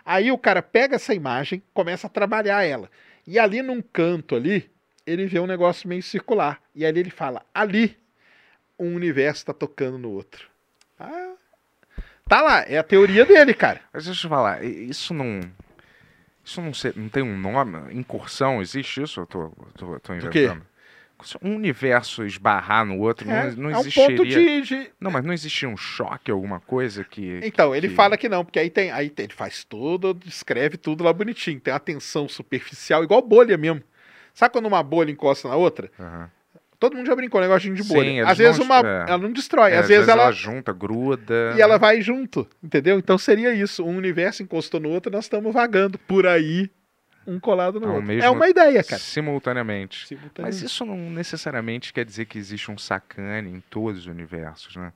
Aí 0.05 0.31
o 0.33 0.39
cara 0.39 0.63
pega 0.63 0.97
essa 0.97 1.15
imagem, 1.15 1.63
começa 1.75 2.07
a 2.07 2.11
trabalhar 2.11 2.63
ela. 2.65 2.91
E 3.27 3.39
ali 3.39 3.63
num 3.63 3.81
canto 3.83 4.35
ali, 4.35 4.71
ele 5.07 5.27
vê 5.27 5.39
um 5.39 5.47
negócio 5.47 5.89
meio 5.89 6.03
circular. 6.03 6.61
E 6.75 6.85
ali 6.85 7.01
ele 7.01 7.11
fala: 7.11 7.43
ali 7.55 7.97
um 8.79 8.95
universo 8.95 9.43
está 9.43 9.53
tocando 9.53 9.99
no 9.99 10.11
outro. 10.11 10.49
Ah, 10.99 11.33
tá 12.29 12.41
lá, 12.41 12.61
é 12.63 12.79
a 12.79 12.83
teoria 12.83 13.25
dele, 13.25 13.53
cara. 13.55 13.81
Mas 13.93 14.07
deixa 14.07 14.27
eu 14.27 14.31
falar, 14.31 14.65
isso 14.65 15.13
não. 15.15 15.41
Isso 16.43 16.61
não, 16.61 16.73
se- 16.73 16.93
não 16.97 17.09
tem 17.09 17.23
um 17.23 17.37
nome? 17.39 17.95
Incursão? 17.95 18.63
Existe 18.63 19.03
isso? 19.03 19.21
Eu 19.21 19.27
tô, 19.27 19.51
tô, 19.77 20.01
tô 20.01 20.15
inventando. 20.15 20.67
Um 21.43 21.55
universo 21.57 22.25
esbarrar 22.25 22.85
no 22.85 22.99
outro, 22.99 23.29
É, 23.31 23.51
não, 23.51 23.57
não 23.65 23.71
é 23.71 23.77
um 23.77 23.81
existiria. 23.81 24.17
ponto 24.17 24.29
de, 24.29 24.61
de- 24.63 24.91
Não, 25.01 25.11
mas 25.11 25.25
não 25.25 25.33
existia 25.33 25.69
um 25.69 25.77
choque, 25.77 26.31
alguma 26.31 26.61
coisa 26.61 27.05
que. 27.05 27.41
Então, 27.43 27.75
ele 27.75 27.89
que- 27.89 27.95
fala 27.95 28.17
que 28.17 28.29
não, 28.29 28.45
porque 28.45 28.59
aí 28.59 28.71
tem, 28.71 28.91
aí 28.91 29.11
tem- 29.11 29.25
ele 29.25 29.33
faz 29.35 29.65
tudo, 29.65 30.13
descreve 30.15 30.77
tudo 30.77 31.05
lá 31.05 31.13
bonitinho. 31.13 31.61
Tem 31.61 31.73
uma 31.73 31.81
tensão 31.81 32.29
superficial, 32.29 33.03
igual 33.05 33.23
bolha 33.23 33.57
mesmo. 33.57 33.83
Sabe 34.35 34.53
quando 34.53 34.67
uma 34.67 34.83
bolha 34.83 35.11
encosta 35.11 35.49
na 35.49 35.57
outra? 35.57 35.91
Aham. 35.99 36.31
Todo 36.79 36.97
mundo 36.97 37.07
já 37.07 37.15
brincou, 37.15 37.43
negócio 37.43 37.75
de 37.75 37.83
Sim, 37.85 37.93
bolha. 37.95 38.09
eles 38.09 38.27
Às 38.27 38.39
vezes 38.39 38.59
uma, 38.59 38.79
é. 38.79 39.05
ela 39.11 39.19
não 39.19 39.33
destrói, 39.33 39.73
É, 39.73 39.77
às 39.79 39.87
vezes 39.89 40.09
ela, 40.09 40.33
junta, 40.33 40.73
gruda. 40.73 41.53
e 41.55 41.61
ela 41.61 41.77
vai 41.77 42.01
junto, 42.01 42.49
entendeu? 42.63 42.99
Então 42.99 43.19
seria 43.19 43.53
isso, 43.53 43.85
um 43.85 43.95
universo 43.99 44.43
encostou 44.43 44.81
no 44.81 44.89
outro, 44.89 45.13
nós 45.13 45.27
estamos 45.27 45.53
vagando 45.53 45.99
por 45.99 46.27
aí, 46.27 46.71
um 47.27 47.39
colado 47.39 47.79
no 47.81 47.87
Ao 47.87 47.93
outro. 47.95 48.07
mesmo- 48.09 48.23
É 48.25 48.31
uma 48.31 48.49
ideia, 48.49 48.83
cara. 48.83 49.01
Simultaneamente. 49.01 49.99
Mas 50.01 50.09
Simultaneamente. 50.09 50.65
isso 50.65 50.85
não 50.85 50.97
necessariamente 51.11 51.93
quer 51.93 52.05
dizer 52.05 52.25
que 52.27 52.39
existe 52.39 52.71
um 52.71 52.79
sacane 52.79 53.51
em 53.51 53.61
todos 53.71 54.01
os 54.01 54.07
universos, 54.07 54.77
né? 54.77 54.93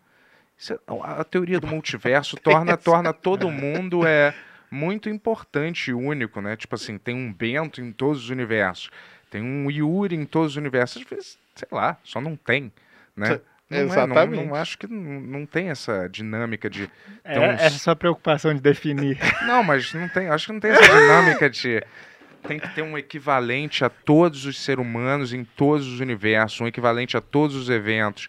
Isso 0.58 0.72
é- 0.72 0.78
a 0.86 1.20
a 1.20 1.24
teoria 1.24 1.58
do 1.60 1.66
multiverso 1.66 2.36
torna, 2.42 2.76
torna 2.76 3.12
todo 3.12 3.50
mundo 3.50 4.06
é 4.06 4.34
muito 4.70 5.08
importante 5.08 5.90
e 5.90 5.94
único, 5.94 6.40
né? 6.40 6.56
Tipo 6.56 6.74
assim, 6.74 6.98
tem 6.98 7.14
um 7.14 7.32
Bento 7.32 7.80
em 7.80 7.92
todos 7.92 8.24
os 8.24 8.30
universos, 8.30 8.90
tem 9.30 9.42
um 9.42 9.70
Yuri 9.70 10.16
em 10.16 10.24
todos 10.24 10.52
os 10.52 10.56
universos. 10.56 11.02
Às 11.02 11.08
vezes, 11.08 11.38
sei 11.54 11.68
lá, 11.70 11.96
só 12.02 12.20
não 12.20 12.36
tem, 12.36 12.72
né? 13.16 13.40
Não 13.70 13.78
é, 13.78 13.80
não- 13.84 13.92
Exatamente. 13.92 14.44
não, 14.46 14.54
acho 14.54 14.76
que 14.78 14.86
não, 14.86 15.20
não 15.20 15.46
tem 15.46 15.70
essa 15.70 16.06
dinâmica 16.08 16.68
de. 16.68 16.88
É, 17.24 17.40
uns- 17.40 17.60
essa 17.62 17.96
preocupação 17.96 18.54
de 18.54 18.60
definir. 18.60 19.18
Não, 19.46 19.62
mas 19.64 19.92
não 19.94 20.08
tem. 20.08 20.28
Acho 20.28 20.46
que 20.46 20.52
não 20.52 20.60
tem 20.60 20.70
essa 20.70 20.82
dinâmica 20.82 21.48
de. 21.50 21.82
Tem 22.46 22.58
que 22.58 22.68
ter 22.74 22.82
um 22.82 22.96
equivalente 22.96 23.84
a 23.84 23.88
todos 23.88 24.44
os 24.44 24.60
seres 24.60 24.84
humanos 24.84 25.32
em 25.32 25.44
todos 25.44 25.86
os 25.86 26.00
universos, 26.00 26.60
um 26.60 26.66
equivalente 26.66 27.16
a 27.16 27.20
todos 27.20 27.56
os 27.56 27.70
eventos. 27.70 28.28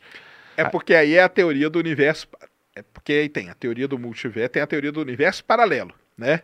É 0.55 0.63
porque 0.63 0.95
aí 0.95 1.15
é 1.15 1.23
a 1.23 1.29
teoria 1.29 1.69
do 1.69 1.79
universo. 1.79 2.27
É 2.75 2.81
porque 2.81 3.13
aí 3.13 3.29
tem 3.29 3.49
a 3.49 3.53
teoria 3.53 3.87
do 3.87 3.97
multiverso, 3.99 4.49
tem 4.49 4.61
a 4.61 4.67
teoria 4.67 4.91
do 4.91 5.01
universo 5.01 5.43
paralelo, 5.43 5.93
né? 6.17 6.41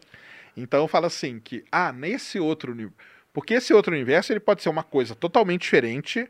Então 0.56 0.88
fala 0.88 1.08
assim 1.08 1.40
que 1.40 1.64
ah, 1.72 1.92
nesse 1.92 2.40
outro 2.40 2.74
porque 3.34 3.56
esse 3.56 3.74
outro 3.74 3.94
universo 3.94 4.34
ele 4.34 4.40
pode 4.40 4.62
ser 4.62 4.70
uma 4.70 4.84
coisa 4.84 5.16
totalmente 5.16 5.62
diferente, 5.62 6.30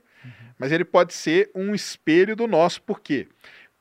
mas 0.58 0.72
ele 0.72 0.86
pode 0.86 1.14
ser 1.14 1.50
um 1.56 1.74
espelho 1.74 2.36
do 2.36 2.48
nosso, 2.48 2.82
por 2.84 3.00
quê? 3.00 3.28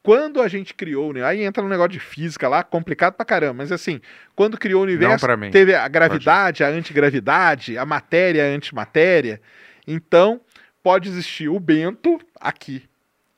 Quando 0.03 0.41
a 0.41 0.49
gente 0.49 0.73
criou? 0.73 1.13
Aí 1.25 1.43
entra 1.43 1.63
no 1.63 1.69
negócio 1.69 1.91
de 1.93 2.01
física 2.01 2.49
lá, 2.49 2.63
complicado 2.65 3.15
pra 3.15 3.25
caramba, 3.25 3.55
mas 3.55 3.71
assim, 3.71 4.01
quando 4.35 4.57
criou 4.59 4.81
o 4.81 4.85
universo, 4.85 5.27
teve 5.51 5.75
a 5.75 5.87
gravidade, 5.89 6.65
a 6.65 6.69
antigravidade, 6.69 7.77
a 7.77 7.85
matéria, 7.85 8.45
a 8.45 8.49
antimatéria. 8.49 9.41
Então, 9.87 10.41
pode 10.83 11.09
existir 11.09 11.49
o 11.49 11.61
Bento 11.61 12.19
aqui 12.41 12.83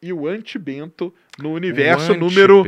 e 0.01 0.13
o 0.13 0.27
antibento 0.29 1.13
no 1.39 1.53
universo 1.53 2.13
O 2.13 2.17
número 2.17 2.59
no 2.59 2.65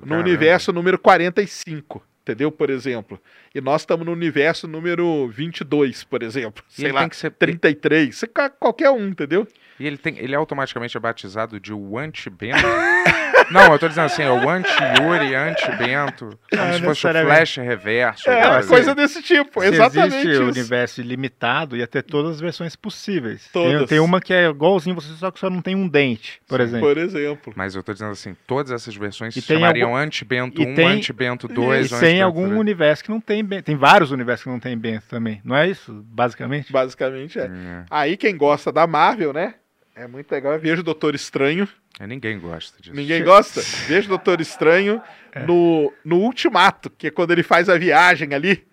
caramba. 0.00 0.16
universo 0.18 0.72
número 0.72 0.98
45, 0.98 2.02
entendeu? 2.22 2.50
Por 2.50 2.68
exemplo. 2.70 3.20
E 3.54 3.60
nós 3.60 3.82
estamos 3.82 4.04
no 4.06 4.12
universo 4.12 4.66
número 4.66 5.28
22, 5.28 6.02
por 6.04 6.22
exemplo. 6.22 6.64
E 6.76 6.82
Sei 6.82 6.92
lá, 6.92 7.00
tem 7.00 7.08
que 7.08 7.16
ser- 7.16 7.30
33, 7.30 8.16
sei 8.16 8.28
lá, 8.36 8.48
qualquer 8.50 8.90
um, 8.90 9.06
entendeu? 9.08 9.46
E 9.78 9.86
ele, 9.86 9.98
tem, 9.98 10.18
ele 10.18 10.34
automaticamente 10.34 10.96
é 10.96 11.00
batizado 11.00 11.60
de 11.60 11.72
o 11.72 11.96
anti-bento? 11.98 12.56
Não, 13.50 13.72
eu 13.72 13.78
tô 13.78 13.88
dizendo 13.88 14.04
assim, 14.06 14.22
é 14.22 14.30
o 14.30 14.48
anti-Yuri, 14.48 15.34
anti-bento, 15.34 16.38
como 16.50 16.64
Não 16.64 16.72
se 16.74 16.82
fosse 16.82 17.06
o 17.06 17.10
flash 17.10 17.56
reverso. 17.56 18.28
É, 18.30 18.48
uma 18.48 18.64
coisa 18.66 18.94
desse 18.94 19.22
tipo, 19.22 19.60
Se 19.60 19.66
exatamente 19.68 20.14
existe 20.16 20.28
o 20.28 20.32
isso. 20.32 20.42
universo 20.60 21.00
ilimitado, 21.00 21.76
ia 21.76 21.86
ter 21.86 22.02
todas 22.02 22.32
as 22.32 22.40
versões 22.40 22.76
possíveis. 22.76 23.48
Tem, 23.52 23.72
Todas. 23.72 23.88
tem 23.88 23.98
uma 24.00 24.20
que 24.20 24.32
é 24.32 24.48
igualzinho 24.48 24.94
você, 24.94 25.12
só 25.14 25.30
que 25.30 25.38
só 25.38 25.48
não 25.50 25.60
tem 25.62 25.74
um 25.74 25.88
dente, 25.88 26.40
por 26.48 26.60
exemplo. 26.60 26.86
Por 26.88 26.98
exemplo. 26.98 27.52
Mas 27.56 27.74
eu 27.74 27.82
tô 27.82 27.92
dizendo 27.92 28.12
assim, 28.12 28.36
todas 28.46 28.72
essas 28.72 28.94
versões 28.96 29.36
E 29.36 29.40
se 29.40 29.46
tem 29.46 29.56
chamariam 29.58 29.90
algum- 29.90 30.00
anti-bento 30.02 30.60
e 30.62 30.66
1, 30.66 30.74
tem- 30.74 30.86
anti-bento 30.86 31.48
2, 31.48 31.90
E 31.92 32.00
tem 32.00 32.22
algum 32.22 32.46
3. 32.46 32.58
universo 32.60 33.04
que 33.04 33.10
não 33.10 33.20
tem 33.20 33.44
bento. 33.44 33.64
Tem 33.64 33.76
vários 33.76 34.10
universos 34.10 34.44
que 34.44 34.50
não 34.50 34.60
tem 34.60 34.76
bento 34.76 35.04
também. 35.08 35.40
Não 35.44 35.56
é 35.56 35.68
isso, 35.68 35.92
basicamente? 36.08 36.72
Basicamente 36.72 37.38
é. 37.38 37.44
É. 37.44 37.84
Aí 37.90 38.16
quem 38.16 38.36
gosta 38.36 38.72
da 38.72 38.86
Marvel, 38.86 39.32
né? 39.32 39.54
É 39.96 40.06
muito 40.06 40.30
legal. 40.30 40.52
Eu 40.52 40.60
vejo 40.60 40.80
o 40.82 40.84
Doutor 40.84 41.14
Estranho. 41.14 41.66
É, 41.98 42.06
Ninguém 42.06 42.38
gosta 42.38 42.80
disso. 42.82 42.94
Ninguém 42.94 43.24
gosta? 43.24 43.62
Vejo 43.88 44.06
o 44.06 44.10
Doutor 44.10 44.40
Estranho 44.42 45.02
É. 45.32 45.42
no, 45.44 45.90
no 46.04 46.18
Ultimato, 46.18 46.90
que 46.90 47.06
é 47.06 47.10
quando 47.10 47.30
ele 47.30 47.42
faz 47.42 47.68
a 47.70 47.78
viagem 47.78 48.34
ali, 48.34 48.66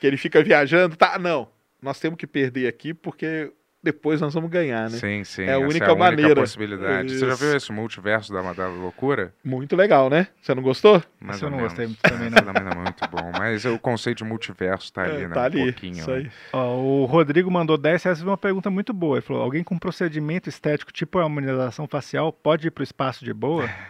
que 0.00 0.06
ele 0.06 0.16
fica 0.16 0.42
viajando. 0.42 0.96
Tá, 0.96 1.18
não. 1.18 1.50
Nós 1.82 1.98
temos 1.98 2.16
que 2.16 2.26
perder 2.26 2.68
aqui 2.68 2.94
porque 2.94 3.52
depois 3.82 4.20
nós 4.20 4.34
vamos 4.34 4.50
ganhar, 4.50 4.90
né? 4.90 4.96
Sim, 4.98 5.22
sim. 5.24 5.42
É 5.42 5.50
a 5.50 5.50
essa 5.52 5.58
única 5.60 5.84
é 5.84 5.88
a 5.88 5.92
única 5.92 5.94
maneira. 5.96 6.40
possibilidade. 6.40 7.10
Você 7.16 7.26
já 7.26 7.32
Isso. 7.34 7.44
viu 7.44 7.56
esse 7.56 7.72
multiverso 7.72 8.32
da, 8.32 8.52
da 8.52 8.66
loucura? 8.66 9.32
Muito 9.44 9.76
legal, 9.76 10.10
né? 10.10 10.26
Você 10.42 10.54
não 10.54 10.62
gostou? 10.62 11.02
Esse 11.30 11.44
eu 11.44 11.50
não 11.50 11.58
menos. 11.58 11.72
gostei 11.72 11.86
muito 11.86 12.00
também, 12.02 12.28
não. 12.30 12.42
também 12.42 12.64
não 12.64 12.72
é 12.72 12.84
muito 12.84 13.08
bom. 13.08 13.30
Mas 13.38 13.64
o 13.64 13.78
conceito 13.78 14.18
de 14.18 14.24
multiverso 14.24 14.92
tá 14.92 15.02
ali, 15.04 15.22
É, 15.22 15.28
né? 15.28 15.34
tá 15.34 15.42
um 15.42 15.44
ali. 15.44 15.62
pouquinho. 15.64 15.98
Isso 15.98 16.10
né? 16.10 16.16
aí. 16.18 16.30
Ó, 16.52 16.76
o 16.76 17.04
Rodrigo 17.04 17.50
mandou 17.50 17.78
10 17.78 18.02
reais 18.02 18.18
e 18.18 18.20
fez 18.22 18.28
uma 18.28 18.36
pergunta 18.36 18.68
muito 18.68 18.92
boa. 18.92 19.16
Ele 19.18 19.22
falou: 19.24 19.42
alguém 19.42 19.62
com 19.62 19.78
procedimento 19.78 20.48
estético 20.48 20.92
tipo 20.92 21.18
harmonização 21.18 21.86
facial 21.86 22.32
pode 22.32 22.66
ir 22.66 22.70
pro 22.72 22.82
espaço 22.82 23.24
de 23.24 23.32
boa? 23.32 23.68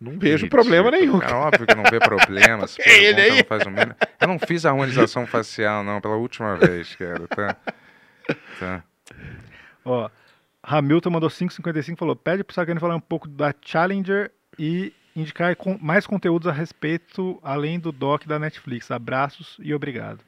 Não 0.00 0.18
vejo 0.18 0.44
Ridículo. 0.44 0.50
problema 0.50 0.90
nenhum. 0.90 1.20
É 1.22 1.32
óbvio 1.34 1.66
que 1.66 1.74
não 1.74 1.84
vê 1.84 1.98
problema. 1.98 2.66
se 2.66 2.76
Porque 2.82 2.90
ele 2.90 3.20
aí- 3.20 3.44
não 3.64 3.72
mínimo. 3.72 3.94
Eu 4.20 4.28
não 4.28 4.38
fiz 4.38 4.64
a 4.64 4.70
harmonização 4.70 5.26
facial, 5.26 5.84
não, 5.84 6.00
pela 6.00 6.16
última 6.16 6.56
vez, 6.56 6.94
cara. 6.96 7.26
Tá. 7.28 7.56
tá. 8.58 8.82
Ó, 9.84 10.08
Hamilton 10.62 11.10
mandou 11.10 11.28
5,55 11.28 11.92
e 11.92 11.96
falou: 11.98 12.16
pede 12.16 12.42
pro 12.42 12.54
Sagani 12.54 12.80
falar 12.80 12.96
um 12.96 13.00
pouco 13.00 13.28
da 13.28 13.54
Challenger 13.62 14.30
e 14.58 14.92
indicar 15.14 15.54
com- 15.56 15.76
mais 15.80 16.06
conteúdos 16.06 16.48
a 16.48 16.52
respeito, 16.52 17.38
além 17.42 17.78
do 17.78 17.92
doc 17.92 18.24
da 18.26 18.38
Netflix. 18.38 18.90
Abraços 18.90 19.56
e 19.60 19.74
obrigado. 19.74 20.20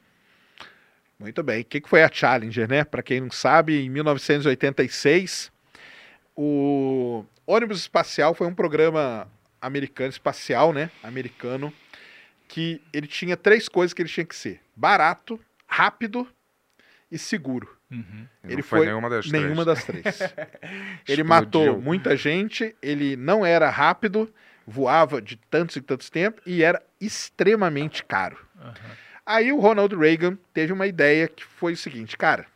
Muito 1.19 1.41
bem. 1.41 1.61
O 1.61 1.65
que 1.65 1.79
que 1.81 1.89
foi 1.89 2.03
a 2.03 2.09
Challenger, 2.11 2.67
né? 2.67 2.83
Para 2.83 3.01
quem 3.01 3.21
não 3.21 3.31
sabe, 3.31 3.83
em 3.85 3.89
1986, 3.89 5.51
o 6.35 7.23
ônibus 7.45 7.79
espacial 7.79 8.33
foi 8.33 8.47
um 8.47 8.53
programa 8.53 9.27
americano 9.61 10.09
espacial, 10.09 10.73
né? 10.73 10.89
Americano 11.01 11.73
que 12.47 12.81
ele 12.91 13.07
tinha 13.07 13.35
três 13.37 13.67
coisas 13.67 13.93
que 13.93 14.01
ele 14.01 14.09
tinha 14.09 14.25
que 14.25 14.35
ser: 14.35 14.61
barato, 14.75 15.39
rápido 15.67 16.27
e 17.11 17.17
seguro. 17.17 17.67
E 17.91 17.95
Ele 18.43 18.55
não 18.57 18.63
foi, 18.63 18.79
foi 18.79 18.85
nenhuma 18.87 19.09
das 19.09 19.31
Nenhuma 19.31 19.63
três. 19.63 19.77
das 19.77 19.83
três. 19.85 20.21
ele 21.07 21.21
Explodiu. 21.21 21.25
matou 21.25 21.79
muita 21.81 22.17
gente, 22.17 22.75
ele 22.81 23.15
não 23.15 23.45
era 23.45 23.69
rápido, 23.69 24.33
voava 24.65 25.21
de 25.21 25.35
tantos 25.35 25.75
e 25.75 25.81
tantos 25.81 26.09
tempos 26.09 26.41
e 26.45 26.63
era 26.63 26.81
extremamente 26.99 28.03
caro. 28.03 28.37
Aí 29.25 29.51
o 29.51 29.59
Ronald 29.59 29.95
Reagan 29.95 30.37
teve 30.53 30.73
uma 30.73 30.87
ideia 30.87 31.27
que 31.27 31.43
foi 31.45 31.73
o 31.73 31.77
seguinte, 31.77 32.17
cara, 32.17 32.47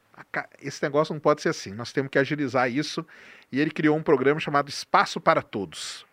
esse 0.61 0.81
negócio 0.83 1.13
não 1.13 1.19
pode 1.19 1.41
ser 1.41 1.49
assim, 1.49 1.71
nós 1.71 1.93
temos 1.93 2.09
que 2.09 2.17
agilizar 2.17 2.69
isso. 2.69 3.05
E 3.51 3.59
ele 3.59 3.71
criou 3.71 3.97
um 3.97 4.03
programa 4.03 4.39
chamado 4.39 4.69
Espaço 4.69 5.19
para 5.19 5.41
Todos. 5.41 6.05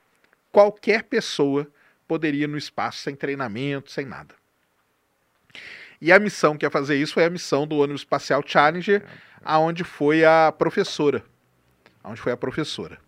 Qualquer 0.52 1.04
pessoa 1.04 1.66
poderia 2.06 2.44
ir 2.44 2.48
no 2.48 2.58
espaço 2.58 2.98
sem 2.98 3.16
treinamento, 3.16 3.90
sem 3.90 4.04
nada. 4.04 4.34
E 6.00 6.12
a 6.12 6.18
missão 6.18 6.56
que 6.56 6.64
ia 6.64 6.70
fazer 6.70 6.96
isso 6.96 7.14
foi 7.14 7.24
a 7.24 7.30
missão 7.30 7.66
do 7.66 7.76
ônibus 7.76 8.02
espacial 8.02 8.42
Challenger, 8.46 9.04
aonde 9.42 9.84
foi 9.84 10.24
a 10.24 10.52
professora. 10.52 11.24
Aonde 12.02 12.20
foi 12.20 12.32
a 12.32 12.36
professora. 12.36 12.98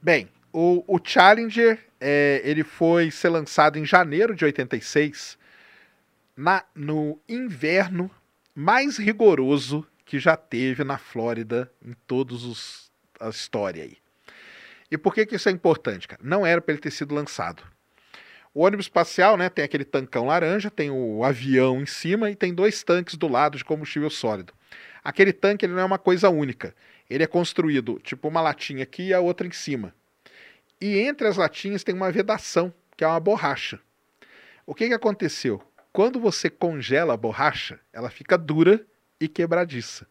Bem, 0.00 0.28
o, 0.52 0.82
o 0.86 0.98
Challenger 1.02 1.78
é, 2.00 2.40
ele 2.44 2.64
foi 2.64 3.10
ser 3.10 3.28
lançado 3.28 3.78
em 3.78 3.84
janeiro 3.84 4.34
de 4.34 4.44
86, 4.44 5.38
na, 6.36 6.64
no 6.74 7.20
inverno 7.28 8.10
mais 8.54 8.96
rigoroso 8.96 9.86
que 10.04 10.18
já 10.18 10.36
teve 10.36 10.84
na 10.84 10.96
Flórida 10.96 11.70
em 11.84 11.92
todos 12.06 12.44
os 12.44 12.87
a 13.20 13.28
história 13.28 13.84
aí. 13.84 13.96
E 14.90 14.96
por 14.96 15.14
que, 15.14 15.26
que 15.26 15.36
isso 15.36 15.48
é 15.48 15.52
importante, 15.52 16.08
cara? 16.08 16.20
Não 16.24 16.46
era 16.46 16.60
para 16.60 16.72
ele 16.72 16.80
ter 16.80 16.90
sido 16.90 17.14
lançado. 17.14 17.62
O 18.54 18.62
ônibus 18.62 18.86
espacial, 18.86 19.36
né, 19.36 19.48
tem 19.48 19.64
aquele 19.64 19.84
tancão 19.84 20.26
laranja, 20.26 20.70
tem 20.70 20.90
o 20.90 21.22
avião 21.22 21.80
em 21.80 21.86
cima 21.86 22.30
e 22.30 22.34
tem 22.34 22.54
dois 22.54 22.82
tanques 22.82 23.14
do 23.14 23.28
lado 23.28 23.58
de 23.58 23.64
combustível 23.64 24.08
sólido. 24.08 24.52
Aquele 25.04 25.32
tanque 25.32 25.64
ele 25.64 25.74
não 25.74 25.80
é 25.80 25.84
uma 25.84 25.98
coisa 25.98 26.30
única. 26.30 26.74
Ele 27.08 27.22
é 27.22 27.26
construído 27.26 28.00
tipo 28.02 28.28
uma 28.28 28.40
latinha 28.40 28.82
aqui 28.82 29.08
e 29.08 29.14
a 29.14 29.20
outra 29.20 29.46
em 29.46 29.52
cima. 29.52 29.94
E 30.80 30.98
entre 30.98 31.26
as 31.26 31.36
latinhas 31.36 31.84
tem 31.84 31.94
uma 31.94 32.10
vedação, 32.10 32.72
que 32.96 33.04
é 33.04 33.06
uma 33.06 33.20
borracha. 33.20 33.80
O 34.66 34.74
que, 34.74 34.88
que 34.88 34.94
aconteceu? 34.94 35.62
Quando 35.92 36.20
você 36.20 36.50
congela 36.50 37.14
a 37.14 37.16
borracha, 37.16 37.80
ela 37.92 38.10
fica 38.10 38.36
dura 38.36 38.84
e 39.20 39.28
quebradiça. 39.28 40.06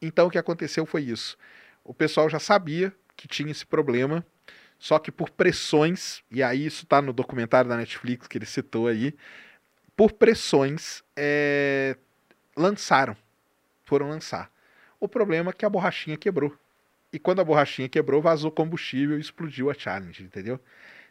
Então 0.00 0.26
o 0.26 0.30
que 0.30 0.38
aconteceu 0.38 0.84
foi 0.86 1.02
isso. 1.02 1.36
O 1.90 1.92
pessoal 1.92 2.30
já 2.30 2.38
sabia 2.38 2.94
que 3.16 3.26
tinha 3.26 3.50
esse 3.50 3.66
problema, 3.66 4.24
só 4.78 4.96
que 4.96 5.10
por 5.10 5.28
pressões, 5.28 6.22
e 6.30 6.40
aí 6.40 6.64
isso 6.64 6.84
está 6.84 7.02
no 7.02 7.12
documentário 7.12 7.68
da 7.68 7.76
Netflix 7.76 8.28
que 8.28 8.38
ele 8.38 8.46
citou 8.46 8.86
aí, 8.86 9.12
por 9.96 10.12
pressões 10.12 11.02
é, 11.16 11.96
lançaram, 12.56 13.16
foram 13.82 14.08
lançar. 14.08 14.52
O 15.00 15.08
problema 15.08 15.50
é 15.50 15.52
que 15.52 15.66
a 15.66 15.68
borrachinha 15.68 16.16
quebrou. 16.16 16.56
E 17.12 17.18
quando 17.18 17.40
a 17.40 17.44
borrachinha 17.44 17.88
quebrou, 17.88 18.22
vazou 18.22 18.52
combustível 18.52 19.18
e 19.18 19.20
explodiu 19.20 19.68
a 19.68 19.74
Challenge, 19.74 20.22
entendeu? 20.22 20.60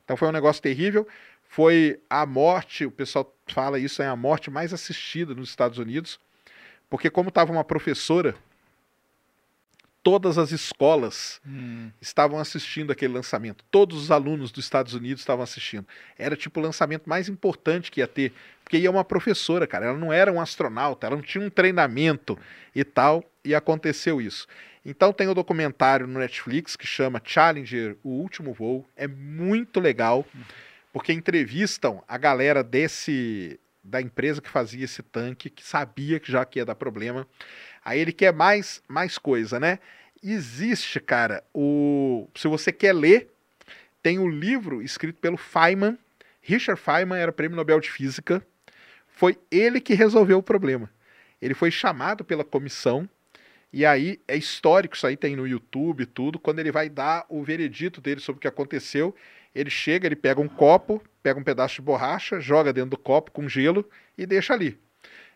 Então 0.05 0.15
foi 0.15 0.29
um 0.29 0.31
negócio 0.31 0.61
terrível. 0.63 1.05
Foi 1.43 2.01
a 2.09 2.25
morte, 2.25 2.85
o 2.85 2.91
pessoal 2.91 3.35
fala 3.47 3.77
isso, 3.77 4.01
é 4.01 4.07
a 4.07 4.15
morte 4.15 4.49
mais 4.49 4.73
assistida 4.73 5.35
nos 5.35 5.49
Estados 5.49 5.77
Unidos, 5.77 6.21
porque 6.89 7.09
como 7.09 7.27
estava 7.27 7.51
uma 7.51 7.65
professora, 7.65 8.33
todas 10.03 10.37
as 10.37 10.51
escolas 10.51 11.41
estavam 12.01 12.39
assistindo 12.39 12.91
aquele 12.91 13.13
lançamento. 13.13 13.63
Todos 13.69 14.01
os 14.01 14.11
alunos 14.11 14.51
dos 14.51 14.65
Estados 14.65 14.93
Unidos 14.93 15.21
estavam 15.21 15.43
assistindo. 15.43 15.85
Era 16.17 16.35
tipo 16.35 16.59
o 16.59 16.63
lançamento 16.63 17.09
mais 17.09 17.27
importante 17.27 17.91
que 17.91 17.99
ia 17.99 18.07
ter, 18.07 18.33
porque 18.63 18.77
ia 18.77 18.89
uma 18.89 19.03
professora, 19.03 19.67
cara. 19.67 19.87
Ela 19.87 19.97
não 19.97 20.11
era 20.11 20.31
um 20.31 20.39
astronauta, 20.39 21.07
ela 21.07 21.15
não 21.15 21.23
tinha 21.23 21.43
um 21.43 21.49
treinamento 21.49 22.37
e 22.73 22.83
tal, 22.83 23.23
e 23.43 23.53
aconteceu 23.53 24.21
isso. 24.21 24.47
Então 24.85 25.11
tem 25.11 25.27
o 25.27 25.33
documentário 25.33 26.07
no 26.07 26.19
Netflix 26.19 26.75
que 26.75 26.87
chama 26.87 27.21
Challenger, 27.23 27.97
o 28.03 28.09
último 28.09 28.53
voo. 28.53 28.87
É 28.95 29.07
muito 29.07 29.79
legal, 29.79 30.25
porque 30.93 31.11
entrevistam 31.11 32.03
a 32.07 32.17
galera 32.17 32.63
desse 32.63 33.59
da 33.83 34.01
empresa 34.01 34.41
que 34.41 34.49
fazia 34.49 34.85
esse 34.85 35.01
tanque, 35.01 35.49
que 35.49 35.63
sabia 35.65 36.19
que 36.19 36.31
já 36.31 36.45
que 36.45 36.59
ia 36.59 36.65
dar 36.65 36.75
problema. 36.75 37.27
Aí 37.89 37.99
ele 37.99 38.13
quer 38.13 38.31
mais 38.31 38.83
mais 38.87 39.17
coisa, 39.17 39.59
né? 39.59 39.79
Existe, 40.23 40.99
cara, 40.99 41.43
o 41.51 42.29
se 42.35 42.47
você 42.47 42.71
quer 42.71 42.93
ler, 42.93 43.31
tem 44.03 44.19
o 44.19 44.29
livro 44.29 44.79
escrito 44.83 45.19
pelo 45.19 45.37
Feynman. 45.37 45.97
Richard 46.39 46.79
Feynman 46.79 47.17
era 47.19 47.31
prêmio 47.31 47.57
Nobel 47.57 47.79
de 47.79 47.89
Física. 47.89 48.45
Foi 49.07 49.39
ele 49.49 49.81
que 49.81 49.95
resolveu 49.95 50.37
o 50.37 50.43
problema. 50.43 50.87
Ele 51.41 51.55
foi 51.55 51.71
chamado 51.71 52.23
pela 52.23 52.43
comissão 52.43 53.09
e 53.73 53.83
aí 53.83 54.19
é 54.27 54.37
histórico, 54.37 54.95
isso 54.95 55.07
aí 55.07 55.17
tem 55.17 55.35
no 55.35 55.47
YouTube 55.47 56.05
tudo. 56.05 56.37
Quando 56.37 56.59
ele 56.59 56.71
vai 56.71 56.89
dar 56.89 57.25
o 57.27 57.43
veredito 57.43 57.99
dele 57.99 58.21
sobre 58.21 58.37
o 58.37 58.41
que 58.41 58.47
aconteceu, 58.47 59.15
ele 59.55 59.71
chega, 59.71 60.05
ele 60.05 60.15
pega 60.15 60.39
um 60.39 60.47
copo, 60.47 61.01
pega 61.23 61.39
um 61.39 61.43
pedaço 61.43 61.77
de 61.77 61.81
borracha, 61.81 62.39
joga 62.39 62.71
dentro 62.71 62.91
do 62.91 62.97
copo 62.97 63.31
com 63.31 63.49
gelo 63.49 63.83
e 64.15 64.27
deixa 64.27 64.53
ali. 64.53 64.77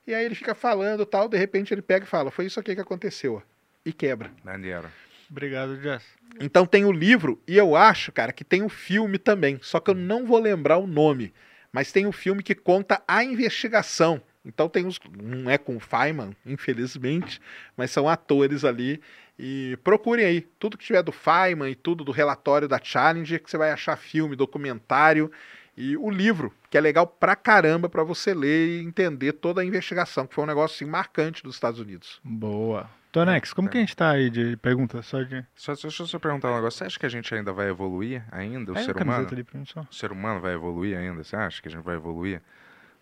E 0.06 0.14
aí 0.14 0.26
ele 0.26 0.36
fica 0.36 0.54
falando 0.54 1.06
tal, 1.06 1.30
de 1.30 1.38
repente 1.38 1.74
ele 1.74 1.82
pega 1.82 2.06
e 2.06 2.08
fala: 2.08 2.32
Foi 2.32 2.46
isso 2.46 2.60
aqui 2.60 2.76
que 2.76 2.82
aconteceu. 2.82 3.36
ó." 3.36 3.42
E 3.86 3.92
quebra. 3.92 4.32
Maneiro. 4.44 4.90
Obrigado, 5.30 5.82
Jess. 5.82 6.04
Então 6.40 6.66
tem 6.66 6.86
o 6.86 6.92
livro, 6.92 7.42
e 7.48 7.58
eu 7.58 7.76
acho, 7.76 8.12
cara, 8.12 8.32
que 8.32 8.44
tem 8.44 8.64
o 8.64 8.70
filme 8.70 9.18
também. 9.18 9.60
Só 9.62 9.80
que 9.80 9.90
eu 9.90 9.96
não 9.96 10.26
vou 10.26 10.40
lembrar 10.40 10.78
o 10.78 10.88
nome. 10.88 11.34
Mas 11.72 11.92
tem 11.92 12.06
o 12.06 12.12
filme 12.12 12.44
que 12.44 12.54
conta 12.54 13.02
a 13.08 13.24
investigação. 13.24 14.22
Então 14.46 14.70
tem 14.70 14.86
os. 14.86 15.00
Não 15.20 15.50
é 15.50 15.58
com 15.58 15.76
o 15.76 15.80
Feynman, 15.80 16.36
infelizmente, 16.46 17.42
mas 17.76 17.92
são 17.92 18.08
atores 18.08 18.64
ali. 18.64 19.02
E 19.40 19.78
procurem 19.84 20.26
aí. 20.26 20.42
Tudo 20.60 20.78
que 20.78 20.86
tiver 20.86 21.02
do 21.02 21.12
Feynman 21.12 21.72
e 21.72 21.76
tudo 21.76 22.04
do 22.04 22.12
relatório 22.12 22.68
da 22.68 22.80
Challenger, 22.82 23.42
que 23.42 23.50
você 23.50 23.58
vai 23.58 23.72
achar 23.72 23.98
filme, 23.98 24.36
documentário 24.36 25.32
e 25.76 25.98
o 25.98 26.10
livro, 26.10 26.54
que 26.70 26.78
é 26.78 26.82
legal 26.82 27.08
pra 27.08 27.36
caramba 27.36 27.90
pra 27.90 28.04
você 28.04 28.34
ler 28.34 28.68
e 28.68 28.84
entender 28.84 29.34
toda 29.34 29.62
a 29.62 29.66
investigação, 29.66 30.28
que 30.28 30.36
foi 30.36 30.44
um 30.44 30.48
negócio 30.48 30.76
assim, 30.76 30.86
marcante 30.90 31.44
dos 31.44 31.56
Estados 31.56 31.80
Unidos. 31.80 32.20
Boa. 32.24 32.90
Tonex, 33.12 33.54
como 33.54 33.70
que 33.70 33.78
a 33.78 33.80
gente 33.80 33.96
tá 33.96 34.10
aí 34.10 34.30
de 34.30 34.58
pergunta? 34.58 35.02
Só 35.04 35.22
de. 35.22 35.46
Só, 35.56 35.74
deixa 35.74 36.02
eu 36.02 36.08
só 36.08 36.18
perguntar 36.18 36.52
um 36.52 36.56
negócio. 36.56 36.80
Você 36.80 36.86
acha 36.86 37.00
que 37.00 37.06
a 37.06 37.10
gente 37.10 37.34
ainda 37.34 37.54
vai 37.54 37.70
evoluir 37.70 38.26
ainda, 38.32 38.72
o 38.72 38.78
a 38.78 38.82
ser 38.82 38.98
humano? 38.98 39.28
ali 39.32 39.44
pra 39.44 39.60
mim 39.60 39.66
só. 39.66 39.82
O 39.82 39.94
ser 39.94 40.12
humano 40.12 40.42
vai 40.42 40.54
evoluir 40.54 40.98
ainda? 40.98 41.24
Você 41.24 41.36
acha 41.36 41.62
que 41.62 41.68
a 41.68 41.72
gente 41.72 41.84
vai 41.84 41.96
evoluir? 41.96 42.42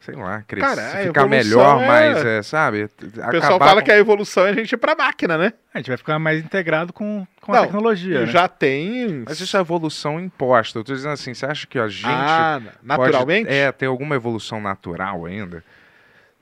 Sei 0.02 0.16
lá, 0.16 0.42
crescer, 0.48 0.68
Cara, 0.68 0.88
a 0.88 1.04
ficar 1.04 1.28
melhor, 1.28 1.80
é- 1.84 1.88
mas, 1.88 2.26
é, 2.26 2.42
sabe? 2.42 2.86
O 2.86 3.30
pessoal 3.30 3.60
fala 3.60 3.84
que 3.84 3.92
a 3.92 3.98
evolução 3.98 4.48
é 4.48 4.50
a 4.50 4.54
gente 4.54 4.72
ir 4.72 4.78
pra 4.78 4.96
máquina, 4.96 5.38
né? 5.38 5.54
A 5.72 5.78
gente 5.78 5.90
vai 5.90 5.98
ficar 5.98 6.18
mais 6.18 6.44
integrado 6.44 6.92
com, 6.92 7.26
com 7.40 7.54
a 7.54 7.58
Não, 7.58 7.64
tecnologia. 7.66 8.22
né? 8.22 8.26
Já 8.26 8.48
tem. 8.48 9.24
Mas 9.28 9.40
isso 9.40 9.56
é 9.56 9.60
evolução 9.60 10.20
imposta. 10.20 10.80
Eu 10.80 10.84
tô 10.84 10.92
dizendo 10.92 11.12
assim, 11.14 11.36
você 11.36 11.46
acha 11.46 11.68
que 11.68 11.78
a 11.78 11.88
gente 11.88 12.08
ah, 12.08 12.60
naturalmente? 12.82 13.46
pode 13.46 13.56
é, 13.56 13.72
ter 13.72 13.86
alguma 13.86 14.16
evolução 14.16 14.60
natural 14.60 15.24
ainda? 15.26 15.64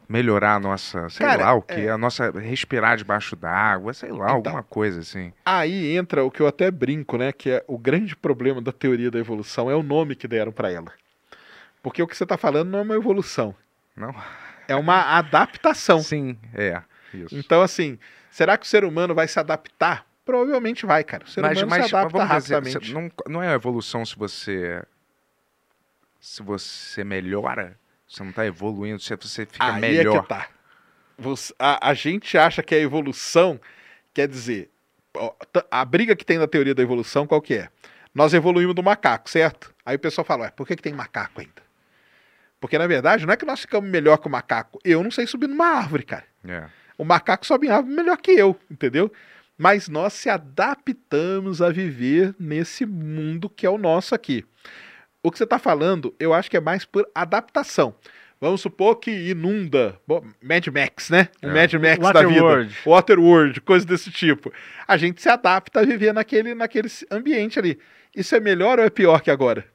Melhorar 0.08 0.56
a 0.56 0.60
nossa, 0.60 1.08
sei 1.10 1.28
Cara, 1.28 1.44
lá 1.44 1.54
o 1.54 1.62
que, 1.62 1.82
é. 1.82 1.90
a 1.90 1.98
nossa 1.98 2.32
respirar 2.32 2.96
debaixo 2.98 3.36
d'água, 3.36 3.94
sei 3.94 4.10
lá, 4.10 4.16
Então. 4.26 4.36
alguma 4.38 4.64
coisa 4.64 5.02
assim. 5.02 5.32
Aí 5.46 5.96
entra 5.96 6.24
o 6.24 6.32
que 6.32 6.40
eu 6.42 6.48
até 6.48 6.72
brinco, 6.72 7.18
né? 7.18 7.32
Que 7.32 7.52
é 7.52 7.64
o 7.68 7.78
grande 7.78 8.16
problema 8.16 8.60
da 8.62 8.72
teoria 8.72 9.12
da 9.12 9.20
evolução 9.20 9.70
é 9.70 9.76
o 9.76 9.84
nome 9.84 10.16
que 10.16 10.28
deram 10.28 10.52
pra 10.52 10.72
ela. 10.72 10.92
Porque 11.82 12.02
o 12.02 12.08
que 12.08 12.16
você 12.16 12.26
tá 12.26 12.38
falando 12.38 12.70
não 12.70 12.80
é 12.80 12.82
uma 12.82 12.96
evolução, 12.96 13.56
Não? 13.96 14.14
é 14.68 14.76
uma 14.76 15.18
adaptação. 15.18 16.00
Sim, 16.02 16.38
é. 16.54 16.82
Isso. 17.14 17.36
Então, 17.36 17.62
assim, 17.62 17.98
será 18.30 18.58
que 18.58 18.66
o 18.66 18.70
ser 18.70 18.84
humano 18.84 19.16
vai 19.16 19.28
se 19.28 19.40
adaptar? 19.40 20.06
Provavelmente 20.26 20.86
vai, 20.86 21.04
cara. 21.04 21.24
O 21.24 21.28
ser 21.28 21.42
mas, 21.42 21.58
humano 21.58 21.70
mas, 21.72 21.88
se 21.88 21.96
adapta 21.96 22.20
dizer, 22.20 22.28
rapidamente. 22.56 22.88
você- 22.88 22.94
não, 22.94 23.12
não 23.28 23.42
é 23.44 23.54
evolução 23.54 24.06
se 24.06 24.16
você 24.16 24.84
se 26.20 26.44
você 26.44 27.04
melhora, 27.04 27.78
você 28.08 28.24
não 28.24 28.32
tá 28.32 28.46
evoluindo, 28.46 29.00
se 29.02 29.16
você 29.16 29.46
fica 29.46 29.74
Aí 29.74 29.82
melhor. 29.82 30.18
é 30.18 30.22
que 30.22 30.28
tá. 30.28 30.48
Você- 31.18 31.54
a, 31.58 31.90
a 31.90 31.94
gente 31.94 32.38
acha 32.38 32.62
que 32.62 32.76
a 32.76 32.80
evolução 32.80 33.60
quer 34.14 34.28
dizer. 34.28 34.70
A 35.72 35.84
briga 35.86 36.16
que 36.16 36.24
tem 36.26 36.38
na 36.38 36.48
teoria 36.48 36.76
da 36.76 36.84
evolução, 36.84 37.26
qual 37.26 37.42
que 37.42 37.56
é? 37.56 37.70
Nós 38.14 38.34
evoluímos 38.34 38.76
do 38.76 38.84
macaco, 38.84 39.30
certo? 39.30 39.74
Aí 39.86 39.96
o 39.96 40.00
pessoal 40.00 40.24
fala, 40.26 40.44
ué, 40.44 40.52
por 40.52 40.68
que, 40.68 40.76
que 40.76 40.82
tem 40.84 40.94
macaco 40.94 41.42
ainda? 41.42 41.62
Porque, 42.60 42.78
na 42.78 42.88
verdade, 42.88 43.26
não 43.26 43.34
é 43.34 43.38
que 43.38 43.46
nós 43.46 43.62
ficamos 43.62 43.90
melhor 43.90 44.18
que 44.18 44.28
o 44.28 44.32
macaco. 44.32 44.80
Eu 44.84 45.02
não 45.04 45.12
sei 45.12 45.26
subir 45.26 45.48
numa 45.48 45.68
árvore, 45.68 46.04
cara. 46.04 46.26
É. 46.48 46.66
O 46.98 47.06
macaco 47.06 47.46
sobe 47.46 47.68
em 47.68 47.70
árvore 47.70 47.96
melhor 47.96 48.18
que 48.18 48.32
eu, 48.32 48.60
entendeu? 48.70 49.12
Mas 49.58 49.88
nós 49.88 50.14
se 50.14 50.30
adaptamos 50.30 51.62
a 51.62 51.70
viver 51.70 52.36
nesse 52.40 52.86
mundo 52.86 53.50
que 53.50 53.66
é 53.66 53.70
o 53.70 53.78
nosso 53.78 54.14
aqui. 54.14 54.46
O 55.22 55.32
que 55.32 55.38
você 55.38 55.44
está 55.44 55.60
falando, 55.60 56.14
eu 56.20 56.34
acho 56.34 56.50
que 56.50 56.58
é 56.58 56.62
mais 56.62 56.86
por 56.86 57.10
adaptação. 57.14 57.94
Vamos 58.42 58.62
supor 58.62 58.96
que 58.96 59.12
inunda 59.12 60.00
bom, 60.08 60.24
Mad 60.42 60.66
Max, 60.68 61.10
né? 61.10 61.28
O 61.44 61.48
É. 61.48 61.54
Mad 61.54 61.74
Max 61.74 62.00
da 62.00 62.22
vida. 62.22 62.42
Waterworld. 62.42 62.78
Waterworld, 62.86 63.62
coisa 63.62 63.86
desse 63.86 64.10
tipo. 64.12 64.52
A 64.88 64.96
gente 64.96 65.22
se 65.22 65.28
adapta 65.28 65.82
a 65.82 65.86
viver 65.86 66.14
naquele, 66.14 66.56
naquele 66.56 66.88
ambiente 67.12 67.60
ali. 67.60 67.78
Isso 68.16 68.34
é 68.36 68.40
melhor 68.40 68.80
ou 68.80 68.86
é 68.86 68.90
pior 68.90 69.22
que 69.22 69.30
agora? 69.30 69.66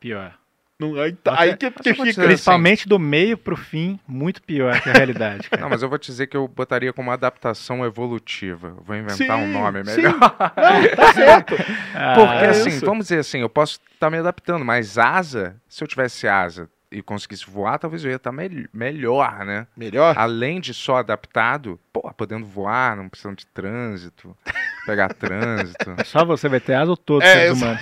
Pior. 0.00 0.38
Não, 0.78 0.94
aí, 1.00 1.12
tá- 1.12 1.34
aí 1.40 1.56
que, 1.56 1.70
que 1.70 1.88
eu 1.90 1.94
vou 1.94 2.04
fica. 2.04 2.20
dizer- 2.20 2.26
Principalmente 2.26 2.86
do 2.86 2.98
meio 2.98 3.38
pro 3.38 3.56
fim, 3.56 3.98
muito 4.06 4.42
pior 4.42 4.78
que 4.82 4.90
a 4.90 4.92
realidade. 4.92 5.48
cara. 5.48 5.62
Não, 5.62 5.70
mas 5.70 5.82
eu 5.82 5.88
vou 5.88 5.98
te 5.98 6.06
dizer 6.06 6.26
que 6.26 6.36
eu 6.36 6.46
botaria 6.46 6.92
como 6.92 7.10
adaptação 7.10 7.82
evolutiva. 7.84 8.76
Vou 8.84 8.94
inventar 8.94 9.38
um 9.38 9.46
Sim, 9.46 9.52
nome 9.52 9.84
sim. 9.86 9.96
melhor. 10.02 10.12
Não, 10.20 10.96
tá 10.96 11.12
certo. 11.14 11.54
Ah, 11.98 12.12
Porque 12.14 12.44
é 12.44 12.48
assim, 12.50 12.68
isso. 12.68 12.84
vamos 12.84 13.06
dizer 13.06 13.20
assim, 13.20 13.40
eu 13.40 13.48
posso 13.48 13.80
estar 13.94 14.10
me 14.10 14.18
adaptando, 14.18 14.62
mas 14.66 14.98
asa, 14.98 15.56
se 15.66 15.82
eu 15.82 15.88
tivesse 15.88 16.28
asa 16.28 16.68
e 16.92 17.00
conseguisse 17.00 17.48
voar, 17.50 17.78
talvez 17.78 18.04
eu 18.04 18.10
ia 18.10 18.16
estar 18.16 18.30
mel- 18.30 18.68
melhor, 18.70 19.46
né? 19.46 19.66
Melhor? 19.74 20.14
Além 20.18 20.60
de 20.60 20.74
só 20.74 20.98
adaptado, 20.98 21.80
pô, 21.90 22.02
podendo 22.12 22.44
voar, 22.44 22.94
não 22.96 23.08
precisando 23.08 23.38
de 23.38 23.46
trânsito, 23.46 24.36
pegar 24.84 25.08
trânsito. 25.14 25.96
Só 26.04 26.22
você 26.22 26.50
vai 26.50 26.60
ter 26.60 26.74
asa 26.74 26.90
ou 26.90 26.96
todos 26.98 27.26
os 27.26 27.34
É, 27.34 27.46
seres 27.46 27.62
humanos? 27.62 27.80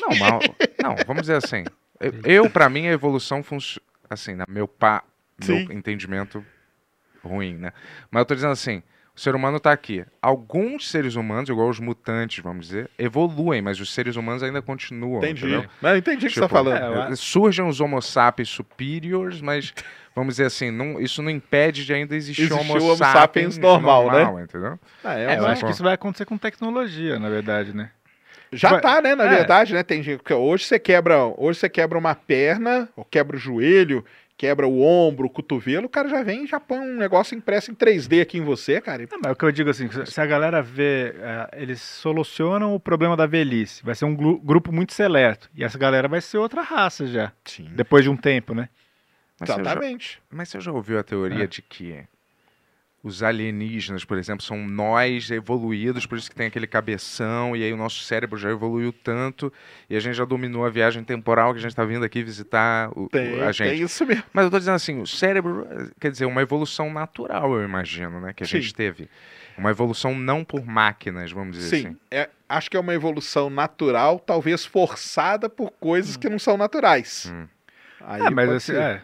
Não, 0.00 0.18
mal, 0.18 0.40
não, 0.82 0.96
vamos 1.06 1.22
dizer 1.22 1.36
assim. 1.36 1.62
Eu, 2.06 2.44
eu 2.44 2.50
para 2.50 2.68
mim, 2.68 2.86
a 2.88 2.92
evolução 2.92 3.42
funciona, 3.42 3.84
assim, 4.10 4.34
na 4.34 4.44
meu, 4.48 4.66
pa, 4.68 5.02
meu 5.44 5.58
entendimento 5.70 6.44
ruim, 7.22 7.54
né? 7.56 7.72
Mas 8.10 8.20
eu 8.20 8.26
tô 8.26 8.34
dizendo 8.34 8.52
assim, 8.52 8.82
o 9.16 9.20
ser 9.20 9.34
humano 9.34 9.58
tá 9.58 9.72
aqui. 9.72 10.04
Alguns 10.20 10.90
seres 10.90 11.14
humanos, 11.14 11.48
igual 11.48 11.68
os 11.68 11.80
mutantes, 11.80 12.42
vamos 12.42 12.66
dizer, 12.66 12.90
evoluem, 12.98 13.62
mas 13.62 13.80
os 13.80 13.92
seres 13.92 14.16
humanos 14.16 14.42
ainda 14.42 14.60
continuam, 14.60 15.18
Entendi. 15.18 15.46
entendeu? 15.46 15.64
Não, 15.80 15.96
entendi 15.96 16.26
o 16.26 16.28
que 16.28 16.34
você 16.34 16.40
Tipo, 16.40 16.48
tá 16.48 16.48
falando. 16.48 16.76
é, 16.82 16.88
eu 16.88 17.12
Eh, 17.12 17.16
Surgem 17.16 17.66
os 17.66 17.80
homo 17.80 18.00
sapiens 18.02 18.48
superiors, 18.50 19.40
mas 19.40 19.72
vamos 20.14 20.34
dizer 20.34 20.46
assim, 20.46 20.70
não, 20.70 21.00
isso 21.00 21.22
não 21.22 21.30
impede 21.30 21.84
de 21.86 21.94
ainda 21.94 22.14
existir 22.14 22.52
homo, 22.52 22.74
o 22.74 22.84
Homo 22.84 22.96
sapiens, 22.96 23.54
sapiens 23.54 23.58
normal, 23.58 24.10
né? 24.10 24.42
entendeu? 24.44 24.78
Ah, 25.02 25.18
É, 25.18 25.38
eu 25.38 25.44
um- 25.44 25.46
acho 25.46 25.64
que 25.64 25.70
isso 25.70 25.82
vai 25.82 25.94
acontecer 25.94 26.24
com 26.26 26.36
tecnologia, 26.36 27.18
na 27.18 27.30
verdade, 27.30 27.74
né? 27.74 27.90
Já 28.54 28.70
Vai- 28.70 28.80
tá, 28.80 29.00
né? 29.02 29.14
Na 29.14 29.24
é. 29.24 29.28
verdade, 29.28 29.74
né? 29.74 29.82
Tem 29.82 30.02
gente 30.02 30.22
que 30.22 30.32
hoje 30.34 30.64
você 30.64 30.78
quebra, 30.78 31.24
hoje 31.36 31.58
você 31.60 31.68
quebra 31.68 31.98
uma 31.98 32.14
perna, 32.14 32.88
ou 32.96 33.04
quebra 33.04 33.36
o 33.36 33.38
joelho, 33.38 34.04
quebra 34.36 34.66
o 34.66 34.80
ombro, 34.82 35.26
o 35.26 35.30
cotovelo, 35.30 35.86
o 35.86 35.88
cara 35.88 36.08
já 36.08 36.22
vem 36.22 36.44
e 36.44 36.46
já 36.46 36.58
põe 36.58 36.78
um 36.80 36.96
negócio 36.96 37.36
impresso 37.36 37.70
em 37.70 37.74
3D 37.74 38.20
aqui 38.20 38.38
em 38.38 38.42
você, 38.44 38.80
cara. 38.80 39.06
Não, 39.10 39.18
mas 39.22 39.32
o 39.32 39.36
que 39.36 39.44
eu 39.44 39.52
digo 39.52 39.70
assim, 39.70 39.88
se 40.06 40.20
a 40.20 40.26
galera 40.26 40.60
vê, 40.60 41.14
eh, 41.16 41.48
eles 41.62 41.80
solucionam 41.80 42.74
o 42.74 42.80
problema 42.80 43.16
da 43.16 43.26
velhice, 43.26 43.84
vai 43.84 43.94
ser 43.94 44.04
um 44.06 44.14
grupo 44.14 44.72
muito 44.72 44.92
seleto, 44.92 45.48
e 45.54 45.62
essa 45.62 45.78
galera 45.78 46.08
vai 46.08 46.20
ser 46.20 46.38
outra 46.38 46.62
raça 46.62 47.06
já, 47.06 47.32
Sim. 47.44 47.68
depois 47.74 48.02
de 48.02 48.10
um 48.10 48.16
tempo, 48.16 48.54
né? 48.54 48.68
Mas 49.38 49.48
você, 49.50 49.54
já, 49.56 49.60
Exatamente. 49.62 50.22
mas 50.30 50.48
você 50.48 50.60
já 50.60 50.72
ouviu 50.72 50.98
a 50.98 51.02
teoria 51.04 51.44
É. 51.44 51.46
de 51.46 51.62
que 51.62 52.02
os 53.04 53.22
alienígenas, 53.22 54.02
por 54.02 54.16
exemplo, 54.16 54.42
são 54.42 54.66
nós 54.66 55.30
evoluídos, 55.30 56.06
por 56.06 56.16
isso 56.16 56.30
que 56.30 56.34
tem 56.34 56.46
aquele 56.46 56.66
cabeção, 56.66 57.54
e 57.54 57.62
aí 57.62 57.70
o 57.70 57.76
nosso 57.76 58.02
cérebro 58.02 58.38
já 58.38 58.50
evoluiu 58.50 58.94
tanto, 58.94 59.52
e 59.90 59.94
a 59.96 60.00
gente 60.00 60.14
já 60.14 60.24
dominou 60.24 60.64
a 60.64 60.70
viagem 60.70 61.04
temporal 61.04 61.52
que 61.52 61.58
a 61.58 61.60
gente 61.60 61.72
está 61.72 61.84
vindo 61.84 62.02
aqui 62.02 62.22
visitar 62.22 62.90
o- 62.96 63.04
o- 63.04 63.08
Tem, 63.10 63.40
a 63.42 63.52
gente. 63.52 63.70
tem 63.76 63.82
isso 63.82 64.06
mesmo. 64.06 64.24
Mas 64.32 64.46
eu 64.46 64.50
tô 64.50 64.58
dizendo 64.58 64.76
assim, 64.76 65.02
o 65.02 65.06
cérebro, 65.06 65.66
quer 66.00 66.10
dizer, 66.10 66.24
uma 66.24 66.40
evolução 66.40 66.90
natural, 66.90 67.52
eu 67.54 67.62
imagino, 67.62 68.20
né? 68.22 68.32
Que 68.32 68.42
a 68.42 68.46
Sim. 68.46 68.60
gente 68.62 68.74
teve. 68.74 69.08
Uma 69.58 69.70
evolução 69.70 70.14
não 70.18 70.42
por 70.42 70.64
máquinas, 70.64 71.30
vamos 71.30 71.56
dizer 71.58 71.76
Sim. 71.76 71.86
assim. 71.88 71.96
É, 72.10 72.30
acho 72.48 72.70
que 72.70 72.76
é 72.76 72.80
uma 72.80 72.94
evolução 72.94 73.50
natural, 73.50 74.18
talvez 74.18 74.64
forçada 74.64 75.48
por 75.50 75.70
coisas 75.72 76.16
que 76.16 76.28
não 76.30 76.38
são 76.38 76.56
naturais. 76.56 77.30
Hum. 77.30 77.46
Aí 78.00 78.22
Ah, 78.22 78.30
mas 78.30 78.48
assim, 78.50 78.72
é, 78.74 79.02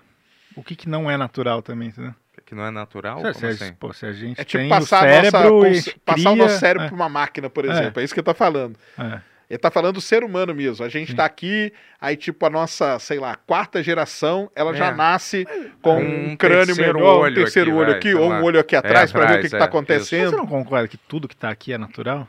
o 0.56 0.62
que, 0.64 0.74
que 0.74 0.88
não 0.88 1.10
é 1.10 1.16
natural 1.18 1.60
também, 1.62 1.88
entendeu? 1.88 2.14
Que 2.50 2.54
não 2.56 2.66
é 2.66 2.70
natural? 2.72 3.18
se, 3.18 3.22
Como 3.22 3.34
se 3.34 3.46
assim? 3.46 3.72
pô, 3.74 3.92
se 3.92 4.04
a 4.04 4.12
gente 4.12 4.40
É 4.40 4.42
tipo 4.44 4.58
tem 4.58 4.68
passar, 4.68 5.04
o 5.04 5.06
nossa, 5.06 5.20
cérebro 5.30 5.50
cons- 5.60 5.86
e 5.86 5.98
passar 6.00 6.20
o 6.30 6.32
cria- 6.34 6.36
nosso 6.44 6.58
cérebro 6.58 6.82
é, 6.84 6.88
para 6.88 6.96
uma 6.96 7.08
máquina, 7.08 7.48
por 7.48 7.64
É. 7.64 7.70
exemplo. 7.70 8.00
É. 8.00 8.04
isso 8.04 8.12
que 8.12 8.18
ele 8.18 8.24
tá 8.24 8.34
falando. 8.34 8.76
é. 8.98 9.20
Ele 9.48 9.58
tá 9.58 9.70
falando 9.70 9.94
do 9.94 10.00
ser 10.00 10.22
humano 10.24 10.52
mesmo. 10.54 10.84
A 10.84 10.88
gente 10.88 11.10
Sim. 11.12 11.16
tá 11.16 11.24
aqui, 11.24 11.72
aí 12.00 12.16
tipo 12.16 12.44
a 12.46 12.50
nossa, 12.50 12.98
sei 12.98 13.18
lá, 13.20 13.36
quarta 13.36 13.82
geração, 13.84 14.50
ela 14.54 14.72
já 14.74 14.88
É. 14.88 14.94
nasce 14.94 15.46
com 15.80 15.96
Um 16.00 16.30
um 16.32 16.36
crânio 16.36 16.74
melhor, 16.76 16.96
um 16.96 17.20
olho 17.20 17.34
terceiro 17.36 17.74
olho 17.76 17.92
aqui, 17.92 18.14
ou 18.14 18.28
lá. 18.28 18.40
um 18.40 18.44
olho 18.44 18.58
aqui 18.58 18.74
atrás 18.74 19.10
para 19.12 19.26
ver 19.26 19.26
o 19.26 19.28
que, 19.28 19.40
que 19.42 19.46
atrás, 19.46 19.50
tá 19.52 19.56
é, 19.56 19.60
Mas 19.60 19.68
acontecendo. 19.68 20.30
você 20.30 20.36
não 20.36 20.46
concorda 20.46 20.88
que 20.88 20.96
tudo 20.96 21.28
que 21.28 21.36
tá 21.36 21.50
aqui 21.50 21.72
é 21.72 21.78
natural? 21.78 22.26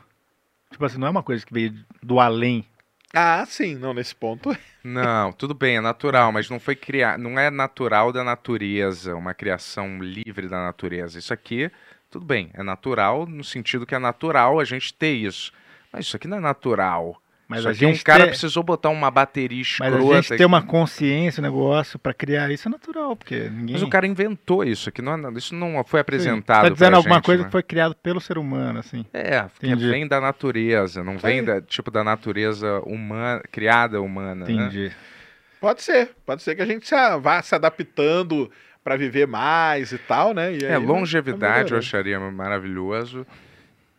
Tipo 0.70 0.84
assim, 0.84 0.98
não 0.98 1.06
é 1.08 1.10
uma 1.10 1.22
coisa 1.24 1.44
que 1.44 1.52
veio 1.52 1.74
do 2.00 2.18
além. 2.20 2.64
Ah, 3.14 3.44
sim, 3.46 3.74
não, 3.76 3.92
nesse 3.94 4.14
ponto. 4.14 4.50
Não, 4.84 5.32
tudo 5.32 5.54
bem, 5.54 5.76
é 5.76 5.80
natural, 5.80 6.32
mas 6.32 6.50
não 6.50 6.58
foi 6.58 6.74
criar, 6.74 7.16
não 7.16 7.38
é 7.38 7.50
natural 7.50 8.12
da 8.12 8.24
natureza, 8.24 9.14
uma 9.14 9.32
criação 9.32 9.98
livre 10.02 10.48
da 10.48 10.64
natureza. 10.64 11.18
Isso 11.18 11.32
aqui, 11.32 11.70
tudo 12.10 12.24
bem, 12.26 12.50
é 12.54 12.62
natural 12.64 13.26
no 13.26 13.44
sentido 13.44 13.86
que 13.86 13.94
é 13.94 13.98
natural 13.98 14.58
a 14.58 14.64
gente 14.64 14.92
ter 14.92 15.12
isso. 15.12 15.52
Mas 15.92 16.06
isso 16.06 16.16
aqui 16.16 16.26
não 16.26 16.38
é 16.38 16.40
natural. 16.40 17.22
Mas 17.52 17.60
isso 17.60 17.68
a 17.68 17.70
um 17.70 17.74
gente 17.74 18.04
cara 18.04 18.24
ter- 18.24 18.30
precisou 18.30 18.62
botar 18.62 18.88
uma 18.90 19.10
bateria 19.10 19.58
Mas 19.78 19.92
escrota. 19.92 20.18
a 20.18 20.20
gente 20.22 20.36
ter 20.36 20.44
uma 20.44 20.62
consciência, 20.62 21.40
um 21.40 21.44
negócio 21.44 21.98
pra 21.98 22.12
criar 22.12 22.50
isso 22.50 22.68
é 22.68 22.70
natural, 22.70 23.14
porque 23.16 23.48
ninguém. 23.50 23.74
Mas 23.74 23.82
o 23.82 23.88
cara 23.88 24.06
inventou 24.06 24.64
isso 24.64 24.88
aqui, 24.88 25.00
não 25.02 25.14
é- 25.14 25.32
isso 25.38 25.54
não 25.54 25.82
foi 25.84 25.98
Sim. 25.98 26.02
apresentado 26.02 26.62
Tá 26.64 26.68
dizendo 26.68 26.96
alguma 26.96 27.16
gente, 27.16 27.24
coisa 27.24 27.42
né? 27.42 27.48
que 27.48 27.52
foi 27.52 27.62
criado 27.62 27.94
pelo 27.94 28.20
ser 28.20 28.38
humano, 28.38 28.78
assim. 28.80 29.04
É, 29.12 29.44
que 29.60 29.74
vem 29.74 30.06
da 30.06 30.20
natureza, 30.20 31.02
não 31.04 31.18
vem 31.18 31.42
da, 31.44 31.60
tipo 31.60 31.90
da 31.90 32.02
natureza 32.02 32.80
humana, 32.86 33.42
criada 33.50 34.00
humana, 34.00 34.46
né? 34.46 34.52
Entendi. 34.52 34.92
Pode 35.60 35.82
ser, 35.82 36.10
pode 36.26 36.42
ser 36.42 36.56
que 36.56 36.62
a 36.62 36.66
gente 36.66 36.90
vá 37.20 37.40
se 37.40 37.54
adaptando 37.54 38.50
para 38.82 38.96
viver 38.96 39.28
mais 39.28 39.92
e 39.92 39.98
tal, 39.98 40.34
né? 40.34 40.52
E 40.52 40.64
É, 40.64 40.74
aí 40.74 40.78
vai- 40.78 40.86
longevidade 40.86 41.70
vai 41.70 41.76
eu 41.76 41.78
acharia 41.78 42.18
maravilhoso, 42.18 43.24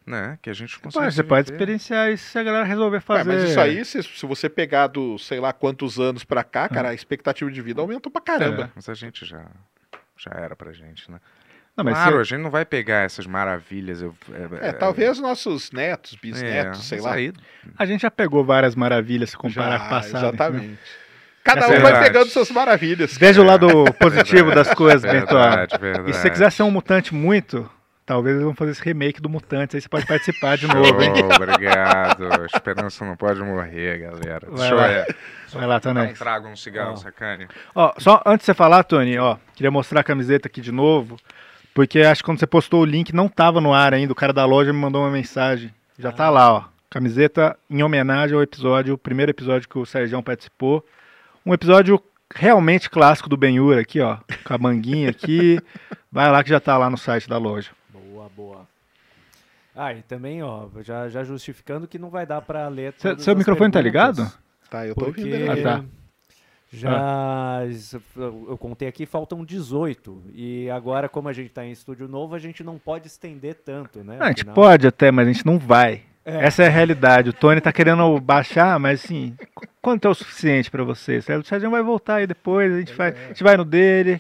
né? 0.06 0.38
Que 0.42 0.50
a 0.50 0.54
gente 0.54 0.78
Pô, 0.80 0.84
consegue. 0.90 1.12
você 1.12 1.24
pode 1.24 1.52
experienciar 1.52 2.12
isso 2.12 2.30
se 2.30 2.38
a 2.40 2.44
galera 2.44 2.64
resolver 2.66 3.00
fazer. 3.02 3.24
mas 3.34 3.50
isso 3.50 3.60
aí, 3.60 3.84
se, 3.86 4.04
se 4.04 4.26
você 4.26 4.50
pegar 4.50 4.88
do 4.88 5.18
sei 5.18 5.40
lá 5.40 5.54
quantos 5.54 6.00
anos 6.00 6.24
pra 6.24 6.44
cá, 6.44 6.68
cara, 6.70 6.90
a 6.90 6.94
expectativa 6.94 7.50
de 7.52 7.62
vida 7.62 7.82
aumentou 7.82 8.12
pra 8.12 8.22
caramba. 8.22 8.72
Mas 8.76 8.88
a 8.90 8.94
gente 8.94 9.26
já 9.26 9.46
já 10.18 10.32
era 10.36 10.56
pra 10.56 10.72
gente, 10.72 11.10
né? 11.12 11.20
Não, 11.76 11.84
mas 11.84 11.96
claro, 11.96 12.16
se- 12.18 12.22
a 12.22 12.24
gente 12.38 12.44
não 12.44 12.52
vai 12.52 12.64
pegar 12.66 13.00
essas 13.04 13.26
maravilhas. 13.26 14.02
eu- 14.02 14.16
É, 14.62 14.72
talvez 14.72 15.20
nossos 15.20 15.72
netos, 15.72 16.16
bisnetos, 16.22 16.80
é, 16.82 16.84
sei 16.84 17.02
lá. 17.02 17.14
Aí, 17.14 17.34
a 17.78 17.86
gente 17.86 18.02
já 18.02 18.12
pegou 18.12 18.46
várias 18.46 18.76
maravilhas 18.76 19.32
se 19.32 19.38
comparar 19.38 19.72
Já, 19.72 19.80
com 19.80 19.86
o 19.86 19.90
passado. 19.90 20.28
Exatamente. 20.36 20.80
Cada 21.44 21.62
Essa 21.62 21.70
um 21.72 21.74
é 21.76 21.80
vai 21.80 22.04
pegando 22.04 22.30
suas 22.30 22.50
maravilhas. 22.52 23.18
Veja 23.18 23.42
o 23.42 23.44
lado 23.44 23.68
positivo 24.00 24.52
das 24.54 24.72
coisas, 24.74 25.02
Bento. 25.02 25.26
verdade, 25.34 25.78
verdade. 25.80 26.10
E 26.12 26.14
se 26.14 26.22
você 26.22 26.30
quiser 26.30 26.52
ser 26.52 26.64
um 26.64 26.72
mutante 26.72 27.14
muito, 27.14 27.70
talvez 28.06 28.36
eles 28.36 28.46
vão 28.46 28.56
fazer 28.56 28.72
esse 28.72 28.84
remake 28.84 29.22
do 29.22 29.30
Mutantes, 29.30 29.76
aí 29.76 29.82
você 29.82 29.90
pode 29.90 30.06
participar 30.06 30.58
de 30.58 30.68
novo, 30.68 31.02
hein? 31.02 31.14
Show, 31.16 31.30
obrigado. 31.34 32.46
Esperança 32.54 33.06
não 33.06 33.16
pode 33.16 33.42
morrer, 33.42 34.00
galera. 34.00 34.48
Vai 34.50 34.58
Deixa 34.58 34.74
eu 34.74 34.78
lá. 34.78 34.88
é, 34.92 35.08
Vai 35.54 35.68
lá, 35.68 35.80
dar 35.80 35.96
um 35.96 36.14
trago, 36.14 36.48
um 36.48 36.56
cigarro, 36.56 36.94
Ó. 36.94 36.96
sacane. 36.98 37.48
Ó, 37.76 37.94
só 37.98 38.22
antes 38.26 38.44
de 38.44 38.46
você 38.48 38.54
falar, 38.54 38.84
Tony, 38.84 39.18
ó, 39.18 39.38
queria 39.56 39.72
mostrar 39.72 40.02
a 40.02 40.04
camiseta 40.04 40.48
aqui 40.48 40.62
de 40.62 40.72
novo, 40.72 41.18
porque 41.74 42.00
acho 42.02 42.22
que 42.22 42.26
quando 42.26 42.40
você 42.40 42.48
postou 42.48 42.82
o 42.82 42.86
link 42.86 43.14
não 43.14 43.28
tava 43.28 43.62
no 43.62 43.74
ar 43.74 43.94
ainda, 43.94 44.12
o 44.12 44.16
cara 44.16 44.34
da 44.34 44.46
loja 44.46 44.74
me 44.74 44.80
mandou 44.80 45.02
uma 45.02 45.12
mensagem. 45.12 45.74
Já 45.98 46.12
tá 46.12 46.30
lá, 46.30 46.54
ó. 46.54 46.64
Camiseta 46.90 47.58
em 47.70 47.82
homenagem 47.82 48.36
ao 48.36 48.44
episódio, 48.44 48.94
o 48.94 48.98
primeiro 48.98 49.32
episódio 49.32 49.68
que 49.68 49.78
o 49.78 49.86
Sérgio 49.86 50.22
participou. 50.22 50.86
Um 51.46 51.54
episódio 51.54 52.00
realmente 52.34 52.90
clássico 52.90 53.30
do 53.30 53.38
Benhur 53.38 53.78
aqui, 53.78 54.00
ó, 54.00 54.18
com 54.44 54.54
a 54.54 54.58
manguinha 54.58 55.10
aqui. 55.10 55.60
Vai 56.12 56.32
lá 56.32 56.44
que 56.44 56.50
já 56.50 56.60
tá 56.60 56.78
lá 56.78 56.90
no 56.90 56.98
site 56.98 57.28
da 57.28 57.38
loja. 57.38 57.72
Boa. 58.36 58.68
Ah, 59.76 59.94
e 59.94 60.02
também, 60.04 60.44
ó, 60.44 60.68
já, 60.82 61.10
já 61.10 61.24
justificando 61.24 61.88
que 61.88 61.98
não 61.98 62.10
vai 62.10 62.26
dar 62.26 62.42
pra 62.42 62.68
ler 62.68 62.94
Cê- 62.98 63.16
seu 63.18 63.32
as 63.34 63.38
microfone 63.40 63.72
tá 63.72 63.82
perguntas, 63.82 63.84
ligado? 64.20 64.40
Tá, 64.70 64.86
eu 64.88 64.94
tô 64.96 65.06
Porque 65.06 65.22
ouvindo. 65.22 65.52
Ah, 65.52 65.62
tá. 65.64 65.86
Já 66.72 67.66
isso- 67.68 68.02
eu 68.16 68.58
contei 68.58 68.88
aqui, 68.88 69.06
faltam 69.06 69.46
18. 69.46 70.24
E 70.34 70.70
agora, 70.72 71.08
como 71.08 71.30
a 71.30 71.34
gente 71.34 71.50
tá 71.50 71.64
em 71.64 71.72
estúdio 71.72 72.08
novo, 72.08 72.34
a 72.34 72.40
gente 72.40 72.64
não 72.64 72.80
pode 72.80 73.08
estender 73.08 73.56
tanto, 73.56 74.04
né? 74.04 74.18
Ah, 74.20 74.26
a 74.26 74.28
gente 74.30 74.40
Afinal- 74.42 74.56
pode 74.56 74.88
até, 74.88 75.12
mas 75.12 75.28
a 75.28 75.32
gente 75.32 75.46
não 75.46 75.60
vai. 75.60 76.02
É. 76.26 76.46
Essa 76.46 76.64
é 76.64 76.68
a 76.68 76.72
realidade. 76.72 77.30
O 77.30 77.34
Tony 77.34 77.60
tá 77.62 77.72
querendo 77.72 78.20
baixar, 78.20 78.80
mas 78.80 79.04
assim, 79.04 79.36
qu- 79.54 79.68
quanto 79.82 80.08
é 80.08 80.10
o 80.10 80.16
suficiente 80.16 80.72
pra 80.72 80.84
você? 80.84 81.18
O 81.18 81.44
Sérgio 81.44 81.70
vai 81.70 81.84
voltar 81.84 82.16
aí 82.16 82.28
depois, 82.28 82.74
a 82.74 82.80
gente, 82.80 82.94
vai, 82.94 83.10
a 83.10 83.28
gente 83.28 83.44
vai 83.44 83.58
no 83.58 83.66
dele. 83.66 84.20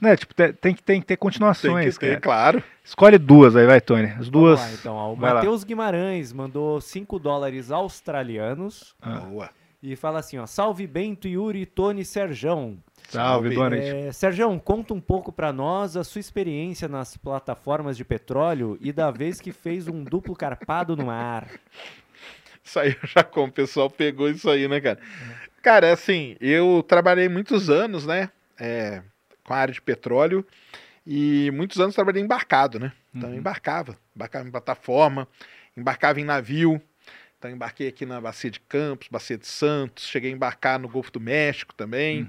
Né? 0.00 0.16
Tipo, 0.16 0.34
te- 0.34 0.52
tem, 0.52 0.74
que- 0.74 0.82
tem 0.82 1.00
que 1.00 1.06
ter 1.06 1.14
Tem 1.16 1.20
continuações, 1.20 1.96
que 1.96 2.06
ter, 2.06 2.20
claro. 2.20 2.62
Escolhe 2.84 3.16
duas 3.18 3.56
aí, 3.56 3.66
vai, 3.66 3.80
Tony. 3.80 4.06
As 4.18 4.28
duas. 4.28 4.58
Vamos 4.60 4.74
lá, 4.74 4.78
então. 4.80 4.94
ó, 4.94 5.12
O. 5.12 5.16
Matheus 5.16 5.64
Guimarães 5.64 6.32
mandou 6.32 6.80
5 6.80 7.18
dólares 7.18 7.70
australianos 7.70 8.94
Ah. 9.00 9.20
Boa. 9.20 9.50
e 9.82 9.94
fala 9.96 10.18
assim, 10.18 10.38
ó, 10.38 10.46
salve 10.46 10.86
Bento, 10.86 11.26
Yuri, 11.28 11.64
Tony 11.66 12.02
e 12.02 12.04
Serjão. 12.04 12.78
Salve, 13.08 13.54
boa 13.54 13.70
noite. 13.70 13.86
É, 13.86 14.10
Serjão, 14.12 14.58
conta 14.58 14.92
um 14.92 15.00
pouco 15.00 15.30
pra 15.30 15.52
nós 15.52 15.96
a 15.96 16.02
sua 16.02 16.18
experiência 16.20 16.88
nas 16.88 17.16
plataformas 17.16 17.96
de 17.96 18.04
petróleo 18.04 18.76
e 18.80 18.92
da 18.92 19.10
vez 19.12 19.40
que 19.40 19.52
fez 19.52 19.86
um 19.86 20.02
duplo 20.02 20.34
carpado 20.34 20.96
no 20.96 21.06
mar. 21.06 21.46
Isso 22.64 22.78
aí 22.80 22.96
já 23.16 23.22
como 23.22 23.46
o 23.46 23.52
pessoal 23.52 23.88
pegou 23.88 24.28
isso 24.28 24.50
aí, 24.50 24.66
né, 24.66 24.80
cara? 24.80 24.98
Cara, 25.62 25.92
assim, 25.92 26.36
eu 26.40 26.84
trabalhei 26.86 27.28
muitos 27.28 27.70
anos, 27.70 28.06
né? 28.06 28.28
é, 28.58 29.02
com 29.46 29.54
a 29.54 29.58
área 29.58 29.72
de 29.72 29.80
petróleo 29.80 30.44
e 31.06 31.50
muitos 31.52 31.78
anos 31.78 31.94
trabalhei 31.94 32.20
embarcado, 32.20 32.80
né? 32.80 32.92
Então 33.14 33.30
eu 33.30 33.36
embarcava, 33.36 33.96
embarcava 34.14 34.48
em 34.48 34.50
plataforma, 34.50 35.28
embarcava 35.76 36.20
em 36.20 36.24
navio. 36.24 36.82
Então 37.38 37.50
embarquei 37.50 37.86
aqui 37.86 38.04
na 38.04 38.20
Bacia 38.20 38.50
de 38.50 38.58
Campos, 38.60 39.08
Bacia 39.08 39.38
de 39.38 39.46
Santos, 39.46 40.04
cheguei 40.04 40.32
a 40.32 40.34
embarcar 40.34 40.80
no 40.80 40.88
Golfo 40.88 41.12
do 41.12 41.20
México 41.20 41.72
também. 41.74 42.28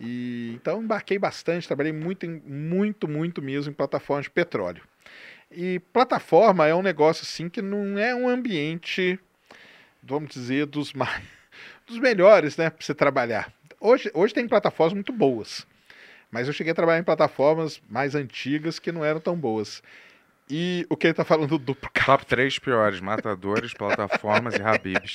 E 0.00 0.52
então 0.54 0.82
embarquei 0.82 1.18
bastante, 1.18 1.66
trabalhei 1.66 1.92
muito, 1.92 2.26
muito, 2.46 3.08
muito 3.08 3.42
mesmo 3.42 3.72
em 3.72 3.74
plataformas 3.74 4.26
de 4.26 4.30
petróleo. 4.30 4.82
E 5.50 5.80
plataforma 5.92 6.66
é 6.66 6.74
um 6.74 6.82
negócio 6.82 7.22
assim 7.22 7.48
que 7.48 7.62
não 7.62 7.98
é 7.98 8.14
um 8.14 8.28
ambiente, 8.28 9.18
vamos 10.02 10.30
dizer, 10.30 10.66
dos 10.66 10.92
mais, 10.92 11.22
dos 11.86 11.98
melhores, 11.98 12.56
né, 12.56 12.70
para 12.70 12.84
você 12.84 12.94
trabalhar. 12.94 13.52
Hoje, 13.80 14.10
hoje 14.14 14.34
tem 14.34 14.48
plataformas 14.48 14.94
muito 14.94 15.12
boas, 15.12 15.66
mas 16.34 16.48
eu 16.48 16.52
cheguei 16.52 16.72
a 16.72 16.74
trabalhar 16.74 16.98
em 16.98 17.04
plataformas 17.04 17.80
mais 17.88 18.16
antigas 18.16 18.80
que 18.80 18.90
não 18.90 19.04
eram 19.04 19.20
tão 19.20 19.36
boas. 19.36 19.80
E 20.50 20.84
o 20.90 20.96
que 20.96 21.06
ele 21.06 21.14
tá 21.14 21.24
falando 21.24 21.50
do 21.50 21.58
duplo 21.58 21.88
Top 22.04 22.26
3 22.26 22.58
piores: 22.58 23.00
matadores, 23.00 23.72
plataformas 23.72 24.58
e 24.58 24.60
Habibs. 24.62 25.14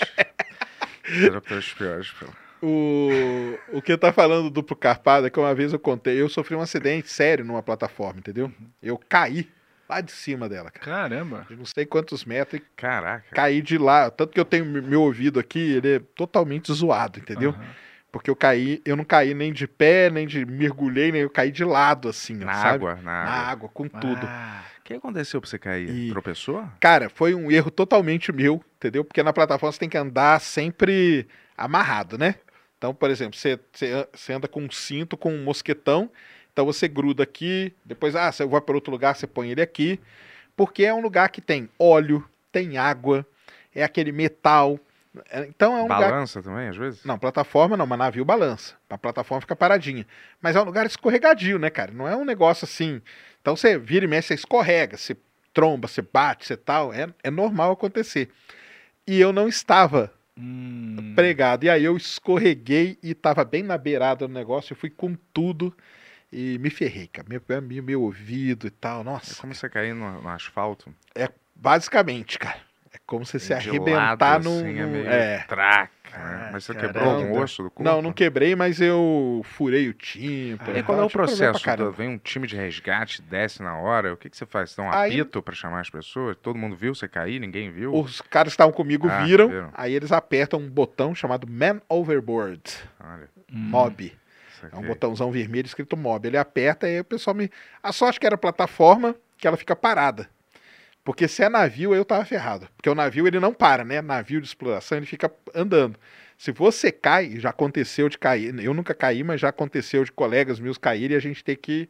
Top 1.28 1.48
3 1.48 1.74
piores. 1.74 2.14
O, 2.62 3.58
o 3.74 3.82
que 3.82 3.98
tá 3.98 4.14
falando 4.14 4.44
do 4.44 4.50
duplo 4.50 4.76
carpado 4.78 5.28
é 5.28 5.30
que 5.30 5.40
uma 5.40 5.54
vez 5.54 5.74
eu 5.74 5.80
contei, 5.80 6.22
eu 6.22 6.30
sofri 6.30 6.56
um 6.56 6.62
acidente 6.62 7.10
sério 7.10 7.44
numa 7.44 7.62
plataforma, 7.62 8.20
entendeu? 8.20 8.52
Eu 8.82 8.98
caí 8.98 9.50
lá 9.90 10.00
de 10.02 10.12
cima 10.12 10.48
dela, 10.48 10.72
cara. 10.72 10.86
Caramba. 10.86 11.46
De 11.50 11.56
não 11.56 11.66
sei 11.66 11.86
quantos 11.86 12.24
metros 12.24 12.62
e 12.62 12.66
Caraca. 12.76 13.36
caí 13.36 13.62
de 13.62 13.78
lá. 13.78 14.10
Tanto 14.10 14.32
que 14.34 14.40
eu 14.40 14.46
tenho 14.46 14.66
me- 14.66 14.82
meu 14.82 15.02
ouvido 15.02 15.40
aqui, 15.40 15.60
ele 15.60 15.96
é 15.96 16.00
totalmente 16.16 16.72
zoado, 16.72 17.20
entendeu? 17.20 17.52
Aham. 17.52 17.89
Porque 18.12 18.30
eu 18.30 18.36
caí, 18.36 18.82
eu 18.86 18.96
não 18.96 19.04
caí 19.04 19.34
nem 19.34 19.54
de 19.54 19.68
pé, 19.68 20.10
nem 20.10 20.26
de 20.26 20.46
mergulhei, 20.46 21.12
nem 21.12 21.22
eu 21.22 21.30
caí 21.30 21.52
de 21.52 21.64
lado, 21.64 22.10
assim, 22.10 22.34
Na 22.36 22.54
sabe? 22.54 22.86
água, 22.86 22.96
na 22.96 23.02
Na 23.04 23.32
água. 23.32 23.52
água, 23.52 23.70
com 23.70 23.88
tudo. 23.88 24.26
Ah, 24.28 24.64
O 24.80 24.84
que 24.84 24.94
aconteceu 24.96 25.40
pra 25.40 25.50
você 25.50 25.60
cair? 25.60 25.90
E- 25.90 26.10
Tropeçou? 26.10 26.68
Cara, 26.80 27.10
foi 27.10 27.36
um 27.36 27.52
erro 27.52 27.70
totalmente 27.70 28.32
meu, 28.32 28.64
entendeu? 28.78 29.04
Porque 29.06 29.22
na 29.22 29.32
plataforma 29.34 29.72
você 29.72 29.80
tem 29.80 29.90
que 29.90 29.98
andar 29.98 30.42
sempre 30.42 31.28
amarrado, 31.56 32.18
né? 32.18 32.36
Então, 32.78 32.96
por 32.96 33.10
exemplo, 33.12 33.38
você, 33.38 33.60
você 34.12 34.34
anda 34.34 34.48
com 34.48 34.62
um 34.64 34.72
cinto, 34.72 35.16
com 35.18 35.32
um 35.34 35.44
mosquetão, 35.44 36.10
então 36.52 36.66
você 36.66 36.88
gruda 36.88 37.24
aqui, 37.24 37.74
depois, 37.86 38.16
ah, 38.16 38.32
você 38.32 38.46
vai 38.46 38.62
para 38.62 38.74
outro 38.76 38.92
lugar, 38.92 39.16
você 39.16 39.28
põe 39.28 39.52
ele 39.52 39.62
aqui, 39.62 40.00
porque 40.56 40.84
é 40.86 40.94
um 40.94 41.02
lugar 41.02 41.30
que 41.30 41.42
tem 41.42 41.70
óleo, 41.78 42.28
tem 42.52 42.78
água, 42.78 43.26
é 43.76 43.84
aquele 43.84 44.12
metal. 44.12 44.80
É- 45.30 45.46
Então 45.46 45.76
é 45.76 45.80
um 45.80 45.84
lugar. 45.84 46.12
Balança 46.12 46.42
também, 46.42 46.70
às 46.70 46.78
vezes? 46.78 47.04
Não, 47.04 47.18
plataforma 47.18 47.76
não, 47.76 47.86
mas 47.86 48.00
navio 48.00 48.26
balança. 48.26 48.76
A 48.90 48.98
plataforma 48.98 49.42
fica 49.42 49.56
paradinha. 49.56 50.06
Mas 50.42 50.56
é 50.56 50.62
um 50.62 50.66
lugar 50.66 50.86
escorregadio, 50.86 51.58
né, 51.60 51.70
cara? 51.70 51.92
Não 51.92 52.08
é 52.08 52.16
um 52.16 52.26
negócio 52.26 52.66
assim. 52.66 53.02
Então 53.42 53.56
você 53.56 53.78
vira 53.78 54.06
e 54.06 54.08
mexe, 54.08 54.30
você 54.30 54.34
escorrega, 54.36 54.98
você 54.98 55.18
tromba, 55.54 55.88
você 55.88 56.02
bate, 56.02 56.46
você 56.46 56.58
tal. 56.58 56.94
É, 56.94 57.08
é 57.24 57.32
normal 57.32 57.72
acontecer. 57.72 58.30
E 59.08 59.20
eu 59.20 59.34
não 59.34 59.48
estava 59.48 60.14
hum. 60.38 61.14
pregado. 61.16 61.66
E 61.66 61.70
aí 61.70 61.84
eu 61.84 61.98
escorreguei 61.98 62.98
e 63.02 63.12
estava 63.12 63.44
bem 63.44 63.64
na 63.64 63.78
beirada 63.78 64.28
do 64.28 64.34
negócio. 64.34 64.74
Eu 64.74 64.78
fui 64.78 64.90
com 64.90 65.16
tudo 65.34 65.76
e 66.32 66.58
me 66.60 66.70
ferrei, 66.70 67.08
cara. 67.08 67.28
Meu, 67.28 67.42
meu, 67.62 67.84
meu 67.84 68.02
ouvido 68.04 68.68
e 68.68 68.70
tal. 68.70 69.02
É 69.02 69.04
Nossa. 69.04 69.42
como 69.42 69.54
você 69.54 69.68
cair 69.70 69.94
no, 69.94 70.22
no 70.22 70.30
asfalto. 70.30 70.94
Basicamente, 71.56 72.40
cara. 72.40 72.69
Como 73.10 73.26
se 73.26 73.40
se 73.40 73.52
arrebentar 73.54 74.20
lado, 74.20 74.44
num. 74.44 74.60
assim, 74.60 74.80
é 74.80 74.86
meio 74.86 75.10
é. 75.10 75.44
traca. 75.48 75.90
né? 76.06 76.10
Ah, 76.14 76.50
Mas 76.54 76.64
você 76.64 76.74
caramba. 76.76 76.94
quebrou 76.94 77.16
algum 77.16 77.40
osso 77.42 77.64
do 77.64 77.72
corpo? 77.72 77.84
Não, 77.84 78.02
não 78.04 78.14
quebrei, 78.14 78.56
mas 78.56 78.80
eu 78.80 79.42
furei 79.46 79.88
o 79.90 79.94
tímpano. 79.94 80.76
E 80.78 80.80
e 80.80 80.84
qual 80.84 81.00
é 81.00 81.04
o 81.04 81.10
pra 81.10 81.24
processo? 81.24 81.92
Vem 81.92 82.08
um 82.10 82.18
time 82.20 82.46
de 82.46 82.56
resgate, 82.56 83.22
desce 83.24 83.64
na 83.64 83.76
hora. 83.80 84.14
O 84.14 84.18
que, 84.18 84.30
que 84.30 84.38
você 84.38 84.46
faz? 84.46 84.70
Você 84.72 84.82
dá 84.82 84.88
um 84.88 84.92
Aí- 84.92 85.20
apito 85.22 85.42
pra 85.42 85.56
chamar 85.56 85.80
as 85.82 85.90
pessoas? 85.90 86.38
Todo 86.38 86.56
mundo 86.58 86.76
viu 86.76 86.94
você 86.94 87.08
cair? 87.08 87.40
Ninguém 87.40 87.72
viu? 87.72 87.96
Os 87.96 88.22
caras 88.22 88.52
que 88.52 88.56
estavam 88.56 88.72
comigo 88.74 89.08
Ah, 89.10 89.24
viram, 89.24 89.48
viram. 89.50 89.72
aí 89.74 89.94
eles 89.94 90.12
apertam 90.12 90.60
um 90.60 90.70
botão 90.70 91.16
chamado 91.16 91.48
Man 91.48 91.82
Overboard, 91.90 92.62
Olha, 93.04 93.28
Mob. 93.52 94.04
isso 94.52 94.68
É 94.72 94.78
um 94.78 94.84
botãozão 94.84 95.32
vermelho 95.32 95.66
escrito 95.66 95.98
Mob. 95.98 96.28
Ele 96.28 96.38
aperta 96.38 96.88
e 96.88 96.94
aí 96.94 97.00
o 97.00 97.04
pessoal 97.06 97.36
me. 97.36 97.50
A 97.82 97.92
sorte 97.92 98.20
que 98.20 98.26
era 98.28 98.38
plataforma, 98.38 99.16
que 99.38 99.48
ela 99.48 99.58
fica 99.58 99.76
parada. 99.76 100.30
Porque 101.10 101.28
se 101.28 101.42
é 101.42 101.50
navio, 101.50 101.96
eu 101.96 102.06
tava 102.06 102.24
ferrado. 102.24 102.70
Porque 102.78 102.88
o 102.88 102.94
navio 102.94 103.26
ele 103.26 103.40
não 103.40 103.52
para, 103.52 103.84
né? 103.84 104.00
Navio 104.00 104.40
de 104.40 104.46
exploração, 104.46 104.96
ele 104.96 105.08
fica 105.08 105.32
andando. 105.56 106.00
Se 106.38 106.52
você 106.52 106.92
cai, 106.92 107.40
já 107.40 107.50
aconteceu 107.50 108.08
de 108.08 108.16
cair. 108.16 108.54
Eu 108.64 108.76
nunca 108.76 108.94
caí, 108.94 109.24
mas 109.24 109.42
já 109.42 109.50
aconteceu 109.50 110.04
de 110.04 110.12
colegas 110.12 110.60
meus 110.60 110.78
caírem 110.78 111.16
e 111.16 111.18
a 111.18 111.20
gente 111.20 111.44
ter 111.44 111.56
que 111.56 111.90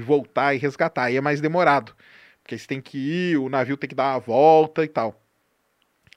voltar 0.00 0.54
e 0.54 0.58
resgatar. 0.58 1.06
Aí 1.06 1.16
é 1.16 1.20
mais 1.20 1.40
demorado. 1.40 1.92
Porque 2.40 2.56
você 2.56 2.64
tem 2.68 2.80
que 2.80 2.98
ir, 2.98 3.36
o 3.36 3.48
navio 3.48 3.76
tem 3.76 3.88
que 3.88 3.96
dar 3.96 4.14
uma 4.14 4.20
volta 4.20 4.84
e 4.84 4.88
tal. 4.88 5.20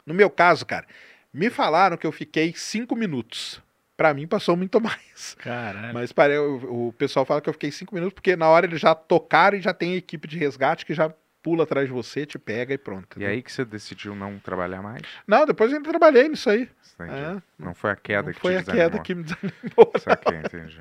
No 0.05 0.13
meu 0.13 0.29
caso, 0.29 0.67
cara, 0.67 0.85
me 1.33 1.49
falaram 1.49 1.97
que 1.97 2.05
eu 2.05 2.11
fiquei 2.11 2.53
cinco 2.55 2.95
minutos. 2.95 3.59
Pra 3.97 4.13
mim 4.13 4.27
passou 4.27 4.55
muito 4.55 4.77
mais. 4.79 5.33
Caralho. 5.39 5.95
Mas 5.95 6.11
pare- 6.11 6.37
o, 6.37 6.89
o 6.89 6.93
pessoal 6.93 7.25
fala 7.25 7.41
que 7.41 7.49
eu 7.49 7.53
fiquei 7.53 7.71
cinco 7.71 7.95
minutos, 7.95 8.13
porque 8.13 8.35
na 8.35 8.47
hora 8.47 8.67
eles 8.67 8.79
já 8.79 8.93
tocaram 8.93 9.57
e 9.57 9.61
já 9.61 9.73
tem 9.73 9.95
equipe 9.95 10.27
de 10.27 10.37
resgate 10.37 10.85
que 10.85 10.93
já 10.93 11.11
pula 11.45 11.61
atrás 11.63 11.85
de 11.85 11.93
você, 11.93 12.25
te 12.25 12.39
pega 12.39 12.73
e 12.73 12.77
pronto. 12.77 13.03
E 13.03 13.05
entendeu? 13.17 13.29
aí 13.29 13.43
que 13.43 13.51
você 13.51 13.63
decidiu 13.63 14.15
não 14.15 14.39
trabalhar 14.39 14.81
mais? 14.81 15.03
Não, 15.27 15.45
depois 15.45 15.69
eu 15.69 15.77
ainda 15.77 15.87
trabalhei 15.87 16.27
nisso 16.27 16.49
aí. 16.49 16.67
É, 16.99 17.39
Não 17.59 17.75
foi 17.75 17.91
a 17.91 17.95
queda 17.95 18.23
não 18.23 18.33
que 18.33 18.39
foi 18.39 18.53
te 18.63 18.71
a 18.71 18.73
queda 18.73 18.97
que 18.99 19.13
me 19.13 19.21
desanimou. 19.23 19.91
Saquei, 19.99 20.37
entendi. 20.39 20.79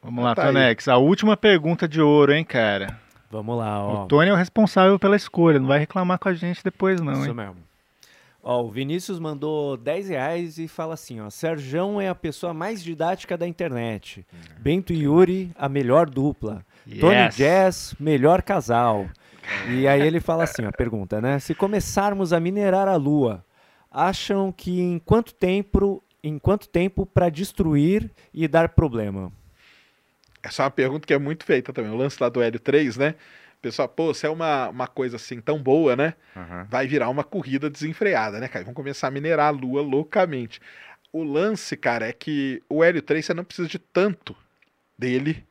Vamos 0.00 0.22
lá, 0.22 0.34
Tá 0.36 0.42
aí. 0.42 0.48
Tonex. 0.52 0.86
A 0.86 0.98
última 0.98 1.36
pergunta 1.36 1.88
de 1.88 2.00
ouro, 2.00 2.32
hein, 2.32 2.44
cara? 2.44 2.96
Vamos 3.28 3.58
lá, 3.58 3.84
ó. 3.84 4.04
O 4.04 4.06
Tony 4.06 4.30
é 4.30 4.32
o 4.32 4.36
responsável 4.36 4.98
pela 5.00 5.16
escolha, 5.16 5.58
não 5.58 5.66
vai 5.66 5.80
reclamar 5.80 6.18
com 6.20 6.28
a 6.28 6.34
gente 6.34 6.62
depois, 6.62 7.00
não, 7.00 7.12
Isso 7.14 7.26
hein? 7.28 7.34
mesmo. 7.34 7.56
Ó, 8.42 8.62
o 8.62 8.70
Vinícius 8.70 9.18
mandou 9.18 9.76
10 9.76 10.08
reais 10.08 10.58
e 10.58 10.66
fala 10.68 10.94
assim, 10.94 11.20
ó. 11.20 11.28
Serjão 11.28 12.00
é 12.00 12.08
a 12.08 12.14
pessoa 12.14 12.54
mais 12.54 12.82
didática 12.82 13.36
da 13.36 13.46
internet. 13.48 14.24
Bento 14.58 14.92
e 14.92 15.02
Yuri, 15.02 15.50
a 15.58 15.68
melhor 15.68 16.08
dupla. 16.08 16.64
Tony 16.98 17.14
Yes. 17.16 17.36
Jazz, 17.36 17.94
melhor 18.00 18.40
casal. 18.42 19.06
E 19.68 19.86
aí 19.86 20.02
ele 20.02 20.20
fala 20.20 20.44
assim, 20.44 20.64
ó, 20.64 20.70
pergunta, 20.70 21.20
né? 21.20 21.38
Se 21.38 21.54
começarmos 21.54 22.32
a 22.32 22.40
minerar 22.40 22.88
a 22.88 22.96
Lua, 22.96 23.44
acham 23.90 24.52
que 24.52 24.80
em 24.80 24.98
quanto 24.98 25.34
tempo, 25.34 26.02
em 26.22 26.38
quanto 26.38 26.68
tempo 26.68 27.04
para 27.04 27.28
destruir 27.28 28.10
e 28.32 28.46
dar 28.46 28.68
problema? 28.70 29.32
Essa 30.42 30.62
é 30.62 30.64
uma 30.64 30.70
pergunta 30.70 31.06
que 31.06 31.12
é 31.12 31.18
muito 31.18 31.44
feita 31.44 31.72
também. 31.72 31.90
O 31.90 31.96
lance 31.96 32.16
lá 32.20 32.28
do 32.28 32.40
Hélio 32.40 32.60
3, 32.60 32.96
né? 32.96 33.14
O 33.58 33.60
pessoal, 33.60 33.88
pô, 33.88 34.14
se 34.14 34.26
é 34.26 34.30
uma, 34.30 34.70
uma 34.70 34.86
coisa 34.86 35.16
assim 35.16 35.40
tão 35.40 35.62
boa, 35.62 35.94
né? 35.94 36.14
Aham. 36.34 36.66
Vai 36.70 36.86
virar 36.86 37.10
uma 37.10 37.22
corrida 37.22 37.68
desenfreada, 37.68 38.40
né, 38.40 38.48
cara? 38.48 38.64
Vão 38.64 38.72
começar 38.72 39.08
a 39.08 39.10
minerar 39.10 39.48
a 39.48 39.50
lua 39.50 39.82
loucamente. 39.82 40.60
O 41.12 41.22
lance, 41.22 41.76
cara, 41.76 42.08
é 42.08 42.12
que 42.12 42.62
o 42.68 42.82
Hélio 42.82 43.02
3 43.02 43.26
você 43.26 43.34
não 43.34 43.44
precisa 43.44 43.68
de 43.68 43.78
tanto 43.78 44.34
dele 44.96 45.44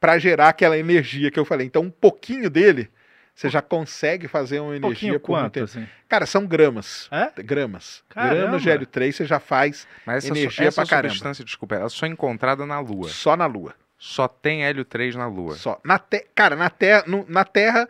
para 0.00 0.18
gerar 0.18 0.48
aquela 0.48 0.76
energia 0.76 1.30
que 1.30 1.38
eu 1.38 1.44
falei. 1.44 1.66
Então, 1.66 1.82
um 1.82 1.90
pouquinho 1.90 2.50
dele, 2.50 2.90
você 3.34 3.48
já 3.48 3.62
consegue 3.62 4.28
fazer 4.28 4.60
uma 4.60 4.70
Um 4.70 4.74
energia 4.74 5.08
por 5.08 5.12
muito 5.12 5.22
quanto, 5.26 5.52
tempo. 5.54 5.64
assim? 5.64 5.86
Cara, 6.08 6.26
são 6.26 6.46
gramas. 6.46 7.08
É? 7.10 7.42
Gramas. 7.42 8.02
Caramba. 8.08 8.34
Gramas 8.34 8.62
de 8.62 8.70
Hélio 8.70 8.86
3 8.86 9.16
você 9.16 9.24
já 9.26 9.40
faz 9.40 9.86
Mas 10.06 10.24
essa, 10.24 10.28
Energia 10.38 10.68
essa 10.68 10.82
pra 10.82 10.88
caramba. 10.90 11.14
substância, 11.14 11.44
desculpa, 11.44 11.74
ela 11.76 11.88
só 11.88 12.06
é 12.06 12.08
encontrada 12.08 12.64
na 12.66 12.78
Lua. 12.80 13.08
só 13.08 13.36
na 13.36 13.46
lua. 13.46 13.74
Só 13.98 14.26
tem 14.28 14.64
hélio 14.64 14.84
3 14.84 15.14
na 15.14 15.26
Lua. 15.28 15.54
Só. 15.54 15.80
Na 15.84 15.96
te... 15.98 16.26
Cara, 16.34 16.56
na 16.56 16.68
terra, 16.68 17.04
no- 17.06 17.24
na 17.28 17.44
Terra, 17.44 17.88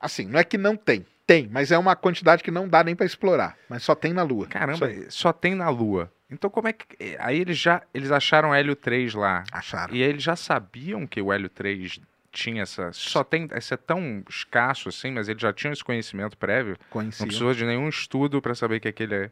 assim, 0.00 0.26
não 0.26 0.40
é 0.40 0.44
que 0.44 0.58
não 0.58 0.76
tem. 0.76 1.06
Tem, 1.24 1.48
mas 1.50 1.70
é 1.70 1.78
uma 1.78 1.94
quantidade 1.94 2.42
que 2.42 2.50
não 2.50 2.68
dá 2.68 2.82
nem 2.82 2.96
para 2.96 3.06
explorar. 3.06 3.56
Mas 3.68 3.84
só 3.84 3.94
tem 3.94 4.12
na 4.12 4.24
Lua. 4.24 4.48
Caramba, 4.48 4.86
aí. 4.86 5.06
só 5.08 5.32
tem 5.32 5.54
na 5.54 5.68
Lua. 5.70 6.10
Então 6.28 6.50
como 6.50 6.66
é 6.66 6.72
que. 6.72 6.84
eh, 6.98 7.16
Aí 7.20 7.38
eles 7.40 7.56
já. 7.58 7.80
Eles 7.94 8.10
acharam 8.10 8.52
Hélio 8.52 8.74
3 8.74 9.14
lá. 9.14 9.44
Acharam. 9.52 9.94
E 9.94 10.02
aí 10.02 10.08
eles 10.08 10.22
já 10.22 10.34
sabiam 10.34 11.06
que 11.06 11.22
o 11.22 11.32
Hélio 11.32 11.48
3 11.48 12.00
tinha 12.32 12.62
essa. 12.62 12.90
Só 12.92 13.22
tem. 13.22 13.46
Esse 13.52 13.74
é 13.74 13.76
tão 13.76 14.24
escasso 14.28 14.88
assim, 14.88 15.10
mas 15.12 15.28
eles 15.28 15.40
já 15.42 15.52
tinham 15.52 15.72
esse 15.72 15.84
conhecimento 15.84 16.36
prévio. 16.36 16.76
Não 16.80 16.86
Conheciam. 16.90 17.26
precisou 17.26 17.52
de 17.54 17.64
nenhum 17.64 17.88
estudo 17.88 18.40
para 18.42 18.54
saber 18.54 18.80
que 18.80 18.88
aquele 18.88 19.14
é. 19.14 19.30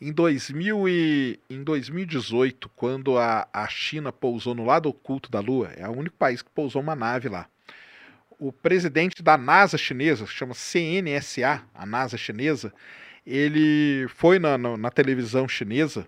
Em, 0.00 0.12
2000 0.12 0.88
e, 0.88 1.40
em 1.50 1.64
2018, 1.64 2.68
quando 2.76 3.18
a, 3.18 3.48
a 3.52 3.66
China 3.66 4.12
pousou 4.12 4.54
no 4.54 4.64
lado 4.64 4.88
oculto 4.88 5.30
da 5.30 5.40
Lua, 5.40 5.72
é 5.76 5.88
o 5.88 5.92
único 5.92 6.16
país 6.16 6.42
que 6.42 6.50
pousou 6.50 6.80
uma 6.82 6.94
nave 6.94 7.28
lá. 7.28 7.48
O 8.38 8.52
presidente 8.52 9.20
da 9.22 9.36
NASA 9.36 9.76
chinesa, 9.76 10.24
que 10.24 10.30
chama 10.32 10.54
CNSA, 10.54 11.64
a 11.74 11.84
NASA 11.86 12.16
chinesa, 12.16 12.72
ele 13.26 14.06
foi 14.08 14.38
na, 14.38 14.56
na- 14.56 14.76
na 14.76 14.90
televisão 14.90 15.48
chinesa 15.48 16.06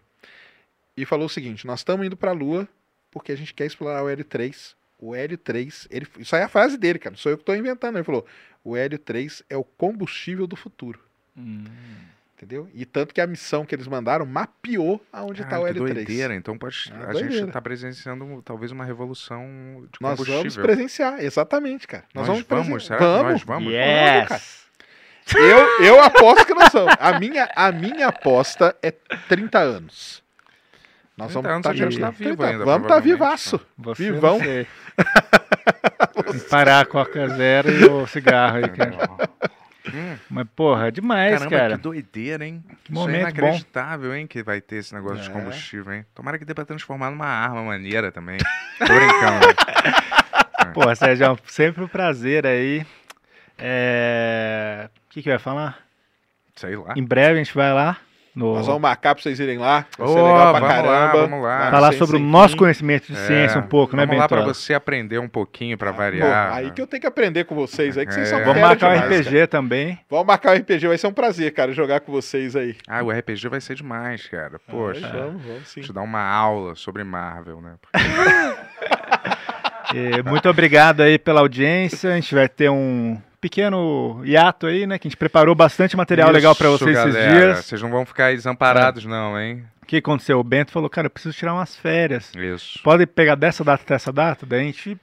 e 0.96 1.04
falou 1.04 1.26
o 1.26 1.30
seguinte: 1.30 1.66
nós 1.66 1.80
estamos 1.80 2.06
indo 2.06 2.16
para 2.16 2.30
a 2.30 2.34
Lua 2.34 2.68
porque 3.10 3.32
a 3.32 3.36
gente 3.36 3.52
quer 3.52 3.66
explorar 3.66 4.04
o 4.04 4.08
Hélio 4.08 4.24
3. 4.24 4.76
O 5.00 5.14
Hélio 5.14 5.38
3, 5.38 5.88
ele, 5.90 6.06
isso 6.18 6.36
aí 6.36 6.42
é 6.42 6.44
a 6.44 6.48
frase 6.48 6.76
dele, 6.76 6.98
cara, 6.98 7.12
não 7.12 7.18
sou 7.18 7.32
eu 7.32 7.38
que 7.38 7.42
estou 7.42 7.56
inventando. 7.56 7.96
Ele 7.96 8.04
falou: 8.04 8.26
o 8.62 8.76
Hélio 8.76 8.98
3 8.98 9.42
é 9.48 9.56
o 9.56 9.64
combustível 9.64 10.46
do 10.46 10.56
futuro. 10.56 11.00
Entendeu? 12.36 12.68
E 12.74 12.86
tanto 12.86 13.12
que 13.14 13.20
a 13.20 13.26
missão 13.26 13.66
que 13.66 13.74
eles 13.74 13.86
mandaram 13.86 14.24
mapeou 14.24 15.02
aonde 15.12 15.42
está 15.42 15.60
o 15.60 15.64
que 15.66 15.72
L3. 15.72 15.76
doideira. 15.94 16.34
Então 16.34 16.56
pode, 16.56 16.90
Ah, 16.92 17.08
a 17.08 17.12
gente 17.12 17.22
doideira. 17.24 17.46
está 17.48 17.60
presenciando 17.60 18.42
talvez 18.42 18.72
uma 18.72 18.84
revolução 18.84 19.44
de 19.92 19.98
Nós 20.00 20.18
combustível. 20.18 20.40
vamos 20.42 20.56
presenciar, 20.56 21.20
exatamente, 21.22 21.86
cara. 21.86 22.04
Nós, 22.14 22.26
Nós 22.26 22.42
vamos, 22.46 22.66
vamos, 22.66 22.86
será 22.86 22.98
que 22.98 23.04
vamos. 23.04 23.32
nós 23.32 23.42
vamos? 23.44 23.72
Vamos, 23.72 24.28
cara. 24.28 24.40
Eu, 25.36 25.84
eu 25.84 26.02
aposto 26.02 26.46
que 26.46 26.54
nós 26.54 26.72
vamos. 26.72 26.94
A 26.98 27.20
minha, 27.20 27.48
a 27.54 27.70
minha 27.70 28.08
aposta 28.08 28.74
é 28.82 28.90
30 28.90 29.58
anos. 29.58 30.22
Nós 31.20 31.32
30 31.32 31.48
vamos 31.48 31.66
anos 31.66 31.66
a 31.66 31.84
gente 31.84 31.98
tá 32.00 32.06
tá 32.06 32.10
vivo 32.10 32.36
30 32.36 32.46
ainda, 32.46 32.64
Vamos 32.64 32.82
estar 32.82 32.94
tá 32.94 33.00
vivaço. 33.00 33.60
Você 33.78 34.12
Vivão. 34.12 34.38
sei. 34.38 34.66
Parar 36.50 36.80
a 36.80 36.84
Coca 36.84 37.28
Zero 37.28 37.70
e 37.70 37.84
o 37.84 38.06
cigarro 38.06 38.56
aí, 38.58 38.68
cara. 38.68 38.96
Hum, 39.92 40.16
Mas, 40.28 40.46
porra, 40.54 40.88
é 40.88 40.90
demais, 40.90 41.32
caramba, 41.38 41.56
cara. 41.56 41.76
que 41.76 41.82
doideira, 41.82 42.44
hein? 42.46 42.62
Que 42.84 42.92
Isso 42.92 43.00
é 43.00 43.02
momento 43.02 43.22
bom. 43.22 43.28
inacreditável, 43.46 44.14
hein, 44.14 44.26
que 44.26 44.42
vai 44.42 44.60
ter 44.60 44.76
esse 44.76 44.94
negócio 44.94 45.22
de 45.24 45.30
É. 45.30 45.32
combustível, 45.32 45.92
hein? 45.92 46.06
Tomara 46.14 46.38
que 46.38 46.44
dê 46.44 46.54
pra 46.54 46.64
transformar 46.64 47.10
numa 47.10 47.26
arma 47.26 47.62
maneira 47.62 48.12
também. 48.12 48.38
Tô 48.78 48.84
brincando. 48.86 49.46
né? 49.46 50.72
Pô, 50.74 50.94
Sérgio, 50.94 51.26
é 51.26 51.36
sempre 51.46 51.82
um 51.82 51.88
prazer 51.88 52.46
aí. 52.46 52.86
É... 53.58 54.88
O 55.08 55.12
que, 55.12 55.22
que 55.22 55.28
ia 55.28 55.38
falar? 55.38 55.78
Sei 56.54 56.76
lá. 56.76 56.94
Em 56.96 57.02
breve 57.04 57.34
a 57.34 57.42
gente 57.42 57.54
vai 57.54 57.72
lá 57.72 57.96
no... 58.34 58.54
Nós 58.54 58.66
vamos 58.66 58.80
marcar 58.80 59.14
pra 59.14 59.22
vocês 59.22 59.38
irem 59.40 59.58
lá. 59.58 59.86
Vai 59.98 60.08
ser 60.08 60.14
Ô, 60.14 60.26
legal 60.26 60.52
pra 60.54 60.60
vamos 60.60 60.62
lá, 60.86 60.92
caramba. 61.08 61.26
vamos 61.26 61.42
lá. 61.42 61.70
Falar 61.70 61.88
Ciência 61.88 62.06
sobre 62.06 62.16
o 62.16 62.20
nosso 62.20 62.52
Fim. 62.52 62.58
conhecimento 62.58 63.06
de 63.12 63.18
ciência 63.18 63.58
um 63.58 63.62
pouco, 63.66 63.96
né, 63.96 64.02
É, 64.04 64.06
Vamos 64.06 64.20
lá 64.20 64.28
pra 64.28 64.42
você 64.42 64.72
aprender 64.74 65.18
um 65.18 65.28
pouquinho 65.28 65.76
pra 65.76 65.90
Bom, 65.92 65.98
variar. 65.98 66.52
aí 66.54 66.70
que 66.70 66.80
eu 66.80 66.86
tenho 66.86 67.00
que 67.00 67.06
aprender 67.06 67.44
com 67.44 67.54
vocês 67.54 67.98
aí, 67.98 68.06
que 68.06 68.12
vocês 68.14 68.26
É. 68.28 68.30
são 68.30 68.38
Vamos 68.38 68.54
Vamos 68.54 68.68
marcar 68.68 68.90
um 68.90 68.94
demais, 69.00 69.20
RPG 69.20 69.34
cara. 69.34 69.46
também. 69.48 69.98
Vamos 70.08 70.26
marcar 70.26 70.52
o 70.52 70.58
RPG, 70.58 70.86
vai 70.88 70.98
ser 70.98 71.06
um 71.06 71.12
prazer, 71.12 71.52
cara, 71.52 71.72
jogar 71.72 72.00
com 72.00 72.12
vocês 72.12 72.54
aí. 72.56 72.76
Ah, 72.88 73.02
o 73.02 73.10
RPG 73.10 73.48
vai 73.48 73.60
ser 73.60 73.74
demais, 73.74 74.26
cara. 74.28 74.58
Poxa. 74.70 75.00
Vamos, 75.00 75.22
vamos, 75.24 75.42
vamos 75.44 75.68
sim. 75.68 75.80
Te 75.80 75.92
dar 75.92 76.02
uma 76.02 76.22
aula 76.22 76.74
sobre 76.74 77.02
Marvel, 77.04 77.60
né? 77.60 77.74
E 79.92 80.22
muito 80.22 80.48
obrigado 80.48 81.00
aí 81.02 81.18
pela 81.18 81.40
audiência. 81.40 82.12
A 82.12 82.14
gente 82.14 82.32
vai 82.34 82.48
ter 82.48 82.70
um 82.70 83.20
pequeno 83.40 84.20
hiato 84.24 84.66
aí, 84.66 84.86
né? 84.86 84.98
Que 84.98 85.08
a 85.08 85.10
gente 85.10 85.16
preparou 85.18 85.54
bastante 85.54 85.96
material 85.96 86.30
legal 86.30 86.54
pra 86.54 86.68
Isso, 86.68 86.78
vocês 86.78 86.98
esses 86.98 87.14
galera. 87.14 87.32
dias. 87.54 87.64
Vocês 87.64 87.80
não 87.82 87.90
vão 87.90 88.04
ficar 88.04 88.32
desamparados, 88.34 89.04
não, 89.04 89.38
hein? 89.40 89.64
O 89.82 89.86
que 89.86 89.96
aconteceu? 89.96 90.38
O 90.38 90.44
Bento 90.44 90.70
falou, 90.70 90.88
cara, 90.88 91.06
eu 91.06 91.10
preciso 91.10 91.36
tirar 91.36 91.54
umas 91.54 91.74
férias. 91.74 92.32
Isso. 92.36 92.80
Pode 92.82 93.06
pegar 93.06 93.34
dessa 93.34 93.64
data 93.64 93.82
até 93.82 93.94
essa 93.94 94.12
data? 94.12 94.46
Daí 94.46 94.60
a 94.60 94.64
gente. 94.64 94.96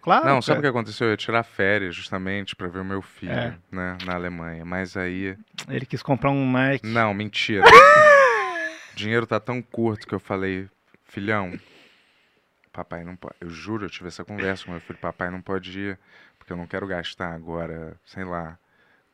Claro. 0.00 0.24
Não, 0.26 0.42
sabe 0.42 0.58
o 0.58 0.62
que 0.62 0.68
aconteceu? 0.68 1.06
Eu 1.06 1.10
ia 1.12 1.16
tirar 1.16 1.42
férias 1.44 1.94
justamente 1.94 2.56
pra 2.56 2.66
ver 2.66 2.80
o 2.80 2.84
meu 2.84 3.00
filho, 3.02 3.30
É. 3.32 3.54
né, 3.70 3.96
na 4.04 4.14
Alemanha. 4.14 4.64
Mas 4.64 4.96
aí. 4.96 5.36
Ele 5.68 5.86
quis 5.86 6.02
comprar 6.02 6.30
um 6.30 6.50
Nike. 6.50 6.86
Não, 6.86 7.12
mentira. 7.14 7.64
o 7.64 7.66
dinheiro 8.96 9.26
tá 9.26 9.38
tão 9.38 9.62
curto 9.62 10.06
que 10.06 10.14
eu 10.14 10.18
falei, 10.18 10.66
filhão, 11.04 11.52
papai 12.72 13.04
não 13.04 13.14
pode. 13.14 13.34
Eu 13.40 13.50
juro, 13.50 13.84
eu 13.86 13.90
tive 13.90 14.08
essa 14.08 14.24
conversa 14.24 14.64
com 14.64 14.72
meu 14.72 14.80
filho, 14.80 14.98
papai 14.98 15.30
não 15.30 15.40
pode 15.40 15.78
ir, 15.78 15.98
eu 16.52 16.56
não 16.56 16.66
quero 16.66 16.86
gastar 16.86 17.32
agora, 17.34 17.96
sei 18.04 18.24
lá. 18.24 18.58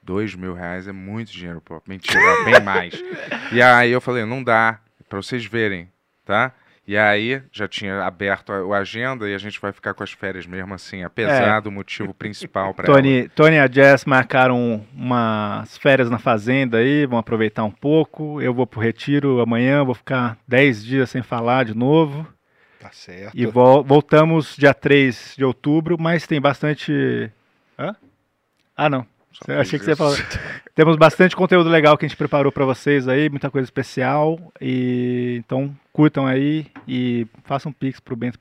Dois 0.03 0.35
mil 0.35 0.55
reais 0.55 0.89
é 0.89 0.93
muito 0.93 1.33
dinheiro, 1.33 1.61
pô. 1.61 1.83
Mentira, 1.87 2.21
é 2.21 2.45
bem 2.45 2.61
mais. 2.61 2.95
E 3.53 3.63
aí 3.63 3.91
eu 3.91 4.01
falei, 4.01 4.25
não 4.27 4.43
dá, 4.43 4.79
pra 5.09 5.17
vocês 5.23 5.45
verem, 5.47 5.91
tá? 6.25 6.53
E 6.87 6.97
aí 6.97 7.43
já 7.53 7.69
tinha 7.69 8.03
aberto 8.03 8.51
a, 8.51 8.77
a 8.77 8.81
agenda 8.81 9.29
e 9.29 9.35
a 9.35 9.39
gente 9.39 9.61
vai 9.61 9.73
ficar 9.73 9.93
com 9.93 10.03
as 10.03 10.13
férias 10.13 10.47
mesmo 10.47 10.73
assim, 10.73 11.03
apesar 11.03 11.61
do 11.61 11.71
motivo 11.71 12.15
principal 12.15 12.73
pra 12.73 12.87
ela. 12.87 12.97
Tony, 12.97 13.29
Tony 13.29 13.57
e 13.57 13.59
a 13.59 13.67
Jess 13.67 14.07
marcaram 14.07 14.87
umas 14.95 15.77
férias 15.77 16.09
na 16.09 16.19
fazenda 16.19 16.79
aí, 16.79 17.05
vão 17.05 17.19
aproveitar 17.19 17.65
um 17.65 17.71
pouco. 17.71 18.41
Eu 18.41 18.55
vou 18.55 18.67
pro 18.67 18.81
retiro 18.81 19.41
amanhã, 19.41 19.85
vou 19.85 19.95
ficar 19.95 20.39
10 20.49 20.83
dias 20.83 21.11
sem 21.11 21.23
falar 21.23 21.67
de 21.67 21.75
novo. 21.75 22.27
Tá 22.81 22.91
certo. 22.93 23.37
E 23.37 23.45
vol- 23.47 23.83
voltamos 23.83 24.55
dia 24.57 24.73
3 24.73 25.35
de 25.37 25.45
outubro, 25.45 25.97
mas 26.01 26.27
tem 26.27 26.41
bastante. 26.41 27.31
Hã? 27.79 27.95
Ah, 28.77 28.89
não. 28.89 29.05
Só 29.33 29.53
achei 29.53 29.79
que 29.79 29.85
você 29.85 29.93
ia 29.93 29.97
falar. 29.97 30.17
Temos 30.75 30.97
bastante 30.97 31.35
conteúdo 31.35 31.69
legal 31.69 31.99
que 31.99 32.05
a 32.05 32.09
gente 32.09 32.17
preparou 32.17 32.53
pra 32.53 32.65
vocês 32.65 33.09
aí, 33.09 33.29
muita 33.29 33.51
coisa 33.51 33.65
especial. 33.65 34.39
E 34.61 35.37
então 35.39 35.75
curtam 35.93 36.27
aí 36.27 36.67
e 36.87 37.27
façam 37.45 37.73
pix 37.73 37.99
pro 38.01 38.15
Bento 38.17 38.39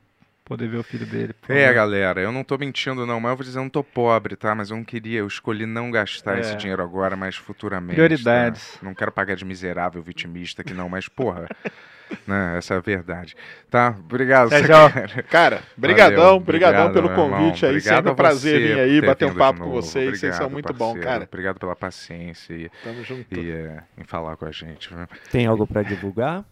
poder 0.48 0.68
ver 0.68 0.78
o 0.78 0.84
filho 0.84 1.06
dele. 1.06 1.34
por 1.34 1.56
É, 1.56 1.72
galera, 1.74 2.22
eu 2.22 2.32
não 2.32 2.44
tô 2.44 2.58
mentindo 2.58 3.06
não, 3.06 3.20
mas 3.20 3.32
eu 3.32 3.36
vou 3.38 3.44
dizer, 3.46 3.60
eu 3.60 3.64
não 3.64 3.70
tô 3.70 3.84
pobre, 3.84 4.36
tá? 4.36 4.56
Mas 4.56 4.70
eu 4.70 4.78
não 4.78 4.84
queria, 4.84 5.20
eu 5.20 5.28
escolhi 5.28 5.66
não 5.66 5.92
gastar 5.92 6.38
É. 6.38 6.42
esse 6.42 6.56
dinheiro 6.56 6.82
agora, 6.82 7.16
mas 7.16 7.36
futuramente. 7.36 7.96
Prioridades. 7.96 8.74
tá? 8.74 8.80
Não 8.82 8.94
quero 8.94 9.12
pagar 9.12 9.36
de 9.36 9.44
miserável 9.46 10.02
vitimista 10.02 10.64
que 10.64 10.74
não, 10.74 10.88
mas 10.90 11.08
porra, 11.08 11.48
né? 12.26 12.58
Essa 12.58 12.76
é 12.76 12.78
a 12.78 12.80
verdade. 12.80 13.36
Tá? 13.70 13.96
Obrigado, 14.00 14.50
Sérgio, 14.50 14.70
cara. 14.90 15.24
Cara, 15.24 15.62
brigadão, 15.76 16.24
Valeu, 16.24 16.40
brigadão 16.40 16.88
obrigado, 16.88 17.14
pelo 17.14 17.30
convite 17.30 17.66
aí. 17.66 17.72
Obrigado 17.74 17.96
Sempre 17.98 18.12
um 18.12 18.16
prazer 18.16 18.60
vir 18.62 18.80
aí, 18.80 19.02
ter 19.02 19.08
bater 19.08 19.26
um 19.26 19.36
papo 19.36 19.60
com 19.60 19.70
vocês. 19.72 20.18
vocês 20.20 20.36
são 20.36 20.46
Obrigado, 20.48 20.52
muito 20.54 20.74
bons, 20.74 20.86
parceiro. 20.94 21.08
cara. 21.08 21.24
Obrigado 21.26 21.60
pela 21.60 21.76
paciência 21.76 22.54
e, 22.54 22.70
Tamo 22.84 23.04
junto. 23.04 23.38
e, 23.38 23.52
é, 23.52 23.84
em 23.98 24.04
falar 24.06 24.38
com 24.38 24.46
a 24.46 24.52
gente. 24.52 24.90
Tem 25.32 25.46
algo 25.46 25.68
pra 25.68 25.84
divulgar? 25.84 26.46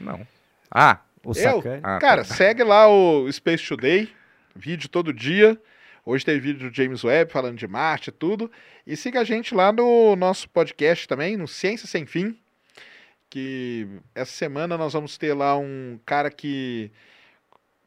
Não. 0.00 0.26
Ah, 0.70 1.00
O 1.24 1.32
ah, 1.82 1.98
Cara, 1.98 2.24
tá. 2.24 2.34
segue 2.34 2.62
lá 2.62 2.88
o 2.88 3.30
Space 3.30 3.66
Today, 3.66 4.10
vídeo 4.56 4.88
todo 4.88 5.12
dia. 5.12 5.60
Hoje 6.04 6.24
tem 6.24 6.40
vídeo 6.40 6.70
do 6.70 6.74
James 6.74 7.04
Webb 7.04 7.30
falando 7.30 7.58
de 7.58 7.66
Marte 7.68 8.08
e 8.08 8.12
tudo. 8.12 8.50
E 8.86 8.96
siga 8.96 9.20
a 9.20 9.24
gente 9.24 9.54
lá 9.54 9.70
no 9.70 10.16
nosso 10.16 10.48
podcast 10.48 11.06
também, 11.06 11.36
no 11.36 11.46
Ciência 11.46 11.86
Sem 11.86 12.06
Fim. 12.06 12.38
Que 13.28 13.86
essa 14.14 14.32
semana 14.32 14.76
nós 14.78 14.92
vamos 14.94 15.18
ter 15.18 15.34
lá 15.34 15.56
um 15.56 16.00
cara 16.06 16.30
que. 16.30 16.90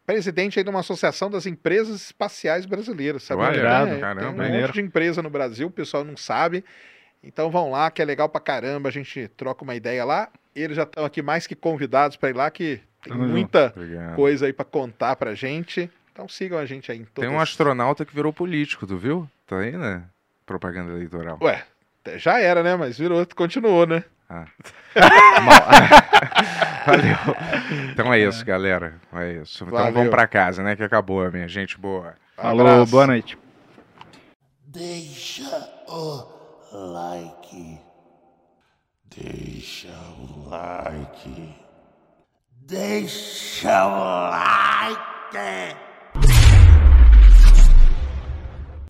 Presidente 0.06 0.60
aí 0.60 0.64
de 0.64 0.70
uma 0.70 0.82
associação 0.82 1.30
das 1.30 1.46
empresas 1.46 2.02
espaciais 2.02 2.66
brasileiras, 2.66 3.24
sabe? 3.24 3.42
Olha, 3.42 3.62
É, 3.62 3.86
tem 3.86 4.00
caramba, 4.00 4.30
um 4.30 4.36
maneiro. 4.36 4.68
monte 4.68 4.74
de 4.76 4.82
empresa 4.82 5.22
no 5.24 5.30
Brasil, 5.30 5.68
o 5.68 5.72
pessoal 5.72 6.04
não 6.04 6.16
sabe. 6.18 6.64
Então 7.24 7.50
vão 7.50 7.72
lá, 7.72 7.90
que 7.90 8.02
é 8.02 8.06
legal 8.06 8.28
pra 8.30 8.42
caramba. 8.42 8.90
A 8.90 8.92
gente 8.92 9.28
troca 9.30 9.64
uma 9.64 9.76
ideia 9.76 10.04
lá. 10.04 10.30
Eles 10.54 10.76
já 10.76 10.84
estão 10.84 11.04
aqui 11.06 11.22
mais 11.22 11.48
que 11.48 11.56
convidados 11.56 12.16
pra 12.18 12.30
ir 12.30 12.36
lá, 12.36 12.52
que 12.52 12.82
tem 13.04 13.12
Tamo 13.14 13.24
junto. 13.24 13.32
muita 13.32 13.74
Obrigado. 13.76 14.16
coisa 14.16 14.46
aí 14.46 14.54
pra 14.54 14.66
contar 14.66 15.16
pra 15.16 15.34
gente. 15.36 15.90
Então 16.12 16.28
sigam 16.28 16.58
a 16.60 16.66
gente 16.66 16.92
aí 16.92 17.00
em 17.00 17.06
todas. 17.06 17.28
Tem 17.30 17.38
um 17.38 17.40
astronauta 17.42 18.06
que 18.06 18.14
virou 18.16 18.32
político, 18.32 18.86
tu 18.88 18.98
viu? 18.98 19.30
Tá 19.48 19.58
aí, 19.60 19.72
né? 19.72 20.04
Propaganda 20.46 20.92
eleitoral. 20.94 21.38
Ué, 21.42 21.64
até 22.02 22.18
já 22.20 22.40
era, 22.40 22.62
né? 22.64 22.76
Mas 22.76 22.98
virou, 22.98 23.26
continuou, 23.36 23.86
né? 23.88 24.04
Ah. 24.30 24.46
Mal- 25.44 25.64
Valeu. 26.86 27.16
Então 27.92 28.14
é 28.14 28.20
isso, 28.20 28.44
galera. 28.46 28.96
É 29.14 29.34
isso. 29.42 29.64
Então 29.64 29.78
Valeu. 29.78 29.94
vamos 29.94 30.10
pra 30.10 30.28
casa, 30.28 30.62
né? 30.62 30.76
Que 30.76 30.84
acabou, 30.84 31.32
minha 31.32 31.48
gente 31.48 31.78
boa. 31.78 32.14
Falou, 32.36 32.68
Abraço. 32.68 32.92
boa 32.92 33.08
noite. 33.08 33.38
Deixa 34.68 35.44
o 35.88 36.28
like. 36.94 37.80
Deixa 39.16 39.88
o 40.18 40.50
like. 40.50 41.56
Deixa 42.66 43.88
o 43.88 44.30
like. 44.30 45.04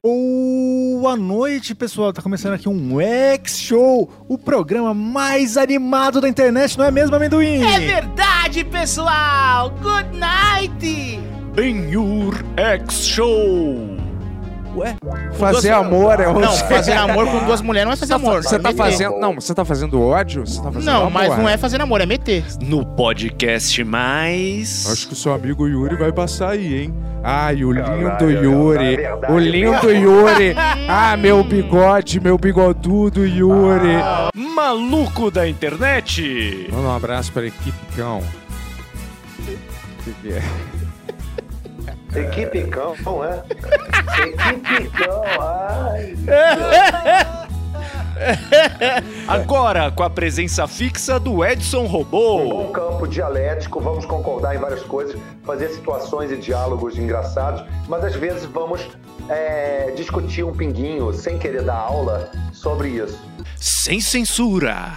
Boa 0.03 1.15
noite, 1.15 1.73
pessoal. 1.73 2.13
Tá 2.13 2.21
começando 2.21 2.53
aqui 2.53 2.69
um 2.69 3.01
X-Show, 3.01 4.25
o 4.27 4.37
programa 4.37 4.93
mais 4.93 5.57
animado 5.57 6.21
da 6.21 6.29
internet, 6.29 6.77
não 6.77 6.85
é 6.85 6.91
mesmo, 6.91 7.15
amendoim? 7.15 7.63
É 7.63 7.79
verdade, 7.79 8.63
pessoal! 8.63 9.71
Good 9.81 10.17
night! 10.17 11.19
Ben-Hur 11.55 12.35
X 12.55 13.07
Show. 13.07 13.92
Ué? 14.75 14.95
Fazer 15.33 15.69
duas- 15.73 15.85
amor 15.85 16.19
é 16.19 16.25
Não, 16.25 16.35
outra. 16.35 16.49
fazer 16.67 16.93
amor 16.93 17.27
com 17.27 17.45
duas 17.45 17.61
mulheres 17.61 17.85
não 17.85 17.93
é 17.93 17.95
fazer 17.95 18.13
amor. 18.13 18.41
Você 18.43 18.57
tá 18.57 18.69
meter. 18.69 18.77
fazendo. 18.77 19.19
Não, 19.19 19.35
você 19.35 19.53
tá 19.53 19.63
fazendo 19.65 20.01
ódio? 20.01 20.45
Você 20.47 20.57
tá 20.61 20.71
fazendo 20.71 20.85
Não, 20.85 20.97
amor. 21.01 21.11
mas 21.11 21.37
não 21.37 21.47
é 21.49 21.57
fazer 21.57 21.79
amor, 21.81 22.01
é 22.01 22.05
meter. 22.05 22.43
No 22.61 22.83
podcast 22.85 23.83
mais. 23.83 24.89
Acho 24.91 25.07
que 25.07 25.13
o 25.13 25.15
seu 25.15 25.33
amigo 25.33 25.67
Yuri 25.67 25.95
vai 25.95 26.11
passar 26.11 26.49
aí, 26.51 26.83
hein? 26.83 26.93
Ai, 27.23 27.63
o 27.63 27.71
lindo 27.71 28.29
Yuri. 28.31 28.97
O 29.29 29.37
lindo 29.39 29.91
Yuri. 29.91 30.55
Ah, 30.89 31.15
meu 31.15 31.43
bigode, 31.43 32.19
meu 32.19 32.37
bigodudo 32.37 33.25
Yuri. 33.25 33.95
Maluco 34.35 35.29
da 35.31 35.47
internet. 35.47 36.67
Manda 36.71 36.87
um 36.89 36.95
abraço 36.95 37.31
pra 37.31 37.45
equipe 37.45 37.77
cão. 37.95 38.19
O 39.39 40.03
que, 40.03 40.11
que 40.21 40.33
é? 40.33 40.41
Equipe 42.15 42.63
cão, 42.67 42.95
não 43.03 43.23
é? 43.23 43.43
Equipe 44.27 44.89
cão, 44.89 45.23
ai. 45.39 46.15
Agora, 49.27 49.91
com 49.91 50.03
a 50.03 50.09
presença 50.09 50.67
fixa 50.67 51.19
do 51.19 51.43
Edson 51.43 51.85
Robô. 51.85 52.47
Bom 52.47 52.71
campo 52.71 53.07
dialético, 53.07 53.79
vamos 53.79 54.05
concordar 54.05 54.55
em 54.55 54.59
várias 54.59 54.83
coisas, 54.83 55.19
fazer 55.43 55.69
situações 55.69 56.31
e 56.31 56.37
diálogos 56.37 56.97
engraçados, 56.97 57.63
mas 57.87 58.03
às 58.03 58.15
vezes 58.15 58.45
vamos 58.45 58.81
é, 59.29 59.91
discutir 59.95 60.43
um 60.43 60.53
pinguinho, 60.53 61.11
sem 61.13 61.37
querer 61.37 61.63
dar 61.63 61.75
aula, 61.75 62.29
sobre 62.51 62.89
isso. 62.89 63.19
Sem 63.57 63.99
censura. 63.99 64.93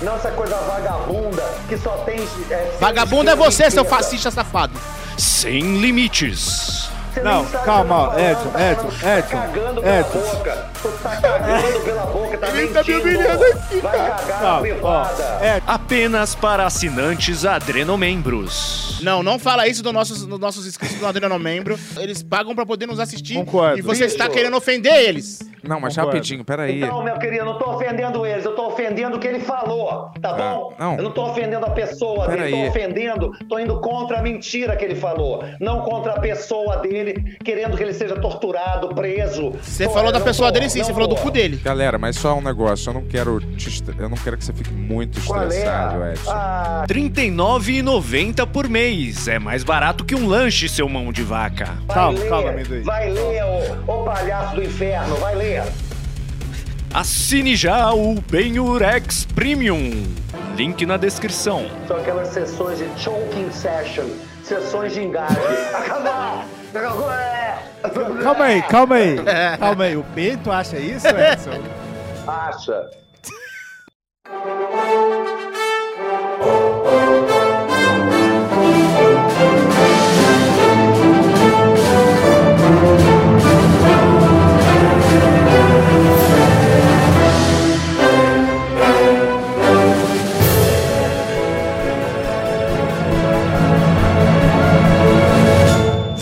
Não 0.00 0.14
essa 0.16 0.30
coisa 0.30 0.56
vagabunda 0.56 1.42
que 1.68 1.76
só 1.76 1.96
tem. 1.98 2.18
É, 2.50 2.76
Vagabundo 2.80 3.30
é 3.30 3.36
você, 3.36 3.70
seu 3.70 3.84
fascista 3.84 4.30
safado. 4.30 4.78
Sem 5.16 5.80
limites. 5.80 6.93
Você 7.14 7.20
Não, 7.22 7.44
calma, 7.44 8.12
Edson, 8.20 8.50
Edson, 8.58 8.88
tá 8.98 9.18
Edson, 9.18 9.36
Tá 9.36 9.46
cagando 9.46 9.80
pela 9.82 10.00
Edson. 10.00 10.18
boca. 10.18 10.70
Tu 10.82 10.88
tá 11.02 11.16
cagando 11.20 11.80
pela 11.84 12.06
boca, 12.06 12.38
tá 12.38 12.48
Ele 12.48 12.68
tá 12.68 12.82
me 12.82 12.92
mentindo. 12.94 13.00
humilhando 13.00 13.44
aqui, 13.44 13.76
Vai 13.80 13.92
cagar 13.96 14.28
na 14.28 14.34
Calma, 14.38 14.66
ó, 14.82 15.04
é, 15.44 15.62
Apenas 15.66 16.34
para 16.34 16.66
assinantes 16.66 17.44
adrenomembros. 17.44 18.98
Não, 19.02 19.22
não 19.22 19.38
fala 19.38 19.66
isso 19.68 19.82
dos 19.82 19.92
nossos, 19.92 20.24
dos 20.26 20.38
nossos 20.38 20.66
inscritos 20.66 20.98
do 20.98 21.06
Adriano 21.06 21.38
Membro. 21.38 21.78
Eles 21.98 22.22
pagam 22.22 22.54
pra 22.54 22.64
poder 22.66 22.86
nos 22.86 22.98
assistir. 22.98 23.34
Concordo. 23.34 23.78
E 23.78 23.82
você 23.82 24.04
está 24.06 24.28
querendo 24.28 24.56
ofender 24.56 24.94
eles. 24.94 25.40
Não, 25.62 25.80
mas 25.80 25.94
Concordo. 25.94 26.16
rapidinho, 26.18 26.44
peraí. 26.44 26.82
Então, 26.82 27.02
meu 27.02 27.16
querido, 27.18 27.38
eu 27.42 27.44
não 27.46 27.58
tô 27.58 27.70
ofendendo 27.70 28.26
eles, 28.26 28.44
eu 28.44 28.54
tô 28.54 28.66
ofendendo 28.66 29.16
o 29.16 29.18
que 29.18 29.26
ele 29.26 29.40
falou, 29.40 30.10
tá 30.20 30.34
bom? 30.34 30.74
não. 30.78 30.96
Eu 30.96 31.02
não 31.04 31.10
tô 31.10 31.24
ofendendo 31.24 31.64
a 31.64 31.70
pessoa 31.70 32.26
Pera 32.26 32.42
dele, 32.42 32.54
aí. 32.56 32.62
tô 32.64 32.68
ofendendo, 32.68 33.32
tô 33.48 33.58
indo 33.58 33.80
contra 33.80 34.18
a 34.18 34.22
mentira 34.22 34.76
que 34.76 34.84
ele 34.84 34.94
falou, 34.94 35.42
não 35.58 35.80
contra 35.80 36.12
a 36.12 36.20
pessoa 36.20 36.76
dele, 36.78 37.03
querendo 37.44 37.76
que 37.76 37.82
ele 37.82 37.92
seja 37.92 38.16
torturado, 38.16 38.88
preso. 38.94 39.50
Você 39.62 39.88
falou 39.88 40.10
da 40.10 40.20
pessoa 40.20 40.50
dele 40.50 40.68
sim, 40.70 40.82
você 40.82 40.92
falou 40.92 41.08
do 41.08 41.16
cu 41.16 41.30
dele. 41.30 41.56
Galera, 41.62 41.98
mas 41.98 42.16
só 42.16 42.34
um 42.36 42.40
negócio. 42.42 42.90
Eu 42.90 42.94
não 42.94 43.02
quero 43.02 43.42
Eu 43.98 44.08
não 44.08 44.16
quero 44.16 44.36
que 44.38 44.44
você 44.44 44.52
fique 44.52 44.72
muito 44.72 45.20
Qual 45.26 45.42
é? 45.42 45.46
estressado, 45.48 46.04
Edson. 46.06 46.30
Ah, 46.30 46.84
R$ 46.88 46.94
39,90 46.94 48.46
por 48.46 48.68
mês. 48.68 49.28
É 49.28 49.38
mais 49.38 49.62
barato 49.64 50.04
que 50.04 50.14
um 50.14 50.26
lanche, 50.26 50.68
seu 50.68 50.88
mão 50.88 51.12
de 51.12 51.22
vaca. 51.22 51.76
vai 51.86 51.94
Calma, 51.96 52.18
ler, 52.18 52.28
calma, 52.28 52.50
amendoim. 52.50 52.82
Vai 52.82 53.10
ler, 53.10 53.44
ô, 53.44 53.92
ô 53.92 54.04
palhaço 54.04 54.54
do 54.56 54.62
inferno, 54.62 55.16
vai 55.16 55.34
ler. 55.34 55.62
Assine 56.92 57.56
já 57.56 57.92
o 57.92 58.14
Benurex 58.30 59.24
Premium. 59.34 60.04
Link 60.56 60.86
na 60.86 60.96
descrição. 60.96 61.66
São 61.88 61.96
aquelas 61.96 62.28
sessões 62.28 62.78
de 62.78 62.86
choking 63.00 63.50
session, 63.50 64.04
sessões 64.44 64.94
de 64.94 65.02
engasgue. 65.02 65.40
Acabou! 65.74 66.63
É. 66.74 67.58
Calma 68.22 68.44
aí, 68.44 68.62
calma 68.62 68.94
aí. 68.96 69.16
Calma 69.58 69.84
aí. 69.84 69.96
O 69.96 70.02
Bento 70.02 70.50
acha 70.50 70.76
isso, 70.78 71.06
Edson? 71.08 71.62
Acha. 72.26 72.90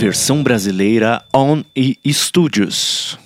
Versão 0.02 0.42
brasileira 0.42 1.24
On 1.32 1.62
e 1.76 1.96
Studios. 2.12 3.16